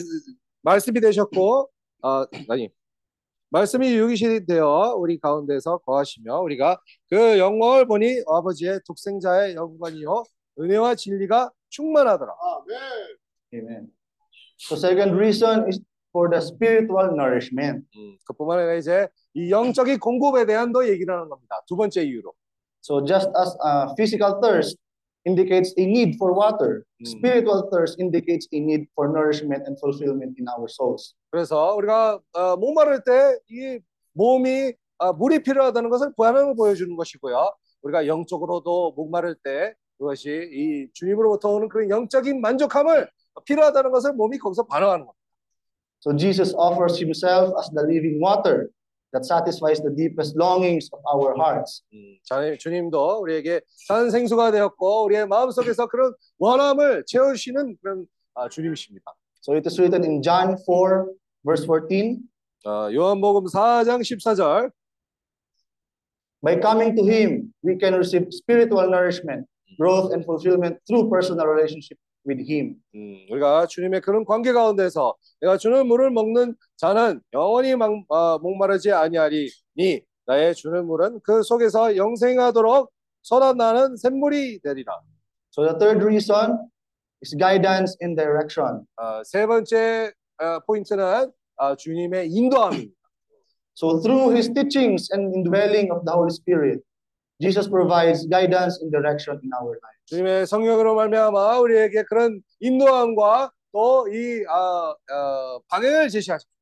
말씀이 0.62 1.00
되셨고 1.00 1.70
어, 2.02 2.24
아니 2.49 2.70
말씀이 3.50 3.94
육이시 3.94 4.47
되어 4.47 4.94
우리 4.97 5.18
가운데서 5.18 5.78
거하시며 5.78 6.41
우리가 6.41 6.81
그 7.10 7.39
영광을 7.39 7.86
보니 7.86 8.23
아버지의 8.26 8.81
독생자의 8.86 9.55
영광이요 9.55 10.24
은혜와 10.58 10.94
진리가 10.94 11.50
충만하더라. 11.68 12.32
Amen. 13.55 13.89
So 14.58 14.76
second 14.76 15.15
reason 15.15 15.66
is 15.68 15.81
for 16.12 16.31
the 16.31 16.41
spiritual 16.41 17.10
nourishment. 17.12 17.84
음, 17.97 18.16
그뿐만 18.26 18.58
아니라 18.58 18.74
이제 18.74 19.08
이 19.34 19.50
영적인 19.50 19.99
공급에 19.99 20.47
대한 20.47 20.73
더 20.73 20.86
얘기를 20.89 21.12
하는 21.12 21.28
겁니다. 21.28 21.60
두 21.66 21.76
번째 21.76 22.05
이유로. 22.05 22.32
So 22.82 23.05
just 23.05 23.28
as 23.39 23.57
uh, 23.65 23.94
physical 23.97 24.41
thirst 24.41 24.78
indicates 25.25 25.73
a 25.78 25.84
need 25.86 26.17
for 26.17 26.33
water, 26.34 26.84
spiritual 27.05 27.68
thirst 27.70 28.01
indicates 28.01 28.49
a 28.52 28.59
need 28.59 28.86
for 28.94 29.09
nourishment 29.09 29.62
and 29.67 29.78
fulfillment 29.78 30.36
in 30.39 30.47
our 30.49 30.68
souls. 30.68 31.15
그래서 31.31 31.75
우리가 31.76 32.20
어, 32.33 32.57
목마를 32.57 33.02
때 33.05 33.39
이 33.51 33.78
몸이 34.15 34.73
어, 34.99 35.12
물이 35.12 35.42
필요하다는 35.42 35.91
것을 35.91 36.12
반응을 36.17 36.55
보여주는 36.55 36.94
것이고요. 36.97 37.52
우리가 37.83 38.07
영적으로도 38.07 38.92
목마를 38.97 39.34
때 39.42 39.75
그것이 39.99 40.31
이 40.52 40.89
주님으로부터 40.92 41.51
오는 41.51 41.68
그런 41.68 41.91
영적인 41.91 42.41
만족함을 42.41 43.09
필요하다는 43.44 43.91
것을 43.91 44.12
몸이 44.15 44.39
거기서 44.39 44.65
반응하는 44.67 45.07
겁니다. 45.07 45.18
So 46.05 46.17
Jesus 46.17 46.55
offers 46.57 46.99
himself 47.01 47.55
as 47.59 47.70
the 47.70 47.83
living 47.86 48.20
water 48.20 48.68
that 49.12 49.24
satisfies 49.24 49.81
the 49.81 49.91
deepest 49.91 50.36
longings 50.36 50.89
of 50.92 51.00
our 51.07 51.34
hearts. 51.36 51.82
음, 51.92 52.16
자, 52.24 52.57
주님도 52.58 53.20
우리에게 53.20 53.60
산 53.86 54.10
생수가 54.10 54.50
되었고 54.50 55.05
우리의 55.05 55.26
마음속에서 55.28 55.86
그런 55.86 56.12
원함을 56.39 57.05
채우시는 57.07 57.76
그런 57.82 58.07
아, 58.34 58.49
주님이십니다. 58.49 59.05
So 59.42 59.55
it 59.55 59.66
is 59.66 59.78
written 59.78 60.05
in 60.05 60.23
John 60.23 60.57
4 60.57 61.07
verse 61.44 61.66
14, 61.66 62.20
어, 62.65 62.89
요한복음 62.92 63.47
4장 63.47 64.00
14절 64.00 64.70
by 66.44 66.58
coming 66.60 66.97
to 66.97 67.05
him 67.05 67.52
we 67.62 67.76
can 67.78 67.94
receive 67.94 68.26
spiritual 68.31 68.89
nourishment, 68.89 69.47
growth 69.78 70.12
and 70.12 70.24
fulfillment 70.24 70.78
through 70.86 71.10
personal 71.10 71.47
relationship 71.47 71.99
with 72.27 72.43
him. 72.51 72.76
음, 72.95 73.26
우리가 73.32 73.67
주님의 73.67 74.01
그런 74.01 74.26
관계 74.26 74.51
가운데서 74.51 75.16
내가 75.42 75.58
주는 75.58 75.88
물을 75.88 76.11
먹는 76.11 76.56
자는 76.76 77.22
영원히 77.34 77.76
막, 77.76 77.92
어, 78.09 78.38
목마르지 78.40 78.92
아니하리니 78.92 80.01
나의 80.26 80.53
주는 80.56 80.85
물은 80.85 81.22
그 81.24 81.42
속에서 81.42 81.95
영생하도록 81.95 82.92
솟아나는 83.22 83.95
샘물이 83.98 84.59
되리라. 84.59 85.00
So 85.51 85.64
the 85.66 85.77
third 85.80 86.03
reason 86.03 86.69
is 87.24 87.35
guidance 87.35 87.98
and 88.01 88.16
direction. 88.16 88.85
어, 88.98 89.24
세 89.24 89.45
번째 89.48 90.11
어, 90.40 90.59
포인트는 90.67 91.32
어, 91.56 91.76
주님의 91.76 92.30
인도함입니다. 92.30 92.93
So 93.76 94.00
through 94.01 94.34
his 94.34 94.51
teachings 94.53 95.08
and 95.14 95.34
indwelling 95.35 95.92
of 95.92 96.03
the 96.03 96.14
Holy 96.14 96.34
Spirit, 96.34 96.82
Jesus 97.40 97.69
provides 97.69 98.27
guidance 98.27 98.82
and 98.82 98.92
direction 98.92 99.40
in 99.43 99.51
our 99.53 99.77
lives. 99.77 99.91
주님의 100.06 100.47
성령으로 100.47 100.94
말미암아 100.94 101.58
우리에게 101.60 102.02
그런 102.05 102.40
인도함과 102.60 103.50
또이 103.72 104.44
어, 104.47 104.94
어, 105.14 105.60
방향을 105.68 106.08
제시하십니다. 106.10 106.52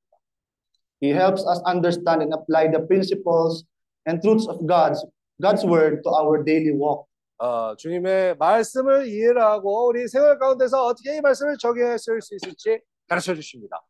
He 1.03 1.13
helps 1.13 1.43
us 1.49 1.61
understand 1.67 2.23
and 2.23 2.35
apply 2.35 2.71
the 2.71 2.87
principles 2.87 3.65
and 4.07 4.21
truths 4.23 4.47
of 4.49 4.67
God's 4.67 5.05
God's 5.41 5.65
word 5.65 6.03
to 6.05 6.11
our 6.13 6.45
daily 6.45 6.73
walk. 6.73 7.07
어, 7.39 7.75
주님의 7.77 8.37
말씀을 8.37 9.07
이해를 9.09 9.43
하고 9.43 9.89
우리 9.89 10.07
생활 10.09 10.39
가운데서 10.39 10.85
어떻게 10.85 11.17
이 11.17 11.21
말씀을 11.21 11.57
적용할 11.57 11.99
수 11.99 12.15
있을지 12.17 12.81
가르쳐 13.09 13.35
주십니다. 13.35 13.81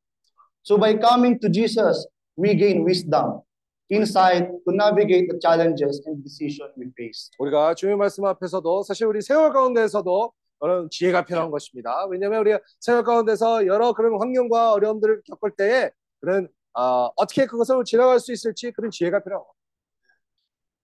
So 0.62 0.78
by 0.78 0.98
coming 1.00 1.40
to 1.40 1.50
Jesus, 1.50 2.06
we 2.38 2.56
gain 2.56 2.84
wisdom, 2.84 3.42
insight 3.91 4.47
to 4.47 4.73
navigate 4.73 5.28
the 5.28 5.39
challenges 5.41 6.02
and 6.07 6.23
decisions 6.23 6.73
we 6.78 6.91
face. 6.99 7.31
우리가 7.39 7.75
주님의 7.75 7.99
말씀 7.99 8.25
앞에서도 8.25 8.83
사실 8.83 9.07
우리 9.07 9.20
생활 9.20 9.52
가운데서도 9.52 10.33
그런 10.60 10.89
지혜가 10.91 11.25
필요한 11.25 11.51
것입니다. 11.51 12.07
왜냐하면 12.07 12.41
우리가 12.41 12.60
생활 12.78 13.02
가운데서 13.02 13.67
여러 13.67 13.93
그런 13.93 14.20
환경과 14.20 14.73
어려움들을 14.73 15.23
겪을 15.27 15.52
때에 15.57 15.91
그런 16.20 16.49
어, 16.75 17.10
어떻게 17.17 17.47
그것을 17.47 17.83
지나갈 17.85 18.20
수 18.20 18.33
있을지 18.33 18.70
그런 18.70 18.91
지혜가 18.91 19.23
필요하고. 19.23 19.49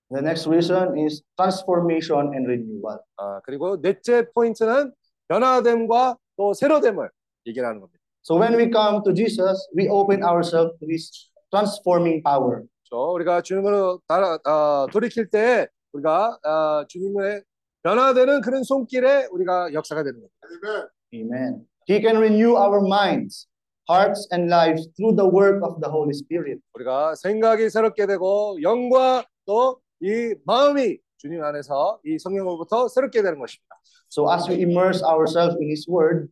The 0.09 0.23
next 0.23 0.49
reason 0.49 0.97
is 0.99 1.23
transformation 1.37 2.33
and 2.33 2.47
renewal. 2.47 2.99
아, 3.17 3.41
그리고 3.45 3.81
넷째 3.81 4.25
포인트는 4.31 4.93
변화됨과 5.29 6.17
또 6.37 6.55
새로됨을 6.55 7.11
얘기하는 7.47 7.81
겁니다. 7.81 7.99
So 8.25 8.39
when 8.39 8.55
we 8.55 8.71
come 8.71 9.03
to 9.05 9.13
Jesus, 9.13 9.69
we 9.77 9.89
open 9.89 10.23
ourselves 10.23 10.79
to 10.79 10.87
His 10.89 11.31
transforming 11.51 12.23
power. 12.23 12.67
저 12.89 12.97
우리가 12.97 13.43
주님으로 13.43 14.01
따라 14.07 14.39
어, 14.47 14.87
돌이킬 14.93 15.29
때 15.31 15.67
우리가 15.93 16.39
어, 16.45 16.87
주님의 16.89 17.43
변화되는 17.83 18.41
그런 18.41 18.63
손길에 18.63 19.27
우리가 19.31 19.73
역사가 19.73 20.03
되는 20.03 20.21
겁니다. 20.21 20.89
Amen. 21.15 21.67
He 21.89 22.01
can 22.01 22.17
renew 22.17 22.57
our 22.57 22.81
minds, 22.85 23.47
hearts, 23.89 24.27
and 24.33 24.49
lives 24.53 24.89
through 24.97 25.15
the 25.17 25.29
work 25.29 25.63
of 25.63 25.81
the 25.81 25.91
Holy 25.91 26.11
Spirit. 26.15 26.61
우리가 26.75 27.15
생각이 27.17 27.71
새롭게 27.71 28.07
되고 28.07 28.57
영과 28.63 29.25
또 29.47 29.81
이 30.03 30.35
마음이 30.45 30.99
주님 31.17 31.43
안에서 31.43 31.99
이 32.05 32.19
성령으로부터 32.19 32.87
새롭게 32.89 33.23
되는 33.23 33.39
것입니다. 33.39 33.81
So 34.11 34.31
as 34.31 34.47
we 34.47 34.57
immerse 34.63 35.03
ourselves 35.03 35.57
in 35.57 35.69
His 35.71 35.89
Word, 35.89 36.29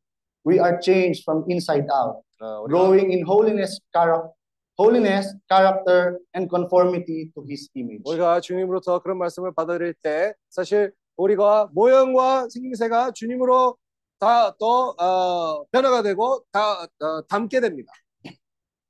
we 0.47 0.59
are 0.61 0.79
changed 0.83 1.23
from 1.25 1.45
inside 1.49 1.87
out, 1.91 2.21
어, 2.43 2.67
growing 2.69 3.11
in 3.11 3.25
holiness, 3.27 3.81
chara- 3.95 4.29
holiness, 4.77 5.35
character, 5.49 6.19
and 6.35 6.49
conformity 6.51 7.31
to 7.35 7.45
His 7.49 7.71
image. 7.77 8.03
우리가 8.05 8.41
주님으로부터 8.41 9.01
그런 9.01 9.19
말씀을 9.19 9.53
받아들일 9.55 9.95
때 10.03 10.35
사실 10.51 10.93
우리가 11.17 11.71
모형과 11.73 12.49
생김새가 12.51 13.13
주님으로 13.13 13.77
다또 14.19 14.95
어, 14.99 15.65
변화가 15.71 16.03
되고 16.03 16.43
다 16.51 16.83
어, 16.83 17.23
담게 17.29 17.61
됩니다. 17.61 17.93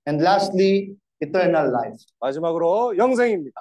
And 0.07 0.23
lastly, 0.23 0.97
eternal 1.21 1.69
life. 1.71 2.05
마지막으로 2.21 2.97
영생입니다. 2.97 3.61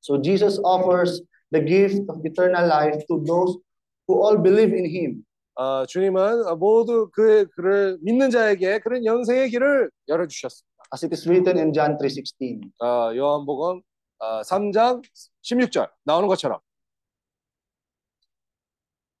So 0.00 0.20
Jesus 0.22 0.60
offers 0.64 1.22
the 1.52 1.64
gift 1.64 2.06
of 2.08 2.22
eternal 2.24 2.66
life 2.66 3.04
to 3.08 3.22
those 3.24 3.58
who 4.06 4.22
all 4.24 4.40
believe 4.40 4.72
in 4.72 4.86
Him. 4.86 5.24
어, 5.56 5.86
주님은 5.86 6.58
모두 6.58 7.08
그 7.12 7.46
그를 7.56 7.98
믿는 8.02 8.30
자에게 8.30 8.78
그런 8.80 9.04
영생의 9.04 9.50
길을 9.50 9.90
열어 10.08 10.26
주셨습니다. 10.26 10.75
As 10.92 11.04
it 11.04 11.12
is 11.12 11.26
written 11.28 11.58
in 11.58 11.72
John 11.72 11.96
3:16. 11.98 12.70
어, 12.80 13.14
요한복음 13.14 13.82
어, 14.18 14.42
3장 14.42 15.02
16절 15.42 15.90
나오는 16.04 16.28
것처럼 16.28 16.60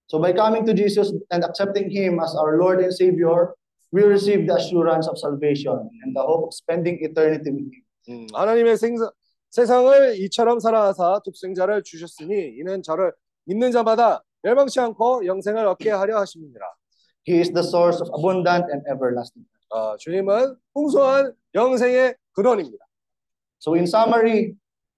So 0.08 0.20
by 0.20 0.32
coming 0.32 0.64
to 0.66 0.72
Jesus 0.72 1.12
and 1.32 1.44
accepting 1.44 1.90
Him 1.90 2.20
as 2.22 2.34
our 2.38 2.58
Lord 2.58 2.78
and 2.78 2.94
Savior, 2.94 3.54
we 3.90 4.04
receive 4.06 4.46
the 4.46 4.54
assurance 4.54 5.08
of 5.08 5.18
salvation 5.18 5.74
and 5.74 6.14
the 6.14 6.22
hope 6.22 6.46
of 6.46 6.54
spending 6.54 7.02
eternity 7.02 7.50
with 7.50 7.66
Him. 7.66 7.82
음, 8.08 8.26
하나님의 8.32 8.76
생사, 8.76 9.10
세상을 9.50 10.14
이처럼 10.20 10.60
사랑하사 10.60 11.22
독생자를 11.24 11.82
주셨으니 11.82 12.54
이는 12.60 12.82
저를 12.84 13.12
믿는 13.46 13.72
자마다 13.72 14.22
멸망치 14.42 14.78
않고 14.78 15.26
영생을 15.26 15.66
얻게 15.66 15.90
하려 15.90 16.18
하심이니라. 16.20 16.64
He 17.26 17.40
is 17.40 17.50
the 17.52 17.66
source 17.66 18.00
of 18.00 18.08
abundant 18.14 18.70
and 18.70 18.86
everlasting. 18.86 19.44
어, 19.76 19.94
주님은 19.98 20.56
풍성한 20.72 21.34
영생의 21.54 22.14
근원입니다. 22.32 22.82
So 23.60 23.74
in 23.74 23.84
summary, 23.84 24.54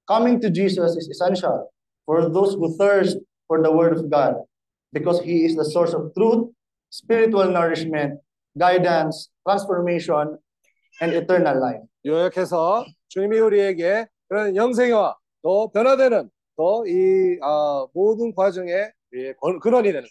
coming 0.07 0.41
to 0.41 0.51
Jesus 0.53 0.95
is 0.97 1.11
essential 1.11 1.67
for 2.07 2.31
those 2.31 2.55
who 2.55 2.71
thirst 2.79 3.19
for 3.49 3.61
the 3.61 3.73
Word 3.75 3.99
of 3.99 4.09
God 4.09 4.45
because 4.93 5.19
He 5.27 5.43
is 5.45 5.57
the 5.57 5.65
source 5.65 5.93
of 5.95 6.15
truth, 6.15 6.55
spiritual 6.91 7.51
nourishment, 7.51 8.21
guidance, 8.57 9.31
transformation, 9.43 10.39
and 11.03 11.11
eternal 11.13 11.59
life. 11.59 11.83
요약해서 12.07 12.85
주님이 13.09 13.41
우리에게 13.41 14.07
그런 14.29 14.55
영생과 14.55 15.17
또 15.43 15.73
변화되는 15.75 16.31
또이 16.57 17.39
모든 17.93 18.33
건- 19.41 19.59
근원이 19.59 19.91
되는. 19.91 20.07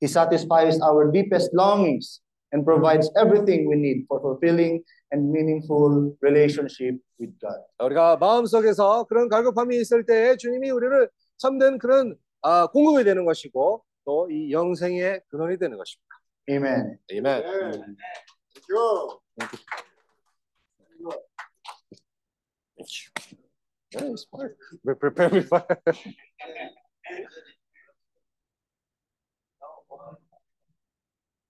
He 0.00 0.08
satisfies 0.08 0.80
our 0.80 1.12
deepest 1.12 1.52
longings 1.54 2.22
and 2.56 2.64
provides 2.64 3.10
everything 3.20 3.68
we 3.68 3.76
need 3.76 4.06
for 4.08 4.18
fulfilling 4.20 4.80
and 5.12 5.30
meaningful 5.30 6.16
relationship 6.22 6.96
with 7.20 7.36
God. 7.38 7.60
우리가 7.78 8.16
마음속에서 8.16 9.04
그런 9.04 9.28
갈급함이 9.28 9.76
있을 9.76 10.06
때에 10.06 10.36
주님이 10.36 10.70
우리를 10.70 11.10
참된 11.36 11.76
그런 11.76 12.16
아, 12.40 12.66
공급이 12.68 13.04
되는 13.04 13.24
것이고 13.26 13.84
또 14.06 14.28
이 14.30 14.52
영생의 14.52 15.20
근원이 15.28 15.58
되는 15.58 15.76
것입니다. 15.76 16.08
Amen. 16.48 16.98
아멘. 17.10 17.96
Yeah, 23.92 24.14
smart. 24.16 24.56
We 24.84 24.94
prepare 24.94 25.30
me 25.30 25.40
for 25.42 25.64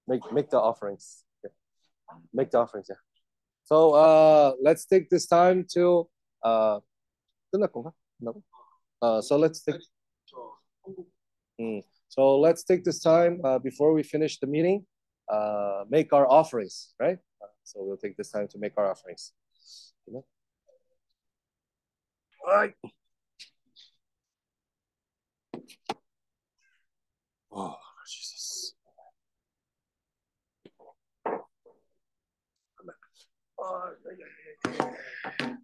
make 0.06 0.20
make 0.32 0.50
the 0.50 0.60
offerings. 0.60 1.24
Yeah. 1.42 1.50
Make 2.32 2.50
the 2.50 2.58
offerings. 2.58 2.86
Yeah. 2.88 2.96
So 3.64 3.94
uh, 3.94 4.52
let's 4.62 4.86
take 4.86 5.10
this 5.10 5.26
time 5.26 5.66
to 5.74 6.08
uh, 6.42 6.80
no. 7.52 8.42
Uh, 9.02 9.20
so 9.20 9.36
let's 9.36 9.62
take. 9.62 9.80
Mm. 11.60 11.82
So 12.08 12.38
let's 12.38 12.64
take 12.64 12.84
this 12.84 13.00
time 13.00 13.40
uh, 13.44 13.58
before 13.58 13.92
we 13.92 14.02
finish 14.02 14.38
the 14.38 14.46
meeting. 14.46 14.86
Uh, 15.28 15.84
make 15.88 16.12
our 16.12 16.30
offerings, 16.30 16.94
right? 17.00 17.18
So 17.64 17.82
we'll 17.82 17.96
take 17.96 18.16
this 18.16 18.30
time 18.30 18.46
to 18.48 18.58
make 18.58 18.74
our 18.76 18.90
offerings. 18.90 19.32
All 20.12 20.24
right. 22.46 22.74
Oh. 27.50 27.85
Oh. 33.58 35.55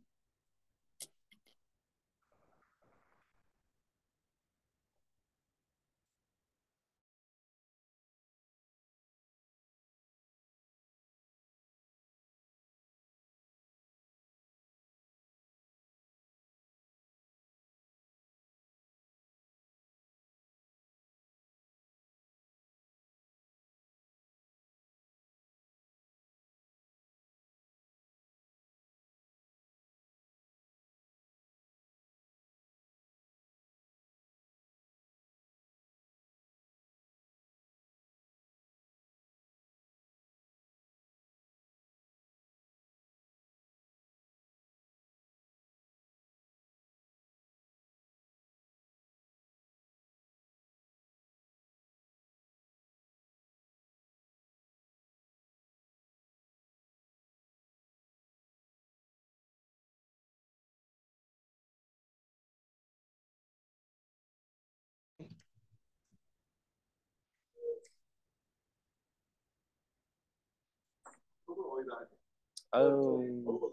Oh. 72.72 73.72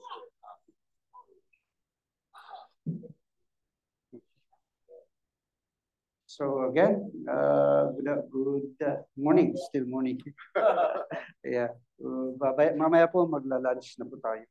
So 6.25 6.69
again, 6.69 7.11
uh, 7.27 7.91
good, 7.91 8.07
uh, 8.07 8.21
good 8.31 8.71
uh, 8.85 8.95
morning, 9.17 9.55
still 9.57 9.85
morning. 9.85 10.21
yeah, 11.43 11.75
uh, 11.99 12.31
mamaya 12.79 13.11
po 13.11 13.27
magla-lunch 13.27 13.99
na 13.99 14.07
po 14.07 14.15
tayo. 14.23 14.47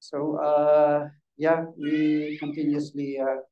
So 0.00 0.40
uh, 0.40 1.12
yeah, 1.36 1.68
we 1.76 2.36
continuously 2.40 3.20
uh, 3.20 3.44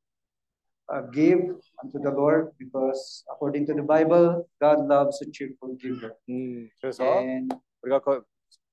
uh, 0.88 1.02
give 1.12 1.44
unto 1.84 2.00
the 2.00 2.12
Lord 2.12 2.56
because 2.56 3.24
according 3.28 3.66
to 3.68 3.74
the 3.74 3.84
Bible, 3.84 4.48
God 4.60 4.88
loves 4.88 5.20
a 5.20 5.28
cheerful 5.28 5.76
giver. 5.76 6.16
Mm. 6.28 6.72
And, 7.04 7.52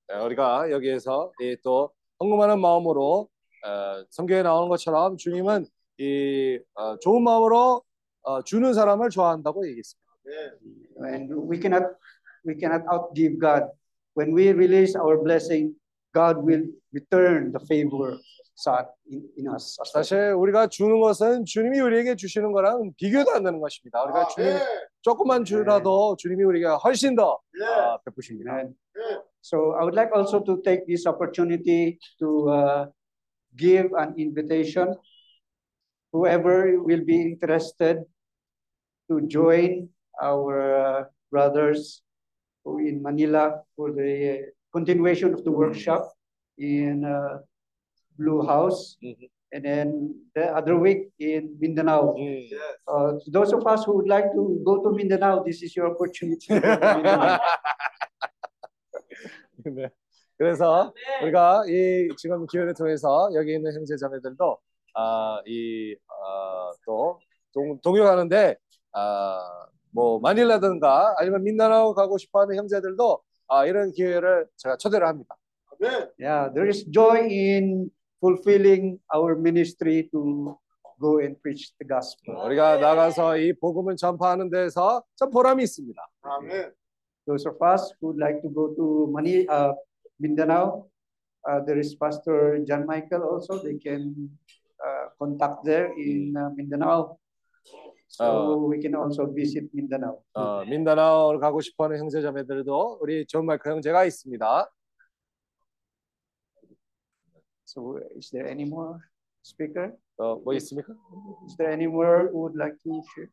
우리가 0.09 0.17
거, 0.17 0.21
어, 0.21 0.25
우리가 0.25 0.71
여기에서 0.71 1.31
이또 1.39 1.91
헌금하는 2.19 2.59
마음으로 2.59 3.29
어, 3.65 4.05
성경에 4.09 4.41
나오는 4.41 4.69
것처럼 4.69 5.17
주님은 5.17 5.65
이 5.97 6.59
어, 6.73 6.97
좋은 6.99 7.23
마음으로 7.23 7.83
어, 8.23 8.41
주는 8.43 8.73
사람을 8.73 9.09
좋아한다고 9.09 9.67
얘기했습니다. 9.67 10.09
and 11.05 11.33
we 11.49 11.59
cannot 11.59 11.85
we 12.45 12.55
cannot 12.59 12.85
outgive 12.91 13.39
God. 13.39 13.71
When 14.15 14.35
we 14.35 14.49
release 14.49 14.97
our 14.99 15.21
blessing, 15.21 15.75
God 16.13 16.43
will 16.43 16.65
return 16.91 17.51
the 17.53 17.63
favor 17.65 18.17
sought 18.55 18.89
in, 19.11 19.23
in 19.38 19.47
us. 19.53 19.77
사실 19.93 20.33
우리가 20.33 20.67
주는 20.67 20.99
것은 20.99 21.45
주님이 21.45 21.79
우리에게 21.79 22.15
주시는 22.15 22.51
거랑 22.51 22.91
비교도 22.97 23.31
안 23.31 23.43
되는 23.43 23.59
것입니다. 23.59 24.03
우리가 24.03 24.27
주님 24.27 24.57
조금만 25.01 25.45
주라도 25.45 26.15
주님이 26.17 26.43
우리에게 26.43 26.67
훨씬 26.83 27.15
더 27.15 27.39
아, 27.63 27.97
베푸십니다. 28.03 28.63
So 29.41 29.73
I 29.79 29.83
would 29.83 29.95
like 29.95 30.09
also 30.13 30.39
to 30.41 30.61
take 30.63 30.87
this 30.87 31.05
opportunity 31.05 31.99
to 32.19 32.49
uh, 32.49 32.85
give 33.55 33.91
an 33.97 34.15
invitation. 34.17 34.95
Whoever 36.11 36.81
will 36.81 37.05
be 37.05 37.21
interested 37.21 38.03
to 39.09 39.21
join 39.27 39.89
our 40.21 40.75
uh, 40.75 41.03
brothers 41.31 42.01
who 42.63 42.79
in 42.79 43.01
Manila 43.01 43.61
for 43.75 43.91
the 43.91 44.51
continuation 44.73 45.33
of 45.33 45.43
the 45.43 45.51
workshop 45.51 46.11
in 46.57 47.05
uh, 47.05 47.39
Blue 48.17 48.45
House. 48.45 48.97
And 49.51 49.65
then 49.65 50.13
the 50.35 50.45
other 50.53 50.77
week 50.77 51.09
in 51.17 51.55
Mindanao. 51.59 52.13
Uh, 52.87 53.13
those 53.27 53.51
of 53.51 53.65
us 53.65 53.83
who 53.85 53.95
would 53.97 54.07
like 54.07 54.31
to 54.33 54.61
go 54.63 54.83
to 54.83 54.91
Mindanao, 54.95 55.43
this 55.43 55.63
is 55.63 55.75
your 55.75 55.89
opportunity. 55.89 56.47
네. 59.75 59.89
그래서 60.38 60.93
우리가 61.22 61.64
이 61.67 62.07
지금 62.17 62.45
기회를 62.48 62.73
통해서 62.73 63.30
여기 63.33 63.53
있는 63.56 63.73
형제자매들도 63.73 64.57
아, 64.95 65.41
이, 65.45 65.95
아, 66.07 66.72
또 66.85 67.19
동요하는데 67.83 68.56
아, 68.93 69.67
뭐 69.91 70.19
마닐라든가 70.19 71.14
아니면 71.17 71.43
민다나오 71.43 71.93
가고 71.93 72.17
싶어하는 72.17 72.56
형제들도 72.56 73.22
아, 73.48 73.65
이런 73.65 73.91
기회를 73.91 74.48
제가 74.57 74.77
초대를 74.77 75.07
합니다. 75.07 75.35
Yeah, 76.19 76.53
there 76.53 76.67
is 76.67 76.85
joy 76.91 77.19
in 77.19 77.89
fulfilling 78.19 78.99
our 79.15 79.35
ministry 79.35 80.09
to 80.11 80.57
go 80.99 81.19
and 81.22 81.41
preach 81.41 81.72
the 81.80 81.88
gospel. 81.88 82.35
우리가 82.45 82.77
나가서 82.77 83.38
이 83.38 83.53
복음을 83.53 83.95
전파하는 83.95 84.49
데서 84.49 85.03
참 85.15 85.30
보람이 85.31 85.64
있습니다. 85.64 86.09
아멘. 86.22 86.73
Those 87.28 87.46
of 87.46 87.56
us 87.62 87.92
who 88.00 88.08
would 88.08 88.18
like 88.18 88.42
to 88.42 88.48
go 88.48 88.74
to 88.74 89.08
Mani, 89.10 89.48
uh, 89.48 89.72
Mindanao, 90.20 90.86
uh, 91.48 91.60
there 91.66 91.78
is 91.78 91.94
Pastor 91.94 92.60
John 92.66 92.86
Michael 92.86 93.22
also. 93.22 93.58
They 93.62 93.76
can 93.76 94.30
uh, 94.84 95.08
contact 95.18 95.64
there 95.64 95.92
in 95.96 96.36
uh, 96.36 96.50
Mindanao. 96.54 97.18
So 98.08 98.24
어. 98.24 98.68
we 98.68 98.78
can 98.78 98.94
also 98.94 99.26
visit 99.26 99.68
Mindanao. 99.72 100.22
어, 100.34 100.64
민다나오를 100.66 101.40
가고 101.40 101.60
싶어하는 101.60 101.98
형제자매들도 101.98 102.98
우리 103.00 103.26
존 103.26 103.46
마이크 103.46 103.68
형제가 103.68 104.04
있습니다. 104.04 104.70
So 107.64 107.98
is 108.16 108.30
there 108.30 108.48
any 108.48 108.64
more 108.64 109.00
speaker? 109.42 109.96
어, 110.18 110.36
뭐 110.36 110.54
있습니까? 110.54 110.94
Is 111.46 111.56
there 111.56 111.72
any 111.72 111.86
more 111.86 112.28
who 112.30 112.42
would 112.42 112.56
like 112.56 112.76
to 112.84 113.02
share? 113.14 113.30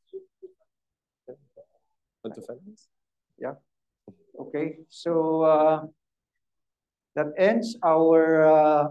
Want 2.24 2.36
to 2.36 2.42
finance? 2.42 2.90
Yeah. 3.38 3.56
Okay, 4.39 4.77
so 4.89 5.43
uh, 5.43 5.81
that 7.15 7.33
ends 7.39 7.77
our 7.85 8.45
uh, 8.45 8.89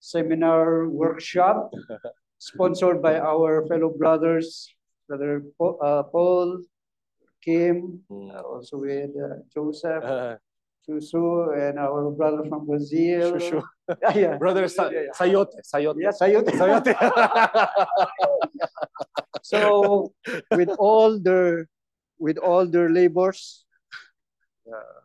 seminar 0.00 0.88
workshop 0.88 1.72
sponsored 2.38 3.00
by 3.00 3.18
our 3.18 3.64
fellow 3.66 3.88
brothers, 3.96 4.68
Brother 5.08 5.42
Paul, 5.56 5.78
uh, 5.82 6.02
Paul 6.04 6.60
Kim, 7.42 8.00
uh, 8.10 8.40
also 8.44 8.78
with 8.84 9.10
uh, 9.16 9.40
Joseph, 9.52 10.04
Susu, 10.88 11.56
and 11.56 11.78
our 11.78 12.10
brother 12.10 12.44
from 12.48 12.66
Brazil. 12.66 13.32
Shushu. 13.38 13.62
Yeah, 14.00 14.16
yeah. 14.16 14.36
Brother 14.38 14.68
Sa- 14.68 14.88
Sayote, 15.18 15.58
Sayote. 15.66 16.00
Yeah, 16.00 16.12
Sayote. 16.16 16.48
Sayote. 16.60 16.94
so 19.42 20.12
with 20.52 20.70
all 20.78 21.18
their 21.18 21.68
with 22.18 22.38
all 22.38 22.64
their 22.64 22.88
labors 22.88 23.66
uh, 24.67 25.01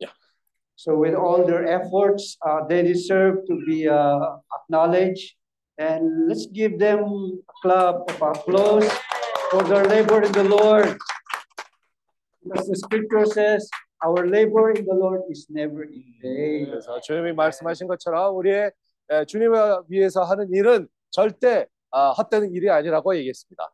Yeah. 0.00 0.08
so 0.76 0.96
with 0.96 1.14
all 1.14 1.44
their 1.46 1.66
efforts 1.66 2.36
uh, 2.46 2.60
they 2.68 2.82
deserve 2.82 3.36
to 3.48 3.54
be 3.66 3.88
uh, 3.88 4.36
acknowledged 4.54 5.34
and 5.78 6.28
let's 6.28 6.46
give 6.46 6.78
them 6.78 7.00
a 7.02 7.52
clap 7.62 7.96
of 8.08 8.22
applause 8.22 8.86
for 9.50 9.62
their 9.64 9.84
labor 9.86 10.22
in 10.22 10.32
the 10.32 10.44
lord 10.44 10.96
because 12.44 12.68
the 12.68 12.76
scripture 12.76 13.24
says 13.26 13.68
our 14.04 14.26
labor 14.26 14.70
in 14.72 14.84
the 14.84 14.94
lord 14.94 15.22
is 15.30 15.46
never 15.50 15.82
in 15.84 16.04
vain 16.22 16.66
그래서 16.70 17.00
주님이 17.00 17.32
말씀하신 17.32 17.86
것처럼 17.88 18.36
우리의 18.36 18.70
에, 19.10 19.24
주님을 19.24 19.82
위해서 19.88 20.22
하는 20.22 20.52
일은 20.52 20.86
절대 21.10 21.66
아, 21.92 22.10
헛되는 22.10 22.52
일이 22.52 22.68
아니라고 22.70 23.16
얘기했습니다. 23.16 23.64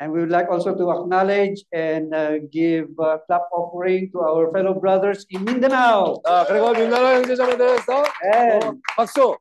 And 0.00 0.12
we 0.12 0.20
would 0.22 0.32
like 0.34 0.50
also 0.50 0.74
to 0.74 0.90
acknowledge 0.90 1.62
and 1.72 2.12
uh, 2.14 2.38
give 2.50 2.90
uh, 2.98 3.18
clap 3.26 3.46
offering 3.54 4.10
to 4.10 4.20
our 4.26 4.50
fellow 4.50 4.74
brothers 4.74 5.24
in 5.30 5.44
Mindanao. 5.44 6.18
아, 6.26 6.44
그리고 6.46 6.72
민나라 6.72 7.14
형제자매들에서 7.22 8.02
And 8.34 8.66
어, 8.66 8.72
박수. 8.96 9.36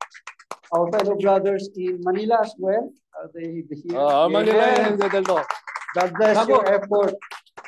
our 0.71 0.85
fellow 0.93 1.17
brothers 1.17 1.71
in 1.75 1.97
Manila 2.05 2.37
as 2.45 2.53
well. 2.59 2.93
Are 3.17 3.29
they 3.33 3.65
here? 3.65 3.97
어, 3.97 4.29
마닐라 4.29 4.61
Amen. 4.77 4.93
형제들도 4.93 5.33
God 5.97 6.13
bless 6.13 6.37
나고- 6.37 6.49
your 6.53 6.65
effort. 6.69 7.15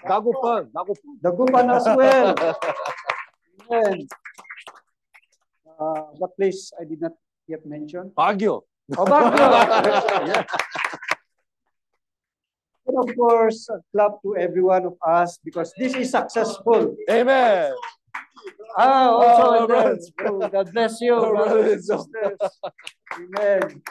나고pan, 0.06 0.70
나고pan. 0.74 1.18
Dagupan 1.26 1.66
as 1.74 1.86
well. 1.98 2.36
Amen. 3.72 4.06
Uh, 5.80 6.14
what 6.22 6.36
place 6.38 6.72
I 6.80 6.86
did 6.86 7.02
not 7.02 7.14
yet 7.48 7.66
mention? 7.66 8.12
바교. 8.16 8.16
Oh, 8.16 8.62
Baguio. 8.62 8.64
Yeah. 8.92 10.46
And 12.88 12.98
of 12.98 13.16
course, 13.16 13.70
a 13.70 13.80
clap 13.94 14.22
to 14.24 14.36
every 14.36 14.62
one 14.62 14.86
of 14.86 14.96
us 15.06 15.38
because 15.44 15.72
this 15.78 15.94
is 15.96 16.12
successful. 16.12 16.96
Amen. 17.10 17.74
Ah, 18.78 19.10
also, 19.12 19.44
Oh, 19.44 19.52
and 19.52 19.60
then- 19.60 19.68
brothers. 19.68 20.12
oh, 20.26 20.50
God 20.50 20.68
bless 20.74 21.00
you, 21.02 21.14
Oh, 21.16 21.30
brothers 21.32 21.90
and 21.90 22.04
brothers. 22.12 22.38
sisters. 22.42 22.60
Amen. 23.16 23.82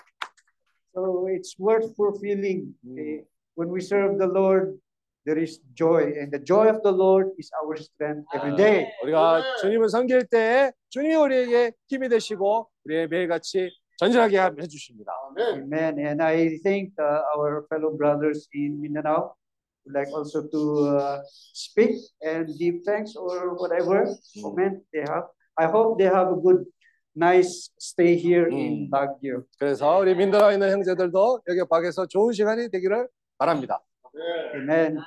So 0.95 1.27
it's 1.31 1.55
worth 1.59 1.95
fulfilling. 1.97 2.75
eh, 2.99 3.23
When 3.55 3.69
we 3.69 3.81
serve 3.81 4.17
the 4.19 4.27
Lord, 4.27 4.79
there 5.27 5.37
is 5.37 5.61
joy, 5.75 6.17
and 6.19 6.33
the 6.33 6.39
joy 6.41 6.67
of 6.73 6.83
the 6.83 6.91
Lord 6.93 7.29
is 7.39 7.51
our 7.63 7.77
strength 7.77 8.25
every 8.35 8.57
day. 8.57 8.89
우리가 9.05 9.43
주님을 9.61 9.89
섬길 9.91 10.27
때 10.33 10.73
주님이 10.89 11.15
우리에게 11.17 11.73
힘이 11.89 12.09
되시고 12.09 12.69
우리의 12.87 13.09
매일같이 13.09 13.71
전진하게 13.98 14.40
해 14.40 14.68
주십니다. 14.68 15.12
Amen. 15.38 16.00
And 16.00 16.22
I 16.22 16.60
think 16.64 16.94
uh, 17.00 17.22
our 17.36 17.66
fellow 17.70 17.96
brothers 17.96 18.48
in 18.54 18.82
Mindanao 18.82 19.36
would 19.86 19.94
like 19.94 20.12
also 20.12 20.48
to 20.48 20.98
uh, 20.98 21.22
speak 21.54 21.96
and 22.22 22.50
give 22.58 22.84
thanks 22.86 23.16
or 23.16 23.56
whatever 23.56 24.06
comment 24.42 24.84
they 24.92 25.02
have. 25.08 25.26
I 25.58 25.68
hope 25.68 25.98
they 25.98 26.12
have 26.12 26.32
a 26.32 26.36
good, 26.36 26.66
nice 27.16 27.72
stay 27.80 28.18
here 28.18 28.48
in 28.50 28.90
Baguio. 28.90 29.46
그래서 29.58 30.00
우리 30.00 30.14
민다나에 30.16 30.54
있는 30.54 30.72
형제들도 30.72 31.42
여기 31.48 31.62
밖에서 31.70 32.06
좋은 32.06 32.34
시간이 32.34 32.70
되기를 32.70 33.08
바랍니다. 33.38 33.80
Amen. 34.56 35.00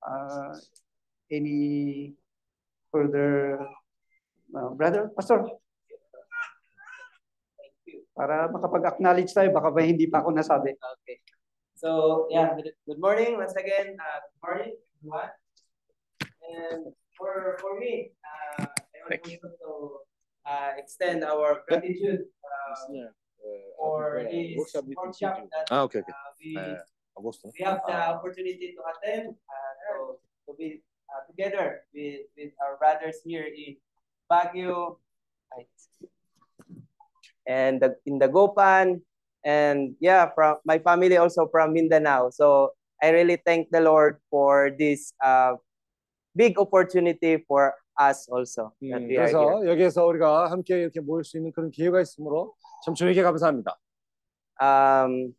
Uh, 0.00 0.54
any 1.30 2.14
further, 2.90 3.58
uh, 4.54 4.70
brother, 4.74 5.10
pastor? 5.14 5.44
para 8.18 8.50
makapag-acknowledge 8.50 9.30
tayo. 9.30 9.54
Baka 9.54 9.70
ba 9.70 9.86
hindi 9.86 10.10
pa 10.10 10.18
ako 10.26 10.34
nasabi. 10.34 10.74
Okay. 10.74 11.22
So, 11.78 12.26
yeah, 12.34 12.58
good, 12.58 12.98
morning 12.98 13.38
once 13.38 13.54
again. 13.54 13.94
Uh, 13.94 14.18
good 14.26 14.42
morning, 14.42 14.74
everyone. 14.98 15.30
And 16.42 16.90
for, 17.14 17.54
for 17.62 17.78
me, 17.78 18.10
uh, 18.26 18.66
I 18.66 18.98
want 19.06 19.22
to 19.22 19.70
uh, 20.42 20.70
extend 20.74 21.22
our 21.22 21.62
gratitude 21.70 22.26
um, 22.26 23.14
for 23.78 24.26
this 24.26 24.58
workshop 24.58 25.38
that 25.54 25.70
ah, 25.70 25.86
okay, 25.86 26.02
okay. 26.02 26.10
Uh, 26.10 26.34
we, 26.42 26.58
we 27.54 27.62
have 27.62 27.78
the 27.86 27.94
opportunity 27.94 28.74
to 28.74 28.82
attend, 28.90 29.38
uh, 29.38 29.72
to, 29.86 30.18
to 30.50 30.58
be 30.58 30.82
uh, 31.14 31.22
together 31.30 31.86
with, 31.94 32.26
with 32.34 32.50
our 32.58 32.74
brothers 32.82 33.22
here 33.24 33.46
in 33.46 33.78
Baguio. 34.26 34.98
Right. 35.54 35.70
and 37.47 37.81
the, 37.81 37.95
in 38.05 38.19
the 38.19 38.27
Gopan 38.27 39.01
and 39.43 39.95
yeah 39.99 40.29
from 40.33 40.57
my 40.65 40.79
family 40.79 41.17
also 41.17 41.47
from 41.51 41.73
Mindanao 41.73 42.29
so 42.29 42.71
I 43.01 43.09
really 43.09 43.37
thank 43.45 43.69
the 43.69 43.81
Lord 43.81 44.17
for 44.31 44.71
this 44.79 45.11
uh, 45.23 45.55
big 46.35 46.57
opportunity 46.57 47.43
for 47.47 47.75
us 47.99 48.27
also 48.31 48.73
that 48.81 49.01
we 49.03 49.17
are 49.17 49.27
here. 49.27 49.43
그래서 49.59 49.65
여기에서 49.67 50.05
우리가 50.05 50.49
함께 50.49 50.79
이렇게 50.81 51.01
모일 51.01 51.25
수 51.25 51.37
있는 51.37 51.51
그런 51.51 51.69
기회가 51.69 51.99
있으므로 51.99 52.55
참 52.85 52.95
주님께 52.95 53.21
감사합니다. 53.21 53.77
um 54.61 55.33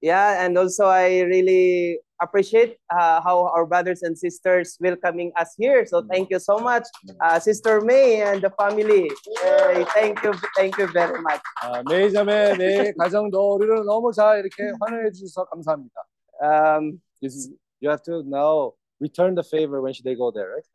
yeah 0.00 0.44
and 0.44 0.56
also 0.56 0.86
i 0.86 1.20
really 1.22 1.98
appreciate 2.20 2.76
uh, 2.92 3.20
how 3.24 3.48
our 3.54 3.64
brothers 3.66 4.02
and 4.02 4.16
sisters 4.16 4.76
welcoming 4.80 5.32
us 5.40 5.54
here 5.56 5.86
so 5.86 6.02
thank 6.10 6.28
you 6.30 6.38
so 6.38 6.58
much 6.58 6.84
uh, 7.24 7.38
sister 7.40 7.80
may 7.80 8.20
and 8.22 8.42
the 8.42 8.50
family 8.60 9.10
Hey, 9.42 9.84
thank 9.96 10.22
you 10.22 10.32
thank 10.56 10.76
you 10.78 10.86
very 10.92 11.20
much 11.22 11.40
아, 11.62 11.82
메이자매 11.88 12.56
네 12.58 12.92
가정도 12.98 13.54
우리를 13.56 13.84
너무 13.84 14.12
잘 14.12 14.40
이렇게 14.40 14.72
환호해 14.80 15.10
주셔서 15.12 15.44
감사합니다. 15.46 15.96
um 16.42 17.00
This 17.20 17.34
is, 17.36 17.50
you 17.80 17.90
have 17.90 18.02
to 18.04 18.22
now 18.24 18.72
return 19.00 19.34
the 19.34 19.42
favor 19.42 19.80
when 19.82 19.92
they 20.04 20.14
go 20.14 20.30
there, 20.32 20.56
right? 20.56 20.68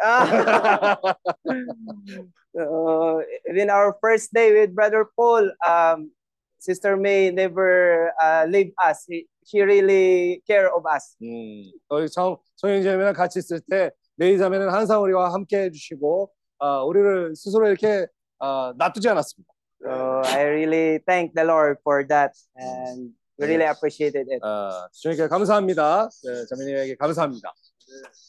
uh, 2.58 3.18
in 3.50 3.70
our 3.70 3.98
first 4.02 4.34
day 4.34 4.54
with 4.54 4.74
brother 4.76 5.06
paul 5.16 5.50
um 5.66 6.12
sister 6.61 6.97
may 6.97 7.31
never 7.33 8.13
uh, 8.23 8.45
leave 8.49 8.71
us 8.85 9.05
she, 9.09 9.27
she 9.45 9.61
really 9.63 10.41
care 10.47 10.69
of 10.73 10.85
us 10.87 11.17
음, 11.23 11.65
성 12.09 12.37
성형제매랑 12.57 13.15
같이 13.15 13.39
있을 13.41 13.61
때 13.69 13.91
메이자매는 14.17 14.69
항상 14.69 15.03
우리와 15.03 15.33
함께 15.33 15.65
해주시고 15.65 16.31
아, 16.59 16.83
우리를 16.85 17.35
스스로 17.35 17.67
이렇게 17.67 18.07
아, 18.39 18.73
놔두지 18.77 19.09
않았습니다. 19.09 19.51
so 19.83 20.21
i 20.37 20.45
really 20.45 20.99
thank 21.09 21.33
the 21.35 21.43
lord 21.43 21.79
for 21.83 22.07
that 22.07 22.33
and 22.57 23.13
we 23.39 23.47
really 23.47 23.65
appreciated 23.65 24.29
it 24.29 24.41
아, 24.45 24.87
주님께 24.93 25.27
감사합니다. 25.29 26.09
네, 26.23 26.45
자매님에게 26.47 26.97
감사합니다. 26.97 27.51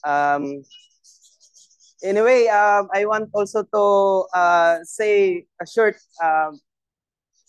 um 0.08 0.64
anyway 2.04 2.48
um 2.48 2.88
i 2.96 3.06
want 3.06 3.30
also 3.36 3.62
to 3.64 4.26
uh 4.34 4.80
say 4.86 5.46
a 5.62 5.66
short 5.68 5.98
um 6.24 6.58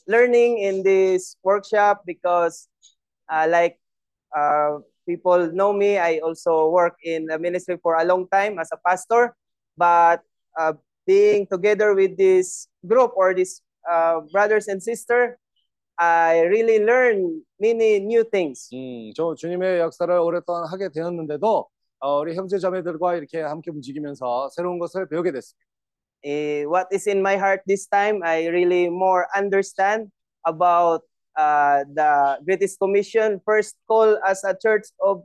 learning 0.07 0.59
in 0.59 0.83
this 0.83 1.35
workshop 1.43 2.01
because 2.06 2.67
uh 3.31 3.47
like 3.49 3.80
uh 4.35 4.77
people 5.07 5.51
know 5.51 5.72
me 5.73 5.97
i 5.97 6.19
also 6.19 6.69
work 6.69 6.95
in 7.03 7.25
the 7.25 7.38
ministry 7.39 7.77
for 7.81 7.95
a 7.95 8.06
long 8.06 8.27
time 8.30 8.59
as 8.59 8.69
a 8.72 8.80
pastor 8.85 9.35
but 9.77 10.22
uh 10.59 10.73
being 11.07 11.47
together 11.47 11.95
with 11.95 12.17
this 12.17 12.67
group 12.85 13.11
or 13.15 13.33
this 13.33 13.61
uh, 13.89 14.19
brothers 14.31 14.67
and 14.67 14.83
sister, 14.83 15.39
I 15.97 16.41
really 16.41 16.83
learned 16.83 17.41
many 17.59 17.99
new 17.99 18.23
things. 18.30 18.69
음, 18.73 19.11
저 19.15 19.33
주님의 19.33 19.80
역사를 19.80 20.14
오랫동안 20.14 20.65
하게 20.65 20.89
되었는데도 20.89 21.67
어, 21.99 22.19
우리 22.19 22.35
형제 22.35 22.59
자매들과 22.59 23.15
이렇게 23.15 23.41
함께 23.41 23.72
움직이면서 23.72 24.49
새로운 24.49 24.77
것을 24.77 25.07
배우게 25.07 25.31
됐습니다. 25.31 25.65
Eh, 26.23 26.65
what 26.65 26.88
is 26.91 27.07
in 27.07 27.22
my 27.22 27.38
heart 27.38 27.61
this 27.65 27.88
time, 27.88 28.22
I 28.23 28.47
really 28.47 28.89
more 28.89 29.27
understand 29.35 30.09
about 30.45 31.01
uh, 31.38 31.85
the 31.93 32.39
British 32.43 32.75
Commission 32.75 33.39
first 33.45 33.77
call 33.88 34.17
as 34.25 34.43
a 34.43 34.57
church 34.57 34.89
of 34.99 35.23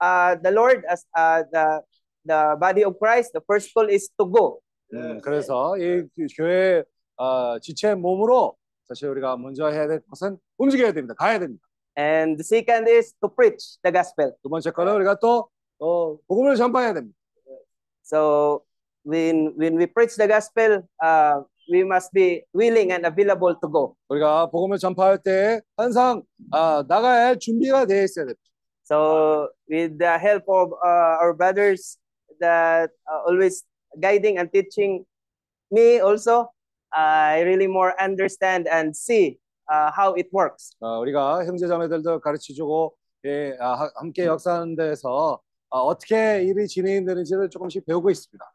uh, 0.00 0.34
the 0.42 0.50
Lord, 0.50 0.84
as 0.90 1.06
uh, 1.16 1.44
the 1.52 1.82
the 2.24 2.56
body 2.58 2.84
of 2.84 2.98
Christ. 2.98 3.32
The 3.32 3.42
first 3.46 3.72
call 3.72 3.88
is 3.88 4.10
to 4.18 4.26
go. 4.26 4.60
음, 4.92 5.20
그래서 5.22 5.78
이 5.78 6.04
교회 6.36 6.84
어, 7.16 7.58
지체 7.60 7.94
몸으로 7.94 8.56
사실 8.84 9.08
우리가 9.08 9.36
먼저 9.36 9.68
해야 9.68 9.86
될 9.86 10.00
것은 10.10 10.36
움직여야 10.58 10.92
됩니다. 10.92 11.14
가야 11.16 11.38
됩니다. 11.38 11.64
And 11.96 12.36
the 12.36 12.44
second 12.44 12.90
is 12.90 13.14
to 13.22 13.28
preach 13.28 13.78
the 13.82 13.92
gospel. 13.92 14.34
두 14.42 14.48
번째 14.48 14.70
거는 14.70 14.94
우리가 14.96 15.18
또 15.20 15.48
어, 15.78 16.16
복음을 16.26 16.56
전파해야 16.56 16.94
됩니다. 16.94 17.16
So 18.04 18.64
when 19.07 19.55
when 19.55 19.79
we 19.79 19.87
preach 19.87 20.15
the 20.19 20.27
gospel, 20.27 20.83
uh, 21.01 21.39
we 21.71 21.83
must 21.83 22.11
be 22.11 22.43
willing 22.53 22.91
and 22.91 23.07
available 23.07 23.55
to 23.55 23.67
go. 23.71 23.95
우리가 24.09 24.49
복음을 24.51 24.77
전파할 24.77 25.17
때 25.23 25.61
항상 25.77 26.21
아, 26.51 26.83
나가야 26.87 27.27
할 27.27 27.39
준비가 27.39 27.85
되어 27.85 28.03
있어야 28.03 28.25
됩니다. 28.25 28.41
So 28.83 29.49
with 29.69 29.97
the 29.97 30.17
help 30.19 30.43
of 30.47 30.71
uh, 30.83 31.19
our 31.23 31.33
brothers 31.33 31.97
that 32.39 32.91
uh, 33.07 33.23
always 33.27 33.63
guiding 33.99 34.37
and 34.39 34.51
teaching 34.51 35.05
me 35.71 35.99
also, 35.99 36.51
I 36.91 37.41
really 37.41 37.67
more 37.67 37.93
understand 37.99 38.67
and 38.71 38.95
see 38.95 39.39
uh, 39.71 39.91
how 39.91 40.15
it 40.15 40.27
works. 40.31 40.71
어, 40.79 40.99
우리가 40.99 41.45
형제자매들도 41.45 42.19
가르쳐주고 42.19 42.95
예, 43.25 43.55
아, 43.59 43.73
하- 43.73 43.91
함께 43.95 44.25
역사하는 44.25 44.75
데서 44.75 45.39
아, 45.69 45.79
어떻게 45.79 46.43
일이 46.43 46.65
진행되는지를 46.67 47.49
조금씩 47.49 47.85
배우고 47.85 48.09
있습니다. 48.09 48.45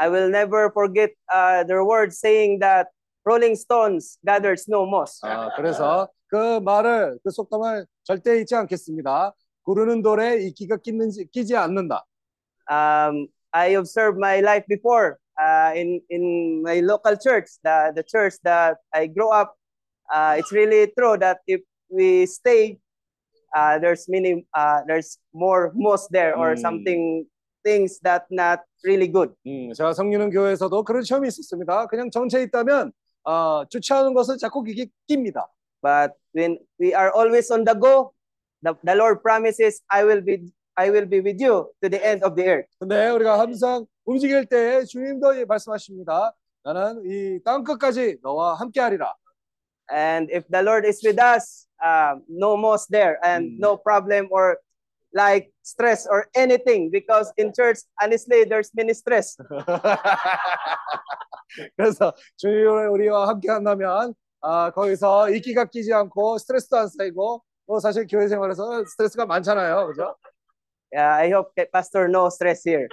I 0.00 0.08
will 0.08 0.28
never 0.28 0.70
forget 0.70 1.10
uh, 1.32 1.64
their 1.64 1.84
words 1.84 2.18
saying 2.20 2.58
that 2.60 2.88
Rolling 3.24 3.56
Stones 3.56 4.18
gathers 4.24 4.68
no 4.68 4.84
moss. 4.86 5.20
아, 5.24 5.50
그래서 5.56 6.08
그 6.28 6.60
말을 6.60 7.18
그 7.24 7.30
속담을 7.30 7.86
절대 8.04 8.40
잊지 8.40 8.54
않겠습니다. 8.54 9.32
구르는 9.64 10.02
돌에 10.02 10.38
이끼가 10.46 10.76
끼는지 10.76 11.26
끼지 11.32 11.56
않는다. 11.56 12.04
Um, 12.70 13.28
I 13.52 13.74
observed 13.76 14.18
my 14.18 14.40
life 14.40 14.64
before 14.68 15.18
uh, 15.40 15.72
in 15.74 16.00
in 16.10 16.62
my 16.62 16.80
local 16.80 17.16
church, 17.16 17.48
the 17.64 17.92
the 17.94 18.02
church 18.02 18.34
that 18.44 18.76
I 18.92 19.06
grew 19.06 19.30
up. 19.32 19.54
Uh, 20.12 20.36
it's 20.38 20.52
really 20.52 20.92
true 20.96 21.16
that 21.18 21.38
if 21.48 21.62
we 21.90 22.26
stay, 22.26 22.78
uh, 23.56 23.78
there's 23.78 24.06
many 24.08 24.46
uh, 24.54 24.82
there's 24.86 25.18
more 25.34 25.72
moss 25.74 26.06
there 26.10 26.36
or 26.36 26.54
Mm. 26.54 26.60
something 26.62 27.26
things 27.64 27.98
that 28.06 28.26
not 28.30 28.62
really 28.85 29.11
good. 29.11 29.33
음, 29.47 29.73
제가 29.73 29.93
성리는 29.93 30.29
교회에서도 30.29 30.83
그런 30.83 31.03
시험이 31.03 31.27
있었습니다. 31.27 31.87
그냥 31.87 32.09
정체에 32.11 32.43
있다면 32.43 32.91
어, 33.23 33.65
주차하는 33.69 34.13
것을 34.13 34.37
자꾸 34.37 34.63
이게 34.67 34.87
낍니다. 35.07 35.47
But 35.81 36.13
when 36.35 36.59
we 36.79 36.93
are 36.93 37.11
always 37.15 37.51
on 37.51 37.63
the 37.65 37.77
go, 37.79 38.13
the, 38.63 38.73
the 38.85 38.95
Lord 38.97 39.21
promises, 39.21 39.81
I 39.89 40.03
will 40.03 40.21
be 40.23 40.51
I 40.75 40.89
will 40.89 41.05
be 41.07 41.19
with 41.19 41.41
you 41.43 41.69
to 41.81 41.89
the 41.89 41.99
end 42.03 42.23
of 42.25 42.35
the 42.35 42.47
earth. 42.47 42.69
근데 42.79 43.09
우리가 43.09 43.39
항상 43.39 43.85
움직일 44.05 44.45
때 44.45 44.83
주님도 44.85 45.45
말씀하십니다. 45.47 46.33
나는 46.63 47.01
이 47.05 47.39
땅 47.43 47.63
끝까지 47.63 48.17
너와 48.23 48.55
함께하리라. 48.55 49.13
And 49.91 50.31
if 50.31 50.47
the 50.49 50.63
Lord 50.63 50.87
is 50.87 51.01
with 51.05 51.19
us, 51.19 51.67
uh, 51.83 52.15
no 52.29 52.55
moss 52.55 52.87
there 52.87 53.17
and 53.25 53.59
no 53.59 53.75
problem 53.75 54.27
or 54.31 54.57
like 55.13 55.51
stress 55.63 56.07
or 56.07 56.27
anything 56.35 56.89
because 56.91 57.31
in 57.37 57.51
church, 57.53 57.79
honestly, 58.01 58.45
there's 58.45 58.71
many 58.75 58.93
stress. 58.93 59.37
그래서 61.77 62.13
주님이 62.37 62.87
우리와 62.87 63.27
함께 63.27 63.49
한다면 63.51 64.13
아, 64.41 64.71
거기서 64.71 65.29
이끼가 65.31 65.65
끼지 65.65 65.93
않고 65.93 66.37
스트레스도 66.37 66.77
안 66.77 66.87
쌓이고 66.87 67.43
또 67.67 67.79
사실 67.79 68.07
교회 68.07 68.27
생활에서 68.27 68.85
스트레스가 68.85 69.25
많잖아요. 69.25 69.87
그죠? 69.87 70.15
Yeah, 70.93 71.15
I 71.15 71.29
hope 71.29 71.53
that 71.55 71.71
Pastor 71.71 72.09
no 72.09 72.27
stress 72.27 72.67
here. 72.67 72.87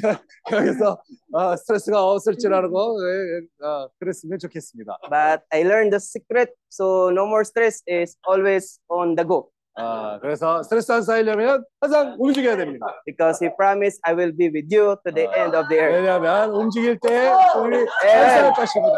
자, 0.00 0.22
여기서 0.50 1.02
어, 1.32 1.56
스트레스가 1.56 2.02
없을 2.02 2.38
줄 2.38 2.54
알고 2.54 2.98
예, 3.02 3.66
어, 3.66 3.88
그랬으면 3.98 4.38
좋겠습니다. 4.38 4.96
But 5.10 5.42
I 5.50 5.64
learned 5.64 5.90
the 5.90 6.00
secret, 6.00 6.54
so 6.70 7.10
no 7.10 7.26
more 7.26 7.44
stress 7.44 7.82
is 7.86 8.16
always 8.26 8.80
on 8.88 9.16
the 9.16 9.26
go. 9.26 9.50
아, 9.77 10.19
그래서 10.21 10.61
스트레스 10.61 10.91
안 10.91 11.01
쌓이려면 11.01 11.63
항상 11.81 12.15
움직여야 12.19 12.57
됩니다. 12.57 12.85
Because 13.05 13.43
He 13.43 13.55
promised, 13.55 13.99
I 14.03 14.13
will 14.13 14.31
be 14.31 14.47
with 14.49 14.69
you 14.69 14.95
to 15.03 15.11
the 15.11 15.27
end 15.33 15.57
of 15.57 15.67
the 15.67 15.81
earth. 15.81 15.95
왜냐하면 15.97 16.51
움직일 16.51 16.99
때 16.99 17.33
주님이 17.53 17.77
Amen. 17.77 17.87
함께할 17.89 18.53
것입니다. 18.53 18.97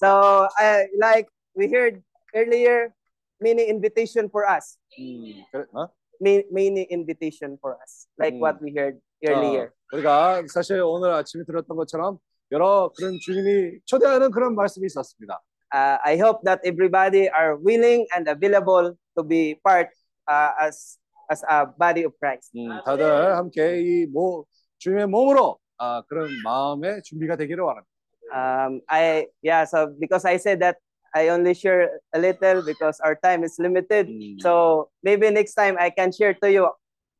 So, 0.00 0.48
I 0.58 0.86
like 1.00 1.28
we 1.58 1.66
heard 1.66 2.00
earlier, 2.34 2.94
many 3.40 3.66
invitation 3.68 4.30
for 4.30 4.46
us. 4.46 4.78
음, 4.98 5.42
그래, 5.50 5.64
어? 5.74 5.88
Many, 6.20 6.44
many 6.52 6.86
invitation 6.92 7.58
for 7.58 7.76
us, 7.82 8.06
like 8.16 8.38
음. 8.38 8.42
what 8.42 8.62
we 8.62 8.70
heard 8.70 9.00
earlier. 9.26 9.74
어, 9.74 9.96
우리가 9.96 10.42
사실 10.54 10.80
오늘 10.82 11.10
아침에 11.10 11.42
들었던 11.44 11.76
것처럼 11.76 12.18
여러 12.52 12.92
그런 12.96 13.18
주님이 13.20 13.80
초대하는 13.86 14.30
그런 14.30 14.54
말씀이 14.54 14.86
있었습니다. 14.86 15.42
Uh, 15.74 15.98
I 16.04 16.18
hope 16.20 16.44
that 16.44 16.60
everybody 16.64 17.28
are 17.32 17.56
willing 17.56 18.06
and 18.14 18.28
available 18.28 18.94
to 19.16 19.24
be 19.24 19.58
part 19.64 19.88
uh, 20.28 20.50
as 20.60 20.98
as 21.30 21.42
a 21.48 21.66
body 21.66 22.04
of 22.04 22.12
Christ. 22.18 22.50
음, 22.56 22.68
다들 22.84 23.36
함께 23.36 23.80
이 23.80 24.06
모, 24.06 24.44
주님의 24.78 25.06
몸으로 25.06 25.58
아, 25.78 26.02
그런 26.08 26.30
마음의 26.44 27.02
준비가 27.02 27.36
되기를 27.36 27.62
원합니다. 27.64 27.88
Um, 28.32 28.80
I 28.88 29.26
yeah. 29.42 29.64
So 29.64 29.92
because 30.00 30.24
I 30.24 30.36
said 30.38 30.60
that 30.60 30.76
I 31.14 31.28
only 31.28 31.52
share 31.52 32.00
a 32.14 32.18
little 32.18 32.62
because 32.64 32.98
our 33.04 33.14
time 33.22 33.44
is 33.44 33.58
limited. 33.58 34.08
So 34.40 34.88
maybe 35.02 35.28
next 35.30 35.54
time 35.54 35.76
I 35.78 35.90
can 35.90 36.10
share 36.12 36.32
to 36.40 36.50
you 36.50 36.70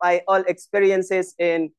my 0.02 0.22
all 0.26 0.42
experiences 0.48 1.34
in 1.38 1.70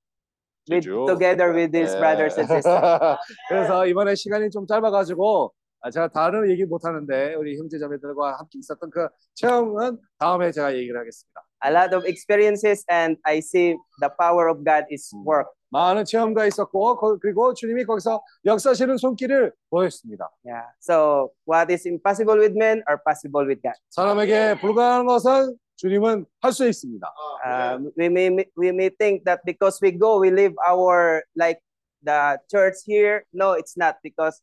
with 0.69 0.85
그죠? 0.85 1.07
together 1.07 1.51
with 1.51 1.71
these 1.71 1.93
네. 1.95 1.99
brothers 1.99 2.37
and 2.37 2.47
sisters. 2.47 3.17
그래서 3.49 3.87
이번에 3.87 4.15
시간이 4.15 4.49
좀 4.51 4.67
짧아가지고 4.67 5.51
아, 5.80 5.90
제가 5.90 6.08
다른 6.08 6.50
얘기 6.50 6.64
못 6.64 6.84
하는데 6.84 7.34
우리 7.34 7.56
형제자매들과 7.58 8.38
함께 8.38 8.58
있었던 8.58 8.90
그 8.90 9.08
체험은 9.34 9.98
다음에 10.18 10.50
제가 10.50 10.74
얘기를 10.74 10.98
하겠습니다. 10.98 11.40
A 11.64 11.72
lot 11.72 11.94
of 11.94 12.06
experiences, 12.06 12.84
and 12.90 13.18
I 13.24 13.38
see 13.38 13.76
the 14.00 14.10
power 14.18 14.48
of 14.50 14.64
God 14.64 14.86
is 14.90 15.10
work. 15.26 15.50
많은 15.70 16.04
체험가 16.04 16.46
있었고 16.46 16.96
거- 16.96 17.18
그리고 17.18 17.52
주님이 17.54 17.84
거기서 17.84 18.22
역사시는 18.44 18.96
손길을 18.96 19.52
보였습니다. 19.70 20.30
Yeah. 20.44 20.66
So 20.80 21.30
what 21.46 21.70
is 21.72 21.86
impossible 21.86 22.38
with 22.40 22.56
men 22.56 22.82
are 22.88 22.98
possible 23.06 23.46
with 23.46 23.60
God. 23.62 23.74
사람에게 23.90 24.58
불가능한 24.60 25.06
것은 25.06 25.56
주님은 25.76 26.26
할 26.40 26.52
수 26.52 26.66
있습니다. 26.66 27.06
Um, 27.46 27.92
we 27.96 28.06
may 28.06 28.30
we 28.56 28.68
may 28.70 28.90
think 28.90 29.22
that 29.24 29.42
because 29.44 29.78
we 29.82 29.92
go, 29.92 30.18
we 30.18 30.30
live 30.30 30.54
our 30.66 31.22
like 31.36 31.60
the 32.02 32.38
church 32.50 32.82
here. 32.86 33.22
No, 33.32 33.52
it's 33.54 33.76
not 33.76 33.96
because 34.02 34.40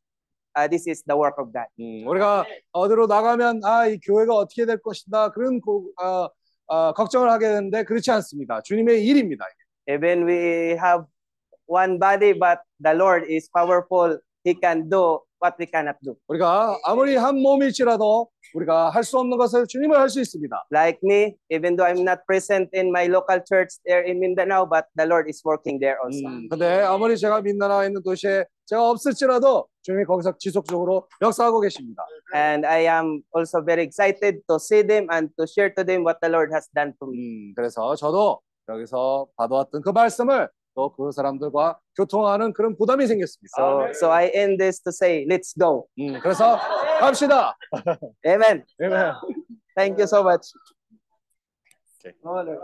uh, 0.58 0.68
this 0.70 0.88
is 0.88 1.04
the 1.06 1.18
work 1.18 1.36
of 1.40 1.52
God. 1.52 1.68
음, 1.80 2.08
우리가 2.08 2.46
어디로 2.72 3.08
나가면 3.08 3.62
아 3.64 3.88
이 3.88 4.00
교회가 4.00 4.34
어떻게 4.34 4.66
될 4.66 4.78
것이다 4.82 5.30
그런 5.32 5.60
고, 5.62 5.92
어, 6.02 6.28
어, 6.68 6.94
걱정을 6.94 7.30
하게 7.30 7.48
되는데 7.48 7.84
그렇지 7.84 8.10
않습니다. 8.12 8.62
주님의 8.64 9.06
일입니다. 9.06 9.46
Even 9.88 10.28
we 10.28 10.72
have 10.78 11.06
one 11.68 12.00
body, 12.00 12.34
but 12.34 12.60
the 12.84 12.96
Lord 12.98 13.26
is 13.32 13.50
powerful. 13.54 14.20
He 14.44 14.56
can 14.62 14.90
do 14.90 15.22
what 15.42 15.56
we 15.60 15.66
cannot 15.72 15.98
do. 16.04 16.16
우리가 16.28 16.78
아무리 16.86 17.16
한 17.16 17.36
몸일지라도 17.38 18.30
우리가 18.54 18.90
할 18.92 19.04
수 19.04 19.18
없는 19.20 19.38
것을 19.38 19.66
주님을 19.68 19.98
할 20.00 20.08
수 20.10 20.22
있습니다. 20.22 20.66
Like 20.72 21.00
me, 21.04 21.36
even 21.52 21.76
though 21.76 21.86
I'm 21.86 22.02
not 22.02 22.22
present 22.28 22.70
in 22.74 22.90
my 22.90 23.06
local 23.08 23.42
church 23.48 23.78
there 23.86 24.06
in 24.08 24.18
Mindanao, 24.20 24.66
but 24.70 24.86
the 24.98 25.08
Lord 25.10 25.28
is 25.30 25.42
working 25.46 25.80
there 25.80 25.98
also. 26.04 26.26
음, 26.30 26.48
근데 26.50 26.82
아무리 26.82 27.18
제가 27.18 27.42
민나라에 27.42 27.88
있는 27.88 28.02
도시에 28.04 28.46
제가 28.66 28.90
없을지라도 28.90 29.68
주님이 29.84 30.06
거기서 30.06 30.38
지속적으로 30.38 31.08
역사하고 31.22 31.60
계십니다. 31.62 32.04
And 32.34 32.66
I 32.66 32.88
am 32.88 33.22
also 33.36 33.64
very 33.64 33.84
excited 33.84 34.42
to 34.48 34.56
see 34.56 34.86
them 34.86 35.08
and 35.12 35.32
to 35.38 35.46
share 35.48 35.74
to 35.76 35.84
them 35.86 36.02
what 36.04 36.20
the 36.22 36.32
Lord 36.32 36.52
has 36.54 36.68
done 36.74 36.94
to 37.00 37.08
me. 37.08 37.18
음, 37.50 37.54
그래서 37.56 37.96
저도 37.96 38.42
여기서 38.68 39.28
받아왔던 39.38 39.82
그 39.82 39.90
말씀을 39.90 40.50
또 40.76 40.92
그 40.92 41.12
사람들과 41.12 41.80
교통하는 41.96 42.52
그런 42.52 42.76
부담이 42.76 43.08
생겼습니다. 43.08 43.56
So, 43.58 43.92
so 43.94 44.12
I 44.12 44.30
end 44.36 44.58
this 44.58 44.82
to 44.84 44.90
say, 44.92 45.26
let's 45.26 45.58
go. 45.58 45.88
음, 46.00 46.20
그래서 46.20 46.58
갑시다. 47.00 47.56
Amen. 48.28 48.66
Amen. 48.82 49.14
Thank 49.78 49.98
you 49.98 50.08
so 50.08 50.22
much. 50.24 50.52
Okay. 52.00 52.14
Oh, 52.24 52.42
Lord. 52.44 52.60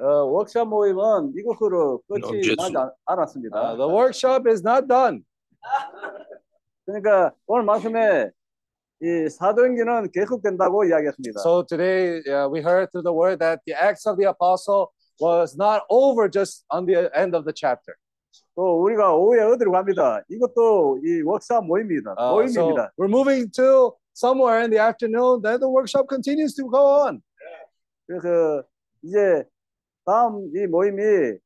어, 0.00 0.24
워크숍 0.30 0.68
모임은 0.68 1.32
이것으로 1.36 2.02
끝이. 2.08 2.54
나지 2.56 2.76
않- 2.76 2.90
않았습니다. 3.06 3.56
Uh, 3.72 3.76
the 3.76 3.88
workshop 3.88 4.48
is 4.48 4.62
not 4.66 4.86
done. 4.86 5.22
그러니까 6.86 7.32
오늘 7.46 7.64
말씀에 7.64 8.30
이 9.00 9.28
사도행전은 9.28 10.10
계속된다고 10.12 10.84
이야기했습니다. 10.84 11.40
So 11.40 11.62
today 11.64 12.22
uh, 12.26 12.48
we 12.50 12.60
heard 12.60 12.90
through 12.90 13.02
the 13.04 13.12
word 13.14 13.38
that 13.40 13.60
the 13.66 13.74
Acts 13.74 14.06
of 14.08 14.16
the 14.18 14.28
Apostle 14.28 14.88
was 15.20 15.56
not 15.56 15.82
over 15.90 16.28
just 16.30 16.64
on 16.70 16.86
the 16.86 17.10
end 17.14 17.34
of 17.36 17.44
the 17.44 17.52
chapter. 17.54 17.94
또 18.56 18.82
우리가 18.82 19.14
오후에 19.14 19.42
어디로 19.42 19.70
갑니다. 19.72 20.20
이것도 20.28 20.98
이 21.04 21.22
워크숍 21.22 21.64
모임입니다. 21.64 22.14
Uh, 22.18 22.46
so 22.48 22.62
모임입니다. 22.62 22.92
we're 22.98 23.08
moving 23.10 23.50
to 23.52 23.94
somewhere 24.14 24.60
in 24.62 24.70
the 24.70 24.78
afternoon. 24.82 25.42
Then 25.42 25.60
the 25.60 25.70
workshop 25.70 26.06
continues 26.08 26.54
to 26.56 26.68
go 26.70 27.06
on. 27.06 27.20
그래서 28.06 28.62
이제 29.02 29.44
다음 30.08 30.50
이 30.56 30.66
모임이 30.66 31.36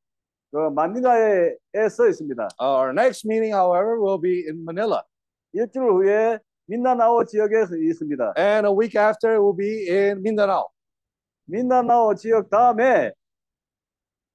그 0.49 0.57
마닐라에서 0.69 2.07
있습니다. 2.07 2.47
Uh, 2.61 2.77
our 2.79 2.93
next 2.93 3.27
meeting, 3.27 3.51
however, 3.53 3.99
will 3.99 4.21
be 4.21 4.45
in 4.47 4.63
Manila. 4.63 5.03
일주일 5.51 5.91
후에 5.91 6.39
민다나오 6.67 7.25
지역에 7.25 7.65
있습니다. 7.89 8.35
And 8.37 8.65
a 8.65 8.71
week 8.71 8.95
after, 8.95 9.33
it 9.33 9.41
will 9.41 9.57
be 9.57 9.89
in 9.89 10.19
Mindanao. 10.21 10.69
민다나오 11.45 12.15
지역 12.15 12.49
다음에 12.49 13.11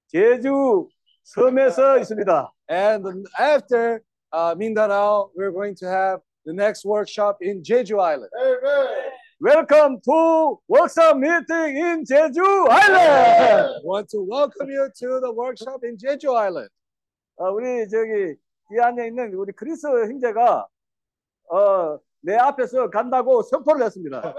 제주 0.09 0.89
섬에서 1.25 1.99
있습니다. 1.99 2.53
And 2.71 3.25
after 3.39 4.03
uh, 4.31 4.55
Mindanao, 4.55 5.31
we're 5.35 5.53
going 5.53 5.75
to 5.77 5.87
have 5.89 6.21
the 6.45 6.53
next 6.53 6.85
workshop 6.85 7.39
in 7.41 7.63
Jeju 7.63 7.99
Island. 7.99 8.29
Welcome 9.41 10.01
to 10.03 10.59
workshop 10.67 11.17
meeting 11.17 11.77
in 11.77 12.05
Jeju 12.05 12.67
Island. 12.69 13.85
want 13.85 14.09
to 14.11 14.21
welcome 14.21 14.69
you 14.69 14.91
to 14.99 15.21
the 15.21 15.33
workshop 15.33 15.81
in 15.85 15.97
Jeju 15.97 16.35
Island. 16.35 16.69
어, 17.37 17.53
우리 17.53 17.89
저기 17.89 18.35
이 18.73 18.81
안에 18.81 19.07
있는 19.07 19.33
우리 19.35 19.53
크리스 19.53 19.87
형제가 19.87 20.67
어, 21.53 21.99
내 22.21 22.35
앞에서 22.35 22.91
간다고 22.91 23.43
선포를 23.43 23.87
했습니다. 23.87 24.35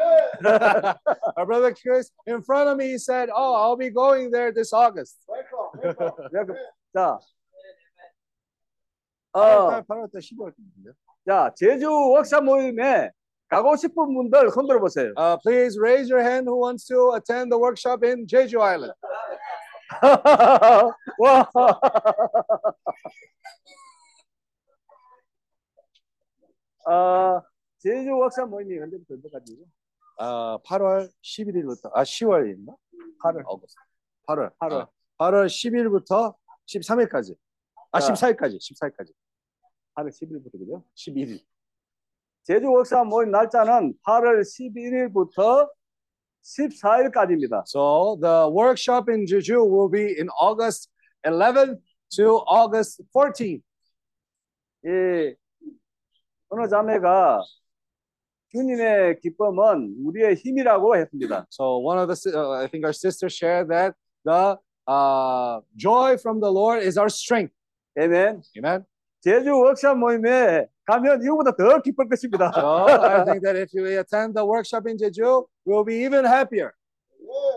Our 1.38 1.46
brother 1.46 1.74
Chris, 1.74 2.12
in 2.28 2.42
front 2.42 2.68
of 2.70 2.76
me, 2.78 2.96
said, 2.98 3.30
"Oh, 3.34 3.56
I'll 3.56 3.78
be 3.78 3.90
going 3.90 4.32
there 4.32 4.52
this 4.54 4.74
August." 4.76 5.16
자, 6.94 7.18
어, 9.32 9.40
8월 9.42 9.88
8월 9.88 10.12
10월. 10.12 10.54
자 11.26 11.54
제주 11.56 11.90
워크숍 11.90 12.44
모임에 12.44 13.12
가고 13.50 13.76
싶은 13.76 14.14
분들 14.14 14.52
손들어 14.52 14.80
보세요. 14.80 15.12
Uh, 15.18 15.36
please 15.42 15.78
raise 15.80 16.10
your 16.12 16.24
hand 16.24 16.48
who 16.48 16.58
wants 16.62 16.86
to 16.86 17.16
attend 17.16 17.52
the 17.52 17.58
workshop 17.60 18.06
in 18.06 18.28
Jeju 18.28 18.62
Island. 18.62 18.94
와. 21.20 21.50
아, 26.86 27.42
제주 27.80 28.12
워크숍 28.16 28.50
모임이 28.50 28.80
언제부터 28.80 29.16
언제까지죠? 29.16 29.64
어, 30.20 30.62
8월 30.64 31.10
11일부터 31.24 31.90
아 31.94 32.04
10월인가? 32.04 32.76
8월 33.24 33.44
어거스트. 33.46 33.80
8월 34.28 34.52
8월. 34.60 34.88
8월 35.18 35.48
10일부터 35.48 36.36
13일까지. 36.68 37.36
아 37.92 38.00
자. 38.00 38.14
14일까지. 38.14 38.58
14일까지. 38.60 39.12
8월 39.96 40.10
10일부터 40.10 40.52
그죠? 40.52 40.84
11일. 40.96 41.42
제주 42.49 42.71
워크숍 42.71 43.07
모임 43.07 43.31
날짜는 43.31 43.95
8월 44.07 44.43
11일부터 44.43 45.69
14일까지입니다. 46.43 47.65
So 47.67 48.19
the 48.21 48.49
workshop 48.51 49.09
in 49.11 49.25
Jeju 49.27 49.65
will 49.65 49.91
be 49.91 50.15
in 50.19 50.29
August 50.41 50.91
11th 51.25 51.79
to 52.17 52.39
August 52.47 53.03
14th. 53.15 53.63
이 54.85 55.35
어느 56.51 56.69
자매가 56.69 57.41
주님의 58.53 59.21
기쁨은 59.21 59.97
우리의 60.05 60.35
힘이라고 60.37 60.97
했습니다. 60.97 61.47
So 61.51 61.79
one 61.79 61.99
of 61.99 62.07
the 62.09 62.15
si- 62.15 62.31
uh, 62.31 62.61
I 62.63 62.69
think 62.69 62.85
our 62.85 62.93
sisters 62.93 63.35
shared 63.35 63.69
that 63.69 63.95
the 64.25 64.57
uh, 64.87 65.61
joy 65.77 66.17
from 66.19 66.41
the 66.41 66.51
Lord 66.53 66.83
is 66.85 66.99
our 66.99 67.09
strength. 67.09 67.55
아멘. 67.97 68.43
Amen. 68.59 68.85
제주 69.21 69.57
워크숍 69.57 69.97
모임에 69.97 70.67
가면 70.90 71.22
이거보다 71.24 71.56
더 71.56 71.82
기쁠 71.82 72.10
것입니다. 72.10 72.52
So 72.54 72.88
I 72.88 73.24
think 73.24 73.42
that 73.44 73.56
if 73.56 73.70
you 73.74 73.86
attend 73.86 74.34
the 74.34 74.46
workshop 74.46 74.90
in 74.90 74.98
Jeju, 74.98 75.46
we'll 75.66 75.86
be 75.86 76.04
even 76.04 76.26
happier. 76.26 76.72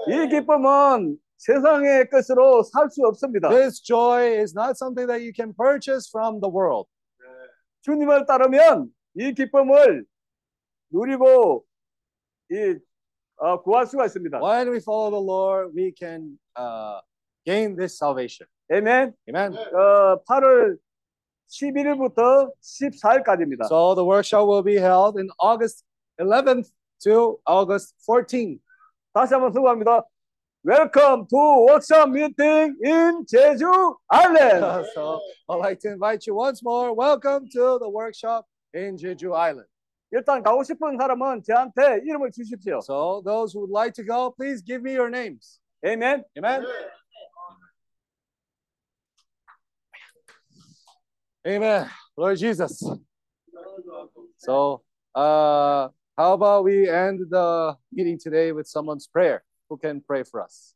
이 0.08 0.28
기쁨은 0.28 1.16
세상의 1.38 2.08
것으로 2.10 2.62
살 2.62 2.90
수 2.90 3.02
없습니다. 3.06 3.48
This 3.48 3.80
joy 3.82 4.38
is 4.38 4.54
not 4.56 4.76
something 4.76 5.08
that 5.08 5.24
you 5.24 5.32
can 5.34 5.54
purchase 5.54 6.08
from 6.08 6.40
the 6.40 6.50
world. 6.52 6.88
주님을 7.82 8.26
따르면 8.26 8.88
이 9.14 9.32
기쁨을 9.34 10.04
누리고 10.90 11.64
이 12.50 12.76
어, 13.36 13.60
구할 13.62 13.86
수가 13.86 14.06
있습니다. 14.06 14.40
When 14.40 14.68
we 14.70 14.76
follow 14.78 15.10
the 15.10 15.24
Lord, 15.24 15.74
we 15.74 15.92
can 15.98 16.38
uh, 16.56 17.00
gain 17.44 17.74
this 17.76 17.96
salvation. 17.96 18.46
아멘. 18.70 19.14
Amen. 19.28 19.56
어, 19.56 20.22
8월 20.24 20.76
11일부터 21.51 22.51
14일까지입니다. 22.61 23.67
So 23.67 23.95
the 23.95 24.05
workshop 24.05 24.47
will 24.47 24.63
be 24.63 24.75
held 24.75 25.19
in 25.19 25.29
August 25.39 25.83
11th 26.19 26.69
to 27.03 27.39
August 27.45 27.95
14th. 28.07 28.59
다시 29.13 29.33
한번 29.33 29.53
수고합니다. 29.53 30.03
Welcome 30.63 31.27
to 31.29 31.65
workshop 31.65 32.09
meeting 32.09 32.75
in 32.83 33.25
Jeju 33.25 33.95
Island. 34.09 34.85
so 34.93 35.19
I'd 35.47 35.59
like 35.59 35.79
to 35.81 35.91
invite 35.93 36.27
you 36.27 36.35
once 36.35 36.61
more. 36.61 36.93
Welcome 36.93 37.47
to 37.53 37.79
the 37.79 37.89
workshop 37.89 38.45
in 38.73 38.97
Jeju 38.97 39.33
Island. 39.33 39.67
일단 40.11 40.41
가고 40.43 40.63
싶은 40.63 40.97
사람은 40.97 41.43
저한테 41.43 42.01
이름을 42.05 42.31
주십시오. 42.31 42.79
So 42.81 43.21
those 43.23 43.53
who 43.53 43.61
would 43.61 43.71
like 43.71 43.93
to 43.95 44.03
go, 44.03 44.31
please 44.31 44.61
give 44.61 44.81
me 44.81 44.93
your 44.93 45.09
names. 45.09 45.59
Amen. 45.85 46.23
Amen. 46.37 46.63
Amen. 46.63 46.89
Lord 52.16 52.38
Jesus. 52.38 52.82
So, 54.36 54.82
uh, 55.14 55.88
how 56.16 56.32
about 56.34 56.62
we 56.64 56.88
end 56.88 57.20
the 57.30 57.76
meeting 57.92 58.18
today 58.18 58.52
with 58.52 58.68
someone's 58.68 59.08
prayer? 59.08 59.42
Who 59.68 59.76
can 59.76 60.00
pray 60.00 60.22
for 60.22 60.40
us? 60.40 60.74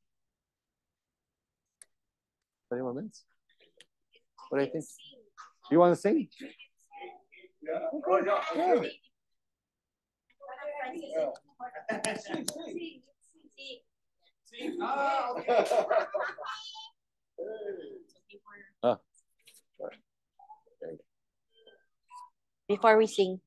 Any 2.72 2.82
more 2.82 2.94
minutes? 2.94 3.24
What 4.48 4.58
do 4.58 4.64
you 4.64 4.72
think? 4.72 4.84
You 5.70 5.78
want 5.78 5.94
to 5.94 6.00
sing? 6.00 6.28
Yeah. 7.62 7.78
Ah. 14.80 15.34
Before 22.67 22.95
we 22.97 23.05
sing, 23.07 23.41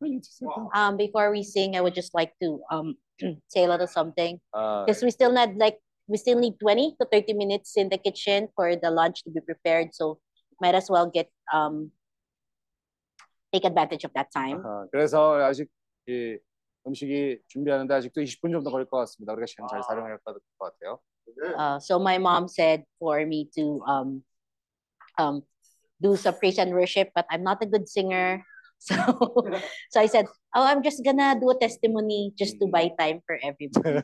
um, 0.74 0.96
before 0.98 1.30
we 1.30 1.42
sing, 1.42 1.76
I 1.76 1.80
would 1.80 1.94
just 1.94 2.12
like 2.12 2.36
to 2.42 2.60
um 2.70 2.96
say 3.48 3.64
a 3.64 3.68
little 3.70 3.86
something 3.88 4.36
Uh, 4.52 4.84
because 4.84 5.00
we 5.02 5.10
still 5.10 5.32
need 5.32 5.56
like 5.56 5.80
we 6.06 6.18
still 6.20 6.36
need 6.38 6.60
twenty 6.60 6.92
to 7.00 7.08
thirty 7.08 7.32
minutes 7.32 7.76
in 7.80 7.88
the 7.88 7.96
kitchen 7.96 8.48
for 8.52 8.76
the 8.76 8.90
lunch 8.92 9.24
to 9.24 9.30
be 9.32 9.40
prepared. 9.40 9.94
So 9.96 10.20
might 10.60 10.74
as 10.76 10.90
well 10.92 11.08
get 11.08 11.32
um 11.52 11.88
take 13.52 13.64
advantage 13.64 14.04
of 14.04 14.12
that 14.14 14.28
time. 14.34 14.60
아하, 14.60 14.86
그래서 14.92 15.40
아직 15.40 15.70
이 16.06 16.36
음식이 16.86 17.40
준비하는데 17.48 17.94
아직도 17.94 18.20
20분 18.20 18.52
정도 18.52 18.70
걸릴 18.70 18.84
것 18.90 18.98
같습니다. 18.98 19.32
우리가 19.32 19.46
시간 19.46 19.66
잘 19.68 19.80
활용해야 19.80 20.18
될 20.20 20.36
것 20.58 20.68
같아요. 20.68 21.00
Uh, 21.56 21.78
so 21.80 21.96
my 21.98 22.18
mom 22.18 22.46
said 22.46 22.84
for 23.00 23.24
me 23.24 23.48
to 23.56 23.80
um 23.88 24.20
um 25.16 25.40
do 26.02 26.12
some 26.16 26.34
praise 26.36 26.60
and 26.60 26.74
worship, 26.76 27.08
but 27.14 27.24
I'm 27.30 27.42
not 27.42 27.62
a 27.62 27.66
good 27.66 27.88
singer. 27.88 28.44
So 28.79 28.95
so 29.91 29.99
I 29.99 30.07
said, 30.07 30.25
oh, 30.55 30.63
I'm 30.63 30.81
just 30.81 31.03
gonna 31.03 31.35
do 31.39 31.51
a 31.51 31.57
testimony 31.59 32.31
just 32.39 32.59
to 32.63 32.67
buy 32.71 32.89
time 32.97 33.19
for 33.27 33.35
everybody. 33.43 33.99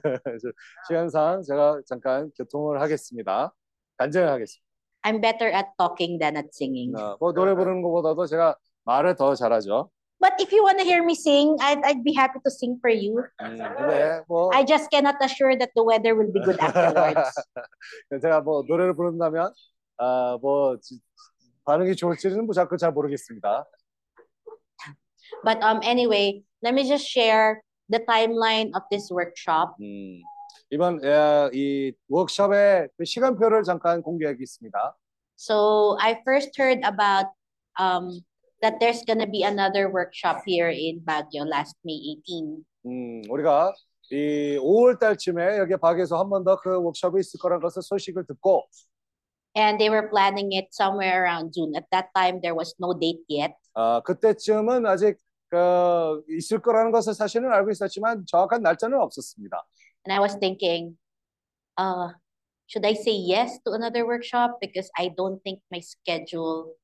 시간상 0.87 1.41
제가 1.47 1.81
잠깐 1.87 2.29
교통을 2.37 2.81
하겠습니다. 2.81 3.53
간증을 3.97 4.27
하겠습니다. 4.29 4.65
I'm 5.03 5.21
better 5.21 5.47
at 5.47 5.69
talking 5.79 6.19
than 6.19 6.35
at 6.35 6.49
singing. 6.51 6.93
어, 6.99 7.15
뭐 7.19 7.31
노래 7.31 7.55
부르는 7.55 7.81
것보다도 7.81 8.25
제가 8.25 8.57
말을 8.83 9.15
더 9.15 9.33
잘하죠. 9.33 9.89
But 10.19 10.35
if 10.39 10.51
you 10.51 10.63
want 10.63 10.79
to 10.79 10.85
hear 10.85 11.03
me 11.03 11.13
sing, 11.13 11.55
I'd, 11.61 11.83
I'd 11.83 12.03
be 12.03 12.13
happy 12.15 12.39
to 12.43 12.49
sing 12.51 12.79
for 12.81 12.91
you. 12.91 13.23
음, 13.41 13.57
근데 13.77 14.21
뭐 14.27 14.49
I 14.53 14.65
just 14.65 14.89
cannot 14.89 15.15
assure 15.23 15.55
that 15.57 15.71
the 15.75 15.83
weather 15.85 16.15
will 16.15 16.31
be 16.31 16.41
good 16.43 16.59
afterwards. 16.59 17.31
제가 18.21 18.41
뭐 18.41 18.63
노래를 18.67 18.95
부른다면 18.95 19.53
아뭐 19.97 20.77
반응이 21.65 21.95
좋을지는 21.95 22.45
뭐 22.45 22.53
자꾸 22.53 22.75
잘 22.77 22.91
모르겠습니다. 22.91 23.65
But 25.44 25.62
um, 25.62 25.80
anyway, 25.82 26.42
let 26.62 26.74
me 26.74 26.88
just 26.88 27.06
share 27.06 27.62
the 27.88 28.00
timeline 28.00 28.70
of 28.74 28.82
this 28.90 29.10
workshop. 29.10 29.74
음, 29.80 30.20
이번 30.70 31.00
에, 31.04 31.50
이 31.52 31.92
워크숍의 32.08 32.88
그 32.96 33.04
시간표를 33.04 33.62
잠깐 33.64 34.02
공개하겠습니다. 34.02 34.96
So 35.36 35.96
I 36.00 36.20
first 36.24 36.50
heard 36.56 36.80
about 36.84 37.26
um, 37.78 38.20
that 38.62 38.78
there's 38.78 39.02
gonna 39.06 39.26
be 39.26 39.42
another 39.42 39.88
workshop 39.90 40.42
here 40.46 40.68
in 40.68 41.00
Baguio 41.00 41.44
last 41.48 41.74
May 41.84 41.96
18. 42.26 42.64
음, 42.86 43.22
우리가 43.30 43.72
이 44.12 44.58
5월 44.58 44.98
달쯤에 44.98 45.58
여기 45.58 45.76
박에서 45.76 46.18
한 46.18 46.28
번 46.28 46.44
더 46.44 46.56
그 46.56 46.76
워크숍이 46.82 47.20
있을 47.20 47.38
거라는 47.40 47.62
것을 47.62 47.82
소식을 47.82 48.26
듣고 48.26 48.64
And 49.56 49.80
they 49.80 49.90
were 49.90 50.08
planning 50.08 50.52
it 50.54 50.68
somewhere 50.70 51.24
around 51.24 51.52
June. 51.52 51.74
At 51.74 51.86
that 51.90 52.10
time, 52.14 52.38
there 52.40 52.54
was 52.54 52.74
no 52.78 52.94
date 52.94 53.24
yet. 53.28 53.54
아, 53.75 54.01
그때쯤은 54.03 54.85
아직 54.87 55.17
그 55.49 56.23
있을 56.29 56.59
거라는 56.61 56.91
것을 56.91 57.13
사실은 57.13 57.51
알고 57.53 57.71
있었지만 57.71 58.25
정확한 58.25 58.61
날짜는 58.61 58.99
없었습니다. 58.99 59.63
And 60.07 60.13
I 60.13 60.19
was 60.19 60.37
thinking, 60.39 60.97
uh, 61.77 62.13
should 62.67 62.85
I 62.85 62.93
say 62.93 63.13
yes 63.15 63.59
to 63.63 63.73
another 63.73 64.05
workshop? 64.05 64.57
Because 64.59 64.89
I 64.97 65.09
don't 65.15 65.41
think 65.43 65.61
my 65.71 65.79
schedule 65.81 66.75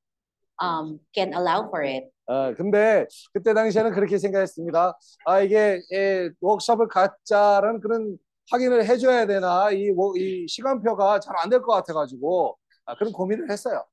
um, 0.61 0.99
can 1.15 1.33
allow 1.33 1.67
for 1.69 1.83
it. 1.83 2.05
어, 2.27 2.53
근데 2.55 3.07
그때 3.33 3.53
당시에는 3.53 3.91
그렇게 3.93 4.17
생각했습니다. 4.17 4.97
아, 5.25 5.41
이게 5.41 5.81
예, 5.91 6.29
워크숍을 6.39 6.87
갖자라는 6.87 7.81
그런 7.81 8.17
확인을 8.51 8.85
해줘야 8.85 9.25
되나 9.25 9.71
이, 9.71 9.89
워- 9.91 10.13
이 10.17 10.45
시간표가 10.47 11.19
잘 11.19 11.35
안 11.37 11.49
될 11.49 11.61
것 11.61 11.73
같아가지고 11.73 12.57
아, 12.85 12.95
그런 12.95 13.11
고민을 13.11 13.49
했어요. 13.49 13.83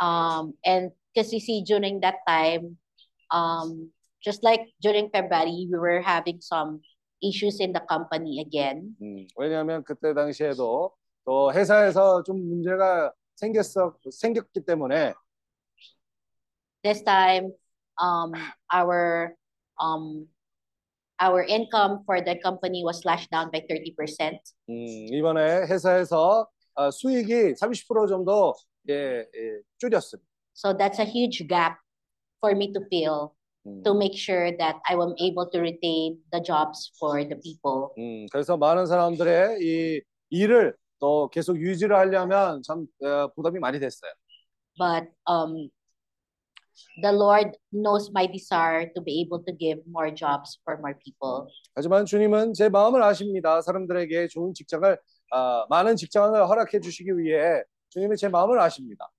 Um, 0.00 0.52
and 0.66 0.92
because 1.16 1.32
you 1.32 1.40
see, 1.40 1.64
during 1.64 2.00
that 2.00 2.20
time, 2.28 2.76
um, 3.32 3.88
just 4.22 4.44
like 4.44 4.60
during 4.82 5.08
February, 5.08 5.66
we 5.72 5.78
were 5.78 6.02
having 6.02 6.40
some 6.44 6.80
issues 7.24 7.58
in 7.58 7.72
the 7.72 7.80
company 7.88 8.44
again. 8.44 8.94
음, 9.00 9.26
왜냐하면 9.36 9.82
그때 9.82 10.12
당시에도 10.12 10.92
또 11.24 11.52
회사에서 11.54 12.22
좀 12.22 12.36
문제가 12.46 13.12
생겼어 13.36 13.96
생겼기 14.10 14.64
때문에 14.66 15.14
This 16.84 17.02
time, 17.02 17.52
um, 17.98 18.32
our 18.72 19.34
um, 19.80 20.28
our 21.18 21.42
income 21.42 22.04
for 22.04 22.20
the 22.20 22.38
company 22.44 22.84
was 22.84 23.00
slashed 23.00 23.30
down 23.30 23.50
by 23.50 23.64
30%. 23.64 24.38
음, 24.68 24.84
이번에 25.10 25.66
회사에서 25.66 26.46
아, 26.74 26.90
수익이 26.90 27.54
30% 27.56 28.06
정도 28.06 28.54
예, 28.90 29.24
예, 29.24 29.60
줄였습니다. 29.78 30.35
So 30.56 30.72
that's 30.72 30.98
a 30.98 31.04
huge 31.04 31.44
gap 31.46 31.76
for 32.40 32.56
me 32.56 32.72
to 32.72 32.80
fill 32.88 33.36
to 33.84 33.94
make 33.94 34.16
sure 34.16 34.56
that 34.56 34.76
I 34.88 34.94
am 34.94 35.12
able 35.18 35.50
to 35.50 35.60
retain 35.60 36.18
the 36.32 36.40
jobs 36.40 36.92
for 36.98 37.24
the 37.24 37.36
people. 37.36 37.90
음, 37.98 38.26
그래서 38.32 38.56
많은 38.56 38.86
사람들의 38.86 39.58
이 39.60 40.00
일을 40.30 40.74
또 40.98 41.28
계속 41.28 41.60
유지를 41.60 41.94
하려면 41.96 42.62
참 42.62 42.86
어, 43.02 43.28
부담이 43.34 43.58
많이 43.58 43.78
됐어요. 43.78 44.10
But 44.78 45.10
um, 45.28 45.68
the 47.02 47.12
Lord 47.12 47.52
knows 47.72 48.10
my 48.10 48.26
desire 48.26 48.88
to 48.94 49.02
be 49.02 49.20
able 49.20 49.44
to 49.44 49.52
give 49.52 49.82
more 49.86 50.14
jobs 50.14 50.58
for 50.64 50.78
more 50.78 50.94
people. 50.96 51.52
하지만 51.74 52.06
주님은 52.06 52.54
제 52.54 52.68
마음을 52.68 53.02
아십니다. 53.02 53.60
사람들에게 53.60 54.28
좋은 54.28 54.54
직장을 54.54 54.96
아, 55.32 55.66
많은 55.68 55.96
직장을 55.96 56.48
허락해 56.48 56.80
주시기 56.80 57.18
위해 57.18 57.62
주님은 57.90 58.16
제 58.16 58.28
마음을 58.28 58.60
아십니다. 58.60 59.10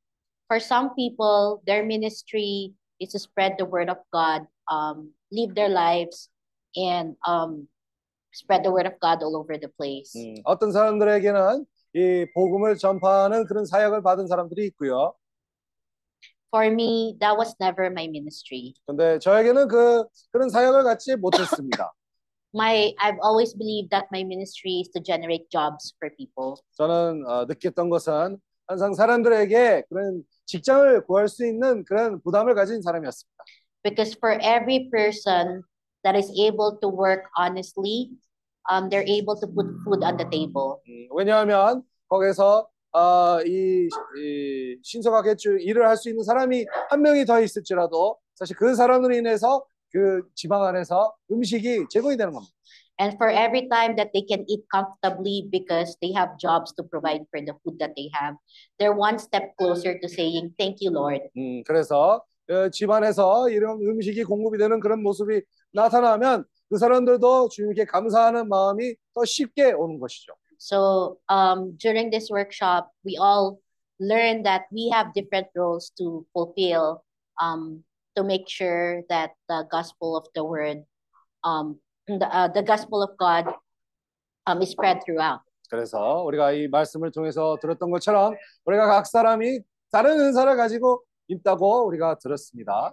For 0.49 0.61
some 0.61 0.95
people, 0.95 1.63
their 1.67 1.85
ministry 1.85 2.75
is 3.01 3.11
to 3.13 3.19
spread 3.19 3.57
the 3.59 3.65
word 3.65 3.89
of 3.89 3.99
God, 4.13 4.47
um, 4.71 5.13
live 5.31 5.55
their 5.55 5.69
lives, 5.71 6.29
and 6.77 7.17
um, 7.27 7.69
spread 8.33 8.65
the 8.65 8.71
word 8.71 8.87
of 8.87 8.99
God 9.01 9.23
all 9.23 9.37
over 9.37 9.59
the 9.59 9.69
place. 9.69 10.13
음, 10.17 10.35
어떤 10.45 10.73
사람들에게는 10.73 11.65
이 11.95 12.27
복음을 12.35 12.77
전파하는 12.77 13.47
그런 13.47 13.65
사역을 13.65 14.03
받은 14.03 14.27
사람들이 14.27 14.67
있고요. 14.67 15.15
For 16.55 16.67
me, 16.67 17.17
that 17.21 17.37
was 17.39 17.55
never 17.61 17.87
my 17.87 18.05
ministry. 18.05 18.75
근데 18.87 19.19
저에게는 19.19 19.69
그 19.69 20.05
그런 20.31 20.51
사역을 20.51 20.85
갖지 20.85 21.17
못했습니다. 21.17 21.93
My, 22.55 22.95
I've 23.01 23.17
always 23.25 23.57
believed 23.57 23.89
that 23.91 24.09
my 24.13 24.21
ministry 24.21 24.81
is 24.85 24.91
to 24.93 25.01
generate 25.01 25.49
jobs 25.49 25.95
for 25.97 26.15
people. 26.15 26.61
저는 26.77 27.25
어, 27.27 27.47
느꼈던 27.47 27.89
것은 27.89 28.37
항상 28.67 28.93
사람들에게 28.93 29.85
그런 29.89 30.23
직장을 30.48 31.06
구할 31.06 31.28
수 31.28 31.46
있는 31.46 31.84
그런 31.86 32.20
부담을 32.24 32.56
가진 32.56 32.82
사람이었습니다. 32.82 33.44
Because 33.84 34.18
for 34.18 34.40
every 34.42 34.90
person 34.90 35.62
that 36.04 36.18
is 36.18 36.32
able 36.40 36.80
to 36.82 36.90
work 36.90 37.30
honestly, 37.38 38.10
um, 38.72 38.90
they're 38.90 39.06
able 39.08 39.36
to 39.40 39.48
put 39.48 39.68
food 39.86 40.04
on 40.04 40.18
the 40.18 40.26
table. 40.30 40.82
음, 40.90 41.08
왜냐하면 41.16 41.84
거기서 42.10 42.68
어, 42.94 43.40
이, 43.46 43.88
이 44.18 44.80
신속하게 44.82 45.36
주- 45.36 45.60
일을 45.60 45.88
할 45.88 45.96
수 45.98 46.10
있는 46.10 46.24
사람이 46.24 46.66
한 46.90 47.02
명이 47.02 47.26
더 47.26 47.40
있을지라도 47.42 48.18
사실 48.34 48.56
그 48.56 48.74
사람으로 48.74 49.14
인해서 49.14 49.64
그 49.92 50.24
지방 50.34 50.64
안에서 50.64 51.14
음식이 51.32 51.86
제공이 51.90 52.18
되는 52.18 52.34
겁니다. 52.34 52.52
And 52.99 53.17
for 53.19 53.31
every 53.31 53.69
time 53.69 53.97
that 53.97 54.13
they 54.13 54.23
can 54.23 54.45
eat 54.49 54.61
comfortably 54.71 55.49
because 55.51 55.97
they 56.01 56.13
have 56.13 56.39
jobs 56.39 56.73
to 56.75 56.83
provide 56.83 57.23
for 57.31 57.41
the 57.41 57.55
food 57.65 57.79
that 57.81 57.95
they 57.97 58.11
have, 58.13 58.37
they're 58.79 58.93
one 58.93 59.19
step 59.19 59.57
closer 59.59 59.99
to 59.99 60.09
saying, 60.09 60.55
Thank 60.59 60.79
you, 60.81 60.91
Lord. 60.91 61.23
음, 61.37 61.65
그래서 61.65 62.23
어, 62.51 62.69
집안에서 62.69 63.49
이런 63.51 63.81
음식이 63.81 64.25
공급이 64.25 64.59
되는 64.59 64.79
그런 64.81 65.03
모습이 65.03 65.43
나타나면 65.73 66.45
그 66.69 66.79
사람들도 66.79 67.49
주님께 67.49 67.85
감사하는 67.87 68.49
마음이 68.49 68.95
더 69.15 69.25
쉽게 69.25 69.73
오는 69.73 69.99
것이죠. 69.99 70.33
So 70.59 71.19
um, 71.29 71.77
during 71.79 72.11
this 72.11 72.31
workshop, 72.31 72.89
we 73.05 73.19
all 73.19 73.59
learned 73.99 74.47
that 74.47 74.67
we 74.71 74.91
have 74.91 75.13
different 75.13 75.49
roles 75.57 75.91
to 75.99 76.25
fulfill 76.33 77.03
um, 77.41 77.83
to 78.17 78.23
make 78.23 78.49
sure 78.49 79.03
that 79.09 79.33
the 79.49 79.67
gospel 79.71 80.17
of 80.17 80.27
the 80.35 80.45
word, 80.45 80.85
um, 81.45 81.81
the, 82.07 82.27
uh, 82.27 82.49
the 82.49 82.63
gospel 82.63 83.03
of 83.03 83.17
God 83.19 83.47
um, 84.47 84.63
is 84.63 84.71
spread 84.71 85.01
throughout. 85.05 85.41
그래서 85.71 86.23
우리가 86.25 86.53
이 86.53 86.69
말씀을 86.69 87.13
통해서 87.13 87.57
들었던 87.61 87.91
것처럼 87.91 88.35
우리가 88.67 88.87
각 88.87 89.07
사람이 89.07 89.61
다른 89.91 90.21
은사를 90.21 90.55
가지고 90.57 91.03
있다고 91.29 91.87
우리가 91.87 92.19
들었습니다. 92.19 92.93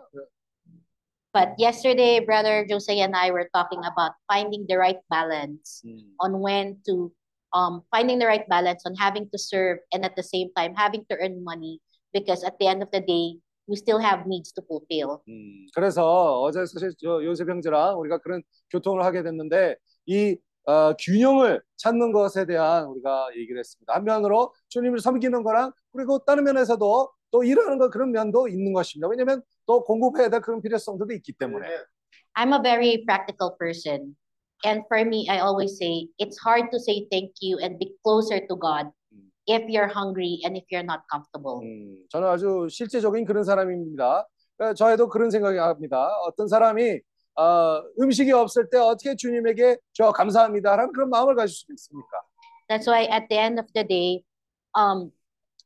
But 1.33 1.53
yesterday, 1.59 2.25
Brother 2.25 2.65
Jose 2.65 3.01
and 3.01 3.15
I 3.15 3.31
were 3.31 3.49
talking 3.53 3.83
about 3.85 4.13
finding 4.31 4.65
the 4.65 4.77
right 4.77 4.99
balance 5.11 5.83
on 6.19 6.41
when 6.41 6.81
to 6.87 7.11
um, 7.53 7.83
finding 7.91 8.17
the 8.17 8.25
right 8.25 8.47
balance 8.49 8.81
on 8.85 8.95
having 8.95 9.29
to 9.29 9.37
serve 9.37 9.77
and 9.93 10.05
at 10.05 10.15
the 10.15 10.23
same 10.23 10.49
time 10.55 10.73
having 10.75 11.05
to 11.09 11.17
earn 11.21 11.43
money 11.43 11.81
because 12.13 12.43
at 12.43 12.57
the 12.59 12.67
end 12.67 12.81
of 12.81 12.89
the 12.91 13.01
day, 13.01 13.37
we 13.66 13.76
still 13.76 14.00
have 14.00 14.24
needs 14.26 14.52
to 14.52 14.62
fulfill. 14.64 15.20
음, 15.28 15.66
그래서 15.74 16.40
어제 16.40 16.64
사실 16.66 16.92
저 16.98 17.24
요셉 17.24 17.48
형제랑 17.48 17.98
우리가 17.98 18.18
그런 18.18 18.42
교통을 18.70 19.04
하게 19.04 19.22
됐는데 19.22 19.76
이 20.06 20.36
어, 20.66 20.94
균형을 20.94 21.62
찾는 21.76 22.12
것에 22.12 22.46
대한 22.46 22.86
우리가 22.86 23.28
얘기를 23.36 23.58
했습니다. 23.58 23.94
한 23.94 24.04
면으로 24.04 24.54
주님을 24.68 25.00
섬기는 25.00 25.42
거랑 25.42 25.72
그리고 25.92 26.18
다른 26.24 26.44
면에서도 26.44 27.12
또 27.30 27.44
일하는 27.44 27.78
거 27.78 27.90
그런 27.90 28.12
면도 28.12 28.48
있는 28.48 28.72
것입니다. 28.72 29.08
왜냐하면 29.08 29.42
또 29.66 29.82
공급해야 29.82 30.30
될 30.30 30.40
그런 30.40 30.62
필요성들도 30.62 31.12
있기 31.14 31.32
때문에. 31.32 31.66
I'm 32.36 32.52
a 32.52 32.62
very 32.62 33.04
practical 33.04 33.56
person. 33.58 34.16
And 34.64 34.84
for 34.88 35.04
me, 35.04 35.28
I 35.28 35.40
always 35.40 35.76
say 35.76 36.08
it's 36.18 36.38
hard 36.40 36.70
to 36.72 36.78
say 36.78 37.06
thank 37.10 37.34
you 37.42 37.58
and 37.60 37.78
be 37.78 37.92
closer 38.02 38.40
to 38.40 38.56
God 38.56 38.88
if 39.47 39.63
you're 39.67 39.89
hungry 39.89 40.41
and 40.45 40.55
if 40.57 40.65
you're 40.71 40.85
not 40.85 41.01
comfortable. 41.11 41.61
저는 42.09 42.27
아주 42.27 42.67
실제적인 42.69 43.25
그런 43.25 43.43
사람입니다. 43.43 44.27
어, 44.59 44.73
저에도 44.73 45.07
그런 45.07 45.31
생각이 45.31 45.57
합니다. 45.57 46.09
어떤 46.27 46.47
사람이 46.47 46.99
어, 47.35 47.81
음식이 47.99 48.31
없을 48.31 48.69
때 48.69 48.77
어떻게 48.77 49.15
주님에게 49.15 49.77
저 49.93 50.11
감사합니다라는 50.11 50.91
그런 50.93 51.09
마음을 51.09 51.35
가질 51.35 51.55
수 51.55 51.65
있습니까? 51.71 52.21
That's 52.69 52.85
why 52.85 53.05
at 53.05 53.27
the 53.29 53.39
end 53.39 53.59
of 53.59 53.67
the 53.73 53.83
day, 53.83 54.23
um, 54.75 55.11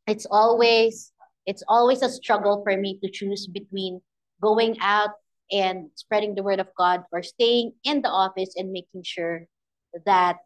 it's 0.08 0.26
always 0.32 1.12
it's 1.45 1.64
always 1.68 2.02
a 2.03 2.10
struggle 2.10 2.64
for 2.64 2.78
me 2.78 3.00
to 3.03 3.10
choose 3.12 3.48
between 3.48 4.02
going 4.40 4.78
out 4.80 5.12
and 5.52 5.90
spreading 5.95 6.36
the 6.36 6.44
word 6.44 6.60
of 6.60 6.68
God 6.78 7.03
or 7.12 7.24
staying 7.24 7.74
in 7.84 8.02
the 8.02 8.10
office 8.10 8.56
and 8.56 8.72
making 8.72 9.03
sure 9.03 9.48
that 10.06 10.38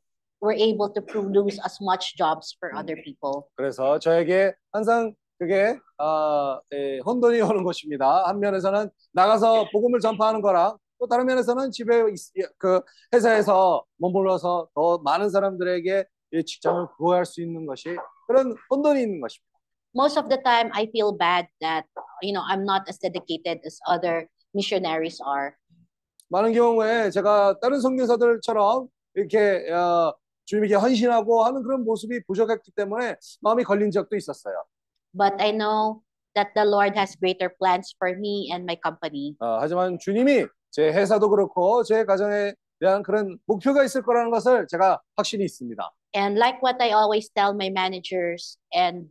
we're 0.42 0.58
able 0.58 0.92
to 0.92 1.00
produce 1.00 1.58
as 1.64 1.78
much 1.80 2.16
jobs 2.16 2.56
for 2.58 2.74
other 2.76 2.96
people. 3.02 3.44
그래서 3.54 3.98
저에게 3.98 4.52
항상 4.72 5.14
그게 5.38 5.78
어, 5.98 6.58
예, 6.74 6.98
혼돈이 7.04 7.40
오는 7.40 7.64
것입니다. 7.64 8.24
한 8.26 8.38
면에서는 8.40 8.90
나가서 9.12 9.70
복음을 9.72 10.00
전파하는 10.00 10.40
거랑 10.42 10.76
또 10.98 11.06
다른 11.06 11.26
면에서는 11.26 11.70
집에 11.70 11.98
있- 12.12 12.50
그 12.58 12.80
회사에서 13.12 13.84
머물러서 13.96 14.68
더 14.74 14.98
많은 14.98 15.30
사람들에게 15.30 16.04
이 16.34 16.44
직장을 16.44 16.86
구할 16.96 17.24
수 17.24 17.40
있는 17.42 17.66
것이 17.66 17.96
그런 18.26 18.54
혼돈이 18.70 19.00
있는 19.02 19.20
것입니다. 19.20 19.50
Most 19.94 20.18
of 20.18 20.28
the 20.28 20.42
time, 20.42 20.70
I 20.72 20.84
feel 20.84 21.12
bad 21.16 21.48
that 21.60 21.86
you 22.22 22.32
know 22.32 22.42
I'm 22.48 22.62
not 22.62 22.84
as 22.88 22.98
dedicated 22.98 23.60
as 23.66 23.78
other 23.90 24.26
missionaries 24.54 25.20
are. 25.22 25.52
많은 26.28 26.52
경우에 26.54 27.10
제가 27.10 27.58
다른 27.60 27.80
선교사들처럼 27.80 28.88
이렇게 29.14 29.70
어, 29.70 30.14
주님에게 30.46 30.74
헌신하고 30.74 31.44
하는 31.44 31.62
그런 31.62 31.84
모습이 31.84 32.24
부족했기 32.24 32.72
때문에 32.72 33.16
마음이 33.40 33.64
걸린 33.64 33.90
적도 33.90 34.16
있었어요. 34.16 34.54
But 35.16 35.36
I 35.40 35.52
know 35.52 36.02
that 36.34 36.52
the 36.54 36.66
Lord 36.66 36.96
has 36.98 37.16
greater 37.18 37.54
plans 37.58 37.94
for 37.98 38.16
me 38.16 38.50
and 38.50 38.64
my 38.64 38.78
company. 38.82 39.36
어, 39.40 39.58
하지만 39.60 39.98
주님이 39.98 40.46
제 40.70 40.90
회사도 40.92 41.28
그렇고 41.28 41.82
제 41.84 42.04
가정에 42.04 42.54
대한 42.80 43.02
그런 43.02 43.38
목표가 43.46 43.84
있을 43.84 44.02
거라는 44.02 44.30
것을 44.30 44.66
제가 44.68 45.00
확신이 45.16 45.44
있습니다. 45.44 45.90
And 46.16 46.38
like 46.38 46.60
what 46.62 46.82
I 46.82 46.92
always 46.92 47.30
tell 47.30 47.54
my 47.54 47.68
managers 47.70 48.58
and 48.74 49.08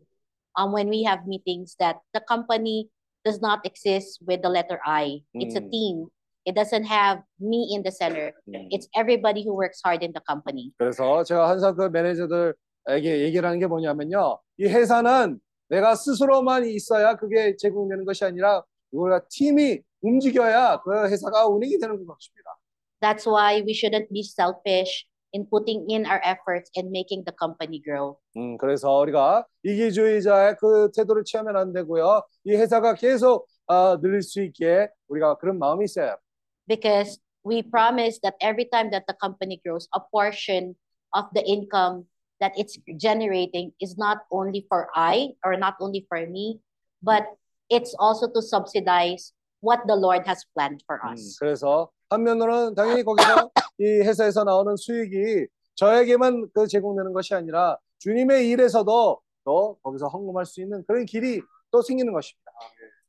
um, 0.58 0.74
when 0.74 0.90
we 0.90 1.04
have 1.04 1.26
meetings 1.26 1.76
that 1.80 2.00
the 2.14 2.22
company 2.28 2.90
does 3.24 3.40
not 3.42 3.62
exist 3.66 4.20
with 4.28 4.42
the 4.42 4.50
letter 4.50 4.80
I. 4.86 5.24
It's 5.34 5.56
a 5.56 5.62
음. 5.62 5.72
team. 5.72 6.08
It 6.46 6.56
doesn't 6.56 6.86
have 6.86 7.22
me 7.40 7.70
in 7.76 7.84
the 7.84 7.92
center. 7.92 8.34
음. 8.50 8.68
It's 8.72 8.88
everybody 8.96 9.44
who 9.44 9.54
works 9.54 9.82
hard 9.86 10.04
in 10.04 10.12
the 10.14 10.22
company. 10.28 10.72
그래서 10.78 11.24
제가 11.24 11.50
항상 11.50 11.76
그 11.76 11.84
매니저들에게 11.90 13.22
얘기를 13.22 13.46
하는 13.48 13.60
게 13.60 13.68
뭐냐면요. 13.68 14.40
이 14.58 14.66
회사는 14.66 15.40
내가 15.70 15.96
스스로만 15.96 16.66
있어야 16.66 17.16
그게 17.16 17.56
제공되는 17.58 18.06
것이 18.06 18.26
아니라 18.26 18.64
우리가 18.92 19.22
팀이 19.30 19.80
움직여야 20.02 20.82
그 20.84 21.08
회사가 21.08 21.48
운행이 21.48 21.78
되는 21.80 21.96
것입니다. 22.06 22.58
That's 23.02 23.26
why 23.26 23.62
we 23.62 23.74
shouldn't 23.74 24.10
be 24.12 24.22
selfish 24.22 25.06
in 25.34 25.48
putting 25.50 25.86
in 25.90 26.06
our 26.06 26.20
efforts 26.26 26.70
and 26.76 26.90
making 26.92 27.24
the 27.24 27.34
company 27.40 27.82
grow. 27.82 28.18
음, 28.36 28.58
그래서 28.58 28.98
우리가 28.98 29.46
이기주의자의 29.64 30.56
그 30.60 30.92
태도를 30.96 31.24
취하면 31.24 31.56
안 31.56 31.72
되고요. 31.72 32.22
이 32.46 32.56
회사가 32.56 32.96
계속 32.96 33.48
어, 33.68 34.00
늘릴 34.02 34.22
수 34.22 34.42
있게 34.42 34.90
우리가 35.08 35.38
그런 35.38 35.58
마음이 35.58 35.86
있어요. 35.86 36.18
Because 36.67 37.19
we 37.45 37.63
promise 37.63 38.19
that 38.23 38.35
every 38.41 38.67
time 38.73 38.91
that 38.91 39.07
the 39.07 39.15
company 39.15 39.61
grows, 39.65 39.89
a 39.95 40.01
portion 40.01 40.75
of 41.15 41.27
the 41.33 41.45
income 41.47 42.07
that 42.41 42.53
it's 42.57 42.77
generating 42.99 43.73
is 43.81 43.97
not 43.97 44.27
only 44.31 44.67
for 44.69 44.89
I 44.95 45.31
or 45.45 45.57
not 45.57 45.77
only 45.81 46.05
for 46.09 46.27
me, 46.27 46.61
but 47.03 47.25
it's 47.71 47.95
also 47.99 48.29
to 48.29 48.43
subsidize 48.43 49.33
what 49.61 49.81
the 49.87 49.97
Lord 49.97 50.27
has 50.27 50.45
planned 50.55 50.83
for 50.87 51.01
음, 51.01 51.13
us. 51.13 51.39
그래서 51.39 51.91
한면으로는 52.11 52.75
당연히 52.75 53.03
거기서 53.03 53.51
이 53.79 53.85
회사에서 54.03 54.45
나오는 54.45 54.77
수익이 54.77 55.47
저에게만 55.75 56.51
그 56.53 56.67
제공되는 56.67 57.13
것이 57.13 57.35
아니라 57.35 57.77
주님의 57.99 58.49
일에서도 58.51 59.21
또 59.45 59.79
거기서 59.83 60.09
헌금할 60.09 60.47
수 60.47 60.61
있는 60.61 60.85
그런 60.87 61.05
길이 61.05 61.41
또 61.71 61.83
생기는 61.83 62.13
것입니다. 62.13 62.53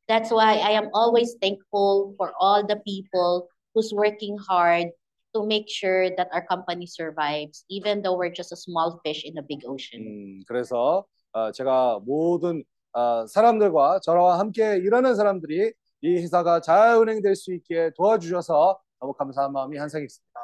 That's 0.07 0.31
why 0.31 0.57
I 0.63 0.71
am 0.79 0.89
always 0.93 1.35
thankful 1.41 2.15
for 2.17 2.31
all 2.39 2.65
the 2.65 2.77
people 2.87 3.47
who's 3.75 3.91
working 3.93 4.37
hard 4.39 4.87
to 5.35 5.45
make 5.45 5.67
sure 5.67 6.09
that 6.15 6.29
our 6.31 6.45
company 6.47 6.87
survives, 6.87 7.65
even 7.69 8.01
though 8.01 8.15
we're 8.15 8.31
just 8.31 8.51
a 8.51 8.55
small 8.55 8.99
fish 9.03 9.23
in 9.25 9.37
a 9.37 9.43
big 9.43 9.65
ocean. 9.67 9.99
음, 10.01 10.39
그래서 10.47 11.05
어, 11.33 11.51
제가 11.51 11.99
모든 12.05 12.63
어, 12.93 13.27
사람들과 13.27 13.99
저와 13.99 14.39
함께 14.39 14.77
일하는 14.77 15.13
사람들이 15.15 15.73
이 16.01 16.15
회사가 16.17 16.61
잘 16.61 16.95
운행될 16.95 17.35
수 17.35 17.53
있게 17.53 17.91
도와주셔서 17.97 18.79
너무 18.99 19.13
감사한 19.13 19.51
마음이 19.51 19.77
한상 19.77 20.01
있습니다. 20.03 20.39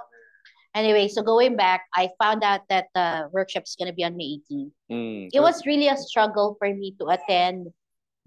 Anyway, 0.75 1.07
so 1.07 1.21
going 1.23 1.55
back, 1.55 1.85
I 1.95 2.09
found 2.19 2.43
out 2.43 2.61
that 2.67 2.87
the 2.95 3.29
workshop 3.31 3.63
is 3.67 3.75
going 3.77 3.87
to 3.91 3.95
be 3.95 4.03
on 4.03 4.17
May 4.17 4.41
18. 4.49 4.71
음, 4.91 5.29
It 5.31 5.39
was 5.39 5.63
really 5.65 5.87
a 5.87 5.95
struggle 5.95 6.55
for 6.57 6.67
me 6.73 6.95
to 6.99 7.09
attend 7.13 7.71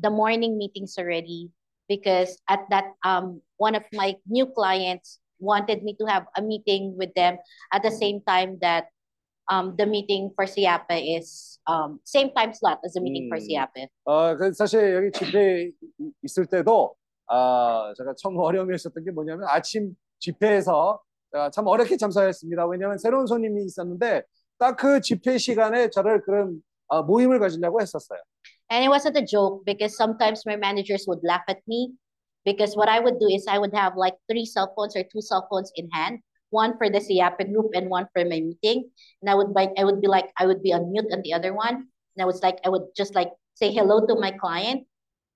the 0.01 0.09
morning 0.09 0.57
meetings 0.57 0.97
already 0.97 1.49
because 1.87 2.37
at 2.49 2.65
that 2.69 2.85
um 3.05 3.41
one 3.57 3.75
of 3.75 3.83
my 3.93 4.15
new 4.27 4.45
clients 4.45 5.19
wanted 5.39 5.83
me 5.83 5.95
to 5.99 6.05
have 6.05 6.25
a 6.37 6.41
meeting 6.41 6.95
with 6.97 7.13
them 7.15 7.37
at 7.73 7.81
the 7.83 7.91
same 7.91 8.21
time 8.25 8.57
that 8.61 8.89
um 9.49 9.75
the 9.77 9.85
meeting 9.85 10.31
for 10.35 10.45
Siapa 10.45 10.97
is 11.01 11.59
um 11.67 11.99
same 12.05 12.31
time 12.33 12.53
slot 12.53 12.79
as 12.85 12.93
the 12.93 13.01
meeting 13.01 13.27
for 13.29 13.37
음. 13.37 13.45
Siapa. 13.45 13.87
어, 14.05 14.35
그 14.37 14.53
사실 14.53 14.93
여기 14.95 15.11
집회에 15.11 15.71
이- 15.99 16.11
있을 16.23 16.45
때도 16.45 16.95
아, 17.27 17.93
제가 17.97 18.13
처음 18.17 18.37
어려움이 18.37 18.75
있었던 18.75 19.03
게 19.05 19.11
뭐냐면 19.11 19.47
아침 19.49 19.95
집회에서 20.19 20.99
참 21.53 21.65
어렵게 21.67 21.97
참석했습니다. 21.97 22.67
왜냐하면 22.67 22.97
새로운 22.97 23.25
손님이 23.25 23.63
있었는데 23.65 24.23
딱 24.59 24.75
그 24.77 25.01
집회 25.01 25.37
시간에 25.37 25.89
저를 25.89 26.21
그런 26.21 26.61
아, 26.89 27.01
모임을 27.01 27.39
가지려고 27.39 27.81
했었어요. 27.81 28.19
And 28.70 28.84
it 28.84 28.88
wasn't 28.88 29.16
a 29.16 29.24
joke 29.24 29.64
because 29.64 29.96
sometimes 29.96 30.44
my 30.44 30.56
managers 30.56 31.04
would 31.06 31.20
laugh 31.22 31.42
at 31.48 31.62
me 31.66 31.94
because 32.44 32.74
what 32.74 32.88
I 32.88 32.98
would 33.00 33.18
do 33.18 33.28
is 33.28 33.46
I 33.48 33.58
would 33.58 33.74
have 33.74 33.96
like 33.96 34.14
three 34.30 34.46
cell 34.46 34.72
phones 34.76 34.96
or 34.96 35.04
two 35.04 35.20
cell 35.20 35.46
phones 35.50 35.70
in 35.76 35.90
hand, 35.90 36.20
one 36.50 36.78
for 36.78 36.90
the 36.90 36.98
Siapa 36.98 37.46
group 37.52 37.70
and 37.74 37.90
one 37.90 38.06
for 38.12 38.24
my 38.24 38.40
meeting. 38.40 38.90
And 39.22 39.30
I 39.30 39.34
would 39.34 39.50
like 39.50 39.70
I 39.78 39.84
would 39.84 40.00
be 40.00 40.08
like 40.08 40.30
I 40.38 40.46
would 40.46 40.62
be 40.62 40.72
on 40.72 40.90
mute 40.90 41.10
on 41.12 41.22
the 41.22 41.34
other 41.34 41.54
one. 41.54 41.74
And 42.14 42.20
I 42.20 42.24
was 42.24 42.42
like 42.42 42.58
I 42.64 42.68
would 42.68 42.90
just 42.96 43.14
like 43.14 43.30
say 43.54 43.72
hello 43.72 44.06
to 44.06 44.14
my 44.18 44.30
client. 44.30 44.86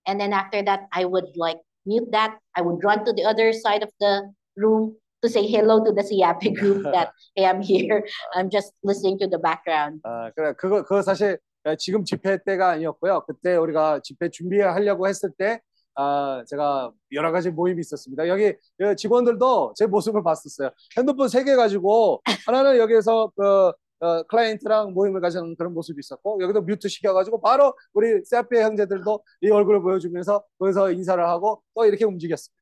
And 0.06 0.20
then 0.20 0.32
after 0.32 0.62
that 0.62 0.88
I 0.92 1.04
would 1.04 1.36
like 1.36 1.58
mute 1.86 2.10
that. 2.12 2.38
I 2.56 2.62
would 2.62 2.82
run 2.82 3.04
to 3.04 3.12
the 3.12 3.24
other 3.24 3.52
side 3.52 3.82
of 3.82 3.90
the 4.00 4.32
room 4.56 4.96
to 5.22 5.28
say 5.28 5.46
hello 5.46 5.84
to 5.84 5.92
the 5.92 6.02
Siapa 6.02 6.54
group 6.58 6.84
that 6.84 7.12
hey 7.34 7.46
I'm 7.46 7.60
here. 7.60 8.06
I'm 8.34 8.50
just 8.50 8.72
listening 8.82 9.18
to 9.18 9.26
the 9.26 9.38
background. 9.38 10.00
아, 10.04 10.30
그래 10.34 10.54
그거 10.56 10.82
그거 10.82 11.02
사실 11.02 11.38
지금 11.77 12.03
집회 12.05 12.37
때가 12.43 12.69
아니었고요. 12.71 13.23
그때 13.27 13.55
우리가 13.55 14.01
집회 14.03 14.29
준비하려고 14.29 15.07
했을 15.07 15.31
때 15.37 15.61
아, 15.95 16.43
제가 16.47 16.91
여러 17.13 17.31
가지 17.31 17.49
모임이 17.49 17.79
있었습니다. 17.79 18.27
여기 18.27 18.53
그 18.77 18.95
직원들도 18.95 19.73
제 19.77 19.87
모습을 19.87 20.23
봤었어요. 20.23 20.69
핸드폰 20.97 21.27
세 21.29 21.43
개 21.43 21.55
가지고 21.55 22.21
하나는 22.45 22.77
여기에서 22.77 23.31
그 23.35 23.71
어, 24.01 24.23
클라이언트랑 24.23 24.93
모임을 24.93 25.21
가지는 25.21 25.55
그런 25.55 25.73
모습이 25.73 25.97
있었고 25.99 26.39
여기도 26.41 26.61
뮤트 26.61 26.89
시켜가지고 26.89 27.39
바로 27.41 27.73
우리 27.93 28.23
세피 28.25 28.57
형제들도 28.59 29.23
이 29.41 29.49
얼굴을 29.49 29.81
보여주면서 29.81 30.43
거기서 30.59 30.91
인사를 30.91 31.25
하고 31.25 31.63
또 31.73 31.85
이렇게 31.85 32.03
움직였습니다. 32.03 32.61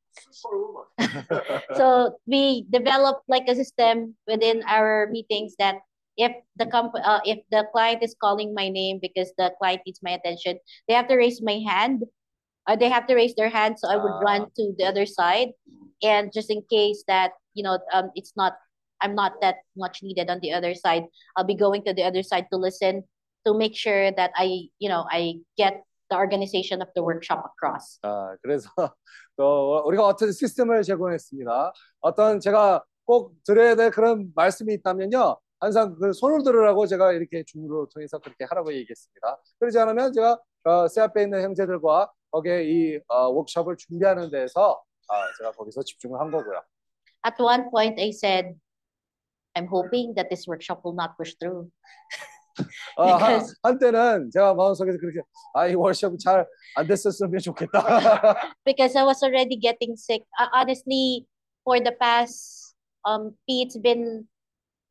so 1.74 2.16
we 2.30 2.64
developed 2.70 3.24
like 3.28 3.48
a 3.48 3.54
system 3.54 4.14
within 4.28 4.62
our 4.70 5.08
meetings 5.10 5.56
that 5.58 5.80
if 6.17 6.31
the 6.57 6.65
comp 6.65 6.93
uh, 6.95 7.19
if 7.23 7.39
the 7.51 7.65
client 7.71 8.03
is 8.03 8.15
calling 8.19 8.53
my 8.53 8.69
name 8.69 8.99
because 9.01 9.31
the 9.37 9.51
client 9.57 9.81
needs 9.85 9.99
my 10.03 10.11
attention 10.11 10.59
they 10.87 10.93
have 10.93 11.07
to 11.07 11.15
raise 11.15 11.41
my 11.41 11.59
hand 11.65 12.03
or 12.67 12.75
they 12.75 12.89
have 12.89 13.07
to 13.07 13.15
raise 13.15 13.33
their 13.35 13.49
hand 13.49 13.79
so 13.79 13.87
i 13.89 13.95
would 13.95 14.19
run 14.23 14.47
to 14.55 14.73
the 14.77 14.85
other 14.85 15.05
side 15.05 15.49
and 16.03 16.31
just 16.33 16.51
in 16.51 16.61
case 16.69 17.03
that 17.07 17.31
you 17.53 17.63
know 17.63 17.79
um 17.93 18.11
it's 18.15 18.33
not 18.35 18.53
i'm 19.01 19.15
not 19.15 19.39
that 19.41 19.63
much 19.77 20.03
needed 20.03 20.29
on 20.29 20.39
the 20.41 20.51
other 20.51 20.75
side 20.75 21.03
i'll 21.35 21.47
be 21.47 21.55
going 21.55 21.83
to 21.83 21.93
the 21.93 22.03
other 22.03 22.23
side 22.23 22.45
to 22.51 22.57
listen 22.57 23.03
to 23.47 23.53
make 23.53 23.75
sure 23.75 24.11
that 24.11 24.31
i 24.35 24.67
you 24.79 24.89
know 24.89 25.05
i 25.09 25.35
get 25.57 25.83
the 26.09 26.17
organization 26.17 26.81
of 26.81 26.89
the 26.95 27.03
workshop 27.03 27.45
across 27.45 27.99
아, 28.03 28.35
그래서 28.41 28.69
또 29.39 29.81
우리가 29.85 30.05
어떤 30.05 30.33
시스템을 30.33 30.83
제공했습니다. 30.83 31.71
어떤 32.01 32.41
제가 32.41 32.83
꼭 33.05 33.33
드려야 33.45 33.75
될 33.75 33.89
그런 33.89 34.31
말씀이 34.35 34.73
있다면요. 34.73 35.37
항상 35.60 35.94
그 35.98 36.12
손을 36.12 36.42
들으라고 36.42 36.86
제가 36.86 37.12
이렇게 37.12 37.42
주문을 37.46 37.86
통해서 37.92 38.18
그렇게 38.18 38.44
하라고 38.44 38.72
얘기했습니다. 38.72 39.38
그러지 39.58 39.78
않으면 39.78 40.12
제가 40.12 40.38
어, 40.64 40.88
새 40.88 41.00
앞에 41.02 41.22
있는 41.24 41.42
형제들과 41.42 42.10
거기에 42.30 42.64
이 42.64 42.98
어, 43.08 43.28
워크숍을 43.28 43.76
준비하는 43.76 44.30
데서 44.30 44.82
아, 45.08 45.14
제가 45.38 45.52
거기서 45.52 45.82
집중을 45.82 46.18
한 46.20 46.30
거고요. 46.30 46.60
At 47.26 47.40
one 47.42 47.70
point, 47.70 48.00
I 48.00 48.08
said, 48.10 48.54
I'm 49.54 49.66
hoping 49.68 50.14
that 50.16 50.28
this 50.28 50.46
workshop 50.48 50.82
will 50.84 50.96
not 50.96 51.16
push 51.16 51.34
through. 51.38 51.70
어, 52.96 53.04
한, 53.06 53.18
Because- 53.40 53.56
한때는 53.62 54.30
제가 54.32 54.54
마음속에서 54.54 54.98
그렇게 54.98 55.20
아, 55.54 55.66
이 55.66 55.74
워크숍 55.74 56.18
잘안 56.18 56.46
됐었으면 56.88 57.38
좋겠다. 57.38 57.80
because 58.64 58.96
I 58.96 59.04
was 59.04 59.22
already 59.24 59.56
getting 59.58 59.96
sick. 59.96 60.22
Uh, 60.38 60.48
honestly, 60.52 61.26
for 61.64 61.80
the 61.80 61.92
past 61.98 62.74
um 63.04 63.34
P, 63.46 63.62
it's 63.62 63.76
been 63.80 64.28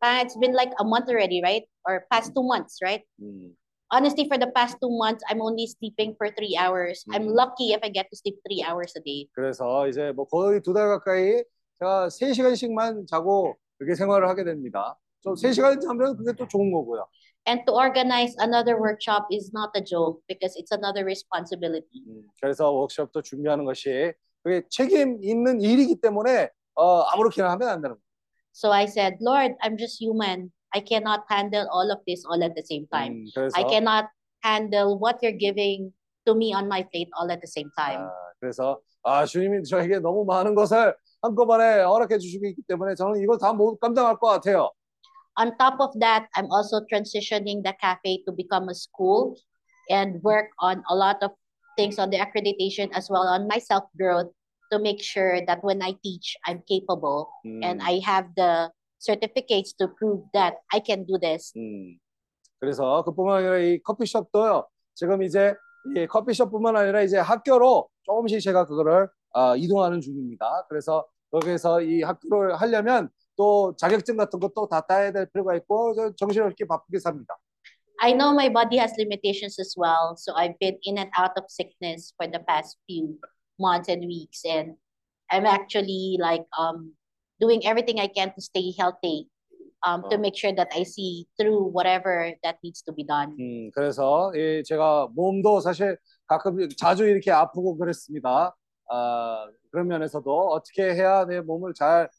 uh, 0.03 0.19
it's 0.21 0.35
been 0.35 0.53
like 0.53 0.71
a 0.79 0.83
month 0.83 1.07
already, 1.09 1.41
right? 1.41 1.63
Or 1.87 2.05
past 2.11 2.35
two 2.35 2.43
months, 2.43 2.77
right? 2.83 3.01
음, 3.21 3.55
Honestly, 3.91 4.25
for 4.27 4.37
the 4.39 4.49
past 4.55 4.75
two 4.81 4.89
months, 4.89 5.23
I'm 5.29 5.39
only 5.41 5.67
sleeping 5.67 6.15
for 6.17 6.27
three 6.33 6.57
hours. 6.57 7.05
I'm 7.13 7.29
Mm. 7.29 7.35
lucky 7.37 7.73
if 7.73 7.79
I 7.83 7.89
get 7.89 8.09
to 8.09 8.15
sleep 8.17 8.41
three 8.43 8.63
hours 8.65 8.91
a 8.97 9.01
day. 9.05 9.29
그래서 9.35 9.87
이제 9.87 10.11
뭐 10.11 10.25
거의 10.25 10.61
두 10.61 10.73
달 10.73 10.87
가까이 10.89 11.43
제가 11.79 12.09
세 12.09 12.33
시간씩만 12.33 13.05
자고 13.07 13.55
그렇게 13.77 13.93
생활을 13.95 14.27
하게 14.27 14.43
됩니다. 14.43 14.97
좀세 15.21 15.53
시간 15.53 15.79
자면 15.79 16.17
그게 16.17 16.33
또 16.33 16.47
좋은 16.47 16.71
거고요. 16.73 17.05
And 17.47 17.63
to 17.67 17.75
organize 17.75 18.35
another 18.41 18.79
workshop 18.81 19.27
is 19.31 19.51
not 19.53 19.69
a 19.77 19.83
joke 19.83 20.23
because 20.27 20.57
it's 20.57 20.71
another 20.73 21.03
responsibility. 21.05 22.01
그래서 22.41 22.71
워크숍도 22.71 23.21
준비하는 23.21 23.63
것이 23.63 24.11
그게 24.41 24.63
책임 24.69 25.19
있는 25.21 25.61
일이기 25.61 26.01
때문에 26.01 26.49
어, 26.75 27.01
아무렇게나 27.13 27.51
하면 27.51 27.69
안 27.69 27.81
되는 27.81 27.95
거예요. 27.95 28.12
So 28.52 28.70
I 28.70 28.86
said, 28.86 29.18
Lord, 29.20 29.52
I'm 29.62 29.76
just 29.76 30.00
human. 30.00 30.50
I 30.74 30.80
cannot 30.80 31.24
handle 31.28 31.66
all 31.72 31.90
of 31.90 32.00
this 32.06 32.24
all 32.28 32.42
at 32.42 32.54
the 32.54 32.62
same 32.66 32.86
time. 32.92 33.24
음, 33.24 33.30
그래서 33.34 33.56
I 33.56 33.64
cannot 33.64 34.06
handle 34.42 34.98
what 34.98 35.22
you're 35.22 35.36
giving 35.38 35.92
to 36.26 36.34
me 36.34 36.52
on 36.52 36.68
my 36.68 36.82
plate 36.82 37.08
all 37.16 37.30
at 37.30 37.40
the 37.40 37.48
same 37.48 37.70
time. 37.78 38.00
아, 38.04 38.10
그래서 38.40 38.78
아 39.02 39.24
주님이 39.24 39.62
저에게 39.64 40.00
너무 40.00 40.24
많은 40.24 40.54
것을 40.54 40.94
한꺼번에 41.22 41.82
허락해 41.82 42.18
주시고 42.18 42.46
있기 42.46 42.62
때문에 42.68 42.94
저는 42.94 43.20
이걸 43.22 43.38
다 43.38 43.52
못 43.52 43.78
감당할 43.80 44.18
것 44.18 44.28
같아요. 44.28 44.70
On 45.38 45.56
top 45.56 45.78
of 45.80 45.94
that, 46.00 46.26
I'm 46.34 46.50
also 46.50 46.82
transitioning 46.90 47.62
the 47.62 47.72
cafe 47.80 48.24
to 48.26 48.32
become 48.34 48.68
a 48.68 48.74
school 48.74 49.36
and 49.88 50.20
work 50.22 50.50
on 50.58 50.82
a 50.90 50.94
lot 50.96 51.22
of 51.22 51.30
things 51.78 51.96
on 51.98 52.10
the 52.10 52.18
accreditation 52.18 52.90
as 52.92 53.08
well 53.08 53.22
on 53.22 53.46
my 53.46 53.58
self 53.58 53.84
growth 53.96 54.28
to 54.73 54.81
make 54.81 55.01
sure 55.01 55.45
that 55.45 55.61
when 55.61 55.81
I 55.81 55.93
teach, 56.01 56.33
I'm 56.49 56.65
capable 56.65 57.29
and 57.45 57.77
음. 57.77 57.85
I 57.85 58.01
have 58.01 58.33
the 58.35 58.73
certificates 58.97 59.73
to 59.77 59.87
prove 59.87 60.25
that 60.33 60.57
I 60.73 60.81
can 60.81 61.05
do 61.05 61.21
this. 61.21 61.53
음. 61.55 61.99
그래서 62.59 63.03
그뿐만 63.03 63.37
아니라 63.37 63.57
이 63.59 63.77
커피숍도요. 63.83 64.65
지금 64.95 65.21
이제 65.21 65.53
이 65.95 66.07
커피숍뿐만 66.07 66.75
아니라 66.75 67.01
이제 67.01 67.19
학교로 67.19 67.87
조금씩 68.03 68.41
제가 68.41 68.65
그거를 68.65 69.09
아, 69.33 69.55
이동하는 69.55 70.01
중입니다. 70.01 70.65
그래서 70.69 71.05
거기에서 71.31 71.81
이 71.81 72.01
학교를 72.01 72.55
하려면 72.55 73.09
또 73.35 73.75
자격증 73.77 74.15
같은 74.17 74.39
것도 74.39 74.67
다 74.69 74.81
따야 74.81 75.11
될 75.11 75.27
필요가 75.31 75.55
있고 75.55 75.93
저 75.95 76.13
정신없게 76.15 76.67
바쁘게 76.67 76.99
삽니다. 76.99 77.37
I 77.99 78.13
know 78.13 78.31
my 78.31 78.49
body 78.49 78.77
has 78.77 78.93
limitations 78.97 79.59
as 79.59 79.75
well, 79.77 80.15
so 80.17 80.33
I've 80.35 80.57
been 80.59 80.77
in 80.85 80.97
and 80.97 81.09
out 81.17 81.31
of 81.37 81.45
sickness 81.47 82.13
for 82.17 82.27
the 82.27 82.39
past 82.39 82.77
few 82.87 83.17
months 83.59 83.89
and 83.89 84.05
weeks, 84.05 84.43
and 84.45 84.75
I'm 85.31 85.45
actually 85.45 86.17
like 86.19 86.45
um 86.57 86.93
doing 87.39 87.65
everything 87.65 87.99
I 87.99 88.07
can 88.07 88.33
to 88.33 88.41
stay 88.41 88.73
healthy, 88.77 89.29
um 89.85 90.03
to 90.09 90.17
어. 90.17 90.19
make 90.19 90.35
sure 90.35 90.53
that 90.53 90.69
I 90.73 90.83
see 90.83 91.27
through 91.37 91.71
whatever 91.71 92.33
that 92.43 92.57
needs 92.63 92.81
to 92.83 92.93
be 92.93 93.03
done. 93.03 93.35
음, 93.39 93.71
그래서 93.73 94.31
이 94.35 94.63
제가 94.63 95.09
몸도 95.15 95.59
사실 95.61 95.97
가끔 96.27 96.67
자주 96.77 97.05
이렇게 97.07 97.31
아프고 97.31 97.77
그랬습니다. 97.77 98.55
아, 98.89 99.47
그런 99.71 99.87
면에서도 99.87 100.49
어떻게 100.49 100.93
해야 100.93 101.25
내 101.25 101.41
몸을 101.41 101.73
잘 101.73 102.09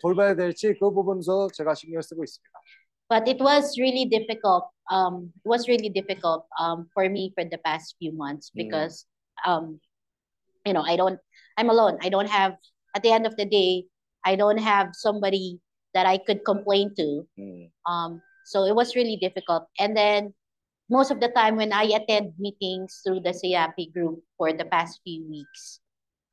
돌봐야 0.00 0.34
될지 0.34 0.74
그 0.80 0.90
부분도 0.90 1.48
제가 1.54 1.74
신경을 1.74 2.02
쓰고 2.02 2.24
있습니다. 2.24 2.60
But 3.08 3.28
it 3.28 3.42
was 3.42 3.78
really 3.78 4.08
difficult. 4.08 4.64
Um, 4.90 5.30
it 5.44 5.48
was 5.48 5.68
really 5.68 5.90
difficult 5.90 6.46
um 6.58 6.88
for 6.92 7.08
me 7.08 7.32
for 7.36 7.44
the 7.44 7.60
past 7.62 7.96
few 8.00 8.12
months 8.12 8.50
음. 8.52 8.64
because 8.64 9.06
um, 9.46 9.78
you 10.65 10.73
know, 10.73 10.83
I 10.83 10.95
don't. 10.95 11.19
I'm 11.57 11.69
alone. 11.69 11.97
I 12.01 12.09
don't 12.09 12.29
have. 12.29 12.55
At 12.95 13.03
the 13.03 13.11
end 13.11 13.27
of 13.27 13.35
the 13.37 13.45
day, 13.45 13.85
I 14.25 14.35
don't 14.35 14.57
have 14.57 14.89
somebody 14.93 15.59
that 15.93 16.05
I 16.05 16.17
could 16.17 16.43
complain 16.45 16.93
to. 16.95 17.27
음. 17.37 17.69
Um, 17.85 18.21
so 18.45 18.65
it 18.65 18.75
was 18.75 18.95
really 18.95 19.17
difficult. 19.17 19.67
And 19.77 19.95
then 19.95 20.33
most 20.89 21.11
of 21.11 21.19
the 21.19 21.29
time 21.29 21.55
when 21.55 21.71
I 21.71 21.83
attend 21.93 22.33
meetings 22.39 23.01
through 23.05 23.21
the 23.21 23.29
CIAP 23.29 23.93
group 23.93 24.23
for 24.37 24.53
the 24.53 24.65
past 24.65 24.99
few 25.03 25.21
weeks, 25.29 25.79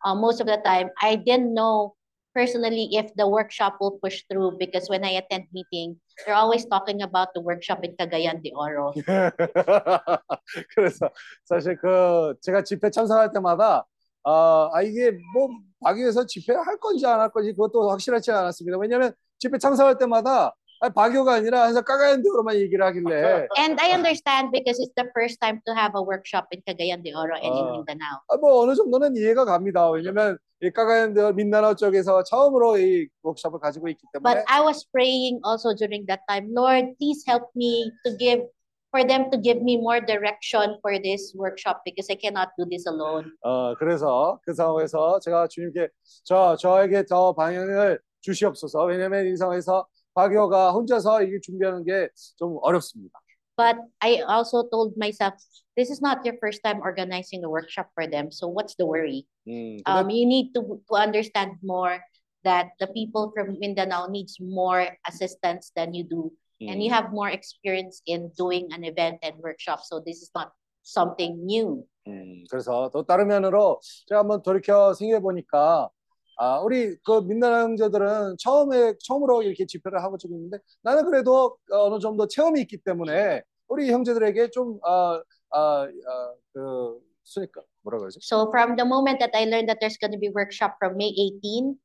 uh, 0.04 0.14
most 0.14 0.40
of 0.40 0.46
the 0.46 0.56
time 0.64 0.90
I 1.00 1.16
didn't 1.16 1.52
know 1.52 1.94
personally 2.34 2.88
if 2.92 3.12
the 3.16 3.28
workshop 3.28 3.76
will 3.80 3.98
push 4.00 4.24
through 4.30 4.56
because 4.58 4.88
when 4.88 5.04
I 5.04 5.20
attend 5.20 5.44
meeting, 5.52 5.96
they're 6.24 6.34
always 6.34 6.64
talking 6.64 7.02
about 7.02 7.32
the 7.34 7.40
workshop 7.40 7.84
in 7.84 7.96
Cagayan 7.96 8.42
de 8.42 8.52
Oro. 8.52 8.92
그래서 10.74 11.10
사실 11.44 11.76
그 11.76 12.34
제가 12.40 12.62
집회 12.62 12.90
참석할 12.90 13.32
때마다 13.32 13.84
아, 14.23 14.69
아 14.73 14.81
이게 14.81 15.11
뭐 15.33 15.49
박유에서 15.83 16.25
집회 16.27 16.53
할 16.53 16.77
건지 16.77 17.05
안 17.05 17.19
할 17.19 17.29
건지 17.31 17.51
그것도 17.53 17.89
확실하지 17.89 18.31
않았습니다. 18.31 18.77
왜냐하면 18.77 19.13
집회 19.39 19.57
참석할 19.57 19.97
때마다 19.97 20.53
아, 20.83 20.89
박유가 20.89 21.33
아니라 21.35 21.63
항상 21.63 21.83
까가연 21.83 22.23
대로만 22.23 22.55
얘기를 22.55 22.83
하길래 22.85 23.47
And 23.57 23.79
I 23.79 23.93
understand 23.93 24.49
because 24.51 24.79
it's 24.81 24.93
the 24.97 25.09
first 25.13 25.37
time 25.39 25.61
to 25.67 25.73
have 25.75 25.93
a 25.95 26.01
workshop 26.01 26.47
in 26.51 26.61
Cagayan 26.65 27.03
de 27.03 27.13
Oro 27.13 27.35
and 27.37 27.53
in 27.53 27.65
아. 27.65 27.71
Mindanao. 27.73 28.17
아, 28.29 28.37
뭐 28.37 28.61
어느 28.63 28.73
정도는 28.75 29.15
이해가 29.15 29.45
갑니다. 29.45 29.89
왜냐면 29.91 30.37
이 30.63 30.69
까가연 30.71 31.13
대 31.13 31.31
민다나오 31.33 31.75
쪽에서 31.75 32.23
처음으로 32.23 32.77
이 32.77 33.07
워크숍을 33.23 33.59
가지고 33.59 33.89
있기 33.89 34.01
때문에 34.13 34.33
But 34.33 34.45
I 34.47 34.61
was 34.61 34.85
praying 34.91 35.41
also 35.45 35.73
during 35.73 36.05
that 36.07 36.21
time, 36.29 36.49
Lord, 36.53 36.93
please 36.97 37.23
help 37.27 37.49
me 37.55 37.91
to 38.05 38.17
give 38.17 38.41
for 38.90 39.04
them 39.04 39.30
to 39.30 39.36
give 39.38 39.60
me 39.62 39.76
more 39.76 40.00
direction 40.00 40.78
for 40.80 40.98
this 40.98 41.34
workshop 41.36 41.82
because 41.84 42.08
I 42.10 42.16
cannot 42.16 42.48
do 42.58 42.64
this 42.64 42.86
alone. 42.86 43.32
어 43.42 43.74
그래서 43.74 44.38
그 44.44 44.54
상황에서 44.54 45.18
제가 45.20 45.48
주님께 45.48 45.88
저 46.24 46.56
저에게 46.56 47.04
더 47.04 47.32
방향을 47.34 47.98
주시옵소서. 48.22 48.84
왜냐면 48.84 49.26
이 49.26 49.36
상황에서 49.36 49.86
박여가 50.14 50.72
혼자서 50.72 51.22
이게 51.22 51.38
준비하는 51.40 51.84
게 51.84 52.08
좀 52.38 52.58
어렵습니다. 52.62 53.18
But 53.56 53.76
I 54.00 54.20
also 54.28 54.68
told 54.68 54.96
myself, 54.98 55.32
this 55.76 55.88
is 55.90 56.02
not 56.02 56.20
your 56.26 56.36
first 56.40 56.60
time 56.62 56.80
organizing 56.82 57.42
a 57.44 57.48
workshop 57.48 57.88
for 57.94 58.06
them. 58.06 58.30
So 58.30 58.48
what's 58.48 58.76
the 58.76 58.84
worry? 58.84 59.24
음, 59.48 59.80
Um, 59.86 60.08
근데 60.08 60.12
you 60.12 60.26
need 60.26 60.52
to, 60.52 60.60
to 60.88 60.94
understand 60.96 61.56
more 61.62 62.00
that 62.44 62.76
the 62.80 62.86
people 62.92 63.32
from 63.32 63.56
Mindanao 63.58 64.08
needs 64.08 64.36
more 64.40 64.86
assistance 65.08 65.72
than 65.74 65.94
you 65.94 66.04
do. 66.04 66.32
And 66.69 66.83
you 66.83 66.89
음, 66.89 66.93
have 66.93 67.09
more 67.11 67.29
experience 67.31 68.01
in 68.05 68.31
doing 68.37 68.67
an 68.71 68.83
event 68.83 69.19
and 69.23 69.41
workshop. 69.41 69.81
So 69.81 69.99
this 69.99 70.21
is 70.21 70.31
not 70.35 70.51
something 70.83 71.45
new. 71.45 71.83
음, 72.07 72.43
그래서 72.49 72.89
또 72.93 73.03
다른 73.03 73.27
면으로 73.27 73.79
제가 74.07 74.21
한번 74.21 74.41
돌이켜 74.41 74.93
생각해 74.93 75.21
보니까 75.21 75.89
아, 76.37 76.59
우리 76.59 76.95
그 77.03 77.21
민나라 77.21 77.61
형제들은 77.61 78.37
처음에 78.39 78.95
처음으로 79.03 79.43
이렇게 79.43 79.65
집회를 79.65 80.01
하고 80.01 80.17
지고 80.17 80.35
있는데 80.35 80.57
나는 80.81 81.05
그래도 81.05 81.57
어느 81.71 81.99
정도 81.99 82.27
체험이 82.27 82.61
있기 82.61 82.77
때문에 82.77 83.43
우리 83.67 83.91
형제들에게 83.91 84.49
좀 84.49 84.79
아, 84.83 85.21
아, 85.51 85.83
아, 85.83 86.33
그 86.53 86.99
쓰니까 87.23 87.61
뭐라 87.83 87.99
그러지? 87.99 88.19
So 88.21 88.49
from 88.49 88.75
the 88.75 88.85
moment 88.85 89.19
that 89.19 89.35
I 89.37 89.45
learned 89.45 89.69
that 89.69 89.79
there's 89.79 89.97
going 89.97 90.13
to 90.13 90.19
be 90.19 90.29
workshop 90.33 90.75
from 90.79 90.97
May 90.97 91.13
18, 91.13 91.77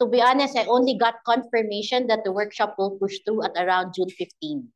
to 0.00 0.06
be 0.06 0.20
honest, 0.20 0.56
I 0.56 0.66
only 0.66 0.96
got 0.98 1.14
confirmation 1.24 2.06
that 2.08 2.24
the 2.24 2.32
workshop 2.32 2.74
will 2.78 2.98
push 2.98 3.18
through 3.24 3.44
at 3.44 3.52
around 3.56 3.94
June 3.94 4.08
15. 4.08 4.68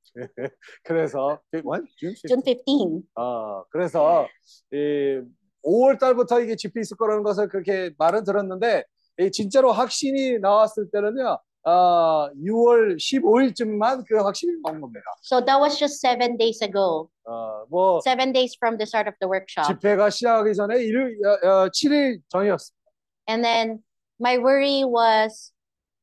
그래서 0.85 1.41
what? 1.63 1.83
June 1.99 2.15
June 2.27 2.43
15. 2.43 3.03
어, 3.17 3.65
그래서 3.71 4.27
이 4.73 5.21
5월 5.65 5.99
달부터 5.99 6.41
이게 6.41 6.57
집회 6.57 6.81
있을 6.81 6.97
거라는 6.97 7.23
것을 7.23 7.49
그렇게 7.49 7.91
말은 7.99 8.25
들었는데 8.25 8.85
이 9.21 9.31
진짜로 9.31 9.73
확신이 9.73 10.39
나왔을 10.39 10.91
때는요. 10.91 11.39
아, 11.65 12.31
6월 12.37 12.97
15일쯤만 12.97 14.05
그 14.09 14.17
확신이 14.17 14.53
나온 14.65 14.81
겁니다. 14.81 15.05
So 15.23 15.45
that 15.45 15.61
was 15.61 15.79
just 15.79 16.01
seven 16.01 16.39
days 16.39 16.63
ago, 16.63 17.11
어, 17.25 17.67
뭐 17.69 18.01
seven 18.01 18.33
days 18.33 18.57
from 18.57 18.79
the 18.79 18.87
start 18.87 19.09
of 19.09 19.17
the 19.21 19.29
workshop. 19.29 19.67
집회가 19.67 20.09
시작하기 20.09 20.55
전에 20.55 20.83
일, 20.83 21.19
어, 21.27 21.49
어, 21.49 21.69
7일 21.69 22.21
전이었습니다. 22.29 22.79
And 23.29 23.45
then 23.45 23.83
my 24.20 24.38
worry 24.38 24.84
was, 24.84 25.52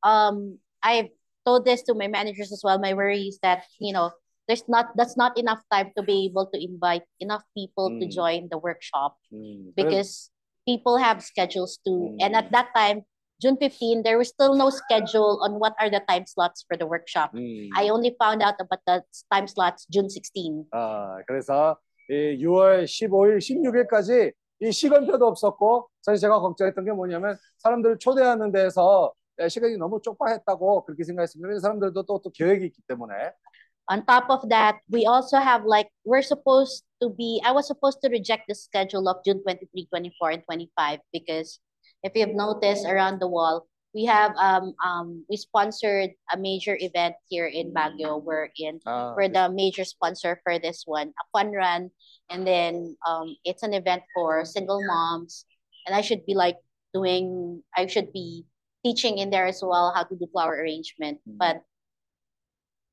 um, 0.03 0.59
I've 0.83 1.09
told 1.45 1.65
this 1.65 1.83
to 1.83 1.93
my 1.93 2.07
managers 2.07 2.51
as 2.51 2.61
well. 2.63 2.79
My 2.79 2.93
worry 2.93 3.23
is 3.27 3.39
that, 3.41 3.63
you 3.79 3.93
know, 3.93 4.11
there's 4.47 4.63
not, 4.67 4.95
that's 4.95 5.17
not 5.17 5.37
enough 5.37 5.61
time 5.71 5.91
to 5.97 6.03
be 6.03 6.25
able 6.25 6.47
to 6.53 6.61
invite 6.61 7.03
enough 7.19 7.43
people 7.55 7.89
to 7.99 8.05
음. 8.05 8.11
join 8.11 8.47
the 8.49 8.57
workshop 8.57 9.17
음, 9.33 9.71
그래- 9.71 9.75
because 9.75 10.29
people 10.65 10.97
have 10.97 11.23
schedules 11.23 11.79
too. 11.85 12.13
음. 12.13 12.17
And 12.19 12.35
at 12.35 12.51
that 12.51 12.69
time, 12.75 13.03
June 13.41 13.57
15, 13.57 14.03
there 14.03 14.19
was 14.19 14.29
still 14.29 14.53
no 14.53 14.69
schedule 14.69 15.41
on 15.41 15.57
what 15.57 15.73
are 15.79 15.89
the 15.89 16.01
time 16.07 16.25
slots 16.27 16.63
for 16.67 16.77
the 16.77 16.85
workshop. 16.85 17.31
음, 17.33 17.69
I 17.75 17.89
only 17.89 18.15
found 18.19 18.43
out 18.43 18.55
about 18.59 18.81
the 18.85 19.01
time 19.33 19.47
slots 19.47 19.87
June 19.89 20.09
16. 20.09 20.65
아, 20.71 21.17
그래서 21.25 21.77
이 22.09 22.37
6월 22.37 22.85
15일, 22.85 23.39
16일까지 23.39 24.31
이 24.60 24.72
시간표도 24.72 25.26
없었고 25.26 25.88
사실 26.02 26.20
제가 26.20 26.40
걱정했던 26.40 26.84
게 26.84 26.92
뭐냐면 26.92 27.36
사람들을 27.58 27.98
초대하는 27.98 28.52
데서 28.52 29.12
예, 29.40 29.48
시간이 29.48 29.76
너무 29.76 30.00
촉박했다고 30.00 30.84
그렇게 30.84 31.04
생각했습니다. 31.04 31.60
사람들도 31.60 32.02
또, 32.04 32.20
또 32.20 32.30
계획이 32.30 32.66
있기 32.66 32.82
때문에 32.88 33.12
On 33.88 34.04
top 34.04 34.26
of 34.30 34.48
that, 34.48 34.80
we 34.90 35.06
also 35.06 35.38
have 35.38 35.62
like, 35.64 35.88
we're 36.04 36.22
supposed 36.22 36.82
to 37.00 37.08
be, 37.08 37.40
I 37.44 37.52
was 37.52 37.68
supposed 37.68 38.02
to 38.02 38.08
reject 38.10 38.48
the 38.48 38.54
schedule 38.56 39.06
of 39.06 39.22
June 39.24 39.42
23, 39.44 39.86
24, 39.86 40.30
and 40.30 40.42
25 40.42 40.98
because 41.12 41.60
if 42.02 42.10
you've 42.16 42.34
noticed 42.34 42.84
around 42.84 43.20
the 43.20 43.28
wall, 43.28 43.68
we 43.95 44.05
have, 44.05 44.31
um, 44.37 44.73
um, 44.83 45.25
we 45.29 45.35
sponsored 45.35 46.11
a 46.33 46.37
major 46.37 46.77
event 46.79 47.15
here 47.27 47.47
in 47.47 47.73
Baguio. 47.73 48.23
We're 48.23 48.49
in, 48.57 48.79
아, 48.85 49.15
we're 49.15 49.27
the 49.27 49.49
major 49.51 49.83
sponsor 49.83 50.39
for 50.43 50.59
this 50.59 50.83
one, 50.85 51.09
a 51.09 51.25
fun 51.37 51.51
run. 51.51 51.91
And 52.29 52.47
then 52.47 52.95
um, 53.07 53.35
it's 53.43 53.63
an 53.63 53.73
event 53.73 54.03
for 54.15 54.45
single 54.45 54.79
moms. 54.85 55.45
And 55.85 55.95
I 55.95 56.01
should 56.01 56.25
be 56.25 56.35
like 56.35 56.55
doing, 56.93 57.63
I 57.75 57.87
should 57.87 58.13
be 58.13 58.45
teaching 58.85 59.17
in 59.17 59.29
there 59.29 59.45
as 59.45 59.61
well 59.61 59.91
how 59.93 60.03
to 60.03 60.15
do 60.15 60.27
flower 60.31 60.55
arrangement. 60.55 61.19
But 61.25 61.61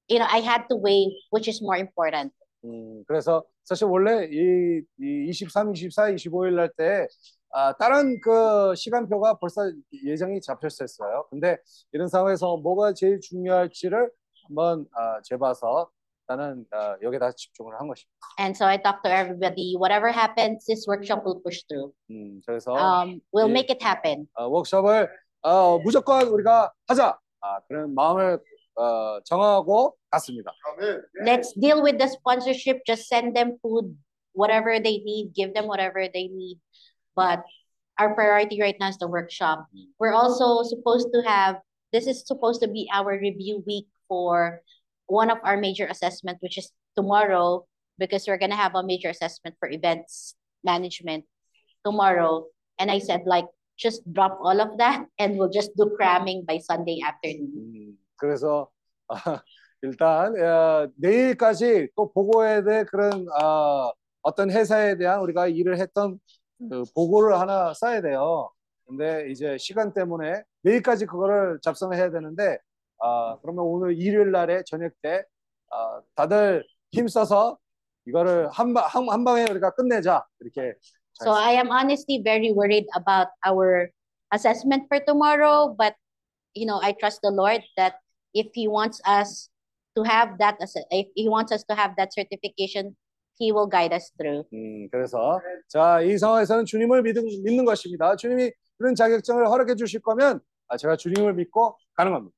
you 0.08 0.18
know, 0.18 0.26
I 0.28 0.40
had 0.40 0.64
to 0.70 0.76
weigh 0.76 1.14
which 1.30 1.48
is 1.48 1.62
more 1.62 1.76
important. 1.76 2.32
음, 2.64 3.04
그래서 3.06 3.44
사실 3.62 3.84
원래 3.86 4.26
이, 4.26 4.82
이 4.98 5.32
23, 5.32 5.72
24, 5.74 6.10
25일 6.10 6.56
날 6.56 6.68
때 6.76 7.06
아, 7.55 7.71
다른 7.77 8.19
그 8.19 8.73
시간표가 8.75 9.37
벌써 9.37 9.71
예정이 10.03 10.41
잡혔었어요. 10.41 11.27
근데 11.29 11.57
이런 11.91 12.07
상황에서 12.07 12.57
뭐가 12.57 12.93
제일 12.93 13.19
중요할지를 13.19 14.09
한번 14.47 14.85
아, 14.93 15.21
재봐서 15.23 15.89
나는 16.25 16.65
아, 16.71 16.97
여기다 17.03 17.31
집중을 17.33 17.79
한 17.79 17.87
것입니다. 17.87 18.09
And 18.39 18.55
so 18.57 18.65
I 18.65 18.81
talked 18.81 19.03
to 19.03 19.11
everybody, 19.11 19.75
whatever 19.77 20.09
happens, 20.11 20.65
this 20.65 20.87
workshop 20.89 21.23
will 21.25 21.41
push 21.43 21.63
through. 21.67 21.93
음, 22.09 22.41
그래서 22.45 22.73
Um, 22.73 23.21
we'll 23.31 23.47
이- 23.47 23.51
make 23.51 23.69
it 23.69 23.83
happen. 23.85 24.27
어, 24.33 24.47
워크숍을 24.47 25.09
어, 25.43 25.77
무조건 25.79 26.23
우리가 26.27 26.73
하자. 26.87 27.19
아, 27.41 27.59
그런 27.67 27.93
마음을 27.93 28.39
어, 28.75 29.19
정하고 29.25 29.95
갔습니다. 30.09 30.51
Let's 31.23 31.53
deal 31.59 31.83
with 31.83 31.99
the 31.99 32.07
sponsorship. 32.09 32.81
Just 32.87 33.05
send 33.13 33.35
them 33.35 33.59
food, 33.61 33.93
whatever 34.33 34.81
they 34.81 35.03
need, 35.05 35.35
give 35.35 35.53
them 35.53 35.67
whatever 35.69 36.09
they 36.09 36.25
need. 36.33 36.57
But 37.14 37.42
our 37.98 38.14
priority 38.14 38.60
right 38.60 38.76
now 38.78 38.88
is 38.88 38.98
the 38.98 39.08
workshop. 39.08 39.66
We're 39.98 40.14
also 40.14 40.62
supposed 40.62 41.08
to 41.12 41.22
have, 41.26 41.58
this 41.92 42.06
is 42.06 42.26
supposed 42.26 42.62
to 42.62 42.68
be 42.68 42.88
our 42.92 43.18
review 43.18 43.62
week 43.66 43.86
for 44.06 44.62
one 45.06 45.30
of 45.30 45.38
our 45.42 45.56
major 45.56 45.86
assessment, 45.86 46.38
which 46.40 46.58
is 46.58 46.70
tomorrow, 46.96 47.66
because 47.98 48.26
we're 48.26 48.38
gonna 48.38 48.56
have 48.56 48.74
a 48.74 48.84
major 48.84 49.08
assessment 49.08 49.56
for 49.58 49.68
events 49.68 50.34
management 50.62 51.24
tomorrow. 51.84 52.46
And 52.78 52.90
I 52.90 52.98
said, 52.98 53.22
like, 53.26 53.46
just 53.78 54.02
drop 54.12 54.38
all 54.42 54.60
of 54.60 54.78
that 54.78 55.06
and 55.18 55.38
we'll 55.38 55.50
just 55.50 55.70
do 55.76 55.90
cramming 55.96 56.44
by 56.46 56.58
Sunday 56.58 57.00
afternoon. 57.04 57.96
그래서 58.16 58.68
아, 59.08 59.40
일단 59.82 60.34
어, 60.36 60.90
내일까지 60.96 61.88
또 61.96 62.12
보고해야 62.12 62.62
될 62.62 62.84
그런 62.86 63.26
어, 63.40 63.92
어떤 64.22 64.50
회사에 64.50 64.96
대한 64.96 65.20
우리가 65.20 65.46
일을 65.46 65.78
했던 65.78 66.18
그 66.69 66.83
보고를 66.93 67.39
하나 67.39 67.73
써야 67.73 68.01
돼요. 68.01 68.49
근데 68.85 69.29
이제 69.31 69.57
시간 69.57 69.93
때문에 69.93 70.43
내일까지 70.61 71.05
그거를 71.05 71.59
작성을 71.61 71.95
해야 71.95 72.11
되는데 72.11 72.57
아, 72.99 73.37
그러면 73.41 73.65
오늘 73.65 73.97
일요일 73.97 74.31
날에 74.31 74.63
저녁 74.65 74.91
때 75.01 75.23
아, 75.71 76.01
다들 76.15 76.65
힘써서 76.91 77.57
이거를 78.05 78.49
한, 78.49 78.73
방, 78.73 78.85
한, 78.87 79.09
한 79.09 79.23
방에 79.23 79.43
우리가 79.49 79.71
끝내자 79.71 80.23
이렇게 80.39 80.73
So 81.21 81.31
I 81.31 81.53
am 81.53 81.69
honestly 81.69 82.21
very 82.23 82.51
worried 82.51 82.87
about 82.95 83.29
our 83.45 83.91
assessment 84.33 84.89
for 84.89 84.99
tomorrow, 85.05 85.69
but 85.77 85.93
you 86.55 86.65
know, 86.65 86.81
I 86.81 86.93
trust 86.93 87.21
the 87.21 87.29
Lord 87.29 87.61
that 87.77 88.01
if 88.33 88.47
He 88.53 88.67
wants 88.67 88.99
us 89.05 89.49
to 89.95 90.03
have 90.03 90.37
that, 90.39 90.57
if 90.89 91.07
He 91.15 91.29
wants 91.29 91.51
us 91.51 91.63
to 91.69 91.75
have 91.75 91.95
that 91.97 92.13
certification, 92.13 92.97
He 93.39 93.51
will 93.51 93.69
guide 93.69 93.93
us 93.93 94.11
through. 94.17 94.45
음, 94.53 94.87
그래서 94.91 95.39
자, 95.67 96.01
이 96.01 96.17
상황에서는 96.17 96.65
주님을 96.65 97.01
믿는, 97.01 97.23
믿는 97.43 97.65
것입니다. 97.65 98.15
주님이 98.15 98.51
그런 98.77 98.95
자격증을 98.95 99.47
허락해 99.47 99.75
주실 99.75 100.01
거면 100.01 100.39
아, 100.67 100.77
제가 100.77 100.95
주님을 100.95 101.33
믿고 101.33 101.77
가는 101.95 102.11
겁니다. 102.11 102.35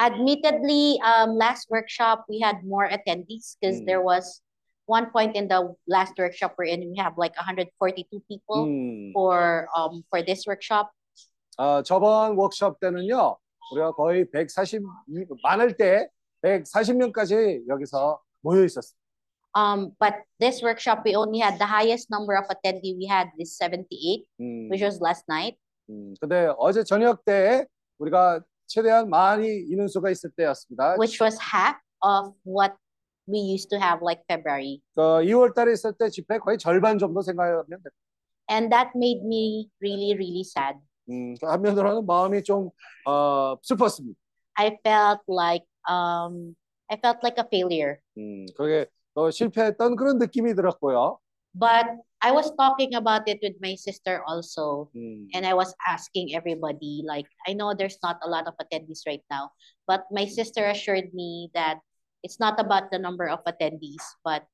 Admittedly, 0.00 0.98
um, 1.04 1.36
last 1.36 1.68
workshop 1.70 2.24
we 2.28 2.40
had 2.40 2.64
more 2.64 2.88
attendees 2.88 3.56
because 3.60 3.80
Mm. 3.82 3.86
there 3.86 4.00
was 4.02 4.40
one 4.86 5.10
point 5.12 5.36
in 5.36 5.46
the 5.48 5.74
last 5.86 6.16
workshop 6.18 6.54
we're 6.58 6.72
in, 6.72 6.80
we 6.88 6.96
have 6.98 7.14
like 7.18 7.36
142 7.36 8.20
people 8.28 8.64
음. 8.66 9.12
for 9.12 9.68
um 9.76 10.02
for 10.08 10.24
this 10.24 10.46
workshop. 10.48 10.88
아, 11.58 11.82
저번 11.84 12.34
워크숍 12.36 12.80
때는요, 12.80 13.36
우리가 13.72 13.92
거의 13.92 14.24
140, 14.30 14.82
많을 15.42 15.76
때 15.76 16.08
140명까지 16.42 17.68
여기서 17.68 18.20
모여 18.40 18.64
있었어요. 18.64 18.96
Um, 19.55 19.93
but 19.99 20.21
this 20.39 20.61
workshop 20.61 21.01
we 21.03 21.15
only 21.15 21.39
had 21.39 21.57
the 21.57 21.65
highest 21.65 22.11
number 22.11 22.37
of 22.37 22.45
attendee 22.45 22.95
we 22.97 23.07
had 23.09 23.29
is 23.39 23.57
78, 23.57 24.27
음, 24.39 24.69
which 24.69 24.83
was 24.83 25.01
last 25.01 25.25
night. 25.27 25.57
음, 25.89 26.13
근데 26.21 26.51
어제 26.59 26.83
저녁 26.83 27.25
때 27.25 27.65
우리가 27.99 28.41
최대한 28.67 29.09
많이 29.09 29.47
인원수가 29.47 30.11
있을 30.11 30.29
때였습니다. 30.37 30.97
which 30.97 31.19
was 31.19 31.39
half 31.39 31.77
of 32.03 32.33
what 32.45 32.75
we 33.27 33.39
used 33.39 33.69
to 33.69 33.79
have 33.79 34.01
like 34.03 34.21
February. 34.29 34.81
그 34.95 35.01
2월 35.25 35.55
달에 35.55 35.73
있을 35.73 35.93
때 35.97 36.09
집회 36.09 36.37
거의 36.37 36.57
절반 36.57 36.99
정도 36.99 37.21
생각하면 37.21 37.65
돼요. 37.67 37.91
And 38.49 38.69
that 38.71 38.91
made 38.95 39.25
me 39.25 39.69
really, 39.81 40.13
really 40.13 40.41
sad. 40.43 40.77
음, 41.09 41.35
그 41.39 41.47
한면으로는 41.47 42.05
마음이 42.05 42.43
좀 42.43 42.69
어, 43.05 43.55
슬펐습니다. 43.63 44.19
I 44.55 44.77
felt 44.85 45.21
like 45.27 45.65
um 45.89 46.55
I 46.89 46.97
felt 46.97 47.19
like 47.23 47.37
a 47.37 47.45
failure. 47.47 47.97
음, 48.17 48.45
그게 48.55 48.85
또 49.13 49.31
실패했던 49.31 49.95
그런 49.95 50.17
느낌이 50.17 50.53
들었고요. 50.55 51.19
But 51.57 51.87
I 52.21 52.31
was 52.31 52.53
talking 52.55 52.93
about 52.93 53.25
it 53.25 53.39
with 53.41 53.57
my 53.61 53.73
sister 53.73 54.21
also. 54.27 54.89
음, 54.95 55.25
And 55.33 55.45
I 55.45 55.53
was 55.53 55.73
asking 55.87 56.35
everybody, 56.35 57.01
like, 57.05 57.25
I 57.47 57.53
know 57.53 57.73
there's 57.73 57.97
not 58.03 58.17
a 58.21 58.29
lot 58.29 58.45
of 58.47 58.53
attendees 58.61 59.07
right 59.07 59.23
now, 59.31 59.49
but 59.87 60.05
my 60.11 60.25
sister 60.25 60.65
assured 60.69 61.13
me 61.13 61.49
that 61.55 61.79
it's 62.21 62.39
not 62.39 62.59
about 62.59 62.91
the 62.91 62.99
number 62.99 63.25
of 63.25 63.41
attendees, 63.45 64.01
but 64.23 64.45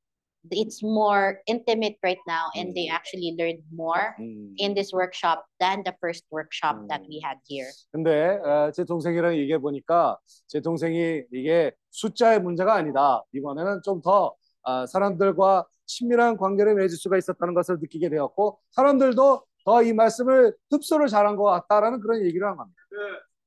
it's 0.52 0.84
more 0.84 1.40
intimate 1.48 1.96
right 2.04 2.20
now, 2.28 2.52
and 2.56 2.76
they 2.76 2.88
actually 2.92 3.36
learned 3.40 3.64
more 3.72 4.16
음. 4.20 4.54
in 4.58 4.74
this 4.76 4.92
workshop 4.92 5.44
than 5.60 5.84
the 5.84 5.96
first 6.00 6.24
workshop 6.32 6.76
that 6.88 7.02
we 7.08 7.20
had 7.24 7.38
here. 7.48 7.72
근데 7.92 8.40
어, 8.44 8.72
제 8.72 8.84
동생이랑 8.84 9.36
얘기해 9.38 9.58
보니까 9.60 10.18
제 10.48 10.60
동생이 10.60 11.24
이게 11.32 11.72
숫자의 11.92 12.40
문제가 12.42 12.76
아니다. 12.76 13.24
이번에는 13.34 13.82
좀 13.84 14.02
더 14.02 14.28
아, 14.28 14.37
사람들과 14.87 15.67
친밀한 15.87 16.37
관계를 16.37 16.75
맺을 16.75 16.97
수가 16.97 17.17
있었다는 17.17 17.55
것을 17.55 17.79
느끼게 17.81 18.09
되었고 18.11 18.61
사람들도 18.71 19.43
더 19.65 19.83
이 19.83 19.93
말씀을 19.93 20.55
흡수를 20.71 21.09
잘한 21.09 21.37
것 21.37 21.45
같다라는 21.45 22.01
그런 22.01 22.25
얘기를 22.25 22.47
한 22.49 22.57
겁니다. 22.57 22.79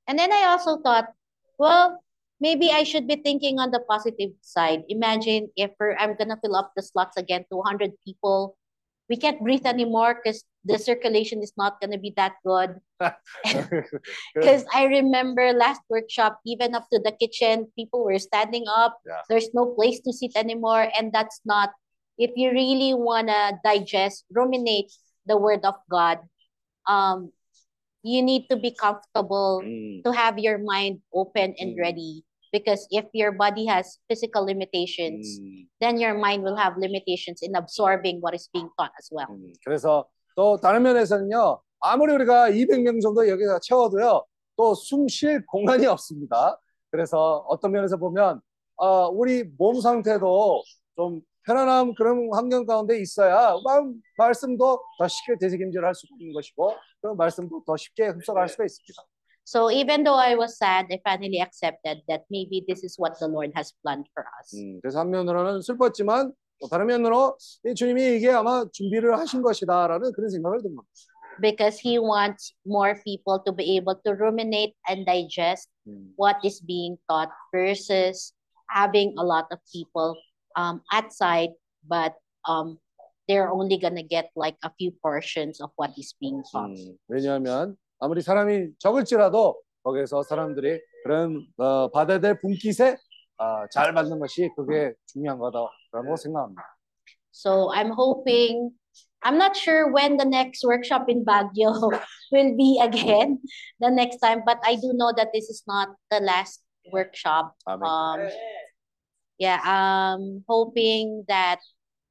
And 0.08 0.20
then 0.20 0.32
I 0.32 0.52
also 0.54 0.78
thought, 0.82 1.10
well, 1.58 1.98
maybe 2.40 2.70
I 2.72 2.84
should 2.84 3.08
be 3.08 3.22
thinking 3.22 3.60
on 3.60 3.72
the 3.72 3.82
positive 3.90 4.34
side. 4.42 4.84
Imagine 4.90 5.50
if 5.56 5.72
I'm 5.80 6.16
gonna 6.18 6.38
fill 6.42 6.56
up 6.56 6.74
the 6.76 6.84
slots 6.84 7.18
again 7.18 7.46
to 7.50 7.58
100 7.58 7.94
people. 8.06 8.56
We 9.10 9.18
can't 9.18 9.42
breathe 9.42 9.66
anymore 9.66 10.22
because 10.22 10.44
the 10.67 10.79
circulation 10.79 11.43
is 11.43 11.53
not 11.57 11.81
gonna 11.81 11.99
be 11.99 12.13
that 12.17 12.35
good. 12.45 12.81
Because 14.35 14.65
I 14.75 14.85
remember 14.91 15.53
last 15.53 15.81
workshop, 15.89 16.41
even 16.45 16.75
up 16.75 16.91
to 16.93 16.99
the 16.99 17.13
kitchen, 17.13 17.71
people 17.79 18.05
were 18.05 18.19
standing 18.19 18.65
up. 18.67 18.99
Yeah. 19.07 19.23
There's 19.29 19.55
no 19.55 19.75
place 19.79 20.01
to 20.03 20.13
sit 20.13 20.35
anymore, 20.35 20.91
and 20.99 21.13
that's 21.13 21.41
not. 21.45 21.71
If 22.19 22.33
you 22.35 22.51
really 22.51 22.95
wanna 22.95 23.61
digest, 23.63 24.25
ruminate 24.33 24.91
the 25.27 25.37
word 25.37 25.65
of 25.65 25.77
God, 25.91 26.19
um, 26.89 27.31
you 28.03 28.23
need 28.23 28.49
to 28.49 28.57
be 28.57 28.71
comfortable 28.71 29.61
음, 29.63 30.03
to 30.05 30.13
have 30.13 30.39
your 30.39 30.59
mind 30.59 31.03
open 31.13 31.55
and 31.59 31.77
ready. 31.79 32.25
Because 32.53 32.87
if 32.91 33.05
your 33.13 33.33
body 33.33 33.67
has 33.67 33.99
physical 34.09 34.47
limitations, 34.47 35.41
음, 35.43 35.67
then 35.81 35.99
your 35.99 36.15
mind 36.15 36.43
will 36.43 36.57
have 36.57 36.79
limitations 36.79 37.43
in 37.43 37.55
absorbing 37.55 38.23
what 38.23 38.35
is 38.35 38.49
being 38.55 38.71
taught 38.79 38.93
as 38.97 39.11
well. 39.11 39.29
음. 39.29 39.53
그래서 39.67 40.07
또 40.36 40.58
다른 40.58 40.84
면에서는요. 40.84 41.62
아무리 41.80 42.14
우리가 42.14 42.50
200명 42.52 43.02
정도 43.02 43.28
여기다 43.28 43.60
채워도요. 43.62 44.26
또 44.58 44.74
숨 44.76 45.08
쉴 45.08 45.46
공간이 45.48 45.86
없습니다. 45.88 46.60
그래서 46.92 47.44
어떤 47.48 47.72
면에서 47.72 47.98
보면 47.98 48.42
어, 48.78 49.08
우리 49.08 49.44
몸 49.58 49.80
상태도 49.82 50.62
좀 50.96 51.22
편안한 51.46 51.96
그런 51.96 52.30
환경 52.34 52.66
가운데 52.66 53.00
있어야 53.00 53.56
마- 53.64 53.82
말씀도 54.18 54.80
더 55.00 55.08
쉽게 55.08 55.38
되새김질 55.40 55.84
할 55.84 55.94
수 55.96 56.06
있는 56.20 56.34
것이고 56.34 56.74
그 57.02 57.08
말씀도 57.08 57.64
더 57.66 57.76
쉽게 57.78 58.08
흡수할 58.10 58.48
수가 58.50 58.66
있습니다. 58.66 59.04
So 59.44 59.72
even 59.72 60.04
though 60.04 60.20
I 60.22 60.36
was 60.36 60.54
sad, 60.56 60.86
I 60.94 61.00
finally 61.04 61.42
accepted 61.42 62.04
that 62.08 62.24
maybe 62.30 62.64
this 62.68 62.84
is 62.86 63.00
what 63.02 63.18
the 63.20 63.28
Lord 63.28 63.52
has 63.58 63.74
planned 63.82 64.08
for 64.14 64.24
us. 64.40 64.54
음, 64.56 64.80
그래서 64.82 65.00
한면으로는 65.00 65.62
슬펐지만 65.62 66.32
또 66.62 66.68
다른 66.68 66.86
면으로 66.88 67.38
이 67.66 67.74
주님이 67.74 68.18
이게 68.18 68.30
아마 68.30 68.64
준비를 68.72 69.18
하신 69.18 69.42
것이다라는 69.42 70.12
그런 70.14 70.30
생각을 70.30 70.62
든 70.62 70.76
겁니다. 70.76 70.94
Because 71.42 71.80
He 71.82 71.98
wants 71.98 72.54
more 72.68 72.94
people 73.04 73.42
to 73.46 73.52
be 73.56 73.76
able 73.76 73.96
to 74.06 74.14
ruminate 74.14 74.76
and 74.88 75.06
digest 75.06 75.72
음, 75.88 76.14
what 76.18 76.38
is 76.46 76.62
being 76.62 76.98
taught 77.10 77.32
versus 77.52 78.34
having 78.70 79.16
a 79.18 79.24
lot 79.24 79.48
of 79.50 79.58
people 79.74 80.14
um, 80.56 80.82
outside, 80.94 81.50
but 81.90 82.14
um, 82.48 82.78
they're 83.28 83.50
only 83.50 83.80
gonna 83.80 84.04
get 84.04 84.30
like 84.36 84.56
a 84.64 84.70
few 84.78 84.92
portions 85.02 85.60
of 85.62 85.72
what 85.78 85.90
is 85.98 86.14
being 86.22 86.44
taught. 86.52 86.78
음, 86.78 86.98
왜냐하면 87.08 87.76
아무리 88.00 88.22
사람이 88.22 88.78
적을지라도 88.78 89.56
거기에서 89.84 90.22
사람들이 90.22 90.80
그런 91.04 91.48
어, 91.58 91.90
받아야 91.90 92.20
될 92.20 92.40
분깃에 92.40 92.98
아, 93.38 93.68
잘 93.72 93.94
받는 93.96 94.20
것이 94.20 94.52
그게 94.56 94.94
중요한 95.08 95.40
거다 95.40 95.66
So 97.32 97.72
I'm 97.74 97.92
hoping, 97.92 98.74
I'm 99.24 99.38
not 99.38 99.56
sure 99.56 99.92
when 99.92 100.18
the 100.18 100.26
next 100.26 100.64
workshop 100.64 101.06
in 101.08 101.24
Baguio 101.24 102.00
will 102.32 102.58
be 102.58 102.80
again 102.82 103.40
the 103.80 103.90
next 103.90 104.18
time, 104.18 104.44
but 104.46 104.60
I 104.64 104.76
do 104.76 104.92
know 104.94 105.14
that 105.16 105.30
this 105.34 105.50
is 105.50 105.64
not 105.68 105.90
the 106.10 106.20
last 106.20 106.62
workshop. 106.92 107.56
Um, 107.68 108.28
yeah, 109.40 109.60
I'm 109.64 110.44
hoping 110.48 111.26
that 111.28 111.60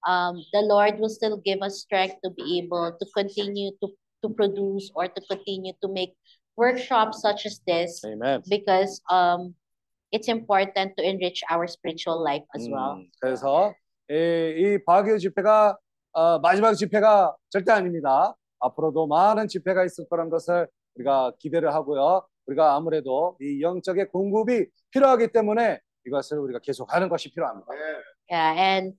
um, 0.07 0.43
the 0.53 0.61
Lord 0.61 0.99
will 0.99 1.09
still 1.09 1.37
give 1.37 1.63
us 1.63 1.81
strength 1.81 2.17
to 2.25 2.31
be 2.31 2.59
able 2.59 2.97
to 2.99 3.07
continue 3.15 3.71
to, 3.83 3.89
to 4.23 4.29
produce 4.31 4.91
or 4.95 5.09
to 5.09 5.21
continue 5.29 5.73
to 5.83 5.89
make 5.89 6.15
workshops 6.57 7.21
such 7.21 7.47
as 7.47 7.61
this. 7.67 8.03
Amen. 8.05 8.43
Because 8.49 9.01
um, 9.11 9.55
it's 10.13 10.29
important 10.29 10.97
to 10.97 11.03
enrich 11.05 11.43
our 11.51 11.67
spiritual 11.67 12.23
life 12.23 12.45
as 12.57 12.69
well. 12.69 12.99
음, 12.99 13.11
그래서 13.21 13.75
이, 14.09 14.15
이 14.15 14.85
바교 14.85 15.19
집회가 15.19 15.77
어, 16.13 16.39
마지막 16.41 16.75
집회가 16.75 17.35
절대 17.51 17.73
아닙니다. 17.73 18.35
앞으로도 18.59 19.07
많은 19.07 19.49
집회가 19.49 19.85
있을 19.85 20.09
거란 20.09 20.29
것을 20.29 20.67
우리가 20.97 21.33
기대를 21.39 21.73
하고요. 21.73 22.27
우리가 22.47 22.75
아무래도 22.75 23.37
이 23.41 23.63
영적의 23.63 24.09
공급이 24.09 24.67
필요하기 24.91 25.29
때문에 25.29 25.79
이것을 26.07 26.39
우리가 26.39 26.59
계속하는 26.59 27.09
것이 27.09 27.31
필요합니다. 27.31 27.67
Yeah, 28.29 28.59
and 28.59 28.97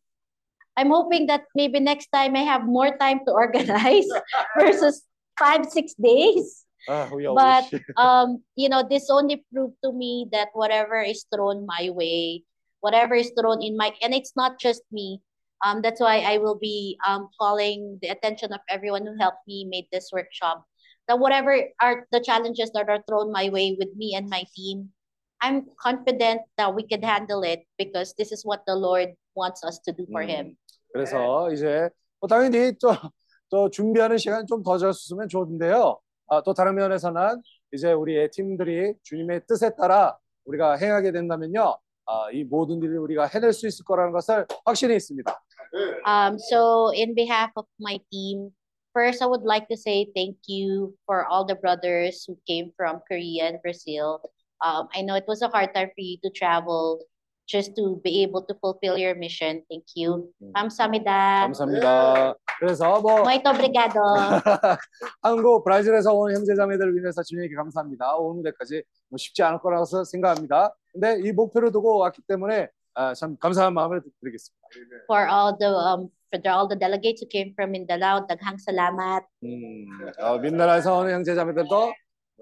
I'm 0.75 0.87
hoping 0.87 1.27
that 1.27 1.45
maybe 1.55 1.79
next 1.79 2.09
time 2.11 2.35
I 2.35 2.43
have 2.43 2.63
more 2.65 2.95
time 2.97 3.19
to 3.25 3.33
organize 3.33 4.07
versus 4.59 5.03
five, 5.37 5.65
six 5.65 5.93
days. 5.95 6.60
아, 6.88 7.10
we 7.12 7.26
all 7.26 7.34
But 7.34 7.66
wish. 7.72 7.82
um, 7.96 8.42
you 8.54 8.68
know, 8.68 8.82
this 8.88 9.10
only 9.10 9.44
proved 9.52 9.74
to 9.82 9.92
me 9.92 10.28
that 10.32 10.48
whatever 10.54 11.02
is 11.02 11.26
thrown 11.32 11.66
my 11.66 11.90
way, 11.90 12.44
whatever 12.80 13.14
is 13.14 13.32
thrown 13.38 13.62
in 13.62 13.76
my, 13.76 13.92
and 14.02 14.14
it's 14.14 14.32
not 14.36 14.58
just 14.60 14.82
me. 14.92 15.20
Um, 15.64 15.80
that's 15.82 16.00
why 16.00 16.20
I 16.20 16.38
will 16.38 16.54
be 16.54 16.98
um 17.06 17.28
calling 17.40 17.98
the 18.02 18.08
attention 18.14 18.52
of 18.52 18.60
everyone 18.68 19.06
who 19.06 19.16
helped 19.18 19.42
me 19.48 19.64
make 19.64 19.90
this 19.90 20.10
workshop. 20.12 20.62
That 21.08 21.18
whatever 21.18 21.56
are 21.80 22.06
the 22.12 22.20
challenges 22.20 22.70
that 22.74 22.88
are 22.88 23.02
thrown 23.08 23.32
my 23.32 23.48
way 23.48 23.74
with 23.78 23.90
me 23.96 24.14
and 24.14 24.28
my 24.28 24.44
team, 24.54 24.90
I'm 25.40 25.66
confident 25.80 26.42
that 26.58 26.74
we 26.74 26.82
can 26.86 27.02
handle 27.02 27.42
it 27.42 27.64
because 27.78 28.14
this 28.18 28.32
is 28.32 28.44
what 28.44 28.62
the 28.66 28.74
Lord 28.76 29.14
wants 29.34 29.64
us 29.64 29.78
to 29.86 29.92
do 29.92 30.06
for 30.12 30.22
Him. 30.22 30.56
그래서 30.92 31.50
이제 31.52 31.88
뭐 32.20 32.28
당연히 32.28 32.72
또, 32.80 32.94
또 33.50 33.70
준비하는 33.70 34.18
시간 34.18 34.46
좀 34.46 34.62
더 34.62 34.78
줬으면 34.78 35.28
좋은데요. 35.28 35.98
아, 36.31 36.41
또 36.43 36.53
다른 36.53 36.75
면에서는 36.75 37.41
이제 37.73 37.91
우리의 37.91 38.31
팀들이 38.31 38.93
주님의 39.03 39.41
뜻에 39.47 39.75
따라 39.75 40.17
우리가 40.45 40.77
행하게 40.77 41.11
된다면요. 41.11 41.75
아, 42.05 42.31
이 42.31 42.45
모든 42.45 42.81
일을 42.81 42.99
우리가 42.99 43.25
해낼 43.25 43.51
수 43.51 43.67
있을 43.67 43.83
거라는 43.83 44.13
것을 44.13 44.45
확신이 44.63 44.95
있습니다. 44.95 45.29
Um, 46.07 46.39
so 46.39 46.91
in 46.95 47.15
behalf 47.15 47.51
of 47.57 47.67
my 47.81 47.99
team, 48.09 48.55
first 48.93 49.21
I 49.21 49.27
would 49.27 49.43
like 49.43 49.67
to 49.67 49.75
say 49.75 50.07
thank 50.15 50.37
you 50.47 50.95
for 51.05 51.27
all 51.27 51.43
the 51.43 51.59
brothers 51.59 52.23
who 52.23 52.39
came 52.47 52.71
from 52.77 53.01
Korea 53.11 53.51
and 53.51 53.59
Brazil. 53.61 54.23
Um, 54.63 54.87
I 54.95 55.03
know 55.03 55.19
it 55.19 55.27
was 55.27 55.41
a 55.41 55.51
hard 55.51 55.75
time 55.75 55.91
for 55.91 55.99
you 55.99 56.15
to 56.23 56.31
travel 56.31 57.03
just 57.51 57.75
to 57.75 57.99
be 58.01 58.23
able 58.23 58.41
to 58.47 58.55
fulfill 58.63 58.95
your 58.97 59.13
mission. 59.15 59.61
Thank 59.67 59.91
you. 59.97 60.31
감사합니다. 60.55 61.51
감사합니다. 61.51 62.35
그래서 62.59 63.01
뭐 63.01 63.21
Muito 63.27 63.49
obrigado. 63.49 63.99
한국 65.21 65.63
브라질에서 65.65 66.13
온 66.13 66.33
형제자매들을 66.33 66.95
위해서 66.95 67.21
주님께 67.21 67.53
감사합니다. 67.55 68.15
온 68.15 68.37
무대까지 68.37 68.83
뭐 69.09 69.17
쉽지 69.17 69.43
않을 69.43 69.59
거라고 69.59 69.83
생각합니다. 70.05 70.73
근데 70.93 71.19
이 71.27 71.31
목표를 71.33 71.71
두고 71.71 71.97
왔기 71.99 72.21
때문에 72.27 72.69
아, 72.93 73.13
참 73.13 73.37
감사한 73.37 73.73
마음을 73.73 74.01
드리겠습니다. 74.21 74.67
For 75.09 75.27
all 75.27 75.57
the 75.59 75.71
um 75.73 76.09
for 76.31 76.41
all 76.47 76.67
the 76.67 76.79
delegates 76.79 77.21
who 77.21 77.27
came 77.29 77.51
from 77.53 77.71
Mindanao, 77.71 78.25
daghang 78.27 78.55
salamat. 78.59 79.23
음, 79.43 79.85
어, 80.19 80.37
민나라에서 80.39 80.97
온 80.99 81.09
형제자매들도 81.09 81.93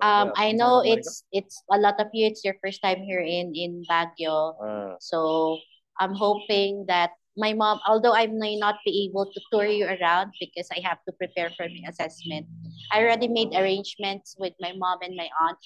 Um, 0.03 0.33
I 0.35 0.51
know 0.53 0.83
감사합니다. 0.83 0.99
it's 0.99 1.25
it's 1.31 1.57
a 1.71 1.79
lot 1.79 1.95
of 2.03 2.09
you. 2.13 2.27
It's 2.27 2.43
your 2.45 2.59
first 2.61 2.83
time 2.83 3.03
here 3.07 3.23
in 3.23 3.55
in 3.55 3.85
Baguio. 3.87 4.59
어, 4.59 4.97
So 4.99 5.59
I'm 6.01 6.15
hoping 6.15 6.85
that 6.91 7.15
my 7.39 7.55
mom, 7.55 7.79
although 7.87 8.15
I 8.15 8.27
may 8.27 8.59
not 8.59 8.83
be 8.85 9.07
able 9.07 9.27
to 9.31 9.39
tour 9.51 9.67
you 9.67 9.87
around 9.87 10.35
because 10.43 10.67
I 10.75 10.83
have 10.83 10.99
to 11.07 11.13
prepare 11.15 11.51
for 11.55 11.67
my 11.71 11.83
assessment, 11.87 12.47
I 12.91 13.03
already 13.03 13.29
made 13.31 13.55
arrangements 13.55 14.35
with 14.39 14.55
my 14.59 14.75
mom 14.75 14.99
and 15.03 15.15
my 15.15 15.31
aunt. 15.47 15.59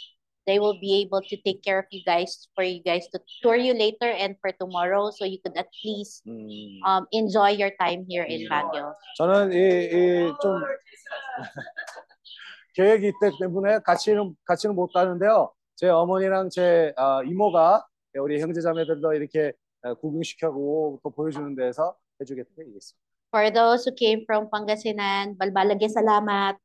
They 0.49 0.59
will 0.61 0.81
be 0.81 1.05
able 1.05 1.21
to 1.29 1.37
take 1.45 1.61
care 1.61 1.77
of 1.79 1.85
you 1.93 2.01
guys 2.09 2.49
for 2.57 2.65
you 2.65 2.81
guys 2.81 3.05
to 3.13 3.21
tour 3.45 3.57
you 3.57 3.73
later 3.77 4.09
and 4.09 4.33
for 4.41 4.49
tomorrow, 4.57 5.09
so 5.13 5.25
you 5.29 5.37
could 5.45 5.57
at 5.61 5.69
least 5.85 6.25
음, 6.25 6.81
um 6.89 7.05
enjoy 7.13 7.53
your 7.53 7.73
time 7.81 8.05
here 8.09 8.25
in 8.25 8.49
Baguio. 8.49 8.93
저는 9.21 9.53
이좀 9.53 10.57
계획이 12.74 13.08
있기 13.08 13.20
때문에 13.40 13.80
같이는 13.80 14.36
같이는 14.46 14.76
못 14.76 14.92
가는데요. 14.92 15.52
제 15.76 15.90
어머니랑 15.90 16.50
제 16.50 16.94
아, 16.98 17.22
이모가 17.24 17.86
우리 18.20 18.42
형제자매들도 18.42 19.14
이렇게 19.14 19.54
어, 19.84 19.94
구경시켜고 19.96 21.00
또 21.04 21.10
보여주는 21.10 21.56
데서 21.56 21.96
해주겠다고 22.22 22.62
얘기했습니다. 22.62 23.04
For 23.34 23.52
those 23.52 23.90
who 23.90 23.96
came 23.98 24.24
from 24.30 24.48
Pangasinan, 24.54 25.36
balbalage 25.38 25.90
salamat. 25.90 26.56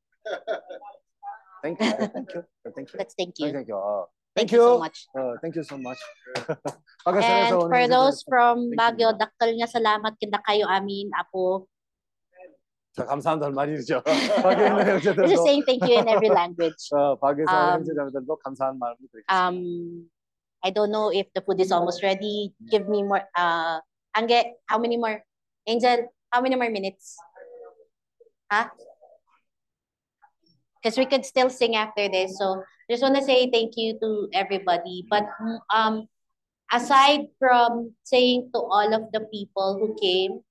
Thank 1.64 1.80
you, 1.80 1.90
thank 2.12 2.28
you, 2.36 2.42
thank 2.76 2.88
you. 2.92 2.98
Let's 3.00 3.14
thank 3.16 3.34
you. 3.40 3.50
Thank 3.50 3.68
you. 3.72 3.76
어, 3.80 4.06
Thank 4.36 4.52
thank 4.52 4.54
you 4.54 4.62
so 4.62 4.78
much. 4.78 4.98
어, 5.16 5.20
thank 5.40 5.56
you 5.56 5.64
so 5.64 5.76
much. 5.80 5.98
And 7.08 7.56
for 7.66 7.84
those 7.88 8.22
from. 8.22 8.70
Baguio, 8.76 9.16
dakal 9.16 9.50
nga 9.56 9.66
salamat 9.66 10.14
kinda 10.20 10.38
kayo 10.44 10.68
amin, 10.68 11.10
apo. 11.16 11.66
자, 12.93 13.06
감사한다는 13.06 13.56
말이죠. 13.56 14.03
밖에 14.03 14.67
있는 14.67 14.77
We're 14.77 14.91
형제들도 15.01 15.27
just 15.27 15.43
saying 15.43 15.64
thank 15.65 15.82
you 15.82 15.98
in 15.98 16.07
every 16.07 16.30
language. 16.30 16.90
어, 16.93 17.17
밖에서 17.17 17.49
온 17.49 17.57
Um, 17.57 17.73
형제자매들도 17.82 18.38
감사한 18.38 18.77
마음을 18.77 18.98
드리겠습니다. 19.11 19.33
Um, 19.33 20.09
I 20.61 20.72
don't 20.72 20.91
know 20.91 21.09
if 21.11 21.27
the 21.33 21.41
food 21.41 21.59
is 21.59 21.73
almost 21.73 22.03
ready. 22.03 22.53
Give 22.69 22.88
me 22.88 23.01
more. 23.01 23.25
Uh, 23.35 23.82
Angge, 24.15 24.53
how 24.69 24.77
many 24.77 24.98
more? 24.98 25.25
Angel, 25.65 26.07
how 26.32 26.40
many 26.41 26.56
more 26.56 26.69
minutes? 26.69 27.17
Huh? 28.51 28.69
Because 30.77 30.98
we 30.98 31.06
could 31.09 31.25
still 31.25 31.49
sing 31.49 31.75
after 31.75 32.07
this. 32.07 32.38
So 32.38 32.61
just 32.91 33.01
want 33.01 33.15
to 33.15 33.23
say 33.23 33.49
thank 33.49 33.73
you 33.75 33.98
to 33.99 34.30
everybody. 34.33 35.07
But 35.09 35.25
mm, 35.41 35.57
um, 35.73 36.07
aside 36.72 37.27
from 37.40 37.95
saying 38.03 38.51
to 38.53 38.59
all 38.59 38.93
of 38.93 39.09
the 39.11 39.22
people 39.33 39.80
who 39.80 39.98
came, 39.99 40.45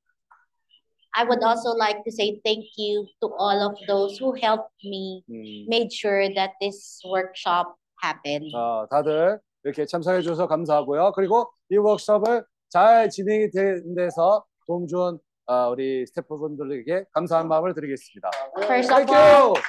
I 1.17 1.23
would 1.23 1.41
also 1.41 1.73
like 1.73 2.03
to 2.05 2.11
say 2.11 2.39
thank 2.45 2.65
you 2.77 3.07
to 3.21 3.33
all 3.39 3.57
of 3.57 3.75
those 3.87 4.19
who 4.19 4.37
helped 4.37 4.69
me, 4.83 5.23
음. 5.27 5.65
made 5.67 5.91
sure 5.91 6.29
that 6.35 6.51
this 6.61 7.01
workshop 7.03 7.73
happened. 8.03 8.53
어, 8.53 8.85
다들 8.87 9.39
이렇게 9.63 9.87
참석해 9.87 10.21
주셔서 10.21 10.47
감사하고요. 10.47 11.13
그리고 11.15 11.49
이 11.71 11.77
워크숍을 11.77 12.45
잘 12.69 13.09
진행이 13.09 13.49
된 13.49 13.95
데서 13.95 14.45
도움 14.67 14.85
준 14.85 15.17
어, 15.47 15.69
우리 15.69 16.05
스태프분들에게 16.05 17.05
감사한 17.13 17.47
마음을 17.47 17.73
드리겠습니다. 17.73 18.29
First 18.59 18.93
of 18.93 19.05
Thank 19.05 19.15
all, 19.15 19.55
you. 19.55 19.63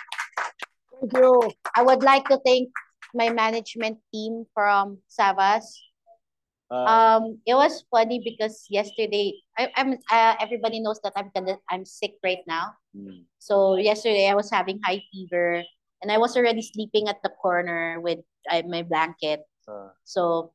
Thank 1.01 1.17
you. 1.17 1.51
I 1.75 1.83
would 1.83 2.03
like 2.03 2.29
to 2.29 2.39
thank 2.45 2.69
my 3.15 3.31
management 3.31 3.99
team 4.13 4.45
from 4.53 4.99
Savas. 5.09 5.65
Um, 6.71 6.87
um, 6.87 7.23
it 7.47 7.55
was 7.55 7.85
funny 7.91 8.21
because 8.21 8.67
yesterday 8.69 9.41
I, 9.57 9.73
I'm 9.77 9.97
uh, 10.13 10.35
everybody 10.41 10.81
knows 10.81 11.01
that 11.03 11.15
I'm 11.17 11.31
gonna 11.35 11.57
I'm 11.71 11.85
sick 11.85 12.21
right 12.23 12.45
now. 12.47 12.77
Mm. 12.97 13.25
So 13.39 13.77
yesterday 13.77 14.29
I 14.29 14.35
was 14.35 14.51
having 14.51 14.81
high 14.85 15.03
fever 15.11 15.65
and 16.03 16.13
I 16.13 16.19
was 16.19 16.37
already 16.37 16.61
sleeping 16.61 17.09
at 17.09 17.23
the 17.23 17.31
corner 17.41 18.01
with 18.01 18.21
uh, 18.51 18.63
my 18.69 18.83
blanket. 18.83 19.49
Uh. 19.67 19.89
So 20.05 20.53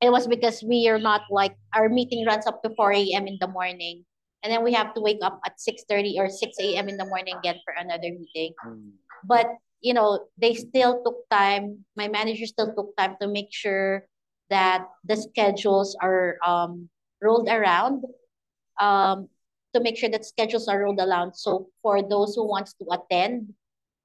it 0.00 0.10
was 0.10 0.26
because 0.26 0.62
we 0.62 0.88
are 0.88 0.98
not 0.98 1.22
like 1.30 1.56
our 1.74 1.88
meeting 1.88 2.24
runs 2.24 2.46
up 2.46 2.62
to 2.62 2.70
four 2.74 2.92
a.m. 2.92 3.26
in 3.26 3.36
the 3.40 3.48
morning, 3.48 4.04
and 4.42 4.52
then 4.52 4.64
we 4.64 4.72
have 4.72 4.94
to 4.94 5.00
wake 5.00 5.20
up 5.22 5.40
at 5.44 5.60
six 5.60 5.84
thirty 5.88 6.16
or 6.18 6.30
six 6.30 6.56
a.m. 6.60 6.88
in 6.88 6.96
the 6.96 7.06
morning 7.06 7.36
again 7.36 7.60
for 7.64 7.74
another 7.76 8.08
meeting. 8.08 8.54
Mm. 8.64 8.96
But 9.24 9.46
you 9.80 9.92
know 9.92 10.24
they 10.38 10.54
still 10.54 11.02
took 11.04 11.28
time. 11.28 11.84
My 11.96 12.08
manager 12.08 12.46
still 12.46 12.72
took 12.74 12.96
time 12.96 13.16
to 13.20 13.28
make 13.28 13.50
sure 13.50 14.06
that 14.50 14.86
the 15.04 15.16
schedules 15.16 15.96
are 16.00 16.38
um 16.44 16.88
rolled 17.22 17.48
around. 17.48 18.04
Um, 18.80 19.28
to 19.74 19.80
make 19.80 19.96
sure 19.98 20.08
that 20.08 20.24
schedules 20.24 20.66
are 20.68 20.80
rolled 20.80 21.00
around. 21.00 21.34
So 21.34 21.68
for 21.82 22.00
those 22.02 22.34
who 22.34 22.48
wants 22.48 22.72
to 22.80 22.86
attend 22.88 23.52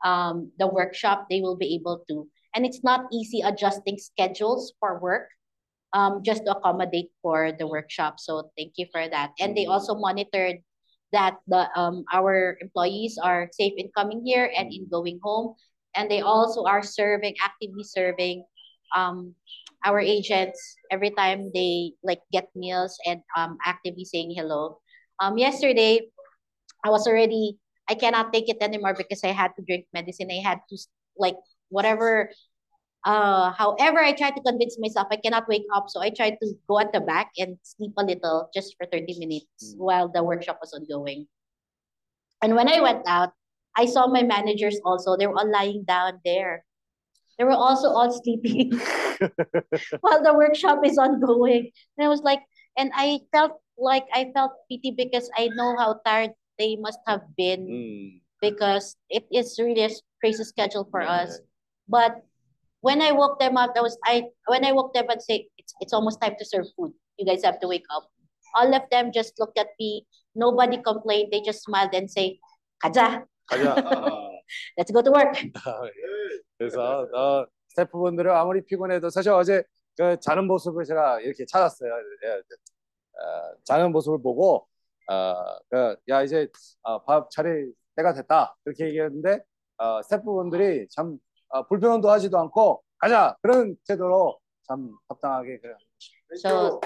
um 0.04 0.52
the 0.60 0.68
workshop, 0.68 1.28
they 1.30 1.42
will 1.42 1.56
be 1.56 1.76
able 1.76 2.04
to. 2.10 2.28
And 2.56 2.66
it's 2.66 2.84
not 2.84 3.08
easy 3.12 3.42
adjusting 3.42 3.98
schedules 3.98 4.74
for 4.80 5.00
work 5.00 5.30
um 5.94 6.22
just 6.24 6.46
to 6.46 6.52
accommodate 6.58 7.12
for 7.22 7.52
the 7.54 7.68
workshop. 7.68 8.20
So 8.20 8.52
thank 8.58 8.74
you 8.78 8.88
for 8.92 9.08
that. 9.08 9.32
And 9.40 9.56
they 9.56 9.66
also 9.66 9.96
monitored 9.96 10.58
that 11.14 11.38
the 11.48 11.70
um 11.78 12.04
our 12.12 12.58
employees 12.62 13.18
are 13.22 13.48
safe 13.54 13.74
in 13.78 13.90
coming 13.96 14.26
here 14.26 14.52
and 14.52 14.74
in 14.74 14.90
going 14.90 15.20
home. 15.24 15.56
And 15.96 16.10
they 16.10 16.22
also 16.22 16.66
are 16.66 16.82
serving, 16.84 17.36
actively 17.42 17.84
serving 17.86 18.44
um 18.96 19.36
our 19.86 20.00
agents 20.00 20.58
every 20.92 21.12
time 21.12 21.52
they 21.54 21.94
like 22.04 22.22
get 22.32 22.48
meals 22.56 22.98
and 23.06 23.22
um 23.38 23.58
actively 23.66 24.06
saying 24.06 24.34
hello. 24.36 24.80
Um 25.20 25.38
yesterday 25.38 26.02
I 26.86 26.90
was 26.90 27.08
already 27.08 27.60
I 27.90 27.96
cannot 27.96 28.32
take 28.34 28.50
it 28.50 28.62
anymore 28.62 28.96
because 28.96 29.24
I 29.24 29.36
had 29.36 29.52
to 29.60 29.64
drink 29.66 29.86
medicine. 29.94 30.32
I 30.32 30.42
had 30.42 30.60
to 30.70 30.78
like 31.18 31.38
whatever 31.70 32.30
uh 33.06 33.52
however 33.52 34.00
I 34.00 34.14
tried 34.14 34.36
to 34.40 34.44
convince 34.44 34.80
myself 34.80 35.08
I 35.12 35.18
cannot 35.18 35.48
wake 35.48 35.68
up. 35.76 35.90
So 35.90 36.02
I 36.02 36.10
tried 36.10 36.38
to 36.42 36.54
go 36.68 36.80
at 36.80 36.94
the 36.94 37.02
back 37.02 37.32
and 37.38 37.58
sleep 37.64 37.94
a 37.98 38.04
little 38.04 38.50
just 38.54 38.76
for 38.80 38.88
30 38.88 39.20
minutes 39.20 39.76
while 39.78 40.08
the 40.08 40.24
workshop 40.24 40.60
was 40.62 40.74
ongoing. 40.74 41.28
And 42.42 42.56
when 42.56 42.68
I 42.68 42.82
went 42.82 43.08
out, 43.08 43.32
I 43.76 43.86
saw 43.86 44.08
my 44.08 44.22
managers 44.22 44.80
also. 44.86 45.18
They 45.18 45.28
were 45.28 45.38
all 45.38 45.50
lying 45.50 45.84
down 45.88 46.20
there. 46.26 46.66
They 47.38 47.46
were 47.46 47.58
also 47.58 47.90
all 47.90 48.12
sleeping 48.12 48.72
while 50.02 50.24
the 50.24 50.34
workshop 50.34 50.86
is 50.86 50.98
ongoing. 50.98 51.72
And 51.98 52.06
I 52.06 52.10
was 52.10 52.22
like, 52.22 52.42
and 52.78 52.92
I 52.96 53.20
felt 53.32 53.62
like 53.78 54.06
I 54.14 54.32
felt 54.34 54.52
pity 54.70 54.92
because 54.92 55.30
I 55.38 55.50
know 55.56 55.76
how 55.78 56.00
tired 56.06 56.32
they 56.60 56.76
must 56.78 57.00
have 57.08 57.22
been 57.36 57.66
mm. 57.66 58.22
because 58.42 58.96
it 59.10 59.26
is 59.32 59.58
really 59.60 59.84
a 59.84 59.90
crazy 60.22 60.44
schedule 60.44 60.88
for 60.92 61.02
yeah. 61.02 61.26
us. 61.26 61.40
But 61.88 62.22
when 62.82 63.02
I 63.02 63.12
woke 63.12 63.40
them 63.40 63.58
up, 63.58 63.74
I 63.76 63.82
was 63.82 63.98
I 64.06 64.30
when 64.48 64.66
I 64.66 64.72
woke 64.72 64.94
them 64.94 65.06
up 65.06 65.12
and 65.12 65.22
say 65.22 65.48
it's 65.58 65.74
it's 65.80 65.94
almost 65.94 66.22
time 66.22 66.36
to 66.38 66.46
serve 66.46 66.68
food. 66.78 66.94
You 67.18 67.26
guys 67.26 67.44
have 67.44 67.60
to 67.62 67.68
wake 67.68 67.88
up. 67.90 68.10
All 68.56 68.70
of 68.74 68.84
them 68.92 69.12
just 69.14 69.40
looked 69.40 69.58
at 69.58 69.74
me. 69.80 70.06
Nobody 70.36 70.78
complained. 70.78 71.32
They 71.32 71.42
just 71.42 71.64
smiled 71.64 71.94
and 71.94 72.10
say, 72.10 72.40
"Kaja, 72.84 73.24
Kaja. 73.50 73.74
Uh, 73.78 73.90
uh-uh. 73.90 74.30
let's 74.78 74.92
go 74.92 75.02
to 75.02 75.12
work." 75.12 75.34
Uh, 75.66 75.88
yeah. 75.98 76.13
그래서 76.64 77.08
어, 77.14 77.46
스태프분들은 77.70 78.32
아무리 78.32 78.64
피곤해도 78.64 79.10
사실 79.10 79.32
어제 79.32 79.64
그 79.98 80.20
자는 80.20 80.48
모습을 80.48 80.86
제가 80.86 81.20
이렇게 81.20 81.46
찾았어요. 81.46 81.92
예, 82.26 82.30
어, 82.32 83.56
자는 83.64 83.92
모습을 83.92 84.22
보고 84.22 84.68
어, 85.10 85.36
그, 85.70 85.96
야 86.10 86.24
이제 86.24 86.48
어, 86.84 87.04
밥 87.04 87.30
차릴 87.30 87.74
때가 87.96 88.14
됐다 88.14 88.56
이렇게 88.66 88.86
얘기했는데 88.86 89.40
어, 89.78 90.02
스태프분들이 90.04 90.88
참 90.90 91.18
어, 91.50 91.68
불평도 91.68 92.10
하지도 92.10 92.40
않고 92.40 92.82
가자 92.98 93.36
그런 93.42 93.76
태도로 93.88 94.40
참 94.68 94.96
합당하게 95.10 95.60
그 95.60 95.76
So 96.38 96.80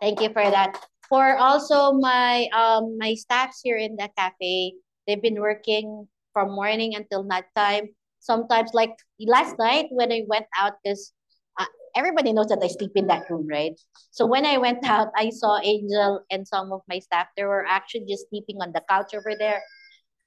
thank 0.00 0.22
you 0.22 0.30
for 0.30 0.48
that. 0.50 0.78
For 1.08 1.36
also 1.36 1.92
my 1.92 2.48
um 2.54 2.96
my 2.96 3.14
staffs 3.14 3.60
here 3.60 3.76
in 3.76 3.96
the 3.96 4.08
cafe, 4.16 4.78
they've 5.06 5.20
been 5.20 5.42
working 5.42 6.08
from 6.32 6.54
morning 6.54 6.94
until 6.94 7.24
nighttime. 7.24 7.90
Sometimes 8.20 8.70
like 8.74 8.92
last 9.18 9.58
night 9.58 9.86
when 9.90 10.12
I 10.12 10.22
went 10.28 10.46
out, 10.58 10.74
because 10.82 11.12
uh, 11.58 11.66
everybody 11.96 12.32
knows 12.32 12.48
that 12.48 12.60
I 12.62 12.68
sleep 12.68 12.92
in 12.94 13.06
that 13.08 13.28
room, 13.30 13.46
right? 13.48 13.72
So 14.10 14.26
when 14.26 14.46
I 14.46 14.58
went 14.58 14.84
out, 14.84 15.08
I 15.16 15.30
saw 15.30 15.58
Angel 15.62 16.20
and 16.30 16.46
some 16.46 16.72
of 16.72 16.82
my 16.88 16.98
staff. 16.98 17.26
They 17.36 17.44
were 17.44 17.64
actually 17.66 18.06
just 18.08 18.28
sleeping 18.28 18.58
on 18.60 18.72
the 18.72 18.82
couch 18.88 19.14
over 19.14 19.32
there. 19.38 19.62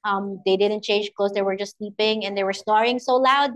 Um, 0.04 0.42
they 0.46 0.58
didn't 0.58 0.84
change 0.84 1.12
clothes. 1.16 1.32
They 1.34 1.42
were 1.42 1.56
just 1.56 1.78
sleeping 1.78 2.26
and 2.26 2.38
they 2.38 2.44
were 2.44 2.54
snoring 2.54 3.00
so 3.00 3.16
loud. 3.16 3.52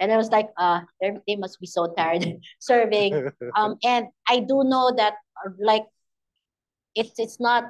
And 0.00 0.12
I 0.12 0.16
was 0.16 0.30
like, 0.30 0.48
uh, 0.56 0.80
they 1.00 1.36
must 1.36 1.60
be 1.60 1.66
so 1.66 1.92
tired 1.96 2.24
serving. 2.58 3.30
Um, 3.56 3.76
and 3.82 4.06
I 4.28 4.40
do 4.40 4.62
know 4.62 4.92
that 4.96 5.14
uh, 5.44 5.50
like 5.58 5.84
it's 6.94 7.18
it's 7.18 7.40
not 7.40 7.64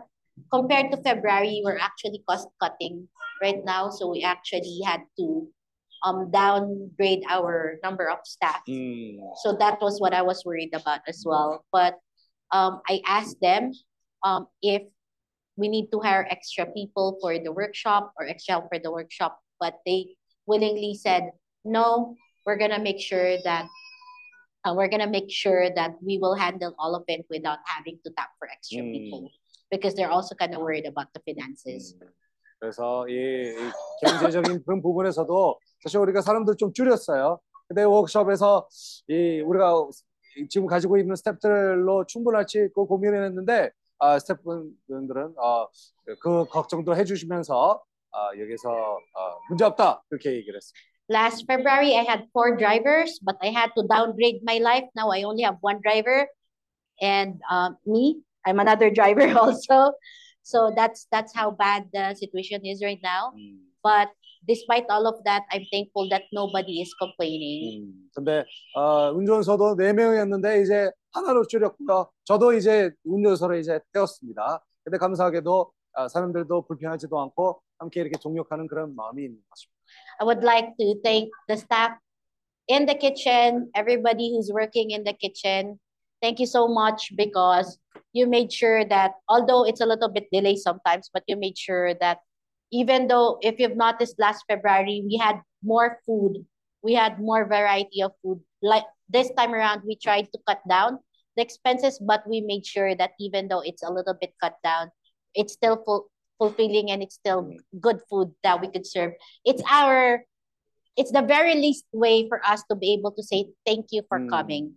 compared 0.50 0.90
to 0.90 0.96
February, 0.98 1.62
we're 1.64 1.78
actually 1.78 2.22
cost 2.28 2.48
cutting 2.60 3.08
right 3.42 3.64
now. 3.64 3.90
So 3.90 4.08
we 4.08 4.22
actually 4.22 4.80
had 4.84 5.02
to 5.18 5.48
um 6.02 6.30
downgrade 6.30 7.24
our 7.28 7.78
number 7.82 8.08
of 8.08 8.18
staff. 8.24 8.60
So 9.42 9.56
that 9.58 9.80
was 9.80 10.00
what 10.00 10.14
I 10.14 10.22
was 10.22 10.44
worried 10.44 10.74
about 10.74 11.00
as 11.08 11.24
well. 11.26 11.64
But 11.72 11.98
um 12.52 12.80
I 12.88 13.00
asked 13.06 13.40
them 13.40 13.72
um 14.22 14.46
if 14.62 14.82
we 15.56 15.68
need 15.68 15.90
to 15.90 15.98
hire 15.98 16.26
extra 16.30 16.66
people 16.66 17.18
for 17.20 17.38
the 17.38 17.50
workshop 17.50 18.12
or 18.18 18.26
extra 18.26 18.62
for 18.70 18.78
the 18.78 18.92
workshop, 18.92 19.40
but 19.58 19.74
they 19.84 20.14
willingly 20.46 20.94
said, 20.94 21.30
no, 21.64 22.14
we're 22.46 22.56
gonna 22.56 22.78
make 22.78 23.00
sure 23.00 23.36
that 23.42 23.66
uh, 24.64 24.72
we're 24.74 24.88
gonna 24.88 25.10
make 25.10 25.30
sure 25.30 25.68
that 25.74 25.98
we 26.00 26.18
will 26.18 26.34
handle 26.34 26.74
all 26.78 26.94
of 26.94 27.02
it 27.08 27.26
without 27.28 27.58
having 27.66 27.98
to 28.06 28.10
tap 28.16 28.30
for 28.38 28.48
extra 28.48 28.82
people 28.92 29.30
because 29.70 29.94
they're 29.94 30.10
also 30.10 30.34
kind 30.34 30.54
of 30.54 30.60
worried 30.62 30.86
about 30.86 31.12
the 31.12 31.20
finances. 31.26 31.94
그래서 32.58 33.08
이, 33.08 33.12
이 33.12 34.06
경제적인 34.06 34.64
그런 34.64 34.82
부분에서도 34.82 35.60
사실 35.82 35.98
우리가 36.00 36.20
사람들 36.20 36.56
좀 36.56 36.72
줄였어요. 36.72 37.38
근데 37.68 37.84
워크숍에서 37.84 38.66
이 39.08 39.40
우리가 39.40 39.72
지금 40.48 40.66
가지고 40.66 40.98
있는 40.98 41.14
스태프들로 41.16 42.06
충분할지 42.06 42.68
그 42.74 42.84
고민을 42.86 43.24
했는데 43.26 43.70
아, 43.98 44.18
스태프분들은 44.18 45.34
어, 45.38 45.66
그 46.20 46.44
걱정도 46.46 46.96
해주시면서 46.96 47.82
아, 48.12 48.30
여기서 48.38 48.70
어, 48.70 49.38
문제 49.48 49.64
없다 49.64 50.02
그렇게 50.08 50.32
얘기를 50.32 50.56
했습니다. 50.56 50.88
Last 51.10 51.46
February, 51.46 51.96
I 51.96 52.04
had 52.04 52.28
four 52.32 52.54
drivers, 52.56 53.18
but 53.24 53.38
I 53.40 53.48
had 53.48 53.72
to 53.76 53.82
downgrade 53.88 54.42
my 54.44 54.58
life. 54.60 54.88
Now 54.94 55.10
I 55.10 55.24
only 55.24 55.42
have 55.42 55.56
one 55.62 55.80
driver, 55.80 56.28
and 57.00 57.40
um, 57.50 57.78
me. 57.86 58.20
I'm 58.44 58.60
another 58.60 58.92
driver 58.92 59.24
also. 59.40 59.96
So 60.47 60.71
that's 60.75 61.07
that's 61.11 61.33
how 61.33 61.51
bad 61.51 61.87
the 61.93 62.15
situation 62.15 62.65
is 62.65 62.83
right 62.83 62.99
now. 63.01 63.33
But 63.83 64.09
despite 64.47 64.85
all 64.89 65.07
of 65.07 65.23
that, 65.23 65.43
I'm 65.51 65.63
thankful 65.71 66.09
that 66.09 66.23
nobody 66.31 66.81
is 66.81 66.93
complaining. 66.99 67.93
근데 68.13 68.45
어, 68.75 69.11
운전서도 69.11 69.75
네 69.75 69.93
명이었는데 69.93 70.61
이제 70.61 70.91
하나로 71.13 71.47
줄였고요. 71.47 72.11
저도 72.25 72.53
이제 72.53 72.91
운전서를 73.03 73.59
이제 73.59 73.79
떼었습니다. 73.93 74.63
근데 74.83 74.97
감사하게도 74.97 75.71
아, 75.95 76.07
사람들도 76.07 76.65
불편하지도 76.65 77.19
않고 77.19 77.61
함께 77.77 78.01
이렇게 78.01 78.17
동력하는 78.21 78.67
그런 78.67 78.95
마음이 78.95 79.23
있는 79.23 79.37
것입니다. 79.49 79.73
I 80.19 80.25
would 80.25 80.43
like 80.43 80.73
to 80.79 81.01
thank 81.03 81.29
the 81.47 81.57
staff 81.57 81.99
in 82.67 82.85
the 82.85 82.97
kitchen, 82.97 83.69
everybody 83.75 84.33
who's 84.33 84.51
working 84.51 84.91
in 84.91 85.03
the 85.03 85.13
kitchen. 85.13 85.79
Thank 86.21 86.39
you 86.39 86.47
so 86.47 86.67
much 86.67 87.13
because 87.15 87.77
you 88.13 88.27
made 88.27 88.53
sure 88.53 88.85
that 88.85 89.13
although 89.27 89.65
it's 89.65 89.81
a 89.81 89.85
little 89.85 90.09
bit 90.09 90.29
delayed 90.31 90.59
sometimes, 90.59 91.09
but 91.13 91.23
you 91.27 91.35
made 91.35 91.57
sure 91.57 91.93
that 91.99 92.19
even 92.71 93.07
though 93.07 93.37
if 93.41 93.59
you've 93.59 93.77
noticed 93.77 94.17
last 94.17 94.45
February, 94.47 95.03
we 95.05 95.17
had 95.17 95.41
more 95.63 95.99
food, 96.05 96.45
we 96.81 96.93
had 96.93 97.19
more 97.19 97.45
variety 97.45 98.01
of 98.01 98.11
food. 98.21 98.39
Like 98.61 98.85
this 99.09 99.31
time 99.37 99.53
around, 99.53 99.81
we 99.85 99.95
tried 99.95 100.29
to 100.33 100.39
cut 100.47 100.61
down 100.69 100.99
the 101.35 101.41
expenses, 101.41 101.99
but 101.99 102.23
we 102.27 102.41
made 102.41 102.65
sure 102.65 102.95
that 102.95 103.11
even 103.19 103.47
though 103.47 103.61
it's 103.61 103.83
a 103.83 103.91
little 103.91 104.13
bit 104.13 104.33
cut 104.41 104.55
down, 104.63 104.91
it's 105.33 105.53
still 105.53 105.81
full, 105.83 106.09
fulfilling 106.37 106.91
and 106.91 107.01
it's 107.01 107.15
still 107.15 107.49
good 107.79 107.99
food 108.09 108.31
that 108.43 108.61
we 108.61 108.67
could 108.67 108.85
serve. 108.85 109.13
It's 109.45 109.61
our 109.69 110.25
it's 110.95 111.11
the 111.11 111.23
very 111.23 111.55
least 111.55 111.85
way 111.91 112.29
for 112.29 112.37
us 112.45 112.61
to 112.69 112.75
be 112.75 112.93
able 112.93 113.11
to 113.17 113.23
say 113.23 113.49
thank 113.65 113.87
you 113.89 114.03
for 114.07 114.21
coming. 114.29 114.73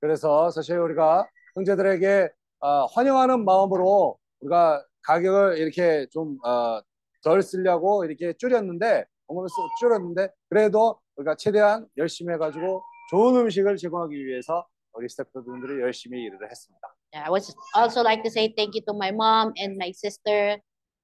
그래서 0.00 0.50
사실 0.50 0.78
우리가 0.78 1.26
형제들에게 1.56 2.30
어, 2.63 2.85
환영하는 2.85 3.43
마음으로 3.43 4.17
우리가 4.39 4.81
가격을 5.01 5.57
이렇게 5.57 6.07
좀 6.11 6.37
어, 6.45 6.79
덜 7.21 7.41
쓰려고 7.41 8.05
이렇게 8.05 8.31
줄였는데 8.37 9.03
쓰- 9.49 9.79
줄였는데 9.81 10.29
그래도 10.47 10.97
우리가 11.17 11.35
최대한 11.35 11.85
열심히 11.97 12.33
해가지고 12.33 12.81
좋은 13.09 13.35
음식을 13.35 13.75
제공하기 13.75 14.15
위해서 14.15 14.65
우리 14.93 15.09
스태프분들이 15.09 15.81
열심히 15.81 16.23
일을 16.23 16.39
했습니다. 16.49 16.87
Yeah, 17.13 17.27
I 17.27 17.31
would 17.31 17.43
also 17.75 18.01
like 18.01 18.23
to 18.23 18.31
say 18.31 18.47
thank 18.55 18.75
you 18.75 18.81
to 18.87 18.93
my 18.95 19.11
mom 19.11 19.51
and 19.59 19.75
my 19.75 19.91
sister. 19.91 20.57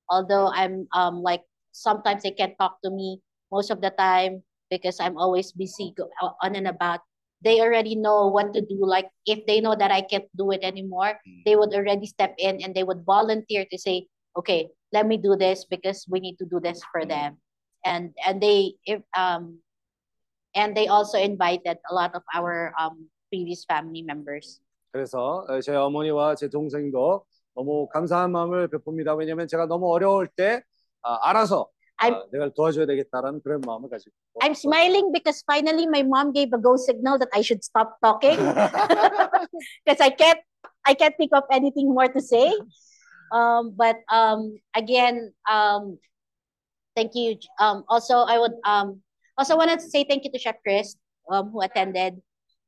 Although 0.10 0.48
I'm 0.56 0.88
um 0.96 1.22
like 1.22 1.44
sometimes 1.74 2.24
they 2.24 2.32
can't 2.32 2.56
talk 2.58 2.80
to 2.88 2.90
me 2.90 3.20
most 3.52 3.70
of 3.70 3.82
the 3.82 3.92
time 3.92 4.44
because 4.72 5.04
I'm 5.04 5.18
always 5.20 5.52
busy 5.52 5.92
go, 5.92 6.08
uh, 6.24 6.32
on 6.42 6.56
and 6.56 6.72
about. 6.72 7.04
They 7.45 7.61
already 7.61 7.95
know 7.95 8.29
what 8.29 8.55
to 8.55 8.63
do. 8.65 8.81
Like 8.81 9.11
if 9.27 9.45
they 9.45 9.61
know 9.61 9.77
that 9.77 9.91
I 9.93 10.01
can't 10.01 10.25
do 10.37 10.51
it 10.51 10.65
anymore, 10.65 11.21
they 11.45 11.57
would 11.57 11.75
already 11.75 12.07
step 12.07 12.35
in 12.39 12.65
and 12.65 12.75
they 12.75 12.85
would 12.85 13.05
volunteer 13.05 13.69
to 13.69 13.77
say, 13.77 14.09
"Okay, 14.33 14.73
let 14.97 15.05
me 15.05 15.21
do 15.21 15.37
this 15.37 15.69
because 15.69 16.09
we 16.09 16.21
need 16.21 16.41
to 16.41 16.49
do 16.49 16.57
this 16.57 16.81
for 16.89 17.05
them." 17.05 17.37
And 17.85 18.17
and 18.25 18.41
they 18.41 18.81
if 18.89 19.05
um 19.13 19.61
and 20.57 20.73
they 20.73 20.89
also 20.89 21.19
invited 21.21 21.79
a 21.91 21.93
lot 21.95 22.17
of 22.17 22.25
our 22.33 22.73
um 22.81 23.13
previous 23.29 23.65
family 23.69 24.01
members. 24.01 24.61
그래서 24.93 25.45
어, 25.49 25.61
제 25.61 25.75
어머니와 25.75 26.37
제 26.37 26.49
동생도 26.49 27.27
너무 27.55 27.89
감사한 27.89 28.33
마음을 28.33 28.69
베풉니다. 28.69 29.17
왜냐하면 29.19 29.49
제가 29.49 29.67
너무 29.67 29.91
어려울 29.93 30.29
때 30.29 30.63
아, 31.03 31.19
알아서 31.29 31.69
I'm, 32.00 32.16
I'm 34.42 34.56
smiling 34.56 35.12
because 35.12 35.44
finally 35.46 35.86
my 35.88 36.04
mom 36.04 36.32
gave 36.32 36.54
a 36.54 36.58
go 36.58 36.76
signal 36.78 37.20
that 37.20 37.30
I 37.34 37.42
should 37.42 37.64
stop 37.64 37.98
talking 38.04 38.36
because 39.86 40.00
I 40.00 40.10
can't 40.10 40.40
I 40.86 40.94
can't 40.94 41.16
think 41.18 41.32
of 41.34 41.44
anything 41.52 41.94
more 41.94 42.08
to 42.08 42.22
say. 42.22 42.54
Um, 43.32 43.76
but 43.76 43.98
um, 44.10 44.58
again, 44.76 45.34
um, 45.50 46.00
thank 46.96 47.14
you. 47.16 47.38
Um, 47.60 47.84
also, 47.88 48.26
I 48.26 48.40
would 48.40 48.54
um, 48.66 49.02
also 49.38 49.56
wanted 49.56 49.80
to 49.80 49.90
say 49.90 50.06
thank 50.08 50.24
you 50.24 50.32
to 50.32 50.40
Chef 50.40 50.56
Chris 50.64 50.96
um, 51.30 51.52
who 51.52 51.62
attended 51.62 52.22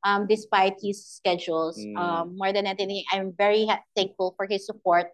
um, 0.04 0.28
despite 0.28 0.76
his 0.82 1.06
schedules. 1.06 1.80
Mm. 1.80 1.98
Um, 1.98 2.38
more 2.38 2.54
than 2.54 2.66
anything, 2.66 3.04
I'm 3.12 3.34
very 3.38 3.68
thankful 3.96 4.34
for 4.38 4.46
his 4.46 4.66
support 4.66 5.08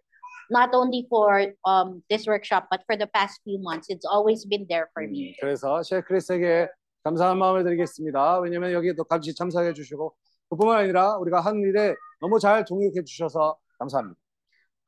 not 0.49 0.73
only 0.73 1.05
for 1.09 1.53
um, 1.65 2.03
this 2.09 2.27
workshop 2.27 2.67
but 2.69 2.81
for 2.85 2.95
the 2.97 3.07
past 3.07 3.41
few 3.43 3.59
months. 3.61 3.87
It's 3.89 4.05
always 4.05 4.45
been 4.45 4.65
there 4.69 4.89
for 4.93 5.07
me. 5.07 5.35
그래서 5.39 5.81
셰프 5.83 6.07
크리스에게 6.07 6.67
감사한 7.03 7.37
마음을 7.37 7.63
드리겠습니다. 7.63 8.39
왜냐하면 8.39 8.71
여기도 8.71 9.03
같이 9.03 9.33
참석해 9.35 9.73
주시고 9.73 10.13
그뿐만 10.49 10.77
아니라 10.77 11.17
우리가 11.17 11.41
한 11.41 11.59
일에 11.59 11.95
너무 12.21 12.39
잘 12.39 12.63
동역해 12.65 13.03
주셔서 13.03 13.57
감사합니다. 13.79 14.17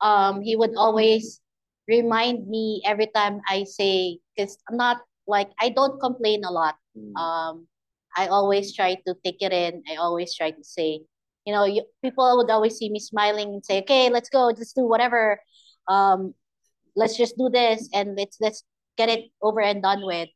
um, 0.00 0.42
he 0.42 0.56
would 0.56 0.74
always 0.76 1.40
remind 1.88 2.48
me 2.48 2.82
every 2.84 3.06
time 3.14 3.40
I 3.48 3.64
say, 3.64 4.18
because 4.36 4.58
I'm 4.68 4.76
not 4.76 4.98
like, 5.26 5.50
I 5.60 5.70
don't 5.70 6.00
complain 6.00 6.44
a 6.44 6.50
lot. 6.50 6.76
Um, 7.16 7.66
I 8.16 8.28
always 8.28 8.74
try 8.74 8.96
to 9.06 9.14
take 9.24 9.42
it 9.42 9.52
in. 9.52 9.82
I 9.90 9.96
always 9.96 10.34
try 10.34 10.50
to 10.50 10.64
say, 10.64 11.02
you 11.44 11.52
know, 11.52 11.64
you, 11.64 11.84
people 12.02 12.36
would 12.38 12.50
always 12.50 12.76
see 12.76 12.88
me 12.90 12.98
smiling 12.98 13.48
and 13.48 13.64
say, 13.64 13.80
okay, 13.80 14.08
let's 14.10 14.28
go, 14.30 14.46
let's 14.46 14.72
do 14.72 14.84
whatever. 14.84 15.38
Um, 15.87 16.33
let's 16.95 17.17
just 17.17 17.37
do 17.37 17.49
this 17.49 17.89
and 17.93 18.17
let's 18.17 18.37
let's 18.41 18.63
get 18.97 19.09
it 19.09 19.31
over 19.41 19.61
and 19.61 19.81
done 19.81 20.05
with. 20.05 20.29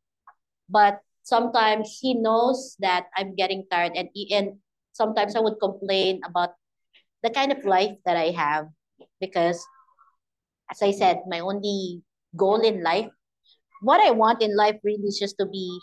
But 0.70 1.00
sometimes 1.24 1.98
he 2.02 2.14
knows 2.14 2.76
that 2.80 3.08
I'm 3.18 3.36
getting 3.36 3.66
tired 3.70 3.94
and 3.96 4.10
and 4.32 4.60
sometimes 4.94 5.36
I 5.36 5.42
would 5.42 5.60
complain 5.60 6.22
about 6.26 6.56
the 7.24 7.30
kind 7.30 7.52
of 7.52 7.66
life 7.66 7.98
that 8.06 8.16
I 8.16 8.32
have 8.32 8.70
because 9.20 9.60
as 10.72 10.82
I 10.82 10.92
said, 10.92 11.22
my 11.28 11.40
only 11.40 12.02
goal 12.36 12.62
in 12.62 12.82
life, 12.84 13.10
what 13.82 14.00
I 14.02 14.12
want 14.12 14.42
in 14.42 14.56
life 14.56 14.78
really 14.84 15.04
is 15.04 15.20
just 15.20 15.38
to 15.40 15.46
be 15.46 15.80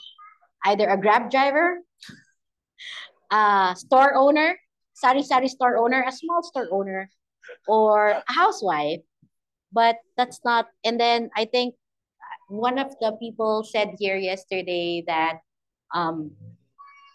either 0.64 0.88
a 0.88 0.96
grab 0.96 1.30
driver, 1.30 1.78
a 3.30 3.74
store 3.76 4.14
owner, 4.14 4.58
sari 4.94 5.22
sari 5.22 5.48
store 5.48 5.78
owner, 5.78 6.04
a 6.06 6.12
small 6.12 6.42
store 6.42 6.68
owner, 6.70 7.10
or 7.68 8.22
a 8.22 8.32
housewife. 8.32 9.00
But 9.72 9.96
that's 10.16 10.40
not, 10.44 10.66
and 10.84 11.00
then 11.00 11.30
I 11.36 11.46
think 11.46 11.74
one 12.52 12.78
of 12.78 12.92
the 13.00 13.16
people 13.16 13.64
said 13.64 13.96
here 13.98 14.16
yesterday 14.16 15.02
that 15.06 15.40
um 15.94 16.32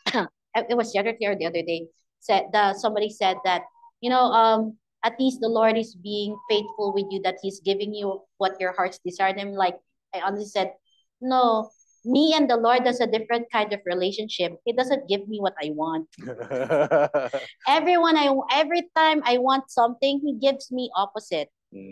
it 0.55 0.75
was 0.75 0.93
yesterday 0.95 1.29
or 1.29 1.35
the 1.35 1.45
other 1.45 1.61
day 1.61 1.85
said 2.19 2.49
that 2.53 2.77
somebody 2.77 3.09
said 3.09 3.37
that 3.45 3.61
you 4.01 4.09
know 4.09 4.33
um 4.33 4.75
at 5.05 5.13
least 5.19 5.39
the 5.39 5.47
lord 5.47 5.77
is 5.77 5.93
being 5.93 6.35
faithful 6.49 6.91
with 6.93 7.05
you 7.11 7.21
that 7.21 7.37
he's 7.41 7.61
giving 7.61 7.93
you 7.93 8.21
what 8.37 8.59
your 8.59 8.73
heart's 8.73 8.99
desire 9.05 9.29
and 9.29 9.39
I'm 9.39 9.53
like 9.53 9.77
i 10.15 10.21
honestly 10.21 10.49
said 10.49 10.73
no 11.21 11.69
me 12.05 12.33
and 12.33 12.49
the 12.49 12.57
lord 12.57 12.85
has 12.85 12.99
a 13.01 13.07
different 13.07 13.51
kind 13.51 13.73
of 13.73 13.81
relationship. 13.85 14.55
He 14.63 14.71
doesn't 14.71 15.09
give 15.09 15.27
me 15.27 15.39
what 15.39 15.53
i 15.61 15.71
want. 15.75 16.07
Everyone 17.67 18.15
i 18.15 18.31
every 18.53 18.87
time 18.95 19.21
i 19.25 19.37
want 19.37 19.69
something 19.69 20.21
he 20.23 20.39
gives 20.39 20.71
me 20.71 20.89
opposite. 20.95 21.49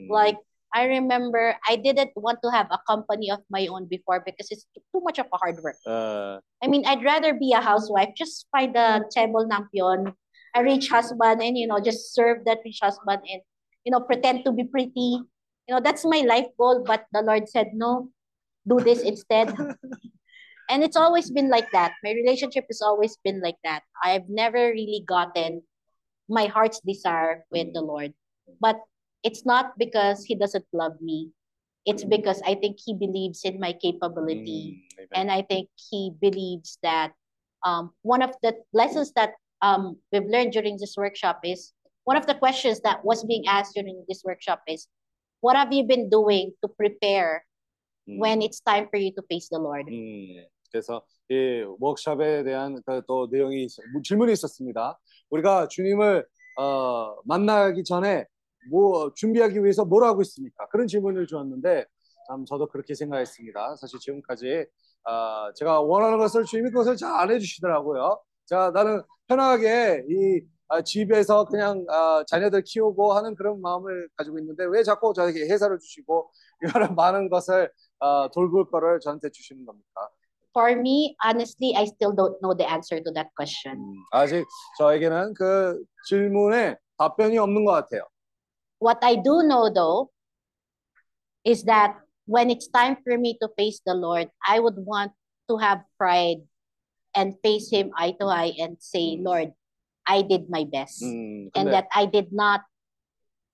Like 0.09 0.37
i 0.75 0.83
remember 0.85 1.55
i 1.67 1.75
didn't 1.79 2.11
want 2.15 2.37
to 2.43 2.51
have 2.51 2.67
a 2.69 2.79
company 2.85 3.31
of 3.31 3.39
my 3.49 3.65
own 3.71 3.87
before 3.87 4.21
because 4.25 4.51
it's 4.51 4.67
too 4.75 5.01
much 5.01 5.17
of 5.17 5.25
a 5.33 5.37
hard 5.39 5.57
work 5.63 5.79
Uh, 5.87 6.37
I 6.63 6.67
mean, 6.67 6.83
I'd 6.85 7.03
rather 7.03 7.33
be 7.33 7.53
a 7.53 7.61
housewife. 7.61 8.09
Just 8.17 8.47
find 8.51 8.73
a 8.75 9.05
table 9.13 9.45
nampion, 9.45 10.13
a 10.55 10.63
rich 10.63 10.89
husband, 10.89 11.43
and 11.43 11.57
you 11.57 11.67
know, 11.67 11.79
just 11.79 12.13
serve 12.15 12.41
that 12.45 12.59
rich 12.65 12.79
husband 12.81 13.21
and 13.29 13.41
you 13.85 13.91
know, 13.91 14.01
pretend 14.01 14.43
to 14.45 14.51
be 14.51 14.65
pretty. 14.65 15.21
You 15.67 15.71
know, 15.77 15.81
that's 15.81 16.05
my 16.05 16.21
life 16.25 16.49
goal. 16.57 16.83
But 16.85 17.05
the 17.13 17.21
Lord 17.21 17.49
said, 17.49 17.71
no, 17.73 18.09
do 18.67 18.79
this 18.81 19.01
instead. 19.01 19.53
and 20.69 20.83
it's 20.83 20.97
always 20.97 21.29
been 21.29 21.49
like 21.49 21.69
that. 21.71 21.93
My 22.03 22.11
relationship 22.11 22.65
has 22.69 22.81
always 22.81 23.17
been 23.23 23.41
like 23.41 23.57
that. 23.63 23.83
I've 24.03 24.29
never 24.29 24.73
really 24.73 25.03
gotten 25.05 25.61
my 26.29 26.45
heart's 26.47 26.81
desire 26.81 27.45
with 27.51 27.73
the 27.73 27.81
Lord. 27.81 28.13
But 28.59 28.81
it's 29.24 29.44
not 29.44 29.76
because 29.78 30.24
He 30.24 30.34
doesn't 30.34 30.64
love 30.72 31.00
me. 31.00 31.30
It's 31.86 32.04
because 32.04 32.40
I 32.46 32.54
think 32.56 32.78
He 32.84 32.94
believes 32.94 33.44
in 33.44 33.58
my 33.60 33.72
capability. 33.72 34.84
And 35.12 35.30
I 35.30 35.42
think 35.42 35.68
He 35.90 36.12
believes 36.20 36.78
that 36.82 37.12
um, 37.64 37.90
one 38.02 38.22
of 38.22 38.34
the 38.42 38.54
lessons 38.72 39.12
that 39.16 39.32
um, 39.62 39.96
we've 40.12 40.24
learned 40.24 40.52
during 40.52 40.76
this 40.78 40.94
workshop 40.96 41.40
is 41.44 41.72
one 42.04 42.16
of 42.16 42.26
the 42.26 42.34
questions 42.34 42.80
that 42.80 43.04
was 43.04 43.24
being 43.24 43.44
asked 43.46 43.74
during 43.74 44.04
this 44.08 44.22
workshop 44.24 44.62
is 44.66 44.88
what 45.40 45.56
have 45.56 45.72
you 45.72 45.84
been 45.84 46.08
doing 46.08 46.52
to 46.62 46.68
prepare 46.68 47.44
when 48.06 48.42
it's 48.42 48.60
time 48.60 48.88
for 48.90 48.96
you 48.96 49.12
to 49.12 49.22
face 49.28 49.48
the 49.50 49.58
Lord? 49.58 49.86
음, 49.88 50.44
그래서 50.72 51.02
이 51.30 51.62
워크숍에 51.78 52.42
대한 52.44 52.80
그또 52.86 53.28
내용이 53.30 53.64
있- 53.64 53.76
질문이 54.04 54.32
있었습니다. 54.32 54.98
우리가 55.30 55.68
주님을 55.68 56.26
어, 56.58 57.14
만나기 57.24 57.84
전에 57.84 58.24
뭐 58.69 59.13
준비하기 59.13 59.61
위해서 59.63 59.85
뭘 59.85 60.03
하고 60.03 60.21
있습니까? 60.21 60.67
그런 60.69 60.87
질문을 60.87 61.27
주었는데 61.27 61.85
참 62.27 62.45
저도 62.45 62.67
그렇게 62.67 62.93
생각했습니다. 62.95 63.75
사실 63.77 63.99
지금까지 63.99 64.65
어, 65.07 65.53
제가 65.55 65.81
원하는 65.81 66.17
것을 66.17 66.43
주님이 66.45 66.71
그것을 66.71 66.95
잘 66.97 67.11
안 67.11 67.31
해주시더라고요. 67.31 68.19
자, 68.45 68.71
나는 68.73 69.01
편하게 69.27 70.03
이 70.09 70.41
아, 70.67 70.81
집에서 70.81 71.45
그냥 71.45 71.85
아, 71.89 72.23
자녀들 72.27 72.63
키우고 72.63 73.13
하는 73.13 73.35
그런 73.35 73.61
마음을 73.61 74.09
가지고 74.17 74.39
있는데 74.39 74.65
왜 74.65 74.81
자꾸 74.81 75.13
저에게 75.13 75.41
회사를 75.47 75.77
주시고 75.77 76.31
이런 76.89 76.95
많은 76.95 77.29
것을 77.29 77.71
어, 77.99 78.29
돌볼 78.31 78.71
거를 78.71 78.99
저한테 78.99 79.29
주시는 79.29 79.65
겁니까? 79.65 80.09
For 80.57 80.71
me, 80.71 81.15
honestly, 81.23 81.75
I 81.75 81.83
still 81.83 82.15
don't 82.15 82.39
know 82.41 82.55
the 82.55 82.65
answer 82.67 83.03
to 83.03 83.13
that 83.13 83.29
question. 83.37 83.77
아직 84.11 84.45
저에게는 84.79 85.33
그 85.35 85.83
질문에 86.07 86.77
답변이 86.97 87.37
없는 87.37 87.65
것 87.65 87.73
같아요. 87.73 88.07
What 88.78 88.98
I 89.02 89.16
do 89.16 89.42
know 89.42 89.68
though 89.68 90.10
is 91.44 91.64
that 91.64 91.96
when 92.26 92.50
it's 92.50 92.68
time 92.68 92.96
for 93.04 93.16
me 93.18 93.36
to 93.40 93.48
face 93.56 93.80
the 93.84 93.94
Lord, 93.94 94.30
I 94.46 94.60
would 94.60 94.76
want 94.78 95.12
to 95.48 95.58
have 95.58 95.82
pride 95.98 96.40
and 97.14 97.34
face 97.42 97.70
Him 97.70 97.90
eye 97.96 98.14
to 98.20 98.26
eye 98.26 98.54
and 98.58 98.76
say, 98.78 99.18
Lord, 99.20 99.52
I 100.06 100.22
did 100.22 100.48
my 100.48 100.64
best. 100.64 101.02
음, 101.02 101.50
And 101.54 101.68
근데 101.68 101.70
that 101.72 101.88
I 101.92 102.06
did 102.06 102.32
not 102.32 102.62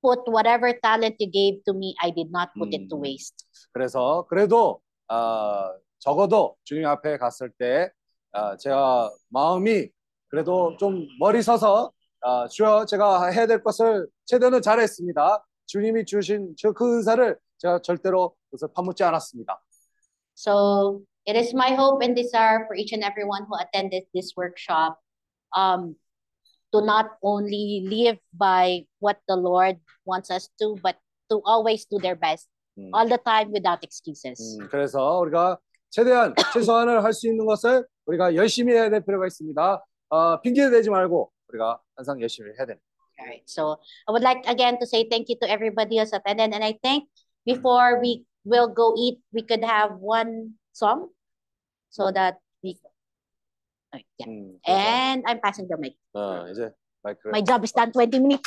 put 0.02 0.28
whatever 0.28 0.72
talent 0.72 1.16
you 1.18 1.30
gave 1.30 1.64
to 1.64 1.72
me, 1.72 1.96
I 2.00 2.10
did 2.10 2.30
not 2.30 2.50
put 2.56 2.72
it 2.72 2.88
to 2.90 2.96
waste. 2.96 3.34
그래서 3.72 4.26
그래도 4.28 4.80
아, 5.08 5.72
적어도 5.98 6.56
주님 6.64 6.86
앞에 6.86 7.16
갔을 7.18 7.50
때 7.58 7.90
아, 8.32 8.56
제가 8.56 9.10
마음이 9.30 9.88
그래도 10.28 10.76
좀 10.76 11.06
머리 11.18 11.42
서서 11.42 11.92
아, 12.24 12.48
주여 12.48 12.85
제가 12.85 13.30
해야 13.32 13.48
될 13.48 13.64
것을 13.64 14.08
최대는 14.25 14.61
잘했습니다. 14.61 15.43
주님이 15.66 16.06
주신 16.06 16.53
저그 16.58 16.98
은사를 16.98 17.38
제가 17.58 17.82
절대로 17.82 18.35
그것을 18.50 18.74
파묻지 18.74 19.03
않았습니다. 19.03 19.59
So 20.35 21.01
it 21.27 21.38
is 21.38 21.53
my 21.53 21.74
hope 21.74 22.03
and 22.03 22.16
desire 22.16 22.66
for 22.66 22.75
each 22.75 22.93
and 22.93 23.03
everyone 23.03 23.45
who 23.45 23.58
attended 23.59 24.06
this 24.14 24.33
workshop 24.38 24.98
um, 25.56 25.95
to 26.72 26.82
not 26.82 27.17
only 27.22 27.85
live 27.88 28.19
by 28.33 28.85
what 29.00 29.19
the 29.27 29.35
Lord 29.35 29.80
wants 30.06 30.30
us 30.32 30.50
to, 30.59 30.75
but 30.83 30.98
to 31.30 31.41
always 31.45 31.85
do 31.85 31.98
their 32.00 32.16
best 32.16 32.48
all 32.93 33.08
the 33.08 33.19
time 33.19 33.51
without 33.51 33.83
excuses. 33.83 34.58
음, 34.59 34.67
그래서 34.69 35.19
우리가 35.19 35.58
최대한 35.90 36.33
최소한을 36.53 37.03
할 37.03 37.14
수 37.14 37.27
있는 37.27 37.45
것을 37.45 37.85
우리가 38.06 38.35
열심히 38.35 38.74
해야 38.74 38.90
될 38.90 39.01
필요가 39.06 39.27
있습니다. 39.27 39.85
어, 40.09 40.41
핑계 40.41 40.69
대지 40.69 40.90
말고 40.90 41.32
우리가 41.50 41.80
항상 41.96 42.20
열심히 42.20 42.50
해야 42.58 42.66
됩니다. 42.66 42.84
All 43.18 43.26
right. 43.26 43.42
So 43.48 43.80
I 44.06 44.12
would 44.12 44.22
like 44.22 44.44
again 44.46 44.78
to 44.78 44.86
say 44.86 45.08
thank 45.08 45.28
you 45.28 45.36
to 45.40 45.48
everybody 45.48 45.98
who's 45.98 46.12
attended. 46.12 46.52
And 46.52 46.62
I 46.62 46.76
think 46.82 47.08
before 47.46 47.98
we 48.00 48.26
will 48.44 48.68
go 48.68 48.94
eat, 48.96 49.18
we 49.32 49.42
could 49.42 49.64
have 49.64 49.96
one 50.00 50.60
song 50.72 51.08
so 51.88 52.12
that 52.12 52.38
we. 52.62 52.76
Alright, 53.92 54.06
yeah. 54.18 54.28
And 54.68 55.24
I'm 55.26 55.40
passing 55.40 55.66
the 55.68 55.78
mic. 55.78 55.96
어, 56.12 56.48
이제 56.50 56.70
마이크. 57.02 57.30
My 57.30 57.40
job 57.40 57.64
is 57.64 57.72
done 57.72 57.92
20 57.92 58.20
minutes. 58.20 58.44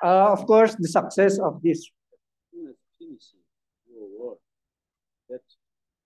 Uh, 0.00 0.32
of 0.32 0.46
course, 0.46 0.76
the 0.78 0.88
success 0.88 1.38
of 1.38 1.60
this 1.60 1.90
finish 2.98 3.34
your 3.90 4.06
work. 4.18 4.38
Let's 5.28 5.56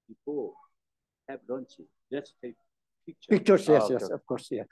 before 0.08 0.54
have 1.30 1.40
lunch. 1.48 1.80
Let's 2.12 2.34
take 2.42 2.56
picture. 3.06 3.30
pictures, 3.30 3.68
yes, 3.68 3.84
Ah, 3.84 3.88
yes, 3.92 4.04
okay. 4.04 4.14
of 4.14 4.26
course, 4.26 4.48
yeah. 4.52 4.64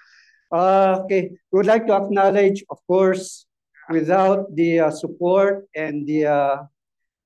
Uh, 0.51 1.01
okay, 1.03 1.29
we 1.51 1.57
would 1.57 1.65
like 1.65 1.85
to 1.87 1.93
acknowledge, 1.93 2.63
of 2.69 2.79
course, 2.87 3.45
without 3.89 4.53
the 4.55 4.79
uh, 4.79 4.91
support 4.91 5.67
and 5.75 6.07
the 6.07 6.25
uh, 6.27 6.57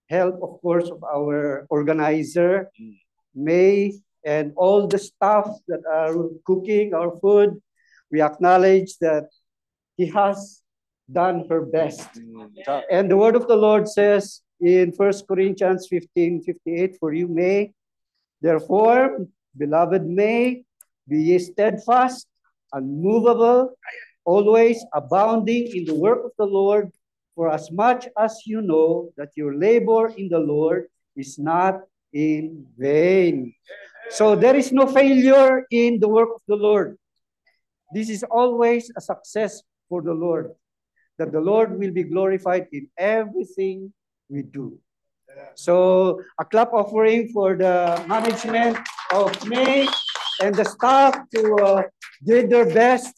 help, 0.09 0.35
of 0.41 0.61
course, 0.61 0.89
of 0.89 1.03
our 1.03 1.67
organizer, 1.69 2.69
May, 3.35 3.93
and 4.25 4.53
all 4.55 4.87
the 4.87 4.97
staff 4.97 5.47
that 5.67 5.81
are 5.85 6.15
cooking 6.45 6.93
our 6.93 7.11
food, 7.19 7.61
we 8.11 8.21
acknowledge 8.21 8.97
that 8.99 9.29
he 9.95 10.07
has 10.07 10.61
done 11.11 11.45
her 11.49 11.61
best. 11.61 12.09
자, 12.65 12.83
And 12.89 13.09
the 13.11 13.17
word 13.17 13.35
of 13.35 13.47
the 13.47 13.55
Lord 13.55 13.87
says 13.87 14.41
in 14.59 14.91
1 14.91 15.13
Corinthians 15.27 15.87
15 15.87 16.41
58, 16.43 16.97
For 16.99 17.13
you 17.13 17.27
may, 17.27 17.73
therefore, 18.41 19.27
beloved, 19.57 20.05
may 20.05 20.63
be 21.07 21.21
ye 21.33 21.39
steadfast, 21.39 22.27
unmovable, 22.73 23.73
always 24.25 24.83
abounding 24.93 25.67
in 25.75 25.85
the 25.85 25.95
work 25.95 26.25
of 26.25 26.31
the 26.37 26.45
Lord, 26.45 26.91
for 27.35 27.51
as 27.51 27.71
much 27.71 28.07
as 28.17 28.45
you 28.45 28.61
know 28.61 29.11
that 29.17 29.29
your 29.35 29.55
labor 29.55 30.09
in 30.09 30.29
the 30.29 30.39
Lord 30.39 30.87
is 31.15 31.39
not 31.39 31.81
in 32.13 32.65
vain. 32.77 33.53
So 34.09 34.35
there 34.35 34.55
is 34.55 34.71
no 34.71 34.87
failure 34.87 35.65
in 35.71 35.99
the 35.99 36.07
work 36.07 36.29
of 36.35 36.41
the 36.47 36.55
Lord. 36.55 36.97
This 37.93 38.09
is 38.09 38.23
always 38.23 38.91
a 38.95 39.01
success 39.01 39.61
for 39.87 40.01
the 40.01 40.13
Lord, 40.13 40.51
that 41.17 41.31
the 41.31 41.41
Lord 41.41 41.77
will 41.77 41.91
be 41.91 42.03
glorified 42.03 42.67
in 42.71 42.89
everything 42.97 43.93
we 44.29 44.43
do. 44.43 44.77
So 45.55 46.21
a 46.39 46.45
clap 46.45 46.73
offering 46.73 47.29
for 47.29 47.55
the 47.55 48.03
management 48.07 48.77
of 49.11 49.31
May 49.47 49.87
and 50.41 50.55
the 50.55 50.65
staff 50.65 51.15
to 51.35 51.55
uh, 51.55 51.83
did 52.25 52.49
their 52.49 52.65
best. 52.65 53.13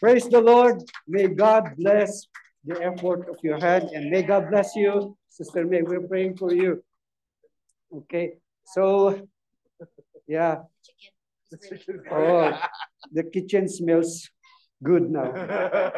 Praise 0.00 0.28
the 0.28 0.40
Lord. 0.40 0.82
May 1.06 1.28
God 1.28 1.74
bless 1.76 2.26
the 2.64 2.80
effort 2.82 3.28
of 3.28 3.36
your 3.42 3.60
hand 3.60 3.90
and 3.92 4.10
may 4.10 4.22
God 4.22 4.50
bless 4.50 4.74
you 4.74 5.16
Sister 5.34 5.66
May, 5.66 5.82
we're 5.82 6.06
praying 6.06 6.36
for 6.36 6.54
you. 6.54 6.80
Okay, 7.92 8.38
so, 8.62 9.26
yeah. 10.28 10.62
Oh, 12.08 12.56
the 13.10 13.24
kitchen 13.24 13.68
smells 13.68 14.30
good 14.80 15.10
now. 15.10 15.34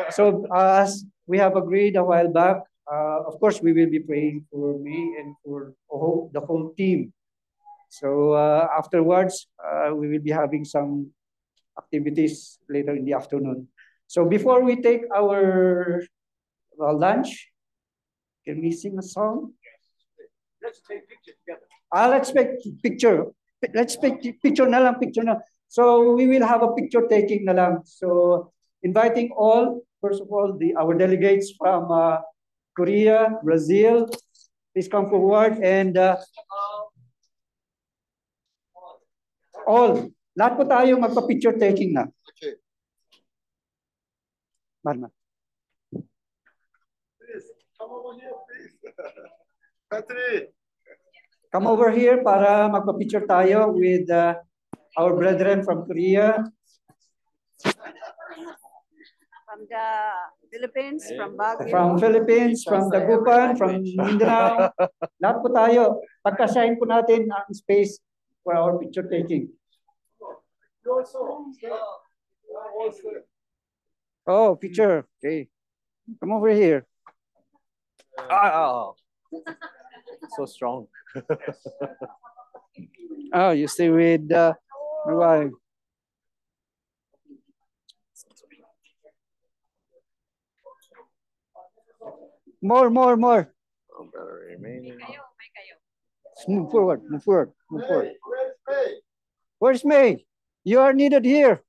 So 0.09 0.47
as 0.55 1.05
we 1.27 1.37
have 1.37 1.55
agreed 1.55 1.97
a 1.97 2.05
while 2.05 2.33
back, 2.33 2.65
uh, 2.91 3.27
of 3.27 3.39
course, 3.41 3.61
we 3.63 3.73
will 3.73 3.91
be 3.91 4.01
praying 4.01 4.47
for 4.51 4.79
me 4.79 5.17
and 5.19 5.35
for 5.45 5.75
whole- 5.89 6.31
the 6.33 6.41
whole 6.41 6.73
team. 6.77 7.13
So 7.89 8.33
uh, 8.33 8.69
afterwards, 8.77 9.49
uh, 9.63 9.95
we 9.95 10.09
will 10.09 10.23
be 10.23 10.31
having 10.31 10.65
some 10.65 11.11
activities 11.79 12.59
later 12.69 12.95
in 12.95 13.05
the 13.05 13.15
afternoon. 13.15 13.69
So 14.07 14.25
before 14.25 14.63
we 14.63 14.83
take 14.83 15.03
our 15.15 16.03
uh, 16.81 16.93
lunch, 16.95 17.51
can 18.47 18.61
we 18.61 18.73
sing 18.73 18.99
a 18.99 19.03
song? 19.03 19.53
Let's 20.63 20.81
take 20.89 21.09
pictures 21.09 21.37
together. 21.45 21.67
Ah, 21.93 22.09
let's 22.09 22.33
take 22.33 22.59
picture. 22.83 23.27
Let's 23.75 23.97
take 23.97 24.23
picture 24.43 24.67
na 24.67 24.79
lang, 24.79 24.99
picture 24.99 25.23
na. 25.23 25.37
So 25.69 26.15
we 26.15 26.27
will 26.27 26.47
have 26.47 26.63
a 26.63 26.73
picture 26.75 27.07
taking 27.09 27.47
na 27.47 27.53
lang. 27.53 27.83
So 27.85 28.53
inviting 28.83 29.31
all, 29.35 29.83
first 30.01 30.23
of 30.23 30.31
all, 30.31 30.55
the 30.55 30.75
our 30.79 30.95
delegates 30.95 31.55
from 31.59 31.91
uh, 31.91 32.19
Korea, 32.77 33.41
Brazil, 33.41 34.05
please 34.77 34.87
come 34.93 35.09
forward 35.09 35.57
and 35.65 35.97
uh, 35.97 36.21
all, 39.65 40.13
lahat 40.37 40.53
po 40.61 40.65
tayo 40.69 41.01
magpa-picture 41.01 41.57
taking 41.57 41.97
na. 41.97 42.05
Marma. 44.85 45.09
Come 47.81 47.91
over 47.91 48.13
here, 48.15 48.37
please. 48.47 48.75
Patrick. 49.91 50.55
Come 51.51 51.67
over 51.67 51.89
here 51.91 52.21
para 52.21 52.69
magpa-picture 52.69 53.25
tayo 53.25 53.73
with 53.73 54.07
uh, 54.13 54.37
our 55.01 55.17
brethren 55.17 55.65
from 55.65 55.89
Korea. 55.89 56.45
From 59.57 59.65
the 59.73 59.89
Philippines, 60.53 61.13
from 61.17 61.33
Baguio. 61.33 61.71
From 61.71 61.99
Philippines, 61.99 62.65
from 62.65 62.91
Dagupan, 62.93 63.57
from 63.57 63.81
Mindanao. 63.81 64.69
Lahat 65.17 65.37
po 65.41 65.49
tayo. 65.49 66.05
Pagkasahin 66.21 66.77
po 66.77 66.85
natin 66.85 67.25
ang 67.33 67.49
space 67.57 67.97
for 68.45 68.53
our 68.53 68.77
picture 68.77 69.09
taking. 69.09 69.49
You 70.85 70.91
also. 70.93 71.49
Also. 72.77 73.09
Oh, 74.29 74.61
picture. 74.61 75.09
Okay. 75.25 75.49
Come 76.21 76.37
over 76.37 76.53
here. 76.53 76.85
Ah, 78.29 78.93
so 80.37 80.45
strong. 80.45 80.85
Oh, 83.33 83.51
you 83.51 83.67
stay 83.67 83.91
with 83.91 84.31
uh, 84.31 84.55
my 85.09 85.15
wife. 85.17 85.57
More, 92.67 92.91
more, 92.91 93.17
more. 93.17 93.55
remaining. 94.51 94.99
Move 96.49 96.69
forward, 96.69 97.01
move 97.09 97.23
forward, 97.23 97.53
move 97.71 97.87
forward. 97.87 98.11
Hey, 98.69 98.95
Where's 99.61 99.85
May? 99.85 100.27
You 100.65 100.81
are 100.81 100.93
needed 100.93 101.25
here. 101.25 101.63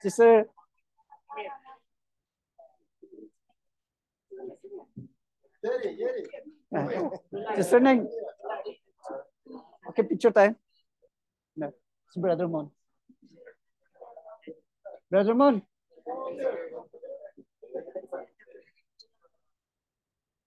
Sister. 0.00 0.46
Yeri, 5.62 5.90
Yeri. 6.00 6.24
Sister 7.56 7.80
Neng. 7.80 8.08
Okay, 9.90 10.04
picture 10.04 10.30
time. 10.30 10.56
No, 11.54 11.70
si 12.08 12.18
Brother 12.18 12.48
Mon. 12.48 12.70
Brother 15.10 15.34
Mon. 15.34 15.60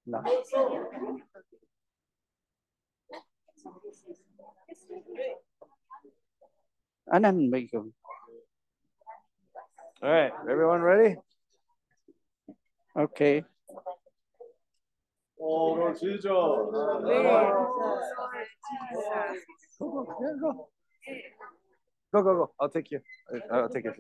No. 0.06 0.22
Anan 7.10 7.50
ba 7.50 7.58
ikaw? 7.58 7.86
All 10.06 10.12
right, 10.12 10.34
everyone 10.46 10.82
ready? 10.86 11.18
Okay. 12.94 13.44
Oh, 15.42 15.90
Jesus. 15.98 16.24
Go, 16.26 16.72
go, 19.80 20.06
go. 20.40 20.70
Go, 22.14 22.22
go, 22.24 22.32
go. 22.36 22.52
I'll 22.60 22.70
take 22.70 22.92
you. 22.92 23.02
I'll 23.52 23.70
take 23.70 23.86
you. 23.86 23.94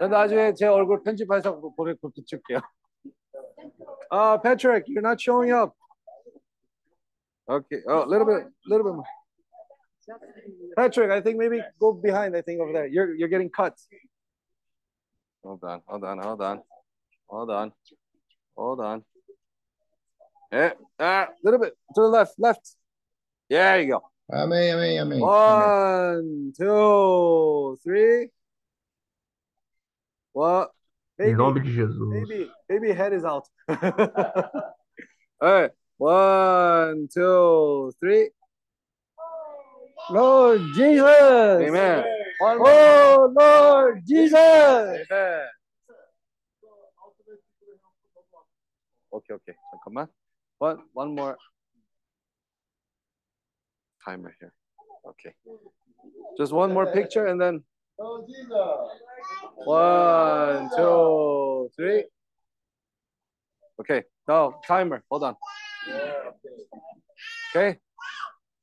저 0.00 0.08
나중에 0.08 0.52
제 0.54 0.66
얼굴 0.66 1.02
편집해서 1.02 1.60
보내 1.76 1.94
붙일게요. 1.94 2.60
Uh, 4.10 4.38
Patrick, 4.38 4.84
you're 4.86 5.02
not 5.02 5.20
showing 5.20 5.52
up. 5.52 5.74
Okay. 7.48 7.82
Oh, 7.88 8.04
a 8.04 8.06
little 8.06 8.26
bit, 8.26 8.46
little 8.66 8.84
bit 8.84 8.94
more. 8.94 9.04
Patrick, 10.76 11.10
I 11.10 11.20
think 11.20 11.38
maybe 11.38 11.60
go 11.80 11.92
behind. 11.92 12.36
I 12.36 12.42
think 12.42 12.60
over 12.60 12.72
there. 12.72 12.86
You're 12.86 13.14
you're 13.14 13.28
getting 13.28 13.50
cut. 13.50 13.74
Hold 15.42 15.62
on, 15.64 15.80
hold 15.86 16.04
on, 16.04 16.18
hold 16.18 16.42
on, 16.42 16.62
hold 17.28 17.50
on, 17.50 17.72
hold 18.56 18.80
on. 18.80 19.04
Yeah, 20.52 20.72
ah, 20.98 21.28
little 21.42 21.60
bit 21.60 21.74
to 21.94 22.00
the 22.02 22.08
left, 22.08 22.34
left. 22.38 22.76
There 23.48 23.80
you 23.80 23.88
go. 23.88 24.02
Amém, 24.30 24.72
amém, 24.72 24.98
amém. 24.98 25.20
One, 25.20 26.52
two, 26.56 27.78
three. 27.82 28.30
What? 30.32 30.70
Em 31.18 31.34
nome 31.34 31.60
de 31.60 31.70
Jesus. 31.70 31.96
Baby, 32.10 32.50
baby 32.68 32.92
head 32.92 33.12
is 33.12 33.24
out. 33.24 33.48
All 35.40 35.52
right. 35.52 35.70
One, 35.98 37.08
two, 37.12 37.92
three. 38.00 38.30
Lord 40.10 40.60
Jesus. 40.74 41.60
Amen. 41.60 42.04
One 42.38 42.58
more. 42.58 42.68
Oh, 42.68 43.32
Lord 43.34 44.02
Jesus. 44.06 44.36
Amen. 44.36 45.46
Okay, 49.12 49.34
okay. 49.34 49.54
잠깐만. 49.72 50.08
One, 50.58 50.82
one 50.92 51.14
more 51.14 51.38
timer 54.04 54.34
here. 54.38 54.52
Okay. 55.06 55.32
Just 56.38 56.52
one 56.52 56.72
more 56.72 56.86
picture 56.92 57.26
and 57.26 57.40
then 57.40 57.64
one, 59.65 60.69
two, 60.75 61.69
three. 61.75 62.05
Okay. 63.79 64.03
No, 64.27 64.59
timer. 64.67 65.03
Hold 65.09 65.23
on. 65.23 65.35
Okay. 67.55 67.77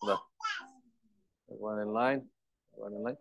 Hold 0.00 0.12
on. 0.12 0.18
One 1.46 1.80
in 1.80 1.92
line. 1.92 2.22
One 2.72 2.92
in 2.94 3.02
line. 3.02 3.16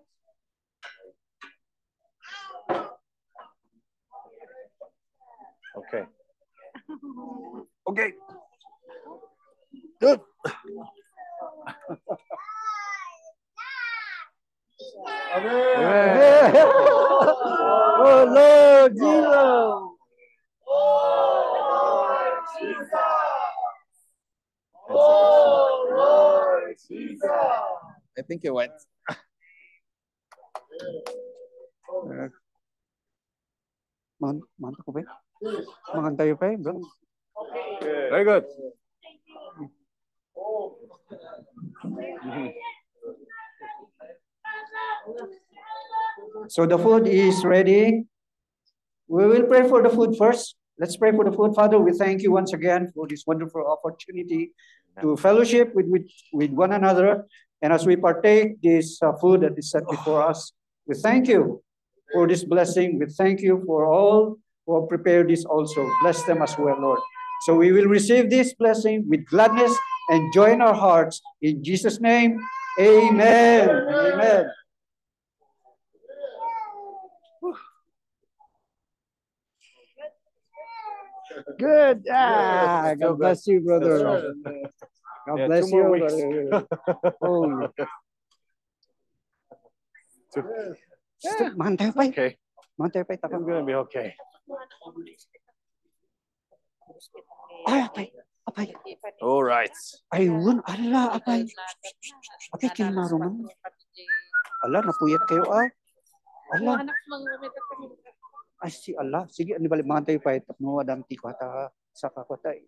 Okay. 5.78 6.04
Okay. 7.88 8.14
Good. 10.00 10.20
Amen. 15.36 16.54
Oh, 18.00 18.24
Lord 18.34 18.92
Jesus. 18.98 19.68
Oh, 24.90 25.88
Lord 25.92 26.76
Jesus. 26.90 27.30
I 28.18 28.22
think 28.28 28.46
it 28.46 28.54
went. 28.54 28.72
Uh, 31.88 32.30
man, 34.22 34.42
man 34.60 34.74
ko 34.82 34.92
ba? 34.92 35.02
Makan 35.94 36.14
tayo 36.18 36.34
pa 36.38 36.50
eh, 36.50 36.58
bro. 36.58 36.82
Very 37.82 38.26
good. 38.26 38.46
So 46.48 46.66
the 46.66 46.78
food 46.78 47.08
is 47.08 47.44
ready. 47.44 48.06
We 49.08 49.26
will 49.26 49.44
pray 49.44 49.68
for 49.68 49.82
the 49.82 49.90
food 49.90 50.16
first. 50.18 50.56
Let's 50.80 50.98
pray 50.98 51.12
for 51.12 51.24
the 51.24 51.32
food. 51.32 51.56
Father, 51.56 51.80
we 51.80 51.94
thank 51.94 52.22
you 52.22 52.32
once 52.32 52.54
again 52.54 52.92
for 52.94 53.08
this 53.08 53.24
wonderful 53.26 53.66
opportunity 53.66 54.52
to 55.02 55.18
fellowship 55.18 55.74
with, 55.74 55.88
with, 55.88 56.08
with 56.34 56.52
one 56.52 56.72
another. 56.72 57.26
And 57.62 57.74
as 57.74 57.86
we 57.86 57.96
partake 57.96 58.62
this 58.62 59.02
uh, 59.02 59.14
food 59.14 59.42
that 59.42 59.58
is 59.58 59.72
set 59.72 59.84
before 59.90 60.22
us, 60.22 60.52
we 60.86 60.96
thank 60.96 61.28
you 61.28 61.64
for 62.14 62.28
this 62.28 62.44
blessing. 62.44 63.00
We 63.00 63.08
thank 63.08 63.42
you 63.42 63.64
for 63.66 63.86
all 63.86 64.38
who 64.66 64.80
have 64.80 64.90
prepared 64.90 65.30
this 65.30 65.46
also. 65.46 65.90
Bless 66.02 66.24
them 66.24 66.42
as 66.42 66.56
well, 66.58 66.80
Lord. 66.80 67.00
So 67.46 67.56
we 67.56 67.72
will 67.72 67.86
receive 67.86 68.30
this 68.30 68.54
blessing 68.54 69.06
with 69.08 69.26
gladness 69.26 69.76
and 70.10 70.34
joy 70.34 70.52
in 70.52 70.62
our 70.62 70.74
hearts. 70.74 71.22
In 71.42 71.64
Jesus' 71.64 72.00
name, 72.00 72.40
amen. 72.80 73.70
Amen. 73.70 74.46
Good. 81.58 82.06
Ah, 82.10 82.94
God 82.94 83.18
bless 83.18 83.48
you, 83.48 83.62
brother. 83.62 84.34
God 85.28 85.38
Yeah, 85.38 85.48
bless 85.50 85.72
you. 85.72 85.84
weeks. 85.92 86.14
brother. 86.14 86.66
Oh. 87.22 87.68
Stop, 91.18 91.52
Mantay 91.58 91.90
pa. 91.92 92.06
Okay. 92.08 92.38
Mantay 92.80 93.04
pa. 93.04 93.18
I'm 93.28 93.44
gonna 93.44 93.66
be 93.66 93.74
okay. 93.90 94.14
Ay, 97.68 97.84
apay. 97.84 98.08
Apay. 98.48 98.68
All 99.20 99.44
right. 99.44 99.74
Ayun, 100.14 100.62
ala, 100.64 101.20
apay. 101.20 101.44
Apay, 102.56 102.70
kinaro 102.72 103.18
naman. 103.18 103.50
Ala, 104.64 104.80
napuyat 104.86 105.26
kayo 105.28 105.44
ah. 105.52 105.68
Ala. 106.56 106.86
Ay, 108.58 108.72
si 108.74 108.92
ala. 108.98 109.30
Sige, 109.30 109.54
ano 109.54 109.70
balik, 109.70 109.86
mantay 109.86 110.18
pa. 110.18 110.34
Tapno, 110.42 110.82
adam, 110.82 111.06
tiko, 111.06 111.30
hata, 111.30 111.70
sa 111.94 112.10
kakotay. 112.10 112.66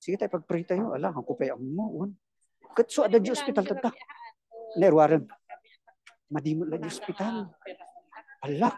Sige 0.00 0.16
tayo, 0.16 0.32
pag-pray 0.40 0.64
tayo. 0.64 0.96
Ala, 0.96 1.12
ang 1.12 1.24
kupay 1.24 1.52
ang 1.52 1.60
mo. 1.60 2.08
un. 2.08 2.10
Katso, 2.72 3.04
ada 3.04 3.20
di 3.20 3.28
hospital 3.28 3.68
tata. 3.68 3.92
Nerwaran. 4.80 5.28
Madimot 6.32 6.72
lang 6.72 6.80
di 6.80 6.88
hospital. 6.88 7.52
Ala. 8.48 8.70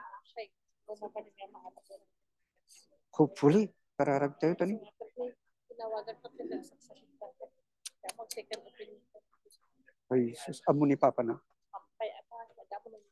Hopefully, 3.13 3.71
kararag 3.95 4.35
tayo 4.43 4.59
tani. 4.59 4.75
Ay, 10.13 10.35
sus, 10.35 10.59
amo 10.67 10.85
ni 10.85 10.99
Papa 10.99 11.23
na. 11.23 11.39
Mm, 11.39 13.12